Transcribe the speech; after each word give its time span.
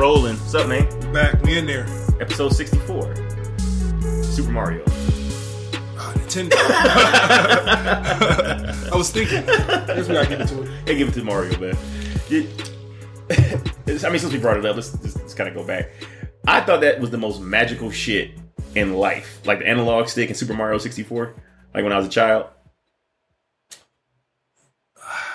We're 0.00 0.06
rolling. 0.06 0.38
What's 0.38 0.54
up, 0.54 0.66
man? 0.66 0.88
Back, 1.12 1.42
we 1.42 1.58
in 1.58 1.66
there. 1.66 1.84
Episode 2.22 2.54
64. 2.54 3.14
Super 3.58 4.50
Mario. 4.50 4.82
Ah, 5.98 6.14
Nintendo. 6.16 6.52
I 8.92 8.96
was 8.96 9.10
thinking. 9.10 9.40
I 9.40 9.42
guess 9.44 10.08
we 10.08 10.14
gotta 10.14 10.26
give 10.26 10.40
it 10.40 10.48
to 10.48 10.62
it. 10.62 10.70
Hey, 10.86 10.96
give 10.96 11.08
it 11.08 11.12
to 11.12 11.22
Mario, 11.22 11.58
man. 11.58 11.76
It- 12.30 12.72
I 14.02 14.08
mean, 14.08 14.18
since 14.18 14.32
we 14.32 14.38
brought 14.38 14.56
it 14.56 14.64
up, 14.64 14.74
let's, 14.74 14.94
let's 15.18 15.34
kind 15.34 15.50
of 15.50 15.54
go 15.54 15.64
back. 15.64 15.90
I 16.48 16.62
thought 16.62 16.80
that 16.80 16.98
was 16.98 17.10
the 17.10 17.18
most 17.18 17.42
magical 17.42 17.90
shit 17.90 18.30
in 18.74 18.94
life. 18.94 19.42
Like 19.44 19.58
the 19.58 19.68
analog 19.68 20.08
stick 20.08 20.30
in 20.30 20.34
Super 20.34 20.54
Mario 20.54 20.78
64. 20.78 21.34
Like 21.74 21.84
when 21.84 21.92
I 21.92 21.98
was 21.98 22.06
a 22.06 22.10
child. 22.10 22.46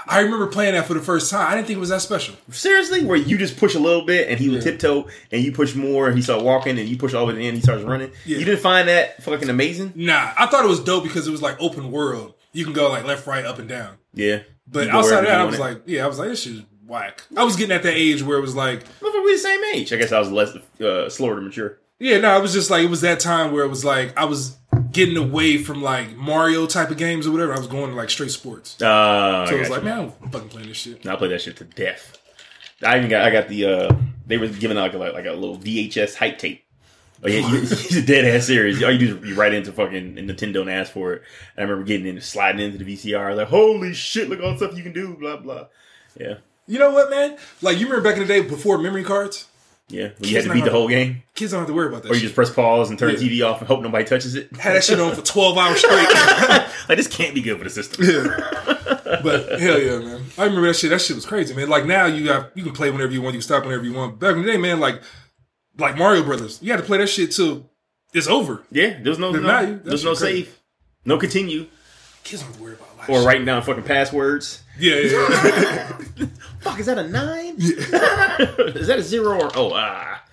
I 0.07 0.19
remember 0.21 0.47
playing 0.47 0.73
that 0.75 0.85
for 0.85 0.93
the 0.93 0.99
first 1.01 1.31
time. 1.31 1.47
I 1.51 1.55
didn't 1.55 1.67
think 1.67 1.77
it 1.77 1.79
was 1.79 1.89
that 1.89 2.01
special. 2.01 2.35
Seriously? 2.51 3.03
Where 3.05 3.17
you 3.17 3.37
just 3.37 3.57
push 3.57 3.75
a 3.75 3.79
little 3.79 4.05
bit 4.05 4.29
and 4.29 4.39
he 4.39 4.49
would 4.49 4.57
Yeah. 4.63 4.71
tiptoe 4.71 5.07
and 5.31 5.43
you 5.43 5.51
push 5.51 5.75
more 5.75 6.07
and 6.07 6.15
he 6.15 6.21
start 6.21 6.43
walking 6.43 6.77
and 6.77 6.87
you 6.87 6.97
push 6.97 7.13
all 7.13 7.21
the 7.25 7.27
way 7.27 7.31
to 7.33 7.39
the 7.39 7.47
end 7.47 7.57
he 7.57 7.61
starts 7.63 7.83
running. 7.83 8.11
Yeah. 8.25 8.37
You 8.37 8.45
didn't 8.45 8.61
find 8.61 8.87
that 8.87 9.23
fucking 9.23 9.49
amazing? 9.49 9.93
Nah, 9.95 10.31
I 10.37 10.45
thought 10.47 10.63
it 10.63 10.67
was 10.67 10.79
dope 10.83 11.03
because 11.03 11.27
it 11.27 11.31
was 11.31 11.41
like 11.41 11.55
open 11.59 11.91
world. 11.91 12.33
You 12.53 12.63
can 12.63 12.73
go 12.73 12.89
like 12.89 13.03
left, 13.05 13.25
right, 13.27 13.45
up, 13.45 13.59
and 13.59 13.67
down. 13.67 13.95
Yeah. 14.13 14.39
But 14.67 14.89
outside 14.89 15.19
of 15.19 15.25
that, 15.25 15.41
I 15.41 15.43
was 15.43 15.55
it. 15.55 15.61
like, 15.61 15.81
yeah, 15.85 16.03
I 16.05 16.07
was 16.07 16.17
like, 16.19 16.29
this 16.29 16.43
shit 16.43 16.53
is 16.53 16.61
whack. 16.87 17.23
I 17.35 17.43
was 17.43 17.55
getting 17.55 17.75
at 17.75 17.83
that 17.83 17.93
age 17.95 18.23
where 18.23 18.37
it 18.37 18.41
was 18.41 18.55
like, 18.55 18.83
we're 19.01 19.11
the 19.11 19.37
same 19.37 19.61
age. 19.73 19.91
I 19.91 19.97
guess 19.97 20.11
I 20.11 20.19
was 20.19 20.31
less 20.31 20.55
uh, 20.81 21.09
slower 21.09 21.35
to 21.35 21.41
mature. 21.41 21.77
yeah, 21.99 22.17
no, 22.19 22.37
it 22.37 22.41
was 22.41 22.53
just 22.53 22.69
like 22.69 22.83
it 22.83 22.89
was 22.89 23.01
that 23.01 23.19
time 23.19 23.51
where 23.51 23.63
it 23.65 23.69
was 23.69 23.83
like 23.85 24.17
I 24.17 24.25
was 24.25 24.55
getting 24.95 25.17
away 25.17 25.57
from 25.59 25.83
like 25.83 26.15
Mario 26.15 26.65
type 26.65 26.89
of 26.89 26.97
games 26.97 27.27
or 27.27 27.31
whatever. 27.31 27.53
I 27.53 27.59
was 27.59 27.67
going 27.67 27.91
to 27.91 27.95
like 27.95 28.09
straight 28.09 28.31
sports. 28.31 28.81
Uh, 28.81 29.45
So 29.47 29.55
it 29.55 29.59
was 29.59 29.69
like, 29.69 29.83
man, 29.83 30.11
I'm 30.23 30.29
fucking 30.31 30.49
playing 30.49 30.69
this 30.69 30.77
shit. 30.77 31.05
I 31.05 31.15
played 31.15 31.31
that 31.31 31.41
shit 31.41 31.57
to 31.57 31.65
death. 31.65 32.17
I 32.83 32.97
even 32.97 33.09
got 33.09 33.23
I 33.23 33.29
got 33.29 33.47
the 33.47 33.65
uh 33.65 33.95
they 34.27 34.37
were 34.37 34.47
giving 34.47 34.77
out 34.77 34.93
like 34.93 34.93
a, 34.93 34.97
like 35.13 35.25
a 35.25 35.31
little 35.33 35.57
VHS 35.57 36.15
hype 36.15 36.37
tape. 36.39 36.63
Like 37.21 37.31
yeah, 37.33 37.47
you, 37.49 37.61
it's 37.61 37.95
a 37.95 38.01
dead 38.01 38.25
ass 38.25 38.47
series. 38.47 38.83
All 38.83 38.91
you 38.91 38.99
do 38.99 39.17
is 39.17 39.29
you 39.29 39.35
write 39.35 39.53
into 39.53 39.71
fucking 39.71 40.15
Nintendo 40.15 40.61
and 40.61 40.69
ask 40.69 40.91
for 40.91 41.13
it. 41.13 41.21
And 41.55 41.65
I 41.65 41.69
remember 41.69 41.85
getting 41.87 42.07
in, 42.07 42.19
sliding 42.21 42.59
into 42.61 42.83
the 42.83 42.93
VCR, 42.95 43.35
like 43.35 43.47
holy 43.47 43.93
shit, 43.93 44.29
look 44.29 44.41
all 44.41 44.51
the 44.51 44.57
stuff 44.57 44.75
you 44.75 44.83
can 44.83 44.91
do, 44.93 45.15
blah 45.15 45.37
blah. 45.37 45.67
Yeah, 46.19 46.35
You 46.67 46.79
know 46.79 46.91
what, 46.91 47.09
man? 47.09 47.37
Like 47.61 47.77
you 47.79 47.85
remember 47.87 48.09
back 48.09 48.19
in 48.19 48.27
the 48.27 48.33
day 48.33 48.41
before 48.41 48.77
memory 48.77 49.03
cards, 49.03 49.47
yeah. 49.89 50.09
When 50.17 50.29
you 50.29 50.35
had 50.35 50.45
to 50.45 50.53
beat 50.53 50.63
the 50.65 50.71
whole 50.71 50.87
game, 50.87 51.23
kids 51.35 51.51
don't 51.51 51.59
have 51.61 51.67
to 51.67 51.73
worry 51.73 51.87
about 51.87 52.03
that. 52.03 52.09
or 52.11 52.13
you 52.15 52.19
shit. 52.21 52.23
just 52.27 52.35
press 52.35 52.51
pause 52.51 52.89
and 52.89 52.97
turn 52.97 53.11
Yeah. 53.11 53.17
the 53.17 53.29
TV 53.29 53.45
off 53.47 53.59
and 53.59 53.67
hope 53.67 53.81
nobody 53.81 54.03
touches 54.05 54.35
it. 54.35 54.51
had 54.57 54.75
that 54.75 54.83
shit 54.83 54.99
on 54.99 55.13
for 55.15 55.21
twelve 55.21 55.57
hours 55.57 55.79
straight. 55.79 56.07
like 56.89 56.97
this 56.97 57.07
can't 57.07 57.35
be 57.35 57.41
good 57.41 57.57
for 57.57 57.63
the 57.65 57.69
system. 57.69 58.03
yeah. 58.05 59.19
But 59.23 59.59
hell 59.59 59.79
yeah, 59.79 59.99
man. 59.99 60.23
I 60.37 60.45
remember 60.45 60.67
that 60.67 60.75
shit. 60.75 60.89
That 60.89 61.01
shit 61.01 61.15
was 61.15 61.25
crazy, 61.25 61.53
man. 61.53 61.69
Like 61.69 61.85
now 61.85 62.05
you 62.05 62.29
have 62.31 62.51
you 62.55 62.63
can 62.63 62.73
play 62.73 62.89
whenever 62.91 63.11
you 63.11 63.21
want, 63.21 63.33
you 63.35 63.39
can 63.39 63.43
stop 63.45 63.63
whenever 63.63 63.83
you 63.83 63.93
want. 63.93 64.19
Back 64.19 64.35
in 64.35 64.43
the 64.43 64.51
day, 64.51 64.57
man, 64.57 64.79
like 64.79 65.01
like 65.77 65.97
Mario 65.97 66.23
Brothers, 66.23 66.59
you 66.61 66.71
had 66.71 66.77
to 66.79 66.85
play 66.85 66.97
that 66.99 67.07
shit 67.07 67.31
till 67.31 67.69
it's 68.13 68.27
over. 68.27 68.63
Yeah, 68.71 68.97
there's 69.01 69.19
no, 69.19 69.31
no 69.31 69.41
value, 69.41 69.79
there's 69.83 70.03
no 70.03 70.13
shit 70.13 70.19
crazy. 70.21 70.43
save, 70.45 70.59
no 71.05 71.17
continue, 71.17 71.67
Kids 72.23 72.41
don't 72.41 72.49
have 72.51 72.57
to 72.57 72.63
worry 72.63 72.73
about 72.73 72.97
life. 72.97 73.09
or 73.09 73.21
writing 73.23 73.45
down 73.45 73.61
fucking 73.61 73.83
passwords. 73.83 74.63
Yeah, 74.79 74.95
yeah, 74.95 75.91
yeah. 76.17 76.25
Fuck, 76.65 76.79
is 76.79 76.87
that 76.87 76.97
a 76.97 77.07
nine? 77.07 77.55
is 77.59 78.87
that 78.87 78.97
a 78.97 79.03
zero 79.03 79.39
or 79.39 79.51
oh 79.55 79.71
ah? 79.75 80.23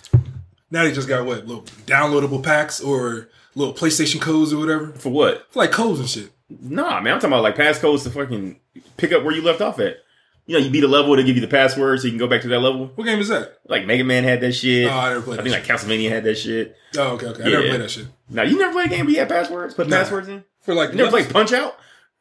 now 0.70 0.82
they 0.82 0.90
just 0.90 1.06
got 1.06 1.26
what 1.26 1.46
little 1.46 1.64
downloadable 1.84 2.42
packs 2.42 2.80
or 2.80 3.28
little 3.54 3.74
PlayStation 3.74 4.18
codes 4.18 4.50
or 4.50 4.56
whatever. 4.56 4.92
For 4.94 5.10
what? 5.10 5.46
Like 5.54 5.72
codes 5.72 6.00
and 6.00 6.08
shit. 6.08 6.32
Nah, 6.48 7.02
man, 7.02 7.12
I'm 7.12 7.20
talking 7.20 7.34
about 7.34 7.42
like 7.42 7.56
passcodes 7.56 8.04
to 8.04 8.10
fucking 8.10 8.58
pick 8.96 9.12
up 9.12 9.24
where 9.24 9.34
you 9.34 9.42
left 9.42 9.60
off 9.60 9.78
at. 9.78 9.98
You 10.46 10.58
know, 10.58 10.64
you 10.64 10.70
beat 10.70 10.84
a 10.84 10.88
level, 10.88 11.14
they 11.14 11.22
give 11.22 11.36
you 11.36 11.42
the 11.42 11.48
password 11.48 12.00
so 12.00 12.06
you 12.06 12.12
can 12.12 12.18
go 12.18 12.26
back 12.26 12.40
to 12.42 12.48
that 12.48 12.60
level. 12.60 12.90
What 12.94 13.04
game 13.04 13.18
is 13.18 13.28
that? 13.28 13.58
Like 13.68 13.84
Mega 13.84 14.02
Man 14.02 14.24
had 14.24 14.40
that 14.40 14.52
shit. 14.52 14.88
Oh, 14.90 14.90
I 14.90 15.10
never 15.10 15.20
played 15.20 15.40
I 15.40 15.42
think 15.42 15.54
like 15.54 15.64
Castlevania 15.66 16.08
had 16.08 16.24
that 16.24 16.36
shit. 16.36 16.74
Oh, 16.96 17.12
okay, 17.12 17.26
okay. 17.26 17.42
I 17.42 17.48
never 17.50 17.68
played 17.68 17.80
that 17.82 17.90
shit. 17.90 18.06
Now 18.30 18.44
you 18.44 18.58
never 18.58 18.72
played 18.72 18.86
a 18.86 18.88
game 18.88 19.04
where 19.04 19.12
you 19.12 19.20
had 19.20 19.28
passwords? 19.28 19.74
Put 19.74 19.86
Nah. 19.88 19.98
passwords 19.98 20.28
in? 20.28 20.44
For 20.62 20.72
like 20.72 20.92
You 20.92 20.96
never 20.96 21.10
played 21.10 21.28
Punch 21.28 21.52
Out? 21.52 21.76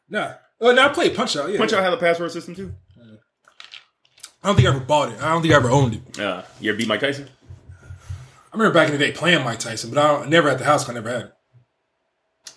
Nah. 0.10 0.34
Oh, 0.60 0.74
no, 0.74 0.86
I 0.86 0.90
played 0.90 1.16
Punch 1.16 1.38
Out. 1.38 1.50
Yeah, 1.50 1.58
Punch 1.58 1.72
yeah. 1.72 1.78
Out 1.78 1.86
had 1.86 1.94
a 1.94 1.98
password 1.98 2.32
system 2.32 2.54
too. 2.54 2.74
I 4.44 4.48
don't 4.48 4.56
think 4.56 4.68
I 4.68 4.72
ever 4.72 4.80
bought 4.80 5.12
it. 5.12 5.22
I 5.22 5.30
don't 5.34 5.42
think 5.42 5.54
I 5.54 5.58
ever 5.58 5.70
owned 5.70 5.96
it. 5.96 6.20
Uh, 6.20 6.44
you 6.60 6.72
ever 6.72 6.78
beat 6.78 6.88
Mike 6.88 7.00
Tyson? 7.02 7.30
I 7.84 8.58
remember 8.58 8.74
back 8.74 8.88
in 8.88 8.94
the 8.94 9.00
day 9.00 9.12
playing 9.12 9.44
Mike 9.46 9.60
Tyson, 9.60 9.92
but 9.92 10.04
I 10.04 10.08
don't, 10.08 10.30
never 10.30 10.50
at 10.50 10.58
the 10.58 10.66
house. 10.66 10.90
I 10.90 10.94
never 10.94 11.10
had 11.10 11.22
it. 11.22 11.34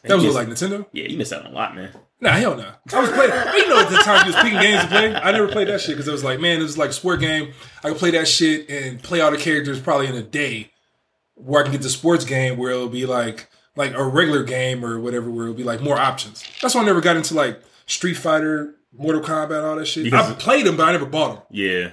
That 0.03 0.15
was 0.17 0.25
missed- 0.25 0.35
like 0.37 0.49
Nintendo. 0.49 0.87
Yeah, 0.93 1.05
you 1.07 1.17
missed 1.17 1.33
out 1.33 1.45
on 1.47 1.53
a 1.53 1.55
lot, 1.55 1.75
man. 1.77 1.91
Nah, 2.21 2.31
hell 2.31 2.57
no. 2.57 2.71
I 2.93 3.01
was 3.01 3.11
playing. 3.11 3.31
you 3.31 3.69
know, 3.69 3.81
at 3.81 3.91
the 3.91 3.97
time 3.99 4.27
you 4.27 4.33
was 4.33 4.43
picking 4.43 4.59
games 4.61 4.83
to 4.83 4.89
play. 4.89 5.15
I 5.15 5.31
never 5.31 5.49
played 5.49 5.69
that 5.69 5.81
shit 5.81 5.95
because 5.97 6.09
it 6.09 6.13
was 6.13 6.25
like, 6.25 6.41
man, 6.41 6.59
it 6.61 6.63
was 6.63 6.79
like 6.79 6.91
a 6.91 6.93
sport 6.95 7.21
game. 7.21 7.53
I 7.83 7.89
could 7.91 7.99
play 7.99 8.13
that 8.13 8.27
shit 8.27 8.69
and 8.71 9.03
play 9.03 9.21
all 9.21 9.31
the 9.31 9.37
characters 9.37 9.79
probably 9.81 10.07
in 10.07 10.15
a 10.15 10.23
day. 10.23 10.71
Where 11.35 11.61
I 11.61 11.65
can 11.65 11.73
get 11.73 11.83
the 11.83 11.91
sports 11.91 12.25
game 12.25 12.57
where 12.57 12.71
it'll 12.71 12.89
be 12.89 13.07
like 13.07 13.51
like 13.77 13.93
a 13.95 14.05
regular 14.05 14.43
game 14.45 14.85
or 14.85 15.01
whatever, 15.01 15.29
where 15.31 15.45
it'll 15.45 15.57
be 15.57 15.65
like 15.65 15.81
more 15.83 15.99
options. 15.99 16.45
That's 16.63 16.75
why 16.75 16.83
I 16.83 16.85
never 16.85 17.01
got 17.01 17.17
into 17.17 17.35
like 17.35 17.61
Street 17.87 18.15
Fighter, 18.15 18.75
Mortal 18.97 19.23
Kombat, 19.23 19.65
all 19.65 19.77
that 19.77 19.87
shit. 19.87 20.05
Because- 20.05 20.31
I 20.31 20.35
played 20.35 20.67
them, 20.67 20.77
but 20.77 20.89
I 20.89 20.93
never 20.93 21.07
bought 21.07 21.35
them. 21.35 21.43
Yeah. 21.51 21.91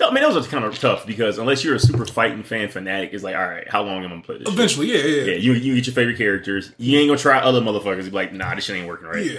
I 0.00 0.12
mean, 0.12 0.22
those 0.24 0.36
are 0.36 0.48
kind 0.50 0.64
of 0.64 0.76
tough 0.78 1.06
because 1.06 1.38
unless 1.38 1.64
you're 1.64 1.76
a 1.76 1.80
super 1.80 2.04
fighting 2.04 2.42
fan 2.42 2.68
fanatic, 2.68 3.10
it's 3.12 3.22
like, 3.22 3.36
all 3.36 3.46
right, 3.46 3.68
how 3.70 3.82
long 3.82 3.98
am 3.98 4.06
I 4.06 4.08
gonna 4.08 4.22
play 4.22 4.38
this? 4.38 4.48
Eventually, 4.48 4.88
yeah, 4.88 4.98
yeah, 4.98 5.32
Yeah, 5.32 5.36
you 5.36 5.52
you 5.52 5.76
get 5.76 5.86
your 5.86 5.94
favorite 5.94 6.18
characters. 6.18 6.72
You 6.78 6.98
ain't 6.98 7.08
gonna 7.08 7.18
try 7.18 7.38
other 7.38 7.60
motherfuckers. 7.60 8.04
Be 8.04 8.10
like, 8.10 8.32
nah, 8.32 8.54
this 8.54 8.64
shit 8.64 8.76
ain't 8.76 8.88
working 8.88 9.06
right. 9.06 9.24
Yeah. 9.24 9.38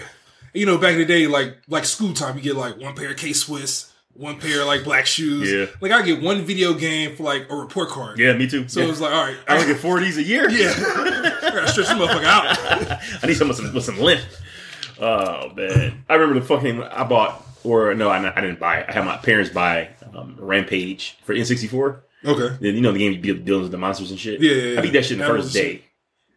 You 0.54 0.66
know, 0.66 0.78
back 0.78 0.94
in 0.94 1.00
the 1.00 1.06
day, 1.06 1.28
like 1.28 1.58
like 1.68 1.84
school 1.84 2.14
time, 2.14 2.38
you 2.38 2.42
get 2.42 2.56
like 2.56 2.80
one 2.80 2.96
pair 2.96 3.12
of 3.12 3.18
K 3.18 3.34
Swiss, 3.34 3.92
one 4.14 4.40
pair 4.40 4.62
of 4.62 4.68
like 4.68 4.86
black 4.86 5.06
shoes. 5.06 5.52
Yeah. 5.52 5.66
Like 5.82 5.92
I 5.92 6.02
get 6.04 6.22
one 6.22 6.44
video 6.44 6.74
game 6.74 7.18
for 7.18 7.24
like 7.24 7.48
a 7.50 7.56
report 7.56 7.90
card. 7.90 8.18
Yeah, 8.18 8.34
me 8.34 8.48
too. 8.48 8.68
So 8.70 8.80
yeah. 8.80 8.86
it 8.86 8.90
was 8.90 9.02
like, 9.02 9.12
all 9.12 9.26
right, 9.26 9.38
I 9.50 9.56
only 9.56 9.68
get 9.68 9.78
four 9.82 9.98
of 9.98 10.06
these 10.06 10.18
a 10.18 10.24
year. 10.24 10.50
yeah, 10.50 10.74
I 10.78 11.50
gotta 11.54 11.68
stretch 11.68 11.88
this 11.88 11.90
motherfucker 11.90 12.24
out. 12.24 12.58
I 13.24 13.28
need 13.28 13.36
some 13.36 13.50
with 13.50 13.58
some 13.58 13.74
with 13.74 13.84
some 13.84 14.00
length. 14.00 14.42
Oh 15.00 15.50
man, 15.54 16.06
I 16.10 16.16
remember 16.16 16.40
the 16.40 16.46
fucking 16.46 16.82
I 16.84 17.04
bought 17.04 17.46
or 17.64 17.94
no, 17.96 18.10
I, 18.10 18.18
I 18.38 18.42
didn't 18.42 18.60
buy 18.60 18.80
it. 18.80 18.86
I 18.90 18.94
had 18.94 19.06
my 19.06 19.18
parents 19.18 19.50
buy 19.50 19.90
um, 20.16 20.36
Rampage 20.40 21.18
for 21.24 21.34
N64. 21.34 22.00
Okay. 22.24 22.58
Then 22.62 22.76
You 22.76 22.82
know 22.82 22.92
the 22.92 23.00
game 23.00 23.14
you 23.24 23.36
build 23.36 23.64
with 23.64 23.72
the 23.72 23.78
monsters 23.78 24.12
and 24.12 24.20
shit. 24.20 24.40
Yeah, 24.42 24.52
yeah, 24.52 24.64
yeah. 24.74 24.80
I 24.80 24.82
beat 24.82 24.94
that 24.94 25.04
shit 25.04 25.14
in 25.14 25.18
the 25.20 25.26
That 25.26 25.32
first 25.32 25.54
day. 25.54 25.72
shit. 25.74 25.84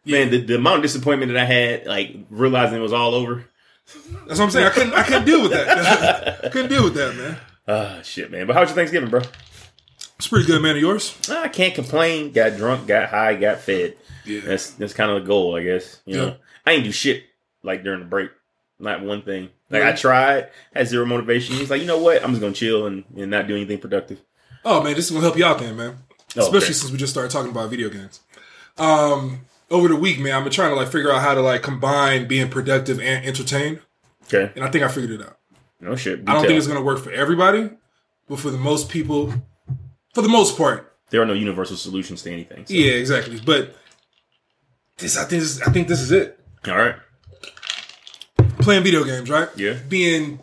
Man, 0.05 0.31
the, 0.31 0.41
the 0.41 0.55
amount 0.55 0.77
of 0.77 0.81
disappointment 0.83 1.31
that 1.33 1.39
I 1.41 1.45
had, 1.45 1.85
like 1.85 2.15
realizing 2.29 2.77
it 2.77 2.81
was 2.81 2.93
all 2.93 3.13
over. 3.15 3.45
That's 4.27 4.39
what 4.39 4.41
I'm 4.41 4.51
saying. 4.51 4.67
I 4.67 4.69
couldn't 4.69 4.93
I 4.93 5.03
couldn't 5.03 5.25
deal 5.25 5.41
with 5.41 5.51
that. 5.51 6.45
I 6.45 6.49
couldn't 6.51 6.69
deal 6.69 6.83
with 6.83 6.93
that, 6.95 7.15
man. 7.15 7.37
Ah, 7.67 8.01
shit, 8.03 8.31
man. 8.31 8.45
But 8.47 8.53
how 8.55 8.61
was 8.61 8.69
your 8.69 8.75
Thanksgiving, 8.75 9.09
bro? 9.09 9.21
It's 10.17 10.27
pretty 10.27 10.45
good, 10.45 10.61
man. 10.61 10.75
Of 10.75 10.81
yours? 10.81 11.17
I 11.29 11.47
can't 11.47 11.73
complain. 11.73 12.31
Got 12.31 12.57
drunk, 12.57 12.87
got 12.87 13.09
high, 13.09 13.35
got 13.35 13.59
fed. 13.59 13.95
Yeah. 14.25 14.41
That's 14.41 14.71
that's 14.71 14.93
kind 14.93 15.11
of 15.11 15.21
the 15.23 15.27
goal, 15.27 15.55
I 15.55 15.63
guess. 15.63 16.01
You 16.05 16.17
know, 16.17 16.35
I 16.65 16.71
ain't 16.73 16.83
do 16.83 16.91
shit 16.91 17.23
like 17.63 17.83
during 17.83 17.99
the 18.01 18.05
break. 18.05 18.31
Not 18.79 19.01
one 19.01 19.21
thing. 19.21 19.49
Like. 19.69 19.83
I 19.83 19.91
tried, 19.91 20.49
had 20.73 20.87
zero 20.87 21.05
motivation. 21.05 21.55
He's 21.55 21.69
like, 21.69 21.81
you 21.81 21.87
know 21.87 21.97
what? 21.99 22.23
I'm 22.23 22.29
just 22.31 22.41
gonna 22.41 22.53
chill 22.53 22.87
and, 22.87 23.03
and 23.17 23.29
not 23.29 23.47
do 23.47 23.55
anything 23.55 23.77
productive. 23.79 24.21
Oh 24.65 24.81
man, 24.81 24.95
this 24.95 25.05
is 25.05 25.11
gonna 25.11 25.23
help 25.23 25.37
you 25.37 25.45
out 25.45 25.59
then, 25.59 25.75
man. 25.75 25.97
Oh, 26.37 26.41
Especially 26.41 26.67
okay. 26.67 26.73
since 26.73 26.91
we 26.91 26.97
just 26.97 27.11
started 27.11 27.31
talking 27.31 27.51
about 27.51 27.69
video 27.69 27.89
games. 27.89 28.21
Um, 28.77 29.41
over 29.69 29.87
the 29.87 29.95
week, 29.95 30.19
man, 30.19 30.33
I've 30.33 30.43
been 30.43 30.53
trying 30.53 30.69
to 30.71 30.75
like 30.75 30.87
figure 30.89 31.11
out 31.11 31.21
how 31.21 31.33
to 31.33 31.41
like 31.41 31.61
combine 31.61 32.27
being 32.27 32.49
productive 32.49 32.99
and 32.99 33.25
entertained, 33.25 33.79
Okay. 34.25 34.51
and 34.55 34.63
I 34.63 34.69
think 34.69 34.83
I 34.83 34.87
figured 34.87 35.19
it 35.19 35.25
out. 35.25 35.37
No 35.81 35.95
shit. 35.95 36.21
I 36.27 36.33
don't 36.33 36.45
think 36.45 36.57
it's 36.57 36.67
gonna 36.67 36.81
work 36.81 36.99
for 36.99 37.11
everybody, 37.11 37.69
but 38.27 38.39
for 38.39 38.49
the 38.51 38.57
most 38.57 38.89
people, 38.89 39.33
for 40.13 40.21
the 40.21 40.29
most 40.29 40.57
part, 40.57 40.95
there 41.09 41.21
are 41.21 41.25
no 41.25 41.33
universal 41.33 41.75
solutions 41.77 42.21
to 42.23 42.31
anything. 42.31 42.65
so- 42.65 42.73
yeah, 42.73 42.91
exactly. 42.93 43.39
But 43.43 43.75
this, 44.97 45.17
I 45.17 45.23
think, 45.25 45.41
this, 45.41 45.61
I 45.61 45.71
think 45.71 45.87
this 45.87 46.01
is 46.01 46.11
it. 46.11 46.39
All 46.67 46.77
right. 46.77 46.95
Playing 48.59 48.83
video 48.83 49.03
games, 49.03 49.29
right? 49.29 49.49
Yeah. 49.55 49.77
Being 49.87 50.39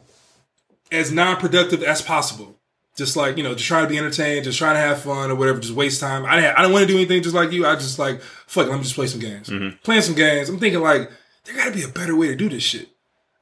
as 0.90 1.12
non-productive 1.12 1.82
as 1.82 2.02
possible. 2.02 2.54
Just 2.96 3.14
like 3.14 3.36
you 3.36 3.42
know, 3.42 3.52
just 3.52 3.66
trying 3.66 3.84
to 3.84 3.90
be 3.90 3.98
entertained, 3.98 4.44
just 4.44 4.56
trying 4.56 4.74
to 4.74 4.80
have 4.80 5.02
fun 5.02 5.30
or 5.30 5.34
whatever, 5.34 5.60
just 5.60 5.74
waste 5.74 6.00
time. 6.00 6.24
I 6.24 6.36
didn't, 6.36 6.58
I 6.58 6.62
don't 6.62 6.72
want 6.72 6.86
to 6.86 6.90
do 6.90 6.96
anything 6.96 7.22
just 7.22 7.34
like 7.34 7.52
you. 7.52 7.66
I 7.66 7.74
just 7.74 7.98
like 7.98 8.22
fuck. 8.22 8.66
it, 8.66 8.70
Let 8.70 8.78
me 8.78 8.84
just 8.84 8.94
play 8.94 9.06
some 9.06 9.20
games. 9.20 9.50
Mm-hmm. 9.50 9.76
Playing 9.82 10.02
some 10.02 10.14
games. 10.14 10.48
I'm 10.48 10.58
thinking 10.58 10.80
like 10.80 11.10
there 11.44 11.54
got 11.54 11.66
to 11.66 11.72
be 11.72 11.82
a 11.82 11.88
better 11.88 12.16
way 12.16 12.28
to 12.28 12.36
do 12.36 12.48
this 12.48 12.62
shit. 12.62 12.88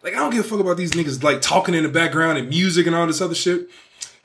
Like 0.03 0.15
I 0.15 0.17
don't 0.17 0.31
give 0.31 0.45
a 0.45 0.49
fuck 0.49 0.59
about 0.59 0.77
these 0.77 0.91
niggas 0.91 1.23
like 1.23 1.41
talking 1.41 1.75
in 1.75 1.85
the 1.85 1.89
background 1.89 2.37
and 2.37 2.49
music 2.49 2.87
and 2.89 2.97
all 2.97 3.07
this 3.07 3.21
other 3.21 3.35
shit. 3.35 3.69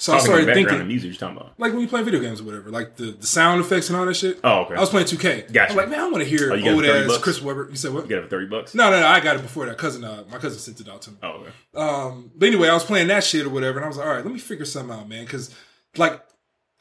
So 0.01 0.13
Talking 0.13 0.21
I 0.21 0.25
started 0.43 0.53
thinking, 0.53 0.87
music 0.87 1.11
you're 1.11 1.19
talking 1.19 1.35
about. 1.35 1.53
like 1.57 1.73
when 1.73 1.81
you 1.81 1.87
play 1.89 2.01
video 2.03 2.21
games 2.21 2.39
or 2.39 2.45
whatever, 2.45 2.69
like 2.69 2.95
the, 2.95 3.11
the 3.11 3.27
sound 3.27 3.59
effects 3.59 3.89
and 3.89 3.97
all 3.99 4.05
that 4.05 4.13
shit. 4.15 4.39
Oh, 4.45 4.61
okay. 4.61 4.75
I 4.75 4.79
was 4.79 4.89
playing 4.89 5.07
2K. 5.07 5.51
Gotcha. 5.51 5.71
I'm 5.71 5.77
like, 5.77 5.89
man, 5.89 5.99
I 5.99 6.03
want 6.09 6.23
to 6.23 6.29
hear 6.29 6.53
Oh, 6.53 6.55
old 6.55 6.85
30 6.85 6.89
ass 6.89 7.07
bucks? 7.07 7.21
Chris 7.23 7.41
Webber. 7.41 7.67
You 7.69 7.75
said 7.75 7.93
what? 7.93 8.05
You 8.05 8.09
got 8.11 8.19
it 8.19 8.23
for 8.23 8.29
thirty 8.29 8.45
bucks. 8.45 8.73
No, 8.73 8.89
no, 8.89 9.01
no, 9.01 9.05
I 9.05 9.19
got 9.19 9.35
it 9.35 9.41
before 9.41 9.65
that. 9.65 9.77
Cousin, 9.77 10.05
uh, 10.05 10.23
my 10.31 10.37
cousin 10.37 10.57
sent 10.57 10.79
it 10.79 10.87
out 10.87 11.01
to 11.01 11.11
me. 11.11 11.17
Oh, 11.21 11.27
okay. 11.41 11.51
Um, 11.75 12.31
but 12.33 12.47
anyway, 12.47 12.69
I 12.69 12.73
was 12.75 12.85
playing 12.85 13.09
that 13.09 13.25
shit 13.25 13.45
or 13.45 13.49
whatever, 13.49 13.77
and 13.77 13.83
I 13.83 13.87
was 13.89 13.97
like, 13.97 14.07
all 14.07 14.13
right, 14.13 14.23
let 14.23 14.33
me 14.33 14.39
figure 14.39 14.63
something 14.63 14.95
out, 14.97 15.09
man, 15.09 15.25
because 15.25 15.53
like 15.97 16.21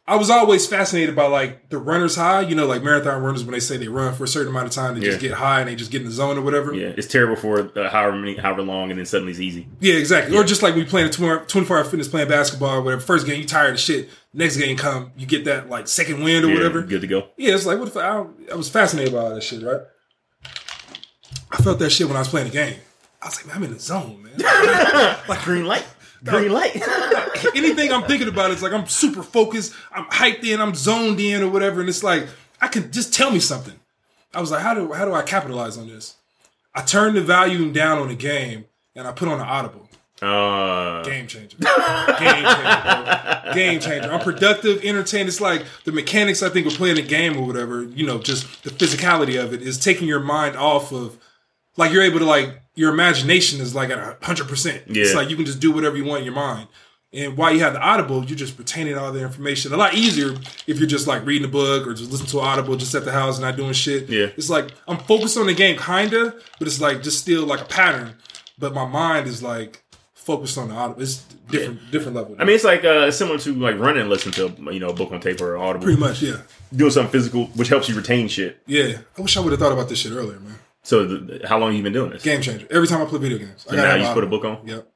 I 0.09 0.17
was 0.17 0.31
always 0.31 0.67
fascinated 0.67 1.15
by 1.15 1.27
like 1.27 1.69
the 1.69 1.77
runners 1.77 2.17
high, 2.17 2.41
you 2.41 2.55
know, 2.55 2.67
like 2.67 2.83
marathon 2.83 3.23
runners 3.23 3.45
when 3.45 3.53
they 3.53 3.61
say 3.61 3.77
they 3.77 3.89
run 3.89 4.15
for 4.15 4.25
a 4.25 4.29
certain 4.29 4.49
amount 4.49 4.67
of 4.67 4.73
time, 4.73 4.95
they 4.99 5.05
just 5.05 5.21
get 5.21 5.33
high 5.33 5.61
and 5.61 5.69
they 5.69 5.77
just 5.77 5.91
get 5.91 6.01
in 6.01 6.07
the 6.09 6.13
zone 6.15 6.39
or 6.39 6.41
whatever. 6.41 6.73
Yeah, 6.75 6.95
it's 6.97 7.07
terrible 7.07 7.37
for 7.37 7.71
uh, 7.79 7.91
however 7.91 8.17
many, 8.17 8.37
however 8.39 8.63
long, 8.63 8.89
and 8.91 8.99
then 8.99 9.05
suddenly 9.05 9.33
it's 9.33 9.41
easy. 9.41 9.69
Yeah, 9.81 9.95
exactly. 9.95 10.35
Or 10.35 10.45
just 10.45 10.63
like 10.63 10.75
we 10.75 10.85
playing 10.87 11.09
a 11.09 11.11
24 11.13 11.77
hour 11.77 11.85
fitness 11.85 12.09
playing 12.09 12.29
basketball 12.29 12.77
or 12.77 12.81
whatever. 12.81 13.03
First 13.03 13.27
game, 13.27 13.39
you 13.41 13.47
tired 13.47 13.75
of 13.75 13.81
shit. 13.81 14.09
Next 14.33 14.57
game 14.57 14.77
come, 14.79 15.13
you 15.19 15.27
get 15.27 15.45
that 15.45 15.69
like 15.69 15.87
second 15.89 16.23
wind 16.25 16.45
or 16.45 16.49
Yeah, 16.49 16.55
whatever. 16.55 16.81
good 16.83 17.03
to 17.03 17.07
go. 17.07 17.29
Yeah, 17.37 17.55
it's 17.55 17.67
like 17.67 17.79
what 17.79 17.89
if 17.89 17.97
I, 17.99 18.25
I 18.51 18.55
was 18.55 18.71
fascinated 18.71 19.13
by 19.13 19.19
all 19.21 19.35
that 19.35 19.43
shit, 19.43 19.63
right? 19.63 19.83
I 21.51 21.57
felt 21.59 21.79
that 21.81 21.91
shit 21.91 22.07
when 22.07 22.17
I 22.17 22.21
was 22.21 22.29
playing 22.29 22.49
the 22.49 22.53
game. 22.55 22.77
I 23.21 23.27
was 23.27 23.37
like, 23.37 23.47
man, 23.47 23.57
I'm 23.57 23.65
in 23.65 23.73
the 23.75 23.79
zone, 23.81 24.23
man. 24.23 25.17
Like 25.29 25.43
green 25.43 25.67
light, 25.67 25.85
green 26.25 26.53
light. 26.53 26.75
Anything 27.55 27.93
I'm 27.93 28.03
thinking 28.05 28.29
about 28.29 28.51
is 28.51 28.63
like 28.63 28.73
I'm 28.73 28.87
super 28.87 29.23
focused, 29.23 29.75
I'm 29.93 30.05
hyped 30.07 30.45
in, 30.45 30.61
I'm 30.61 30.75
zoned 30.75 31.21
in 31.21 31.43
or 31.43 31.49
whatever, 31.49 31.81
and 31.81 31.89
it's 31.89 32.03
like 32.03 32.27
I 32.61 32.69
can 32.69 32.91
just 32.93 33.13
tell 33.15 33.31
me 33.31 33.41
something. 33.41 33.75
I 34.35 34.41
was 34.41 34.51
like, 34.51 34.63
how 34.63 34.75
do 34.75 34.93
how 34.93 35.05
do 35.05 35.15
I 35.15 35.23
capitalize 35.23 35.77
on 35.79 35.89
this? 35.89 36.17
I 36.75 36.83
turned 36.83 37.17
the 37.17 37.23
volume 37.23 37.73
down 37.73 37.99
on 37.99 38.09
the 38.09 38.15
game 38.15 38.67
and 38.95 39.07
I 39.07 39.13
put 39.13 39.29
on 39.29 39.41
an 39.41 39.47
audible. 39.47 39.89
uh, 40.23 41.03
Game 41.03 41.27
changer. 41.27 41.57
Game 41.59 41.69
changer, 42.19 42.83
bro. 43.45 43.53
Game 43.55 43.81
changer. 43.81 44.13
I'm 44.13 44.21
productive, 44.21 44.85
entertained. 44.85 45.29
It's 45.29 45.41
like 45.41 45.65
the 45.85 45.93
mechanics 45.93 46.43
I 46.43 46.49
think 46.51 46.67
of 46.67 46.75
playing 46.75 46.99
a 46.99 47.03
game 47.03 47.37
or 47.37 47.47
whatever, 47.47 47.85
you 47.85 48.07
know, 48.07 48.19
just 48.19 48.63
the 48.65 48.71
physicality 48.71 49.43
of 49.43 49.53
it 49.55 49.63
is 49.63 49.79
taking 49.79 50.07
your 50.09 50.21
mind 50.21 50.57
off 50.57 50.93
of 50.93 51.17
like 51.77 51.93
you're 51.93 52.03
able 52.03 52.19
to 52.19 52.25
like 52.25 52.61
your 52.79 52.93
imagination 52.93 53.61
is 53.61 53.75
like 53.75 53.91
at 53.91 53.99
a 53.99 54.17
hundred 54.25 54.47
percent. 54.47 54.85
It's 54.87 55.13
like 55.15 55.29
you 55.29 55.37
can 55.37 55.45
just 55.45 55.59
do 55.59 55.73
whatever 55.73 55.97
you 55.97 56.05
want 56.05 56.21
in 56.21 56.25
your 56.25 56.35
mind. 56.35 56.69
And 57.13 57.37
while 57.37 57.53
you 57.53 57.61
have 57.61 57.73
the 57.73 57.81
audible, 57.81 58.25
you're 58.25 58.37
just 58.37 58.57
retaining 58.59 58.97
all 58.97 59.11
the 59.11 59.21
information. 59.21 59.73
A 59.73 59.77
lot 59.77 59.95
easier 59.95 60.37
if 60.67 60.79
you're 60.79 60.87
just 60.87 61.07
like 61.07 61.27
reading 61.27 61.49
a 61.49 61.51
book 61.51 61.87
or 61.87 61.95
just 61.95 62.11
listening 62.11 62.29
to 62.31 62.39
an 62.41 62.45
audible 62.45 62.77
just 62.77 62.95
at 62.95 63.05
the 63.05 63.11
house 63.11 63.37
and 63.37 63.45
not 63.45 63.57
doing 63.57 63.73
shit. 63.73 64.09
Yeah. 64.09 64.27
It's 64.37 64.49
like 64.49 64.71
I'm 64.87 64.99
focused 64.99 65.37
on 65.37 65.47
the 65.47 65.55
game 65.55 65.77
kinda, 65.77 66.37
but 66.59 66.69
it's 66.69 66.81
like 66.81 67.03
just 67.03 67.19
still 67.19 67.47
like 67.47 67.63
a 67.63 67.65
pattern. 67.65 68.15
But 68.59 68.75
my 68.75 68.87
mind 68.87 69.27
is 69.27 69.43
like 69.43 69.83
focused 70.15 70.57
on 70.57 70.69
the 70.69 70.75
audible. 70.75 71.03
It's 71.03 71.25
different 71.51 71.91
different 71.91 72.17
level. 72.17 72.37
I 72.39 72.45
mean, 72.45 72.55
it's 72.55 72.65
like 72.65 72.85
uh, 72.85 73.11
similar 73.11 73.39
to 73.39 73.55
like 73.55 73.79
running, 73.79 74.03
and 74.03 74.11
listen 74.11 74.31
to 74.33 74.55
you 74.73 74.79
know 74.79 74.91
a 74.91 74.95
book 74.95 75.11
on 75.11 75.21
tape 75.21 75.41
or 75.41 75.57
audible, 75.57 75.85
pretty 75.85 75.99
much, 75.99 76.23
yeah. 76.23 76.43
doing 76.77 76.93
something 76.93 77.11
physical, 77.11 77.47
which 77.57 77.69
helps 77.69 77.89
you 77.89 77.97
retain 77.97 78.29
shit. 78.29 78.63
Yeah. 78.67 78.99
I 79.17 79.23
wish 79.23 79.37
I 79.37 79.41
would 79.41 79.51
have 79.51 79.59
thought 79.59 79.73
about 79.73 79.89
this 79.89 79.99
shit 79.99 80.13
earlier, 80.13 80.39
man. 80.39 80.58
So, 80.89 81.05
the, 81.05 81.47
how 81.47 81.59
long 81.59 81.73
have 81.73 81.77
you 81.77 81.83
been 81.83 81.93
doing 81.93 82.13
this? 82.13 82.23
Game 82.23 82.41
changer. 82.41 82.67
Every 82.71 82.89
time 82.89 83.03
I 83.03 83.05
play 83.05 83.19
video 83.19 83.37
games. 83.37 83.67
I 83.69 83.73
So 83.73 83.77
now 83.77 83.95
you 83.95 84.01
just 84.05 84.15
put 84.15 84.25
a 84.25 84.27
book 84.27 84.47
on. 84.47 84.67
Yep. 84.67 84.89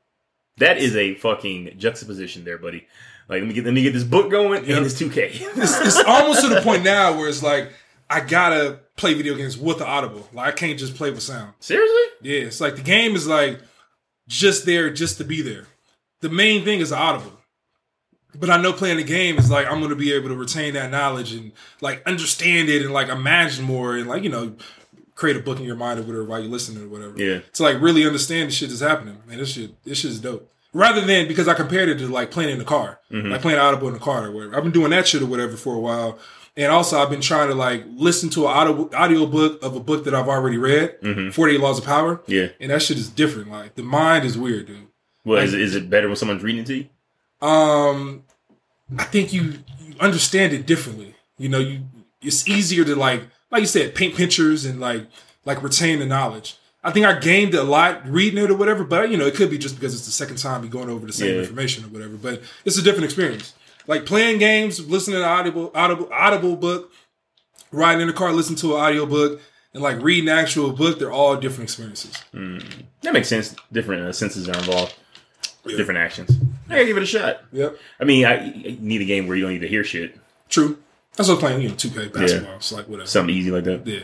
That 0.56 0.78
is 0.78 0.96
a 0.96 1.16
fucking 1.16 1.74
juxtaposition 1.76 2.44
there, 2.44 2.56
buddy. 2.56 2.86
Like, 3.28 3.40
let 3.40 3.46
me 3.48 3.52
get 3.52 3.66
let 3.66 3.74
me 3.74 3.82
get 3.82 3.92
this 3.92 4.02
book 4.02 4.30
going 4.30 4.64
Yep. 4.64 4.74
and 4.78 4.86
it's 4.86 4.98
2K. 4.98 5.42
It's, 5.62 5.80
it's 5.82 6.02
almost 6.04 6.40
to 6.40 6.48
the 6.48 6.62
point 6.62 6.82
now 6.82 7.18
where 7.18 7.28
it's 7.28 7.42
like 7.42 7.72
I 8.08 8.20
gotta 8.20 8.80
play 8.96 9.12
video 9.12 9.34
games 9.34 9.58
with 9.58 9.80
the 9.80 9.86
audible. 9.86 10.26
Like 10.32 10.54
I 10.54 10.56
can't 10.56 10.78
just 10.78 10.94
play 10.94 11.10
with 11.10 11.22
sound. 11.22 11.52
Seriously? 11.60 12.00
Yeah, 12.22 12.46
it's 12.46 12.62
like 12.62 12.76
the 12.76 12.82
game 12.82 13.14
is 13.14 13.26
like 13.26 13.60
just 14.26 14.64
there 14.64 14.90
just 14.90 15.18
to 15.18 15.24
be 15.24 15.42
there. 15.42 15.66
The 16.20 16.30
main 16.30 16.64
thing 16.64 16.80
is 16.80 16.88
the 16.88 16.96
audible. 16.96 17.38
But 18.34 18.48
I 18.48 18.56
know 18.56 18.72
playing 18.72 18.96
the 18.96 19.04
game 19.04 19.36
is 19.36 19.50
like 19.50 19.66
I'm 19.66 19.82
gonna 19.82 19.94
be 19.94 20.14
able 20.14 20.30
to 20.30 20.36
retain 20.36 20.72
that 20.72 20.90
knowledge 20.90 21.34
and 21.34 21.52
like 21.82 22.02
understand 22.06 22.70
it 22.70 22.80
and 22.80 22.94
like 22.94 23.08
imagine 23.10 23.66
more 23.66 23.94
and 23.98 24.08
like, 24.08 24.22
you 24.22 24.30
know, 24.30 24.56
create 25.14 25.36
a 25.36 25.40
book 25.40 25.58
in 25.58 25.64
your 25.64 25.76
mind 25.76 26.00
or 26.00 26.02
whatever 26.02 26.24
while 26.24 26.40
you're 26.40 26.50
listening 26.50 26.84
or 26.84 26.88
whatever. 26.88 27.14
Yeah. 27.22 27.40
To 27.54 27.62
like 27.62 27.80
really 27.80 28.06
understand 28.06 28.48
the 28.48 28.52
shit 28.54 28.68
that's 28.70 28.80
happening. 28.80 29.18
Man, 29.26 29.38
this 29.38 29.52
shit 29.52 29.82
this 29.84 29.98
shit 29.98 30.10
is 30.12 30.20
dope. 30.20 30.48
Rather 30.74 31.02
than 31.02 31.28
because 31.28 31.48
I 31.48 31.54
compared 31.54 31.88
it 31.90 31.98
to 31.98 32.08
like 32.08 32.30
playing 32.30 32.50
in 32.50 32.58
the 32.58 32.64
car. 32.64 32.98
Like 33.10 33.42
playing 33.42 33.58
audible 33.58 33.88
in 33.88 33.94
the 33.94 34.00
car 34.00 34.26
or 34.26 34.30
whatever. 34.30 34.56
I've 34.56 34.62
been 34.62 34.72
doing 34.72 34.90
that 34.90 35.06
shit 35.06 35.20
or 35.22 35.26
whatever 35.26 35.56
for 35.56 35.74
a 35.74 35.78
while. 35.80 36.18
And 36.56 36.70
also 36.72 36.98
I've 36.98 37.08
been 37.10 37.20
trying 37.20 37.48
to 37.48 37.54
like 37.54 37.84
listen 37.88 38.28
to 38.30 38.46
an 38.46 38.52
audio 38.52 38.90
audio 38.94 39.26
book 39.26 39.62
of 39.62 39.76
a 39.76 39.80
book 39.80 40.04
that 40.04 40.14
I've 40.14 40.28
already 40.28 40.58
read, 40.58 40.96
48 41.32 41.60
Laws 41.60 41.78
of 41.78 41.84
Power. 41.84 42.22
Yeah. 42.26 42.48
And 42.60 42.70
that 42.70 42.82
shit 42.82 42.96
is 42.98 43.08
different. 43.08 43.50
Like 43.50 43.74
the 43.74 43.82
mind 43.82 44.24
is 44.24 44.36
weird, 44.38 44.66
dude. 44.66 44.86
Well, 45.24 45.38
is, 45.40 45.54
it- 45.54 45.60
is 45.60 45.74
it 45.74 45.88
better 45.90 46.08
when 46.08 46.16
someone's 46.16 46.42
reading 46.42 46.62
it 46.62 46.66
to 46.66 46.74
you? 46.76 46.88
Um, 47.46 48.24
I 48.98 49.04
think 49.04 49.32
you, 49.32 49.42
you 49.86 49.94
understand 50.00 50.52
it 50.52 50.66
differently. 50.66 51.14
You 51.38 51.48
know, 51.48 51.58
you 51.58 51.80
it's 52.22 52.48
easier 52.48 52.84
to 52.84 52.94
like, 52.96 53.22
like 53.50 53.60
you 53.60 53.66
said, 53.66 53.94
paint 53.94 54.14
pictures 54.16 54.64
and 54.64 54.80
like 54.80 55.06
like 55.44 55.62
retain 55.62 55.98
the 55.98 56.06
knowledge. 56.06 56.56
I 56.84 56.90
think 56.90 57.06
I 57.06 57.18
gained 57.18 57.54
a 57.54 57.62
lot 57.62 58.08
reading 58.08 58.42
it 58.42 58.50
or 58.50 58.56
whatever, 58.56 58.82
but 58.84 59.10
you 59.10 59.16
know, 59.16 59.26
it 59.26 59.34
could 59.34 59.50
be 59.50 59.58
just 59.58 59.76
because 59.76 59.94
it's 59.94 60.04
the 60.06 60.10
second 60.12 60.36
time 60.38 60.62
you're 60.62 60.70
going 60.72 60.88
over 60.90 61.06
the 61.06 61.12
same 61.12 61.34
Yeah. 61.34 61.40
information 61.42 61.84
or 61.84 61.88
whatever. 61.88 62.16
But 62.16 62.42
it's 62.64 62.76
a 62.78 62.82
different 62.82 63.04
experience. 63.04 63.54
Like 63.86 64.04
playing 64.06 64.38
games, 64.38 64.84
listening 64.88 65.18
to 65.18 65.24
audible, 65.24 65.70
audible, 65.74 66.08
audible 66.12 66.56
book, 66.56 66.92
riding 67.70 68.00
in 68.00 68.06
the 68.08 68.12
car, 68.12 68.32
listening 68.32 68.58
to 68.58 68.74
an 68.76 68.80
audio 68.80 69.06
book, 69.06 69.40
and 69.74 69.82
like 69.82 70.00
reading 70.02 70.28
an 70.28 70.36
actual 70.38 70.72
book. 70.72 70.98
They're 70.98 71.12
all 71.12 71.36
different 71.36 71.70
experiences. 71.70 72.20
That 73.02 73.12
makes 73.12 73.28
sense. 73.28 73.54
Different 73.72 74.02
uh, 74.02 74.12
senses 74.12 74.48
are 74.48 74.56
involved, 74.58 74.94
different 75.66 75.98
actions. 75.98 76.30
I 76.68 76.74
gotta 76.74 76.84
give 76.86 76.96
it 76.96 77.02
a 77.02 77.06
shot. 77.06 77.42
Yep, 77.52 77.76
I 78.00 78.04
mean, 78.04 78.24
I, 78.24 78.34
I 78.34 78.76
need 78.80 79.00
a 79.02 79.04
game 79.04 79.26
where 79.26 79.36
you 79.36 79.42
don't 79.44 79.52
need 79.52 79.60
to 79.60 79.68
hear 79.68 79.84
shit. 79.84 80.16
true. 80.48 80.78
That's 81.16 81.28
what 81.28 81.40
playing, 81.40 81.62
you 81.62 81.68
know, 81.68 81.74
2K 81.74 82.12
basketball. 82.12 82.56
It's 82.56 82.72
like 82.72 82.88
whatever. 82.88 83.06
Something 83.06 83.34
easy 83.34 83.50
like 83.50 83.64
that. 83.64 83.86
yeah, 83.86 84.00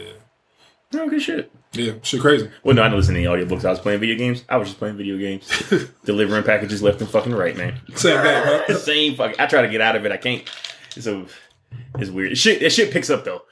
Oh, 1.01 1.09
good 1.09 1.21
shit. 1.23 1.51
yeah, 1.73 1.93
shit 2.03 2.21
crazy. 2.21 2.51
Well, 2.63 2.75
no, 2.75 2.83
I 2.83 2.87
didn't 2.87 2.99
listen 2.99 3.15
to 3.15 3.21
any 3.21 3.29
audiobooks. 3.29 3.65
I 3.65 3.71
was 3.71 3.79
playing 3.79 4.01
video 4.01 4.17
games. 4.17 4.45
I 4.49 4.57
was 4.57 4.69
just 4.69 4.79
playing 4.79 4.97
video 4.97 5.19
games, 5.19 5.47
delivering 6.05 6.43
packages 6.45 6.83
left 6.83 7.01
and 7.01 7.09
fucking 7.11 7.35
right, 7.35 7.57
man. 7.57 7.79
Same 7.95 8.23
game, 8.23 8.43
huh? 8.45 8.75
Same 8.79 9.15
fucking. 9.17 9.37
I 9.39 9.47
try 9.47 9.63
to 9.63 9.69
get 9.69 9.81
out 9.81 9.97
of 9.97 10.05
it. 10.07 10.13
I 10.13 10.17
can't. 10.17 10.43
It's 10.97 11.07
a. 11.07 11.27
It's 11.99 12.11
weird. 12.11 12.37
Shit. 12.39 12.61
That 12.61 12.71
shit 12.71 12.91
picks 12.91 13.11
up 13.11 13.25
though. 13.25 13.43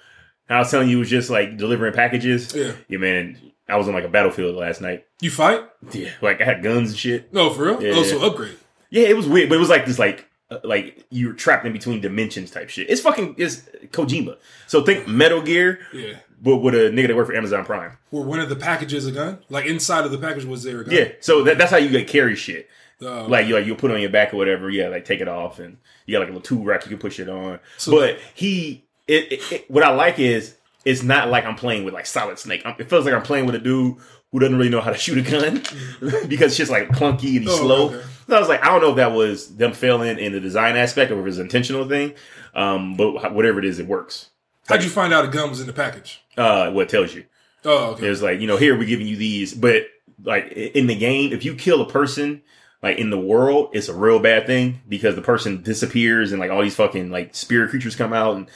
I 0.49 0.58
was 0.58 0.70
telling 0.70 0.88
you, 0.88 0.97
it 0.97 1.00
was 1.00 1.11
just 1.11 1.29
like 1.29 1.56
delivering 1.58 1.93
packages. 1.93 2.55
Yeah. 2.55 2.73
Yeah, 2.88 2.99
man. 2.99 3.38
I 3.69 3.76
was 3.76 3.88
on 3.88 3.94
like 3.94 4.05
a 4.05 4.08
battlefield 4.08 4.55
last 4.55 4.81
night. 4.81 5.05
You 5.20 5.31
fight? 5.31 5.61
Yeah, 5.93 6.11
like 6.23 6.41
I 6.41 6.44
had 6.44 6.62
guns 6.62 6.91
and 6.91 6.99
shit. 6.99 7.32
No, 7.35 7.50
for 7.50 7.64
real? 7.64 7.82
Yeah, 7.82 7.93
oh, 7.94 8.03
yeah. 8.03 8.11
so 8.11 8.25
upgrade. 8.26 8.56
Yeah, 8.91 9.08
it 9.08 9.17
was 9.17 9.26
weird, 9.26 9.48
but 9.48 9.56
it 9.56 9.58
was 9.58 9.69
like 9.69 9.84
this, 9.86 9.98
like, 9.98 10.29
like 10.65 11.05
you're 11.10 11.32
trapped 11.32 11.67
in 11.67 11.72
between 11.72 12.00
dimensions 12.00 12.50
type 12.50 12.69
shit. 12.70 12.88
It's 12.88 13.00
fucking, 13.00 13.34
it's 13.38 13.62
Kojima. 13.91 14.36
So 14.67 14.82
think 14.82 15.08
Metal 15.08 15.43
Gear, 15.43 15.81
Yeah. 15.93 16.19
but 16.41 16.58
with 16.58 16.74
a 16.74 16.91
nigga 16.91 17.08
that 17.08 17.17
worked 17.17 17.31
for 17.31 17.36
Amazon 17.36 17.65
Prime. 17.65 17.98
Were 18.12 18.22
one 18.22 18.38
of 18.41 18.48
the 18.48 18.56
packages 18.56 19.06
a 19.06 19.12
gun? 19.12 19.38
Like 19.48 19.67
inside 19.67 20.05
of 20.05 20.12
the 20.12 20.19
package 20.19 20.44
was 20.44 20.62
there 20.62 20.81
a 20.81 20.84
gun? 20.84 20.94
Yeah, 20.94 21.08
so 21.20 21.43
that, 21.44 21.58
that's 21.58 21.70
how 21.70 21.79
you 21.79 21.88
like 21.91 22.06
carry 22.06 22.36
shit. 22.36 22.69
Uh, 23.03 23.26
Like 23.26 23.46
you 23.46 23.55
like 23.55 23.67
you'll 23.67 23.76
put 23.76 23.91
it 23.91 23.94
on 23.94 24.00
your 24.00 24.10
back 24.10 24.32
or 24.32 24.36
whatever. 24.36 24.70
Yeah, 24.70 24.88
like 24.88 25.05
take 25.05 25.20
it 25.20 25.29
off, 25.29 25.58
and 25.58 25.76
you 26.06 26.12
got 26.12 26.20
like 26.20 26.29
a 26.29 26.32
little 26.32 26.41
tool 26.41 26.65
rack 26.65 26.84
you 26.84 26.88
can 26.91 26.98
push 26.98 27.19
it 27.20 27.29
on. 27.29 27.58
So- 27.76 27.93
but 27.93 28.19
he, 28.34 28.84
it, 29.08 29.32
it, 29.32 29.53
it- 29.53 29.70
what 29.70 29.82
I 29.82 29.91
like 29.91 30.19
is 30.19 30.55
it's 30.84 31.03
not 31.03 31.29
like 31.29 31.44
I'm 31.44 31.56
playing 31.56 31.84
with 31.84 31.93
like 31.93 32.06
Solid 32.06 32.38
Snake. 32.38 32.62
Um, 32.65 32.76
It 32.79 32.88
feels 32.88 33.05
like 33.05 33.12
I'm 33.15 33.22
playing 33.22 33.46
with 33.46 33.55
a 33.56 33.58
dude 33.58 33.96
who 34.32 34.38
doesn't 34.38 34.56
really 34.56 34.70
know 34.70 34.81
how 34.81 34.91
to 34.93 34.96
shoot 34.96 35.19
a 35.19 35.29
gun 35.31 35.62
because 36.29 36.53
it's 36.53 36.56
just 36.56 36.70
like 36.70 36.88
clunky 36.91 37.36
and 37.36 37.41
he's 37.44 37.48
Oh, 37.50 37.56
slow. 37.56 37.86
okay. 37.91 38.05
So 38.28 38.36
I 38.36 38.40
was 38.40 38.48
like, 38.48 38.62
I 38.62 38.66
don't 38.66 38.80
know 38.80 38.90
if 38.90 38.96
that 38.96 39.12
was 39.12 39.56
them 39.56 39.72
failing 39.72 40.18
in 40.18 40.32
the 40.32 40.40
design 40.40 40.76
aspect 40.76 41.12
or 41.12 41.20
if 41.20 41.26
it's 41.26 41.36
an 41.36 41.44
intentional 41.44 41.88
thing. 41.88 42.14
Um, 42.54 42.96
but 42.96 43.32
whatever 43.32 43.58
it 43.58 43.64
is, 43.64 43.78
it 43.78 43.86
works. 43.86 44.30
how'd 44.68 44.82
you 44.82 44.90
find 44.90 45.12
out 45.12 45.24
a 45.24 45.28
gun 45.28 45.50
was 45.50 45.60
in 45.60 45.66
the 45.66 45.72
package? 45.72 46.22
Uh, 46.36 46.70
what 46.70 46.88
tells 46.88 47.14
you. 47.14 47.24
Oh, 47.64 47.92
okay. 47.92 48.06
It's 48.06 48.22
like, 48.22 48.40
you 48.40 48.46
know, 48.46 48.56
here 48.56 48.76
we're 48.76 48.86
giving 48.86 49.06
you 49.06 49.16
these, 49.16 49.54
but 49.54 49.86
like 50.22 50.52
in 50.52 50.86
the 50.86 50.96
game, 50.96 51.32
if 51.32 51.44
you 51.44 51.54
kill 51.54 51.80
a 51.80 51.88
person, 51.88 52.42
like 52.82 52.98
in 52.98 53.10
the 53.10 53.18
world, 53.18 53.70
it's 53.72 53.88
a 53.88 53.94
real 53.94 54.18
bad 54.18 54.46
thing 54.46 54.80
because 54.88 55.14
the 55.14 55.22
person 55.22 55.62
disappears 55.62 56.32
and 56.32 56.40
like 56.40 56.50
all 56.50 56.62
these 56.62 56.76
fucking 56.76 57.10
like 57.10 57.34
spirit 57.34 57.70
creatures 57.70 57.96
come 57.96 58.12
out 58.12 58.36
and 58.36 58.48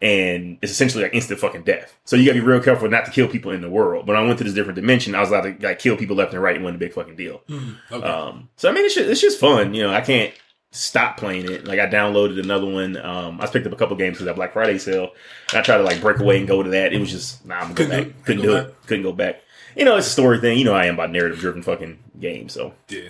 and 0.00 0.58
it's 0.62 0.72
essentially 0.72 1.02
like 1.02 1.14
instant 1.14 1.40
fucking 1.40 1.62
death. 1.64 1.96
So 2.04 2.16
you 2.16 2.24
gotta 2.26 2.40
be 2.40 2.46
real 2.46 2.60
careful 2.62 2.88
not 2.88 3.04
to 3.06 3.10
kill 3.10 3.28
people 3.28 3.50
in 3.52 3.60
the 3.60 3.70
world. 3.70 4.06
But 4.06 4.14
when 4.14 4.22
I 4.22 4.26
went 4.26 4.38
to 4.38 4.44
this 4.44 4.54
different 4.54 4.76
dimension, 4.76 5.14
I 5.14 5.20
was 5.20 5.30
allowed 5.30 5.42
to 5.60 5.66
like 5.66 5.78
kill 5.78 5.96
people 5.96 6.16
left 6.16 6.32
and 6.32 6.42
right 6.42 6.54
and 6.56 6.64
wasn't 6.64 6.76
a 6.82 6.84
big 6.86 6.92
fucking 6.92 7.16
deal. 7.16 7.42
Hmm, 7.48 7.70
okay. 7.90 8.06
Um, 8.06 8.48
so 8.56 8.68
I 8.68 8.72
mean, 8.72 8.84
it's 8.84 8.94
just, 8.94 9.08
it's 9.08 9.20
just 9.20 9.40
fun. 9.40 9.74
You 9.74 9.82
know, 9.82 9.92
I 9.92 10.00
can't 10.00 10.32
stop 10.70 11.16
playing 11.16 11.50
it. 11.50 11.64
Like 11.64 11.80
I 11.80 11.86
downloaded 11.86 12.38
another 12.38 12.66
one. 12.66 12.96
Um, 12.96 13.40
I 13.40 13.46
picked 13.46 13.66
up 13.66 13.72
a 13.72 13.76
couple 13.76 13.96
games 13.96 14.14
because 14.16 14.26
that 14.26 14.36
Black 14.36 14.52
Friday 14.52 14.78
sale. 14.78 15.10
And 15.50 15.58
I 15.58 15.62
tried 15.62 15.78
to 15.78 15.82
like 15.84 16.00
break 16.00 16.18
away 16.20 16.38
and 16.38 16.46
go 16.46 16.62
to 16.62 16.70
that. 16.70 16.92
It 16.92 17.00
was 17.00 17.10
just 17.10 17.44
nah, 17.44 17.56
I'm 17.56 17.74
gonna 17.74 17.88
go 17.88 18.04
back. 18.04 18.24
Couldn't 18.24 18.42
Go 18.42 18.48
do 18.48 18.54
back. 18.54 18.66
it. 18.68 18.86
Couldn't 18.86 19.02
go 19.04 19.12
back. 19.12 19.40
You 19.76 19.84
know, 19.84 19.96
it's 19.96 20.06
a 20.06 20.10
story 20.10 20.38
thing. 20.40 20.58
You 20.58 20.64
know, 20.64 20.74
I 20.74 20.86
am 20.86 20.94
about 20.94 21.10
narrative 21.10 21.38
driven 21.38 21.62
fucking 21.62 21.98
games. 22.20 22.52
So 22.52 22.74
yeah. 22.88 23.08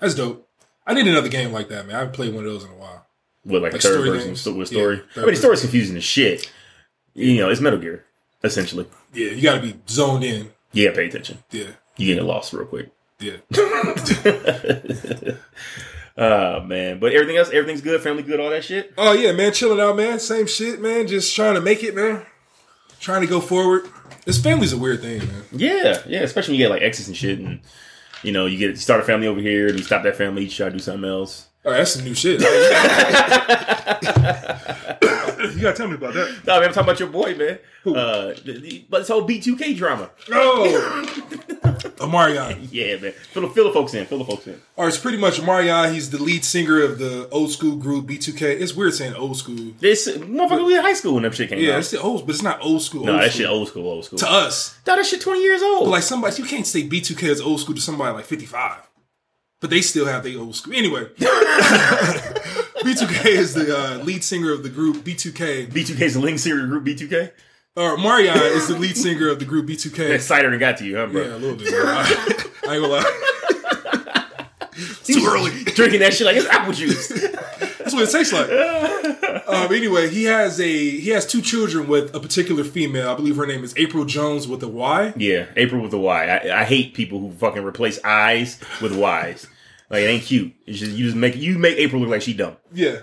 That's 0.00 0.14
dope. 0.14 0.46
I 0.86 0.94
need 0.94 1.06
another 1.06 1.28
game 1.28 1.52
like 1.52 1.68
that, 1.68 1.86
man. 1.86 1.96
I 1.96 1.98
haven't 2.00 2.14
played 2.14 2.34
one 2.34 2.44
of 2.44 2.52
those 2.52 2.64
in 2.64 2.70
a 2.70 2.74
while. 2.74 3.05
With 3.46 3.62
like, 3.62 3.72
Like 3.72 3.80
a 3.84 3.88
third 3.88 4.06
person 4.06 4.28
games. 4.28 4.46
with 4.46 4.68
story. 4.68 4.96
third 4.96 5.04
I 5.16 5.20
mean, 5.20 5.30
the 5.30 5.36
story's 5.36 5.60
confusing 5.62 5.96
as 5.96 6.04
shit. 6.04 6.50
You 7.14 7.38
know, 7.38 7.48
it's 7.48 7.60
Metal 7.60 7.78
Gear 7.78 8.04
essentially. 8.44 8.86
Yeah, 9.14 9.30
you 9.30 9.42
gotta 9.42 9.60
be 9.62 9.76
zoned 9.88 10.24
in. 10.24 10.50
Yeah, 10.72 10.92
pay 10.94 11.06
attention. 11.06 11.38
Yeah. 11.50 11.68
You 11.96 12.14
get 12.14 12.22
lost 12.24 12.52
real 12.52 12.66
quick. 12.66 12.90
Yeah. 13.18 13.36
Oh 16.18 16.60
man, 16.66 16.98
but 16.98 17.12
everything 17.12 17.36
else, 17.36 17.50
everything's 17.50 17.80
good. 17.80 18.00
Family 18.02 18.22
good, 18.22 18.40
all 18.40 18.50
that 18.50 18.64
shit. 18.64 18.92
Oh 18.98 19.12
yeah, 19.12 19.32
man, 19.32 19.52
chilling 19.52 19.80
out, 19.80 19.96
man. 19.96 20.18
Same 20.20 20.46
shit, 20.46 20.80
man. 20.80 21.06
Just 21.06 21.34
trying 21.34 21.54
to 21.54 21.60
make 21.60 21.82
it, 21.82 21.94
man. 21.94 22.24
Trying 23.00 23.22
to 23.22 23.26
go 23.26 23.40
forward. 23.40 23.88
This 24.24 24.42
family's 24.42 24.72
a 24.72 24.78
weird 24.78 25.00
thing, 25.02 25.20
man. 25.20 25.42
Yeah, 25.52 26.02
yeah, 26.06 26.20
especially 26.20 26.52
when 26.52 26.60
you 26.60 26.64
get 26.66 26.70
like 26.70 26.82
exes 26.82 27.08
and 27.08 27.16
shit, 27.16 27.38
and 27.38 27.60
you 28.22 28.32
know, 28.32 28.46
you 28.46 28.58
get 28.58 28.70
you 28.70 28.76
start 28.76 29.00
a 29.00 29.04
family 29.04 29.26
over 29.26 29.40
here, 29.40 29.68
and 29.68 29.78
you 29.78 29.84
stop 29.84 30.02
that 30.02 30.16
family, 30.16 30.44
you 30.44 30.50
try 30.50 30.66
to 30.68 30.72
do 30.72 30.78
something 30.78 31.08
else. 31.08 31.48
Oh, 31.68 31.72
that's 31.72 31.92
some 31.94 32.04
new 32.04 32.14
shit. 32.14 32.40
you 32.40 32.46
gotta 35.62 35.76
tell 35.76 35.88
me 35.88 35.94
about 35.94 36.14
that. 36.14 36.38
No, 36.46 36.60
man, 36.60 36.68
I'm 36.68 36.74
talking 36.74 36.80
about 36.82 37.00
your 37.00 37.08
boy, 37.08 37.34
man. 37.34 37.58
Uh, 37.84 38.34
the- 38.44 38.58
the- 38.60 38.84
but 38.88 38.98
this 39.00 39.08
whole 39.08 39.26
B2K 39.26 39.76
drama. 39.76 40.10
Oh, 40.32 41.04
Omarion. 41.98 42.68
Yeah, 42.70 42.96
man. 42.96 43.12
Fill 43.32 43.42
the, 43.42 43.48
fill 43.50 43.64
the 43.64 43.72
folks 43.72 43.94
in. 43.94 44.06
Fill 44.06 44.18
the 44.18 44.24
folks 44.24 44.46
in. 44.46 44.60
Or 44.76 44.88
it's 44.88 44.98
pretty 44.98 45.18
much 45.18 45.40
Omarion. 45.40 45.92
He's 45.92 46.10
the 46.10 46.22
lead 46.22 46.44
singer 46.44 46.82
of 46.82 46.98
the 46.98 47.28
old 47.30 47.50
school 47.50 47.76
group 47.76 48.06
B2K. 48.06 48.42
It's 48.60 48.74
weird 48.74 48.94
saying 48.94 49.14
old 49.14 49.36
school. 49.36 49.72
This 49.80 50.08
motherfucker, 50.08 50.66
we 50.66 50.76
in 50.76 50.82
high 50.82 50.94
school 50.94 51.14
when 51.14 51.22
that 51.24 51.34
shit 51.34 51.48
came 51.48 51.58
Yeah, 51.58 51.74
out. 51.74 51.78
it's 51.80 51.90
the 51.90 52.00
old, 52.00 52.26
but 52.26 52.34
it's 52.34 52.42
not 52.42 52.60
old 52.62 52.82
school. 52.82 53.04
no, 53.04 53.12
old 53.12 53.22
that 53.22 53.30
school. 53.32 53.38
shit 53.40 53.48
old 53.50 53.68
school, 53.68 53.88
old 53.88 54.04
school. 54.04 54.18
to 54.18 54.30
us. 54.30 54.78
No, 54.86 54.96
that 54.96 55.06
shit 55.06 55.20
20 55.20 55.42
years 55.42 55.62
old. 55.62 55.84
But 55.86 55.90
like 55.90 56.02
somebody, 56.02 56.40
you 56.42 56.48
can't 56.48 56.66
say 56.66 56.82
B2K 56.88 57.24
is 57.24 57.40
old 57.40 57.60
school 57.60 57.74
to 57.74 57.80
somebody 57.80 58.14
like 58.14 58.24
55. 58.24 58.85
But 59.60 59.70
they 59.70 59.80
still 59.80 60.06
have 60.06 60.22
the 60.22 60.36
old 60.36 60.54
school. 60.54 60.74
Anyway, 60.74 61.04
B2K 61.16 63.26
is 63.26 63.54
the 63.54 63.76
uh, 63.76 64.04
lead 64.04 64.22
singer 64.22 64.52
of 64.52 64.62
the 64.62 64.68
group 64.68 64.98
B2K. 64.98 65.72
B2K's 65.72 66.14
the 66.14 66.20
link 66.20 66.38
series 66.38 66.66
group 66.66 66.84
B2K. 66.84 67.32
Omarion 67.76 68.36
is 68.36 68.68
the 68.68 68.78
lead 68.78 68.96
singer 68.96 69.28
of 69.28 69.38
the 69.38 69.44
group 69.44 69.66
B2K. 69.66 70.08
That 70.08 70.22
cider 70.22 70.56
got 70.58 70.78
to 70.78 70.86
you, 70.86 70.96
huh, 70.96 71.06
bro? 71.06 71.22
Yeah, 71.22 71.34
a 71.34 71.38
little 71.38 71.56
bit. 71.56 71.68
bro. 71.70 71.84
I 71.86 72.74
ain't 72.74 72.82
gonna 72.82 72.88
lie. 72.88 73.22
Too 75.04 75.24
early. 75.26 75.50
Drinking 75.64 76.00
that 76.00 76.12
shit 76.12 76.26
like 76.26 76.36
it's 76.36 76.46
apple 76.46 76.72
juice. 76.72 77.08
That's 77.08 77.94
what 77.94 78.02
it 78.02 78.10
tastes 78.10 78.32
like. 78.32 78.48
Um, 79.48 79.72
anyway, 79.72 80.08
he 80.10 80.24
has 80.24 80.60
a 80.60 80.68
he 80.68 81.10
has 81.10 81.26
two 81.26 81.40
children 81.42 81.86
with 81.88 82.14
a 82.14 82.20
particular 82.20 82.64
female. 82.64 83.10
I 83.10 83.14
believe 83.14 83.36
her 83.36 83.46
name 83.46 83.62
is 83.64 83.74
April 83.76 84.04
Jones 84.04 84.48
with 84.48 84.62
a 84.62 84.68
Y. 84.68 85.12
yeah, 85.16 85.46
April 85.56 85.82
with 85.82 85.92
a 85.92 85.98
Y. 85.98 86.24
I, 86.26 86.62
I 86.62 86.64
hate 86.64 86.94
people 86.94 87.18
who 87.20 87.30
fucking 87.32 87.62
replace 87.64 88.02
I's 88.04 88.58
with 88.80 88.94
Y's. 88.96 89.46
Like 89.88 90.02
it 90.02 90.06
ain't 90.06 90.24
cute. 90.24 90.52
It's 90.66 90.78
just 90.80 90.92
you 90.92 91.04
just 91.04 91.16
make 91.16 91.36
you 91.36 91.58
make 91.58 91.78
April 91.78 92.00
look 92.00 92.10
like 92.10 92.22
she 92.22 92.34
dumb. 92.34 92.56
Yeah. 92.72 93.00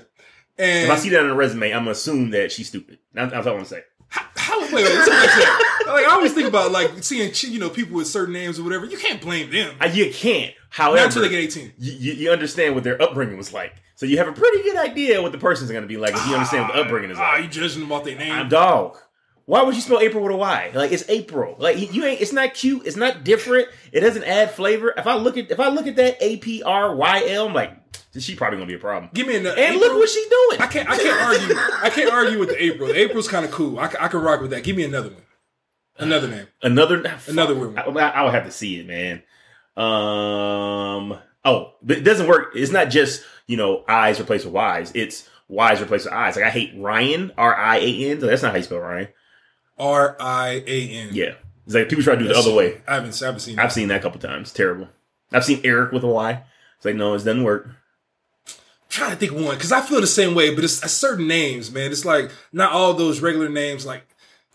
And 0.57 0.85
If 0.85 0.91
I 0.91 0.95
see 0.97 1.09
that 1.09 1.21
on 1.23 1.29
a 1.29 1.35
resume, 1.35 1.71
I'm 1.71 1.81
gonna 1.81 1.91
assume 1.91 2.29
that 2.31 2.51
she's 2.51 2.67
stupid. 2.67 3.00
That's, 3.13 3.31
that's 3.31 3.47
all 3.47 3.53
I'm 3.53 3.59
gonna 3.59 3.69
say. 3.69 3.83
How, 4.09 4.59
wait, 4.62 4.73
wait, 4.73 4.83
let's 4.83 5.07
go 5.07 5.12
back 5.12 5.33
to 5.33 5.39
that. 5.39 5.83
Like 5.88 6.05
I 6.05 6.12
always 6.12 6.33
think 6.33 6.47
about 6.47 6.71
like 6.71 7.03
seeing 7.03 7.31
you 7.51 7.59
know 7.59 7.69
people 7.69 7.95
with 7.95 8.07
certain 8.07 8.33
names 8.33 8.59
or 8.59 8.63
whatever. 8.63 8.85
You 8.85 8.97
can't 8.97 9.19
blame 9.21 9.50
them. 9.50 9.75
You 9.93 10.12
can't. 10.12 10.53
Not 10.53 10.55
However, 10.69 11.05
until 11.05 11.21
they 11.23 11.29
get 11.29 11.39
eighteen. 11.39 11.71
you, 11.77 11.93
you, 11.93 12.13
you 12.13 12.31
understand 12.31 12.75
what 12.75 12.83
their 12.83 13.00
upbringing 13.01 13.38
was 13.38 13.53
like, 13.53 13.73
so 14.03 14.10
you 14.10 14.17
have 14.17 14.27
a 14.27 14.33
pretty 14.33 14.62
good 14.63 14.75
idea 14.75 15.22
what 15.22 15.31
the 15.31 15.38
person's 15.38 15.72
gonna 15.72 15.88
be 15.88 15.95
like 15.95 16.13
if 16.13 16.27
you 16.27 16.33
understand 16.33 16.65
what 16.67 16.75
the 16.75 16.81
upbringing 16.81 17.10
is 17.10 17.17
Ah, 17.17 17.31
like. 17.36 17.43
you 17.43 17.50
judging 17.50 17.79
them 17.79 17.91
off 17.93 18.03
their 18.03 18.17
name? 18.17 18.33
I'm 18.33 18.50
dog. 18.50 18.98
Why 19.45 19.62
would 19.63 19.75
you 19.75 19.79
spell 19.81 20.01
April 20.01 20.22
with 20.24 20.33
a 20.33 20.36
Y? 20.36 20.72
Like 20.74 20.91
it's 20.91 21.07
April. 21.07 21.55
Like 21.57 21.93
you 21.93 22.03
ain't. 22.03 22.19
It's 22.19 22.33
not 22.33 22.53
cute. 22.53 22.86
It's 22.86 22.98
not 22.98 23.24
different. 23.24 23.69
It 23.93 24.01
doesn't 24.01 24.25
add 24.25 24.51
flavor. 24.51 24.93
If 24.98 25.07
I 25.07 25.15
look 25.15 25.38
at 25.38 25.51
if 25.51 25.60
I 25.62 25.69
look 25.69 25.88
at 25.88 25.95
that 25.95 26.17
A 26.19 26.36
P 26.38 26.62
R 26.63 26.93
Y 26.95 27.24
L, 27.29 27.48
I'm 27.48 27.53
like, 27.53 27.72
she 28.19 28.36
probably 28.36 28.57
gonna 28.57 28.67
be 28.67 28.75
a 28.75 28.79
problem. 28.79 29.10
Give 29.13 29.25
me 29.25 29.38
another. 29.38 29.57
And 29.60 29.77
look 29.77 29.98
what 29.98 30.10
she's 30.10 30.27
doing. 30.27 30.62
I 30.62 30.67
can't. 30.67 30.89
I 30.89 30.98
can't 30.98 31.22
argue. 31.22 31.55
I 31.81 31.89
can't 31.89 32.12
argue 32.12 32.39
with 32.39 32.50
the 32.50 32.62
April. 32.62 32.88
The 32.89 32.98
April's 32.98 33.29
kind 33.29 33.45
of 33.45 33.51
cool. 33.51 33.79
I, 33.79 33.86
I 34.00 34.07
can 34.10 34.19
rock 34.22 34.41
with 34.41 34.51
that. 34.51 34.63
Give 34.65 34.75
me 34.75 34.83
another 34.83 35.10
one. 35.10 35.24
Another 35.98 36.27
name. 36.27 36.48
Another 36.62 37.03
Another 37.27 37.55
woman. 37.55 37.77
I, 37.77 37.83
I, 37.83 38.07
I 38.10 38.24
would 38.24 38.33
have 38.33 38.45
to 38.45 38.51
see 38.51 38.79
it, 38.79 38.88
man. 38.88 39.24
Um. 39.75 41.17
Oh, 41.45 41.73
but 41.81 41.97
it 41.97 42.01
doesn't 42.03 42.27
work. 42.27 42.53
It's 42.55 42.71
not 42.71 42.89
just 42.89 43.23
you 43.47 43.57
know 43.57 43.83
I's 43.88 44.19
replaced 44.19 44.45
with 44.45 44.53
Y's. 44.53 44.91
It's 44.95 45.29
Y's 45.47 45.81
replaced 45.81 46.05
with 46.05 46.13
I's. 46.13 46.35
Like 46.35 46.45
I 46.45 46.50
hate 46.50 46.73
Ryan 46.77 47.31
R 47.38 47.55
I 47.55 47.77
A 47.77 48.12
N. 48.12 48.19
That's 48.19 48.41
not 48.41 48.51
how 48.51 48.57
you 48.57 48.63
spell 48.63 48.79
Ryan. 48.79 49.07
R 49.77 50.15
I 50.19 50.63
A 50.65 50.89
N. 50.89 51.09
Yeah, 51.12 51.33
it's 51.65 51.75
like 51.75 51.89
people 51.89 52.03
try 52.03 52.15
to 52.15 52.19
do 52.19 52.25
it 52.29 52.33
the 52.33 52.39
other 52.39 52.53
way. 52.53 52.81
I 52.88 52.95
haven't. 52.95 53.21
I 53.21 53.25
haven't 53.25 53.41
seen. 53.41 53.59
I've 53.59 53.69
That. 53.69 53.73
seen 53.73 53.88
that 53.89 54.00
a 54.00 54.03
couple 54.03 54.19
times. 54.21 54.51
Terrible. 54.53 54.88
I've 55.31 55.45
seen 55.45 55.62
Eric 55.63 55.91
with 55.91 56.03
a 56.03 56.07
Y. 56.07 56.43
It's 56.77 56.85
like 56.85 56.95
no, 56.95 57.13
it 57.13 57.17
doesn't 57.19 57.43
work. 57.43 57.69
trying 58.89 59.12
to 59.12 59.15
think 59.17 59.31
of 59.31 59.41
one 59.43 59.55
because 59.55 59.71
I 59.71 59.81
feel 59.81 60.00
the 60.00 60.07
same 60.07 60.35
way, 60.35 60.53
but 60.53 60.63
it's, 60.63 60.75
certain 60.91 61.27
names, 61.27 61.71
man. 61.71 61.91
It's 61.91 62.05
like 62.05 62.31
not 62.51 62.71
all 62.71 62.93
those 62.93 63.19
regular 63.21 63.50
names. 63.50 63.85
Like 63.85 64.05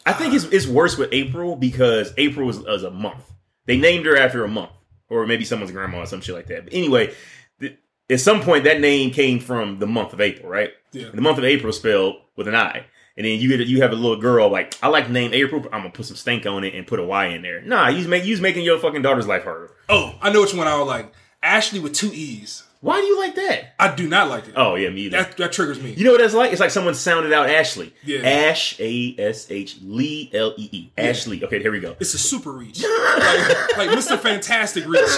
I 0.06 0.12
think 0.12 0.34
it's 0.34 0.44
it's 0.44 0.66
worse 0.66 0.96
with 0.96 1.12
April 1.12 1.56
because 1.56 2.14
April 2.16 2.48
is, 2.48 2.60
was 2.60 2.82
a 2.84 2.90
month. 2.90 3.32
They 3.66 3.76
named 3.76 4.06
her 4.06 4.16
after 4.16 4.44
a 4.44 4.48
month, 4.48 4.70
or 5.10 5.26
maybe 5.26 5.44
someone's 5.44 5.72
grandma 5.72 6.00
or 6.02 6.06
some 6.06 6.20
shit 6.20 6.34
like 6.34 6.46
that. 6.46 6.64
But 6.64 6.74
anyway, 6.74 7.14
th- 7.60 7.76
at 8.10 8.20
some 8.20 8.40
point 8.42 8.64
that 8.64 8.80
name 8.80 9.10
came 9.10 9.40
from 9.40 9.78
the 9.78 9.86
month 9.86 10.12
of 10.12 10.20
April, 10.20 10.48
right? 10.50 10.70
Yeah. 10.92 11.08
The 11.12 11.20
month 11.20 11.38
of 11.38 11.44
April 11.44 11.72
spelled 11.72 12.16
with 12.36 12.48
an 12.48 12.54
I, 12.54 12.86
and 13.16 13.26
then 13.26 13.38
you 13.40 13.48
get 13.56 13.66
you 13.66 13.82
have 13.82 13.92
a 13.92 13.96
little 13.96 14.20
girl 14.20 14.48
like 14.48 14.76
I 14.82 14.88
like 14.88 15.06
the 15.06 15.12
name 15.12 15.34
April, 15.34 15.60
but 15.60 15.74
I'm 15.74 15.80
gonna 15.80 15.90
put 15.92 16.06
some 16.06 16.16
stink 16.16 16.46
on 16.46 16.64
it 16.64 16.74
and 16.74 16.86
put 16.86 17.00
a 17.00 17.04
Y 17.04 17.26
in 17.26 17.42
there. 17.42 17.60
Nah, 17.62 17.88
you 17.88 18.06
make 18.08 18.24
you 18.24 18.36
making 18.40 18.64
your 18.64 18.78
fucking 18.78 19.02
daughter's 19.02 19.26
life 19.26 19.44
harder. 19.44 19.70
oh, 19.88 20.14
I 20.22 20.30
know 20.32 20.40
which 20.42 20.54
one 20.54 20.66
I 20.66 20.76
would 20.78 20.84
like. 20.84 21.12
Ashley 21.42 21.80
with 21.80 21.94
two 21.94 22.10
E's. 22.12 22.64
Why 22.80 23.00
do 23.00 23.06
you 23.06 23.18
like 23.18 23.34
that? 23.34 23.74
I 23.80 23.92
do 23.92 24.08
not 24.08 24.28
like 24.28 24.46
it. 24.46 24.54
Oh 24.56 24.76
yeah, 24.76 24.88
me 24.90 25.02
either. 25.02 25.18
That 25.18 25.36
that 25.38 25.52
triggers 25.52 25.82
me. 25.82 25.94
You 25.94 26.04
know 26.04 26.12
what 26.12 26.20
that's 26.20 26.34
like? 26.34 26.52
It's 26.52 26.60
like 26.60 26.70
someone 26.70 26.94
sounded 26.94 27.32
out 27.32 27.50
Ashley. 27.50 27.92
Yeah. 28.04 28.20
Ash 28.20 28.78
A 28.78 29.16
S 29.18 29.50
H 29.50 29.78
Lee 29.82 30.30
L 30.32 30.54
E 30.56 30.68
E. 30.70 30.90
Ashley. 30.96 31.42
Okay, 31.42 31.60
here 31.60 31.72
we 31.72 31.80
go. 31.80 31.96
It's 31.98 32.14
a 32.14 32.18
super 32.18 32.52
reach, 32.52 32.80
like, 32.82 33.76
like 33.76 33.90
Mr. 33.90 34.16
Fantastic 34.16 34.86
reach. 34.86 35.00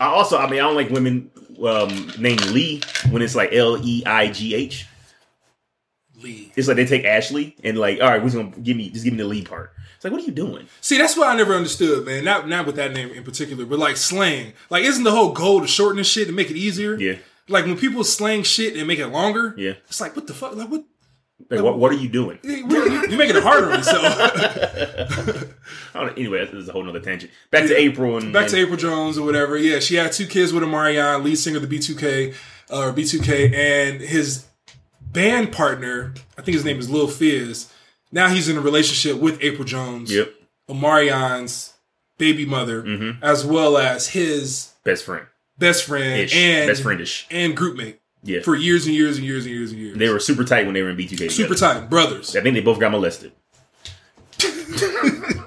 I 0.00 0.06
also, 0.06 0.38
I 0.38 0.48
mean, 0.48 0.60
I 0.60 0.62
don't 0.62 0.76
like 0.76 0.90
women 0.90 1.30
um, 1.64 2.12
named 2.18 2.44
Lee 2.50 2.82
when 3.10 3.22
it's 3.22 3.34
like 3.34 3.52
L 3.52 3.84
E 3.84 4.04
I 4.06 4.28
G 4.28 4.54
H. 4.54 4.86
Lee. 6.22 6.52
It's 6.54 6.68
like 6.68 6.76
they 6.76 6.86
take 6.86 7.04
Ashley 7.04 7.56
and 7.64 7.76
like, 7.76 8.00
all 8.00 8.08
right, 8.08 8.22
we're 8.22 8.28
just 8.28 8.36
gonna 8.36 8.50
give 8.62 8.76
me 8.76 8.90
just 8.90 9.02
give 9.02 9.12
me 9.12 9.18
the 9.18 9.28
Lee 9.28 9.42
part. 9.42 9.72
It's 10.00 10.04
like, 10.06 10.14
what 10.14 10.22
are 10.22 10.24
you 10.24 10.32
doing? 10.32 10.66
See, 10.80 10.96
that's 10.96 11.14
what 11.14 11.28
I 11.28 11.36
never 11.36 11.52
understood, 11.52 12.06
man. 12.06 12.24
Not 12.24 12.48
not 12.48 12.64
with 12.64 12.76
that 12.76 12.92
name 12.94 13.10
in 13.10 13.22
particular, 13.22 13.66
but 13.66 13.78
like 13.78 13.98
slang. 13.98 14.54
Like, 14.70 14.82
isn't 14.84 15.04
the 15.04 15.10
whole 15.10 15.32
goal 15.32 15.60
to 15.60 15.66
shorten 15.66 15.98
this 15.98 16.06
shit 16.10 16.26
and 16.26 16.34
make 16.34 16.50
it 16.50 16.56
easier? 16.56 16.96
Yeah. 16.98 17.16
Like 17.48 17.66
when 17.66 17.76
people 17.76 18.02
slang 18.02 18.42
shit 18.42 18.76
and 18.76 18.86
make 18.88 18.98
it 18.98 19.08
longer. 19.08 19.54
Yeah. 19.58 19.72
It's 19.88 20.00
like 20.00 20.16
what 20.16 20.26
the 20.26 20.32
fuck? 20.32 20.56
Like 20.56 20.70
what? 20.70 20.84
Like, 21.50 21.62
what, 21.62 21.78
what 21.78 21.90
are 21.92 21.96
you 21.96 22.08
doing? 22.08 22.38
You- 22.42 22.66
You're 22.68 23.18
making 23.18 23.36
it 23.36 23.42
harder 23.42 23.72
on 23.72 23.78
yourself. 23.78 25.54
Anyway, 25.94 26.44
this 26.46 26.54
is 26.54 26.68
a 26.68 26.72
whole 26.72 26.82
nother 26.84 27.00
tangent. 27.00 27.30
Back 27.50 27.66
to 27.66 27.76
April 27.76 28.16
and 28.16 28.32
Back 28.32 28.48
to 28.48 28.56
April 28.56 28.76
Jones 28.76 29.18
or 29.18 29.24
whatever. 29.26 29.56
Yeah, 29.56 29.80
she 29.80 29.96
had 29.96 30.12
two 30.12 30.26
kids 30.26 30.52
with 30.52 30.62
Omarion, 30.62 31.22
lead 31.24 31.36
singer 31.36 31.56
of 31.58 31.68
the 31.68 31.78
B2K 31.78 32.34
uh, 32.70 32.78
or 32.88 32.92
B2K, 32.92 33.52
and 33.54 34.00
his 34.00 34.46
band 35.00 35.52
partner. 35.52 36.14
I 36.38 36.42
think 36.42 36.54
his 36.54 36.64
name 36.64 36.78
is 36.78 36.88
Lil 36.88 37.08
Fizz. 37.08 37.72
Now 38.12 38.28
he's 38.28 38.48
in 38.48 38.56
a 38.56 38.60
relationship 38.60 39.20
with 39.20 39.38
April 39.42 39.64
Jones, 39.64 40.12
Yep, 40.12 40.32
Omarion's 40.68 41.74
baby 42.18 42.44
mother, 42.44 42.82
Mm-hmm. 42.82 43.22
as 43.24 43.44
well 43.46 43.76
as 43.78 44.08
his 44.08 44.72
best 44.84 45.04
friend, 45.04 45.26
best 45.58 45.84
friend 45.84 46.20
ish, 46.20 46.34
and 46.36 46.68
best 46.68 46.82
friendish. 46.82 47.26
and 47.30 47.56
groupmate 47.56 47.96
Yeah, 48.22 48.40
for 48.42 48.54
years 48.56 48.86
and 48.86 48.94
years 48.94 49.16
and 49.16 49.24
years 49.26 49.44
and 49.46 49.54
years 49.54 49.70
and 49.72 49.80
years. 49.80 49.96
they 49.98 50.08
were 50.08 50.18
super 50.20 50.44
tight 50.44 50.64
when 50.66 50.74
they 50.74 50.82
were 50.82 50.90
in 50.90 50.96
B2K. 50.96 51.30
super 51.30 51.54
together. 51.54 51.80
tight 51.80 51.90
brothers. 51.90 52.34
I 52.36 52.40
think 52.40 52.54
they 52.54 52.60
both 52.60 52.80
got 52.80 52.90
molested. 52.92 53.32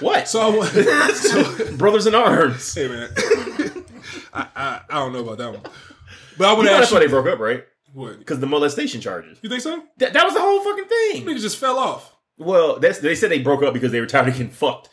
what? 0.00 0.28
So 0.28 0.62
so, 0.64 1.76
Brothers 1.76 2.06
in 2.06 2.14
arms. 2.14 2.74
hey 2.74 2.88
man, 2.88 3.08
I, 4.32 4.46
I 4.56 4.80
I 4.88 4.94
don't 4.94 5.12
know 5.12 5.20
about 5.20 5.38
that 5.38 5.52
one, 5.52 5.60
but 6.38 6.46
I 6.48 6.54
know 6.54 6.62
to 6.62 6.68
that's 6.68 6.82
ask 6.84 6.92
why 6.92 7.00
they 7.00 7.06
broke 7.06 7.26
up, 7.26 7.38
right? 7.38 7.64
What 7.92 8.18
Because 8.18 8.40
the 8.40 8.46
molestation 8.46 9.00
charges. 9.00 9.38
you 9.42 9.48
think 9.48 9.62
so? 9.62 9.82
That, 9.98 10.12
that 10.12 10.24
was 10.24 10.34
the 10.34 10.40
whole 10.40 10.62
fucking 10.62 10.84
thing. 10.86 11.26
Niggas 11.26 11.40
just 11.40 11.58
fell 11.58 11.78
off 11.78 12.14
Well, 12.38 12.78
that's 12.78 12.98
they 12.98 13.14
said 13.14 13.30
they 13.30 13.40
broke 13.40 13.62
up 13.62 13.74
because 13.74 13.92
they 13.92 14.00
were 14.00 14.06
tired 14.06 14.28
of 14.28 14.34
getting 14.34 14.50
fucked. 14.50 14.88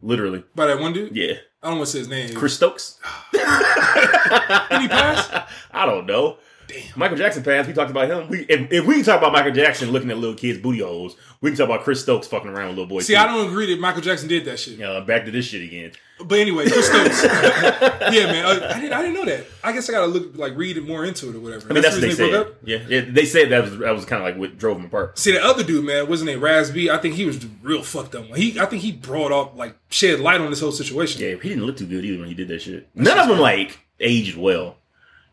Literally. 0.00 0.44
by 0.54 0.66
that 0.66 0.78
one 0.78 0.92
dude. 0.92 1.14
Yeah. 1.16 1.34
I 1.62 1.68
don't 1.70 1.78
want 1.78 1.86
to 1.88 1.92
say 1.92 1.98
his 1.98 2.08
name. 2.08 2.34
Chris 2.34 2.54
Stokes? 2.54 2.98
Did 3.32 3.40
he 3.40 4.88
pass? 4.88 5.28
I 5.72 5.86
don't 5.86 6.06
know. 6.06 6.38
Damn. 6.68 6.82
Michael 6.96 7.16
Jackson 7.16 7.42
passed. 7.42 7.66
We 7.66 7.74
talked 7.74 7.90
about 7.90 8.08
him. 8.08 8.28
We 8.28 8.40
if, 8.48 8.70
if 8.70 8.86
we 8.86 8.96
can 8.96 9.04
talk 9.04 9.18
about 9.18 9.32
Michael 9.32 9.52
Jackson 9.52 9.90
looking 9.90 10.10
at 10.10 10.18
little 10.18 10.36
kids' 10.36 10.58
booty 10.60 10.80
holes, 10.80 11.16
we 11.40 11.50
can 11.50 11.56
talk 11.58 11.64
about 11.66 11.82
Chris 11.82 12.02
Stokes 12.02 12.26
fucking 12.26 12.50
around 12.50 12.68
with 12.68 12.76
little 12.78 12.88
boys. 12.88 13.06
See, 13.06 13.14
too. 13.14 13.18
I 13.18 13.26
don't 13.26 13.48
agree 13.48 13.66
that 13.74 13.80
Michael 13.80 14.02
Jackson 14.02 14.28
did 14.28 14.44
that 14.44 14.58
shit. 14.58 14.78
Yeah, 14.78 14.90
uh, 14.90 15.00
back 15.00 15.24
to 15.24 15.30
this 15.30 15.46
shit 15.46 15.62
again. 15.62 15.92
But 16.24 16.40
anyway, 16.40 16.68
Chris 16.68 16.86
Stokes. 16.88 17.22
yeah, 17.24 18.26
man. 18.26 18.44
I, 18.44 18.74
I 18.76 18.80
didn't. 18.80 18.92
I 18.92 19.02
didn't 19.02 19.14
know 19.14 19.24
that. 19.24 19.46
I 19.62 19.72
guess 19.72 19.88
I 19.88 19.92
gotta 19.92 20.06
look 20.06 20.36
like 20.36 20.56
read 20.56 20.76
it 20.76 20.86
more 20.86 21.04
into 21.04 21.28
it 21.28 21.36
or 21.36 21.40
whatever. 21.40 21.68
I 21.70 21.72
mean, 21.72 21.82
that's, 21.82 21.94
what 21.94 22.00
they 22.00 22.08
the 22.08 22.14
said. 22.14 22.56
Yeah, 22.64 22.78
yeah, 22.88 23.04
they 23.08 23.24
said 23.24 23.50
that 23.50 23.62
was 23.64 23.78
that 23.78 23.94
was 23.94 24.04
kind 24.04 24.22
of 24.22 24.26
like 24.26 24.36
what 24.36 24.58
drove 24.58 24.76
them 24.78 24.86
apart. 24.86 25.18
See, 25.18 25.32
the 25.32 25.44
other 25.44 25.62
dude, 25.62 25.84
man, 25.84 26.08
wasn't 26.08 26.30
it 26.30 26.38
Raz-B? 26.38 26.90
I 26.90 26.98
think 26.98 27.14
he 27.14 27.24
was 27.24 27.44
real 27.62 27.82
fucked 27.82 28.14
up. 28.14 28.24
He, 28.36 28.58
I 28.58 28.66
think 28.66 28.82
he 28.82 28.92
brought 28.92 29.30
up 29.32 29.56
like 29.56 29.76
shed 29.90 30.20
light 30.20 30.40
on 30.40 30.50
this 30.50 30.60
whole 30.60 30.72
situation. 30.72 31.22
Yeah, 31.22 31.36
he 31.36 31.50
didn't 31.50 31.64
look 31.64 31.76
too 31.76 31.86
good 31.86 32.04
either 32.04 32.18
when 32.18 32.28
he 32.28 32.34
did 32.34 32.48
that 32.48 32.62
shit. 32.62 32.88
None 32.94 33.18
of 33.18 33.28
them 33.28 33.38
like 33.38 33.78
aged 34.00 34.36
well. 34.36 34.76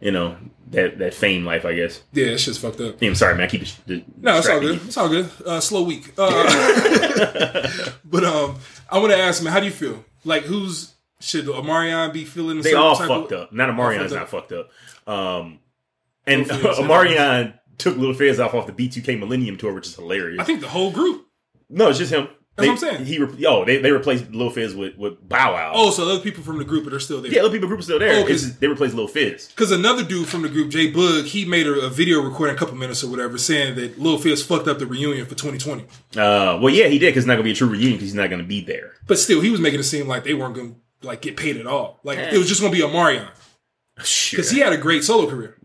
You 0.02 0.12
know 0.12 0.36
that 0.72 1.00
that 1.00 1.14
fame 1.14 1.46
life, 1.46 1.66
I 1.66 1.74
guess. 1.74 2.04
Yeah, 2.14 2.28
it's 2.28 2.46
just 2.46 2.60
fucked 2.60 2.82
up. 2.82 3.02
Yeah, 3.02 3.10
I'm 3.10 3.16
sorry, 3.16 3.34
man. 3.36 3.46
I 3.46 3.48
keep 3.48 3.64
it. 3.64 3.76
the- 3.88 4.04
No, 4.22 4.38
it's 4.38 4.48
all 4.48 4.60
distracting 4.60 4.70
good. 4.80 4.88
It's 4.88 4.98
all 4.98 5.10
good. 5.10 5.30
Uh, 5.46 5.60
slow 5.62 5.84
week. 5.84 6.14
Uh, 6.18 6.32
but 8.06 8.24
um, 8.24 8.58
I 8.90 9.00
want 9.00 9.12
to 9.14 9.18
ask 9.18 9.42
man, 9.42 9.54
how 9.54 9.60
do 9.60 9.66
you 9.66 9.72
feel? 9.72 10.04
Like, 10.26 10.44
who's 10.44 10.94
should 11.20 11.46
Omarion 11.46 12.12
be 12.12 12.26
feeling? 12.26 12.60
a 12.60 12.62
They 12.62 12.74
all 12.74 12.96
fucked 12.96 13.32
of, 13.32 13.42
up. 13.44 13.54
Not 13.54 13.70
Omarion's 13.70 14.12
fucked 14.12 14.14
not 14.14 14.30
fucked 14.30 14.52
up. 14.52 14.70
Um, 15.08 15.60
and 16.28 16.46
Omarion 16.46 17.58
took 17.78 17.98
Little 17.98 18.14
Fizz 18.14 18.40
off 18.40 18.54
off 18.54 18.68
the 18.68 18.74
B2K 18.74 19.20
Millennium 19.20 19.58
Tour, 19.58 19.74
which 19.74 19.88
is 19.88 19.96
hilarious. 19.96 20.40
I 20.40 20.44
think 20.44 20.62
the 20.62 20.68
whole 20.68 20.92
group. 20.92 21.26
no, 21.70 21.90
it's 21.90 22.00
just 22.00 22.12
him. 22.12 22.28
That's 22.58 22.68
They- 22.68 22.68
what 22.88 22.92
I'm 22.94 22.96
saying. 22.98 23.06
He 23.06 23.18
re- 23.20 23.46
oh 23.48 23.66
they, 23.66 23.78
they 23.80 23.92
replaced 23.92 24.32
Lil 24.32 24.50
Fizz 24.50 24.76
with, 24.76 24.98
with 24.98 25.28
Bow 25.28 25.54
Wow. 25.54 25.72
Oh, 25.76 25.92
so 25.92 26.10
other 26.10 26.22
people 26.22 26.42
from 26.44 26.58
the 26.58 26.64
group 26.64 26.88
are 26.92 27.00
still 27.02 27.22
there. 27.22 27.32
yeah, 27.32 27.42
other 27.42 27.50
people 27.52 27.68
group 27.68 27.80
is 27.82 27.86
still 27.86 28.00
there. 28.00 28.24
Oh, 28.24 28.26
'cause- 28.28 28.58
they 28.60 28.68
replaced 28.68 28.96
Lil 28.96 29.08
Fizz. 29.10 29.48
Because 29.50 29.72
another 29.72 30.04
dude 30.04 30.28
from 30.28 30.42
the 30.44 30.48
group, 30.50 30.70
J-Boog, 30.72 31.26
he 31.26 31.44
made 31.46 31.68
a, 31.68 31.74
a 31.82 31.90
video 31.90 32.22
recording 32.22 32.56
a 32.56 32.58
couple 32.58 32.76
minutes 32.76 33.04
or 33.04 33.10
whatever, 33.12 33.38
saying 33.38 33.76
that 33.76 34.00
Lil 34.00 34.18
Fizz 34.18 34.44
fucked 34.46 34.68
up 34.70 34.80
the 34.80 34.86
reunion 34.86 35.26
for 35.26 35.36
2020. 35.36 35.84
Uh, 35.84 36.58
well, 36.62 36.70
yeah, 36.70 36.88
he 36.88 36.98
did 36.98 37.08
because 37.12 37.24
it's 37.24 37.28
not 37.28 37.34
gonna 37.34 37.44
be 37.44 37.52
a 37.52 37.56
true 37.56 37.68
reunion 37.68 37.94
because 37.94 38.08
he's 38.10 38.14
not 38.16 38.30
gonna 38.30 38.44
be 38.44 38.62
there. 38.62 38.94
But 39.08 39.20
still, 39.20 39.42
he 39.42 39.50
was 39.50 39.60
making 39.60 39.80
it 39.82 39.84
seem 39.84 40.08
like 40.08 40.24
they 40.24 40.34
weren't 40.34 40.56
going 40.56 40.76
to 41.02 41.08
like 41.08 41.22
get 41.22 41.36
paid 41.36 41.58
at 41.58 41.68
all. 41.68 42.00
Like 42.04 42.18
it 42.20 42.38
was 42.38 42.48
just 42.48 42.62
going 42.62 42.72
to 42.72 42.78
be 42.78 42.84
a 42.84 42.88
Marion 42.88 43.28
Sure. 44.04 44.38
because 44.38 44.50
he 44.50 44.60
had 44.60 44.72
a 44.74 44.78
great 44.78 45.04
solo 45.04 45.30
career. 45.30 45.58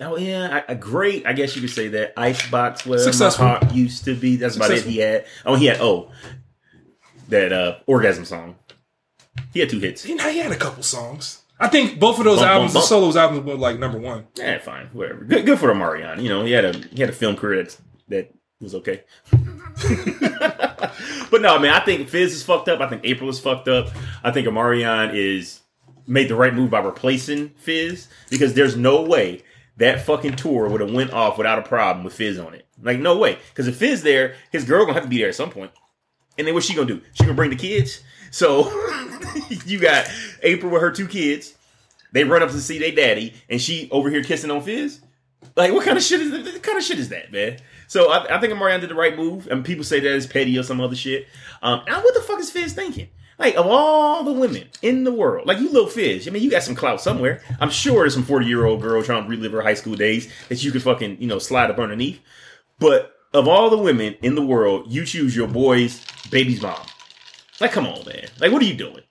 Oh 0.00 0.16
yeah, 0.16 0.62
I, 0.68 0.72
a 0.72 0.74
great. 0.76 1.26
I 1.26 1.32
guess 1.32 1.56
you 1.56 1.62
could 1.62 1.70
say 1.70 1.88
that 1.88 2.12
Icebox 2.16 2.86
where 2.86 2.98
Successful. 2.98 3.44
my 3.44 3.50
heart 3.52 3.72
used 3.72 4.04
to 4.04 4.14
be. 4.14 4.36
That's 4.36 4.56
about 4.56 4.70
it. 4.70 4.84
He 4.84 4.98
had. 4.98 5.26
Oh, 5.44 5.56
he 5.56 5.66
had. 5.66 5.80
Oh, 5.80 6.10
that 7.28 7.52
uh 7.52 7.78
orgasm 7.86 8.24
song. 8.24 8.56
He 9.52 9.60
had 9.60 9.70
two 9.70 9.80
hits. 9.80 10.02
He, 10.04 10.16
he 10.16 10.38
had 10.38 10.52
a 10.52 10.56
couple 10.56 10.82
songs. 10.82 11.42
I 11.58 11.68
think 11.68 11.98
both 11.98 12.18
of 12.18 12.24
those 12.24 12.38
Bump, 12.40 12.50
albums, 12.50 12.72
bump, 12.74 12.82
the 12.82 12.88
solos 12.88 13.16
albums, 13.16 13.44
were 13.44 13.54
like 13.54 13.78
number 13.78 13.98
one. 13.98 14.26
Yeah, 14.36 14.58
fine, 14.58 14.88
whatever. 14.92 15.24
Good, 15.24 15.46
good 15.46 15.58
for 15.58 15.68
the 15.68 15.74
Marion. 15.74 16.20
You 16.20 16.28
know, 16.28 16.44
he 16.44 16.52
had 16.52 16.64
a 16.64 16.72
he 16.72 17.00
had 17.00 17.10
a 17.10 17.14
film 17.14 17.36
career 17.36 17.62
that 17.62 17.78
that 18.08 18.34
was 18.60 18.74
okay. 18.76 19.02
but 21.30 21.40
no, 21.40 21.58
man, 21.58 21.74
I 21.74 21.80
think 21.84 22.08
Fizz 22.08 22.34
is 22.34 22.42
fucked 22.42 22.68
up. 22.68 22.80
I 22.80 22.88
think 22.88 23.02
April 23.04 23.30
is 23.30 23.40
fucked 23.40 23.68
up. 23.68 23.88
I 24.22 24.30
think 24.30 24.46
Omarion 24.46 25.14
is 25.14 25.60
made 26.06 26.28
the 26.28 26.34
right 26.34 26.54
move 26.54 26.70
by 26.70 26.80
replacing 26.80 27.50
Fizz 27.50 28.08
because 28.30 28.54
there's 28.54 28.76
no 28.76 29.02
way 29.02 29.42
that 29.76 30.04
fucking 30.04 30.36
tour 30.36 30.68
would 30.68 30.80
have 30.80 30.92
went 30.92 31.12
off 31.12 31.38
without 31.38 31.58
a 31.58 31.62
problem 31.62 32.04
with 32.04 32.14
Fizz 32.14 32.38
on 32.38 32.54
it. 32.54 32.66
Like 32.82 32.98
no 32.98 33.16
way, 33.16 33.38
because 33.50 33.68
if 33.68 33.76
Fizz 33.76 34.02
there, 34.02 34.34
his 34.50 34.64
girl 34.64 34.84
gonna 34.84 34.94
have 34.94 35.04
to 35.04 35.08
be 35.08 35.18
there 35.18 35.28
at 35.28 35.34
some 35.34 35.50
point. 35.50 35.70
And 36.38 36.46
then 36.46 36.54
what's 36.54 36.66
she 36.66 36.74
gonna 36.74 36.86
do? 36.86 37.00
She 37.12 37.24
gonna 37.24 37.34
bring 37.34 37.50
the 37.50 37.56
kids. 37.56 38.02
So 38.30 38.70
you 39.66 39.78
got 39.78 40.10
April 40.42 40.72
with 40.72 40.82
her 40.82 40.90
two 40.90 41.06
kids. 41.06 41.54
They 42.12 42.24
run 42.24 42.42
up 42.42 42.50
to 42.50 42.60
see 42.60 42.78
their 42.78 42.92
daddy, 42.92 43.34
and 43.48 43.60
she 43.60 43.88
over 43.90 44.10
here 44.10 44.22
kissing 44.22 44.50
on 44.50 44.62
Fizz. 44.62 45.00
Like, 45.56 45.72
what 45.72 45.84
kind 45.84 45.96
of 45.96 46.02
shit 46.04 46.20
is 46.20 46.30
that? 46.30 46.44
What 46.44 46.62
kind 46.62 46.78
of 46.78 46.84
shit 46.84 46.98
is 46.98 47.08
that, 47.08 47.32
man? 47.32 47.58
So 47.88 48.10
I, 48.10 48.36
I 48.36 48.40
think 48.40 48.56
Marion 48.56 48.80
did 48.80 48.90
the 48.90 48.94
right 48.94 49.16
move, 49.16 49.48
and 49.48 49.64
people 49.64 49.84
say 49.84 50.00
that 50.00 50.12
is 50.12 50.26
petty 50.26 50.56
or 50.58 50.62
some 50.62 50.80
other 50.80 50.94
shit. 50.94 51.26
Um, 51.62 51.80
what 51.86 52.14
the 52.14 52.20
fuck 52.20 52.40
is 52.40 52.50
Fizz 52.50 52.72
thinking? 52.74 53.08
Like, 53.42 53.56
of 53.56 53.66
all 53.66 54.22
the 54.22 54.32
women 54.32 54.68
in 54.82 55.02
the 55.02 55.10
world, 55.10 55.48
like 55.48 55.58
you 55.58 55.68
little 55.68 55.88
fish. 55.88 56.28
I 56.28 56.30
mean, 56.30 56.44
you 56.44 56.50
got 56.50 56.62
some 56.62 56.76
clout 56.76 57.00
somewhere. 57.00 57.42
I'm 57.58 57.70
sure 57.70 58.02
there's 58.02 58.14
some 58.14 58.22
40 58.22 58.46
year 58.46 58.64
old 58.64 58.80
girl 58.80 59.02
trying 59.02 59.24
to 59.24 59.28
relive 59.28 59.50
her 59.50 59.62
high 59.62 59.74
school 59.74 59.96
days 59.96 60.32
that 60.48 60.62
you 60.62 60.70
could 60.70 60.84
fucking, 60.84 61.20
you 61.20 61.26
know, 61.26 61.40
slide 61.40 61.68
up 61.68 61.80
underneath. 61.80 62.20
But 62.78 63.16
of 63.34 63.48
all 63.48 63.68
the 63.68 63.78
women 63.78 64.14
in 64.22 64.36
the 64.36 64.46
world, 64.46 64.92
you 64.92 65.04
choose 65.04 65.34
your 65.34 65.48
boy's 65.48 66.06
baby's 66.30 66.62
mom. 66.62 66.86
Like, 67.60 67.72
come 67.72 67.84
on, 67.84 68.06
man. 68.06 68.28
Like, 68.38 68.52
what 68.52 68.62
are 68.62 68.66
you 68.66 68.74
doing? 68.74 69.02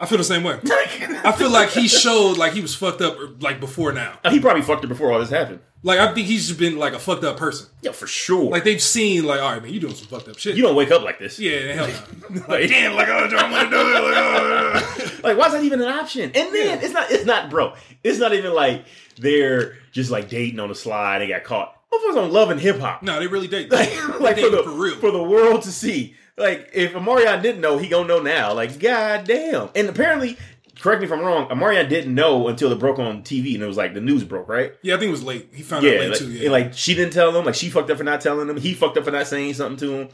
I 0.00 0.06
feel 0.06 0.18
the 0.18 0.24
same 0.24 0.44
way. 0.44 0.58
I 0.64 1.32
feel 1.36 1.50
like 1.50 1.70
he 1.70 1.88
showed 1.88 2.36
like 2.38 2.52
he 2.52 2.60
was 2.60 2.74
fucked 2.74 3.00
up 3.00 3.16
like 3.42 3.58
before 3.60 3.92
now. 3.92 4.18
Uh, 4.24 4.30
he 4.30 4.38
probably 4.40 4.62
fucked 4.62 4.82
her 4.82 4.88
before 4.88 5.12
all 5.12 5.18
this 5.18 5.30
happened. 5.30 5.60
Like 5.82 5.98
I 6.00 6.12
think 6.14 6.26
he's 6.26 6.46
just 6.48 6.58
been 6.58 6.76
like 6.76 6.92
a 6.92 6.98
fucked 6.98 7.24
up 7.24 7.36
person. 7.36 7.68
Yeah, 7.82 7.92
for 7.92 8.06
sure. 8.06 8.44
Like 8.50 8.64
they've 8.64 8.82
seen 8.82 9.24
like, 9.24 9.40
all 9.40 9.52
right, 9.52 9.62
man, 9.62 9.72
you 9.72 9.80
doing 9.80 9.94
some 9.94 10.06
fucked 10.08 10.28
up 10.28 10.38
shit. 10.38 10.56
you 10.56 10.62
don't 10.62 10.74
wake 10.76 10.90
up 10.92 11.02
like 11.02 11.18
this. 11.18 11.38
yeah, 11.38 11.72
hell 11.72 11.88
no. 12.30 12.42
Like, 12.48 12.68
damn, 12.68 12.94
like, 12.94 13.08
oh, 13.08 13.28
John, 13.28 13.50
want 13.50 13.70
to 13.70 13.76
do 13.76 13.80
it. 13.80 13.92
Like, 13.92 14.14
oh. 14.16 15.20
like, 15.24 15.36
why 15.38 15.46
is 15.46 15.52
that 15.52 15.62
even 15.64 15.80
an 15.80 15.88
option? 15.88 16.22
And 16.24 16.34
then 16.54 16.54
Yeah. 16.54 16.84
it's 16.84 16.92
not, 16.94 17.10
it's 17.10 17.24
not, 17.24 17.50
bro. 17.50 17.74
It's 18.04 18.18
not 18.18 18.32
even 18.34 18.54
like 18.54 18.84
they're 19.18 19.76
just 19.92 20.10
like 20.10 20.28
dating 20.28 20.60
on 20.60 20.68
the 20.68 20.74
slide. 20.74 21.18
They 21.20 21.28
got 21.28 21.42
caught. 21.44 21.74
Motherfuckers 21.92 22.22
on 22.24 22.32
love 22.32 22.50
and 22.50 22.60
hip 22.60 22.78
hop. 22.78 23.02
no, 23.02 23.18
they 23.18 23.26
really 23.26 23.48
date. 23.48 23.70
Like, 23.72 23.88
They 23.90 24.18
like 24.18 24.38
for 24.38 24.50
the 24.50 24.62
for 24.62 24.70
real. 24.70 24.94
for 24.96 25.10
the 25.10 25.22
world 25.22 25.62
to 25.62 25.72
see. 25.72 26.14
Like, 26.38 26.70
if 26.72 26.92
Omarion 26.92 27.42
didn't 27.42 27.60
know, 27.60 27.78
he 27.78 27.88
gonna 27.88 28.08
know 28.08 28.20
now. 28.20 28.52
Like, 28.54 28.78
god 28.78 29.24
damn. 29.24 29.70
And 29.74 29.88
apparently, 29.88 30.36
correct 30.80 31.00
me 31.00 31.06
if 31.06 31.12
I'm 31.12 31.20
wrong. 31.20 31.48
Omarion 31.48 31.88
didn't 31.88 32.14
know 32.14 32.48
until 32.48 32.72
it 32.72 32.78
broke 32.78 32.98
on 32.98 33.22
TV, 33.22 33.54
and 33.54 33.62
it 33.62 33.66
was 33.66 33.76
like 33.76 33.94
the 33.94 34.00
news 34.00 34.24
broke, 34.24 34.48
right? 34.48 34.72
yeah, 34.82 34.94
I 34.94 34.98
think 34.98 35.08
it 35.08 35.12
was 35.12 35.24
late. 35.24 35.48
He 35.52 35.62
found 35.62 35.84
out 35.84 35.90
late 35.90 36.10
like, 36.10 36.18
too. 36.18 36.30
Yeah. 36.30 36.42
and, 36.44 36.52
like 36.52 36.74
she 36.74 36.94
didn't 36.94 37.12
tell 37.12 37.36
him. 37.36 37.44
Like 37.44 37.54
she 37.54 37.70
fucked 37.70 37.90
up 37.90 37.98
for 37.98 38.04
not 38.04 38.20
telling 38.20 38.48
him. 38.48 38.56
He 38.56 38.74
fucked 38.74 38.96
up 38.96 39.04
for 39.04 39.10
not 39.10 39.26
saying 39.26 39.54
something 39.54 39.76
to 39.88 39.94
him. 40.00 40.08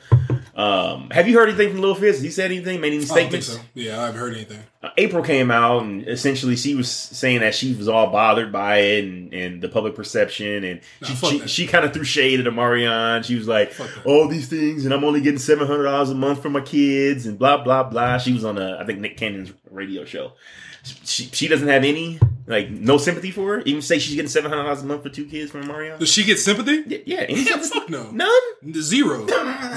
Um, 0.56 1.10
have 1.10 1.26
you 1.26 1.36
heard 1.36 1.48
anything 1.48 1.70
from 1.70 1.80
Lil 1.80 1.96
Fizz? 1.96 2.16
Has 2.16 2.22
he 2.22 2.30
said 2.30 2.52
anything? 2.52 2.80
Made 2.80 2.92
any 2.92 3.04
I 3.04 3.06
don't 3.06 3.30
think 3.30 3.42
statements? 3.42 3.48
so. 3.48 3.60
Yeah, 3.74 4.00
I 4.00 4.06
haven't 4.06 4.20
heard 4.20 4.34
anything. 4.34 4.60
Uh, 4.82 4.90
April 4.96 5.24
came 5.24 5.50
out 5.50 5.82
and 5.82 6.06
essentially 6.06 6.54
she 6.54 6.74
was 6.76 6.88
saying 6.88 7.40
that 7.40 7.54
she 7.54 7.74
was 7.74 7.88
all 7.88 8.10
bothered 8.10 8.52
by 8.52 8.76
it 8.76 9.04
and, 9.04 9.32
and 9.34 9.60
the 9.62 9.68
public 9.68 9.96
perception 9.96 10.62
and 10.62 10.80
Nah, 11.00 11.08
she 11.08 11.14
she, 11.14 11.48
she 11.48 11.66
kind 11.66 11.84
of 11.84 11.92
threw 11.92 12.04
shade 12.04 12.38
at 12.38 12.46
Omarion. 12.46 13.24
She 13.24 13.34
was 13.34 13.48
like, 13.48 13.74
all 14.04 14.28
these 14.28 14.48
things 14.48 14.84
and 14.84 14.94
I'm 14.94 15.02
only 15.02 15.20
getting 15.20 15.38
seven 15.40 15.66
hundred 15.66 15.84
dollars 15.84 16.10
a 16.10 16.14
month 16.14 16.40
for 16.40 16.50
my 16.50 16.60
kids 16.60 17.26
and 17.26 17.36
blah 17.38 17.62
blah 17.62 17.82
blah. 17.82 18.18
She 18.18 18.32
was 18.32 18.44
on 18.44 18.56
a 18.56 18.78
I 18.78 18.84
think 18.84 19.00
Nick 19.00 19.16
Cannon's 19.16 19.52
radio 19.70 20.04
show. 20.04 20.34
She 21.04 21.24
she 21.32 21.48
doesn't 21.48 21.68
have 21.68 21.82
any 21.84 22.18
like 22.46 22.68
no 22.70 22.98
sympathy 22.98 23.30
for 23.30 23.54
her. 23.56 23.60
Even 23.62 23.80
say 23.80 23.98
she's 23.98 24.14
getting 24.14 24.28
seven 24.28 24.50
hundred 24.50 24.64
dollars 24.64 24.82
a 24.82 24.86
month 24.86 25.02
for 25.02 25.08
two 25.08 25.24
kids 25.26 25.50
from 25.50 25.64
Omarion. 25.64 25.98
Does 25.98 26.10
she 26.10 26.24
get 26.24 26.38
sympathy? 26.38 26.82
Yeah, 26.86 26.98
yeah, 27.06 27.24
Yeah, 27.28 27.56
fuck 27.58 27.88
no. 27.88 28.10
None. 28.10 28.74
Zero. 28.74 29.26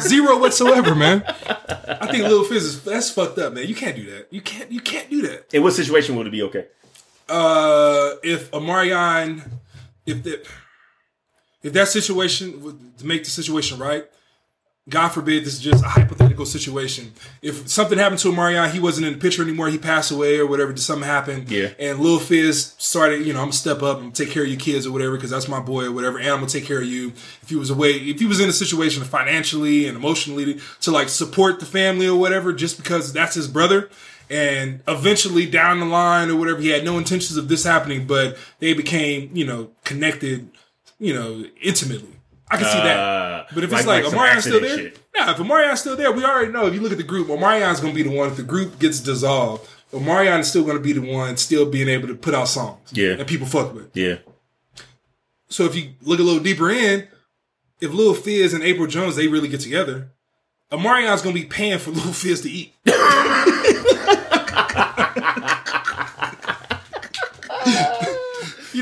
Zero 0.02 0.38
whatsoever, 0.40 0.94
man. 0.96 1.24
I 1.48 2.08
think 2.12 2.24
Lil 2.24 2.44
Fizz 2.44 2.64
is 2.64 2.84
that's 2.84 3.10
fucked 3.10 3.38
up, 3.40 3.54
man. 3.54 3.68
You 3.68 3.76
can't 3.76 3.96
do 3.96 4.10
that. 4.12 4.28
You 4.32 4.42
can't 4.42 4.70
you 4.72 4.82
can't 4.82 5.10
do 5.10 5.22
that. 5.24 5.54
In 5.54 5.64
what 5.64 5.74
situation 5.74 6.16
would 6.18 6.28
it 6.28 6.32
be 6.32 6.44
okay? 6.44 6.66
Uh 7.30 8.16
if 8.24 8.52
Omarion 8.52 9.50
if 10.06 10.24
that 10.24 10.46
if 11.64 11.74
that 11.74 11.88
situation 11.88 12.62
would 12.64 12.98
to 12.98 13.06
make 13.06 13.24
the 13.24 13.30
situation 13.30 13.80
right, 13.80 14.06
God 14.90 15.10
forbid 15.10 15.44
this 15.44 15.56
is 15.56 15.60
just 15.60 15.84
a 15.84 15.88
hypothetical 15.88 16.46
situation. 16.46 17.12
If 17.42 17.68
something 17.68 17.98
happened 17.98 18.20
to 18.20 18.32
Omarion, 18.32 18.72
he 18.72 18.80
wasn't 18.80 19.08
in 19.08 19.14
the 19.14 19.20
picture 19.20 19.42
anymore, 19.42 19.68
he 19.68 19.78
passed 19.78 20.12
away 20.12 20.38
or 20.38 20.48
whatever, 20.48 20.72
did 20.72 20.82
something 20.82 21.08
happen. 21.08 21.46
Yeah. 21.50 21.72
And 21.78 22.00
Lil 22.00 22.20
Fizz 22.20 22.76
started, 22.78 23.26
you 23.26 23.34
know, 23.34 23.40
I'm 23.40 23.48
gonna 23.48 23.54
step 23.54 23.84
up 23.84 24.00
and 24.00 24.16
take 24.16 24.30
care 24.30 24.44
of 24.44 24.50
your 24.50 24.60
kids 24.60 24.88
or 24.88 24.92
whatever, 24.92 25.16
because 25.16 25.30
that's 25.30 25.50
my 25.50 25.60
boy 25.60 25.86
or 25.86 25.92
whatever, 25.92 26.20
and 26.20 26.30
I'm 26.30 26.38
gonna 26.38 26.48
take 26.48 26.66
care 26.66 26.80
of 26.80 26.88
you. 26.88 27.10
If 27.42 27.50
he 27.50 27.56
was 27.56 27.70
away, 27.70 27.92
if 27.94 28.20
he 28.20 28.26
was 28.26 28.40
in 28.40 28.48
a 28.48 28.54
situation 28.54 29.04
financially 29.04 29.88
and 29.88 29.98
emotionally 29.98 30.60
to 30.82 30.92
like 30.92 31.10
support 31.10 31.60
the 31.60 31.66
family 31.66 32.08
or 32.08 32.18
whatever, 32.18 32.54
just 32.54 32.78
because 32.78 33.12
that's 33.12 33.36
his 33.36 33.48
brother. 33.48 33.90
And 34.30 34.82
eventually 34.88 35.46
down 35.46 35.80
the 35.80 35.86
line 35.86 36.30
or 36.30 36.36
whatever, 36.36 36.60
he 36.60 36.70
had 36.70 36.84
no 36.84 36.98
intentions 36.98 37.38
of 37.38 37.48
this 37.48 37.64
happening, 37.64 38.06
but 38.08 38.38
they 38.60 38.74
became, 38.74 39.32
you 39.34 39.46
know, 39.46 39.72
connected, 39.86 40.50
you 41.00 41.14
know, 41.14 41.46
intimately. 41.62 42.17
I 42.50 42.58
can 42.58 42.66
see 42.66 42.80
that. 42.80 42.98
Uh, 42.98 43.46
But 43.54 43.64
if 43.66 43.74
it's 43.74 43.86
like, 43.86 44.06
some 44.06 44.14
Omarion's 44.14 44.44
still 44.46 44.62
there, 44.62 44.78
shit. 44.78 45.00
nah. 45.16 45.32
If 45.32 45.38
Omarion's 45.38 45.80
still 45.82 45.96
there, 45.98 46.12
we 46.12 46.24
already 46.24 46.52
know. 46.52 46.66
If 46.68 46.74
you 46.74 46.80
look 46.82 46.92
at 46.94 46.98
the 46.98 47.04
group, 47.04 47.28
Omarion's 47.28 47.80
going 47.82 47.94
to 47.94 48.04
be 48.04 48.08
the 48.10 48.16
one. 48.16 48.30
If 48.30 48.38
the 48.38 48.44
group 48.44 48.80
gets 48.80 49.00
dissolved, 49.02 49.68
Omarion 49.94 50.40
is 50.40 50.50
still 50.50 50.64
going 50.64 50.78
to 50.78 50.84
be 50.84 50.94
the 50.94 51.02
one, 51.02 51.38
still 51.38 51.66
being 51.66 51.88
able 51.88 52.08
to 52.10 52.16
put 52.16 52.34
out 52.34 52.48
songs, 52.48 52.90
Yeah. 52.92 53.16
that 53.16 53.28
people 53.28 53.48
fuck 53.48 53.74
with. 53.74 53.96
Yeah. 53.96 54.18
So 55.50 55.64
if 55.66 55.76
you 55.76 55.92
look 56.02 56.20
a 56.20 56.24
little 56.24 56.44
deeper 56.44 56.70
in, 56.70 57.08
if 57.80 57.94
Lil 57.94 58.14
Fizz 58.14 58.54
and 58.54 58.64
April 58.64 58.88
Jones 58.88 59.16
they 59.16 59.28
really 59.28 59.48
get 59.48 59.62
together, 59.62 60.10
Omarion's 60.72 61.22
going 61.22 61.36
to 61.36 61.42
be 61.42 61.48
paying 61.48 61.80
for 61.80 61.92
Lil 62.00 62.12
Fizz 62.14 62.42
to 62.42 62.50
eat. 62.50 62.74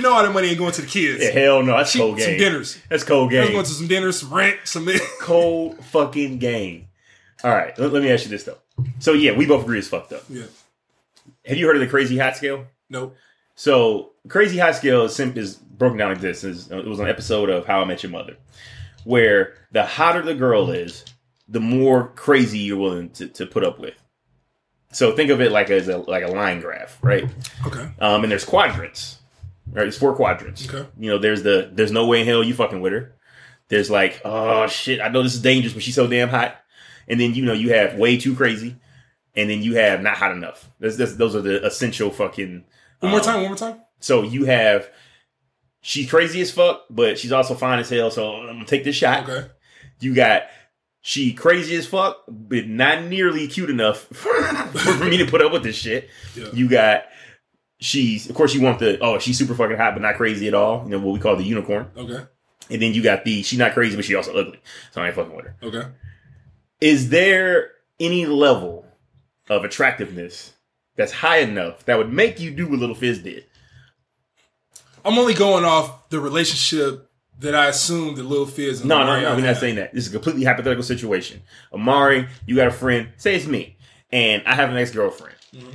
know 0.06 0.13
all 0.13 0.24
that 0.24 0.34
money 0.34 0.50
ain't 0.50 0.58
going 0.58 0.72
to 0.74 0.82
the 0.82 0.88
kids. 0.88 1.24
Yeah, 1.24 1.32
hell 1.32 1.63
no. 1.63 1.78
That's 1.78 1.96
cold 1.96 2.18
game. 2.18 2.26
some 2.26 2.38
dinners. 2.38 2.78
That's 2.89 3.04
cold 3.04 3.32
game. 3.32 3.52
going 3.52 3.65
to 3.65 3.72
some 3.72 3.88
dinners, 3.88 4.20
some 4.20 4.34
rent, 4.34 4.60
some. 4.63 4.88
cold 5.20 5.84
fucking 5.86 6.39
game. 6.39 6.88
All 7.44 7.52
right, 7.52 7.78
let, 7.78 7.91
let 7.94 8.02
me 8.02 8.12
ask 8.12 8.24
you 8.24 8.30
this 8.30 8.44
though. 8.44 8.58
So 9.00 9.13
yeah, 9.13 9.32
we 9.36 9.46
both 9.46 9.63
agree 9.63 9.80
it's 9.80 9.88
fucked 9.88 10.13
up. 10.13 10.24
yeah. 10.30 10.46
Have 11.46 11.58
you 11.58 11.65
heard 11.68 11.76
of 11.76 11.82
the 11.82 11.88
crazy 11.88 12.18
hot 12.18 12.36
scale? 12.36 12.65
Nope. 12.89 13.15
So 13.56 14.12
crazy 14.28 14.58
hot 14.58 14.76
scale 14.76 15.06
is 15.06 15.20
is 15.20 15.56
broken 15.56 15.98
down 15.98 16.10
like 16.10 16.22
this. 16.22 16.44
Is 16.44 16.72
it 16.72 16.86
was 16.86 17.00
an 17.00 17.08
episode 17.08 17.50
of 17.50 17.65
How 17.65 17.82
I 17.82 17.86
Met 17.86 18.04
Your 18.04 18.12
Mother, 18.12 18.38
where 19.04 19.56
the 19.72 19.86
hotter 19.86 20.22
the 20.22 20.36
girl 20.36 20.72
is, 20.72 21.06
the 21.48 21.60
more 21.60 22.10
crazy 22.10 22.60
you're 22.60 22.78
willing 22.78 23.10
to, 23.12 23.28
to 23.28 23.46
put 23.46 23.63
up 23.63 23.80
with. 23.80 23.96
So 24.91 25.15
think 25.15 25.30
of 25.30 25.41
it 25.41 25.52
like 25.52 25.70
as 25.70 25.88
a 25.88 25.98
like 25.98 26.24
a 26.24 26.28
line 26.28 26.62
graph, 26.62 26.98
right? 27.02 27.26
Okay. 27.65 27.89
Um, 28.00 28.24
and 28.24 28.32
there's 28.32 28.46
quadrants, 28.46 29.20
right? 29.76 29.84
There's 29.84 29.98
four 29.98 30.16
quadrants. 30.16 30.68
Okay. 30.68 30.88
You 30.98 31.12
know, 31.12 31.18
there's 31.18 31.44
the 31.44 31.70
there's 31.72 31.92
no 31.92 32.08
way 32.08 32.22
in 32.22 32.28
hell 32.28 32.44
you 32.44 32.54
fucking 32.54 32.82
with 32.82 32.94
her. 32.94 33.16
There's 33.68 33.90
like, 33.90 34.22
oh 34.24 34.68
shit, 34.68 35.02
I 35.02 35.10
know 35.10 35.24
this 35.24 35.36
is 35.36 35.42
dangerous, 35.42 35.74
but 35.74 35.84
she's 35.84 35.96
so 35.96 36.08
damn 36.08 36.30
hot. 36.30 36.56
And 37.08 37.20
then 37.20 37.36
you 37.36 37.46
know 37.46 37.54
you 37.54 37.74
have 37.74 37.96
way 37.96 38.18
too 38.18 38.36
crazy, 38.36 38.78
and 39.36 39.50
then 39.50 39.62
you 39.62 39.76
have 39.76 40.02
not 40.02 40.18
hot 40.18 40.32
enough. 40.32 40.72
That's, 40.80 40.98
that's, 40.98 41.16
those 41.16 41.36
are 41.36 41.42
the 41.42 41.64
essential 41.66 42.10
fucking. 42.10 42.64
One 43.00 43.12
more 43.12 43.20
um, 43.20 43.26
time. 43.26 43.36
One 43.42 43.50
more 43.50 43.58
time. 43.58 43.82
So 44.00 44.24
you 44.24 44.46
have 44.46 44.90
she's 45.82 46.10
crazy 46.10 46.42
as 46.42 46.52
fuck, 46.52 46.86
but 46.90 47.20
she's 47.20 47.32
also 47.32 47.54
fine 47.54 47.80
as 47.80 47.90
hell. 47.90 48.10
So 48.10 48.36
I'm 48.36 48.56
gonna 48.56 48.66
take 48.66 48.84
this 48.84 48.96
shot. 48.96 49.30
Okay. 49.30 49.48
You 50.00 50.16
got 50.16 50.44
she 51.02 51.34
crazy 51.34 51.76
as 51.76 51.86
fuck, 51.86 52.24
but 52.28 52.68
not 52.68 53.04
nearly 53.04 53.48
cute 53.48 53.70
enough 53.70 54.00
for 54.12 55.06
me 55.06 55.18
to 55.18 55.26
put 55.26 55.42
up 55.42 55.52
with 55.52 55.64
this 55.64 55.76
shit. 55.76 56.10
Yeah. 56.36 56.48
You 56.54 56.68
got 56.68 57.06
she's 57.86 58.30
of 58.30 58.36
course 58.36 58.54
you 58.54 58.62
want 58.62 58.80
the 58.80 58.98
oh 59.00 59.19
she's 59.19 59.38
super 59.38 59.54
fucking 59.56 59.78
hot 59.78 59.93
but 59.93 60.02
not 60.02 60.15
crazy 60.15 60.48
at 60.48 60.54
all. 60.54 60.84
You 60.84 60.91
know 60.91 61.00
what 61.00 61.13
we 61.13 61.19
call 61.19 61.36
the 61.36 61.43
unicorn. 61.43 61.88
Okay. 61.95 62.24
And 62.69 62.82
then 62.82 62.93
you 62.93 63.04
got 63.04 63.24
the 63.24 63.43
she's 63.43 63.60
not 63.60 63.74
crazy 63.74 63.95
but 63.95 64.06
she 64.06 64.15
also 64.15 64.34
ugly. 64.36 64.60
So 64.91 65.02
I 65.02 65.08
ain't 65.08 65.15
fucking 65.15 65.36
with 65.36 65.45
her. 65.45 65.56
Okay. 65.63 65.88
is 66.82 67.10
there 67.10 67.71
any 68.00 68.26
level 68.26 68.86
of 69.50 69.63
attractiveness 69.63 70.54
that's 70.95 71.12
high 71.12 71.38
enough 71.39 71.86
that 71.86 71.98
would 71.98 72.12
make 72.12 72.39
you 72.39 72.52
do 72.52 72.67
what 72.67 72.80
Little 72.80 72.95
Fizz 72.95 73.19
did? 73.19 73.45
I'm 75.04 75.17
only 75.19 75.34
going 75.36 75.63
off 75.63 76.10
the 76.10 76.19
relationship 76.19 77.10
that 77.39 77.54
I 77.54 77.67
assumed 77.67 78.17
that 78.17 78.24
Lil 78.24 78.45
Fizz 78.45 78.80
and 78.82 78.89
No, 78.89 79.00
no, 79.00 79.12
Omarion 79.12 79.21
no. 79.21 79.36
We're 79.36 79.45
not 79.45 79.58
saying 79.58 79.76
that. 79.76 79.93
This 79.93 80.08
is 80.08 80.10
a 80.10 80.17
completely 80.17 80.43
hypothetical 80.45 80.84
situation. 80.84 81.41
Amari, 81.74 82.28
you 82.48 82.56
got 82.56 82.67
a 82.67 82.71
friend. 82.71 83.10
Say 83.17 83.36
it's 83.36 83.45
me, 83.45 83.78
and 84.12 84.41
I 84.48 84.56
have 84.56 84.69
an 84.69 84.78
ex 84.78 84.91
girlfriend, 84.91 85.36
mm-hmm. 85.54 85.69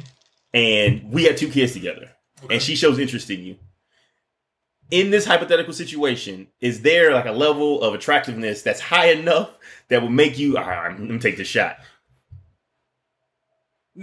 And 0.53 1.11
we 1.13 1.25
have 1.25 1.37
two 1.37 1.49
kids 1.49 1.73
together, 1.73 2.11
Okay. 2.45 2.55
and 2.55 2.63
she 2.63 2.75
shows 2.77 2.99
interest 2.99 3.31
in 3.31 3.41
you. 3.45 3.57
In 4.91 5.11
this 5.11 5.25
hypothetical 5.25 5.73
situation, 5.73 6.49
is 6.61 6.83
there 6.83 7.13
like 7.15 7.27
a 7.27 7.33
level 7.33 7.81
of 7.83 7.95
attractiveness 7.95 8.63
that's 8.63 8.81
high 8.81 9.11
enough 9.13 9.51
that 9.89 10.03
would 10.03 10.11
make 10.11 10.39
you? 10.39 10.57
Right, 10.57 10.87
I'm 10.91 11.07
gonna 11.07 11.19
take 11.21 11.37
the 11.37 11.45
shot. 11.45 11.77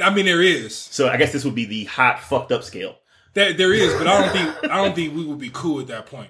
I 0.02 0.14
mean, 0.14 0.26
there 0.26 0.42
is. 0.42 0.76
So 0.76 1.10
I 1.10 1.18
guess 1.18 1.32
this 1.34 1.44
would 1.46 1.56
be 1.56 1.66
the 1.66 1.86
hot 1.86 2.20
fucked 2.22 2.52
up 2.52 2.64
scale. 2.64 2.98
There, 3.34 3.54
there 3.54 3.74
is, 3.74 3.94
but 3.94 4.08
I 4.08 4.22
don't 4.22 4.32
think 4.32 4.72
I 4.72 4.78
don't 4.84 4.96
think 4.96 5.16
we 5.16 5.26
would 5.26 5.40
be 5.40 5.50
cool 5.54 5.80
at 5.80 5.88
that 5.88 6.06
point. 6.06 6.30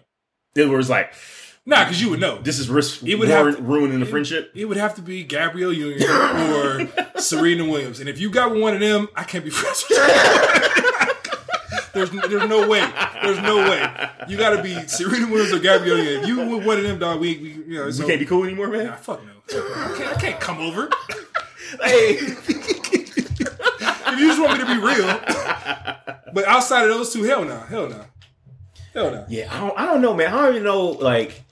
It 0.55 0.65
was 0.67 0.89
like 0.89 1.13
Nah, 1.69 1.83
because 1.83 2.01
you 2.01 2.09
would 2.11 2.21
know. 2.21 2.37
this 2.41 2.59
is 2.59 2.69
risk 2.69 3.03
It 3.03 3.15
would 3.15 3.27
have 3.27 3.57
to- 3.57 3.61
ruining 3.61 3.99
the 3.99 4.05
friendship. 4.05 4.51
It 4.55 4.65
would 4.65 4.77
have 4.77 4.95
to 4.95 5.01
be 5.01 5.23
Gabrielle 5.25 5.73
Union 5.73 6.01
or 6.09 6.87
Serena 7.19 7.65
Williams, 7.65 7.99
and 7.99 8.07
if 8.07 8.19
you 8.19 8.29
got 8.29 8.55
one 8.55 8.73
of 8.73 8.79
them, 8.79 9.09
I 9.15 9.23
can't 9.23 9.43
be 9.43 9.49
friends 9.51 9.83
with 9.89 9.97
you. 9.99 10.05
there's, 11.93 12.09
there's 12.29 12.49
no 12.49 12.67
way. 12.69 12.89
There's 13.21 13.41
no 13.41 13.57
way. 13.69 13.85
You 14.29 14.37
got 14.37 14.55
to 14.55 14.63
be 14.63 14.75
Serena 14.87 15.27
Williams 15.27 15.51
or 15.51 15.59
Gabrielle 15.59 15.97
Union. 15.97 16.21
If 16.21 16.27
you 16.29 16.37
with 16.55 16.65
one 16.65 16.77
of 16.77 16.83
them, 16.83 16.99
dog, 16.99 17.19
we, 17.19 17.37
we 17.37 17.49
you 17.49 17.73
know, 17.79 17.85
We 17.87 18.05
can't 18.05 18.19
be 18.19 18.25
cool 18.25 18.45
anymore, 18.45 18.69
man. 18.69 18.85
Nah, 18.85 18.95
fuck 18.95 19.21
no. 19.25 19.31
I 19.75 19.95
can't, 19.97 20.17
I 20.17 20.21
can't 20.21 20.39
come 20.39 20.59
over. 20.59 20.89
Hey, 21.83 22.17
If 24.09 24.17
you 24.19 24.27
just 24.29 24.41
want 24.41 24.53
me 24.53 24.59
to 24.65 24.73
be 24.73 24.79
real, 24.79 25.05
but 26.33 26.45
outside 26.45 26.83
of 26.83 26.89
those 26.95 27.11
two, 27.11 27.23
hell 27.23 27.43
no, 27.43 27.59
hell 27.59 27.89
no, 27.89 28.05
hell 28.97 29.11
no. 29.11 29.25
yeah, 29.29 29.47
I 29.53 29.59
don't, 29.61 29.79
I 29.79 29.85
don't 29.85 30.01
know, 30.01 30.13
man. 30.13 30.33
I 30.33 30.37
don't 30.45 30.51
even 30.55 30.63
know. 30.63 30.85
Like, 30.87 31.43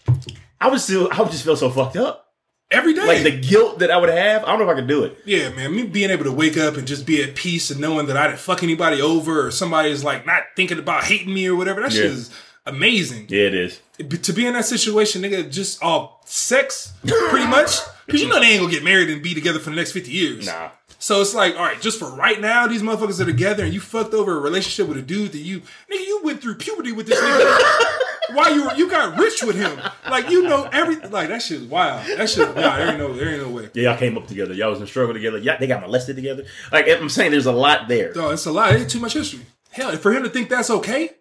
I 0.60 0.70
would 0.70 0.80
still, 0.82 1.10
I 1.12 1.22
would 1.22 1.32
just 1.32 1.44
feel 1.46 1.56
so 1.56 1.70
fucked 1.70 1.96
up. 1.98 2.24
Every 2.72 2.94
day, 2.96 3.06
Like 3.06 3.24
the 3.24 3.40
guilt 3.40 3.80
that 3.80 3.92
I 3.92 3.98
would 3.98 4.10
have. 4.10 4.44
I 4.44 4.48
don't 4.48 4.58
know 4.60 4.66
if 4.66 4.72
I 4.72 4.80
could 4.80 4.88
do 4.88 5.04
it. 5.04 5.18
Yeah, 5.24 5.50
man. 5.50 5.76
Me 5.76 5.84
being 5.84 6.10
able 6.10 6.24
to 6.24 6.32
wake 6.32 6.58
up 6.58 6.78
and 6.78 6.88
just 6.88 7.06
be 7.06 7.22
at 7.24 7.36
peace 7.36 7.70
and 7.70 7.80
knowing 7.80 8.08
that 8.08 8.18
I 8.18 8.26
didn't 8.28 8.40
fuck 8.40 8.64
anybody 8.64 9.02
over 9.02 9.46
or 9.46 9.52
somebody 9.52 9.92
is 9.92 10.04
like 10.04 10.26
not 10.26 10.44
thinking 10.56 10.80
about 10.80 11.04
hating 11.04 11.32
me 11.32 11.46
or 11.48 11.56
whatever. 11.56 11.82
That 11.82 11.92
shit 11.94 12.06
is 12.06 12.32
amazing. 12.66 13.28
Yeah, 13.30 13.44
it 13.44 13.54
is. 13.54 13.80
To 14.24 14.34
be 14.34 14.48
in 14.48 14.54
that 14.54 14.66
situation, 14.66 15.22
nigga, 15.22 15.50
just 15.52 15.82
all 15.84 16.22
sex, 16.26 16.94
pretty 17.06 17.48
much. 17.48 17.78
Because 18.06 18.22
you 18.22 18.28
know 18.30 18.40
they 18.40 18.52
ain't 18.52 18.60
gonna 18.62 18.72
get 18.72 18.84
married 18.84 19.10
and 19.10 19.24
be 19.24 19.34
together 19.34 19.58
for 19.58 19.72
the 19.72 19.76
next 19.76 19.92
50 19.94 20.12
years. 20.12 20.46
Nah. 20.46 20.70
So 21.06 21.22
it's 21.22 21.36
like, 21.36 21.56
all 21.56 21.62
right, 21.62 21.80
just 21.80 22.00
for 22.00 22.10
right 22.10 22.42
now, 22.42 22.66
these 22.66 22.82
motherfuckers 22.82 23.20
are 23.20 23.26
together 23.26 23.64
and 23.64 23.72
you 23.72 23.80
fucked 23.80 24.16
over 24.16 24.36
a 24.36 24.40
relationship 24.40 24.88
with 24.88 24.98
a 24.98 25.04
dude 25.04 25.34
that 25.34 25.38
you, 25.38 25.60
nigga, 25.60 26.04
you 26.04 26.22
went 26.24 26.42
through 26.42 26.56
puberty 26.56 26.94
with 26.94 27.06
this 27.06 27.22
nigga. 27.22 28.36
Why 28.36 28.50
you 28.50 28.72
you 28.76 28.90
got 28.90 29.16
rich 29.20 29.44
with 29.44 29.56
him. 29.56 29.80
Like, 30.10 30.32
you 30.32 30.42
know 30.42 30.68
everything. 30.74 31.12
Like, 31.12 31.28
that 31.28 31.44
shit 31.44 31.62
is 31.62 31.68
wild. 31.68 32.08
That 32.18 32.28
shit, 32.28 32.48
nah, 32.56 32.78
there 32.78 32.90
ain't 32.90 32.98
no, 32.98 33.14
there 33.14 33.30
ain't 33.30 33.44
no 33.44 33.50
way. 33.50 33.70
Yeah, 33.76 33.92
y'all 33.92 34.00
came 34.00 34.18
up 34.18 34.26
together. 34.26 34.56
Y'all 34.56 34.72
was 34.72 34.82
in 34.82 34.88
struggle 34.88 35.14
together. 35.14 35.38
Yeah, 35.38 35.58
they 35.58 35.68
got 35.68 35.82
molested 35.82 36.16
together. 36.16 36.46
Like 36.72 36.90
I'm 36.90 37.10
saying, 37.10 37.30
there's 37.30 37.46
a 37.46 37.52
lot 37.52 37.88
there. 37.88 38.12
No, 38.16 38.32
it's 38.32 38.48
a 38.48 38.52
lot. 38.52 38.74
It 38.74 38.82
ain't 38.82 38.90
too 38.90 39.00
much 39.00 39.14
history. 39.14 39.42
Hell, 39.70 39.96
for 39.98 40.12
him 40.12 40.24
to 40.24 40.30
think 40.30 40.50
that's 40.50 40.72
okay, 40.72 41.12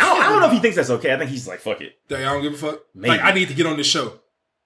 I 0.00 0.04
don't, 0.04 0.20
I 0.20 0.28
don't 0.30 0.40
know 0.40 0.46
if 0.46 0.52
he 0.52 0.58
thinks 0.58 0.74
that's 0.74 0.90
okay. 0.90 1.14
I 1.14 1.18
think 1.18 1.30
he's 1.30 1.46
like, 1.46 1.60
fuck 1.60 1.80
it. 1.80 1.96
Dang, 2.08 2.24
I 2.24 2.32
don't 2.32 2.42
give 2.42 2.54
a 2.54 2.56
fuck. 2.56 2.80
Maybe. 2.92 3.10
Like, 3.10 3.22
I 3.22 3.32
need 3.32 3.46
to 3.48 3.54
get 3.54 3.66
on 3.66 3.76
this 3.76 3.86
show. 3.86 4.18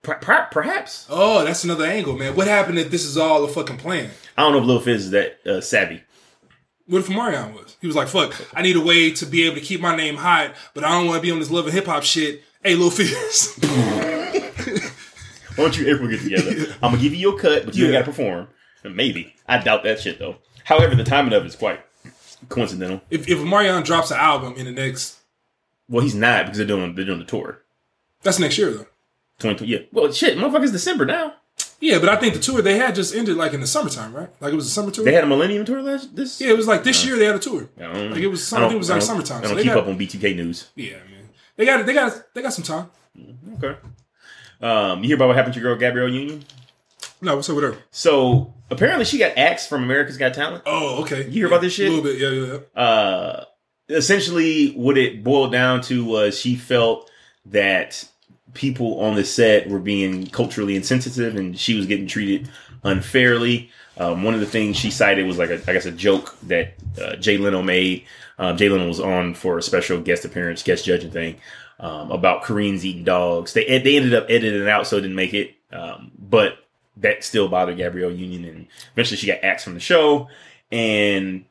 Per- 0.06 0.14
per- 0.20 0.48
perhaps. 0.52 1.04
Oh, 1.10 1.44
that's 1.44 1.64
another 1.64 1.84
angle, 1.84 2.16
man. 2.16 2.36
What 2.36 2.46
happened 2.46 2.78
if 2.78 2.90
this 2.92 3.04
is 3.04 3.16
all 3.18 3.44
a 3.44 3.48
fucking 3.48 3.78
plan? 3.78 4.10
I 4.38 4.42
don't 4.42 4.52
know 4.52 4.58
if 4.60 4.64
Lil 4.64 4.78
Fizz 4.80 5.06
is 5.06 5.10
that 5.10 5.44
uh, 5.44 5.60
savvy. 5.60 6.02
What 6.86 7.00
if 7.00 7.08
Marion 7.10 7.54
was? 7.54 7.76
He 7.80 7.88
was 7.88 7.96
like, 7.96 8.06
fuck, 8.06 8.32
I 8.54 8.62
need 8.62 8.76
a 8.76 8.80
way 8.80 9.10
to 9.10 9.26
be 9.26 9.42
able 9.46 9.56
to 9.56 9.60
keep 9.60 9.80
my 9.80 9.96
name 9.96 10.14
hot, 10.14 10.54
but 10.74 10.84
I 10.84 10.90
don't 10.90 11.06
want 11.08 11.16
to 11.18 11.22
be 11.22 11.32
on 11.32 11.40
this 11.40 11.50
love 11.50 11.64
and 11.64 11.74
hip 11.74 11.86
hop 11.86 12.04
shit. 12.04 12.44
Hey, 12.62 12.76
Lil 12.76 12.90
Fizz. 12.90 13.58
Why 15.56 15.64
don't 15.64 15.78
you 15.78 15.88
ever 15.88 16.06
get 16.06 16.20
together? 16.20 16.72
I'm 16.82 16.90
gonna 16.92 16.98
give 17.02 17.12
you 17.14 17.18
your 17.30 17.38
cut, 17.38 17.64
but 17.64 17.74
you 17.74 17.86
Yeah. 17.86 17.92
gotta 17.92 18.04
perform. 18.04 18.48
Maybe. 18.84 19.34
I 19.48 19.58
doubt 19.58 19.82
that 19.84 20.00
shit 20.00 20.18
though. 20.20 20.36
However, 20.64 20.94
the 20.94 21.02
timing 21.04 21.32
of 21.32 21.42
it 21.44 21.46
is 21.48 21.56
quite 21.56 21.80
coincidental. 22.48 23.00
if, 23.10 23.28
if 23.28 23.42
Marion 23.42 23.82
drops 23.82 24.10
an 24.12 24.18
album 24.18 24.54
in 24.56 24.66
the 24.66 24.72
next, 24.72 25.16
Well, 25.88 26.02
he's 26.04 26.14
not 26.14 26.44
because 26.44 26.58
they're 26.58 26.66
doing 26.66 26.94
they're 26.94 27.04
doing 27.06 27.18
the 27.18 27.24
tour. 27.24 27.62
that's 28.22 28.38
next 28.38 28.58
year 28.58 28.70
though. 28.70 28.86
2020. 29.38 29.66
Yeah. 29.66 29.78
Well, 29.92 30.10
shit, 30.12 30.36
motherfuckers, 30.38 30.72
December 30.72 31.04
now. 31.06 31.34
Yeah, 31.80 31.98
but 31.98 32.08
I 32.08 32.16
think 32.16 32.34
the 32.34 32.40
tour 32.40 32.62
they 32.62 32.78
had 32.78 32.94
just 32.94 33.14
ended 33.14 33.36
like 33.36 33.52
in 33.52 33.60
the 33.60 33.66
summertime, 33.66 34.14
right? 34.14 34.28
Like 34.40 34.52
it 34.52 34.56
was 34.56 34.66
a 34.66 34.70
summer 34.70 34.90
tour. 34.90 35.04
They 35.04 35.12
had 35.12 35.24
a 35.24 35.26
Millennium 35.26 35.64
tour 35.64 35.82
last 35.82 36.14
this. 36.16 36.40
yeah, 36.40 36.48
it 36.50 36.56
was 36.56 36.66
like 36.66 36.84
this 36.84 37.04
year 37.04 37.16
they 37.16 37.26
had 37.26 37.36
a 37.36 37.38
tour. 37.38 37.68
I 37.78 37.82
don't- 37.92 38.10
Like 38.12 38.20
it 38.20 38.26
was, 38.28 38.48
don't- 38.50 38.72
it 38.72 38.78
was 38.78 38.88
like 38.90 39.02
summertime. 39.02 39.38
I 39.38 39.42
So 39.42 39.48
don't 39.48 39.56
they 39.56 39.62
keep 39.62 39.72
got, 39.72 39.82
up 39.84 39.88
on 39.88 39.98
B2K 39.98 40.36
news. 40.36 40.68
yeah, 40.74 40.92
man. 40.94 41.28
They 41.56 41.64
got 41.66 41.80
it. 41.80 41.86
they 41.86 41.92
got 41.94 42.34
they 42.34 42.42
got 42.42 42.52
some 42.52 42.64
time. 42.64 42.90
Okay. 43.62 43.78
Um, 44.60 45.02
you 45.02 45.08
hear 45.08 45.16
about 45.16 45.28
what 45.28 45.36
happened 45.36 45.54
to 45.54 45.60
your 45.60 45.70
girl 45.70 45.78
Gabrielle 45.80 46.08
Union? 46.08 46.44
No, 47.20 47.36
what's 47.36 47.48
up 47.48 47.56
with 47.56 47.64
her? 47.64 47.76
So 47.90 48.54
apparently 48.70 49.04
she 49.06 49.18
got 49.18 49.36
axed 49.38 49.68
from 49.68 49.82
America's 49.82 50.16
Got 50.18 50.34
Talent. 50.34 50.62
Oh, 50.66 51.02
okay. 51.02 51.24
You 51.24 51.30
hear 51.32 51.46
about 51.46 51.60
this 51.62 51.72
shit? 51.74 51.88
A 51.88 51.90
little 51.90 52.04
bit, 52.04 52.18
yeah, 52.18 52.28
yeah, 52.28 52.58
yeah. 52.74 52.80
uh, 52.82 53.44
essentially 53.88 54.72
what 54.72 54.98
it 54.98 55.22
boiled 55.24 55.52
down 55.52 55.80
to 55.82 56.04
was 56.04 56.38
she 56.38 56.56
felt 56.56 57.10
that 57.46 58.06
people 58.56 59.00
on 59.00 59.14
the 59.14 59.24
set 59.24 59.68
were 59.68 59.78
being 59.78 60.26
culturally 60.26 60.76
insensitive 60.76 61.36
and 61.36 61.58
she 61.58 61.74
was 61.74 61.86
getting 61.86 62.06
treated 62.06 62.48
unfairly. 62.82 63.70
Um, 63.98 64.22
one 64.22 64.34
of 64.34 64.40
the 64.40 64.46
things 64.46 64.76
she 64.76 64.90
cited 64.90 65.26
was 65.26 65.38
like 65.38 65.50
a, 65.50 65.60
I 65.68 65.72
guess 65.72 65.86
a 65.86 65.92
joke 65.92 66.36
that 66.44 66.74
uh, 67.00 67.16
Jay 67.16 67.38
Leno 67.38 67.62
made. 67.62 68.04
Um, 68.38 68.56
Jay 68.56 68.68
Leno 68.68 68.86
was 68.86 69.00
on 69.00 69.34
for 69.34 69.58
a 69.58 69.62
special 69.62 70.00
guest 70.00 70.24
appearance, 70.24 70.62
guest 70.62 70.84
judging 70.84 71.10
thing 71.10 71.36
um, 71.80 72.10
about 72.10 72.42
Koreans 72.42 72.84
eating 72.84 73.04
dogs. 73.04 73.52
They 73.52 73.64
they 73.78 73.96
ended 73.96 74.14
up 74.14 74.26
editing 74.28 74.60
it 74.60 74.68
out 74.68 74.86
so 74.86 74.96
it 74.96 75.02
didn't 75.02 75.16
make 75.16 75.34
it, 75.34 75.54
um, 75.72 76.10
but 76.18 76.58
that 76.98 77.24
still 77.24 77.48
bothered 77.48 77.76
Gabrielle 77.76 78.10
Union, 78.12 78.44
and 78.44 78.66
eventually 78.92 79.16
she 79.16 79.26
got 79.26 79.42
axed 79.42 79.64
from 79.64 79.74
the 79.74 79.80
show. 79.80 80.28
And 80.70 81.44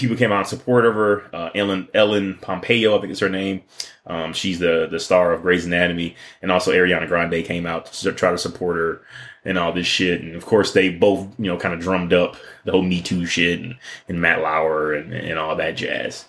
people 0.00 0.16
came 0.16 0.32
out 0.32 0.40
in 0.40 0.44
support 0.46 0.84
of 0.84 0.94
her. 0.94 1.34
Uh, 1.34 1.50
Ellen 1.54 1.88
Ellen 1.94 2.38
Pompeo, 2.40 2.96
I 2.96 3.00
think 3.00 3.12
is 3.12 3.20
her 3.20 3.28
name. 3.28 3.62
Um, 4.06 4.32
she's 4.32 4.58
the 4.58 4.88
the 4.90 4.98
star 5.00 5.32
of 5.32 5.42
Grey's 5.42 5.66
Anatomy, 5.66 6.16
and 6.42 6.50
also 6.50 6.72
Ariana 6.72 7.06
Grande 7.06 7.44
came 7.44 7.66
out 7.66 7.86
to 7.86 8.12
try 8.12 8.30
to 8.30 8.38
support 8.38 8.76
her 8.76 9.02
and 9.44 9.58
all 9.58 9.72
this 9.72 9.86
shit. 9.86 10.22
And 10.22 10.34
of 10.34 10.46
course, 10.46 10.72
they 10.72 10.88
both 10.90 11.28
you 11.38 11.46
know 11.46 11.56
kind 11.56 11.74
of 11.74 11.80
drummed 11.80 12.12
up 12.12 12.36
the 12.64 12.72
whole 12.72 12.82
Me 12.82 13.00
Too 13.00 13.26
shit 13.26 13.60
and, 13.60 13.76
and 14.08 14.20
Matt 14.20 14.40
Lauer 14.40 14.94
and, 14.94 15.12
and 15.12 15.38
all 15.38 15.56
that 15.56 15.76
jazz. 15.76 16.24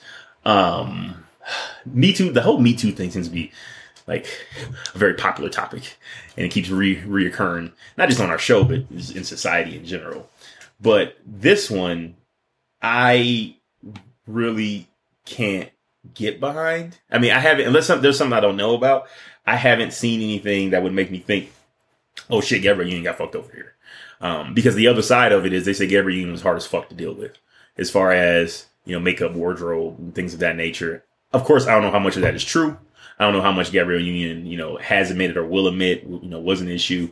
Um, 0.45 1.25
Me 1.85 2.13
Too, 2.13 2.31
the 2.31 2.41
whole 2.41 2.59
Me 2.59 2.75
Too 2.75 2.91
thing 2.91 3.11
seems 3.11 3.27
to 3.27 3.33
be 3.33 3.51
like 4.07 4.27
a 4.93 4.97
very 4.97 5.13
popular 5.13 5.49
topic, 5.49 5.97
and 6.35 6.45
it 6.45 6.51
keeps 6.51 6.69
re 6.69 6.97
reoccurring, 7.01 7.71
not 7.97 8.09
just 8.09 8.21
on 8.21 8.29
our 8.29 8.39
show, 8.39 8.63
but 8.63 8.83
in 8.91 9.23
society 9.23 9.77
in 9.77 9.85
general. 9.85 10.29
But 10.79 11.17
this 11.25 11.69
one, 11.69 12.15
I 12.81 13.55
really 14.33 14.87
can't 15.25 15.69
get 16.13 16.39
behind. 16.39 16.99
I 17.11 17.19
mean, 17.19 17.31
I 17.31 17.39
haven't 17.39 17.67
unless 17.67 17.87
some, 17.87 18.01
there's 18.01 18.17
something 18.17 18.37
I 18.37 18.41
don't 18.41 18.57
know 18.57 18.75
about. 18.75 19.07
I 19.45 19.55
haven't 19.55 19.93
seen 19.93 20.21
anything 20.21 20.71
that 20.71 20.83
would 20.83 20.93
make 20.93 21.11
me 21.11 21.19
think, 21.19 21.51
"Oh 22.29 22.41
shit, 22.41 22.61
Gabrielle 22.61 22.89
Union 22.89 23.03
got 23.03 23.17
fucked 23.17 23.35
over 23.35 23.51
here." 23.51 23.73
Um, 24.19 24.53
because 24.53 24.75
the 24.75 24.87
other 24.87 25.01
side 25.01 25.31
of 25.31 25.45
it 25.45 25.53
is 25.53 25.65
they 25.65 25.73
say 25.73 25.87
Gabrielle 25.87 26.17
Union 26.17 26.31
was 26.31 26.43
hard 26.43 26.57
as 26.57 26.67
fuck 26.67 26.89
to 26.89 26.95
deal 26.95 27.13
with, 27.13 27.37
as 27.77 27.89
far 27.89 28.11
as 28.11 28.67
you 28.85 28.93
know, 28.93 28.99
makeup, 28.99 29.33
wardrobe, 29.33 29.97
and 29.99 30.13
things 30.13 30.33
of 30.33 30.39
that 30.39 30.55
nature. 30.55 31.03
Of 31.33 31.43
course, 31.43 31.67
I 31.67 31.73
don't 31.73 31.83
know 31.83 31.91
how 31.91 31.99
much 31.99 32.15
of 32.15 32.23
that 32.23 32.35
is 32.35 32.43
true. 32.43 32.77
I 33.19 33.23
don't 33.23 33.33
know 33.33 33.41
how 33.41 33.51
much 33.51 33.71
Gabrielle 33.71 34.01
Union, 34.01 34.45
you 34.45 34.57
know, 34.57 34.77
has 34.77 35.11
admitted 35.11 35.37
or 35.37 35.45
will 35.45 35.67
admit, 35.67 36.03
you 36.03 36.27
know, 36.27 36.39
was 36.39 36.61
an 36.61 36.69
issue. 36.69 37.09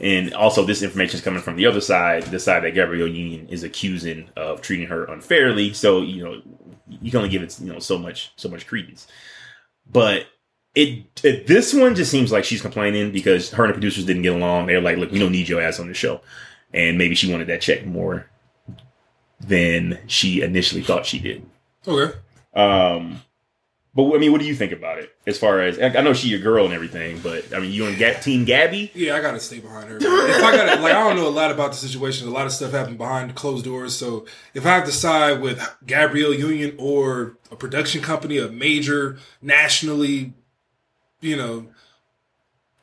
And 0.00 0.34
also, 0.34 0.64
this 0.64 0.82
information 0.82 1.18
is 1.18 1.24
coming 1.24 1.42
from 1.42 1.56
the 1.56 1.66
other 1.66 1.80
side, 1.80 2.24
the 2.24 2.40
side 2.40 2.64
that 2.64 2.74
Gabrielle 2.74 3.06
Union 3.06 3.48
is 3.48 3.62
accusing 3.62 4.28
of 4.36 4.60
treating 4.60 4.88
her 4.88 5.04
unfairly. 5.04 5.72
So, 5.72 6.02
you 6.02 6.24
know, 6.24 6.42
you 6.88 7.10
can 7.10 7.18
only 7.18 7.30
give 7.30 7.42
it, 7.42 7.58
you 7.60 7.72
know, 7.72 7.78
so 7.78 7.98
much, 7.98 8.32
so 8.36 8.48
much 8.48 8.66
credence. 8.66 9.06
But 9.90 10.26
it, 10.74 11.20
it 11.22 11.46
this 11.46 11.72
one 11.72 11.94
just 11.94 12.10
seems 12.10 12.32
like 12.32 12.44
she's 12.44 12.62
complaining 12.62 13.12
because 13.12 13.50
her 13.50 13.64
and 13.64 13.70
the 13.70 13.74
producers 13.74 14.04
didn't 14.04 14.22
get 14.22 14.34
along. 14.34 14.66
They're 14.66 14.80
like, 14.80 14.98
look, 14.98 15.12
we 15.12 15.18
don't 15.18 15.32
need 15.32 15.48
your 15.48 15.60
ass 15.60 15.78
on 15.78 15.88
the 15.88 15.94
show, 15.94 16.20
and 16.72 16.98
maybe 16.98 17.14
she 17.14 17.30
wanted 17.30 17.46
that 17.46 17.60
check 17.60 17.86
more 17.86 18.28
than 19.40 19.98
she 20.06 20.42
initially 20.42 20.82
thought 20.82 21.06
she 21.06 21.18
did. 21.18 21.46
Okay. 21.86 22.16
Um, 22.54 23.20
but 23.94 24.12
I 24.12 24.18
mean, 24.18 24.32
what 24.32 24.40
do 24.40 24.46
you 24.46 24.54
think 24.56 24.72
about 24.72 24.98
it? 24.98 25.14
As 25.26 25.38
far 25.38 25.60
as 25.60 25.78
I 25.80 25.88
know, 26.00 26.12
she 26.12 26.28
your 26.28 26.40
girl 26.40 26.64
and 26.64 26.74
everything, 26.74 27.20
but 27.20 27.54
I 27.54 27.60
mean, 27.60 27.70
you 27.70 27.86
and 27.86 27.96
Ga- 27.96 28.20
Team 28.20 28.44
Gabby? 28.44 28.90
Yeah, 28.94 29.14
I 29.14 29.20
gotta 29.20 29.38
stay 29.38 29.60
behind 29.60 29.88
her. 29.88 29.98
If 29.98 30.42
I 30.42 30.56
gotta, 30.56 30.80
like, 30.80 30.92
I 30.94 31.04
don't 31.08 31.16
know 31.16 31.28
a 31.28 31.30
lot 31.30 31.52
about 31.52 31.70
the 31.70 31.76
situation. 31.76 32.26
A 32.26 32.30
lot 32.30 32.46
of 32.46 32.52
stuff 32.52 32.72
happened 32.72 32.98
behind 32.98 33.34
closed 33.36 33.64
doors. 33.64 33.94
So 33.94 34.26
if 34.52 34.66
I 34.66 34.70
have 34.70 34.84
to 34.86 34.92
side 34.92 35.40
with 35.40 35.60
Gabrielle 35.86 36.34
Union 36.34 36.74
or 36.78 37.36
a 37.52 37.56
production 37.56 38.02
company, 38.02 38.38
a 38.38 38.48
major 38.48 39.18
nationally, 39.40 40.32
you 41.20 41.36
know, 41.36 41.68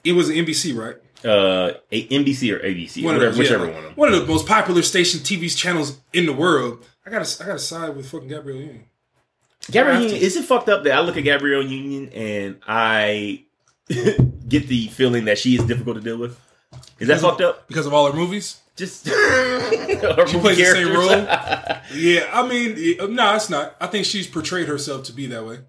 it 0.04 0.14
was 0.14 0.30
NBC, 0.30 0.78
right? 0.78 0.96
Uh, 1.24 1.74
a- 1.92 2.08
NBC 2.08 2.52
or 2.56 2.60
ABC, 2.60 3.04
One 3.04 3.16
whatever, 3.16 3.32
those, 3.32 3.38
whichever 3.38 3.66
yeah. 3.66 3.72
one 3.74 3.78
of 3.80 3.84
them. 3.84 3.94
One 3.96 4.14
of 4.14 4.20
the 4.20 4.26
most 4.26 4.48
popular 4.48 4.82
station 4.82 5.20
TV 5.20 5.56
channels 5.56 6.00
in 6.14 6.26
the 6.26 6.34
world. 6.34 6.86
I 7.06 7.10
gotta, 7.10 7.44
I 7.44 7.48
gotta 7.48 7.60
side 7.60 7.96
with 7.96 8.10
fucking 8.10 8.30
Gabrielle 8.30 8.60
Union. 8.62 8.86
Gabrielle 9.72 10.02
Union, 10.02 10.22
is 10.22 10.36
it 10.38 10.46
fucked 10.46 10.70
up 10.70 10.84
that 10.84 10.94
I 10.94 11.00
look 11.02 11.18
at 11.18 11.24
Gabrielle 11.24 11.64
Union 11.66 12.10
and 12.14 12.60
I 12.68 13.44
get 13.88 14.68
the 14.68 14.88
feeling 14.88 15.26
that 15.26 15.38
she 15.38 15.56
is 15.56 15.64
difficult 15.64 15.98
to 15.98 16.02
deal 16.02 16.18
with? 16.18 16.40
Is 17.00 17.08
that 17.08 17.20
fucked 17.20 17.42
up? 17.42 17.68
because 17.68 17.86
of 17.86 17.94
all 17.94 18.12
her 18.12 18.16
movies. 18.18 18.60
Just 18.76 19.08
her 19.10 20.28
She 20.28 20.40
plays 20.40 20.58
the 20.58 20.66
same 20.66 20.94
role. 20.94 21.10
Yeah, 21.94 22.30
I 22.32 22.48
mean, 22.48 23.00
uh, 23.02 23.08
no, 23.08 23.36
it's 23.36 23.50
not. 23.50 23.76
I 23.82 23.88
think 23.88 24.06
she's 24.06 24.26
portrayed 24.28 24.68
herself 24.70 25.04
to 25.06 25.12
be 25.14 25.26
that 25.28 25.46
way. 25.46 25.60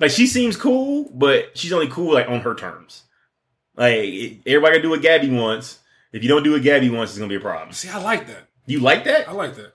like 0.00 0.10
she 0.10 0.26
seems 0.26 0.54
cool, 0.56 1.10
but 1.14 1.56
she's 1.56 1.72
only 1.72 1.88
cool 1.88 2.12
like 2.14 2.28
on 2.28 2.40
her 2.40 2.54
terms. 2.54 3.04
Like 3.74 3.94
it- 3.96 4.38
everybody 4.46 4.72
gotta 4.74 4.82
do 4.82 4.90
what 4.90 5.00
Gabby 5.00 5.30
wants. 5.30 5.78
If 6.12 6.22
you 6.22 6.28
don't 6.28 6.42
do 6.42 6.52
what 6.52 6.62
Gabby 6.62 6.90
wants, 6.90 7.12
it's 7.12 7.18
gonna 7.18 7.30
be 7.30 7.36
a 7.36 7.40
problem. 7.40 7.72
See, 7.72 7.88
I 7.88 8.02
like 8.02 8.26
that. 8.26 8.48
You 8.66 8.80
like 8.80 9.04
that? 9.04 9.28
I 9.28 9.32
like 9.32 9.54
that. 9.56 9.72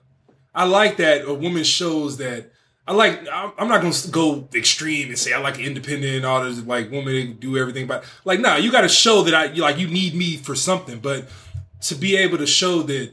I 0.54 0.64
like 0.66 0.98
that 0.98 1.26
a 1.26 1.34
woman 1.34 1.64
shows 1.64 2.16
that. 2.18 2.52
I 2.88 2.92
like. 2.92 3.20
I'm 3.30 3.68
not 3.68 3.82
gonna 3.82 3.94
go 4.10 4.48
extreme 4.54 5.10
and 5.10 5.18
say 5.18 5.34
I 5.34 5.38
like 5.40 5.58
independent 5.58 6.16
and 6.16 6.24
all 6.24 6.42
this 6.42 6.64
like 6.64 6.90
women 6.90 7.34
do 7.34 7.58
everything, 7.58 7.86
but 7.86 8.02
like, 8.24 8.40
nah, 8.40 8.56
you 8.56 8.72
got 8.72 8.80
to 8.80 8.88
show 8.88 9.22
that 9.24 9.34
I 9.34 9.44
you 9.52 9.60
like 9.60 9.76
you 9.76 9.88
need 9.88 10.14
me 10.14 10.38
for 10.38 10.54
something, 10.54 10.98
but 10.98 11.28
to 11.82 11.94
be 11.94 12.16
able 12.16 12.38
to 12.38 12.46
show 12.46 12.82
that. 12.82 13.12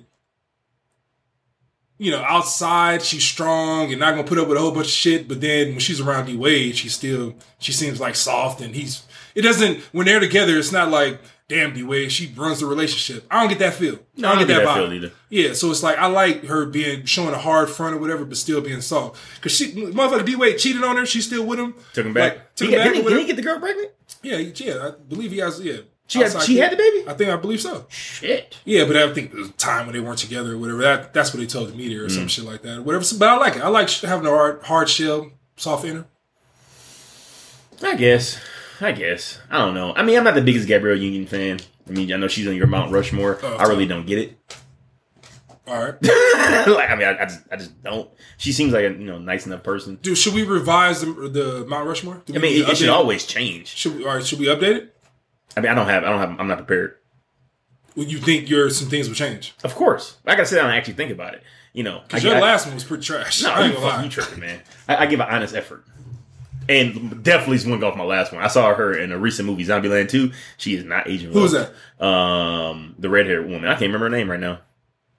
You 1.98 2.12
know, 2.12 2.22
outside 2.28 3.02
she's 3.02 3.24
strong 3.24 3.92
and 3.92 4.00
not 4.02 4.12
gonna 4.12 4.28
put 4.28 4.38
up 4.38 4.50
with 4.50 4.58
a 4.58 4.62
whole 4.62 4.72
bunch 4.72 4.88
of 4.88 4.92
shit, 4.92 5.30
but 5.30 5.40
then 5.40 5.70
when 5.70 5.80
she's 5.80 6.02
around 6.02 6.26
D 6.26 6.36
Wade, 6.36 6.76
she 6.76 6.90
still 6.90 7.36
she 7.60 7.72
seems 7.72 8.02
like 8.02 8.16
soft 8.16 8.60
and 8.60 8.76
he's 8.76 9.04
it 9.34 9.44
doesn't 9.44 9.80
when 9.94 10.06
they're 10.06 10.20
together, 10.20 10.58
it's 10.58 10.74
not 10.74 10.90
like 10.90 11.22
damn 11.48 11.74
D 11.74 11.84
Wade, 11.84 12.12
she 12.12 12.34
runs 12.36 12.60
the 12.60 12.66
relationship. 12.66 13.26
I 13.30 13.40
don't 13.42 13.50
get 13.50 13.60
that 13.60 13.74
feel. 13.76 14.00
No, 14.18 14.30
I 14.30 14.36
don't 14.36 14.48
get 14.48 14.64
that 14.64 14.76
feel 14.76 14.92
either. 14.94 15.12
Yeah, 15.30 15.54
so 15.54 15.70
it's 15.72 15.84
like 15.84 15.98
I 15.98 16.08
like 16.08 16.46
her 16.46 16.66
being 16.66 17.06
showing 17.06 17.34
a 17.34 17.38
hard 17.38 17.70
front 17.70 17.96
or 17.96 18.00
whatever, 18.00 18.26
but 18.26 18.38
still 18.38 18.62
being 18.62 18.82
soft. 18.82 19.20
Cause 19.42 19.52
she, 19.52 19.72
motherfucker, 19.74 20.26
D 20.26 20.36
Wade 20.36 20.58
cheated 20.58 20.84
on 20.84 20.98
her. 20.98 21.06
She's 21.06 21.26
still 21.28 21.46
with 21.46 21.60
him. 21.60 21.76
Took 21.94 22.06
him 22.06 22.14
back. 22.14 22.34
Like, 22.38 22.56
took 22.56 22.68
He 22.70 22.74
him 22.74 22.80
got- 22.80 22.86
back. 22.86 22.96
he, 22.96 23.02
didn't 23.04 23.20
he 23.20 23.26
get 23.28 23.36
the 23.36 23.42
girl 23.42 23.60
pregnant? 23.60 23.92
yeah, 24.24 24.38
yeah. 24.38 24.88
I 24.88 24.92
believe 25.10 25.32
he 25.32 25.38
has. 25.40 25.60
Yeah, 25.62 25.78
She 26.08 26.20
had, 26.20 26.42
she 26.42 26.56
kid. 26.56 26.62
had 26.64 26.72
the 26.72 26.78
baby. 26.78 27.04
I 27.08 27.14
think 27.14 27.30
I 27.30 27.36
believe 27.36 27.62
so. 27.62 27.86
Shit. 27.90 28.58
Yeah, 28.66 28.86
but 28.86 28.96
I 28.98 29.14
think 29.14 29.34
was 29.34 29.52
time 29.52 29.86
when 29.88 29.94
they 29.94 30.00
weren't 30.00 30.20
together 30.20 30.54
or 30.54 30.58
whatever. 30.58 30.82
That 30.82 31.14
that's 31.14 31.34
what 31.34 31.40
they 31.42 31.46
told 31.48 31.70
the 31.70 31.76
media 31.76 32.02
or 32.04 32.08
Mm. 32.08 32.12
some 32.12 32.28
shit 32.28 32.46
like 32.46 32.62
that. 32.64 32.84
Whatever. 32.84 33.06
But 33.20 33.30
I 33.30 33.38
like 33.38 33.56
it. 33.58 33.62
I 33.62 33.68
like 33.68 33.90
having 33.90 34.26
a 34.26 34.30
hard 34.30 34.64
hard 34.64 34.90
shell, 34.90 35.32
soft 35.58 35.86
inner. 35.86 36.06
I 37.84 37.96
guess. 37.96 38.40
I 38.82 38.92
guess. 38.92 39.40
I 39.50 39.58
don't 39.60 39.74
know. 39.74 39.94
I 39.96 40.04
mean, 40.04 40.18
I'm 40.18 40.24
not 40.24 40.36
the 40.36 40.42
biggest 40.42 40.68
Gabrielle 40.68 40.98
Union 40.98 41.26
fan. 41.28 41.60
I 41.88 41.92
mean, 41.92 42.12
I 42.12 42.18
know 42.18 42.28
she's 42.28 42.48
on 42.48 42.56
your 42.56 42.68
Mount 42.68 42.92
Rushmore. 42.92 43.40
Oh, 43.44 43.56
I 43.58 43.64
really 43.68 43.86
don't 43.86 44.06
get 44.06 44.18
it. 44.20 44.38
All 45.68 45.84
right, 45.84 45.96
like, 46.68 46.92
I 46.92 46.96
mean, 46.96 47.08
I, 47.08 47.22
I 47.22 47.26
just, 47.26 47.40
I 47.52 47.56
just 47.56 47.82
don't. 47.82 48.08
She 48.38 48.52
seems 48.52 48.72
like 48.72 48.84
a 48.86 48.90
you 48.92 49.06
know 49.06 49.18
nice 49.18 49.48
enough 49.48 49.64
person. 49.64 49.98
dude. 50.00 50.16
Should 50.16 50.36
we 50.36 50.44
revise 50.44 51.02
the, 51.02 51.08
the 51.08 51.66
Mount 51.68 51.88
Rushmore? 51.88 52.22
I 52.30 52.38
mean, 52.38 52.62
it, 52.62 52.70
it 52.70 52.78
should 52.78 52.90
always 52.90 53.26
change. 53.26 53.70
Should 53.70 53.96
we, 53.98 54.06
all 54.06 54.14
right, 54.16 54.24
should 54.24 54.38
we 54.40 54.46
update 54.46 54.76
it? 54.76 54.96
I 55.58 55.62
mean, 55.62 55.72
I 55.72 55.74
don't 55.74 55.88
have, 55.88 56.04
I 56.04 56.10
don't 56.10 56.20
have, 56.20 56.40
I'm 56.40 56.48
not 56.48 56.60
prepared. 56.60 56.98
Well, 57.96 58.06
you 58.06 58.20
think 58.20 58.48
your 58.48 58.70
some 58.70 58.90
things 58.90 59.08
will 59.08 59.16
change? 59.16 59.56
Of 59.64 59.74
course, 59.74 60.18
I 60.28 60.36
gotta 60.36 60.46
sit 60.46 60.58
down 60.58 60.66
and 60.70 60.76
actually 60.78 60.94
think 60.96 61.10
about 61.12 61.34
it. 61.34 61.42
You 61.74 61.82
know, 61.82 62.02
Because 62.08 62.24
your 62.24 62.36
I- 62.36 62.42
last 62.42 62.68
one 62.68 62.76
was 62.76 62.84
pretty 62.84 63.04
trash. 63.04 63.42
No, 63.42 63.52
I 63.52 63.64
ain't 63.66 63.74
gonna 63.74 63.86
lie. 63.88 64.04
you 64.04 64.10
tripping, 64.12 64.40
man. 64.42 64.62
I, 64.88 64.98
I 64.98 65.06
give 65.08 65.20
an 65.20 65.28
honest 65.28 65.56
effort. 65.56 65.84
And 66.68 67.24
definitely 67.24 67.60
swung 67.60 67.84
off 67.84 67.96
my 67.96 68.04
last 68.04 68.34
one. 68.34 68.44
I 68.44 68.48
saw 68.48 68.74
her 68.74 68.98
in 68.98 69.12
a 69.12 69.18
recent 69.20 69.48
movie, 69.48 69.66
Zombieland 69.66 70.10
2. 70.10 70.32
She 70.58 70.74
is 70.76 70.84
not 70.84 71.08
aging 71.08 71.28
Who 71.30 71.36
well. 71.36 71.44
was 71.44 71.52
that? 71.52 72.04
Um, 72.04 72.96
the 72.98 73.10
red 73.10 73.28
haired 73.28 73.46
woman. 73.46 73.66
I 73.66 73.74
can't 73.74 73.82
remember 73.84 74.06
her 74.06 74.10
name 74.10 74.30
right 74.32 74.40
now. 74.40 74.60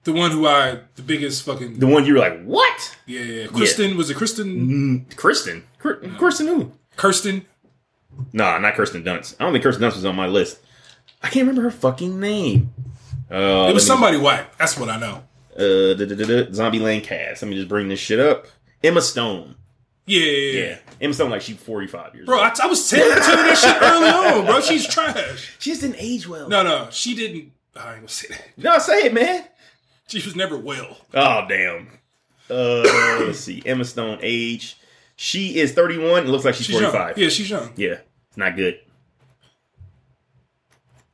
The 0.03 0.13
one 0.13 0.31
who 0.31 0.47
I 0.47 0.79
the 0.95 1.01
biggest 1.01 1.43
fucking 1.43 1.79
The 1.79 1.87
one 1.87 2.05
you 2.05 2.13
were 2.13 2.19
like, 2.19 2.43
what? 2.43 2.97
yeah, 3.05 3.21
yeah. 3.21 3.47
Kristen 3.47 3.97
was 3.97 4.09
it 4.09 4.15
Kristen 4.15 5.05
Mm, 5.09 5.15
Kristen. 5.17 5.63
Kr- 5.79 5.93
Kristen 6.17 6.47
who? 6.47 6.71
Kirsten? 6.95 7.45
Nah, 8.33 8.57
not 8.57 8.75
Kirsten 8.75 9.03
Dunst. 9.03 9.35
I 9.39 9.43
don't 9.43 9.51
think 9.51 9.63
Kirsten 9.63 9.83
Dunst 9.83 9.95
was 9.95 10.05
on 10.05 10.15
my 10.15 10.27
list. 10.27 10.59
I 11.21 11.27
can't 11.29 11.45
remember 11.47 11.63
her 11.63 11.71
fucking 11.71 12.19
name. 12.19 12.73
Uh, 13.29 13.67
It 13.69 13.73
was 13.73 13.83
me- 13.83 13.87
somebody 13.87 14.17
white. 14.17 14.45
That's 14.57 14.77
what 14.77 14.87
I 14.89 14.97
know. 14.97 15.23
Uh, 15.55 15.93
da, 15.93 16.05
Zombieland 16.51 17.03
cast. 17.03 17.41
Let 17.41 17.49
me 17.49 17.57
just 17.57 17.67
bring 17.67 17.89
this 17.89 17.99
shit 17.99 18.19
up. 18.19 18.47
Emma 18.83 19.01
Stone. 19.01 19.55
Yeah, 20.07 20.21
yeah, 20.21 20.29
yeah. 20.29 20.65
Yeah, 20.69 20.77
Emma 21.01 21.13
Stone 21.13 21.29
like 21.31 21.41
she's 21.41 21.57
forty 21.57 21.85
five 21.85 22.15
years 22.15 22.25
Bro, 22.25 22.37
old. 22.37 22.47
I, 22.47 22.63
I 22.63 22.67
was 22.67 22.89
telling 22.89 23.05
you 23.09 23.15
that 23.15 23.57
shit 23.57 23.81
early 23.81 24.39
on, 24.39 24.45
bro. 24.45 24.61
She's 24.61 24.87
trash. 24.87 25.55
she 25.59 25.71
just 25.71 25.81
didn't 25.81 25.97
age 25.99 26.27
well. 26.27 26.47
No, 26.47 26.63
no, 26.63 26.87
she 26.91 27.13
didn't. 27.13 27.51
I 27.75 27.89
ain't 27.91 27.97
gonna 27.97 28.07
say 28.07 28.29
that. 28.29 28.47
no, 28.57 28.79
say 28.79 29.05
it, 29.05 29.13
man. 29.13 29.43
She 30.07 30.17
was 30.23 30.35
never 30.35 30.57
well. 30.57 30.97
Oh 31.13 31.45
damn. 31.47 31.89
Uh, 32.49 32.81
let's 33.25 33.39
see. 33.41 33.61
Emma 33.65 33.83
Stone 33.83 34.19
age. 34.21 34.77
She 35.17 35.59
is 35.59 35.73
thirty 35.73 35.97
one. 35.97 36.23
It 36.23 36.29
looks 36.29 36.45
like 36.45 36.55
she's, 36.55 36.67
She's 36.67 36.75
forty 36.75 36.85
young. 36.85 36.93
five. 36.93 37.17
Yeah, 37.17 37.27
she's 37.29 37.49
young. 37.49 37.73
yeah, 37.75 37.99
it's 38.29 38.37
not 38.37 38.55
good. 38.55 38.79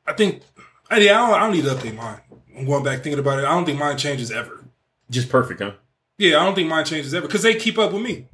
I 0.06 0.13
think. 0.13 0.43
I, 0.89 0.97
yeah, 0.99 1.19
I 1.23 1.27
don't, 1.27 1.36
I 1.36 1.39
don't 1.45 1.51
need 1.53 1.63
to 1.63 1.71
update 1.71 1.95
mine. 1.95 2.19
I'm 2.56 2.65
going 2.65 2.84
back 2.84 3.01
thinking 3.01 3.19
about 3.19 3.39
it. 3.39 3.45
I 3.45 3.49
don't 3.56 3.65
think 3.65 3.79
mine 3.79 3.97
changes 3.97 4.29
ever. 4.32 4.63
Just 5.10 5.29
perfect, 5.29 5.62
huh? 5.62 5.71
Yeah, 6.19 6.39
I 6.39 6.45
don't 6.45 6.53
think 6.53 6.69
mine 6.69 6.86
changes 6.86 7.13
ever 7.15 7.25
because 7.25 7.41
they 7.41 7.56
keep 7.56 7.79
up 7.79 7.91
with 7.91 8.01
me. 8.03 8.27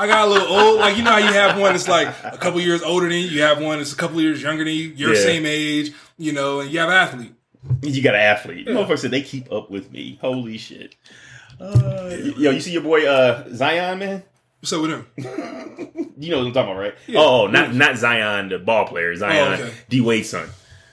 I 0.00 0.06
got 0.06 0.26
a 0.26 0.30
little 0.30 0.48
old. 0.48 0.78
Like 0.80 0.96
you 0.96 1.02
know 1.04 1.10
how 1.12 1.18
you 1.18 1.32
have 1.32 1.58
one 1.58 1.72
that's 1.72 1.88
like 1.88 2.08
a 2.24 2.38
couple 2.38 2.60
years 2.60 2.82
older 2.82 3.08
than 3.08 3.18
you. 3.18 3.26
You 3.26 3.42
have 3.42 3.60
one 3.60 3.78
that's 3.78 3.92
a 3.92 3.96
couple 3.96 4.20
years 4.20 4.42
younger 4.42 4.64
than 4.64 4.72
you. 4.74 4.92
You're 4.96 5.14
Yeah. 5.14 5.20
same 5.22 5.44
age. 5.46 5.92
You 6.16 6.32
know, 6.32 6.60
and 6.60 6.70
you 6.70 6.78
have 6.80 6.88
an 6.88 6.94
athlete. 6.94 7.34
You 7.82 8.02
got 8.02 8.14
an 8.14 8.20
athlete. 8.22 8.66
Motherfucker 8.66 8.98
said 8.98 9.10
they 9.10 9.22
keep 9.22 9.52
up 9.52 9.70
with 9.70 9.92
me. 9.92 10.18
Holy 10.20 10.56
shit. 10.58 10.94
Uh, 11.60 12.08
yo, 12.38 12.50
you 12.52 12.60
see 12.60 12.72
your 12.72 12.82
boy 12.82 13.06
uh, 13.06 13.46
Zion, 13.54 13.98
man? 13.98 14.22
What's 14.60 14.72
up 14.72 14.80
with 14.82 14.90
him? 14.90 15.06
You 16.20 16.30
know 16.32 16.38
what 16.40 16.48
I'm 16.48 16.52
talking 16.52 16.72
about, 16.72 16.80
right? 16.80 16.94
Yeah. 17.06 17.20
Oh, 17.20 17.46
not 17.46 17.74
not 17.74 17.96
Zion, 17.96 18.50
the 18.50 18.58
ball 18.58 18.86
player. 18.86 19.16
Zion, 19.16 19.58
Oh, 19.58 19.64
okay. 19.64 19.72
D 19.88 20.02
Wade's 20.02 20.28
son. 20.28 20.50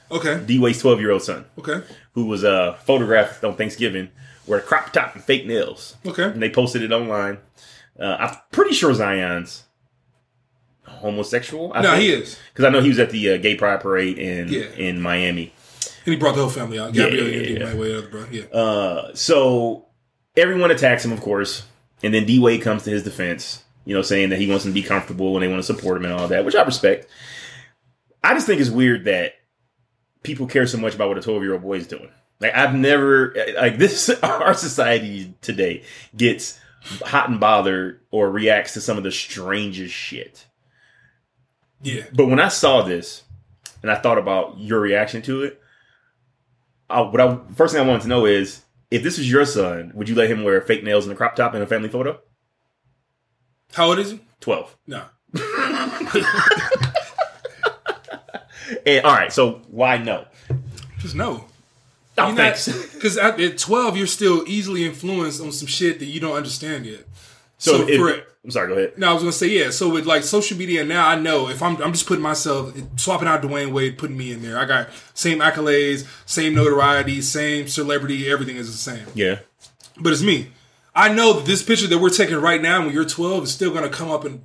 Okay. 0.09 0.41
D 0.45 0.57
Wade's 0.57 0.79
12 0.79 1.01
year 1.01 1.11
old 1.11 1.21
son, 1.21 1.43
Okay. 1.59 1.81
who 2.13 2.27
was 2.27 2.45
uh, 2.45 2.75
photographed 2.85 3.43
on 3.43 3.57
Thanksgiving 3.57 4.07
wearing 4.45 4.63
a 4.63 4.67
crop 4.67 4.93
top 4.93 5.15
and 5.15 5.21
fake 5.23 5.45
nails. 5.45 5.97
Okay. 6.05 6.23
and 6.23 6.41
they 6.41 6.49
posted 6.49 6.81
it 6.81 6.93
online. 6.93 7.39
Uh, 7.99 8.15
I'm 8.19 8.35
pretty 8.51 8.73
sure 8.73 8.93
Zion's 8.93 9.63
homosexual. 10.85 11.71
I 11.73 11.81
No, 11.81 11.95
he 11.95 12.09
is. 12.11 12.37
because 12.53 12.65
I 12.65 12.69
know 12.69 12.81
he 12.81 12.89
was 12.89 12.99
at 12.99 13.09
the 13.09 13.33
uh, 13.33 13.37
gay 13.37 13.55
pride 13.55 13.81
parade 13.81 14.17
in 14.17 14.47
Yeah. 14.49 14.65
in 14.77 15.01
Miami. 15.01 15.53
And 16.05 16.13
he 16.13 16.15
brought 16.15 16.35
the 16.35 16.41
whole 16.41 16.49
family 16.49 16.79
out. 16.79 16.95
Yeah, 16.95 17.05
Gabrielle 17.09 17.27
yeah, 17.27 17.59
yeah, 17.67 17.75
way 17.75 18.01
bro. 18.07 18.25
Yeah. 18.31 18.43
Uh, 18.45 19.13
so 19.13 19.85
everyone 20.35 20.71
attacks 20.71 21.03
him, 21.03 21.11
of 21.11 21.21
course, 21.21 21.63
and 22.01 22.13
then 22.13 22.25
D 22.25 22.39
Wade 22.39 22.61
comes 22.61 22.83
to 22.83 22.89
his 22.89 23.03
defense. 23.03 23.63
You 23.85 23.95
know, 23.95 24.01
saying 24.01 24.29
that 24.29 24.39
he 24.39 24.49
wants 24.49 24.65
him 24.65 24.71
to 24.71 24.73
be 24.73 24.83
comfortable 24.83 25.35
and 25.35 25.43
they 25.43 25.47
want 25.47 25.59
to 25.59 25.63
support 25.73 25.95
him 25.97 26.03
and 26.05 26.13
all 26.13 26.27
that, 26.27 26.43
which 26.43 26.55
I 26.55 26.63
respect. 26.63 27.07
I 28.21 28.33
just 28.33 28.45
think 28.45 28.59
it's 28.59 28.69
weird 28.69 29.05
that 29.05 29.35
people 30.23 30.45
care 30.45 30.67
so 30.67 30.77
much 30.77 30.93
about 30.93 31.07
what 31.07 31.17
a 31.17 31.21
12 31.21 31.41
year 31.43 31.53
old 31.53 31.61
boy 31.61 31.77
is 31.77 31.87
doing. 31.87 32.09
Like 32.41 32.53
I've 32.53 32.75
never 32.75 33.33
like 33.55 33.77
this. 33.79 34.09
Our 34.21 34.53
society 34.53 35.33
today 35.41 35.83
gets 36.15 36.59
hot 37.05 37.29
and 37.29 37.39
bothered 37.39 38.01
or 38.11 38.29
reacts 38.31 38.73
to 38.73 38.81
some 38.81 38.97
of 38.97 39.03
the 39.03 39.11
strangest 39.11 39.93
shit. 39.93 40.45
Yeah. 41.81 42.05
But 42.13 42.27
when 42.27 42.39
I 42.39 42.47
saw 42.47 42.81
this 42.81 43.23
and 43.81 43.91
I 43.91 43.95
thought 43.95 44.17
about 44.17 44.59
your 44.59 44.79
reaction 44.79 45.21
to 45.23 45.43
it, 45.43 45.61
I, 46.89 47.01
what 47.01 47.21
I 47.21 47.37
first 47.55 47.73
thing 47.73 47.83
I 47.83 47.87
wanted 47.87 48.03
to 48.03 48.07
know 48.07 48.25
is 48.25 48.61
if 48.89 49.03
this 49.03 49.17
was 49.17 49.29
your 49.29 49.45
son, 49.45 49.91
would 49.93 50.09
you 50.09 50.15
let 50.15 50.31
him 50.31 50.43
wear 50.43 50.61
fake 50.61 50.83
nails 50.83 51.05
and 51.05 51.13
a 51.13 51.15
crop 51.15 51.35
top 51.35 51.53
in 51.53 51.61
a 51.61 51.67
family 51.67 51.89
photo? 51.89 52.19
How 53.73 53.89
old 53.89 53.99
is 53.99 54.11
he? 54.11 54.21
Twelve. 54.39 54.77
No. 54.87 55.03
And, 58.85 59.05
all 59.05 59.13
right, 59.13 59.31
so 59.31 59.61
why 59.67 59.97
no? 59.97 60.25
Just 60.99 61.15
no. 61.15 61.45
Oh, 62.17 62.35
thanks. 62.35 62.67
Because 62.97 63.17
at, 63.17 63.39
at 63.39 63.57
12, 63.59 63.95
you're 63.97 64.07
still 64.07 64.43
easily 64.47 64.83
influenced 64.83 65.39
on 65.39 65.51
some 65.51 65.67
shit 65.67 65.99
that 65.99 66.05
you 66.05 66.19
don't 66.19 66.35
understand 66.35 66.85
yet. 66.85 67.05
so 67.59 67.77
So, 67.79 67.87
if, 67.87 67.99
for 67.99 68.23
I'm 68.43 68.51
sorry. 68.51 68.67
Go 68.69 68.73
ahead. 68.75 68.97
No, 68.97 69.09
I 69.09 69.13
was 69.13 69.23
gonna 69.23 69.33
say 69.33 69.47
yeah. 69.47 69.71
So 69.71 69.89
with 69.89 70.05
like 70.05 70.23
social 70.23 70.57
media 70.57 70.85
now, 70.85 71.05
I 71.05 71.15
know 71.15 71.49
if 71.49 71.61
I'm 71.61 71.81
I'm 71.83 71.91
just 71.91 72.07
putting 72.07 72.23
myself 72.23 72.73
swapping 72.95 73.27
out 73.27 73.41
Dwyane 73.41 73.73
Wade, 73.73 73.97
putting 73.97 74.15
me 74.15 74.31
in 74.31 74.41
there. 74.41 74.57
I 74.57 74.63
got 74.63 74.87
same 75.13 75.39
accolades, 75.39 76.07
same 76.25 76.55
notoriety, 76.55 77.21
same 77.21 77.67
celebrity. 77.67 78.31
Everything 78.31 78.55
is 78.55 78.71
the 78.71 78.77
same. 78.77 79.05
Yeah. 79.13 79.39
But 79.99 80.13
it's 80.13 80.21
me. 80.21 80.47
I 80.95 81.13
know 81.13 81.33
that 81.33 81.45
this 81.45 81.61
picture 81.61 81.87
that 81.87 81.97
we're 81.97 82.09
taking 82.09 82.37
right 82.37 82.61
now 82.61 82.85
when 82.85 82.93
you're 82.93 83.05
12 83.05 83.43
is 83.43 83.53
still 83.53 83.71
gonna 83.73 83.89
come 83.89 84.09
up 84.09 84.23
and 84.23 84.43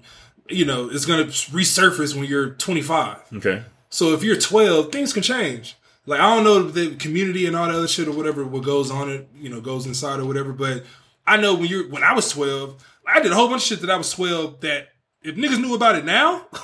you 0.48 0.64
know 0.64 0.88
it's 0.90 1.06
gonna 1.06 1.26
resurface 1.26 2.14
when 2.14 2.24
you're 2.24 2.50
25. 2.50 3.18
Okay. 3.36 3.62
So 3.88 4.14
if 4.14 4.24
you're 4.24 4.36
12, 4.36 4.90
things 4.90 5.12
can 5.12 5.22
change. 5.22 5.76
Like 6.06 6.20
I 6.20 6.34
don't 6.34 6.44
know 6.44 6.62
the 6.62 6.96
community 6.96 7.46
and 7.46 7.54
all 7.56 7.66
that 7.66 7.74
other 7.74 7.88
shit 7.88 8.08
or 8.08 8.12
whatever 8.12 8.44
what 8.44 8.64
goes 8.64 8.90
on 8.90 9.08
it, 9.10 9.28
you 9.36 9.48
know, 9.48 9.60
goes 9.60 9.86
inside 9.86 10.18
or 10.20 10.24
whatever. 10.26 10.52
But 10.52 10.84
I 11.26 11.36
know 11.36 11.54
when 11.54 11.66
you're 11.66 11.88
when 11.88 12.02
I 12.02 12.12
was 12.14 12.28
12, 12.30 12.82
I 13.06 13.20
did 13.20 13.30
a 13.32 13.34
whole 13.34 13.48
bunch 13.48 13.62
of 13.62 13.66
shit 13.68 13.80
that 13.82 13.90
I 13.90 13.96
was 13.96 14.10
12 14.10 14.60
that 14.62 14.88
if 15.22 15.36
niggas 15.36 15.60
knew 15.60 15.74
about 15.74 15.94
it 15.96 16.04
now, 16.04 16.46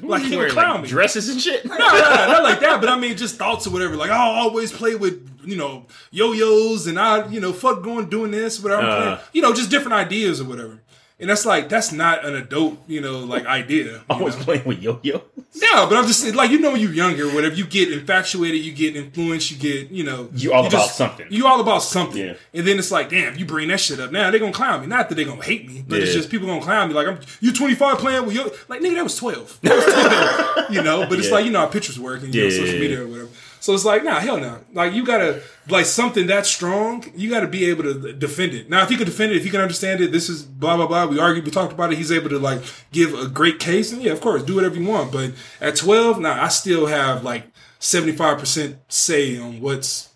Like 0.00 0.22
He 0.22 0.34
would 0.36 0.50
clown 0.50 0.76
like, 0.76 0.82
me. 0.84 0.88
dresses 0.88 1.28
and 1.28 1.38
shit. 1.40 1.66
no, 1.66 1.76
no, 1.76 1.84
no, 1.86 1.88
not 2.26 2.42
like 2.42 2.60
that. 2.60 2.80
But 2.80 2.88
I 2.88 2.98
mean, 2.98 3.14
just 3.14 3.36
thoughts 3.36 3.66
or 3.66 3.70
whatever. 3.70 3.94
Like, 3.94 4.10
I'll 4.10 4.30
always 4.30 4.72
play 4.72 4.94
with 4.94 5.28
you 5.44 5.54
know 5.56 5.86
yo-yos, 6.10 6.86
and 6.86 6.98
I 6.98 7.28
you 7.28 7.40
know 7.40 7.52
fuck 7.52 7.82
going 7.82 8.08
doing 8.08 8.30
this, 8.30 8.58
whatever. 8.58 8.82
I'm 8.82 9.12
Uh. 9.14 9.20
You 9.34 9.42
know, 9.42 9.52
just 9.52 9.68
different 9.70 9.92
ideas 9.92 10.40
or 10.40 10.44
whatever. 10.44 10.80
And 11.22 11.30
that's 11.30 11.46
like 11.46 11.68
that's 11.68 11.92
not 11.92 12.24
an 12.24 12.34
adult, 12.34 12.78
you 12.88 13.00
know, 13.00 13.20
like 13.20 13.46
idea. 13.46 13.84
you 13.84 14.00
Always 14.10 14.36
know? 14.36 14.42
playing 14.44 14.64
with 14.64 14.82
yo 14.82 14.98
yo. 15.02 15.22
No, 15.54 15.86
but 15.88 15.96
I'm 15.96 16.06
just 16.06 16.34
like 16.34 16.50
you 16.50 16.58
know 16.58 16.72
when 16.72 16.80
you're 16.80 16.92
younger, 16.92 17.26
whatever 17.32 17.54
you 17.54 17.64
get 17.64 17.92
infatuated, 17.92 18.60
you 18.60 18.72
get 18.72 18.96
influenced, 18.96 19.50
you 19.52 19.56
get 19.56 19.90
you 19.90 20.02
know 20.02 20.28
You 20.34 20.52
all 20.52 20.62
about 20.66 20.72
just- 20.72 20.96
something. 20.98 21.26
You 21.30 21.46
all 21.46 21.60
about 21.60 21.82
something, 21.84 22.20
Yeah. 22.26 22.34
and 22.52 22.66
then 22.66 22.78
it's 22.78 22.90
like, 22.90 23.08
damn, 23.08 23.36
you 23.38 23.44
bring 23.46 23.68
that 23.68 23.78
shit 23.78 24.00
up 24.00 24.10
now, 24.10 24.30
they're 24.32 24.40
gonna 24.40 24.52
clown 24.52 24.80
me. 24.80 24.88
Not 24.88 25.08
that 25.08 25.14
they're 25.14 25.24
gonna 25.24 25.44
hate 25.44 25.66
me, 25.68 25.84
but 25.86 26.00
it's 26.00 26.12
just 26.12 26.28
people 26.28 26.48
gonna 26.48 26.60
clown 26.60 26.88
me. 26.88 26.94
Like 26.94 27.06
I'm 27.06 27.20
you 27.40 27.52
25 27.52 27.98
playing 27.98 28.26
with 28.26 28.34
yo, 28.34 28.50
like 28.68 28.80
nigga, 28.80 28.94
that 28.96 29.04
was 29.04 29.14
12, 29.16 29.60
That 29.62 29.76
was 29.76 29.84
12. 29.84 30.70
you 30.74 30.82
know. 30.82 31.06
But 31.08 31.18
it's 31.20 31.28
Yeah. 31.28 31.34
like 31.36 31.44
you 31.44 31.52
know 31.52 31.60
how 31.60 31.66
pictures 31.66 32.00
work 32.00 32.22
and 32.22 32.34
you 32.34 32.42
Yeah, 32.42 32.48
know, 32.48 32.56
social 32.56 32.74
yeah, 32.74 32.80
media 32.80 33.02
or 33.02 33.06
whatever. 33.06 33.28
So 33.62 33.72
it's 33.74 33.84
like, 33.84 34.02
nah, 34.02 34.18
hell 34.18 34.38
no. 34.40 34.58
Like 34.72 34.92
you 34.92 35.06
gotta 35.06 35.40
like 35.68 35.86
something 35.86 36.26
that 36.26 36.46
strong, 36.46 37.04
you 37.14 37.30
gotta 37.30 37.46
be 37.46 37.66
able 37.66 37.84
to 37.84 38.12
defend 38.12 38.54
it. 38.54 38.68
Now, 38.68 38.82
if 38.82 38.90
you 38.90 38.96
can 38.96 39.06
defend 39.06 39.30
it, 39.30 39.36
if 39.36 39.44
you 39.44 39.52
can 39.52 39.60
understand 39.60 40.00
it, 40.00 40.10
this 40.10 40.28
is 40.28 40.42
blah 40.42 40.76
blah 40.76 40.88
blah. 40.88 41.06
We 41.06 41.20
argued, 41.20 41.44
we 41.44 41.52
talked 41.52 41.72
about 41.72 41.92
it. 41.92 41.96
He's 41.96 42.10
able 42.10 42.28
to 42.30 42.40
like 42.40 42.60
give 42.90 43.14
a 43.14 43.28
great 43.28 43.60
case, 43.60 43.92
and 43.92 44.02
yeah, 44.02 44.10
of 44.10 44.20
course, 44.20 44.42
do 44.42 44.56
whatever 44.56 44.74
you 44.74 44.84
want. 44.88 45.12
But 45.12 45.34
at 45.60 45.76
twelve, 45.76 46.18
now 46.18 46.42
I 46.42 46.48
still 46.48 46.86
have 46.86 47.22
like 47.22 47.44
seventy 47.78 48.10
five 48.10 48.38
percent 48.40 48.78
say 48.88 49.38
on 49.38 49.60
what's 49.60 50.08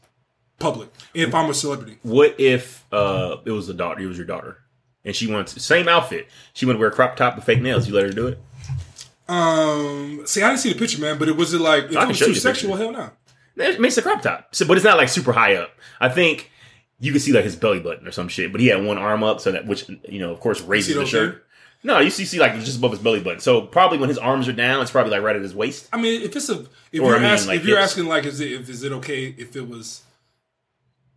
public. 0.59 0.89
If 1.15 1.33
I'm 1.33 1.49
a 1.49 1.55
celebrity, 1.55 1.99
What 2.03 2.35
if 2.41 2.85
uh 2.93 3.37
it 3.45 3.53
was 3.53 3.69
a 3.69 3.75
daughter? 3.75 4.01
It 4.01 4.07
was 4.07 4.17
your 4.17 4.27
daughter, 4.27 4.59
and 5.05 5.15
she 5.15 5.33
wants 5.33 5.63
same 5.65 5.87
outfit. 5.87 6.27
She 6.53 6.67
want 6.67 6.79
to 6.79 6.81
wear 6.81 6.89
a 6.89 6.93
crop 6.93 7.15
top 7.15 7.37
with 7.37 7.45
fake 7.45 7.63
nails. 7.63 7.87
You 7.87 7.95
let 7.95 8.07
her 8.07 8.11
do 8.11 8.27
it? 8.27 8.41
um, 9.29 10.23
see, 10.27 10.43
I 10.43 10.49
didn't 10.49 10.61
see 10.61 10.73
the 10.73 10.79
picture, 10.81 11.01
man. 11.01 11.17
But 11.17 11.29
it 11.29 11.37
was 11.37 11.55
it 11.55 11.61
like 11.61 11.85
if 11.91 11.97
I 11.97 12.03
it 12.05 12.09
was 12.09 12.19
too 12.19 12.35
sexual? 12.35 12.75
Hell 12.75 12.91
no. 12.91 13.11
It 13.57 13.81
makes 13.81 13.97
a 13.97 14.03
crop 14.03 14.23
top, 14.23 14.55
so, 14.55 14.67
but 14.67 14.77
it's 14.77 14.85
not 14.85 14.97
like 14.99 15.09
super 15.09 15.33
high 15.33 15.55
up. 15.57 15.71
I 16.01 16.09
think 16.09 16.51
you 16.99 17.11
can 17.13 17.21
see 17.21 17.33
like 17.33 17.45
his 17.45 17.57
belly 17.57 17.81
button 17.81 18.07
or 18.07 18.13
some 18.13 18.29
shit. 18.29 18.53
But 18.53 18.61
he 18.61 18.67
had 18.69 18.85
one 18.85 18.99
arm 18.99 19.23
up, 19.23 19.41
so 19.41 19.53
that 19.53 19.67
which 19.67 19.89
you 20.09 20.19
know, 20.19 20.31
of 20.33 20.41
course, 20.41 20.61
raises 20.61 20.95
the 20.95 21.07
shirt. 21.07 21.43
No, 21.83 22.01
you 22.01 22.11
see, 22.11 22.25
see 22.25 22.39
like 22.41 22.55
just 22.55 22.79
above 22.79 22.91
his 22.91 23.01
belly 23.01 23.21
button. 23.21 23.41
So 23.41 23.63
probably 23.63 23.99
when 23.99 24.09
his 24.09 24.19
arms 24.19 24.49
are 24.49 24.53
down, 24.53 24.83
it's 24.83 24.91
probably 24.91 25.13
like 25.13 25.23
right 25.23 25.37
at 25.37 25.43
his 25.43 25.55
waist. 25.55 25.89
I 25.93 26.01
mean, 26.01 26.23
if 26.23 26.35
it's 26.35 26.49
a 26.49 26.67
if 26.91 27.01
Or, 27.01 27.11
you're 27.11 27.17
I 27.17 27.19
mean, 27.21 27.29
asking 27.29 27.49
like 27.49 27.61
if 27.61 27.67
you're 27.67 27.79
asking 27.79 28.07
like 28.07 28.25
is 28.25 28.41
it 28.41 28.53
if, 28.53 28.69
is 28.69 28.83
it 28.83 28.93
okay 28.93 29.27
if 29.27 29.55
it 29.57 29.69
was 29.69 30.03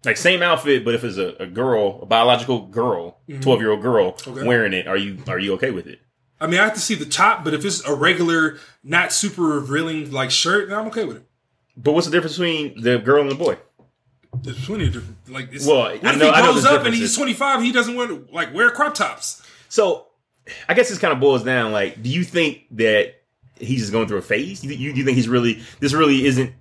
Like 0.06 0.17
same 0.17 0.41
outfit, 0.41 0.86
but 0.86 0.93
if 0.93 1.04
it's 1.04 1.17
a, 1.17 1.36
a 1.39 1.47
girl, 1.47 1.99
a 2.02 2.06
biological 2.06 2.67
girl, 2.67 3.17
12 3.41 3.60
year 3.62 3.71
old 3.71 3.82
girl 3.82 4.12
Mm-hmm. 4.13 4.32
Okay. 4.38 4.47
wearing 4.47 4.73
it, 4.73 4.88
are 4.88 4.97
you 4.97 5.17
are 5.28 5.39
you 5.39 5.54
okay 5.54 5.71
with 5.71 5.88
it? 5.88 5.99
I 6.41 6.47
mean, 6.47 6.60
I 6.60 6.65
have 6.65 6.73
to 6.75 6.80
see 6.80 6.95
the 6.95 7.06
top, 7.06 7.43
but 7.43 7.54
if 7.54 7.65
it's 7.65 7.86
a 7.86 7.93
regular, 7.93 8.58
not 8.84 9.12
super 9.12 9.41
revealing 9.41 10.12
like 10.12 10.32
shirt, 10.32 10.69
then 10.69 10.78
I'm 10.78 10.88
okay 10.88 11.04
with 11.04 11.17
it. 11.17 11.29
But 11.77 11.93
what's 11.93 12.08
the 12.08 12.12
difference 12.12 12.38
between 12.38 12.82
the 12.82 12.97
girl 12.99 13.21
and 13.21 13.32
the 13.32 13.36
boy? 13.36 13.58
There's 14.41 14.63
plenty 14.65 14.88
of 14.88 14.93
different. 14.93 15.17
Like, 15.29 15.49
it's, 15.53 15.65
Well, 15.65 15.77
what 15.77 15.91
I 16.05 16.12
if 16.13 16.17
know- 16.19 16.32
he 16.34 16.41
grows 16.41 16.65
up 16.65 16.86
and 16.86 16.93
he's 16.93 17.15
25? 17.15 17.62
He 17.62 17.71
doesn't 17.71 17.95
want 17.95 18.10
to 18.10 18.34
like 18.34 18.53
wear 18.53 18.69
crop 18.71 18.93
tops. 18.95 19.41
So 19.69 20.08
I 20.67 20.73
guess 20.73 20.89
this 20.89 20.99
kind 20.99 21.13
of 21.13 21.19
boils 21.19 21.43
down. 21.43 21.71
Like, 21.71 22.01
do 22.01 22.10
you 22.10 22.23
think 22.23 22.65
that 22.71 23.15
he's 23.60 23.79
just 23.82 23.91
going 23.91 24.08
through 24.08 24.19
a 24.19 24.21
phase? 24.23 24.63
You, 24.63 24.71
you, 24.71 24.93
do 24.93 24.99
you 24.99 25.05
think 25.05 25.15
he's 25.15 25.29
really 25.29 25.62
this 25.79 25.93
really 25.93 26.25
isn't 26.25 26.53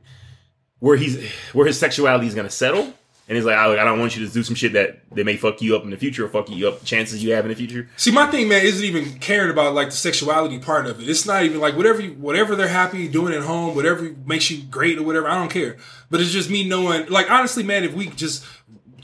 where 0.79 0.97
he's 0.97 1.31
where 1.53 1.66
his 1.66 1.79
sexuality 1.79 2.27
is 2.27 2.35
going 2.35 2.47
to 2.47 2.51
settle? 2.55 2.92
And 3.29 3.37
he's 3.37 3.45
like, 3.45 3.57
I, 3.57 3.73
I 3.73 3.85
don't 3.85 4.01
want 4.01 4.17
you 4.17 4.27
to 4.27 4.33
do 4.33 4.43
some 4.43 4.55
shit 4.55 4.73
that 4.73 5.01
that 5.11 5.25
may 5.25 5.37
fuck 5.37 5.61
you 5.61 5.77
up 5.77 5.85
in 5.85 5.91
the 5.91 5.99
future 5.99 6.25
or 6.25 6.29
fuck 6.29 6.49
you 6.49 6.67
up 6.67 6.83
chances 6.85 7.23
you 7.23 7.33
have 7.33 7.45
in 7.45 7.51
the 7.51 7.55
future. 7.55 7.88
See, 7.99 8.11
my 8.11 8.27
thing, 8.27 8.49
man, 8.49 8.64
isn't 8.64 8.85
even 8.85 9.19
caring 9.19 9.51
about 9.51 9.75
like 9.75 9.88
the 9.91 9.97
sexuality 9.97 10.59
part 10.59 10.87
of 10.87 11.01
it. 11.01 11.09
It's 11.09 11.27
not 11.27 11.43
even 11.43 11.61
like 11.61 11.77
whatever 11.77 12.01
you, 12.01 12.12
whatever 12.14 12.57
they're 12.57 12.69
happy 12.69 13.07
doing 13.07 13.35
at 13.35 13.43
home, 13.43 13.75
whatever 13.77 14.14
makes 14.25 14.51
you 14.51 14.62
great 14.62 14.99
or 14.99 15.03
whatever. 15.03 15.29
I 15.29 15.35
don't 15.35 15.51
care. 15.51 15.77
But 16.11 16.23
it's 16.23 16.33
just 16.33 16.49
me 16.49 16.67
knowing, 16.67 17.07
like, 17.09 17.31
honestly, 17.31 17.62
man, 17.62 17.85
if 17.85 17.93
we 17.93 18.07
just 18.07 18.47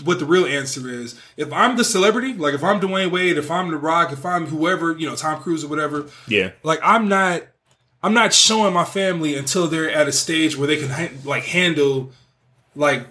what 0.04 0.18
the 0.18 0.24
real 0.24 0.46
answer 0.46 0.88
is, 0.88 1.20
if 1.36 1.52
I'm 1.52 1.76
the 1.76 1.84
celebrity, 1.84 2.32
like 2.32 2.54
if 2.54 2.64
I'm 2.64 2.80
Dwyane 2.80 3.10
Wade, 3.10 3.36
if 3.38 3.50
I'm 3.50 3.70
The 3.70 3.76
Rock, 3.76 4.12
if 4.12 4.24
I'm 4.24 4.46
whoever, 4.46 4.96
you 4.96 5.06
know, 5.06 5.16
Tom 5.16 5.42
Cruise 5.42 5.64
or 5.64 5.68
whatever, 5.68 6.06
Yeah, 6.26 6.52
like 6.62 6.80
I'm 6.82 7.08
not 7.08 7.42
I'm 8.02 8.14
not 8.14 8.32
showing 8.32 8.74
my 8.74 8.84
family 8.84 9.34
until 9.34 9.66
they're 9.66 9.90
at 9.90 10.08
a 10.08 10.12
stage 10.12 10.56
where 10.56 10.66
they 10.66 10.76
can 10.76 10.90
ha- 10.90 11.12
like 11.24 11.44
handle 11.44 12.12
like 12.74 13.06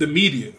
the 0.00 0.06
media 0.08 0.52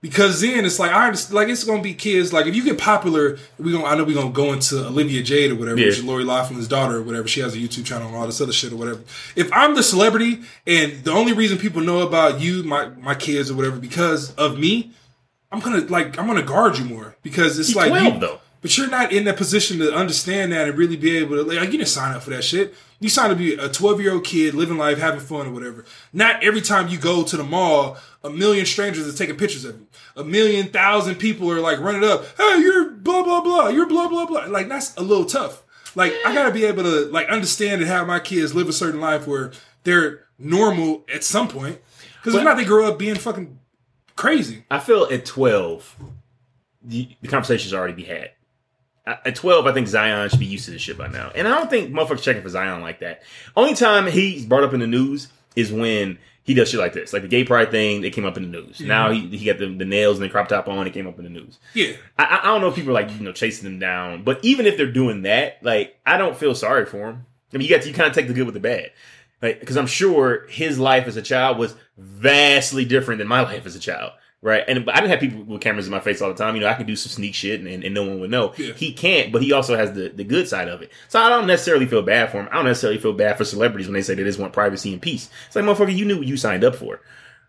because 0.00 0.40
then 0.40 0.64
it's 0.64 0.78
like 0.78 0.92
I 0.92 1.06
understand, 1.06 1.34
like 1.34 1.48
it's 1.48 1.64
gonna 1.64 1.82
be 1.82 1.92
kids 1.94 2.32
like 2.32 2.46
if 2.46 2.54
you 2.56 2.62
get 2.64 2.78
popular 2.78 3.38
we 3.58 3.72
gonna 3.72 3.84
I 3.84 3.94
know 3.96 4.04
we 4.04 4.14
gonna 4.14 4.30
go 4.30 4.52
into 4.52 4.86
Olivia 4.86 5.22
Jade 5.22 5.50
or 5.52 5.56
whatever 5.56 5.78
Yeah. 5.78 5.86
which 5.86 5.98
is 5.98 6.04
Lori 6.04 6.24
Laughlin's 6.24 6.68
daughter 6.68 6.96
or 6.98 7.02
whatever 7.02 7.26
she 7.28 7.40
has 7.40 7.54
a 7.54 7.58
YouTube 7.58 7.84
channel 7.84 8.06
and 8.08 8.16
all 8.16 8.26
this 8.26 8.40
other 8.40 8.52
shit 8.52 8.72
or 8.72 8.76
whatever 8.76 9.00
if 9.36 9.52
I'm 9.52 9.74
the 9.74 9.82
celebrity 9.82 10.40
and 10.66 11.04
the 11.04 11.12
only 11.12 11.32
reason 11.32 11.58
people 11.58 11.82
know 11.82 12.00
about 12.00 12.40
you 12.40 12.62
my 12.62 12.88
my 12.90 13.14
kids 13.14 13.50
or 13.50 13.54
whatever 13.54 13.76
because 13.76 14.32
of 14.36 14.58
me 14.58 14.92
I'm 15.50 15.60
gonna 15.60 15.82
like 15.86 16.18
I'm 16.18 16.26
gonna 16.26 16.42
guard 16.42 16.78
you 16.78 16.84
more 16.84 17.16
because 17.22 17.58
it's 17.58 17.68
he's 17.68 17.76
like 17.76 17.88
twelve 17.90 18.14
you, 18.14 18.20
though. 18.20 18.40
But 18.60 18.76
you're 18.76 18.88
not 18.88 19.12
in 19.12 19.24
that 19.24 19.36
position 19.36 19.78
to 19.78 19.94
understand 19.94 20.52
that 20.52 20.68
and 20.68 20.76
really 20.76 20.96
be 20.96 21.16
able 21.18 21.36
to 21.36 21.42
like 21.42 21.66
you 21.66 21.78
didn't 21.78 21.88
sign 21.88 22.14
up 22.14 22.22
for 22.22 22.30
that 22.30 22.42
shit. 22.42 22.74
You 23.00 23.08
signed 23.08 23.30
to 23.30 23.36
be 23.36 23.54
a 23.54 23.68
12 23.68 24.00
year 24.00 24.12
old 24.12 24.24
kid 24.24 24.54
living 24.54 24.76
life, 24.76 24.98
having 24.98 25.20
fun 25.20 25.46
or 25.46 25.52
whatever. 25.52 25.84
Not 26.12 26.42
every 26.42 26.60
time 26.60 26.88
you 26.88 26.98
go 26.98 27.22
to 27.22 27.36
the 27.36 27.44
mall, 27.44 27.96
a 28.24 28.30
million 28.30 28.66
strangers 28.66 29.06
are 29.08 29.16
taking 29.16 29.36
pictures 29.36 29.64
of 29.64 29.78
you. 29.78 29.86
A 30.16 30.24
million 30.24 30.68
thousand 30.68 31.16
people 31.16 31.50
are 31.50 31.60
like 31.60 31.78
running 31.78 32.02
up. 32.08 32.24
Hey, 32.36 32.58
you're 32.58 32.90
blah 32.90 33.22
blah 33.22 33.40
blah. 33.40 33.68
You're 33.68 33.86
blah 33.86 34.08
blah 34.08 34.26
blah. 34.26 34.46
Like 34.46 34.68
that's 34.68 34.96
a 34.96 35.02
little 35.02 35.24
tough. 35.24 35.62
Like 35.94 36.12
I 36.26 36.34
gotta 36.34 36.52
be 36.52 36.64
able 36.64 36.82
to 36.82 37.06
like 37.06 37.28
understand 37.28 37.80
and 37.80 37.90
have 37.90 38.06
my 38.06 38.18
kids 38.18 38.54
live 38.54 38.68
a 38.68 38.72
certain 38.72 39.00
life 39.00 39.26
where 39.26 39.52
they're 39.84 40.24
normal 40.38 41.04
at 41.12 41.22
some 41.22 41.48
point. 41.48 41.78
Because 42.16 42.34
if 42.34 42.44
not, 42.44 42.56
they 42.56 42.64
grow 42.64 42.88
up 42.88 42.98
being 42.98 43.14
fucking 43.14 43.58
crazy. 44.16 44.64
I 44.70 44.80
feel 44.80 45.04
at 45.04 45.24
twelve, 45.24 45.96
the, 46.82 47.08
the 47.20 47.28
conversation's 47.28 47.72
already 47.72 47.94
be 47.94 48.04
had. 48.04 48.32
At 49.08 49.26
at 49.26 49.34
12, 49.34 49.66
I 49.66 49.72
think 49.72 49.88
Zion 49.88 50.28
should 50.28 50.38
be 50.38 50.46
used 50.46 50.66
to 50.66 50.70
this 50.70 50.82
shit 50.82 50.98
by 50.98 51.08
now. 51.08 51.30
And 51.34 51.48
I 51.48 51.52
don't 51.52 51.70
think 51.70 51.92
motherfuckers 51.92 52.22
checking 52.22 52.42
for 52.42 52.48
Zion 52.48 52.80
like 52.82 53.00
that. 53.00 53.22
Only 53.56 53.74
time 53.74 54.06
he's 54.06 54.44
brought 54.44 54.64
up 54.64 54.74
in 54.74 54.80
the 54.80 54.86
news 54.86 55.28
is 55.56 55.72
when 55.72 56.18
he 56.44 56.54
does 56.54 56.70
shit 56.70 56.80
like 56.80 56.92
this. 56.94 57.12
Like 57.12 57.22
the 57.22 57.28
gay 57.28 57.44
pride 57.44 57.70
thing, 57.70 58.04
it 58.04 58.12
came 58.12 58.24
up 58.24 58.36
in 58.36 58.50
the 58.50 58.60
news. 58.60 58.78
Mm-hmm. 58.78 58.88
Now 58.88 59.10
he, 59.10 59.26
he 59.28 59.44
got 59.44 59.58
the, 59.58 59.66
the 59.66 59.84
nails 59.84 60.16
and 60.18 60.24
the 60.24 60.30
crop 60.30 60.48
top 60.48 60.66
on, 60.68 60.86
it 60.86 60.92
came 60.94 61.06
up 61.06 61.18
in 61.18 61.24
the 61.24 61.30
news. 61.30 61.58
Yeah. 61.74 61.92
I- 62.18 62.40
I, 62.42 62.44
don't 62.46 62.60
know 62.62 62.68
if 62.68 62.74
people 62.74 62.90
are 62.90 62.94
like, 62.94 63.10
you 63.12 63.20
know, 63.20 63.32
chasing 63.32 63.66
him 63.66 63.78
down. 63.78 64.24
But 64.24 64.42
even 64.42 64.64
if 64.66 64.76
they're 64.76 64.90
doing 64.90 65.22
that, 65.22 65.58
like, 65.62 65.98
I 66.06 66.16
don't 66.16 66.36
feel 66.36 66.54
sorry 66.54 66.86
for 66.86 67.10
him. 67.10 67.26
I 67.52 67.56
mean, 67.58 67.66
you 67.68 67.74
got 67.74 67.82
to, 67.82 67.88
you 67.88 67.94
kind 67.94 68.08
of 68.08 68.14
take 68.14 68.28
the 68.28 68.34
good 68.34 68.44
with 68.46 68.54
the 68.54 68.60
bad. 68.60 68.92
Like, 69.42 69.60
because 69.60 69.76
I'm 69.76 69.86
sure 69.86 70.46
his 70.48 70.78
life 70.78 71.06
as 71.06 71.16
a 71.16 71.22
child 71.22 71.58
was 71.58 71.74
vastly 71.96 72.84
different 72.84 73.18
than 73.18 73.28
my 73.28 73.42
life 73.42 73.66
as 73.66 73.76
a 73.76 73.80
child. 73.80 74.12
Right. 74.40 74.62
And 74.68 74.88
I 74.88 74.94
didn't 75.00 75.10
have 75.10 75.18
people 75.18 75.42
with 75.42 75.60
cameras 75.60 75.86
in 75.86 75.90
my 75.90 75.98
face 75.98 76.22
all 76.22 76.28
the 76.28 76.34
time. 76.36 76.54
You 76.54 76.60
know, 76.60 76.68
I 76.68 76.74
can 76.74 76.86
do 76.86 76.94
some 76.94 77.10
sneak 77.10 77.34
shit 77.34 77.60
and, 77.60 77.82
and 77.82 77.92
no 77.92 78.04
one 78.04 78.20
would 78.20 78.30
know. 78.30 78.54
Yeah. 78.56 78.72
He 78.74 78.92
can't, 78.92 79.32
but 79.32 79.42
he 79.42 79.52
also 79.52 79.76
has 79.76 79.92
the, 79.94 80.10
the 80.10 80.22
good 80.22 80.46
side 80.46 80.68
of 80.68 80.80
it. 80.80 80.92
So 81.08 81.20
I 81.20 81.28
don't 81.28 81.48
necessarily 81.48 81.86
feel 81.86 82.02
bad 82.02 82.30
for 82.30 82.38
him. 82.40 82.48
I 82.52 82.54
don't 82.54 82.66
necessarily 82.66 83.00
feel 83.00 83.14
bad 83.14 83.36
for 83.36 83.44
celebrities 83.44 83.88
when 83.88 83.94
they 83.94 84.02
say 84.02 84.14
they 84.14 84.22
just 84.22 84.38
want 84.38 84.52
privacy 84.52 84.92
and 84.92 85.02
peace. 85.02 85.28
It's 85.48 85.56
like, 85.56 85.64
motherfucker, 85.64 85.92
you 85.96 86.04
knew 86.04 86.18
what 86.18 86.26
you 86.28 86.36
signed 86.36 86.62
up 86.62 86.76
for. 86.76 87.00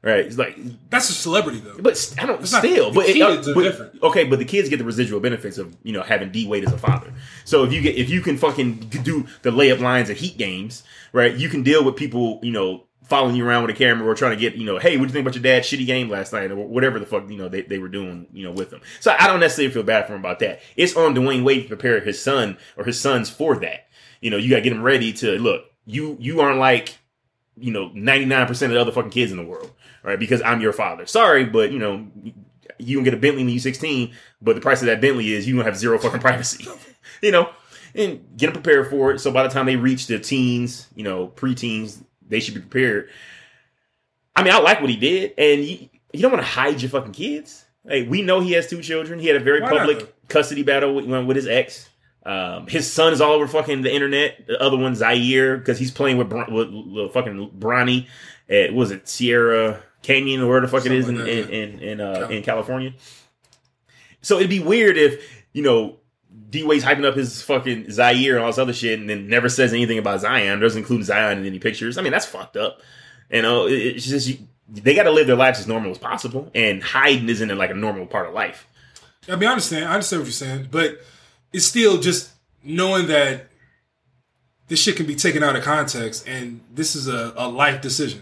Right. 0.02 0.26
It's 0.26 0.38
like, 0.40 0.58
That's 0.90 1.10
a 1.12 1.14
celebrity 1.14 1.60
though. 1.60 1.76
but 1.80 2.16
I 2.18 2.26
don't 2.26 2.42
It's 2.42 2.54
not- 2.54 2.64
still. 2.64 2.90
the 2.90 2.96
but 2.96 3.06
it- 3.10 3.22
uh, 3.22 3.34
are 3.52 3.54
but- 3.54 3.62
different. 3.64 4.02
Okay, 4.02 4.24
but 4.24 4.40
the 4.40 4.46
kids 4.46 4.70
get 4.70 4.78
the 4.80 4.86
residual 4.86 5.20
benefits 5.20 5.58
of 5.60 5.76
you 5.84 5.92
know 5.94 6.02
having 6.02 6.32
D 6.32 6.48
Wade 6.48 6.64
as 6.64 6.72
a 6.74 6.78
father. 6.78 7.14
So 7.46 7.66
if 7.66 7.74
you 7.74 7.82
get 7.82 7.98
if 7.98 8.10
you 8.10 8.22
can 8.22 8.38
fucking 8.38 8.76
do 9.04 9.28
the 9.42 9.52
layup 9.52 9.80
lines 9.82 10.10
of 10.10 10.18
Heat 10.18 10.38
games, 10.38 10.84
right? 11.14 11.36
You 11.36 11.50
can 11.50 11.62
deal 11.64 11.84
with 11.84 11.98
people 11.98 12.40
you 12.42 12.52
know 12.52 12.86
following 13.10 13.36
you 13.36 13.46
around 13.46 13.64
with 13.64 13.76
a 13.76 13.78
camera 13.78 14.08
or 14.08 14.16
trying 14.16 14.32
to 14.32 14.40
get 14.40 14.56
you 14.56 14.66
know, 14.66 14.78
hey, 14.78 14.98
what 14.98 15.04
do 15.04 15.08
you 15.10 15.14
think 15.14 15.24
about 15.24 15.36
your 15.36 15.44
dad's 15.44 15.68
shitty 15.68 15.86
game 15.86 16.10
last 16.10 16.32
night 16.32 16.52
or 16.52 16.56
whatever 16.56 17.00
the 17.00 17.06
fuck 17.06 17.30
you 17.30 17.38
know 17.38 17.50
they, 17.50 17.64
they 17.64 17.80
were 17.80 17.90
doing 17.90 18.28
you 18.32 18.44
know 18.44 18.52
with 18.52 18.70
them. 18.70 18.82
So 19.00 19.16
I 19.18 19.28
don't 19.28 19.40
necessarily 19.40 19.74
feel 19.74 19.84
bad 19.84 20.08
for 20.08 20.14
him 20.14 20.20
about 20.20 20.40
that. 20.40 20.62
It's 20.76 20.96
on 20.96 21.16
Dwyane 21.16 21.44
Wade 21.44 21.64
to 21.64 21.68
prepare 21.68 22.00
his 22.00 22.22
son 22.22 22.58
or 22.78 22.86
his 22.86 23.00
sons 23.00 23.30
for 23.30 23.56
that. 23.58 23.88
You 24.22 24.30
know, 24.30 24.38
you 24.38 24.50
got 24.50 24.58
to 24.58 24.62
get 24.62 24.72
them 24.72 24.84
ready 24.84 25.14
to 25.14 25.40
look. 25.40 25.66
You 25.86 26.18
you 26.20 26.42
aren't 26.42 26.60
like 26.60 27.00
you 27.60 27.72
know 27.72 27.90
99% 27.90 28.50
of 28.50 28.72
the 28.72 28.80
other 28.82 28.92
fucking 28.92 29.12
kids 29.12 29.32
in 29.32 29.38
the 29.38 29.44
world 29.44 29.72
right 30.04 30.20
because 30.20 30.42
i'm 30.44 30.62
your 30.62 30.74
father 30.74 31.06
sorry 31.06 31.46
but 31.46 31.72
you 31.72 31.80
know 31.80 32.08
you 32.78 32.98
can 32.98 33.04
get 33.04 33.14
a 33.14 33.18
bentley 33.18 33.44
when 33.44 33.50
you're 33.50 33.60
16 33.60 34.14
but 34.42 34.56
the 34.56 34.62
price 34.62 34.82
of 34.82 34.88
that 34.88 35.02
bentley 35.02 35.34
is 35.34 35.48
you 35.48 35.56
don't 35.56 35.66
have 35.66 35.78
zero 35.78 36.00
fucking 36.00 36.22
privacy 36.22 36.68
you 37.22 37.32
know 37.32 37.50
and 37.96 38.26
get 38.38 38.48
them 38.48 38.62
prepared 38.62 38.90
for 38.90 39.12
it 39.12 39.20
so 39.20 39.32
by 39.32 39.44
the 39.44 39.50
time 39.50 39.66
they 39.66 39.76
reach 39.76 40.08
their 40.08 40.20
teens 40.20 40.88
you 40.96 41.04
know 41.04 41.28
preteens 41.36 42.04
they 42.30 42.40
should 42.40 42.54
be 42.54 42.62
prepared 42.62 43.10
i 44.36 44.44
mean 44.44 44.54
i 44.54 44.60
like 44.60 44.82
what 44.82 44.90
he 44.90 44.96
did 44.96 45.34
and 45.38 45.64
you, 45.64 45.90
you 46.14 46.22
don't 46.22 46.32
want 46.32 46.44
to 46.44 46.50
hide 46.50 46.82
your 46.82 46.90
fucking 46.90 47.12
kids 47.12 47.66
like 47.84 48.08
we 48.10 48.22
know 48.22 48.40
he 48.40 48.54
has 48.54 48.68
two 48.68 48.82
children 48.82 49.20
he 49.20 49.28
had 49.28 49.36
a 49.36 49.40
very 49.40 49.62
Why 49.62 49.70
public 49.78 50.00
though? 50.00 50.08
custody 50.28 50.64
battle 50.64 50.96
with, 50.96 51.06
with 51.06 51.36
his 51.36 51.48
ex 51.48 51.90
um, 52.26 52.68
his 52.68 52.92
son 52.92 53.14
is 53.14 53.22
all 53.22 53.32
over 53.32 53.48
fucking 53.48 53.82
the 53.82 53.92
internet. 53.92 54.46
The 54.46 54.62
other 54.62 54.78
one, 54.78 54.94
Zaire, 54.94 55.58
because 55.58 55.80
he's 55.80 55.90
playing 55.90 56.18
with, 56.18 56.32
with, 56.32 56.70
with 56.70 57.14
fucking 57.14 57.52
Bronny 57.58 58.08
at 58.50 58.74
was 58.74 58.92
it 58.92 59.08
Sierra 59.08 59.82
Canyon 60.02 60.42
or 60.42 60.50
where 60.50 60.62
the 60.62 60.68
fuck 60.68 60.86
it 60.86 60.92
is 60.92 61.08
in 61.08 61.20
like 61.20 61.28
in 61.28 61.50
in, 61.50 61.80
in, 61.80 62.02
uh, 62.02 62.28
in 62.30 62.44
California. 62.44 62.94
So 64.22 64.38
it'd 64.38 64.50
be 64.50 64.60
weird 64.60 64.98
if 64.98 65.46
you 65.54 65.64
know 65.64 65.98
D 66.50 66.64
Wade's 66.64 66.84
hyping 66.84 67.06
up 67.06 67.16
his 67.16 67.42
fucking 67.42 67.92
Zaire 67.92 68.36
and 68.36 68.44
all 68.44 68.50
this 68.50 68.58
other 68.58 68.74
shit, 68.74 69.00
and 69.00 69.10
then 69.10 69.28
never 69.28 69.50
says 69.50 69.72
anything 69.74 69.98
about 70.00 70.22
Zion. 70.22 70.60
Doesn't 70.60 70.80
include 70.82 71.04
Zion 71.06 71.38
in 71.40 71.46
any 71.46 71.60
pictures. 71.60 71.98
I 71.98 72.02
mean, 72.02 72.12
that's 72.12 72.26
fucked 72.26 72.58
up. 72.58 72.80
You 73.32 73.42
know, 73.42 73.68
it- 73.68 73.74
it's 73.98 74.06
just 74.08 74.28
you, 74.28 74.38
they 74.68 74.96
got 74.96 75.04
to 75.04 75.12
live 75.12 75.28
their 75.28 75.36
lives 75.36 75.60
as 75.60 75.68
normal 75.68 75.92
as 75.92 75.98
possible, 75.98 76.50
and 76.56 76.82
hiding 76.82 77.30
isn't 77.30 77.56
like 77.58 77.70
a 77.72 77.76
normal 77.76 78.06
part 78.06 78.28
of 78.28 78.34
life. 78.34 78.68
I 79.28 79.36
mean, 79.36 79.48
I 79.48 79.52
understand. 79.52 79.86
I 79.86 79.94
understand 79.94 80.22
what 80.22 80.26
you're 80.28 80.34
saying, 80.34 80.68
but 80.72 81.00
it's 81.54 81.66
still 81.66 82.00
just 82.00 82.32
knowing 82.64 83.08
that 83.08 83.48
this 84.68 84.82
shit 84.82 84.96
can 84.96 85.06
be 85.06 85.16
taken 85.16 85.44
out 85.44 85.56
of 85.56 85.64
context, 85.64 86.28
and 86.28 86.62
this 86.74 86.96
is 86.96 87.08
a, 87.08 87.34
a 87.36 87.48
life 87.48 87.82
decision. 87.82 88.22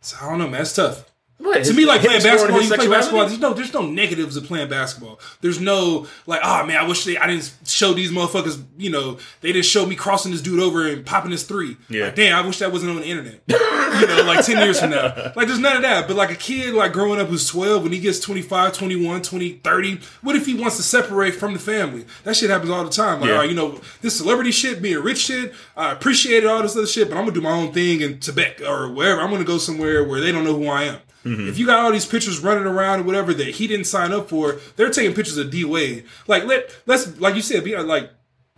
So 0.00 0.16
I 0.20 0.28
don't 0.30 0.38
know, 0.38 0.48
man. 0.48 0.62
It's 0.62 0.74
tough. 0.74 1.09
What, 1.40 1.64
to 1.64 1.72
me, 1.72 1.86
like 1.86 2.02
playing 2.02 2.22
basketball, 2.22 2.60
you 2.60 2.68
play 2.68 2.86
basketball. 2.86 3.26
There's 3.26 3.40
no, 3.40 3.54
there's 3.54 3.72
no 3.72 3.82
negatives 3.82 4.36
of 4.36 4.44
playing 4.44 4.68
basketball. 4.68 5.18
There's 5.40 5.58
no 5.58 6.06
like, 6.26 6.40
oh 6.44 6.66
man, 6.66 6.76
I 6.76 6.86
wish 6.86 7.04
they, 7.04 7.16
I 7.16 7.26
didn't 7.26 7.50
show 7.66 7.94
these 7.94 8.10
motherfuckers. 8.12 8.62
You 8.76 8.90
know, 8.90 9.18
they 9.40 9.50
didn't 9.52 9.64
show 9.64 9.86
me 9.86 9.96
crossing 9.96 10.32
this 10.32 10.42
dude 10.42 10.60
over 10.60 10.86
and 10.86 11.04
popping 11.04 11.30
his 11.30 11.44
three. 11.44 11.78
Yeah. 11.88 12.04
Like, 12.06 12.16
damn, 12.16 12.36
I 12.44 12.46
wish 12.46 12.58
that 12.58 12.70
wasn't 12.72 12.90
on 12.92 12.98
the 12.98 13.06
internet. 13.06 13.40
you 13.46 14.06
know, 14.06 14.22
like 14.26 14.44
ten 14.44 14.58
years 14.58 14.80
from 14.80 14.90
now. 14.90 15.32
Like, 15.34 15.46
there's 15.46 15.58
none 15.58 15.76
of 15.76 15.82
that. 15.82 16.06
But 16.06 16.16
like 16.16 16.30
a 16.30 16.34
kid, 16.36 16.74
like 16.74 16.92
growing 16.92 17.18
up 17.18 17.28
who's 17.28 17.48
12, 17.48 17.84
when 17.84 17.92
he 17.92 18.00
gets 18.00 18.20
25, 18.20 18.74
21, 18.74 19.22
20, 19.22 19.52
30, 19.54 20.00
what 20.22 20.36
if 20.36 20.44
he 20.44 20.54
wants 20.54 20.76
to 20.76 20.82
separate 20.82 21.34
from 21.36 21.54
the 21.54 21.58
family? 21.58 22.04
That 22.24 22.36
shit 22.36 22.50
happens 22.50 22.70
all 22.70 22.84
the 22.84 22.90
time. 22.90 23.20
Like, 23.20 23.28
Yeah. 23.28 23.34
all 23.36 23.40
right, 23.40 23.48
you 23.48 23.56
know, 23.56 23.80
this 24.02 24.16
celebrity 24.18 24.50
shit, 24.50 24.82
being 24.82 24.98
rich 24.98 25.18
shit, 25.18 25.54
I 25.76 25.92
appreciate 25.92 26.44
all 26.44 26.60
this 26.62 26.76
other 26.76 26.86
shit, 26.86 27.08
but 27.08 27.16
I'm 27.16 27.22
gonna 27.24 27.32
do 27.34 27.40
my 27.40 27.50
own 27.52 27.72
thing 27.72 28.02
in 28.02 28.20
Tibet 28.20 28.60
or 28.60 28.90
wherever. 28.90 29.20
I'm 29.22 29.30
gonna 29.30 29.44
go 29.44 29.56
somewhere 29.58 30.04
where 30.04 30.20
they 30.20 30.32
don't 30.32 30.44
know 30.44 30.54
who 30.54 30.68
I 30.68 30.82
am. 30.84 30.98
Mm-hmm. 31.24 31.48
If 31.48 31.58
you 31.58 31.66
got 31.66 31.84
all 31.84 31.92
these 31.92 32.06
pictures 32.06 32.40
running 32.40 32.64
around 32.64 33.00
or 33.00 33.02
whatever 33.02 33.34
that 33.34 33.46
he 33.48 33.66
didn't 33.66 33.84
sign 33.86 34.12
up 34.12 34.28
for, 34.28 34.58
they're 34.76 34.90
taking 34.90 35.14
pictures 35.14 35.36
of 35.36 35.50
D 35.50 35.64
Wade. 35.64 36.04
Like 36.26 36.44
let 36.44 36.74
let's 36.86 37.18
like 37.20 37.34
you 37.34 37.42
said, 37.42 37.64
be 37.64 37.74
uh, 37.74 37.82
like 37.82 38.10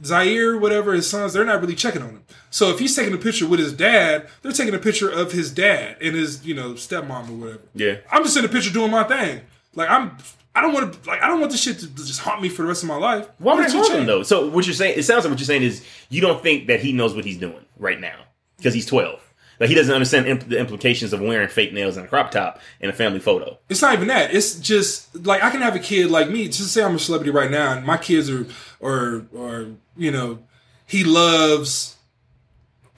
Zaire, 0.04 0.58
whatever 0.58 0.92
his 0.92 1.08
sons, 1.08 1.32
they're 1.32 1.44
not 1.44 1.60
really 1.60 1.74
checking 1.74 2.02
on 2.02 2.10
him. 2.10 2.24
So 2.50 2.70
if 2.70 2.78
he's 2.78 2.94
taking 2.94 3.14
a 3.14 3.18
picture 3.18 3.46
with 3.46 3.60
his 3.60 3.72
dad, 3.72 4.28
they're 4.42 4.52
taking 4.52 4.74
a 4.74 4.78
picture 4.78 5.08
of 5.10 5.32
his 5.32 5.50
dad 5.50 5.96
and 6.00 6.14
his 6.14 6.44
you 6.46 6.54
know 6.54 6.74
stepmom 6.74 7.30
or 7.30 7.32
whatever. 7.32 7.62
Yeah. 7.74 7.96
I'm 8.10 8.22
just 8.24 8.36
in 8.36 8.44
a 8.44 8.48
picture 8.48 8.72
doing 8.72 8.90
my 8.90 9.04
thing. 9.04 9.40
Like 9.74 9.90
I'm, 9.90 10.16
I 10.54 10.60
don't 10.60 10.72
want 10.72 10.92
to 10.92 11.08
like 11.08 11.22
I 11.22 11.28
don't 11.28 11.40
want 11.40 11.52
this 11.52 11.62
shit 11.62 11.78
to 11.80 11.86
just 11.88 12.20
haunt 12.20 12.42
me 12.42 12.48
for 12.48 12.62
the 12.62 12.68
rest 12.68 12.82
of 12.82 12.88
my 12.88 12.96
life. 12.96 13.28
Why 13.38 13.54
would 13.54 13.60
What 13.60 13.68
it 13.68 13.72
did 13.72 13.78
you 13.78 13.84
harm 13.84 14.00
him 14.00 14.06
though? 14.06 14.22
So 14.22 14.48
what 14.50 14.66
you're 14.66 14.74
saying? 14.74 14.98
It 14.98 15.04
sounds 15.04 15.24
like 15.24 15.30
what 15.30 15.40
you're 15.40 15.46
saying 15.46 15.62
is 15.62 15.84
you 16.10 16.20
don't 16.20 16.42
think 16.42 16.66
that 16.66 16.80
he 16.80 16.92
knows 16.92 17.14
what 17.14 17.24
he's 17.24 17.38
doing 17.38 17.64
right 17.78 18.00
now 18.00 18.18
because 18.56 18.74
he's 18.74 18.86
12. 18.86 19.20
Like 19.62 19.68
he 19.68 19.76
doesn't 19.76 19.94
understand 19.94 20.26
imp- 20.26 20.48
the 20.48 20.58
implications 20.58 21.12
of 21.12 21.20
wearing 21.20 21.48
fake 21.48 21.72
nails 21.72 21.96
and 21.96 22.04
a 22.04 22.08
crop 22.08 22.32
top 22.32 22.58
in 22.80 22.90
a 22.90 22.92
family 22.92 23.20
photo. 23.20 23.56
It's 23.68 23.80
not 23.80 23.94
even 23.94 24.08
that. 24.08 24.34
It's 24.34 24.58
just 24.58 25.24
like 25.24 25.40
I 25.40 25.50
can 25.50 25.60
have 25.60 25.76
a 25.76 25.78
kid 25.78 26.10
like 26.10 26.28
me. 26.28 26.48
Just 26.48 26.72
say 26.72 26.82
I'm 26.82 26.96
a 26.96 26.98
celebrity 26.98 27.30
right 27.30 27.48
now, 27.48 27.72
and 27.72 27.86
my 27.86 27.96
kids 27.96 28.28
are, 28.28 28.44
or, 28.80 29.24
or 29.32 29.68
you 29.96 30.10
know, 30.10 30.40
he 30.84 31.04
loves. 31.04 31.94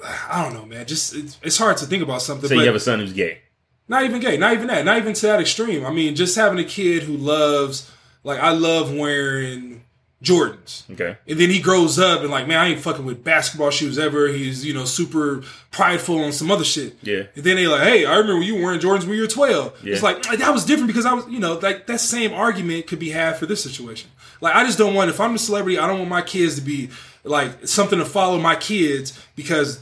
I 0.03 0.43
don't 0.43 0.55
know, 0.55 0.65
man. 0.65 0.87
Just 0.87 1.15
it's, 1.15 1.39
it's 1.43 1.59
hard 1.59 1.77
to 1.77 1.85
think 1.85 2.03
about 2.03 2.23
something. 2.23 2.49
Say 2.49 2.55
but 2.55 2.62
you 2.62 2.67
have 2.69 2.77
a 2.77 2.81
son 2.81 2.99
who's 2.99 3.12
gay. 3.12 3.43
not 3.87 4.05
even 4.05 4.19
gay. 4.23 4.39
Not 4.39 4.55
even 4.55 4.69
that. 4.69 4.87
Not 4.87 4.97
even 4.97 5.12
to 5.12 5.27
that 5.27 5.43
extreme. 5.43 5.85
I 5.85 5.91
mean, 5.91 6.17
just 6.17 6.35
having 6.35 6.59
a 6.59 6.65
kid 6.65 7.03
who 7.03 7.19
loves, 7.19 7.93
like, 8.23 8.41
I 8.41 8.53
love 8.53 8.91
wearing 8.91 9.84
Jordans. 10.25 10.91
Okay. 10.91 11.16
And 11.29 11.39
then 11.39 11.51
he 11.51 11.61
grows 11.61 11.99
up 11.99 12.22
and 12.22 12.31
like, 12.31 12.49
man, 12.49 12.59
I 12.59 12.68
ain't 12.68 12.81
fucking 12.81 13.05
with 13.05 13.22
basketball 13.22 13.70
shoes 13.70 13.99
ever. 13.99 14.29
He's, 14.29 14.64
you 14.64 14.72
know, 14.72 14.87
super 14.87 15.43
prideful 15.70 16.25
on 16.25 16.33
some 16.33 16.51
other 16.51 16.64
shit. 16.64 16.97
Yeah. 17.03 17.25
And 17.35 17.45
then 17.45 17.57
they 17.57 17.68
like, 17.68 17.83
hey, 17.83 18.07
I 18.07 18.16
remember 18.16 18.43
you 18.43 18.57
were 18.57 18.62
wearing 18.62 18.81
Jordans 18.81 19.07
when 19.07 19.16
you 19.16 19.22
were 19.22 19.29
12. 19.29 19.85
Yeah. 19.85 19.93
It's 19.93 20.03
like, 20.03 20.22
that 20.22 20.53
was 20.53 20.64
different 20.64 20.89
because 20.89 21.07
I 21.07 21.12
was, 21.12 21.29
you 21.29 21.39
know, 21.39 21.55
like 21.55 21.87
that 21.87 22.01
same 22.01 22.33
argument 22.33 22.87
could 22.87 22.99
be 22.99 23.11
had 23.11 23.37
for 23.37 23.47
this 23.47 23.62
situation. 23.62 24.11
Like, 24.41 24.57
I 24.57 24.64
just 24.64 24.79
don't 24.79 24.95
want, 24.95 25.11
if 25.11 25.20
I'm 25.20 25.35
a 25.35 25.39
celebrity, 25.39 25.79
I 25.79 25.87
don't 25.87 25.99
want 25.99 26.11
my 26.11 26.22
kids 26.22 26.57
to 26.57 26.62
be 26.62 26.91
like 27.22 27.66
something 27.66 27.99
to 27.99 28.05
follow 28.05 28.39
my 28.39 28.57
kids 28.57 29.18
because 29.37 29.81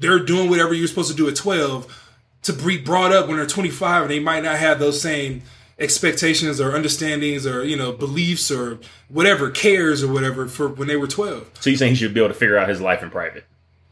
they're 0.00 0.18
doing 0.18 0.48
whatever 0.48 0.74
you're 0.74 0.88
supposed 0.88 1.10
to 1.10 1.16
do 1.16 1.28
at 1.28 1.36
12 1.36 2.06
to 2.42 2.52
be 2.54 2.78
brought 2.78 3.12
up 3.12 3.28
when 3.28 3.36
they're 3.36 3.46
25 3.46 4.02
and 4.02 4.10
they 4.10 4.20
might 4.20 4.42
not 4.42 4.56
have 4.56 4.78
those 4.78 5.00
same 5.00 5.42
expectations 5.80 6.60
or 6.60 6.74
understandings 6.74 7.46
or 7.46 7.64
you 7.64 7.76
know 7.76 7.90
beliefs 7.92 8.50
or 8.50 8.78
whatever 9.08 9.50
cares 9.50 10.02
or 10.04 10.12
whatever 10.12 10.46
for 10.46 10.68
when 10.68 10.86
they 10.88 10.96
were 10.96 11.06
12 11.08 11.50
So 11.60 11.70
you're 11.70 11.78
saying 11.78 11.92
he 11.92 11.96
should 11.96 12.14
be 12.14 12.20
able 12.20 12.28
to 12.28 12.34
figure 12.38 12.58
out 12.58 12.68
his 12.68 12.80
life 12.80 13.02
in 13.02 13.10
private? 13.10 13.44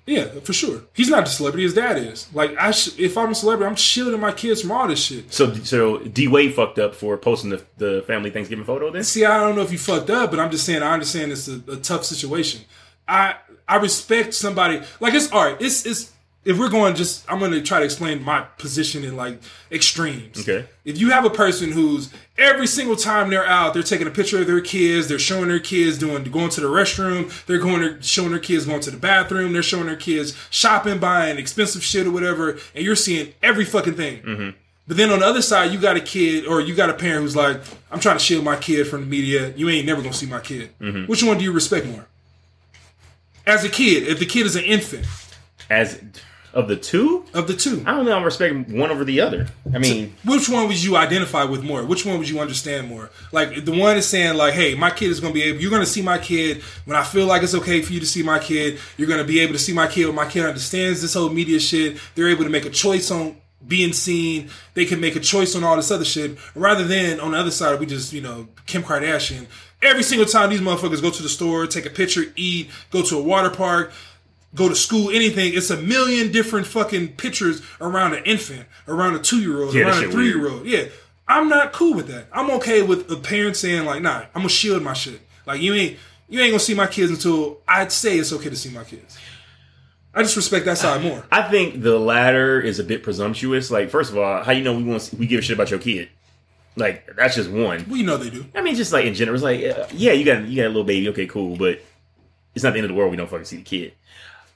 yeah 0.06 0.24
for 0.42 0.54
sure. 0.54 0.80
He's 0.94 1.10
not 1.10 1.24
a 1.24 1.30
celebrity 1.30 1.64
his 1.64 1.74
dad 1.74 1.98
is. 1.98 2.28
Like 2.32 2.56
i 2.58 2.70
sh- 2.70 2.98
if 2.98 3.16
i'm 3.18 3.30
a 3.30 3.34
celebrity 3.34 3.68
i'm 3.70 3.76
shielding 3.76 4.20
my 4.20 4.32
kids 4.32 4.60
from 4.62 4.72
all 4.72 4.86
this 4.88 5.02
shit. 5.04 5.32
So 5.32 5.52
so 5.54 5.98
D 5.98 6.28
Wade 6.28 6.54
fucked 6.54 6.78
up 6.78 6.94
for 6.94 7.16
posting 7.16 7.50
the, 7.50 7.62
the 7.76 8.02
family 8.06 8.30
Thanksgiving 8.30 8.64
photo. 8.64 8.90
Then? 8.90 9.02
See 9.04 9.24
i 9.24 9.38
don't 9.38 9.56
know 9.56 9.62
if 9.62 9.72
you 9.72 9.78
fucked 9.78 10.10
up 10.10 10.30
but 10.30 10.40
i'm 10.40 10.50
just 10.50 10.64
saying 10.66 10.82
i 10.82 10.92
understand 10.92 11.32
it's 11.32 11.48
a, 11.48 11.60
a 11.72 11.76
tough 11.76 12.04
situation. 12.04 12.62
I 13.06 13.36
i 13.66 13.76
respect 13.76 14.32
somebody 14.34 14.80
like 15.00 15.14
it's 15.14 15.30
all 15.32 15.44
right 15.44 15.56
it's 15.60 15.84
it's 15.86 16.12
if 16.44 16.58
we're 16.58 16.70
going 16.70 16.94
just 16.94 17.30
i'm 17.30 17.38
going 17.38 17.50
to 17.50 17.60
try 17.60 17.78
to 17.78 17.84
explain 17.84 18.22
my 18.22 18.40
position 18.58 19.04
in 19.04 19.16
like 19.16 19.40
extremes 19.70 20.40
Okay. 20.40 20.66
if 20.84 20.98
you 20.98 21.10
have 21.10 21.24
a 21.24 21.30
person 21.30 21.72
who's 21.72 22.12
every 22.36 22.66
single 22.66 22.96
time 22.96 23.28
they're 23.30 23.44
out 23.46 23.74
they're 23.74 23.82
taking 23.82 24.06
a 24.06 24.10
picture 24.10 24.40
of 24.40 24.46
their 24.46 24.60
kids 24.60 25.08
they're 25.08 25.18
showing 25.18 25.48
their 25.48 25.58
kids 25.58 25.98
doing 25.98 26.22
going 26.24 26.50
to 26.50 26.60
the 26.60 26.68
restroom 26.68 27.28
they're 27.46 27.58
going 27.58 27.80
to 27.80 28.02
showing 28.02 28.30
their 28.30 28.38
kids 28.38 28.66
going 28.66 28.80
to 28.80 28.90
the 28.90 28.96
bathroom 28.96 29.52
they're 29.52 29.62
showing 29.62 29.86
their 29.86 29.96
kids 29.96 30.36
shopping 30.50 30.98
buying 30.98 31.38
expensive 31.38 31.82
shit 31.82 32.06
or 32.06 32.10
whatever 32.12 32.52
and 32.74 32.84
you're 32.84 32.96
seeing 32.96 33.32
every 33.42 33.64
fucking 33.64 33.94
thing 33.94 34.22
mm-hmm. 34.22 34.50
but 34.86 34.96
then 34.96 35.10
on 35.10 35.18
the 35.18 35.26
other 35.26 35.42
side, 35.42 35.70
you 35.72 35.78
got 35.78 35.96
a 35.96 36.00
kid 36.00 36.46
or 36.46 36.60
you 36.62 36.74
got 36.74 36.88
a 36.88 36.94
parent 36.94 37.22
who's 37.22 37.36
like, 37.36 37.60
I'm 37.90 38.00
trying 38.00 38.16
to 38.16 38.24
shield 38.24 38.42
my 38.42 38.56
kid 38.56 38.86
from 38.88 39.00
the 39.02 39.06
media. 39.06 39.52
You 39.54 39.68
ain't 39.68 39.84
never 39.86 40.00
gonna 40.00 40.14
see 40.14 40.24
my 40.24 40.40
kid. 40.40 40.70
Mm-hmm. 40.80 41.04
Which 41.10 41.22
one 41.22 41.36
do 41.36 41.44
you 41.44 41.52
respect 41.52 41.84
more? 41.86 42.06
As 43.46 43.64
a 43.64 43.68
kid, 43.68 44.08
if 44.08 44.18
the 44.18 44.24
kid 44.24 44.46
is 44.46 44.56
an 44.56 44.64
infant, 44.64 45.04
as 45.70 46.00
of 46.54 46.66
the 46.66 46.76
two, 46.76 47.24
of 47.34 47.46
the 47.46 47.54
two, 47.54 47.82
I 47.86 47.92
don't 47.92 48.06
know. 48.06 48.16
I'm 48.16 48.24
respecting 48.24 48.78
one 48.78 48.90
over 48.90 49.04
the 49.04 49.20
other. 49.20 49.46
I 49.72 49.78
mean, 49.78 50.14
which 50.24 50.48
one 50.48 50.66
would 50.66 50.82
you 50.82 50.96
identify 50.96 51.44
with 51.44 51.62
more? 51.62 51.84
Which 51.84 52.06
one 52.06 52.18
would 52.18 52.28
you 52.28 52.40
understand 52.40 52.88
more? 52.88 53.10
Like 53.32 53.64
the 53.64 53.72
one 53.72 53.96
is 53.96 54.08
saying 54.08 54.36
like, 54.36 54.54
"Hey, 54.54 54.74
my 54.74 54.90
kid 54.90 55.10
is 55.10 55.20
going 55.20 55.32
to 55.32 55.38
be 55.38 55.44
able. 55.44 55.60
You're 55.60 55.70
going 55.70 55.82
to 55.82 55.86
see 55.86 56.02
my 56.02 56.18
kid 56.18 56.62
when 56.86 56.96
I 56.96 57.04
feel 57.04 57.26
like 57.26 57.42
it's 57.42 57.54
okay 57.54 57.82
for 57.82 57.92
you 57.92 58.00
to 58.00 58.06
see 58.06 58.22
my 58.22 58.38
kid. 58.38 58.78
You're 58.96 59.08
going 59.08 59.20
to 59.20 59.26
be 59.26 59.40
able 59.40 59.52
to 59.52 59.58
see 59.58 59.74
my 59.74 59.86
kid 59.86 60.06
when 60.06 60.14
my 60.14 60.28
kid 60.28 60.46
understands 60.46 61.02
this 61.02 61.14
whole 61.14 61.28
media 61.28 61.60
shit. 61.60 61.98
They're 62.14 62.28
able 62.28 62.44
to 62.44 62.50
make 62.50 62.64
a 62.64 62.70
choice 62.70 63.10
on 63.10 63.36
being 63.66 63.92
seen. 63.92 64.48
They 64.74 64.86
can 64.86 65.00
make 65.00 65.16
a 65.16 65.20
choice 65.20 65.54
on 65.54 65.64
all 65.64 65.76
this 65.76 65.90
other 65.90 66.04
shit. 66.04 66.38
Rather 66.54 66.84
than 66.84 67.20
on 67.20 67.32
the 67.32 67.38
other 67.38 67.50
side, 67.50 67.78
we 67.78 67.86
just 67.86 68.12
you 68.12 68.22
know 68.22 68.48
Kim 68.66 68.82
Kardashian. 68.82 69.46
Every 69.80 70.02
single 70.02 70.26
time 70.26 70.50
these 70.50 70.60
motherfuckers 70.60 71.02
go 71.02 71.10
to 71.10 71.22
the 71.22 71.28
store, 71.28 71.66
take 71.66 71.86
a 71.86 71.90
picture, 71.90 72.24
eat, 72.34 72.68
go 72.90 73.02
to 73.02 73.18
a 73.18 73.22
water 73.22 73.50
park, 73.50 73.92
go 74.54 74.68
to 74.68 74.74
school, 74.74 75.10
anything. 75.10 75.52
It's 75.54 75.70
a 75.70 75.76
million 75.76 76.32
different 76.32 76.66
fucking 76.66 77.14
pictures 77.16 77.62
around 77.80 78.14
an 78.14 78.24
infant, 78.24 78.66
around 78.86 79.14
a 79.14 79.18
two 79.18 79.40
year 79.40 79.62
old, 79.62 79.74
Yeah, 79.74 79.88
around 79.88 80.04
a 80.04 80.10
three 80.10 80.28
year 80.28 80.48
old. 80.48 80.66
Yeah. 80.66 80.86
I'm 81.26 81.48
not 81.48 81.72
cool 81.74 81.94
with 81.94 82.08
that. 82.08 82.26
I'm 82.32 82.50
okay 82.52 82.82
with 82.82 83.10
a 83.10 83.16
parent 83.16 83.56
saying 83.56 83.84
like, 83.84 84.00
nah, 84.00 84.20
I'm 84.34 84.40
gonna 84.40 84.48
shield 84.48 84.82
my 84.82 84.94
shit. 84.94 85.20
Like 85.46 85.60
you 85.60 85.74
ain't 85.74 85.98
you 86.28 86.40
ain't 86.40 86.50
gonna 86.50 86.60
see 86.60 86.74
my 86.74 86.86
kids 86.86 87.10
until 87.10 87.58
I'd 87.68 87.92
say 87.92 88.18
it's 88.18 88.32
okay 88.32 88.48
to 88.48 88.56
see 88.56 88.70
my 88.70 88.84
kids. 88.84 89.18
I 90.14 90.22
just 90.22 90.36
respect 90.36 90.64
that 90.64 90.78
side 90.78 91.02
more. 91.02 91.24
I 91.30 91.42
think 91.42 91.82
the 91.82 91.98
latter 91.98 92.60
is 92.60 92.78
a 92.78 92.84
bit 92.84 93.02
presumptuous. 93.02 93.70
Like, 93.70 93.90
first 93.90 94.10
of 94.10 94.18
all, 94.18 94.42
how 94.42 94.52
you 94.52 94.64
know 94.64 94.74
we 94.74 94.82
want 94.82 95.10
we 95.18 95.26
give 95.26 95.38
a 95.38 95.42
shit 95.42 95.54
about 95.54 95.70
your 95.70 95.78
kid? 95.78 96.08
Like, 96.76 97.08
that's 97.14 97.36
just 97.36 97.50
one. 97.50 97.84
We 97.88 98.02
know 98.02 98.16
they 98.16 98.30
do. 98.30 98.46
I 98.54 98.62
mean, 98.62 98.74
just 98.74 98.92
like 98.92 99.04
in 99.04 99.14
general, 99.14 99.34
it's 99.34 99.44
like, 99.44 99.62
uh, 99.62 99.86
yeah, 99.92 100.12
you 100.12 100.24
got 100.24 100.44
you 100.46 100.56
got 100.56 100.66
a 100.66 100.68
little 100.68 100.84
baby, 100.84 101.08
okay, 101.10 101.26
cool, 101.26 101.56
but 101.56 101.80
it's 102.54 102.64
not 102.64 102.72
the 102.72 102.78
end 102.78 102.86
of 102.86 102.88
the 102.88 102.94
world. 102.94 103.10
We 103.10 103.16
don't 103.16 103.28
fucking 103.28 103.44
see 103.44 103.56
the 103.58 103.62
kid. 103.62 103.92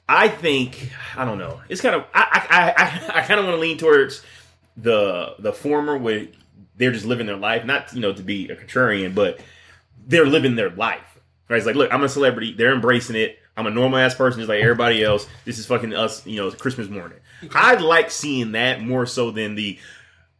I 0.07 0.27
think 0.27 0.91
I 1.15 1.25
don't 1.25 1.37
know. 1.37 1.61
It's 1.69 1.81
kind 1.81 1.95
of 1.95 2.05
I 2.13 2.47
I 2.49 3.17
I, 3.17 3.19
I 3.19 3.21
kind 3.27 3.39
of 3.39 3.45
want 3.45 3.57
to 3.57 3.61
lean 3.61 3.77
towards 3.77 4.23
the 4.77 5.35
the 5.39 5.53
former 5.53 5.97
where 5.97 6.27
they're 6.75 6.91
just 6.91 7.05
living 7.05 7.27
their 7.27 7.37
life, 7.37 7.65
not 7.65 7.93
you 7.93 8.01
know 8.01 8.13
to 8.13 8.23
be 8.23 8.49
a 8.49 8.55
contrarian, 8.55 9.15
but 9.15 9.39
they're 10.05 10.25
living 10.25 10.55
their 10.55 10.69
life. 10.69 11.19
Right? 11.49 11.57
It's 11.57 11.65
like, 11.65 11.75
look, 11.75 11.93
I'm 11.93 12.03
a 12.03 12.09
celebrity. 12.09 12.53
They're 12.53 12.73
embracing 12.73 13.15
it. 13.15 13.37
I'm 13.55 13.67
a 13.67 13.71
normal 13.71 13.99
ass 13.99 14.15
person, 14.15 14.39
just 14.39 14.49
like 14.49 14.61
everybody 14.61 15.03
else. 15.03 15.27
This 15.45 15.59
is 15.59 15.65
fucking 15.67 15.93
us, 15.93 16.25
you 16.25 16.37
know, 16.37 16.49
Christmas 16.51 16.89
morning. 16.89 17.19
I 17.53 17.75
like 17.75 18.09
seeing 18.09 18.53
that 18.53 18.81
more 18.81 19.05
so 19.05 19.29
than 19.31 19.55
the 19.55 19.77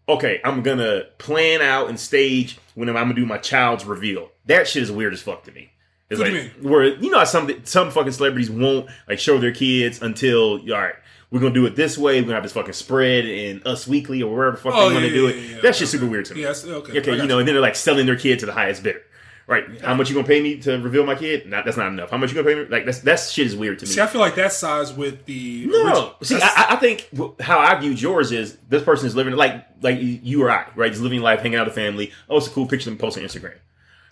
okay, 0.08 0.42
I'm 0.44 0.64
gonna 0.64 1.04
plan 1.18 1.62
out 1.62 1.90
and 1.90 2.00
stage 2.00 2.58
when 2.76 2.90
I'm 2.90 2.96
gonna 2.96 3.14
do 3.14 3.26
my 3.26 3.38
child's 3.38 3.86
reveal. 3.86 4.32
That 4.46 4.68
shit 4.68 4.84
is 4.84 4.92
weird 4.92 5.14
as 5.14 5.22
fuck 5.22 5.44
to 5.44 5.52
me. 5.52 5.72
It's 6.14 6.20
What 6.22 6.32
like 6.32 6.62
you 6.62 6.70
where 6.70 6.86
you 6.86 7.10
know 7.12 7.20
how 7.20 7.24
some 7.26 7.50
some 7.66 7.92
fucking 7.92 8.12
celebrities 8.14 8.50
won't 8.50 8.90
like 9.08 9.20
show 9.20 9.38
their 9.38 9.52
kids 9.54 10.02
until 10.02 10.60
all 10.74 10.82
right. 10.82 10.96
We're 11.32 11.40
gonna 11.40 11.54
do 11.54 11.66
it 11.66 11.76
this 11.76 11.98
way. 11.98 12.18
We're 12.22 12.26
gonna 12.26 12.36
have 12.36 12.44
this 12.44 12.52
fucking 12.54 12.74
spread 12.74 13.26
in 13.26 13.64
Us 13.66 13.88
Weekly 13.88 14.22
or 14.22 14.32
wherever 14.36 14.56
the 14.56 14.62
fuck 14.62 14.74
Oh, 14.76 14.90
they 14.90 14.94
want 14.96 15.06
to 15.06 15.10
yeah, 15.10 15.16
do 15.16 15.28
it. 15.28 15.36
yeah, 15.38 15.56
yeah. 15.56 15.62
That 15.62 15.76
shit's 15.76 15.90
super 15.90 16.06
weird 16.06 16.26
to 16.26 16.36
me. 16.36 16.42
Yes, 16.42 16.64
okay. 16.64 17.00
Okay, 17.00 17.16
you 17.16 17.26
know, 17.26 17.40
and 17.40 17.48
then 17.48 17.56
they're 17.56 17.62
like 17.62 17.76
selling 17.76 18.06
their 18.06 18.16
kid 18.16 18.38
to 18.40 18.46
the 18.46 18.54
highest 18.54 18.84
bidder. 18.84 19.02
Right? 19.48 19.82
How 19.82 19.94
much 19.96 20.10
you 20.10 20.16
gonna 20.16 20.28
pay 20.28 20.42
me 20.42 20.58
to 20.60 20.78
reveal 20.78 21.06
my 21.06 21.16
kid? 21.16 21.48
Not 21.50 21.66
that's 21.66 21.76
not 21.76 21.88
enough. 21.88 22.12
How 22.12 22.18
much 22.18 22.30
you 22.32 22.36
gonna 22.42 22.48
pay 22.56 22.62
me? 22.64 22.70
Like 22.70 22.86
that's 22.86 23.00
that 23.00 23.20
shit 23.20 23.48
is 23.48 23.56
weird 23.58 23.80
to 23.80 23.86
me. 23.86 23.92
See, 23.92 24.00
I 24.00 24.06
feel 24.08 24.22
like 24.22 24.36
that 24.36 24.54
sides 24.54 24.94
with 24.94 25.26
the 25.26 25.66
No, 25.66 25.86
original- 25.86 26.16
see, 26.22 26.40
I, 26.42 26.68
I 26.70 26.76
think 26.78 27.10
how 27.42 27.58
I 27.60 27.76
viewed 27.80 28.00
yours 28.00 28.32
is 28.32 28.56
this 28.70 28.84
person 28.84 29.08
is 29.08 29.16
living 29.18 29.36
like 29.36 29.66
like 29.82 29.98
you 30.00 30.44
or 30.44 30.50
I, 30.52 30.68
right? 30.76 30.92
Just 30.92 31.02
living 31.04 31.20
life, 31.22 31.40
hanging 31.42 31.58
out 31.58 31.66
with 31.66 31.76
family. 31.76 32.12
Oh, 32.30 32.38
it's 32.38 32.48
a 32.48 32.52
cool 32.52 32.68
picture. 32.68 32.90
Me 32.92 32.96
post 32.96 33.18
on 33.18 33.24
Instagram, 33.26 33.56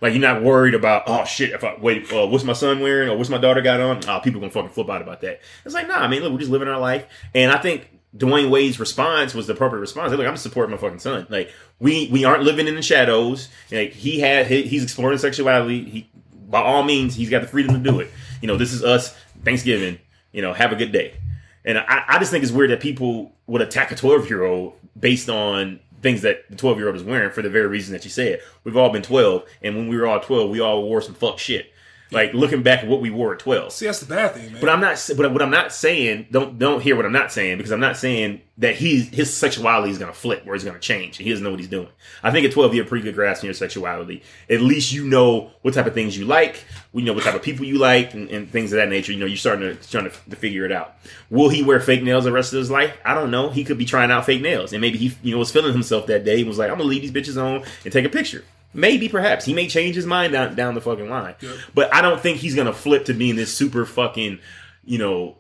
Like 0.02 0.14
you're 0.14 0.22
not 0.22 0.42
worried 0.42 0.74
about 0.74 1.04
oh 1.08 1.24
shit 1.26 1.52
if 1.52 1.64
I 1.64 1.78
wait 1.80 2.12
uh, 2.12 2.28
what's 2.28 2.44
my 2.44 2.54
son 2.54 2.80
wearing 2.80 3.10
or 3.10 3.18
what's 3.18 3.30
my 3.30 3.38
daughter 3.38 3.62
got 3.62 3.80
on 3.80 4.02
oh 4.08 4.20
people 4.20 4.42
gonna 4.42 4.52
fucking 4.52 4.72
flip 4.72 4.90
out 4.90 5.02
about 5.02 5.22
that. 5.22 5.42
It's 5.64 5.76
like 5.76 5.88
nah 5.88 6.00
I 6.00 6.08
mean 6.08 6.22
look 6.24 6.32
we're 6.34 6.40
just 6.40 6.52
living 6.52 6.68
our 6.68 6.80
life 6.80 7.06
and 7.36 7.52
I 7.52 7.58
think 7.60 7.88
Dwyane 8.16 8.50
Wade's 8.50 8.80
response 8.80 9.34
was 9.34 9.48
the 9.48 9.54
appropriate 9.54 9.80
response. 9.80 10.12
Like, 10.12 10.28
I'm 10.28 10.36
supporting 10.36 10.72
my 10.72 10.78
fucking 10.78 11.00
son. 11.00 11.28
Like, 11.30 11.52
we 11.80 12.10
we 12.12 12.26
aren't 12.26 12.44
living 12.44 12.68
in 12.68 12.76
the 12.76 12.82
shadows. 12.82 13.48
Like, 13.72 13.94
he 13.94 14.20
had 14.20 14.48
he, 14.48 14.64
he's 14.64 14.84
exploring 14.84 15.18
sexuality. 15.18 15.84
He 15.90 16.10
by 16.50 16.62
all 16.62 16.84
means 16.84 17.16
he's 17.16 17.30
got 17.30 17.42
the 17.42 17.48
freedom 17.48 17.82
to 17.82 17.92
do 17.92 18.02
it. 18.02 18.12
You 18.42 18.48
know, 18.48 18.58
this 18.58 18.74
is 18.74 18.84
us 18.84 19.16
Thanksgiving. 19.46 19.98
You 20.34 20.42
know, 20.42 20.52
have 20.52 20.74
a 20.74 20.76
good 20.76 20.92
day. 20.92 21.16
And 21.64 21.78
I, 21.78 22.04
I 22.08 22.20
just 22.20 22.32
think 22.32 22.44
it's 22.44 22.52
weird 22.52 22.72
that 22.72 22.82
people 22.82 23.32
would 23.48 23.62
attack 23.62 23.92
a 23.92 23.96
12 23.96 24.30
year 24.30 24.44
old 24.44 24.74
based 25.00 25.30
on 25.30 25.80
things 26.02 26.22
that 26.22 26.50
the 26.50 26.56
12 26.56 26.78
year 26.78 26.88
old 26.88 26.96
is 26.96 27.04
wearing 27.04 27.32
for 27.32 27.42
the 27.42 27.50
very 27.50 27.68
reason 27.68 27.94
that 27.94 28.04
you 28.04 28.10
said. 28.10 28.42
We've 28.64 28.78
all 28.78 28.90
been 28.90 29.02
12, 29.02 29.44
and 29.62 29.76
when 29.76 29.88
we 29.88 29.98
were 29.98 30.08
all 30.08 30.20
12, 30.20 30.50
we 30.50 30.60
all 30.60 30.84
wore 30.84 31.02
some 31.02 31.16
fuck 31.16 31.40
shit. 31.40 31.71
Like 32.12 32.34
looking 32.34 32.62
back 32.62 32.84
at 32.84 32.90
what 32.90 33.00
we 33.00 33.10
wore 33.10 33.34
at 33.34 33.40
12. 33.40 33.72
See, 33.72 33.86
that's 33.86 34.02
the 34.02 34.06
bad 34.06 34.34
thing, 34.34 34.52
man. 34.52 34.60
But 34.60 34.70
I'm 34.70 34.82
not. 34.82 35.10
But 35.16 35.32
what 35.32 35.42
I'm 35.42 35.50
not 35.50 35.72
saying, 35.72 36.28
don't 36.30 36.60
don't 36.60 36.82
hear 36.82 36.98
what 36.98 37.06
I'm 37.06 37.14
not 37.14 37.32
saying 37.32 37.58
because 37.58 37.72
I'm 37.72 37.80
not 37.80 37.96
saying 37.96 38.42
that 38.58 38.76
he's 38.76 39.08
his 39.10 39.34
sexuality 39.34 39.92
is 39.92 39.98
going 39.98 40.12
to 40.12 40.18
flip 40.18 40.44
or 40.46 40.54
he's 40.54 40.66
going 40.66 40.76
to 40.76 40.82
change. 40.82 41.20
And 41.20 41.26
he 41.26 41.32
doesn't 41.32 41.44
know 41.44 41.52
what 41.52 41.62
he's 41.62 41.70
doing. 41.70 41.88
I 42.22 42.30
think 42.32 42.46
at 42.46 42.52
12 42.52 42.74
you 42.74 42.82
have 42.82 42.88
a 42.88 42.90
pretty 42.90 43.04
good 43.04 43.16
grasp 43.16 43.44
on 43.44 43.46
your 43.46 43.54
sexuality. 43.54 44.24
At 44.50 44.60
least 44.60 44.92
you 44.92 45.08
know 45.08 45.52
what 45.62 45.74
type 45.74 45.86
of 45.86 45.94
things 45.94 46.18
you 46.18 46.26
like. 46.26 46.66
You 46.94 47.04
know 47.04 47.14
what 47.14 47.24
type 47.24 47.36
of 47.36 47.44
people 47.44 47.66
you 47.66 47.78
like 47.78 48.14
and, 48.14 48.30
and 48.30 48.52
things 48.52 48.74
of 48.74 48.78
that 48.78 48.90
nature. 48.90 49.14
You 49.14 49.20
know 49.20 49.26
you're 49.26 49.38
starting 49.38 49.78
to 49.78 49.90
trying 49.90 50.10
to, 50.10 50.30
to 50.30 50.36
figure 50.36 50.66
it 50.66 50.74
out. 50.74 50.98
Will 51.30 51.48
he 51.48 51.64
wear 51.64 51.80
fake 51.80 52.04
nails 52.04 52.26
the 52.26 52.34
rest 52.34 52.52
of 52.52 52.60
his 52.60 52.70
life? 52.70 52.96
I 53.06 53.14
don't 53.14 53.32
know. 53.32 53.52
He 53.52 53.64
could 53.64 53.78
be 53.78 53.86
trying 53.86 54.12
out 54.12 54.26
fake 54.26 54.42
nails 54.42 54.74
and 54.74 54.82
maybe 54.82 54.98
he 54.98 55.16
you 55.24 55.32
know 55.32 55.40
was 55.40 55.52
feeling 55.52 55.72
himself 55.72 56.08
that 56.08 56.26
day. 56.26 56.36
He 56.36 56.44
was 56.44 56.58
like, 56.58 56.70
I'm 56.70 56.78
gonna 56.78 56.90
leave 56.90 57.04
these 57.04 57.12
bitches 57.12 57.42
on 57.42 57.64
and 57.86 57.94
take 57.94 58.04
a 58.04 58.10
picture. 58.10 58.44
Maybe, 58.74 59.10
perhaps 59.10 59.46
he 59.46 59.54
may 59.54 59.68
change 59.68 59.96
his 59.96 60.06
mind 60.06 60.34
down 60.34 60.56
down 60.56 60.76
the 60.76 60.82
fucking 60.82 61.10
line, 61.10 61.36
Yep. 61.42 61.56
but 61.74 61.94
I 61.94 62.02
don't 62.02 62.20
think 62.22 62.38
he's 62.38 62.56
gonna 62.56 62.74
flip 62.74 63.06
to 63.06 63.14
being 63.14 63.36
this 63.36 63.54
super 63.54 63.86
fucking, 63.86 64.40
you 64.86 64.98
know, 64.98 65.38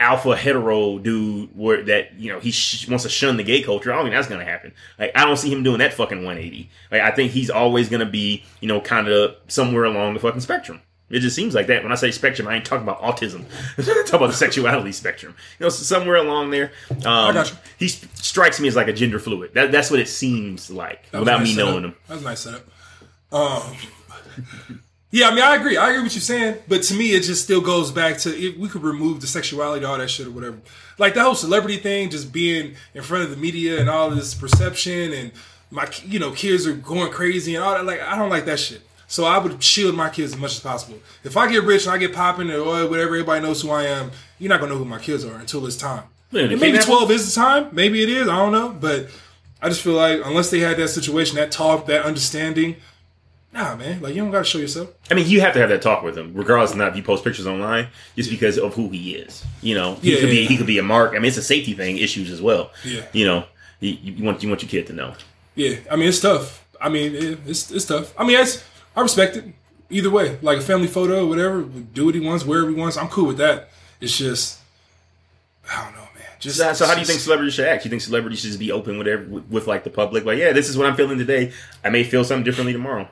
alpha 0.00 0.34
hetero 0.36 0.98
dude 0.98 1.50
where 1.56 1.80
that 1.84 2.14
you 2.18 2.32
know 2.32 2.40
he 2.40 2.50
sh- 2.50 2.88
wants 2.88 3.04
to 3.04 3.08
shun 3.10 3.36
the 3.36 3.44
gay 3.44 3.62
culture. 3.62 3.92
I 3.92 3.96
don't 3.96 4.06
think 4.06 4.14
that's 4.16 4.26
gonna 4.28 4.44
happen. 4.44 4.72
Like 4.98 5.12
I 5.14 5.24
don't 5.24 5.36
see 5.36 5.52
him 5.52 5.62
doing 5.62 5.78
that 5.78 5.94
fucking 5.94 6.24
180. 6.24 6.68
Like 6.90 7.02
I 7.02 7.12
think 7.12 7.30
he's 7.30 7.50
always 7.50 7.88
gonna 7.88 8.04
be 8.06 8.42
you 8.60 8.66
know 8.66 8.80
kind 8.80 9.06
of 9.06 9.36
somewhere 9.46 9.84
along 9.84 10.14
the 10.14 10.20
fucking 10.20 10.40
spectrum. 10.40 10.80
It 11.12 11.20
just 11.20 11.36
seems 11.36 11.54
like 11.54 11.66
that. 11.68 11.82
When 11.82 11.92
I 11.92 11.94
say 11.94 12.10
spectrum, 12.10 12.48
I 12.48 12.54
ain't 12.56 12.64
talking 12.64 12.82
about 12.88 13.00
autism. 13.02 13.44
I'm 13.78 13.84
talking 13.84 14.14
about 14.14 14.26
the 14.28 14.32
sexuality 14.32 14.92
spectrum. 14.92 15.34
You 15.60 15.66
know, 15.66 15.68
somewhere 15.70 16.16
along 16.16 16.50
there. 16.50 16.72
Um, 16.90 16.98
I 17.06 17.32
got 17.32 17.50
you. 17.50 17.56
He 17.78 17.86
s- 17.86 18.04
strikes 18.14 18.58
me 18.60 18.66
as 18.68 18.74
like 18.76 18.88
a 18.88 18.92
gender 18.92 19.18
fluid. 19.18 19.52
That, 19.54 19.70
that's 19.70 19.90
what 19.90 20.00
it 20.00 20.08
seems 20.08 20.70
like 20.70 21.10
That 21.10 21.18
was 21.18 21.26
without 21.26 21.38
nice 21.40 21.48
me 21.48 21.54
setup. 21.54 21.68
knowing 21.70 21.84
him. 21.84 21.94
That 22.08 22.14
was 22.14 22.22
a 22.22 22.24
nice 22.24 22.40
setup. 22.40 22.62
Um, 23.30 23.62
yeah, 25.10 25.28
I 25.28 25.34
mean, 25.34 25.44
I 25.44 25.56
agree. 25.56 25.76
I 25.76 25.88
agree 25.90 25.98
with 25.98 26.04
what 26.06 26.14
you're 26.14 26.22
saying, 26.22 26.56
but 26.68 26.82
to 26.84 26.94
me, 26.94 27.12
it 27.14 27.22
just 27.22 27.44
still 27.44 27.60
goes 27.60 27.90
back 27.90 28.16
to 28.18 28.30
if 28.34 28.56
we 28.56 28.68
could 28.68 28.82
remove 28.82 29.20
the 29.20 29.26
sexuality, 29.26 29.84
all 29.84 29.98
that 29.98 30.08
shit, 30.10 30.26
or 30.26 30.30
whatever. 30.30 30.58
Like 30.98 31.14
the 31.14 31.22
whole 31.22 31.34
celebrity 31.34 31.76
thing, 31.76 32.08
just 32.10 32.32
being 32.32 32.74
in 32.94 33.02
front 33.02 33.24
of 33.24 33.30
the 33.30 33.36
media 33.36 33.78
and 33.80 33.90
all 33.90 34.10
this 34.10 34.34
perception, 34.34 35.12
and 35.12 35.32
my 35.70 35.86
you 36.04 36.18
know 36.18 36.30
kids 36.30 36.66
are 36.66 36.72
going 36.74 37.10
crazy 37.12 37.54
and 37.54 37.62
all 37.64 37.74
that. 37.74 37.84
Like 37.84 38.00
I 38.00 38.16
don't 38.16 38.30
like 38.30 38.46
that 38.46 38.58
shit. 38.60 38.80
So 39.12 39.24
I 39.24 39.36
would 39.36 39.62
shield 39.62 39.94
my 39.94 40.08
kids 40.08 40.32
as 40.32 40.38
much 40.38 40.52
as 40.52 40.60
possible. 40.60 40.98
If 41.22 41.36
I 41.36 41.46
get 41.52 41.64
rich 41.64 41.84
and 41.84 41.92
I 41.94 41.98
get 41.98 42.14
popping 42.14 42.50
or 42.50 42.64
whatever, 42.64 42.96
everybody 43.04 43.42
knows 43.44 43.60
who 43.60 43.68
I 43.70 43.82
am. 43.84 44.10
You're 44.38 44.48
not 44.48 44.58
gonna 44.60 44.72
know 44.72 44.78
who 44.78 44.86
my 44.86 44.98
kids 44.98 45.22
are 45.26 45.34
until 45.34 45.66
it's 45.66 45.76
time. 45.76 46.04
Yeah, 46.30 46.44
And 46.44 46.58
maybe? 46.58 46.78
12 46.78 47.10
is 47.10 47.34
the 47.34 47.38
time. 47.38 47.68
Maybe 47.72 48.02
it 48.02 48.08
is. 48.08 48.26
I 48.26 48.36
don't 48.38 48.52
know. 48.52 48.70
But 48.70 49.08
I 49.60 49.68
just 49.68 49.82
feel 49.82 49.92
like 49.92 50.20
unless 50.24 50.50
they 50.50 50.60
had 50.60 50.78
that 50.78 50.88
situation, 50.88 51.36
that 51.36 51.52
talk, 51.52 51.84
that 51.88 52.06
understanding, 52.06 52.76
nah, 53.52 53.76
man. 53.76 54.00
Like 54.00 54.14
you 54.14 54.22
don't 54.22 54.30
gotta 54.30 54.44
show 54.44 54.56
yourself. 54.58 54.88
I 55.10 55.14
mean, 55.14 55.28
you 55.28 55.42
have 55.42 55.52
to 55.52 55.58
have 55.58 55.68
that 55.68 55.82
talk 55.82 56.02
with 56.02 56.16
him, 56.16 56.32
regardless 56.34 56.70
of 56.72 56.78
not 56.78 56.88
if 56.88 56.96
you 56.96 57.02
post 57.02 57.22
pictures 57.22 57.46
online, 57.46 57.88
just 58.16 58.30
because 58.30 58.56
of 58.58 58.72
who 58.72 58.88
he 58.88 59.14
is. 59.16 59.44
You 59.60 59.74
know, 59.74 59.96
he 59.96 60.14
Yeah, 60.14 60.20
could 60.20 60.30
be 60.30 60.36
yeah. 60.40 60.48
he 60.48 60.56
could 60.56 60.66
be 60.66 60.78
a 60.78 60.82
mark. 60.82 61.10
I 61.12 61.16
mean, 61.16 61.26
it's 61.26 61.36
a 61.36 61.42
safety 61.42 61.74
thing, 61.74 61.98
issues 61.98 62.30
as 62.30 62.40
well. 62.40 62.70
Yeah. 62.82 63.02
You 63.12 63.26
know, 63.26 63.44
you, 63.80 63.90
you 64.02 64.24
want 64.24 64.42
you 64.42 64.48
want 64.48 64.62
your 64.62 64.70
kid 64.70 64.86
to 64.86 64.94
know. 64.94 65.12
Yeah, 65.54 65.76
I 65.90 65.96
mean 65.96 66.08
it's 66.08 66.20
tough. 66.20 66.66
I 66.80 66.88
mean 66.88 67.14
it, 67.14 67.38
it's 67.46 67.70
it's 67.70 67.84
tough. 67.84 68.14
I 68.18 68.24
mean 68.26 68.38
it's 68.40 68.64
I 68.96 69.00
respect 69.00 69.36
it 69.36 69.44
either 69.90 70.10
way. 70.10 70.38
Like 70.42 70.58
a 70.58 70.62
family 70.62 70.88
photo 70.88 71.24
or 71.24 71.26
whatever, 71.26 71.62
do 71.62 72.06
what 72.06 72.14
he 72.14 72.20
wants, 72.20 72.44
wherever 72.44 72.68
he 72.68 72.74
wants. 72.74 72.96
I'm 72.96 73.08
cool 73.08 73.26
with 73.26 73.38
that. 73.38 73.70
It's 74.00 74.16
just 74.16 74.58
I 75.70 75.84
don't 75.84 75.94
know, 75.94 76.08
man. 76.14 76.24
Just 76.40 76.56
So, 76.56 76.72
so 76.72 76.86
how 76.86 76.94
do 76.94 77.00
you 77.00 77.06
think 77.06 77.20
celebrities 77.20 77.54
should 77.54 77.66
act? 77.66 77.84
You 77.84 77.90
think 77.90 78.02
celebrities 78.02 78.40
should 78.40 78.48
just 78.48 78.58
be 78.58 78.72
open 78.72 78.98
with, 78.98 79.06
every, 79.06 79.26
with 79.26 79.48
with 79.48 79.66
like 79.66 79.84
the 79.84 79.90
public? 79.90 80.24
Like, 80.24 80.38
yeah, 80.38 80.52
this 80.52 80.68
is 80.68 80.76
what 80.76 80.86
I'm 80.86 80.96
feeling 80.96 81.18
today. 81.18 81.52
I 81.84 81.90
may 81.90 82.04
feel 82.04 82.24
something 82.24 82.44
differently 82.44 82.72
tomorrow. 82.72 83.08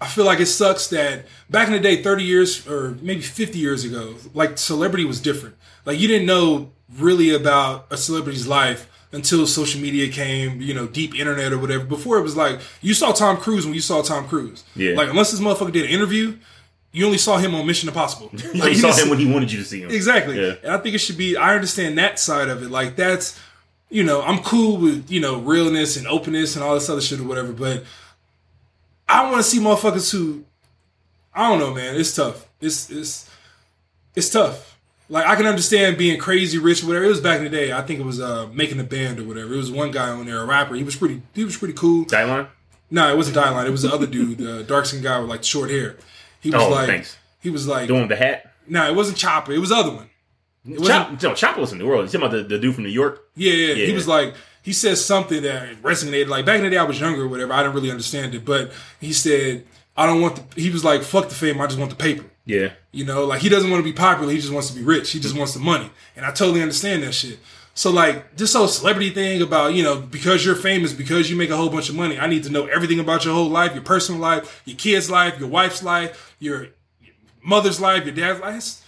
I 0.00 0.06
feel 0.06 0.24
like 0.24 0.40
it 0.40 0.46
sucks 0.46 0.88
that 0.88 1.24
back 1.48 1.68
in 1.68 1.72
the 1.72 1.80
day, 1.80 2.02
30 2.02 2.24
years 2.24 2.66
or 2.66 2.96
maybe 3.00 3.22
50 3.22 3.58
years 3.58 3.84
ago, 3.84 4.16
like 4.34 4.58
celebrity 4.58 5.04
was 5.04 5.20
different. 5.20 5.54
Like 5.86 5.98
you 5.98 6.08
didn't 6.08 6.26
know 6.26 6.72
really 6.98 7.34
about 7.34 7.86
a 7.90 7.96
celebrity's 7.96 8.46
life 8.46 8.90
until 9.14 9.46
social 9.46 9.80
media 9.80 10.08
came, 10.10 10.60
you 10.60 10.74
know, 10.74 10.86
deep 10.86 11.14
internet 11.14 11.52
or 11.52 11.58
whatever. 11.58 11.84
Before 11.84 12.18
it 12.18 12.22
was 12.22 12.36
like 12.36 12.60
you 12.82 12.94
saw 12.94 13.12
Tom 13.12 13.36
Cruise 13.36 13.64
when 13.64 13.74
you 13.74 13.80
saw 13.80 14.02
Tom 14.02 14.26
Cruise. 14.28 14.64
Yeah. 14.76 14.94
Like 14.96 15.08
unless 15.08 15.30
this 15.30 15.40
motherfucker 15.40 15.72
did 15.72 15.84
an 15.84 15.90
interview, 15.90 16.36
you 16.92 17.06
only 17.06 17.18
saw 17.18 17.38
him 17.38 17.54
on 17.54 17.66
Mission 17.66 17.88
Impossible. 17.88 18.30
You 18.54 18.60
Like, 18.60 18.76
saw 18.76 18.92
him 18.92 19.08
when 19.08 19.18
he 19.18 19.30
wanted 19.32 19.50
you 19.52 19.58
to 19.58 19.64
see 19.64 19.80
him. 19.82 19.90
Exactly. 19.90 20.40
Yeah. 20.40 20.54
And 20.62 20.72
I 20.72 20.78
think 20.78 20.94
it 20.94 20.98
should 20.98 21.16
be 21.16 21.36
I 21.36 21.54
understand 21.54 21.96
that 21.98 22.18
side 22.18 22.48
of 22.48 22.62
it. 22.62 22.70
Like 22.70 22.96
that's 22.96 23.38
you 23.90 24.02
know, 24.02 24.22
I'm 24.22 24.38
cool 24.42 24.78
with, 24.78 25.08
you 25.10 25.20
know, 25.20 25.38
realness 25.40 25.96
and 25.96 26.06
openness 26.08 26.56
and 26.56 26.64
all 26.64 26.74
this 26.74 26.88
other 26.90 27.00
shit 27.00 27.20
or 27.20 27.24
whatever, 27.24 27.52
but 27.52 27.84
I 29.08 29.30
want 29.30 29.36
to 29.36 29.42
see 29.44 29.60
motherfuckers 29.60 30.10
who 30.10 30.44
I 31.32 31.48
don't 31.48 31.58
know, 31.58 31.72
man. 31.74 31.94
It's 31.96 32.14
tough. 32.14 32.46
It's 32.60 32.90
it's 32.90 33.30
it's 34.14 34.30
tough. 34.30 34.73
Like 35.08 35.26
I 35.26 35.36
can 35.36 35.46
understand 35.46 35.98
being 35.98 36.18
crazy 36.18 36.58
rich 36.58 36.82
or 36.82 36.86
whatever. 36.88 37.04
It 37.04 37.08
was 37.08 37.20
back 37.20 37.38
in 37.38 37.44
the 37.44 37.50
day. 37.50 37.72
I 37.72 37.82
think 37.82 38.00
it 38.00 38.06
was 38.06 38.20
uh 38.20 38.48
making 38.52 38.80
a 38.80 38.84
band 38.84 39.18
or 39.20 39.24
whatever. 39.24 39.52
It 39.54 39.56
was 39.58 39.70
one 39.70 39.90
guy 39.90 40.08
on 40.08 40.26
there, 40.26 40.40
a 40.40 40.44
rapper. 40.46 40.74
He 40.74 40.82
was 40.82 40.96
pretty 40.96 41.22
he 41.34 41.44
was 41.44 41.56
pretty 41.56 41.74
cool. 41.74 42.06
Dylan? 42.06 42.48
No, 42.90 43.12
it 43.12 43.16
wasn't 43.16 43.36
Dylan. 43.36 43.66
It 43.66 43.70
was 43.70 43.82
the 43.82 43.92
other 43.92 44.06
dude, 44.06 44.38
the 44.38 44.62
dark 44.68 44.86
skinned 44.86 45.02
guy 45.02 45.18
with 45.20 45.28
like 45.28 45.44
short 45.44 45.70
hair. 45.70 45.96
He 46.40 46.50
was 46.50 46.62
Oh, 46.62 46.68
like 46.70 46.86
thanks. 46.88 47.16
he 47.40 47.50
was 47.50 47.66
like 47.68 47.88
doing 47.88 48.08
the 48.08 48.16
hat? 48.16 48.52
no, 48.66 48.86
it 48.88 48.94
wasn't 48.94 49.18
Chopper. 49.18 49.52
It 49.52 49.58
was 49.58 49.68
the 49.70 49.76
other 49.76 49.90
one. 49.94 50.08
It 50.66 50.82
Chop, 50.82 51.22
no, 51.22 51.34
Chopper 51.34 51.60
was 51.60 51.72
in 51.72 51.78
the 51.78 51.84
world. 51.86 52.06
You 52.06 52.18
talking 52.18 52.26
about 52.26 52.48
the, 52.48 52.54
the 52.56 52.58
dude 52.58 52.74
from 52.74 52.84
New 52.84 52.90
York? 52.90 53.22
Yeah, 53.36 53.52
yeah, 53.52 53.84
He 53.86 53.92
was 53.92 54.08
like, 54.08 54.34
he 54.62 54.72
said 54.72 54.96
something 54.96 55.42
that 55.42 55.82
resonated. 55.82 56.28
Like 56.28 56.46
back 56.46 56.56
in 56.56 56.64
the 56.64 56.70
day, 56.70 56.78
I 56.78 56.84
was 56.84 56.98
younger 56.98 57.24
or 57.24 57.28
whatever. 57.28 57.52
I 57.52 57.62
didn't 57.62 57.74
really 57.74 57.90
understand 57.90 58.34
it, 58.34 58.46
but 58.46 58.72
he 58.98 59.12
said, 59.12 59.66
I 59.94 60.06
don't 60.06 60.22
want 60.22 60.36
the. 60.54 60.60
He 60.62 60.70
was 60.70 60.82
like, 60.82 61.02
fuck 61.02 61.28
the 61.28 61.34
fame. 61.34 61.60
I 61.60 61.66
just 61.66 61.78
want 61.78 61.90
the 61.90 61.96
paper. 61.96 62.24
Yeah. 62.46 62.72
You 62.92 63.04
know, 63.04 63.24
like 63.24 63.40
he 63.40 63.48
doesn't 63.48 63.70
want 63.70 63.84
to 63.84 63.90
be 63.90 63.96
popular. 63.96 64.32
He 64.32 64.38
just 64.38 64.52
wants 64.52 64.68
to 64.70 64.76
be 64.76 64.82
rich. 64.82 65.10
He 65.10 65.20
just 65.20 65.36
wants 65.36 65.54
the 65.54 65.60
money, 65.60 65.90
and 66.16 66.26
I 66.26 66.30
totally 66.30 66.62
understand 66.62 67.02
that 67.02 67.12
shit. 67.12 67.38
So 67.74 67.90
like 67.90 68.36
this 68.36 68.54
whole 68.54 68.68
celebrity 68.68 69.10
thing 69.10 69.42
about 69.42 69.74
you 69.74 69.82
know 69.82 70.00
because 70.00 70.44
you're 70.44 70.54
famous 70.54 70.92
because 70.92 71.28
you 71.28 71.36
make 71.36 71.50
a 71.50 71.56
whole 71.56 71.70
bunch 71.70 71.88
of 71.88 71.96
money. 71.96 72.18
I 72.18 72.26
need 72.26 72.44
to 72.44 72.50
know 72.50 72.66
everything 72.66 73.00
about 73.00 73.24
your 73.24 73.34
whole 73.34 73.48
life, 73.48 73.74
your 73.74 73.82
personal 73.82 74.20
life, 74.20 74.62
your 74.64 74.76
kid's 74.76 75.10
life, 75.10 75.38
your 75.40 75.48
wife's 75.48 75.82
life, 75.82 76.36
your 76.38 76.68
mother's 77.42 77.80
life, 77.80 78.04
your 78.04 78.14
dad's 78.14 78.40
life. 78.40 78.83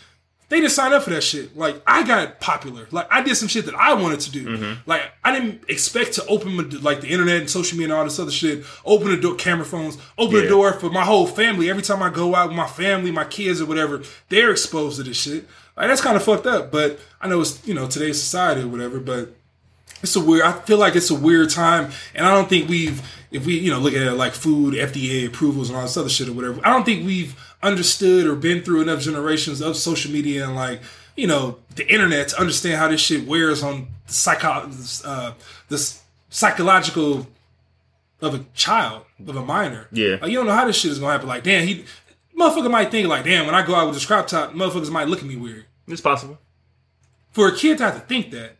They 0.48 0.60
didn't 0.60 0.72
sign 0.72 0.92
up 0.92 1.02
for 1.02 1.10
that 1.10 1.22
shit. 1.22 1.56
Like 1.56 1.82
I 1.86 2.06
got 2.06 2.40
popular. 2.40 2.86
Like 2.92 3.08
I 3.10 3.22
did 3.22 3.34
some 3.36 3.48
shit 3.48 3.66
that 3.66 3.74
I 3.74 3.94
wanted 3.94 4.20
to 4.20 4.30
do. 4.30 4.46
Mm-hmm. 4.46 4.88
Like 4.88 5.02
I 5.24 5.32
didn't 5.32 5.64
expect 5.68 6.12
to 6.14 6.26
open 6.26 6.54
my, 6.54 6.62
like 6.80 7.00
the 7.00 7.08
internet 7.08 7.40
and 7.40 7.50
social 7.50 7.76
media 7.76 7.92
and 7.92 7.98
all 7.98 8.04
this 8.04 8.20
other 8.20 8.30
shit. 8.30 8.64
Open 8.84 9.08
the 9.08 9.16
door, 9.16 9.34
camera 9.34 9.64
phones. 9.64 9.98
Open 10.16 10.40
the 10.40 10.48
door 10.48 10.72
for 10.74 10.88
my 10.88 11.04
whole 11.04 11.26
family. 11.26 11.68
Every 11.68 11.82
time 11.82 12.00
I 12.00 12.10
go 12.10 12.34
out 12.34 12.48
with 12.48 12.56
my 12.56 12.68
family, 12.68 13.10
my 13.10 13.24
kids 13.24 13.60
or 13.60 13.66
whatever, 13.66 14.02
they're 14.28 14.52
exposed 14.52 14.98
to 14.98 15.02
this 15.02 15.20
shit. 15.20 15.48
Like 15.76 15.88
that's 15.88 16.00
kind 16.00 16.16
of 16.16 16.22
fucked 16.22 16.46
up. 16.46 16.70
But 16.70 17.00
I 17.20 17.28
know 17.28 17.40
it's 17.40 17.66
you 17.66 17.74
know 17.74 17.88
today's 17.88 18.20
society 18.20 18.62
or 18.62 18.68
whatever. 18.68 19.00
But 19.00 19.34
it's 20.02 20.14
a 20.16 20.20
weird. 20.20 20.42
I 20.42 20.52
feel 20.52 20.78
like 20.78 20.94
it's 20.94 21.10
a 21.10 21.14
weird 21.14 21.50
time, 21.50 21.90
and 22.14 22.26
I 22.26 22.30
don't 22.30 22.48
think 22.48 22.68
we've, 22.68 23.02
if 23.30 23.46
we, 23.46 23.58
you 23.58 23.70
know, 23.70 23.78
look 23.78 23.94
at 23.94 24.02
it 24.02 24.12
like 24.12 24.34
food, 24.34 24.74
FDA 24.74 25.26
approvals, 25.26 25.70
and 25.70 25.76
all 25.76 25.82
this 25.82 25.96
other 25.96 26.08
shit 26.08 26.28
or 26.28 26.32
whatever. 26.32 26.60
I 26.64 26.70
don't 26.70 26.84
think 26.84 27.06
we've 27.06 27.34
understood 27.62 28.26
or 28.26 28.34
been 28.36 28.62
through 28.62 28.82
enough 28.82 29.00
generations 29.00 29.60
of 29.60 29.76
social 29.76 30.12
media 30.12 30.44
and 30.46 30.54
like, 30.54 30.80
you 31.16 31.26
know, 31.26 31.58
the 31.74 31.90
internet 31.92 32.28
to 32.28 32.40
understand 32.40 32.76
how 32.78 32.88
this 32.88 33.00
shit 33.00 33.26
wears 33.26 33.62
on 33.62 33.88
the 34.06 34.12
psycho, 34.12 34.70
uh, 35.04 35.32
this 35.68 36.02
psychological 36.30 37.26
of 38.20 38.34
a 38.34 38.44
child, 38.54 39.04
of 39.26 39.36
a 39.36 39.42
minor. 39.42 39.88
Yeah. 39.92 40.16
like, 40.20 40.30
you 40.30 40.36
don't 40.36 40.46
know 40.46 40.52
how 40.52 40.66
this 40.66 40.76
shit 40.76 40.90
is 40.90 40.98
gonna 40.98 41.12
happen. 41.12 41.28
Like, 41.28 41.42
damn, 41.44 41.66
he, 41.66 41.84
motherfucker 42.38 42.70
might 42.70 42.90
think 42.90 43.08
like, 43.08 43.24
damn, 43.24 43.46
when 43.46 43.54
I 43.54 43.64
go 43.66 43.74
out 43.74 43.86
with 43.86 43.94
this 43.94 44.06
crop 44.06 44.26
top, 44.26 44.52
motherfuckers 44.52 44.90
might 44.90 45.08
look 45.08 45.20
at 45.20 45.26
me 45.26 45.36
weird. 45.36 45.64
It's 45.88 46.00
possible. 46.00 46.38
For 47.32 47.48
a 47.48 47.54
kid 47.56 47.78
to 47.78 47.84
have 47.84 47.94
to 47.94 48.00
think 48.00 48.30
that, 48.32 48.56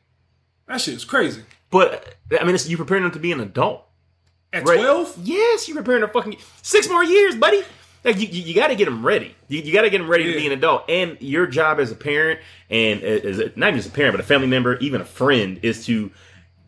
that 0.67 0.81
shit 0.81 0.95
is 0.95 1.05
crazy. 1.05 1.43
But, 1.71 2.17
I 2.39 2.45
mean, 2.45 2.55
it's, 2.55 2.69
you're 2.69 2.79
preparing 2.79 3.03
them 3.03 3.13
to 3.13 3.19
be 3.19 3.33
an 3.33 3.41
adult. 3.41 3.83
At 4.53 4.67
Right. 4.67 4.79
twelve. 4.79 5.15
Yes, 5.23 5.67
you're 5.69 5.77
preparing 5.77 6.03
to 6.03 6.09
fucking 6.09 6.37
six 6.63 6.89
more 6.89 7.03
years, 7.03 7.35
buddy. 7.35 7.63
Like 8.07 8.19
you, 8.21 8.29
you, 8.29 8.43
you 8.43 8.55
got 8.55 8.69
to 8.69 8.77
get 8.77 8.85
them 8.87 9.05
ready. 9.05 9.35
You, 9.49 9.61
you 9.61 9.73
got 9.73 9.83
to 9.83 9.91
get 9.91 9.99
them 9.99 10.09
ready 10.09 10.25
to 10.33 10.39
be 10.39 10.47
an 10.47 10.53
adult. 10.53 10.89
And 10.89 11.17
your 11.21 11.47
job 11.47 11.81
as 11.81 11.91
a 11.91 11.97
parent 11.97 12.41
and 12.71 13.03
as 13.03 13.39
a, 13.39 13.53
not 13.57 13.69
even 13.69 13.77
just 13.81 13.89
a 13.89 13.93
parent, 13.93 14.13
but 14.15 14.21
a 14.21 14.27
family 14.27 14.47
member, 14.47 14.77
even 14.79 15.01
a 15.01 15.05
friend, 15.05 15.59
is 15.63 15.85
to 15.87 16.11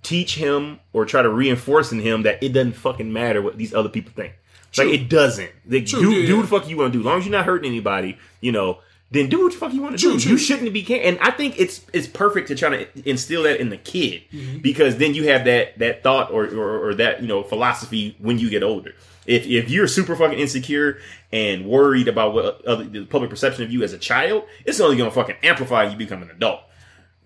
teach 0.02 0.34
him 0.36 0.80
or 0.92 1.04
try 1.04 1.22
to 1.22 1.28
reinforce 1.28 1.92
in 1.92 2.00
him 2.00 2.22
that 2.22 2.42
it 2.42 2.50
doesn't 2.50 2.72
fucking 2.74 3.12
matter 3.12 3.40
what 3.40 3.56
these 3.56 3.72
other 3.72 3.88
people 3.88 4.12
think. 4.14 4.34
Like 4.76 4.88
it 4.88 5.08
doesn't. 5.08 5.50
Like, 5.68 5.86
True, 5.86 6.00
do 6.00 6.10
yeah, 6.12 6.26
do 6.26 6.36
what 6.36 6.42
the 6.42 6.48
fuck 6.48 6.68
you 6.68 6.76
want 6.76 6.92
to 6.92 6.98
do. 6.98 7.00
As 7.02 7.06
long 7.06 7.18
as 7.18 7.24
you're 7.26 7.32
not 7.32 7.46
hurting 7.46 7.68
anybody, 7.68 8.18
you 8.40 8.52
know, 8.52 8.78
then 9.10 9.28
do 9.30 9.42
what 9.42 9.52
the 9.52 9.58
fuck 9.58 9.72
you 9.72 9.80
want 9.80 9.98
to 9.98 10.02
do. 10.02 10.18
true. 10.20 10.32
You 10.32 10.36
shouldn't 10.38 10.70
be 10.72 10.82
can 10.82 11.00
and 11.00 11.18
I 11.20 11.30
think 11.30 11.58
it's 11.58 11.80
it's 11.94 12.06
perfect 12.06 12.48
to 12.48 12.54
try 12.54 12.68
to 12.84 13.08
instill 13.08 13.44
that 13.44 13.58
in 13.60 13.70
the 13.70 13.78
kid 13.78 14.22
Mm-hmm. 14.30 14.58
because 14.58 14.98
then 14.98 15.14
you 15.14 15.28
have 15.28 15.46
that 15.46 15.78
that 15.78 16.02
thought 16.02 16.30
or, 16.30 16.44
or 16.44 16.88
or 16.88 16.94
that, 16.96 17.22
you 17.22 17.28
know, 17.28 17.42
philosophy 17.42 18.14
when 18.18 18.38
you 18.38 18.50
get 18.50 18.62
older. 18.62 18.94
If 19.28 19.46
if 19.46 19.70
you're 19.70 19.86
super 19.86 20.16
fucking 20.16 20.38
insecure 20.38 20.98
and 21.30 21.66
worried 21.66 22.08
about 22.08 22.34
what 22.34 22.64
other 22.64 22.84
the 22.84 23.04
public 23.04 23.30
perception 23.30 23.62
of 23.62 23.70
you 23.70 23.82
as 23.84 23.92
a 23.92 23.98
child, 23.98 24.44
it's 24.64 24.80
only 24.80 24.96
gonna 24.96 25.10
fucking 25.10 25.36
amplify 25.42 25.84
you 25.84 25.96
become 25.96 26.22
an 26.22 26.30
adult 26.30 26.62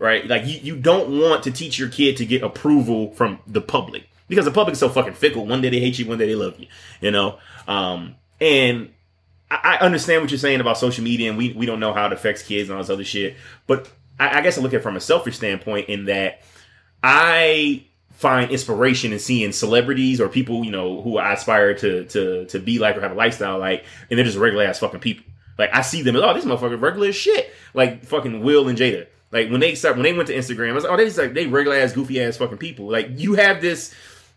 right? 0.03 0.27
Like 0.27 0.45
you, 0.47 0.59
you 0.61 0.77
don't 0.77 1.21
want 1.21 1.45
to 1.45 1.53
teach 1.53 1.79
your 1.79 1.89
kid 1.89 2.17
to 2.17 2.27
get 2.27 2.43
approval 2.43 3.13
from 3.13 3.39
the 3.47 3.61
public 3.61 4.09
because 4.27 4.45
the 4.45 4.51
public 4.51 4.73
is 4.73 4.81
so 4.81 4.89
fucking 4.89 5.15
fickle. 5.15 5.47
One 5.47 5.61
day 5.61 5.71
they 5.71 5.79
hate 5.79 5.97
you, 5.97 6.09
one 6.09 6.19
day 6.19 6.27
they 6.27 6.35
love 6.35 6.59
you, 6.59 6.67
you 7.01 7.13
know? 7.13 7.39
Um, 7.69 8.17
and 8.41 8.93
I, 9.49 9.77
I 9.77 9.79
understand 9.79 10.21
what 10.23 10.33
you're 10.33 10.39
saying 10.39 10.61
about 10.61 10.77
social 10.77 11.05
media 11.05 11.29
and 11.29 11.39
we, 11.39 11.53
we 11.53 11.67
don't 11.67 11.79
know 11.79 11.93
how 11.93 12.07
it 12.07 12.13
affects 12.13 12.43
kids 12.43 12.69
and 12.69 12.77
all 12.77 12.83
this 12.83 12.91
other 12.91 13.05
shit. 13.05 13.37
But 13.69 13.89
I, 14.19 14.39
I 14.39 14.41
guess 14.41 14.59
I 14.59 14.61
look 14.61 14.75
at 14.75 14.81
it 14.81 14.83
from 14.83 14.97
a 14.97 15.01
selfish 15.01 15.37
standpoint 15.37 15.89
in 15.89 16.07
that 16.07 16.43
I 17.01 17.87
find 18.13 18.51
inspiration 18.51 19.13
in 19.13 19.19
seeing 19.19 19.53
celebrities 19.53 20.21
or 20.21 20.29
people, 20.29 20.65
you 20.65 20.71
know, 20.71 21.03
who 21.03 21.19
I 21.19 21.33
aspire 21.33 21.75
to 21.75 22.05
to 22.05 22.45
to 22.47 22.59
be 22.59 22.79
like 22.79 22.97
or 22.97 23.01
have 23.01 23.13
a 23.13 23.17
lifestyle 23.17 23.59
like, 23.59 23.85
and 24.11 24.19
they're 24.19 24.25
just 24.25 24.39
regular 24.39 24.65
ass 24.65 24.79
fucking 24.79 25.01
people. 25.01 25.25
Like 25.59 25.71
I 25.75 25.83
see 25.83 26.03
them 26.03 26.17
as 26.17 26.23
oh, 26.23 26.35
this 26.35 26.45
motherfucker 26.45 26.81
regular 26.81 27.09
as 27.09 27.17
shit. 27.17 27.53
Like 27.75 28.05
fucking 28.05 28.43
Will 28.43 28.69
and 28.69 28.79
Jada. 28.79 29.07
Like 29.31 29.51
when 29.51 29.61
they 29.61 29.75
start 29.75 29.97
when 29.97 30.05
they 30.05 30.13
went 30.13 30.29
to 30.29 30.35
Instagram, 30.35 30.71
I 30.71 30.73
was 30.73 30.85
like, 30.85 30.93
oh, 30.93 30.97
they 30.97 31.07
just 31.07 31.19
like 31.19 31.35
they 31.35 31.47
regular 31.47 31.77
ass 31.77 31.93
goofy 31.93 32.23
ass 32.23 32.37
fucking 32.37 32.59
people. 32.59 32.91
Like 32.91 33.09
you 33.19 33.35
have 33.35 33.61
this 33.61 33.95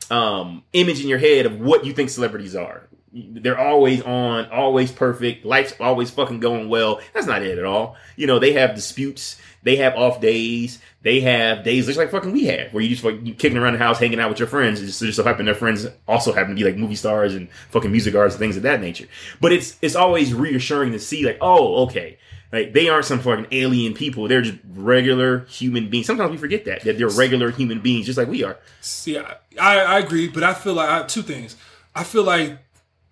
um 0.10 0.64
image 0.74 1.02
in 1.02 1.08
your 1.08 1.20
head 1.20 1.46
of 1.46 1.60
what 1.60 1.86
you 1.86 1.94
think 1.94 2.10
celebrities 2.10 2.56
are. 2.56 2.88
They're 3.18 3.60
always 3.60 4.02
on, 4.02 4.50
always 4.52 4.92
perfect, 4.92 5.46
life's 5.46 5.74
always 5.80 6.12
fucking 6.12 6.42
going 6.42 6.68
well. 6.68 7.00
That's 7.14 7.28
not 7.28 7.44
it 7.44 7.58
at 7.58 7.64
all. 7.64 7.96
You 8.18 8.28
know, 8.28 8.40
they 8.40 8.52
have 8.54 8.76
disputes, 8.76 9.40
they 9.64 9.78
have 9.78 9.96
off 9.96 10.20
days, 10.20 10.80
they 11.06 11.20
have 11.20 11.64
days 11.64 11.86
just 11.86 12.00
like 12.00 12.10
fucking 12.10 12.32
we 12.32 12.46
have, 12.46 12.74
where 12.74 12.82
you 12.82 12.90
just 12.90 13.04
like 13.04 13.24
you 13.24 13.36
kicking 13.36 13.60
around 13.60 13.74
the 13.74 13.80
house, 13.80 14.00
hanging 14.00 14.20
out 14.20 14.28
with 14.28 14.40
your 14.40 14.48
friends. 14.48 14.82
It's 14.82 14.98
just 14.98 15.16
so 15.16 15.24
happen 15.24 15.46
their 15.46 15.54
friends 15.54 15.86
also 16.08 16.34
happen 16.34 16.50
to 16.50 16.56
be 16.56 16.68
like 16.68 16.78
movie 16.78 16.96
stars 16.96 17.36
and 17.36 17.48
fucking 17.70 17.92
music 17.92 18.16
artists 18.16 18.38
and 18.38 18.44
things 18.44 18.58
of 18.58 18.64
that 18.64 18.82
nature. 18.82 19.06
But 19.40 19.52
it's 19.52 19.78
it's 19.84 19.96
always 19.96 20.34
reassuring 20.34 20.94
to 20.94 21.00
see 21.00 21.24
like, 21.24 21.38
oh, 21.42 21.84
okay. 21.84 22.18
Like 22.52 22.74
they 22.74 22.90
aren't 22.90 23.06
some 23.06 23.20
fucking 23.20 23.46
alien 23.52 23.94
people. 23.94 24.28
They're 24.28 24.42
just 24.42 24.58
regular 24.74 25.46
human 25.46 25.92
beings. 25.92 26.08
Sometimes 26.08 26.32
we 26.32 26.38
forget 26.38 26.66
that 26.66 26.82
that 26.86 26.98
they're 26.98 27.08
regular 27.10 27.52
human 27.52 27.82
beings, 27.82 28.08
just 28.08 28.18
like 28.18 28.28
we 28.28 28.44
are. 28.44 28.58
See, 28.82 29.16
I, 29.16 29.36
I 29.60 30.00
agree, 30.00 30.28
but 30.28 30.42
I 30.42 30.56
feel 30.56 30.74
like 30.74 30.90
I 30.90 31.06
two 31.06 31.22
things. 31.22 31.56
I 31.94 32.04
feel 32.04 32.24
like 32.24 32.58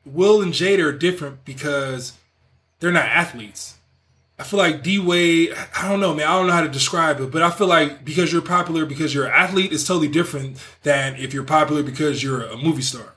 Will 0.03 0.41
and 0.41 0.51
Jada 0.51 0.83
are 0.83 0.97
different 0.97 1.45
because 1.45 2.13
they're 2.79 2.91
not 2.91 3.05
athletes. 3.05 3.75
I 4.39 4.43
feel 4.43 4.57
like 4.57 4.81
D 4.81 4.99
Wade, 4.99 5.53
I 5.77 5.87
don't 5.87 5.99
know, 5.99 6.13
man. 6.13 6.27
I 6.27 6.37
don't 6.37 6.47
know 6.47 6.53
how 6.53 6.61
to 6.61 6.69
describe 6.69 7.19
it, 7.19 7.31
but 7.31 7.43
I 7.43 7.51
feel 7.51 7.67
like 7.67 8.03
because 8.03 8.33
you're 8.33 8.41
popular 8.41 8.85
because 8.85 9.13
you're 9.13 9.25
an 9.25 9.33
athlete 9.33 9.71
is 9.71 9.85
totally 9.85 10.07
different 10.07 10.57
than 10.81 11.15
if 11.15 11.33
you're 11.33 11.43
popular 11.43 11.83
because 11.83 12.23
you're 12.23 12.43
a 12.43 12.57
movie 12.57 12.81
star. 12.81 13.13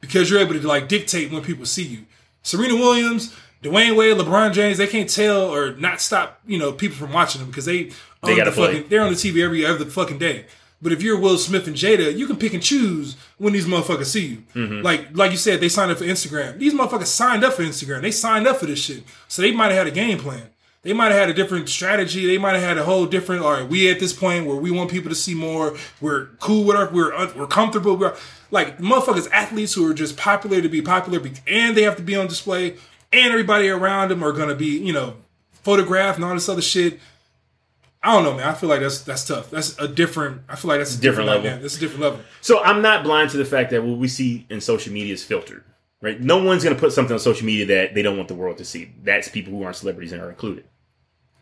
Because 0.00 0.30
you're 0.30 0.40
able 0.40 0.54
to 0.54 0.66
like 0.66 0.88
dictate 0.88 1.30
when 1.30 1.42
people 1.42 1.66
see 1.66 1.84
you. 1.84 2.06
Serena 2.42 2.74
Williams, 2.74 3.34
Dwyane 3.62 3.96
Wade, 3.96 4.16
LeBron 4.16 4.52
James, 4.52 4.78
they 4.78 4.86
can't 4.86 5.08
tell 5.08 5.42
or 5.42 5.74
not 5.76 6.00
stop, 6.00 6.40
you 6.46 6.58
know, 6.58 6.72
people 6.72 6.96
from 6.96 7.12
watching 7.12 7.40
them 7.40 7.50
because 7.50 7.64
they 7.64 7.90
they 8.22 8.36
gotta 8.36 8.50
the 8.50 8.56
play. 8.56 8.74
Fucking, 8.74 8.88
they're 8.88 9.02
on 9.02 9.12
the 9.12 9.18
TV 9.18 9.42
every 9.44 9.66
every 9.66 9.84
fucking 9.86 10.18
day. 10.18 10.46
But 10.80 10.92
if 10.92 11.02
you're 11.02 11.18
Will 11.18 11.38
Smith 11.38 11.66
and 11.66 11.76
Jada, 11.76 12.14
you 12.14 12.26
can 12.26 12.36
pick 12.36 12.52
and 12.52 12.62
choose 12.62 13.16
when 13.38 13.54
these 13.54 13.66
motherfuckers 13.66 14.06
see 14.06 14.26
you. 14.26 14.42
Mm-hmm. 14.54 14.82
Like 14.82 15.16
like 15.16 15.30
you 15.30 15.38
said, 15.38 15.60
they 15.60 15.70
signed 15.70 15.90
up 15.90 15.98
for 15.98 16.04
Instagram. 16.04 16.58
These 16.58 16.74
motherfuckers 16.74 17.06
signed 17.06 17.44
up 17.44 17.54
for 17.54 17.62
Instagram. 17.62 18.02
They 18.02 18.10
signed 18.10 18.46
up 18.46 18.58
for 18.58 18.66
this 18.66 18.80
shit. 18.82 19.02
So 19.28 19.40
they 19.40 19.50
might 19.52 19.68
have 19.68 19.78
had 19.78 19.86
a 19.86 19.90
game 19.90 20.18
plan. 20.18 20.50
They 20.84 20.92
might 20.92 21.06
have 21.12 21.18
had 21.18 21.28
a 21.30 21.34
different 21.34 21.68
strategy. 21.68 22.26
They 22.26 22.38
might 22.38 22.52
have 22.54 22.62
had 22.62 22.78
a 22.78 22.84
whole 22.84 23.06
different. 23.06 23.42
All 23.42 23.52
right, 23.52 23.68
we 23.68 23.90
at 23.90 23.98
this 23.98 24.12
point 24.12 24.46
where 24.46 24.56
we 24.56 24.70
want 24.70 24.90
people 24.90 25.08
to 25.08 25.14
see 25.16 25.34
more. 25.34 25.76
We're 26.00 26.26
cool 26.40 26.64
with 26.64 26.76
our. 26.76 26.88
We're 26.90 27.12
un- 27.14 27.32
we're 27.36 27.46
comfortable. 27.46 27.96
We're 27.96 28.14
like 28.50 28.78
motherfuckers, 28.78 29.30
athletes 29.30 29.72
who 29.74 29.90
are 29.90 29.94
just 29.94 30.16
popular 30.16 30.60
to 30.60 30.68
be 30.68 30.82
popular, 30.82 31.20
and 31.46 31.76
they 31.76 31.82
have 31.82 31.96
to 31.96 32.02
be 32.02 32.14
on 32.14 32.26
display, 32.26 32.76
and 33.12 33.32
everybody 33.32 33.68
around 33.68 34.10
them 34.10 34.22
are 34.22 34.32
gonna 34.32 34.54
be 34.54 34.78
you 34.78 34.92
know 34.92 35.16
photographed 35.52 36.18
and 36.18 36.24
all 36.24 36.34
this 36.34 36.48
other 36.50 36.62
shit. 36.62 37.00
I 38.02 38.12
don't 38.12 38.22
know, 38.24 38.34
man. 38.36 38.46
I 38.46 38.52
feel 38.52 38.68
like 38.68 38.80
that's 38.80 39.00
that's 39.00 39.24
tough. 39.26 39.50
That's 39.50 39.78
a 39.78 39.88
different. 39.88 40.42
I 40.50 40.56
feel 40.56 40.68
like 40.68 40.80
that's 40.80 40.94
a 40.94 41.00
Different 41.00 41.28
different, 41.28 41.28
level. 41.28 41.44
level. 41.44 41.62
That's 41.62 41.76
a 41.78 41.80
different 41.80 42.02
level. 42.02 42.20
So 42.42 42.62
I'm 42.62 42.82
not 42.82 43.02
blind 43.04 43.30
to 43.30 43.38
the 43.38 43.46
fact 43.46 43.70
that 43.70 43.82
what 43.82 43.96
we 43.96 44.08
see 44.08 44.44
in 44.50 44.60
social 44.60 44.92
media 44.92 45.14
is 45.14 45.24
filtered, 45.24 45.64
right? 46.02 46.20
No 46.20 46.44
one's 46.44 46.62
going 46.62 46.76
to 46.76 46.80
put 46.80 46.92
something 46.92 47.14
on 47.14 47.18
social 47.20 47.46
media 47.46 47.64
that 47.64 47.94
they 47.94 48.02
don't 48.02 48.18
want 48.18 48.28
the 48.28 48.34
world 48.34 48.58
to 48.58 48.64
see. 48.66 48.92
That's 49.02 49.30
people 49.30 49.54
who 49.54 49.62
aren't 49.62 49.76
celebrities 49.76 50.12
and 50.12 50.20
are 50.20 50.28
included. 50.28 50.66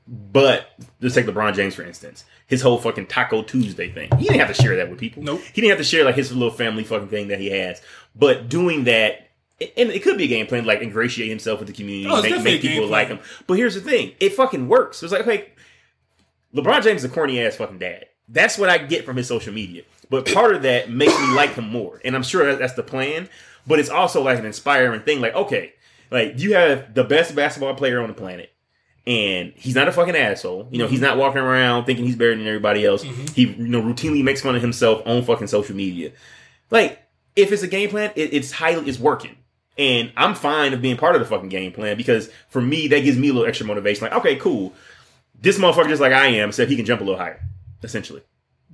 But 0.07 0.69
let's 1.01 1.15
take 1.15 1.27
LeBron 1.27 1.55
James 1.55 1.75
for 1.75 1.83
instance. 1.83 2.25
His 2.47 2.61
whole 2.61 2.79
fucking 2.79 3.07
Taco 3.07 3.43
Tuesday 3.43 3.91
thing. 3.91 4.11
He 4.19 4.25
didn't 4.25 4.41
have 4.41 4.55
to 4.55 4.63
share 4.63 4.77
that 4.77 4.91
with 4.91 4.99
people. 4.99 5.23
Nope. 5.23 5.41
He 5.53 5.61
didn't 5.61 5.71
have 5.71 5.79
to 5.79 5.85
share 5.85 6.05
like 6.05 6.17
his 6.17 6.33
little 6.33 6.51
family 6.51 6.85
fucking 6.85 7.09
thing 7.09 7.29
that 7.29 7.39
he 7.41 7.51
has. 7.51 7.81
But 8.15 8.49
doing 8.49 8.85
that, 8.85 9.31
and 9.77 9.91
it 9.91 10.03
could 10.03 10.19
be 10.19 10.25
a 10.25 10.29
game 10.29 10.47
plan, 10.47 10.65
like 10.65 10.83
ingratiate 10.83 11.29
himself 11.31 11.61
with 11.61 11.69
the 11.69 11.75
community, 11.75 12.09
Oh, 12.11 12.21
make, 12.21 12.43
make 12.43 12.61
people 12.63 12.89
like 12.89 13.09
him. 13.09 13.21
But 13.47 13.55
here's 13.55 13.75
the 13.75 13.81
thing: 13.81 14.13
it 14.21 14.35
fucking 14.35 14.69
works. 14.69 15.03
It's 15.03 15.13
like, 15.13 15.23
okay, 15.23 15.51
LeBron 16.55 16.83
James 16.83 17.05
is 17.05 17.11
a 17.11 17.15
corny 17.15 17.41
ass 17.41 17.57
fucking 17.57 17.79
dad. 17.79 18.07
That's 18.29 18.59
what 18.59 18.69
I 18.69 18.79
get 18.79 19.05
from 19.05 19.17
his 19.17 19.29
social 19.29 19.53
media. 19.53 19.83
But 20.11 20.31
part 20.33 20.55
of 20.55 20.63
that 20.63 20.91
makes 20.91 21.19
me 21.19 21.35
like 21.35 21.55
him 21.55 21.69
more. 21.69 22.01
And 22.05 22.15
I'm 22.15 22.23
sure 22.23 22.55
that's 22.57 22.75
the 22.75 22.83
plan. 22.83 23.29
But 23.67 23.79
it's 23.79 23.89
also 23.89 24.23
like 24.23 24.39
an 24.39 24.45
inspiring 24.45 25.01
thing. 25.03 25.21
Like, 25.21 25.35
okay, 25.35 25.73
like 26.11 26.39
you 26.39 26.55
have 26.55 26.95
the 26.95 27.05
best 27.05 27.35
basketball 27.35 27.75
player 27.75 28.01
on 28.01 28.09
the 28.09 28.15
planet. 28.15 28.52
And 29.07 29.53
he's 29.57 29.75
not 29.75 29.89
a 29.89 29.93
fucking 29.93 30.15
asshole. 30.15 30.69
You 30.71 30.79
know, 30.79 30.87
he's 30.87 31.01
mm-hmm. 31.01 31.09
not 31.09 31.19
walking 31.19 31.41
around 31.41 31.87
thinking 31.87 32.05
he's 32.05 32.15
better 32.15 32.37
than 32.37 32.47
everybody 32.47 32.85
else. 32.85 33.05
Mm-hmm. 33.05 33.35
He, 33.35 33.43
you 33.47 33.69
know, 33.69 33.83
routinely 33.83 34.23
makes 34.23 34.43
fun 34.43 34.55
of 34.55 34.63
himself 34.63 35.03
on 35.07 35.23
fucking 35.23 35.49
social 35.49 35.75
media. 35.75 36.13
Like, 36.71 37.03
if 37.35 37.51
it's 37.51 37.63
a 37.63 37.69
game 37.69 37.91
plan, 37.91 38.13
it, 38.15 38.33
it's 38.33 38.53
highly, 38.53 38.89
it's 38.89 39.01
working. 39.01 39.37
And 39.79 40.13
I'm 40.17 40.35
fine 40.35 40.73
of 40.73 40.83
being 40.83 40.97
part 40.97 41.17
of 41.17 41.21
the 41.21 41.27
fucking 41.27 41.49
game 41.49 41.73
plan 41.73 41.97
because 41.97 42.31
for 42.49 42.61
me, 42.61 42.89
that 42.89 43.01
gives 43.01 43.19
me 43.19 43.31
a 43.31 43.33
little 43.33 43.49
extra 43.49 43.67
motivation. 43.67 44.05
Like, 44.05 44.15
okay, 44.19 44.37
cool. 44.37 44.73
This 45.41 45.59
motherfucker 45.59 45.89
just 45.89 46.01
like 46.01 46.13
I 46.13 46.27
am, 46.27 46.51
except 46.51 46.71
he 46.71 46.77
can 46.77 46.85
jump 46.85 47.01
a 47.01 47.05
little 47.05 47.19
higher, 47.19 47.41
essentially. 47.83 48.23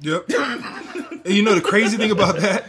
Yep. 0.00 0.28
and 0.28 1.34
you 1.34 1.42
know 1.42 1.54
the 1.54 1.60
crazy 1.62 1.96
thing 1.96 2.10
about 2.10 2.36
that? 2.36 2.64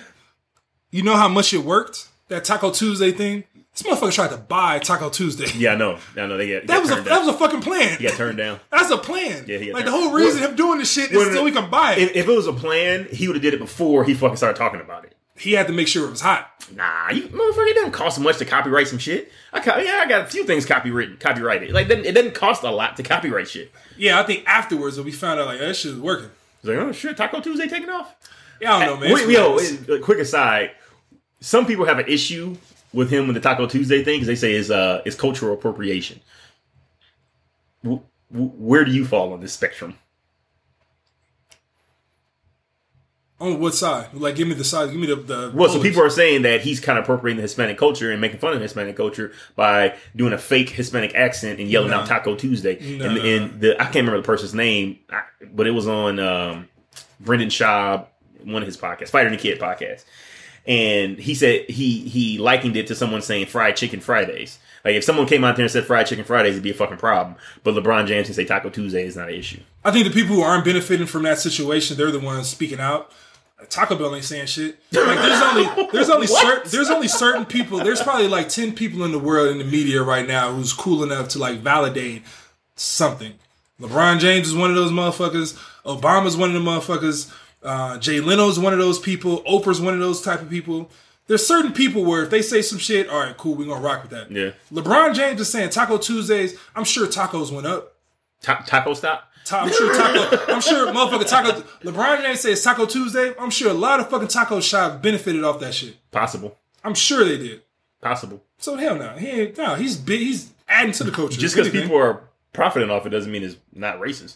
You 0.91 1.03
know 1.03 1.15
how 1.15 1.27
much 1.27 1.53
it 1.53 1.59
worked? 1.59 2.07
That 2.29 2.45
Taco 2.45 2.71
Tuesday 2.71 3.11
thing? 3.11 3.43
This 3.73 3.83
motherfucker 3.83 4.13
tried 4.13 4.31
to 4.31 4.37
buy 4.37 4.79
Taco 4.79 5.09
Tuesday. 5.09 5.45
Yeah, 5.55 5.73
I 5.73 5.75
know. 5.75 5.99
I 6.17 6.25
know 6.25 6.37
they 6.37 6.47
get 6.47 6.67
That 6.67 6.81
was 6.81 6.91
a 6.91 6.95
that 7.01 7.19
was 7.19 7.27
a 7.29 7.33
fucking 7.33 7.61
plan. 7.61 7.97
he 7.97 8.03
got 8.07 8.15
turned 8.17 8.37
down. 8.37 8.59
That's 8.71 8.89
a 8.91 8.97
plan. 8.97 9.45
Yeah, 9.47 9.73
like 9.73 9.85
the 9.85 9.91
whole 9.91 10.11
reason 10.11 10.41
him 10.41 10.55
doing 10.55 10.79
this 10.79 10.91
shit 10.91 11.11
is 11.11 11.17
Well, 11.17 11.31
so 11.33 11.43
we 11.43 11.51
can 11.51 11.69
buy 11.69 11.93
it. 11.93 11.99
If, 11.99 12.15
if 12.15 12.27
it 12.27 12.35
was 12.35 12.47
a 12.47 12.53
plan, 12.53 13.07
he 13.11 13.27
would 13.27 13.35
have 13.37 13.43
did 13.43 13.53
it 13.53 13.59
before 13.59 14.03
he 14.03 14.13
fucking 14.13 14.37
started 14.37 14.57
talking 14.57 14.81
about 14.81 15.05
it. 15.05 15.15
he 15.37 15.53
had 15.53 15.67
to 15.67 15.73
make 15.73 15.87
sure 15.87 16.05
it 16.07 16.09
was 16.11 16.19
hot. 16.21 16.51
Nah, 16.75 17.09
you 17.11 17.23
motherfucker, 17.29 17.67
it 17.69 17.75
doesn't 17.75 17.91
cost 17.93 18.19
much 18.19 18.37
to 18.39 18.45
copyright 18.45 18.87
some 18.87 18.99
shit. 18.99 19.31
I 19.53 19.59
co- 19.61 19.77
yeah, 19.77 20.01
I 20.03 20.07
got 20.09 20.21
a 20.21 20.25
few 20.25 20.43
things 20.45 20.65
copywritten, 20.65 21.19
copyrighted. 21.19 21.71
Like, 21.71 21.89
it 21.89 22.13
doesn't, 22.13 22.35
cost 22.35 22.63
a 22.63 22.69
lot 22.71 22.97
to 22.97 23.03
copyright 23.03 23.47
shit. 23.47 23.71
Yeah, 23.97 24.19
I 24.19 24.23
think 24.23 24.43
afterwards 24.45 24.97
that 24.97 25.03
we 25.03 25.11
found 25.11 25.39
out 25.39 25.45
like 25.47 25.59
that 25.59 25.75
shit 25.75 25.93
was 25.93 26.01
working. 26.01 26.29
It's 26.59 26.65
like, 26.67 26.77
oh 26.77 26.91
shit, 26.91 27.15
Taco 27.15 27.39
Tuesday 27.39 27.67
taking 27.67 27.89
off. 27.89 28.13
Yeah, 28.59 28.75
I 28.75 28.85
don't 28.85 28.99
know, 28.99 29.07
man. 29.07 29.13
Wait, 29.13 29.29
yo, 29.29 29.99
quick 30.01 30.19
aside. 30.19 30.71
Some 31.39 31.65
people 31.65 31.85
have 31.85 31.99
an 31.99 32.07
issue 32.09 32.57
with 32.93 33.09
him 33.11 33.27
with 33.27 33.35
the 33.35 33.41
Taco 33.41 33.67
Tuesday 33.67 34.03
thing 34.03 34.15
because 34.15 34.27
they 34.27 34.35
say 34.35 34.53
it's 34.53 34.69
uh 34.69 35.01
it's 35.05 35.15
cultural 35.15 35.53
appropriation. 35.53 36.19
W- 37.83 38.01
w- 38.31 38.51
where 38.57 38.83
do 38.85 38.91
you 38.91 39.05
fall 39.05 39.33
on 39.33 39.41
this 39.41 39.53
spectrum? 39.53 39.95
on 43.41 43.57
what 43.59 43.73
side? 43.73 44.13
Like, 44.13 44.35
give 44.35 44.47
me 44.49 44.53
the 44.53 44.63
side. 44.65 44.91
Give 44.91 44.99
me 44.99 45.07
the 45.07 45.15
the. 45.15 45.51
Well, 45.55 45.69
so 45.69 45.81
people 45.81 46.01
are 46.03 46.09
saying 46.09 46.41
that 46.41 46.61
he's 46.61 46.79
kind 46.81 46.97
of 46.99 47.05
appropriating 47.05 47.37
the 47.37 47.43
Hispanic 47.43 47.77
culture 47.77 48.11
and 48.11 48.19
making 48.19 48.39
fun 48.39 48.53
of 48.53 48.61
Hispanic 48.61 48.97
culture 48.97 49.31
by 49.55 49.95
doing 50.15 50.33
a 50.33 50.37
fake 50.37 50.69
Hispanic 50.69 51.15
accent 51.15 51.59
and 51.59 51.69
yelling 51.69 51.91
No. 51.91 51.99
out 52.01 52.07
Taco 52.07 52.35
Tuesday. 52.35 52.97
No. 52.97 53.05
And, 53.05 53.17
and 53.17 53.61
the 53.61 53.75
I 53.79 53.85
can't 53.85 53.95
remember 53.95 54.17
the 54.17 54.25
person's 54.25 54.53
name, 54.53 54.99
but 55.53 55.67
it 55.67 55.71
was 55.71 55.87
on 55.87 56.19
um, 56.19 56.67
Brendan 57.21 57.47
Schaub, 57.49 58.07
one 58.43 58.61
of 58.61 58.65
his 58.67 58.75
podcasts, 58.75 59.09
Fighter 59.09 59.29
and 59.29 59.37
the 59.37 59.41
Kid 59.41 59.57
podcast. 59.59 60.03
And 60.67 61.17
he 61.17 61.35
said 61.35 61.69
he 61.69 62.07
he 62.07 62.37
likened 62.37 62.75
it 62.75 62.87
to 62.87 62.95
someone 62.95 63.21
saying 63.21 63.47
fried 63.47 63.75
chicken 63.75 63.99
Fridays. 63.99 64.59
Like 64.85 64.95
if 64.95 65.03
someone 65.03 65.27
came 65.27 65.43
out 65.43 65.55
there 65.55 65.63
and 65.63 65.71
said 65.71 65.85
fried 65.85 66.07
chicken 66.07 66.25
Fridays, 66.25 66.53
it'd 66.53 66.63
be 66.63 66.71
a 66.71 66.75
fucking 66.75 66.97
problem. 66.97 67.35
But 67.63 67.75
LeBron 67.75 68.07
James 68.07 68.27
can 68.27 68.33
say 68.35 68.45
Taco 68.45 68.69
Tuesday 68.69 69.05
is 69.05 69.15
not 69.15 69.29
an 69.29 69.35
issue. 69.35 69.59
I 69.83 69.91
think 69.91 70.05
the 70.07 70.13
people 70.13 70.35
who 70.35 70.41
aren't 70.41 70.65
benefiting 70.65 71.07
from 71.07 71.23
that 71.23 71.39
situation, 71.39 71.97
they're 71.97 72.11
the 72.11 72.19
ones 72.19 72.47
speaking 72.47 72.79
out. 72.79 73.11
Taco 73.69 73.95
Bell 73.95 74.15
ain't 74.15 74.23
saying 74.23 74.45
shit. 74.45 74.77
Like 74.91 75.19
there's 75.19 75.41
only 75.41 75.89
there's 75.91 76.09
only 76.09 76.27
certain 76.27 76.71
there's 76.71 76.89
only 76.89 77.07
certain 77.07 77.45
people. 77.45 77.79
There's 77.79 78.01
probably 78.01 78.27
like 78.27 78.49
ten 78.49 78.73
people 78.73 79.03
in 79.03 79.11
the 79.11 79.19
world 79.19 79.49
in 79.49 79.57
the 79.57 79.65
media 79.65 80.01
right 80.01 80.27
now 80.27 80.53
who's 80.53 80.71
cool 80.71 81.03
enough 81.03 81.29
to 81.29 81.39
like 81.39 81.59
validate 81.59 82.23
something. 82.75 83.33
LeBron 83.81 84.19
James 84.19 84.47
is 84.47 84.55
one 84.55 84.69
of 84.69 84.75
those 84.75 84.91
motherfuckers. 84.91 85.57
Obama's 85.85 86.37
one 86.37 86.55
of 86.55 86.63
the 86.63 86.69
motherfuckers. 86.69 87.33
Uh, 87.61 87.97
Jay 87.97 88.19
Leno's 88.19 88.57
one 88.59 88.73
of 88.73 88.79
those 88.79 88.99
people. 88.99 89.43
Oprah's 89.43 89.81
one 89.81 89.93
of 89.93 89.99
those 89.99 90.21
type 90.21 90.41
of 90.41 90.49
people. 90.49 90.89
There's 91.27 91.45
certain 91.45 91.73
people 91.73 92.05
where 92.05 92.23
if 92.23 92.29
they 92.29 92.41
say 92.41 92.61
some 92.61 92.79
shit, 92.79 93.07
all 93.09 93.19
right, 93.19 93.37
cool, 93.37 93.53
we're 93.55 93.67
gonna 93.67 93.81
rock 93.81 94.01
with 94.01 94.11
that. 94.11 94.31
Yeah. 94.31 94.51
LeBron 94.71 95.13
James 95.13 95.39
is 95.39 95.49
saying 95.49 95.69
Taco 95.69 95.97
Tuesdays. 95.97 96.57
I'm 96.75 96.83
sure 96.83 97.05
tacos 97.07 97.51
went 97.51 97.67
up. 97.67 97.95
Ta- 98.41 98.63
taco 98.65 98.93
stop. 98.93 99.29
Ta- 99.45 99.61
I'm 99.61 99.71
sure 99.71 99.93
taco. 99.93 100.53
I'm 100.53 100.61
sure 100.61 100.87
motherfucking 100.91 101.27
taco. 101.29 101.61
LeBron 101.83 102.21
James 102.21 102.39
says 102.39 102.63
Taco 102.63 102.85
Tuesday. 102.85 103.33
I'm 103.39 103.49
sure 103.51 103.69
a 103.69 103.73
lot 103.75 103.99
of 103.99 104.09
fucking 104.09 104.27
taco 104.29 104.59
shops 104.59 105.01
benefited 105.03 105.43
off 105.43 105.59
that 105.59 105.73
shit. 105.73 105.97
Possible. 106.11 106.57
I'm 106.83 106.95
sure 106.95 107.23
they 107.23 107.37
did. 107.37 107.61
Possible. 108.01 108.41
So 108.57 108.77
hell 108.77 108.95
no, 108.95 109.09
he 109.17 109.27
ain't. 109.27 109.57
No, 109.57 109.75
he's 109.75 109.97
big. 109.97 110.21
He's 110.21 110.51
adding 110.67 110.93
to 110.93 111.03
the 111.03 111.11
culture. 111.11 111.39
Just 111.39 111.55
because 111.55 111.71
people 111.71 111.97
are 111.97 112.21
profiting 112.53 112.89
off 112.89 113.05
it 113.05 113.09
doesn't 113.09 113.31
mean 113.31 113.43
it's 113.43 113.57
not 113.73 113.99
racist 113.99 114.35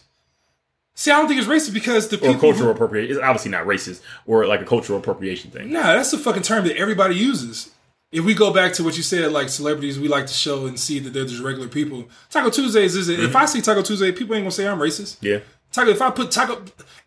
see, 0.94 1.10
I 1.10 1.16
don't 1.16 1.28
think 1.28 1.38
it's 1.40 1.48
racist 1.48 1.74
because 1.74 2.08
the 2.08 2.16
or 2.16 2.20
people. 2.20 2.40
cultural 2.40 2.70
appropriation. 2.70 3.16
It's 3.16 3.22
obviously 3.24 3.50
not 3.50 3.66
racist 3.66 4.00
or 4.26 4.46
like 4.46 4.60
a 4.60 4.64
cultural 4.64 4.98
appropriation 4.98 5.50
thing. 5.50 5.72
nah, 5.72 5.82
that's 5.82 6.10
the 6.10 6.18
fucking 6.18 6.42
term 6.42 6.64
that 6.66 6.76
everybody 6.76 7.14
uses. 7.16 7.70
If 8.12 8.24
we 8.24 8.32
go 8.32 8.52
back 8.52 8.72
to 8.74 8.84
what 8.84 8.96
you 8.96 9.02
said, 9.02 9.32
like 9.32 9.48
celebrities, 9.48 9.98
we 9.98 10.06
like 10.06 10.26
to 10.26 10.32
show 10.32 10.66
and 10.66 10.78
see 10.78 11.00
that 11.00 11.12
they're 11.12 11.24
just 11.24 11.42
regular 11.42 11.68
people. 11.68 12.08
Taco 12.30 12.48
Tuesdays 12.48 12.94
is. 12.94 13.08
Mm-hmm. 13.08 13.24
If 13.24 13.34
I 13.34 13.44
see 13.44 13.60
Taco 13.60 13.82
Tuesday, 13.82 14.12
people 14.12 14.36
ain't 14.36 14.44
gonna 14.44 14.52
say 14.52 14.68
I'm 14.68 14.78
racist. 14.78 15.16
Yeah. 15.20 15.40
Taco. 15.72 15.90
If 15.90 16.00
I 16.00 16.10
put 16.12 16.30
Taco, 16.30 16.62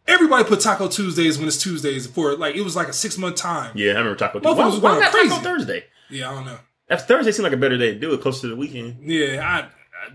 everybody 0.06 0.44
put 0.44 0.60
Taco 0.60 0.90
Tuesdays 0.90 1.38
when 1.38 1.48
it's 1.48 1.62
Tuesdays 1.62 2.08
for 2.08 2.36
like 2.36 2.56
it 2.56 2.62
was 2.62 2.76
like 2.76 2.90
a 2.90 2.94
six 2.94 3.18
month 3.18 3.38
time. 3.38 3.72
Yeah, 3.76 3.94
I 3.94 3.98
remember 4.00 4.18
Taco 4.18 4.40
Tuesday. 4.40 4.58
Why, 4.62 4.66
was 4.66 4.80
why 4.80 5.00
not 5.00 5.14
Taco 5.14 5.28
crazy. 5.28 5.36
Thursday? 5.44 5.84
Yeah, 6.10 6.30
I 6.30 6.34
don't 6.34 6.46
know. 6.46 6.58
Thursday 6.98 7.32
seemed 7.32 7.44
like 7.44 7.54
a 7.54 7.58
better 7.58 7.78
day 7.78 7.94
to 7.94 8.00
do 8.00 8.14
it, 8.14 8.22
closer 8.22 8.42
to 8.42 8.48
the 8.48 8.56
weekend. 8.58 9.10
Yeah, 9.10 9.70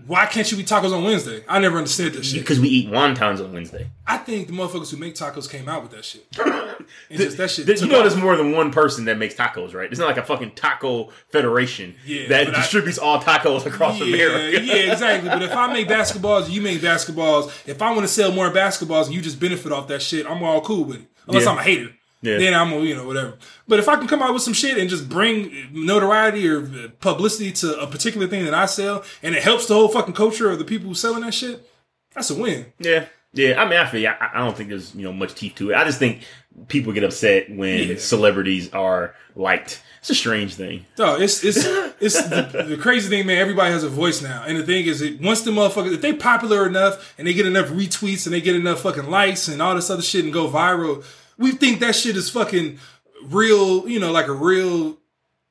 why 0.07 0.25
can't 0.25 0.51
you 0.51 0.57
eat 0.59 0.67
tacos 0.67 0.95
on 0.95 1.03
Wednesday? 1.03 1.43
I 1.47 1.59
never 1.59 1.77
understood 1.77 2.13
that 2.13 2.25
shit. 2.25 2.41
Because 2.41 2.59
we 2.59 2.67
eat 2.69 2.89
wontons 2.89 3.43
on 3.43 3.53
Wednesday. 3.53 3.89
I 4.07 4.17
think 4.17 4.47
the 4.47 4.53
motherfuckers 4.53 4.91
who 4.91 4.97
make 4.97 5.15
tacos 5.15 5.49
came 5.49 5.67
out 5.69 5.81
with 5.83 5.91
that 5.91 6.05
shit. 6.05 6.25
And 7.09 7.17
just 7.19 7.37
that 7.37 7.49
shit. 7.49 7.67
You 7.81 7.87
know, 7.87 8.01
there's 8.01 8.15
more 8.17 8.35
than 8.35 8.51
one 8.51 8.71
person 8.71 9.05
that 9.05 9.17
makes 9.17 9.35
tacos, 9.35 9.73
right? 9.73 9.89
It's 9.89 9.99
not 9.99 10.07
like 10.07 10.17
a 10.17 10.23
fucking 10.23 10.51
taco 10.55 11.11
federation 11.29 11.95
Yeah, 12.05 12.27
that 12.27 12.45
but 12.47 12.55
I- 12.55 12.59
distributes 12.61 12.97
all 12.97 13.21
tacos 13.21 13.65
across 13.65 13.99
yeah, 13.99 14.05
America. 14.25 14.61
yeah, 14.63 14.91
exactly. 14.91 15.29
But 15.29 15.43
if 15.43 15.53
I 15.55 15.71
make 15.71 15.87
basketballs, 15.87 16.49
you 16.49 16.61
make 16.61 16.81
basketballs. 16.81 17.51
If 17.67 17.81
I 17.81 17.91
want 17.91 18.01
to 18.01 18.07
sell 18.07 18.31
more 18.33 18.49
basketballs 18.49 19.05
and 19.05 19.13
you 19.13 19.21
just 19.21 19.39
benefit 19.39 19.71
off 19.71 19.87
that 19.89 20.01
shit, 20.01 20.25
I'm 20.29 20.43
all 20.43 20.59
cool 20.61 20.83
with 20.83 20.97
it. 20.97 21.07
Unless 21.27 21.45
Yeah. 21.45 21.51
I'm 21.51 21.57
a 21.59 21.63
hater. 21.63 21.89
Yeah. 22.23 22.37
Then 22.39 22.53
I'm, 22.55 22.71
a, 22.73 22.79
you 22.79 22.95
know, 22.95 23.05
whatever. 23.05 23.37
But 23.67 23.77
if 23.79 23.87
I 23.89 23.97
can 23.97 24.07
come 24.07 24.21
out 24.23 24.33
with 24.33 24.41
some 24.41 24.53
shit 24.53 24.77
and 24.77 24.89
just 24.89 25.07
bring 25.09 25.51
notoriety 25.73 26.47
or 26.49 26.63
uh, 26.63 26.87
publicity 26.99 27.51
to 27.51 27.79
a 27.79 27.85
particular 27.85 28.27
thing 28.27 28.45
that 28.45 28.53
I 28.53 28.65
sell, 28.65 29.03
and 29.21 29.35
it 29.35 29.43
helps 29.43 29.67
the 29.67 29.75
whole 29.75 29.89
fucking 29.89 30.13
culture 30.15 30.49
of 30.49 30.57
the 30.57 30.65
people 30.65 30.87
who 30.87 30.95
selling 30.95 31.21
that 31.21 31.33
shit, 31.33 31.69
that's 32.15 32.29
a 32.29 32.35
win. 32.35 32.65
Yeah, 32.79 33.05
yeah. 33.33 33.61
I 33.61 33.67
mean, 33.69 33.77
I 33.77 33.85
feel. 33.85 34.07
I, 34.09 34.29
I 34.33 34.37
don't 34.39 34.55
think 34.57 34.69
there's 34.69 34.95
you 34.95 35.03
know 35.03 35.13
much 35.13 35.35
teeth 35.35 35.55
to 35.55 35.71
it. 35.71 35.75
I 35.75 35.83
just 35.83 35.99
think 35.99 36.23
people 36.69 36.93
get 36.93 37.03
upset 37.03 37.49
when 37.49 37.89
Yeah. 37.89 37.95
celebrities 37.97 38.71
are 38.73 39.13
liked. 39.35 39.81
It's 39.99 40.09
a 40.09 40.15
strange 40.15 40.55
thing. 40.55 40.85
No, 40.99 41.15
it's 41.15 41.43
it's 41.43 41.57
it's 41.99 42.21
the, 42.29 42.65
the 42.69 42.77
crazy 42.77 43.09
thing, 43.09 43.25
man. 43.25 43.37
Everybody 43.37 43.71
has 43.71 43.83
a 43.83 43.89
voice 43.89 44.21
now, 44.21 44.43
and 44.47 44.57
the 44.57 44.63
thing 44.65 44.85
is, 44.85 44.99
that 44.99 45.19
once 45.19 45.41
the 45.41 45.51
motherfuckers, 45.51 45.93
if 45.93 46.01
they 46.01 46.13
popular 46.13 46.67
enough 46.67 47.15
and 47.17 47.27
they 47.27 47.33
get 47.33 47.45
enough 47.47 47.67
retweets 47.67 48.25
and 48.25 48.33
they 48.33 48.41
get 48.41 48.55
enough 48.55 48.81
fucking 48.81 49.09
likes 49.09 49.47
and 49.47 49.61
all 49.61 49.75
this 49.75 49.89
other 49.89 50.01
shit 50.01 50.23
and 50.25 50.33
go 50.33 50.47
viral, 50.49 51.03
we 51.37 51.51
think 51.51 51.79
that 51.79 51.95
shit 51.95 52.15
is 52.17 52.29
fucking 52.29 52.79
real. 53.25 53.87
You 53.87 53.99
know, 53.99 54.11
like 54.11 54.27
a 54.27 54.33
real 54.33 54.97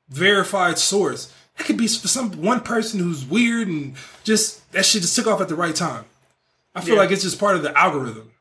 verified 0.09 0.77
source. 0.79 1.33
That 1.57 1.65
could 1.65 1.77
be 1.77 1.87
for 1.87 2.07
some 2.07 2.31
one 2.41 2.61
person 2.61 2.99
who's 2.99 3.23
weird 3.25 3.67
and 3.67 3.95
just 4.23 4.71
that 4.71 4.85
shit 4.85 5.01
just 5.03 5.15
took 5.15 5.27
off 5.27 5.39
at 5.41 5.47
the 5.49 5.55
right 5.55 5.75
time. 5.75 6.05
I 6.75 6.81
feel 6.81 6.95
Yeah. 6.95 7.01
like 7.01 7.11
it's 7.11 7.21
just 7.23 7.39
part 7.39 7.55
of 7.55 7.61
the 7.63 7.77
algorithm. 7.77 8.31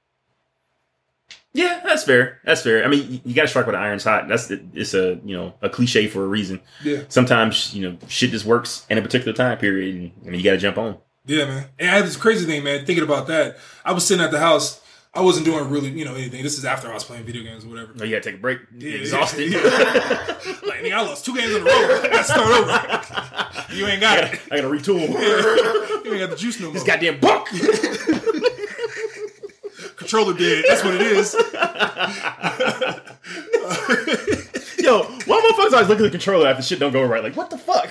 Yeah, 1.55 1.80
that's 1.84 2.05
fair. 2.05 2.40
That's 2.45 2.62
fair. 2.62 2.82
I 2.82 2.88
mean, 2.88 3.12
you, 3.12 3.20
you 3.26 3.34
got 3.34 3.43
to 3.43 3.49
strike 3.49 3.66
while 3.66 3.74
the 3.74 3.78
iron's 3.78 4.05
hot. 4.05 4.26
That's 4.26 4.51
it's 4.51 4.95
a 4.95 5.20
you 5.24 5.36
know 5.36 5.53
a 5.61 5.68
cliche 5.68 6.07
for 6.09 6.24
a 6.24 6.26
reason. 6.26 6.61
Yeah. 6.82 7.03
Sometimes 7.09 7.74
you 7.74 7.90
know 7.90 7.99
shit 8.09 8.30
just 8.30 8.47
works 8.47 8.86
in 8.88 8.97
a 8.97 9.03
particular 9.03 9.34
time 9.34 9.59
period, 9.59 9.95
and 9.95 10.12
I 10.26 10.30
mean 10.30 10.38
you 10.40 10.45
got 10.45 10.53
to 10.53 10.59
jump 10.59 10.78
on. 10.78 10.97
Yeah, 11.26 11.45
man. 11.45 11.66
And 11.78 11.90
I 11.90 11.95
had 11.97 12.07
this 12.07 12.16
crazy 12.16 12.47
thing, 12.47 12.64
man. 12.64 12.86
Thinking 12.86 13.05
about 13.05 13.26
that, 13.26 13.59
I 13.84 13.93
was 13.93 14.07
sitting 14.07 14.24
at 14.24 14.30
the 14.30 14.38
house. 14.40 14.80
I 15.15 15.21
wasn't 15.21 15.45
doing 15.45 15.69
really, 15.69 15.91
you 15.91 16.07
know, 16.07 16.15
anything. 16.15 16.43
This 16.43 16.57
is 16.57 16.65
after 16.65 16.91
I 16.91 16.95
was 16.95 17.05
playing 17.05 17.25
video 17.25 17.43
games 17.43 17.65
or 17.67 17.69
whatever. 17.69 17.93
Oh, 18.01 18.05
you 18.05 18.17
got 18.17 18.23
to 18.23 18.31
take 18.31 18.39
a 18.39 18.43
break. 18.43 18.61
Yeah, 18.79 18.93
Exhausted. 18.95 19.53
yeah. 19.53 19.59
like, 20.67 20.81
nigga, 20.81 20.95
I 20.95 21.03
lost 21.03 21.27
two 21.27 21.37
games 21.37 21.55
in 21.55 21.61
a 21.61 21.65
row. 21.65 21.71
I 22.13 22.23
start 22.23 22.51
over. 22.51 23.75
you 23.75 23.87
ain't 23.87 24.01
got 24.01 24.25
it. 24.25 24.41
I 24.51 24.61
got 24.61 24.63
to 24.63 24.69
retool. 24.69 25.09
You 26.03 26.15
ain't 26.15 26.21
got 26.29 26.31
the 26.31 26.37
juice 26.37 26.59
no 26.59 26.67
more. 26.67 26.75
this 26.75 26.83
goddamn 26.83 27.21
book. 27.21 27.47
Controller 29.97 30.35
dead. 30.37 30.65
That's 30.69 30.83
what 30.85 30.95
it 30.95 31.03
is. 31.03 31.35
Yo, 34.79 35.03
why 35.05 35.41
motherfuckers 35.41 35.73
always 35.73 35.89
look 35.89 35.99
at 35.99 36.03
the 36.03 36.11
controller 36.11 36.49
after 36.49 36.63
shit 36.63 36.81
don't 36.81 36.93
go 36.93 37.05
right? 37.05 37.23
Like, 37.23 37.37
what 37.37 37.51
the 37.51 37.57
fuck? 37.57 37.89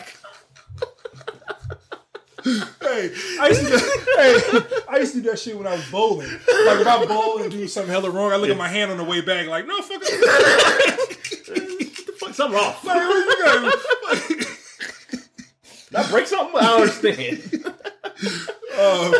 Hey, 2.43 3.11
I 3.39 3.47
used 3.47 3.61
to 3.61 3.67
do, 3.69 3.77
hey, 4.17 4.83
I 4.89 4.97
used 4.99 5.13
to 5.13 5.21
do 5.21 5.29
that 5.29 5.39
shit 5.39 5.57
when 5.57 5.67
I 5.67 5.75
was 5.75 5.89
bowling. 5.89 6.29
Like 6.29 6.79
if 6.79 6.87
I 6.87 7.05
bowl 7.05 7.41
and 7.41 7.51
do 7.51 7.67
something 7.67 7.91
hella 7.91 8.09
wrong, 8.09 8.31
I 8.31 8.35
look 8.37 8.49
at 8.49 8.57
my 8.57 8.67
hand 8.67 8.91
on 8.91 8.97
the 8.97 9.03
way 9.03 9.21
back, 9.21 9.47
like, 9.47 9.67
no, 9.67 9.81
fuck 9.81 10.01
it. 10.03 10.97
Fuck, 12.21 12.33
something 12.35 12.59
off. 12.59 12.83
Like, 12.85 13.01
you 13.01 14.45
That 15.91 16.09
break 16.09 16.27
something? 16.27 16.55
I 16.55 16.61
don't 16.61 16.81
understand. 16.81 17.65
Uh, 18.73 19.11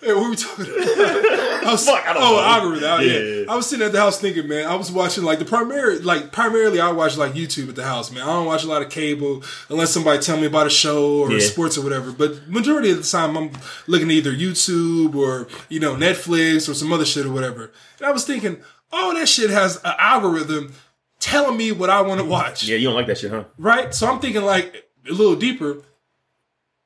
Hey, 0.00 0.12
what 0.14 0.22
were 0.24 0.30
we 0.30 0.36
talking 0.36 0.64
about? 0.64 0.78
I 1.66 1.72
was, 1.72 1.84
Fuck, 1.86 2.06
I 2.06 2.12
don't 2.12 2.22
oh, 2.22 2.36
know. 2.36 2.40
algorithm. 2.42 3.00
Yeah. 3.02 3.18
Yeah. 3.18 3.52
I 3.52 3.56
was 3.56 3.66
sitting 3.68 3.84
at 3.84 3.92
the 3.92 3.98
house 4.00 4.20
thinking, 4.20 4.46
man, 4.48 4.66
I 4.66 4.74
was 4.76 4.90
watching 4.92 5.24
like 5.24 5.38
the 5.38 5.44
primary, 5.44 5.98
like 5.98 6.30
primarily 6.32 6.80
I 6.80 6.92
watch 6.92 7.16
like 7.16 7.32
YouTube 7.32 7.68
at 7.68 7.74
the 7.76 7.84
house, 7.84 8.10
man. 8.12 8.22
I 8.22 8.26
don't 8.26 8.46
watch 8.46 8.64
a 8.64 8.68
lot 8.68 8.80
of 8.82 8.90
cable 8.90 9.42
unless 9.68 9.90
somebody 9.92 10.20
tell 10.22 10.36
me 10.38 10.46
about 10.46 10.66
a 10.66 10.70
show 10.70 11.18
or 11.20 11.32
Yeah. 11.32 11.40
sports 11.40 11.76
or 11.76 11.82
whatever. 11.82 12.12
But 12.12 12.48
majority 12.48 12.90
of 12.90 12.98
the 12.98 13.02
time 13.02 13.36
I'm 13.36 13.50
looking 13.86 14.08
at 14.08 14.12
either 14.14 14.32
YouTube 14.32 15.14
or, 15.14 15.48
you 15.68 15.80
know, 15.80 15.94
Netflix 15.96 16.68
or 16.68 16.74
some 16.74 16.92
other 16.92 17.04
shit 17.04 17.26
or 17.26 17.32
whatever. 17.32 17.72
And 17.98 18.06
I 18.06 18.12
was 18.12 18.24
thinking, 18.24 18.62
oh, 18.92 19.14
that 19.18 19.28
shit 19.28 19.50
has 19.50 19.76
an 19.84 19.92
algorithm 19.98 20.72
telling 21.20 21.56
me 21.56 21.72
what 21.72 21.90
I 21.90 22.00
want 22.02 22.20
to 22.20 22.26
watch. 22.26 22.64
yeah, 22.64 22.76
you 22.76 22.86
don't 22.86 22.94
like 22.94 23.08
that 23.08 23.18
shit, 23.18 23.32
huh? 23.32 23.44
Right? 23.58 23.92
So 23.92 24.06
I'm 24.06 24.20
thinking 24.20 24.42
like 24.42 24.88
a 25.08 25.12
little 25.12 25.34
deeper. 25.36 25.82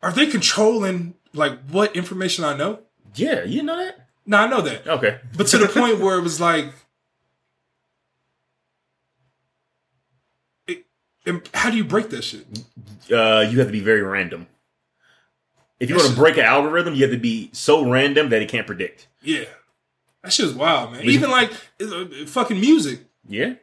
Are 0.02 0.10
they 0.10 0.26
controlling 0.26 1.14
like 1.34 1.60
what 1.70 1.94
information 1.94 2.44
I 2.44 2.56
know? 2.56 2.80
Yeah, 3.14 3.44
you 3.44 3.62
know 3.62 3.76
that? 3.76 4.08
No, 4.26 4.38
I 4.38 4.46
know 4.46 4.60
that. 4.62 4.86
Okay. 4.86 5.18
But 5.36 5.48
to 5.48 5.58
the 5.58 5.66
point 5.68 5.98
where 6.00 6.18
it 6.18 6.22
was 6.22 6.40
like, 6.40 6.66
it, 10.66 10.84
and 11.26 11.48
how 11.54 11.70
do 11.70 11.76
you 11.76 11.84
break 11.84 12.10
that 12.10 12.22
shit? 12.22 12.46
uh, 13.12 13.40
you 13.48 13.58
have 13.58 13.68
to 13.68 13.72
be 13.72 13.80
very 13.80 14.02
random. 14.02 14.46
If 15.80 15.90
you 15.90 15.96
That 15.96 16.02
want 16.04 16.14
to 16.14 16.20
break 16.20 16.36
an 16.36 16.44
algorithm, 16.44 16.94
you 16.94 17.02
have 17.02 17.10
to 17.10 17.18
be 17.18 17.50
so 17.52 17.88
random 17.88 18.28
that 18.28 18.40
it 18.40 18.48
can't 18.48 18.66
predict. 18.66 19.08
Yeah, 19.20 19.44
that 20.22 20.32
shit 20.32 20.46
is 20.46 20.54
wild, 20.54 20.92
man. 20.92 21.02
Even 21.04 21.30
like 21.30 21.52
uh, 21.80 22.04
fucking 22.26 22.60
music, 22.60 23.00
Yeah? 23.28 23.54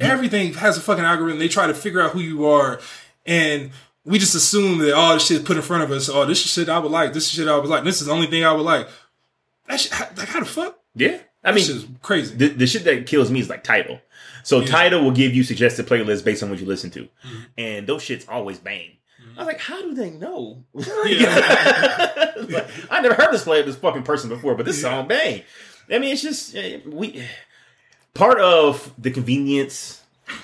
everything 0.00 0.54
has 0.54 0.78
a 0.78 0.80
fucking 0.80 1.04
algorithm. 1.04 1.38
They 1.38 1.48
try 1.48 1.66
to 1.66 1.74
figure 1.74 2.00
out 2.00 2.12
who 2.12 2.20
you 2.20 2.46
are, 2.46 2.80
and 3.26 3.70
we 4.06 4.18
just 4.18 4.34
assume 4.34 4.78
that 4.78 4.94
all 4.94 5.12
this 5.14 5.26
shit 5.26 5.44
put 5.44 5.56
in 5.56 5.62
front 5.62 5.82
of 5.82 5.90
us. 5.90 6.08
Oh, 6.08 6.24
this 6.24 6.42
is 6.44 6.50
shit 6.50 6.68
I 6.68 6.78
would 6.78 6.90
like. 6.92 7.12
This 7.12 7.24
is 7.26 7.32
shit 7.32 7.48
I 7.48 7.56
would 7.58 7.68
like. 7.68 7.84
This 7.84 8.00
is 8.00 8.06
the 8.06 8.12
only 8.12 8.26
thing 8.28 8.44
I 8.44 8.52
would 8.52 8.62
like. 8.64 8.88
That 9.68 9.80
shit, 9.80 9.92
like 10.16 10.28
how 10.28 10.40
the 10.40 10.46
fuck? 10.46 10.78
Yeah. 10.94 11.18
I 11.44 11.52
mean, 11.52 11.64
shit 11.64 11.76
is 11.76 11.86
crazy. 12.02 12.34
the, 12.34 12.48
the 12.48 12.66
shit 12.66 12.84
that 12.84 13.06
kills 13.06 13.30
me 13.30 13.40
is 13.40 13.48
like 13.50 13.62
Tidal. 13.64 14.00
So 14.44 14.64
Tidal 14.64 15.02
will 15.02 15.10
give 15.10 15.34
you 15.34 15.42
suggested 15.42 15.86
playlists 15.86 16.24
based 16.24 16.42
on 16.42 16.50
what 16.50 16.60
you 16.60 16.66
listen 16.66 16.90
to, 16.92 17.02
Mm-hmm. 17.02 17.38
and 17.58 17.86
those 17.86 18.02
shits 18.02 18.24
always 18.28 18.58
bang. 18.58 18.92
I 19.36 19.40
was 19.40 19.46
like, 19.48 19.60
how 19.60 19.82
do 19.82 19.92
they 19.92 20.10
know? 20.10 20.64
Yeah. 21.04 22.32
Like, 22.48 22.66
I 22.90 23.00
never 23.00 23.14
heard 23.14 23.32
this 23.32 23.42
play 23.44 23.60
of 23.60 23.66
this 23.66 23.76
fucking 23.76 24.04
person 24.04 24.28
before, 24.28 24.54
but 24.54 24.66
this 24.66 24.80
song 24.80 25.08
bang. 25.08 25.42
I 25.90 25.98
mean, 25.98 26.12
it's 26.12 26.22
just 26.22 26.54
eh, 26.54 26.78
we 26.86 27.24
part 28.14 28.38
of 28.40 28.92
the 28.98 29.10
convenience 29.10 30.02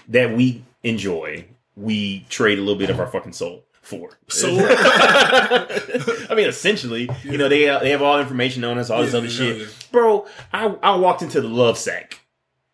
that 0.09 0.35
we 0.37 0.65
enjoy. 0.83 1.45
We 1.83 2.27
trade 2.29 2.59
a 2.59 2.63
little 2.63 2.79
bit 2.79 2.91
of 2.91 3.01
our 3.01 3.07
fucking 3.07 3.33
soul 3.33 3.65
for. 3.83 4.11
So 4.29 4.49
I 4.61 6.35
mean, 6.35 6.49
essentially, 6.49 7.11
you 7.25 7.37
know, 7.37 7.49
they 7.49 7.65
they 7.81 7.91
have 7.91 8.03
all 8.03 8.19
information 8.21 8.65
on 8.65 8.79
us, 8.79 8.89
all 8.89 9.03
this 9.03 9.15
other 9.15 9.27
yeah, 9.27 9.33
shit, 9.33 9.57
yeah. 9.59 9.67
bro. 9.91 10.27
I 10.53 10.67
I 10.83 10.97
walked 10.97 11.23
into 11.23 11.41
the 11.41 11.49
Lovesac 11.49 12.15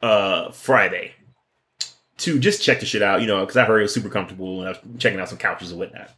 uh 0.01 0.51
Friday 0.51 1.15
to 2.19 2.39
just 2.39 2.63
check 2.63 2.81
the 2.81 2.87
shit 2.87 3.03
out, 3.03 3.21
you 3.21 3.27
know, 3.27 3.41
because 3.41 3.57
I 3.57 3.65
heard 3.65 3.79
it 3.79 3.83
was 3.83 3.95
super 3.95 4.09
comfortable 4.09 4.61
and 4.61 4.69
I 4.69 4.71
was 4.73 4.81
checking 4.99 5.19
out 5.21 5.29
some 5.29 5.39
couches 5.39 5.71
and 5.71 5.81
whatnot. 5.81 6.11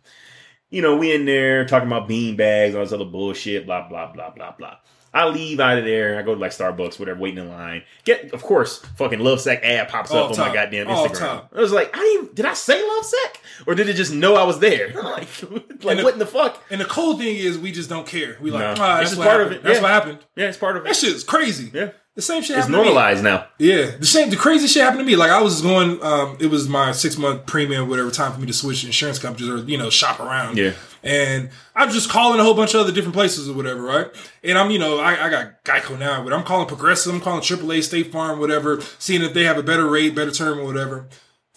You 0.70 0.82
know, 0.82 0.96
we 0.96 1.12
in 1.14 1.24
there 1.24 1.64
talking 1.66 1.88
about 1.88 2.06
bean 2.08 2.36
bags, 2.36 2.74
all 2.74 2.82
this 2.82 2.92
other 2.92 3.04
bullshit, 3.04 3.66
blah 3.66 3.88
blah 3.88 4.12
blah 4.12 4.30
blah 4.30 4.52
blah. 4.52 4.76
I 5.12 5.26
leave 5.26 5.58
out 5.58 5.76
of 5.76 5.84
there. 5.84 6.16
I 6.20 6.22
go 6.22 6.34
to 6.36 6.40
like 6.40 6.52
Starbucks, 6.52 7.00
whatever, 7.00 7.18
waiting 7.18 7.40
in 7.42 7.48
line. 7.50 7.82
Get, 8.04 8.32
of 8.32 8.44
course, 8.44 8.78
fucking 8.96 9.18
Lovesac 9.18 9.60
ad 9.64 9.88
pops 9.88 10.12
All 10.12 10.26
up 10.26 10.30
on 10.30 10.38
my 10.38 10.54
goddamn 10.54 10.86
All 10.86 11.08
Instagram. 11.08 11.48
I 11.52 11.60
was 11.60 11.72
like, 11.72 11.90
I 11.92 11.98
didn't, 11.98 12.36
did 12.36 12.46
I 12.46 12.54
say 12.54 12.80
Lovesac, 12.80 13.38
or 13.66 13.74
did 13.74 13.88
it 13.88 13.94
just 13.94 14.12
know 14.14 14.36
I 14.36 14.44
was 14.44 14.60
there? 14.60 14.92
like, 15.02 15.26
like 15.82 15.96
the- 15.98 16.04
what 16.04 16.12
in 16.12 16.20
the 16.20 16.26
fuck? 16.26 16.62
And 16.70 16.80
the 16.80 16.84
cool 16.84 17.18
thing 17.18 17.34
is, 17.36 17.58
we 17.58 17.72
just 17.72 17.88
don't 17.90 18.06
care. 18.06 18.36
We 18.40 18.52
like, 18.52 18.76
No. 18.76 18.84
Ah, 18.84 19.00
it's 19.00 19.10
that's 19.10 19.18
what 19.18 19.26
part 19.26 19.40
of 19.40 19.48
happened. 19.48 19.56
it. 19.56 19.62
That's 19.64 19.76
Yeah. 19.78 19.82
what 19.82 19.90
happened. 19.90 20.18
Yeah, 20.36 20.46
it's 20.46 20.58
part 20.58 20.76
of 20.76 20.84
That 20.84 20.90
it. 20.90 20.96
shit 20.96 21.12
is 21.12 21.24
crazy. 21.24 21.72
Yeah. 21.74 21.90
The 22.16 22.22
same 22.22 22.42
shit 22.42 22.56
It's 22.56 22.66
happened 22.66 22.74
to 22.74 22.78
me. 22.80 22.84
normalized 22.86 23.22
now. 23.24 23.46
Yeah, 23.58 23.92
the 23.98 24.04
same, 24.04 24.30
the 24.30 24.36
crazy 24.36 24.66
shit 24.66 24.82
happened 24.82 25.00
to 25.00 25.04
me. 25.06 25.14
Like 25.16 25.30
I 25.30 25.40
was 25.40 25.62
going, 25.62 26.02
um, 26.02 26.36
it 26.40 26.46
was 26.48 26.68
my 26.68 26.90
six 26.92 27.16
month 27.16 27.46
premium, 27.46 27.88
whatever 27.88 28.10
time 28.10 28.32
for 28.32 28.40
me 28.40 28.46
to 28.48 28.52
switch 28.52 28.84
insurance 28.84 29.18
companies 29.18 29.48
or 29.48 29.58
you 29.58 29.78
know 29.78 29.90
shop 29.90 30.18
around. 30.20 30.58
Yeah. 30.58 30.72
and 31.04 31.50
I 31.74 31.86
was 31.86 31.94
just 31.94 32.10
calling 32.10 32.40
a 32.40 32.42
whole 32.42 32.54
bunch 32.54 32.74
of 32.74 32.80
other 32.80 32.92
different 32.92 33.14
places 33.14 33.48
or 33.48 33.54
whatever, 33.54 33.80
right? 33.80 34.08
And 34.44 34.58
I'm, 34.58 34.70
you 34.70 34.78
know, 34.78 34.98
I, 34.98 35.26
I 35.26 35.30
got 35.30 35.64
Geico 35.64 35.98
now, 35.98 36.22
but 36.22 36.32
I'm 36.32 36.42
calling 36.42 36.66
Progressive, 36.66 37.14
I'm 37.14 37.20
calling 37.20 37.40
AAA, 37.42 37.84
State 37.84 38.10
Farm, 38.12 38.38
whatever, 38.40 38.80
seeing 38.98 39.22
if 39.22 39.32
they 39.32 39.44
have 39.44 39.56
a 39.56 39.62
better 39.62 39.88
rate, 39.88 40.14
better 40.14 40.32
term, 40.32 40.58
or 40.58 40.64
whatever. 40.64 41.08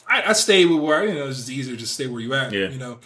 I, 0.07 0.21
I 0.29 0.33
stayed 0.33 0.67
with 0.67 0.79
where 0.79 1.05
you 1.05 1.15
know 1.15 1.27
it's 1.29 1.37
just 1.37 1.49
easier 1.49 1.75
to 1.75 1.87
stay 1.87 2.05
where 2.07 2.21
you 2.21 2.33
at, 2.35 2.53
Yeah. 2.53 2.69
you 2.69 2.77
know. 2.77 2.99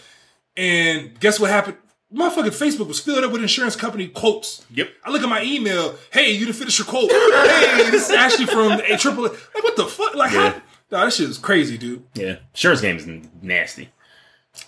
And 0.57 1.17
guess 1.19 1.39
what 1.39 1.49
happened? 1.49 1.77
Motherfucking 2.13 2.55
Facebook 2.57 2.87
was 2.87 2.99
filled 3.01 3.23
up 3.25 3.31
with 3.33 3.41
insurance 3.41 3.75
company 3.75 4.07
quotes. 4.07 4.65
Yep. 4.71 4.89
I 5.03 5.11
look 5.11 5.21
at 5.23 5.29
my 5.29 5.43
email. 5.43 5.95
Hey, 6.11 6.31
you 6.31 6.45
didn't 6.45 6.55
finish 6.55 6.79
your 6.79 6.87
quote. 6.87 7.11
hey, 7.11 7.89
this 7.91 8.09
is 8.09 8.15
actually 8.15 8.45
from 8.45 8.71
a 8.73 8.97
triple. 8.97 9.23
Like, 9.23 9.33
what 9.63 9.75
the 9.75 9.85
fuck? 9.85 10.15
Like, 10.15 10.31
Yeah. 10.31 10.51
how? 10.51 10.61
Nah, 10.89 11.03
that 11.05 11.11
shit 11.13 11.29
is 11.29 11.37
crazy, 11.37 11.77
dude. 11.77 12.03
Yeah. 12.13 12.37
Insurance 12.53 12.79
game 12.79 12.95
is 12.95 13.07
nasty. 13.41 13.89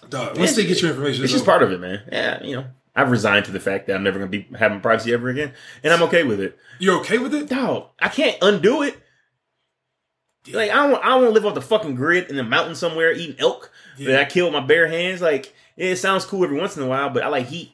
Dog, 0.10 0.38
once 0.38 0.56
they 0.56 0.66
get 0.66 0.82
your 0.82 0.92
information, 0.92 1.24
It's 1.24 1.32
just 1.32 1.46
part 1.46 1.64
of 1.64 1.72
it, 1.72 1.80
man. 1.80 2.02
Yeah, 2.12 2.44
you 2.44 2.58
know. 2.58 2.66
I've 2.96 3.10
resigned 3.10 3.46
to 3.46 3.52
the 3.52 3.60
fact 3.62 3.88
that 3.88 3.96
I'm 3.96 4.04
never 4.04 4.20
gonna 4.20 4.30
be 4.30 4.46
having 4.58 4.82
privacy 4.82 5.14
ever 5.14 5.30
again. 5.30 5.54
And 5.84 5.94
I'm 5.94 6.04
okay 6.04 6.24
with 6.24 6.42
it. 6.42 6.58
You're 6.80 7.00
okay 7.00 7.18
with 7.20 7.34
it? 7.34 7.48
Dog, 7.48 7.88
I 8.00 8.10
can't 8.10 8.38
undo 8.42 8.82
it. 8.82 8.98
Like 10.52 10.72
I 10.72 10.76
don't 10.76 10.92
want 10.92 11.06
I 11.06 11.10
don't 11.10 11.24
to 11.24 11.30
live 11.30 11.46
off 11.46 11.54
the 11.54 11.62
fucking 11.62 11.96
grid 11.96 12.30
in 12.30 12.36
the 12.36 12.44
mountain 12.44 12.76
somewhere 12.76 13.14
eating 13.14 13.36
elk 13.40 13.72
Yeah. 13.98 14.12
that 14.12 14.20
I 14.22 14.26
killed 14.26 14.54
with 14.54 14.62
my 14.62 14.68
bare 14.68 14.88
hands. 14.88 15.22
Like 15.22 15.46
yeah, 15.46 15.54
it 15.80 15.96
sounds 15.98 16.26
cool 16.26 16.44
every 16.44 16.58
once 16.58 16.76
in 16.78 16.84
a 16.84 16.88
while, 16.88 17.10
but 17.10 17.24
I 17.24 17.28
like 17.28 17.48
heat. 17.48 17.74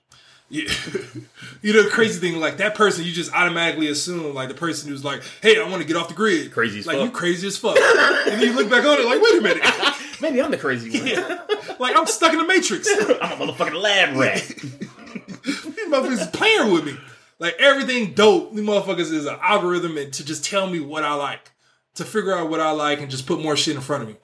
Yeah. 0.49 0.71
you 1.61 1.73
know, 1.73 1.83
the 1.83 1.89
crazy 1.89 2.19
thing, 2.19 2.39
like 2.39 2.57
that 2.57 2.75
person, 2.75 3.03
you 3.03 3.11
just 3.11 3.33
automatically 3.33 3.87
assume, 3.87 4.33
like 4.35 4.47
the 4.47 4.53
person 4.53 4.89
who's 4.89 5.03
like, 5.03 5.23
"Hey, 5.41 5.59
I 5.59 5.67
want 5.67 5.81
to 5.81 5.87
get 5.87 5.97
off 5.97 6.07
the 6.07 6.13
grid." 6.13 6.51
Crazy 6.51 6.79
as 6.79 6.87
like 6.87 6.97
fuck. 6.97 7.05
you 7.05 7.11
crazy 7.11 7.47
as 7.47 7.57
fuck. 7.57 7.77
and 7.77 8.39
then 8.39 8.41
you 8.41 8.53
look 8.53 8.69
back 8.69 8.85
on 8.85 8.99
it, 8.99 9.05
like, 9.05 9.21
wait 9.21 9.39
a 9.39 9.41
minute, 9.41 9.63
Maybe 10.21 10.41
I'm 10.41 10.51
the 10.51 10.57
crazy 10.57 10.97
one. 10.97 11.07
yeah. 11.07 11.41
like 11.79 11.97
I'm 11.97 12.05
stuck 12.05 12.31
in 12.31 12.39
the 12.39 12.45
matrix. 12.45 12.87
I'm 13.21 13.41
a 13.41 13.47
motherfucking 13.47 13.81
lab 13.81 14.15
rat. 14.15 14.41
These 14.47 15.89
motherfuckers 15.89 16.21
is 16.21 16.27
playing 16.27 16.71
with 16.71 16.85
me. 16.85 16.95
Like 17.39 17.55
everything 17.59 18.13
dope. 18.13 18.53
These 18.53 18.65
motherfuckers 18.65 19.11
is 19.11 19.25
an 19.25 19.37
algorithm 19.41 19.97
and 19.97 20.13
to 20.13 20.23
just 20.23 20.45
tell 20.45 20.67
me 20.67 20.79
what 20.79 21.03
I 21.03 21.15
like, 21.15 21.51
to 21.95 22.05
figure 22.05 22.33
out 22.33 22.49
what 22.49 22.59
I 22.59 22.71
like, 22.71 23.01
and 23.01 23.09
just 23.09 23.25
put 23.25 23.41
more 23.41 23.57
shit 23.57 23.75
in 23.75 23.81
front 23.81 24.03
of 24.03 24.09
me. 24.09 24.15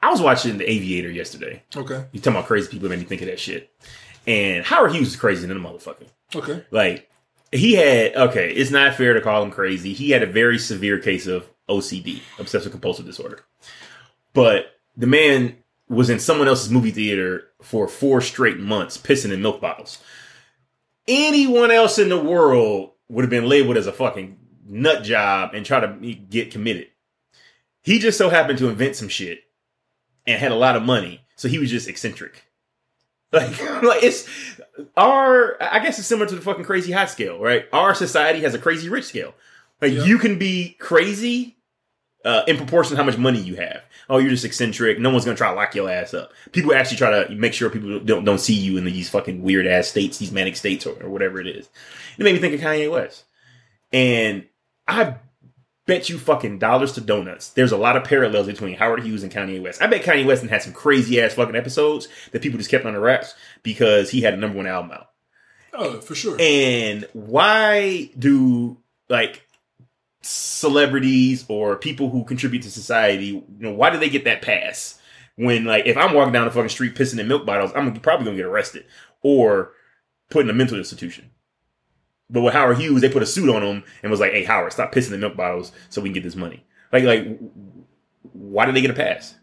I 0.00 0.10
was 0.10 0.22
watching 0.22 0.58
The 0.58 0.70
Aviator 0.70 1.10
yesterday. 1.10 1.62
Okay. 1.74 2.04
You 2.12 2.20
talking 2.20 2.36
about 2.36 2.46
crazy 2.46 2.70
people 2.70 2.88
made 2.88 2.98
me 3.00 3.04
think 3.04 3.22
of 3.22 3.28
that 3.28 3.40
shit. 3.40 3.70
And 4.26 4.64
Howard 4.64 4.92
Hughes 4.92 5.08
is 5.08 5.16
crazy 5.16 5.46
than 5.46 5.56
a 5.56 5.60
motherfucker. 5.60 6.06
Okay. 6.34 6.64
Like 6.70 7.10
he 7.50 7.74
had 7.74 8.14
okay, 8.14 8.50
it's 8.52 8.70
not 8.70 8.94
fair 8.94 9.14
to 9.14 9.20
call 9.20 9.42
him 9.42 9.50
crazy. 9.50 9.94
He 9.94 10.10
had 10.10 10.22
a 10.22 10.26
very 10.26 10.58
severe 10.58 10.98
case 10.98 11.26
of 11.26 11.48
OCD, 11.68 12.20
obsessive 12.38 12.70
compulsive 12.70 13.06
disorder. 13.06 13.44
But 14.34 14.74
the 14.96 15.06
man 15.06 15.56
was 15.88 16.10
in 16.10 16.18
someone 16.18 16.48
else's 16.48 16.70
movie 16.70 16.90
theater 16.90 17.44
for 17.62 17.88
four 17.88 18.20
straight 18.20 18.58
months, 18.58 18.98
pissing 18.98 19.32
in 19.32 19.42
milk 19.42 19.60
bottles. 19.60 19.98
Anyone 21.06 21.70
else 21.70 21.98
in 21.98 22.10
the 22.10 22.22
world 22.22 22.92
would 23.08 23.22
have 23.22 23.30
been 23.30 23.48
labeled 23.48 23.78
as 23.78 23.86
a 23.86 23.92
fucking 23.92 24.38
nut 24.66 25.02
job 25.02 25.54
and 25.54 25.64
try 25.64 25.80
to 25.80 26.14
get 26.14 26.50
committed. 26.50 26.88
He 27.80 27.98
just 27.98 28.18
so 28.18 28.28
happened 28.28 28.58
to 28.58 28.68
invent 28.68 28.96
some 28.96 29.08
shit 29.08 29.44
and 30.28 30.38
had 30.38 30.52
a 30.52 30.56
lot 30.56 30.76
of 30.76 30.84
money, 30.84 31.22
so 31.34 31.48
he 31.48 31.58
was 31.58 31.70
just 31.70 31.88
eccentric. 31.88 32.44
Like, 33.30 33.82
like 33.82 34.02
it's 34.02 34.26
our. 34.96 35.62
I 35.62 35.80
guess 35.80 35.98
it's 35.98 36.08
similar 36.08 36.26
to 36.28 36.34
the 36.34 36.40
fucking 36.40 36.64
crazy 36.64 36.92
hot 36.92 37.10
scale, 37.10 37.38
right? 37.38 37.66
Our 37.74 37.94
society 37.94 38.40
has 38.40 38.54
a 38.54 38.58
crazy 38.58 38.88
rich 38.88 39.04
scale. 39.04 39.34
Like 39.82 39.92
Yeah. 39.92 40.04
you 40.04 40.16
can 40.18 40.38
be 40.38 40.76
crazy 40.78 41.58
uh, 42.24 42.44
in 42.48 42.56
proportion 42.56 42.92
to 42.92 42.96
how 42.96 43.04
much 43.04 43.18
money 43.18 43.38
you 43.38 43.56
have. 43.56 43.84
Oh, 44.08 44.16
you're 44.16 44.30
just 44.30 44.46
eccentric. 44.46 44.98
No 44.98 45.10
one's 45.10 45.26
gonna 45.26 45.36
try 45.36 45.50
to 45.50 45.54
lock 45.56 45.74
your 45.74 45.90
ass 45.90 46.14
up. 46.14 46.32
People 46.52 46.72
actually 46.72 46.96
try 46.96 47.22
to 47.24 47.34
make 47.34 47.52
sure 47.52 47.68
people 47.68 48.00
don't 48.00 48.24
don't 48.24 48.38
see 48.38 48.54
you 48.54 48.78
in 48.78 48.84
these 48.86 49.10
fucking 49.10 49.42
weird 49.42 49.66
ass 49.66 49.88
states, 49.88 50.16
these 50.16 50.32
manic 50.32 50.56
states, 50.56 50.86
or, 50.86 50.94
or 51.02 51.10
whatever 51.10 51.38
it 51.38 51.46
is. 51.48 51.68
It 52.16 52.22
made 52.24 52.32
me 52.32 52.38
think 52.40 52.54
of 52.54 52.60
Kanye 52.60 52.90
West, 52.90 53.24
and 53.92 54.46
I 54.86 55.16
bet 55.88 56.10
you 56.10 56.18
fucking 56.18 56.58
dollars 56.58 56.92
to 56.92 57.00
donuts. 57.00 57.48
There's 57.48 57.72
a 57.72 57.76
lot 57.76 57.96
of 57.96 58.04
parallels 58.04 58.46
between 58.46 58.76
Howard 58.76 59.02
Hughes 59.02 59.22
and 59.22 59.32
Kanye 59.32 59.60
West. 59.60 59.82
I 59.82 59.86
bet 59.86 60.02
Kanye 60.02 60.26
West 60.26 60.44
had 60.44 60.62
some 60.62 60.74
crazy 60.74 61.20
ass 61.20 61.32
fucking 61.32 61.56
episodes 61.56 62.08
that 62.30 62.42
people 62.42 62.58
just 62.58 62.70
kept 62.70 62.84
on 62.84 62.92
the 62.92 63.00
wraps 63.00 63.34
because 63.62 64.10
he 64.10 64.20
had 64.20 64.34
a 64.34 64.36
number 64.36 64.58
one 64.58 64.66
album 64.66 64.92
out. 64.92 65.08
Oh, 65.72 66.00
for 66.00 66.14
sure. 66.14 66.36
And 66.38 67.08
why 67.14 68.10
do 68.18 68.76
like 69.08 69.48
celebrities 70.20 71.46
or 71.48 71.76
people 71.76 72.10
who 72.10 72.22
contribute 72.22 72.64
to 72.64 72.70
society, 72.70 73.26
you 73.26 73.44
know, 73.58 73.72
why 73.72 73.88
do 73.88 73.98
they 73.98 74.10
get 74.10 74.24
that 74.24 74.42
pass? 74.42 75.00
When 75.36 75.64
like 75.64 75.86
if 75.86 75.96
I'm 75.96 76.12
walking 76.12 76.34
down 76.34 76.44
the 76.44 76.50
fucking 76.50 76.68
street 76.68 76.96
pissing 76.96 77.18
in 77.18 77.28
milk 77.28 77.46
bottles, 77.46 77.72
I'm 77.74 77.94
probably 77.94 78.26
gonna 78.26 78.36
get 78.36 78.44
arrested 78.44 78.84
or 79.22 79.72
put 80.28 80.44
in 80.44 80.50
a 80.50 80.54
mental 80.54 80.76
institution. 80.76 81.30
But 82.30 82.42
with 82.42 82.52
Howard 82.52 82.78
Hughes, 82.78 83.00
they 83.00 83.08
put 83.08 83.22
a 83.22 83.26
suit 83.26 83.48
on 83.48 83.62
him 83.62 83.84
and 84.02 84.10
was 84.10 84.20
like, 84.20 84.32
"Hey, 84.32 84.44
Howard, 84.44 84.72
stop 84.72 84.92
pissing 84.92 85.10
the 85.10 85.18
milk 85.18 85.36
bottles 85.36 85.72
so 85.88 86.00
we 86.00 86.08
can 86.08 86.14
get 86.14 86.24
this 86.24 86.36
money." 86.36 86.64
Like, 86.92 87.04
like, 87.04 87.38
why 88.32 88.66
did 88.66 88.74
they 88.74 88.80
get 88.80 88.90
a 88.90 88.94
pass? 88.94 89.34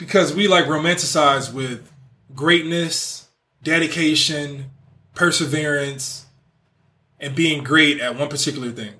because 0.00 0.34
we 0.34 0.48
like 0.48 0.64
romanticize 0.64 1.52
with 1.52 1.92
greatness, 2.34 3.28
dedication, 3.62 4.70
perseverance, 5.14 6.26
and 7.20 7.36
being 7.36 7.62
great 7.62 8.00
at 8.00 8.16
one 8.16 8.28
particular 8.28 8.70
thing. 8.70 8.94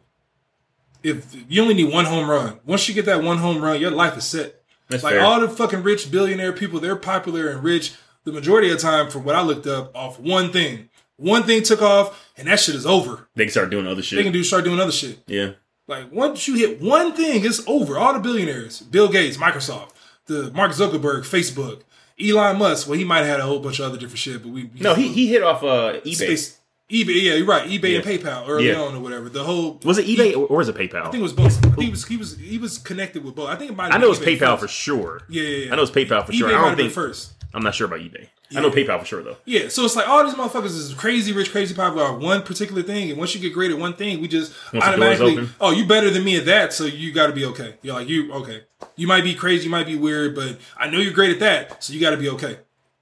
If 1.02 1.34
you 1.48 1.62
only 1.62 1.74
need 1.74 1.90
one 1.92 2.04
home 2.04 2.30
run, 2.30 2.60
once 2.66 2.86
you 2.86 2.94
get 2.94 3.06
that 3.06 3.22
one 3.24 3.38
home 3.38 3.62
run, 3.62 3.80
your 3.80 3.90
life 3.90 4.16
is 4.18 4.24
set. 4.24 4.62
That's 4.88 5.02
like 5.02 5.14
fair. 5.14 5.24
all 5.24 5.40
the 5.40 5.48
fucking 5.48 5.82
rich 5.82 6.10
billionaire 6.10 6.52
people, 6.52 6.78
they're 6.78 6.96
popular 6.96 7.48
and 7.48 7.64
rich 7.64 7.94
the 8.24 8.32
majority 8.32 8.70
of 8.70 8.76
the 8.76 8.82
time, 8.82 9.08
from 9.08 9.24
what 9.24 9.34
I 9.34 9.40
looked 9.40 9.66
up, 9.66 9.96
off 9.96 10.20
one 10.20 10.52
thing. 10.52 10.89
One 11.20 11.42
thing 11.44 11.62
took 11.62 11.82
off, 11.82 12.18
and 12.36 12.48
that 12.48 12.58
shit 12.58 12.74
is 12.74 12.86
over. 12.86 13.28
they 13.36 13.44
can 13.44 13.50
start 13.52 13.70
doing 13.70 13.86
other 13.86 14.02
shit. 14.02 14.16
They 14.16 14.22
can 14.24 14.32
do 14.32 14.42
start 14.42 14.64
doing 14.64 14.80
other 14.80 14.90
shit. 14.92 15.18
yeah, 15.26 15.52
Like 15.86 16.10
once 16.10 16.48
you 16.48 16.54
hit 16.54 16.80
one 16.80 17.12
thing, 17.12 17.44
it's 17.44 17.62
over. 17.66 17.98
All 17.98 18.12
the 18.14 18.20
billionaires, 18.20 18.80
Bill 18.80 19.08
Gates, 19.08 19.36
Microsoft, 19.36 19.90
the 20.26 20.50
Mark 20.52 20.72
Zuckerberg, 20.72 21.20
Facebook, 21.22 21.82
Elon 22.18 22.58
Musk. 22.58 22.88
Well, 22.88 22.98
he 22.98 23.04
might 23.04 23.18
have 23.18 23.26
had 23.26 23.40
a 23.40 23.44
whole 23.44 23.60
bunch 23.60 23.78
of 23.80 23.86
other 23.86 23.98
different 23.98 24.18
shit, 24.18 24.42
but 24.42 24.50
we 24.50 24.70
no, 24.80 24.94
he 24.94 25.08
he 25.08 25.28
hit 25.28 25.42
off 25.42 25.62
uh, 25.62 26.00
eBay. 26.04 26.14
Space, 26.14 26.58
eBay. 26.90 27.22
Yeah, 27.22 27.34
you're 27.34 27.46
right. 27.46 27.68
eBay 27.68 27.96
and 27.96 28.04
PayPal 28.04 28.48
early 28.48 28.68
Yeah. 28.68 28.80
on 28.80 28.94
or 28.94 29.00
whatever. 29.00 29.28
The 29.28 29.44
whole 29.44 29.78
Was 29.84 29.98
it 29.98 30.06
eBay 30.06 30.32
or, 30.34 30.46
or 30.46 30.56
was 30.58 30.68
it 30.68 30.76
PayPal? 30.76 31.02
I 31.06 31.10
think 31.10 31.16
it 31.16 31.22
was 31.22 31.32
both. 31.32 31.78
He 31.78 31.90
was 31.90 32.06
he 32.06 32.16
was 32.16 32.36
he 32.38 32.58
was 32.58 32.78
connected 32.78 33.22
with 33.24 33.34
both. 33.34 33.48
I 33.48 33.56
think 33.56 33.70
it 33.72 33.76
might. 33.76 33.92
have 33.92 33.94
I 33.94 33.98
know 34.04 34.10
it's 34.10 34.20
eBay 34.20 34.38
PayPal 34.38 34.58
for 34.58 34.68
sure. 34.68 35.20
Yeah, 35.28 35.42
yeah, 35.42 35.64
yeah. 35.66 35.72
I 35.72 35.76
know 35.76 35.82
it's 35.82 35.90
PayPal 35.90 36.24
for 36.26 36.32
eBay 36.32 36.38
sure. 36.38 36.48
I 36.56 36.68
don't 36.68 36.76
think 36.76 36.92
first. 36.92 37.32
I'm 37.52 37.62
not 37.62 37.74
sure 37.74 37.86
about 37.86 38.00
eBay. 38.00 38.28
I 38.54 38.60
know 38.60 38.70
PayPal 38.70 38.98
for 39.00 39.04
sure 39.06 39.22
though. 39.22 39.36
Yeah, 39.44 39.68
so 39.68 39.84
it's 39.84 39.96
like 39.96 40.08
all 40.08 40.24
these 40.24 40.34
motherfuckers 40.34 40.66
is 40.76 40.94
crazy 40.94 41.32
rich, 41.32 41.50
crazy 41.50 41.74
popular 41.74 42.12
at 42.12 42.18
one 42.18 42.42
particular 42.42 42.82
thing, 42.82 43.10
and 43.10 43.18
once 43.18 43.34
you 43.34 43.40
get 43.40 43.52
great 43.52 43.70
at 43.70 43.78
one 43.78 43.94
thing, 43.94 44.20
we 44.20 44.28
just 44.28 44.52
Once 44.72 44.84
automatically, 44.84 45.48
oh, 45.60 45.70
you 45.72 45.84
better 45.86 46.10
than 46.10 46.24
me 46.24 46.36
at 46.36 46.46
that, 46.46 46.72
so 46.72 46.84
you 46.84 47.12
got 47.12 47.26
to 47.28 47.32
be 47.32 47.44
okay. 47.46 47.74
You're 47.82 47.94
like 47.94 48.08
you 48.08 48.32
okay. 48.34 48.62
You 48.96 49.06
might 49.06 49.24
be 49.24 49.34
crazy, 49.34 49.64
you 49.64 49.70
might 49.70 49.86
be 49.86 49.96
weird, 49.96 50.34
but 50.34 50.58
I 50.76 50.88
know 50.90 50.98
you're 50.98 51.12
great 51.12 51.30
at 51.30 51.40
that, 51.40 51.82
so 51.82 51.92
you 51.92 52.00
got 52.00 52.10
to 52.10 52.16
be 52.16 52.28
okay. 52.30 52.58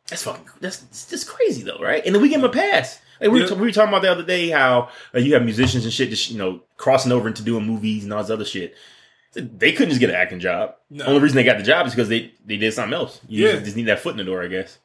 That's 0.08 0.22
fucking 0.22 0.46
that's 0.60 1.06
just 1.10 1.28
crazy 1.28 1.62
though, 1.62 1.78
right? 1.78 2.04
And 2.04 2.14
then 2.14 2.22
we 2.22 2.28
give 2.30 2.40
them 2.40 2.50
a 2.50 2.52
pass. 2.52 2.98
Like 3.20 3.30
we, 3.30 3.42
Yeah. 3.42 3.50
were, 3.50 3.56
we 3.56 3.62
were 3.68 3.72
talking 3.72 3.88
about 3.90 4.02
the 4.02 4.10
other 4.10 4.22
day 4.22 4.48
how 4.48 4.88
uh, 5.14 5.18
you 5.18 5.34
have 5.34 5.42
musicians 5.44 5.84
and 5.84 5.92
shit 5.92 6.08
just 6.10 6.30
you 6.30 6.38
know 6.38 6.60
crossing 6.76 7.12
over 7.12 7.28
into 7.28 7.42
doing 7.42 7.66
movies 7.66 8.04
and 8.04 8.12
all 8.12 8.22
this 8.22 8.30
other 8.30 8.44
shit. 8.44 8.74
They 9.40 9.72
couldn't 9.72 9.90
just 9.90 10.00
get 10.00 10.10
an 10.10 10.16
acting 10.16 10.40
job. 10.40 10.74
No. 10.90 11.04
Only 11.06 11.20
reason 11.20 11.36
they 11.36 11.44
got 11.44 11.58
the 11.58 11.62
job 11.64 11.86
is 11.86 11.94
because 11.94 12.08
they 12.08 12.32
they 12.44 12.56
did 12.56 12.72
something 12.74 12.94
else. 12.94 13.20
You 13.28 13.46
Yeah. 13.48 13.60
just, 13.60 13.76
need 13.76 13.86
that 13.86 14.00
foot 14.00 14.10
in 14.12 14.16
the 14.18 14.24
door, 14.24 14.42
I 14.42 14.48
guess. 14.48 14.78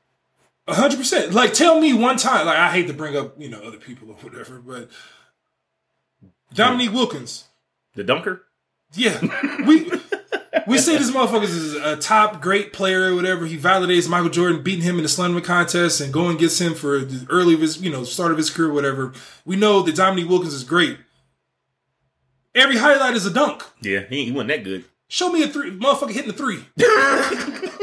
A 0.68 0.76
hundred 0.76 0.98
percent. 0.98 1.34
Like, 1.34 1.54
tell 1.54 1.80
me 1.80 1.94
one 1.94 2.18
time. 2.18 2.46
Like, 2.46 2.58
I 2.58 2.72
hate 2.72 2.88
to 2.88 2.94
bring 2.94 3.18
up 3.18 3.40
you 3.40 3.50
know 3.50 3.62
other 3.62 3.78
people 3.78 4.10
or 4.10 4.16
whatever, 4.16 4.60
but 4.60 4.90
Dominique 6.54 6.94
Wilkins. 6.94 7.46
The 7.96 8.04
dunker. 8.04 8.44
Yeah, 8.96 9.20
we 9.66 9.90
we 10.68 10.78
say 10.78 10.98
this 10.98 11.10
motherfucker 11.12 11.44
is 11.44 11.74
a 11.76 11.96
top 11.98 12.42
great 12.42 12.74
player 12.74 13.12
or 13.12 13.16
whatever. 13.16 13.46
He 13.48 13.58
validates 13.58 14.08
Michael 14.08 14.30
Jordan 14.30 14.62
beating 14.62 14.84
him 14.84 14.98
in 14.98 15.04
the 15.04 15.10
slammer 15.10 15.42
contest 15.42 16.00
and 16.00 16.14
going 16.14 16.38
gets 16.38 16.60
him 16.62 16.76
for 16.76 17.00
the 17.00 17.26
early 17.30 17.56
of 17.56 17.62
his 17.62 17.82
you 17.82 17.90
know 17.92 18.04
start 18.04 18.32
of 18.32 18.38
his 18.38 18.50
career, 18.52 18.72
whatever. 18.72 19.14
We 19.46 19.56
know 19.56 19.82
that 19.82 19.96
Dominique 19.96 20.30
Wilkins 20.30 20.54
is 20.54 20.64
great. 20.64 20.98
Every 22.56 22.78
highlight 22.78 23.16
is 23.16 23.26
a 23.26 23.32
dunk. 23.32 23.64
Yeah, 23.82 24.02
he, 24.10 24.26
he 24.26 24.32
wasn't 24.32 24.50
that 24.50 24.64
good. 24.64 24.86
Show 25.08 25.32
me 25.32 25.44
a 25.44 25.48
three, 25.48 25.72
motherfucker 25.72 26.12
hitting 26.12 26.32
the 26.32 26.34
three. 26.34 26.66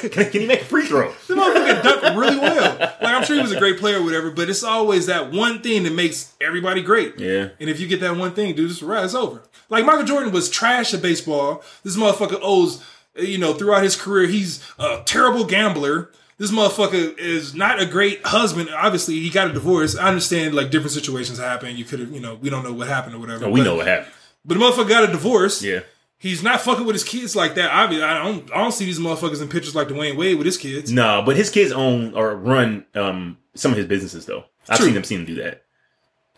Can, 0.00 0.30
can 0.30 0.40
he 0.40 0.46
make 0.46 0.62
a 0.62 0.64
free 0.64 0.86
throw? 0.86 1.12
The 1.26 1.34
motherfucker 1.34 1.82
dunked 1.82 2.16
really 2.16 2.38
well. 2.38 2.78
Like 2.78 3.14
I'm 3.14 3.24
sure 3.24 3.36
he 3.36 3.42
was 3.42 3.52
a 3.52 3.58
great 3.58 3.78
player, 3.78 4.00
or 4.00 4.02
whatever. 4.02 4.30
But 4.30 4.48
it's 4.48 4.62
always 4.64 5.06
that 5.06 5.30
one 5.30 5.60
thing 5.60 5.82
that 5.82 5.92
makes 5.92 6.32
everybody 6.40 6.80
great. 6.82 7.18
Yeah. 7.18 7.50
And 7.60 7.68
if 7.68 7.80
you 7.80 7.86
get 7.86 8.00
that 8.00 8.16
one 8.16 8.32
thing, 8.32 8.54
dude, 8.54 8.70
it's 8.70 8.82
right. 8.82 9.04
It's 9.04 9.14
over. 9.14 9.42
Like 9.68 9.84
Michael 9.84 10.04
Jordan 10.04 10.32
was 10.32 10.48
trash 10.48 10.94
at 10.94 11.02
baseball. 11.02 11.62
This 11.82 11.96
motherfucker 11.96 12.38
owes, 12.40 12.82
you 13.14 13.36
know, 13.36 13.52
throughout 13.52 13.82
his 13.82 13.94
career, 13.94 14.26
he's 14.26 14.64
a 14.78 15.02
terrible 15.04 15.44
gambler. 15.44 16.10
This 16.40 16.50
motherfucker 16.50 17.18
is 17.18 17.54
not 17.54 17.82
a 17.82 17.84
great 17.84 18.24
husband. 18.24 18.70
Obviously, 18.70 19.20
he 19.20 19.28
got 19.28 19.50
a 19.50 19.52
divorce. 19.52 19.94
I 19.94 20.08
understand 20.08 20.54
like 20.54 20.70
different 20.70 20.92
situations 20.92 21.38
happen. 21.38 21.76
You 21.76 21.84
could 21.84 22.00
have, 22.00 22.10
you 22.12 22.18
know, 22.18 22.34
we 22.36 22.48
don't 22.48 22.64
know 22.64 22.72
what 22.72 22.88
happened 22.88 23.14
or 23.14 23.18
whatever. 23.18 23.44
Oh, 23.44 23.50
we 23.50 23.60
but, 23.60 23.64
know 23.64 23.74
what 23.74 23.86
happened. 23.86 24.14
But 24.46 24.54
the 24.54 24.64
motherfucker 24.64 24.88
got 24.88 25.04
a 25.06 25.12
divorce. 25.12 25.62
Yeah. 25.62 25.80
He's 26.16 26.42
not 26.42 26.62
fucking 26.62 26.86
with 26.86 26.94
his 26.94 27.04
kids 27.04 27.36
like 27.36 27.56
that. 27.56 27.70
Obviously, 27.70 28.04
I 28.04 28.24
don't. 28.24 28.50
I 28.52 28.56
don't 28.56 28.72
see 28.72 28.86
these 28.86 28.98
motherfuckers 28.98 29.42
in 29.42 29.48
pictures 29.48 29.74
like 29.74 29.88
Dwyane 29.88 30.16
Wade 30.16 30.38
with 30.38 30.46
his 30.46 30.56
kids. 30.56 30.90
No, 30.90 31.20
but 31.26 31.36
his 31.36 31.50
kids 31.50 31.72
own 31.72 32.14
or 32.14 32.34
run 32.34 32.86
um 32.94 33.36
some 33.54 33.72
of 33.72 33.76
his 33.76 33.86
businesses 33.86 34.24
though. 34.24 34.44
I've 34.66 34.78
True. 34.78 34.86
seen 34.86 34.94
them 34.94 35.04
seen 35.04 35.20
him 35.20 35.26
do 35.26 35.34
that. 35.42 35.64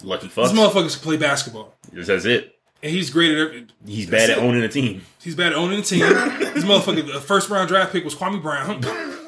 Lucky 0.02 0.26
fuck. 0.26 0.50
These 0.50 0.58
motherfuckers 0.58 0.94
can 0.94 1.02
play 1.04 1.16
basketball, 1.16 1.76
That's 1.92 2.24
it. 2.24 2.58
and 2.82 2.90
he's 2.90 3.08
great 3.10 3.30
at 3.30 3.38
every. 3.38 3.66
He's 3.86 4.10
bad 4.10 4.30
at 4.30 4.38
it. 4.38 4.42
owning 4.42 4.64
a 4.64 4.68
team. 4.68 5.02
He's 5.22 5.36
bad 5.36 5.52
at 5.52 5.58
owning 5.58 5.78
a 5.78 5.82
team. 5.82 6.00
this 6.00 6.64
motherfucker, 6.64 7.06
the 7.12 7.20
first 7.20 7.50
round 7.50 7.68
draft 7.68 7.92
pick 7.92 8.02
was 8.02 8.16
Kwame 8.16 8.42
Brown. 8.42 8.82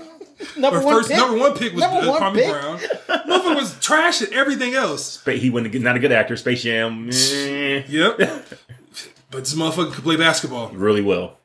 Number 0.56 0.80
Or 0.80 0.84
one 0.84 0.94
first 0.96 1.08
pick. 1.08 1.18
number 1.18 1.38
one 1.38 1.54
pick 1.56 1.72
was 1.72 1.80
Number 1.82 2.10
uh, 2.10 2.18
Kwame 2.20 2.34
pick. 2.34 2.50
Brown. 2.50 2.78
Motherfucker 3.28 3.56
was 3.56 3.78
trash 3.80 4.20
at 4.22 4.32
everything 4.32 4.74
else. 4.74 5.22
But 5.24 5.36
he 5.38 5.50
wasn't 5.50 5.68
a 5.68 5.70
good, 5.70 5.82
not 5.82 5.96
a 5.96 5.98
good 5.98 6.12
actor. 6.12 6.36
Space 6.36 6.62
Jam, 6.62 7.08
eh, 7.10 7.82
Yep. 7.88 8.18
but 9.30 9.40
this 9.40 9.54
motherfucker 9.54 9.92
could 9.92 10.04
play 10.04 10.16
basketball. 10.16 10.68
really 10.70 11.02
well. 11.02 11.38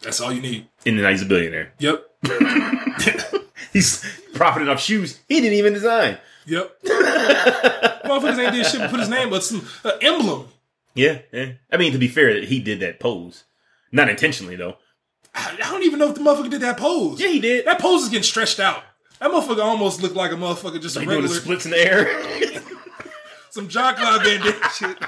That's 0.00 0.20
all 0.20 0.32
you 0.32 0.40
need. 0.42 0.66
And 0.84 0.98
then 0.98 1.10
he's 1.10 1.22
a 1.22 1.26
billionaire. 1.26 1.72
Yep. 1.78 2.04
He's 3.72 4.04
profiting 4.34 4.68
off 4.68 4.80
shoes 4.80 5.18
he 5.28 5.40
didn't 5.40 5.54
even 5.58 5.72
design. 5.72 6.18
Yep. 6.46 6.82
Motherfuckers 6.84 8.38
ain't 8.38 8.52
did 8.52 8.66
shit 8.66 8.80
but 8.80 8.90
put 8.90 9.00
his 9.00 9.08
name, 9.08 9.30
but 9.30 9.42
some 9.42 9.66
uh, 9.84 9.92
emblem. 10.02 10.48
Yeah, 10.94 11.20
yeah. 11.32 11.52
I 11.72 11.76
mean, 11.78 11.92
to 11.92 11.98
be 11.98 12.08
fair, 12.08 12.42
he 12.42 12.60
did 12.60 12.80
that 12.80 13.00
pose, 13.00 13.44
not 13.90 14.08
intentionally 14.10 14.56
though. 14.56 14.76
I 15.34 15.56
don't 15.58 15.82
even 15.84 15.98
know 15.98 16.08
if 16.08 16.14
the 16.14 16.20
motherfucker 16.20 16.50
did 16.50 16.60
that 16.60 16.76
pose. 16.76 17.20
Yeah, 17.20 17.28
he 17.28 17.40
did. 17.40 17.66
That 17.66 17.80
pose 17.80 18.02
is 18.02 18.08
getting 18.08 18.22
stretched 18.22 18.60
out. 18.60 18.82
That 19.18 19.30
motherfucker 19.30 19.62
almost 19.62 20.02
looked 20.02 20.16
like 20.16 20.32
a 20.32 20.34
motherfucker 20.34 20.80
just 20.80 20.96
a 20.96 21.00
Like 21.00 21.08
doing 21.08 21.22
regular 21.22 21.40
splits 21.40 21.64
in 21.64 21.70
the 21.70 21.78
air. 21.78 22.62
some 23.50 23.68
Jean-Claude 23.68 24.24
Van 24.24 24.40
Damme 24.40 24.70
shit. 24.72 24.98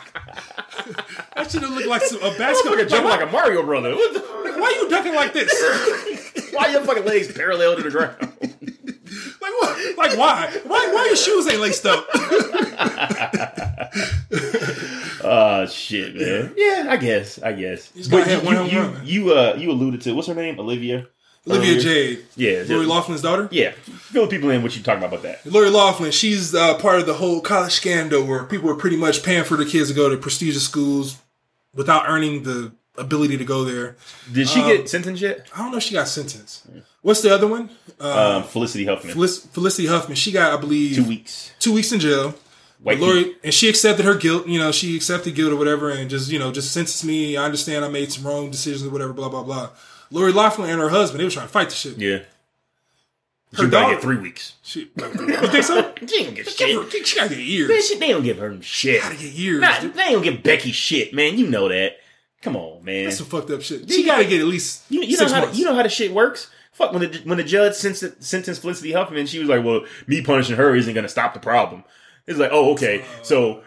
that 1.35 1.51
should 1.51 1.63
have 1.63 1.73
looked 1.73 1.89
like 1.89 2.03
some, 2.03 2.23
a 2.23 2.37
basketball. 2.39 2.77
Why, 2.77 3.11
like 3.11 3.23
a 3.23 3.27
Mario 3.33 3.63
brother. 3.63 3.95
What 3.95 4.15
the, 4.15 4.21
why 4.61 4.71
you 4.81 4.89
ducking 4.89 5.15
like 5.15 5.33
this? 5.33 5.53
why 6.53 6.67
are 6.67 6.71
your 6.71 6.85
fucking 6.85 7.05
legs 7.05 7.33
parallel 7.33 7.77
to 7.77 7.83
the 7.83 7.91
ground? 7.91 8.34
Like 9.45 9.53
what? 9.61 9.99
Like 9.99 10.19
why? 10.19 10.61
Why? 10.65 10.91
Why 10.93 11.07
your 11.07 11.17
shoes 11.17 11.47
ain't 11.49 11.61
laced 11.61 11.85
up? 11.87 12.07
Oh 15.23 15.67
shit, 15.71 16.15
man. 16.17 16.53
Yeah, 16.57 16.87
I 16.89 16.97
guess. 16.97 17.43
I 17.43 17.53
guess. 17.53 17.91
He's 17.93 18.09
But 18.09 18.27
you, 18.29 18.35
you, 18.51 18.63
you, 18.65 18.79
run, 18.81 19.01
you, 19.05 19.33
uh, 19.33 19.55
you 19.59 19.71
alluded 19.71 20.01
to 20.03 20.15
what's 20.15 20.29
her 20.29 20.35
name? 20.35 20.59
Olivia. 20.59 21.07
Olivia 21.47 21.73
Earlier? 21.73 21.81
Jade, 21.83 22.25
Yeah, 22.37 22.65
Lori 22.75 22.87
yeah. 22.87 22.93
Laughlin's 22.95 23.21
daughter. 23.21 23.49
Yeah, 23.51 23.73
fill 23.73 24.27
people 24.29 24.49
in 24.49 24.63
what 24.63 24.75
you 24.77 24.83
talking 24.83 25.05
about 25.05 25.19
about 25.21 25.43
that. 25.45 25.45
Lori 25.53 25.69
Laughlin, 25.69 26.11
she's 26.11 26.55
uh, 26.55 26.79
part 26.79 27.01
of 27.01 27.07
the 27.07 27.13
whole 27.15 27.43
college 27.43 27.73
scandal 27.73 28.25
where 28.25 28.45
people 28.45 28.67
were 28.67 28.75
pretty 28.77 28.97
much 28.97 29.23
paying 29.23 29.45
for 29.45 29.59
their 29.59 29.67
kids 29.67 29.91
to 29.91 29.95
go 29.95 30.09
to 30.09 30.17
prestigious 30.17 30.65
schools 30.65 31.19
without 31.75 32.09
earning 32.09 32.45
the 32.45 32.73
ability 32.97 33.37
to 33.37 33.45
go 33.45 33.63
there. 33.63 33.97
Did 34.33 34.49
she 34.49 34.61
Um, 34.63 34.69
get 34.69 34.89
sentenced 34.89 35.21
yet? 35.21 35.47
I 35.55 35.59
don't 35.59 35.71
know 35.73 35.77
if 35.77 35.83
she 35.83 35.93
got 35.93 36.09
sentenced. 36.09 36.67
What's 37.05 37.21
the 37.21 37.35
other 37.35 37.47
one? 37.47 37.69
Uh, 38.01 38.39
Um, 38.39 38.45
Felicity 38.45 38.87
Huffman. 38.87 39.15
Felic- 39.15 39.47
Felicity 39.51 39.87
Huffman. 39.89 40.17
She 40.17 40.33
got, 40.33 40.53
I 40.53 40.57
believe, 40.61 40.97
Two 40.97 41.05
weeks. 41.05 41.53
two 41.59 41.73
weeks 41.75 41.93
in 41.93 42.01
jail. 42.01 42.35
White 42.83 42.99
Lori 42.99 43.37
and 43.45 43.53
she 43.53 43.69
accepted 43.69 44.05
her 44.07 44.15
guilt. 44.15 44.47
You 44.47 44.59
know, 44.59 44.73
she 44.73 44.97
accepted 44.97 45.35
guilt 45.35 45.53
or 45.53 45.57
whatever, 45.57 45.91
and 45.91 46.09
just 46.11 46.31
you 46.31 46.39
know, 46.39 46.51
just 46.51 46.73
sentenced 46.73 47.05
me. 47.05 47.37
I 47.37 47.45
understand 47.45 47.85
I 47.85 47.89
made 47.89 48.11
some 48.11 48.27
wrong 48.27 48.51
decisions 48.51 48.87
or 48.87 48.91
whatever. 48.91 49.13
Blah 49.13 49.29
blah 49.29 49.43
blah. 49.43 49.71
Lori 50.11 50.33
Laughlin 50.33 50.71
and 50.71 50.81
her 50.81 50.89
husband, 50.89 51.21
they 51.21 51.25
were 51.25 51.31
trying 51.31 51.47
to 51.47 51.53
fight 51.53 51.69
the 51.71 51.75
shit. 51.77 51.97
Yeah. 51.99 52.19
Her 52.19 52.25
She 53.53 53.57
gotta 53.57 53.71
daughter- 53.71 53.95
get 53.95 54.03
three 54.03 54.17
weeks. 54.17 54.55
She, 54.63 54.81
you 54.81 54.87
think 54.97 55.65
so? 55.65 55.95
She 56.09 56.25
ain't 56.25 56.35
get 56.35 56.49
shit. 56.51 56.75
her- 56.77 56.91
She 57.05 57.17
gotta 57.17 57.29
get 57.29 57.39
Man, 57.39 57.47
years. 57.47 57.87
shit, 57.89 58.01
they 58.01 58.09
don't 58.09 58.23
give 58.25 58.39
her 58.39 58.59
shit. 58.63 59.01
Gotta 59.03 59.17
get 59.17 59.33
years. 59.33 59.61
Nah, 59.61 59.79
they 59.81 60.13
don't 60.13 60.23
give 60.23 60.43
Becky 60.43 60.73
shit, 60.73 61.15
man. 61.15 61.39
You 61.39 61.47
know 61.49 61.69
that. 61.69 61.99
Come 62.43 62.57
on, 62.57 62.85
man. 62.85 63.05
That's 63.05 63.19
some 63.19 63.27
fucked 63.27 63.51
up 63.51 63.63
shit. 63.63 63.91
She 63.91 64.05
gotta 64.05 64.25
get 64.25 64.41
at 64.41 64.47
least 64.47 64.83
You, 64.91 65.03
you 65.03 65.17
know 65.17 65.29
how 65.29 65.41
months. 65.43 65.59
you 65.59 65.65
know 65.65 65.75
how 65.75 65.83
the 65.85 65.89
shit 65.89 66.13
works. 66.13 66.51
Fuck 66.75 66.93
when 66.93 67.03
the 67.11 67.21
when 67.25 67.39
the 67.39 67.45
judge 67.45 67.75
sentenced, 67.75 68.23
sentenced 68.23 68.61
Felicity 68.61 68.93
Huffman, 68.93 69.27
she 69.27 69.39
was 69.39 69.49
like, 69.49 69.65
"Well, 69.65 69.85
me 70.09 70.23
punishing 70.23 70.57
her 70.57 70.75
isn't 70.75 70.93
going 70.93 71.05
to 71.05 71.09
stop 71.09 71.33
the 71.33 71.41
problem." 71.41 71.85
It's 72.27 72.39
like, 72.39 72.51
"Oh, 72.53 72.73
okay, 72.73 73.05
so 73.23 73.63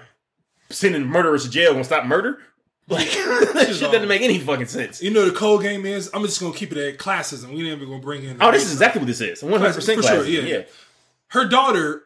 sending 0.70 1.06
murderers 1.06 1.46
to 1.46 1.50
jail 1.50 1.72
gonna 1.72 1.84
stop 1.84 2.06
murder?" 2.06 2.40
Like 2.90 3.10
that 3.10 3.76
shit 3.78 3.92
doesn't 3.92 4.08
make 4.08 4.22
any 4.22 4.40
fucking 4.40 4.68
sense. 4.68 5.04
You 5.04 5.12
know 5.12 5.26
the 5.26 5.36
cold 5.36 5.62
game 5.62 5.86
is. 5.86 6.10
I'm 6.14 6.22
just 6.24 6.40
gonna 6.40 6.54
keep 6.54 6.72
it 6.72 6.78
at 6.78 6.98
classism. 6.98 7.50
We 7.50 7.64
never 7.64 7.86
gonna 7.86 8.00
bring 8.00 8.24
in. 8.24 8.38
Oh, 8.42 8.50
this 8.50 8.64
is 8.64 8.72
exactly 8.72 9.00
what 9.00 9.08
this 9.08 9.20
is. 9.20 9.44
One 9.44 9.60
hundred 9.60 9.76
percent 9.76 10.02
For 10.02 10.08
sure, 10.08 10.26
yeah. 10.26 10.42
Yeah, 10.42 10.62
her 11.30 11.46
daughter. 11.46 12.04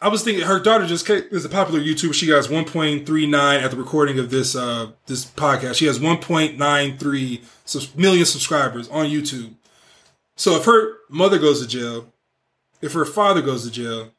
I 0.00 0.08
was 0.08 0.24
thinking 0.24 0.44
her 0.44 0.58
daughter 0.58 0.86
just 0.86 1.06
ca- 1.06 1.22
is 1.30 1.44
a 1.44 1.48
popular 1.48 1.78
YouTuber. 1.78 2.14
She 2.14 2.28
has 2.30 2.48
1.39 2.48 3.62
at 3.62 3.70
the 3.70 3.76
recording 3.76 4.18
of 4.18 4.30
this 4.30 4.56
uh 4.56 4.90
this 5.06 5.24
podcast. 5.24 5.76
She 5.76 5.86
has 5.86 6.00
1.93 6.00 7.96
million 7.96 8.24
subscribers 8.26 8.88
on 8.88 9.06
YouTube. 9.06 9.54
So 10.36 10.56
if 10.56 10.64
her 10.64 10.94
mother 11.08 11.38
goes 11.38 11.60
to 11.60 11.68
jail, 11.68 12.12
if 12.80 12.92
her 12.94 13.04
father 13.04 13.42
goes 13.42 13.64
to 13.64 13.70
jail, 13.70 14.10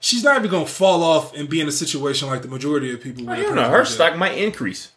she's 0.00 0.24
not 0.24 0.36
even 0.38 0.50
gonna 0.50 0.66
fall 0.66 1.02
off 1.02 1.34
and 1.36 1.48
be 1.48 1.60
in 1.60 1.68
a 1.68 1.72
situation 1.72 2.28
like 2.28 2.42
the 2.42 2.48
majority 2.48 2.92
of 2.92 3.00
people. 3.00 3.28
I 3.28 3.34
when 3.34 3.42
don't 3.42 3.54
know. 3.56 3.68
Her 3.70 3.84
to 3.84 3.86
stock 3.86 4.16
might 4.16 4.38
increase. 4.38 4.92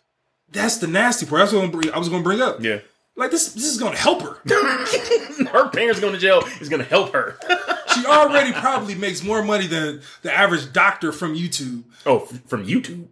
That's 0.52 0.78
the 0.78 0.88
nasty 0.88 1.26
part. 1.26 1.42
That's 1.42 1.54
what 1.54 1.64
I'm 1.66 1.72
bring- 1.72 1.92
I 1.94 2.00
was 2.00 2.10
gonna 2.10 2.24
bring 2.24 2.42
up. 2.42 2.62
Yeah, 2.64 2.80
Like 3.16 3.32
this, 3.32 3.54
this 3.54 3.66
is 3.66 3.78
gonna 3.78 3.98
help 3.98 4.22
her. 4.22 4.38
her 5.52 5.70
parents 5.70 6.00
going 6.00 6.14
to 6.14 6.20
jail 6.20 6.44
is 6.62 6.70
going 6.70 6.82
to 6.82 6.88
help 6.88 7.14
her. 7.14 7.38
She 7.96 8.06
already 8.06 8.52
probably 8.52 8.94
makes 8.94 9.24
more 9.24 9.42
money 9.42 9.68
than 9.68 10.02
the 10.22 10.34
average 10.34 10.74
doctor 10.74 11.14
from 11.14 11.34
YouTube. 11.34 11.84
oh, 12.06 12.20
from 12.20 12.68
YouTube, 12.68 13.08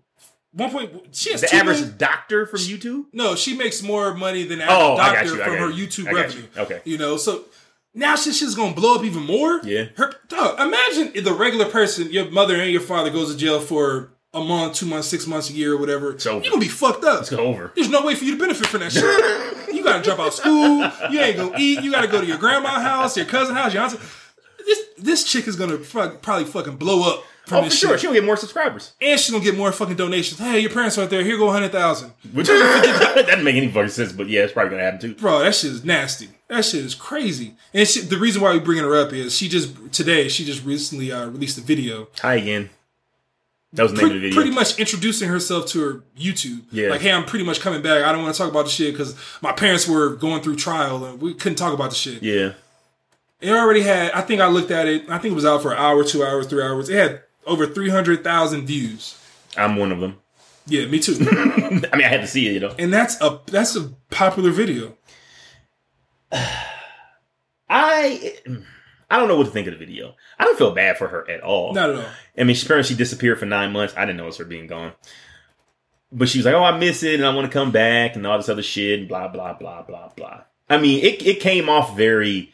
One 0.54 0.70
point, 0.70 0.92
she 1.12 1.32
has 1.32 1.42
the 1.42 1.54
average 1.56 1.80
million- 1.80 1.98
doctor 1.98 2.46
from 2.46 2.60
YouTube. 2.60 3.06
No, 3.12 3.36
she 3.36 3.58
makes 3.58 3.82
more 3.82 4.14
money 4.14 4.44
than 4.44 4.62
oh, 4.62 4.96
the 4.98 5.02
average 5.02 5.32
Oh, 5.32 5.38
doctor 5.38 5.38
you, 5.38 5.44
from 5.44 5.58
her 5.58 5.70
you, 5.72 5.88
YouTube 5.88 6.12
revenue. 6.14 6.44
you. 6.56 6.62
Okay. 6.62 6.82
you 6.86 6.98
know, 7.00 7.18
so 7.18 7.46
now 7.96 8.16
she's 8.16 8.38
shit's 8.38 8.54
gonna 8.56 8.76
blow 8.76 8.96
up 8.96 9.04
even 9.04 9.24
more. 9.26 9.62
Yeah. 9.64 9.86
Her, 9.98 10.14
dog, 10.28 10.60
imagine 10.60 11.12
if 11.16 11.24
the 11.24 11.34
regular 11.34 11.66
person, 11.66 12.12
your 12.12 12.30
mother 12.30 12.56
and 12.56 12.72
your 12.72 12.82
father, 12.82 13.10
goes 13.10 13.32
to 13.32 13.38
jail 13.38 13.60
for 13.60 14.12
a 14.36 14.44
month, 14.44 14.76
two 14.76 14.86
months, 14.86 15.08
six 15.08 15.26
months, 15.28 15.50
a 15.50 15.54
year, 15.54 15.74
or 15.74 15.78
whatever. 15.78 16.12
It's 16.12 16.26
over. 16.26 16.44
You're 16.44 16.52
gonna 16.54 16.62
be 16.62 16.68
fucked 16.68 17.04
up. 17.04 17.22
It's 17.22 17.34
over. 17.34 17.72
There's 17.76 17.90
no 17.90 18.04
way 18.06 18.16
for 18.16 18.26
you 18.26 18.34
to 18.34 18.40
benefit 18.40 18.68
from 18.68 18.80
that 18.82 18.92
shit. 18.92 19.74
you 19.76 19.84
gotta 19.84 20.04
drop 20.04 20.20
out 20.20 20.28
of 20.28 20.34
school. 20.34 20.80
You 21.12 21.20
ain't 21.20 21.38
gonna 21.38 21.56
eat. 21.58 21.84
You 21.84 21.92
gotta 21.92 22.08
go 22.08 22.22
to 22.22 22.28
your 22.28 22.38
grandma's 22.38 22.82
house, 22.84 23.18
your 23.18 23.26
cousin 23.26 23.56
house, 23.56 23.74
your 23.74 23.84
aunt's. 23.84 23.96
This 24.66 24.80
this 24.98 25.24
chick 25.24 25.48
is 25.48 25.56
gonna 25.56 25.78
fuck, 25.80 26.22
probably 26.22 26.46
fucking 26.46 26.78
blow 26.78 27.12
up 27.12 27.24
Oh, 27.52 27.62
for 27.64 27.70
sure, 27.70 27.90
shit. 27.92 28.00
she'll 28.00 28.14
get 28.14 28.24
more 28.24 28.38
subscribers. 28.38 28.94
and 29.02 29.20
she's 29.20 29.30
gonna 29.32 29.44
get 29.44 29.58
more 29.58 29.72
fucking 29.72 29.98
donations. 29.98 30.40
Hey, 30.40 30.60
your 30.60 30.70
parents 30.70 30.98
aren't 30.98 31.10
there. 31.10 31.24
Here 31.24 31.38
go 31.38 31.50
a 31.50 31.52
hundred 31.52 31.72
thousand. 31.74 32.14
Which 32.32 32.48
that 32.48 33.24
doesn't 33.28 33.44
make 33.44 33.56
any 33.56 33.68
fucking 33.70 33.90
sense, 33.90 34.14
but 34.14 34.30
yeah, 34.30 34.42
it's 34.44 34.54
probably 34.54 34.72
gonna 34.72 34.84
happen 34.84 35.00
too. 35.00 35.16
Bro, 35.16 35.40
that 35.40 35.54
shit 35.54 35.72
is 35.72 35.84
nasty. 35.84 36.30
That 36.48 36.64
shit 36.64 36.86
is 36.86 36.96
crazy. 36.96 37.56
And 37.74 37.88
she, 37.88 38.00
the 38.02 38.18
reason 38.18 38.42
why 38.42 38.54
we're 38.54 38.62
bringing 38.62 38.84
her 38.86 38.96
up 38.96 39.12
is 39.12 39.36
she 39.36 39.50
just 39.50 39.76
today 39.92 40.30
she 40.30 40.46
just 40.46 40.64
recently 40.64 41.12
uh, 41.12 41.28
released 41.28 41.58
a 41.58 41.62
video, 41.62 42.08
Hi 42.22 42.36
again. 42.36 42.70
That 43.74 43.84
was 43.84 43.92
the 43.94 43.98
name 43.98 44.06
of 44.06 44.10
the 44.14 44.20
pretty, 44.20 44.30
video. 44.30 44.42
pretty 44.42 44.56
much 44.56 44.80
introducing 44.80 45.28
herself 45.30 45.66
to 45.70 45.82
her 45.82 46.04
YouTube. 46.18 46.62
Yeah. 46.72 46.90
like, 46.90 47.02
hey, 47.02 47.12
I'm 47.12 47.26
pretty 47.26 47.44
much 47.44 47.60
coming 47.60 47.82
back. 47.82 48.04
I 48.04 48.12
don't 48.12 48.22
want 48.22 48.36
to 48.36 48.38
talk 48.40 48.52
about 48.52 48.66
the 48.66 48.72
shit 48.72 48.94
because 48.94 49.16
my 49.42 49.52
parents 49.52 49.88
were 49.88 50.16
going 50.16 50.42
through 50.44 50.58
trial 50.58 51.04
and 51.06 51.20
we 51.20 51.34
couldn't 51.34 51.56
talk 51.58 51.74
about 51.74 51.90
the 51.90 51.96
shit. 51.96 52.22
yeah. 52.24 52.54
It 53.42 53.52
already 53.52 53.82
had. 53.82 54.14
I 54.14 54.22
think 54.22 54.40
I 54.40 54.48
looked 54.48 54.72
at 54.72 54.88
it. 54.88 55.10
I 55.10 55.18
think 55.18 55.34
it 55.34 55.36
was 55.36 55.44
out 55.44 55.62
for 55.62 55.74
an 55.74 55.78
hour, 55.78 56.04
two 56.06 56.24
hours, 56.24 56.48
three 56.48 56.64
hours. 56.64 56.88
It 56.88 56.96
had 56.96 57.24
over 57.46 57.68
three 57.68 57.90
hundred 57.90 58.24
thousand 58.24 58.66
views. 58.66 59.20
I'm 59.58 59.76
one 59.78 59.92
of 59.92 60.00
them. 60.00 60.20
Yeah, 60.66 60.86
me 60.86 61.00
too. 61.00 61.16
I 61.20 61.70
mean, 61.70 62.06
I 62.06 62.08
had 62.08 62.22
to 62.22 62.28
see 62.28 62.48
it, 62.48 62.54
you 62.54 62.60
know. 62.60 62.74
and 62.80 62.94
that's 62.94 63.20
a 63.22 63.42
that's 63.48 63.76
a 63.76 63.90
popular 64.10 64.52
video. 64.52 64.96
I 67.70 68.38
I 69.10 69.18
don't 69.18 69.28
know 69.28 69.38
what 69.38 69.46
to 69.46 69.52
think 69.52 69.68
of 69.68 69.74
the 69.74 69.80
video. 69.86 70.16
I 70.40 70.46
don't 70.46 70.58
feel 70.58 70.72
bad 70.72 70.98
for 70.98 71.08
her 71.08 71.30
at 71.30 71.42
all. 71.42 71.74
Not 71.74 71.90
at 71.90 71.96
all. 71.98 72.06
I 72.38 72.44
mean, 72.44 72.56
she 72.56 72.66
apparently 72.66 72.90
she 72.90 72.96
disappeared 72.98 73.40
for 73.40 73.46
nine 73.46 73.72
months. 73.72 73.94
I 73.96 74.06
didn't 74.06 74.18
know 74.18 74.24
it 74.24 74.28
was 74.28 74.38
her 74.38 74.46
being 74.46 74.68
gone. 74.68 74.94
But 76.12 76.30
she 76.30 76.38
was 76.40 76.46
like, 76.46 76.56
"Oh, 76.56 76.64
I 76.64 76.78
miss 76.78 77.04
it, 77.04 77.16
and 77.16 77.26
I 77.26 77.34
want 77.34 77.52
to 77.52 77.54
come 77.54 77.72
back, 77.72 78.16
and 78.16 78.26
all 78.26 78.38
this 78.38 78.50
other 78.50 78.62
shit, 78.64 79.00
and 79.00 79.08
blah 79.08 79.28
blah 79.28 79.54
blah 79.54 79.82
blah 79.82 80.10
blah." 80.16 80.42
I 80.70 80.78
mean, 80.78 81.04
it 81.04 81.26
it 81.26 81.40
came 81.40 81.70
off 81.70 81.98
very 81.98 82.54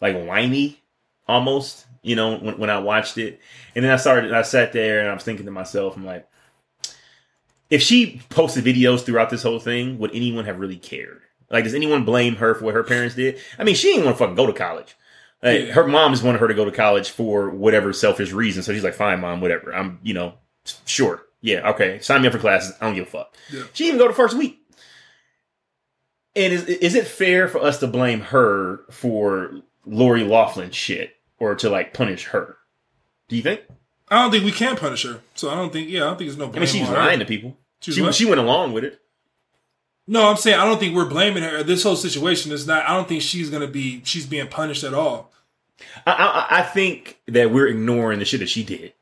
like 0.00 0.22
whiny, 0.22 0.80
almost. 1.26 1.86
You 2.02 2.16
know, 2.16 2.38
when, 2.38 2.58
when 2.58 2.70
I 2.70 2.78
watched 2.78 3.18
it, 3.18 3.40
and 3.74 3.84
then 3.84 3.92
I 3.92 3.96
started, 3.96 4.32
I 4.32 4.42
sat 4.42 4.72
there, 4.72 5.00
and 5.00 5.08
I 5.08 5.14
was 5.14 5.22
thinking 5.22 5.46
to 5.46 5.52
myself, 5.52 5.96
I'm 5.96 6.06
like, 6.06 6.26
if 7.68 7.82
she 7.82 8.20
posted 8.30 8.64
videos 8.64 9.02
throughout 9.02 9.30
this 9.30 9.42
whole 9.42 9.60
thing, 9.60 9.98
would 9.98 10.10
anyone 10.14 10.44
have 10.46 10.58
really 10.58 10.76
cared? 10.76 11.20
Like, 11.50 11.64
does 11.64 11.74
anyone 11.74 12.04
blame 12.04 12.36
her 12.36 12.54
for 12.54 12.64
what 12.64 12.74
her 12.74 12.84
parents 12.84 13.14
did? 13.14 13.38
I 13.58 13.64
mean, 13.64 13.74
she 13.74 13.88
didn't 13.92 14.06
want 14.06 14.16
to 14.16 14.18
fucking 14.18 14.36
go 14.36 14.46
to 14.46 14.52
college. 14.52 14.96
Like, 15.42 15.66
Yeah. 15.66 15.72
Her 15.72 15.86
mom 15.86 16.12
just 16.12 16.24
wanted 16.24 16.38
her 16.40 16.48
to 16.48 16.54
go 16.54 16.64
to 16.64 16.70
college 16.70 17.10
for 17.10 17.50
whatever 17.50 17.92
selfish 17.92 18.32
reason. 18.32 18.62
So 18.62 18.72
she's 18.72 18.84
like, 18.84 18.94
fine, 18.94 19.20
mom, 19.20 19.40
whatever. 19.40 19.74
I'm, 19.74 19.98
you 20.02 20.14
know, 20.14 20.34
sure. 20.84 21.22
Yeah, 21.40 21.70
okay. 21.70 21.98
Sign 22.00 22.22
me 22.22 22.28
up 22.28 22.32
for 22.34 22.38
classes. 22.38 22.74
I 22.80 22.86
don't 22.86 22.94
give 22.94 23.06
a 23.06 23.10
fuck. 23.10 23.34
Yeah. 23.52 23.62
She 23.72 23.84
didn't 23.84 23.96
even 23.96 23.98
go 23.98 24.08
the 24.08 24.14
first 24.16 24.36
week. 24.36 24.58
And 26.36 26.52
is, 26.52 26.64
is 26.64 26.94
it 26.94 27.06
fair 27.06 27.48
for 27.48 27.60
us 27.60 27.78
to 27.80 27.86
blame 27.86 28.20
her 28.20 28.80
for 28.90 29.52
Lori 29.86 30.22
Laughlin 30.22 30.70
shit 30.70 31.14
or 31.40 31.56
to 31.56 31.68
like 31.68 31.92
punish 31.92 32.26
her. 32.26 32.56
Do 33.28 33.34
you 33.34 33.42
think? 33.42 33.62
I 34.08 34.22
don't 34.22 34.30
think 34.30 34.44
we 34.44 34.52
can 34.52 34.76
punish 34.76 35.04
her. 35.04 35.20
So 35.34 35.50
I 35.50 35.56
don't 35.56 35.72
think. 35.72 35.88
Yeah, 35.88 36.02
I 36.02 36.06
don't 36.06 36.18
think 36.18 36.28
there's 36.30 36.38
no. 36.38 36.50
I 36.52 36.58
mean, 36.58 36.66
she's 36.66 36.82
was 36.82 36.90
on 36.90 36.96
her. 36.96 37.00
lying 37.00 37.18
to 37.18 37.24
people. 37.24 37.56
She 37.80 37.92
She 37.92 38.12
she 38.12 38.26
went 38.26 38.40
along 38.40 38.72
with 38.72 38.84
it. 38.84 39.00
No, 40.06 40.28
I'm 40.28 40.36
saying 40.36 40.58
I 40.58 40.64
don't 40.64 40.78
think 40.78 40.94
we're 40.94 41.08
blaming 41.08 41.42
her. 41.42 41.62
This 41.62 41.82
whole 41.82 41.96
situation 41.96 42.52
is 42.52 42.66
not. 42.66 42.84
I 42.86 42.94
don't 42.94 43.08
think 43.08 43.22
she's 43.22 43.50
gonna 43.50 43.66
be. 43.66 44.02
She's 44.04 44.26
being 44.26 44.48
punished 44.48 44.84
at 44.84 44.94
all. 44.94 45.32
I, 46.06 46.12
I 46.12 46.58
I 46.58 46.62
think 46.62 47.18
that 47.26 47.50
we're 47.50 47.68
ignoring 47.68 48.18
the 48.18 48.24
shit 48.24 48.40
that 48.40 48.48
she 48.48 48.62
did 48.64 48.92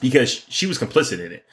because 0.00 0.44
she 0.48 0.66
was 0.66 0.78
complicit 0.78 1.24
in 1.24 1.32
it. 1.32 1.44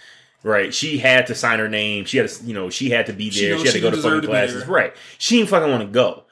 Right, 0.41 0.73
she 0.73 0.99
had 0.99 1.27
to 1.27 1.35
sign 1.35 1.59
her 1.59 1.67
name. 1.67 2.05
She 2.05 2.17
had 2.17 2.29
to, 2.29 2.45
you 2.45 2.53
know, 2.53 2.69
she 2.69 2.91
had 2.91 3.07
to 3.07 3.13
be 3.13 3.29
there. 3.29 3.51
knows 3.55 3.61
She, 3.61 3.67
had 3.67 3.73
to 3.73 3.81
go 3.81 3.91
to 3.91 3.97
fucking 3.97 4.21
to 4.21 4.27
classes. 4.27 4.63
Mm-hmm. 4.63 4.71
Right, 4.71 4.95
she 5.17 5.37
didn't 5.37 5.49
fucking 5.49 5.69
want 5.69 5.81
to 5.83 5.89
go. 5.89 6.23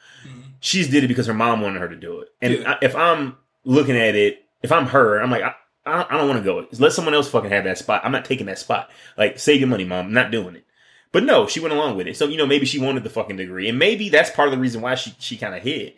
She 0.62 0.80
just 0.80 0.92
did 0.92 1.04
it 1.04 1.08
because 1.08 1.28
her 1.28 1.34
mom 1.34 1.60
wanted 1.62 1.80
her 1.82 1.90
to 1.90 1.96
do 1.96 2.22
it. 2.22 2.30
And 2.42 2.54
Yeah. 2.54 2.72
I, 2.72 2.78
if 2.86 2.96
I'm 2.96 3.36
looking 3.68 3.98
at 3.98 4.16
it, 4.16 4.44
if 4.64 4.72
I'm 4.72 4.88
her, 4.88 5.20
I'm 5.20 5.30
like, 5.30 5.44
I, 5.44 5.54
I, 5.86 6.18
don't 6.18 6.28
want 6.28 6.40
to 6.40 6.44
go. 6.44 6.66
Let 6.80 6.94
someone 6.94 7.14
else 7.14 7.30
fucking 7.30 7.52
have 7.52 7.66
that 7.66 7.78
spot. 7.78 8.02
I'm 8.04 8.12
not 8.12 8.26
taking 8.26 8.48
that 8.48 8.60
spot. 8.60 8.90
Like, 9.18 9.38
save 9.38 9.60
your 9.60 9.70
money, 9.70 9.84
mom. 9.84 10.08
I'm 10.08 10.14
not 10.14 10.32
doing 10.32 10.56
it. 10.56 10.66
But 11.12 11.24
no, 11.24 11.48
she 11.48 11.60
went 11.60 11.74
along 11.74 11.96
with 11.96 12.08
it. 12.08 12.18
So 12.18 12.28
you 12.28 12.38
know, 12.38 12.46
maybe 12.46 12.66
she 12.66 12.80
wanted 12.80 13.04
the 13.04 13.10
fucking 13.10 13.38
degree, 13.38 13.70
and 13.70 13.80
maybe 13.80 14.10
that's 14.10 14.30
part 14.30 14.48
of 14.50 14.54
the 14.54 14.60
reason 14.60 14.82
why 14.82 14.96
she 14.96 15.16
she 15.20 15.38
kind 15.38 15.56
of 15.56 15.64
hid. 15.64 15.94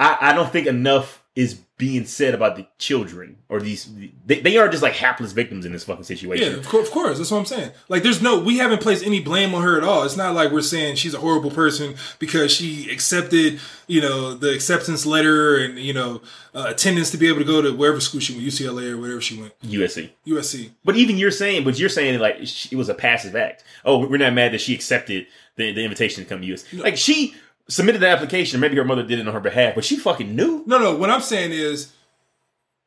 I, 0.00 0.16
I 0.20 0.32
don't 0.32 0.50
think 0.50 0.66
enough 0.66 1.22
is 1.34 1.60
being 1.78 2.06
said 2.06 2.34
about 2.34 2.56
the 2.56 2.66
children 2.78 3.36
or 3.50 3.60
these. 3.60 3.86
They, 4.24 4.40
they 4.40 4.56
are 4.56 4.66
just 4.68 4.82
like 4.82 4.94
hapless 4.94 5.32
victims 5.32 5.66
in 5.66 5.72
this 5.72 5.84
fucking 5.84 6.04
Yeah, 6.04 6.06
situation. 6.06 6.58
of 6.58 6.66
course, 6.66 6.86
of 6.88 6.92
course. 6.94 7.18
That's 7.18 7.30
what 7.30 7.38
I'm 7.38 7.44
saying. 7.44 7.70
Like, 7.90 8.02
there's 8.02 8.22
no. 8.22 8.38
We 8.38 8.56
haven't 8.56 8.80
placed 8.80 9.04
any 9.04 9.20
blame 9.20 9.54
on 9.54 9.62
her 9.62 9.76
at 9.76 9.84
all. 9.84 10.04
It's 10.04 10.16
not 10.16 10.34
like 10.34 10.52
we're 10.52 10.62
saying 10.62 10.96
she's 10.96 11.12
a 11.12 11.18
horrible 11.18 11.50
person 11.50 11.94
because 12.18 12.50
she 12.50 12.90
accepted, 12.90 13.60
you 13.86 14.00
know, 14.00 14.32
the 14.34 14.54
acceptance 14.54 15.04
letter 15.04 15.56
and 15.58 15.78
you 15.78 15.92
know 15.92 16.22
uh, 16.54 16.66
attendance 16.68 17.10
to 17.10 17.18
be 17.18 17.28
able 17.28 17.40
to 17.40 17.44
go 17.44 17.60
to 17.60 17.72
wherever 17.76 18.00
school 18.00 18.20
she 18.20 18.32
went, 18.34 18.46
UCLA 18.46 18.92
or 18.92 18.96
wherever 18.96 19.20
she 19.20 19.38
went, 19.38 19.52
USC. 19.60 20.10
USC. 20.26 20.70
But 20.82 20.96
even 20.96 21.18
you're 21.18 21.30
saying, 21.30 21.64
but 21.64 21.78
you're 21.78 21.90
saying 21.90 22.18
like 22.20 22.38
she, 22.46 22.74
it 22.74 22.78
was 22.78 22.88
a 22.88 22.94
passive 22.94 23.36
act. 23.36 23.64
Oh, 23.84 24.06
we're 24.06 24.16
not 24.16 24.32
mad 24.32 24.52
that 24.54 24.62
she 24.62 24.74
accepted 24.74 25.26
the, 25.56 25.72
the 25.72 25.84
invitation 25.84 26.24
to 26.24 26.28
come 26.28 26.40
to 26.40 26.52
us. 26.54 26.64
Like 26.72 26.96
she 26.96 27.34
submitted 27.68 28.00
the 28.00 28.08
application. 28.08 28.60
Maybe 28.60 28.76
her 28.76 28.84
mother 28.84 29.02
did 29.02 29.18
it 29.18 29.26
on 29.26 29.34
her 29.34 29.40
behalf, 29.40 29.74
but 29.74 29.84
she 29.84 29.96
fucking 29.96 30.34
knew. 30.34 30.62
No, 30.66 30.78
no. 30.78 30.94
What 30.96 31.10
I'm 31.10 31.20
saying 31.20 31.52
is, 31.52 31.92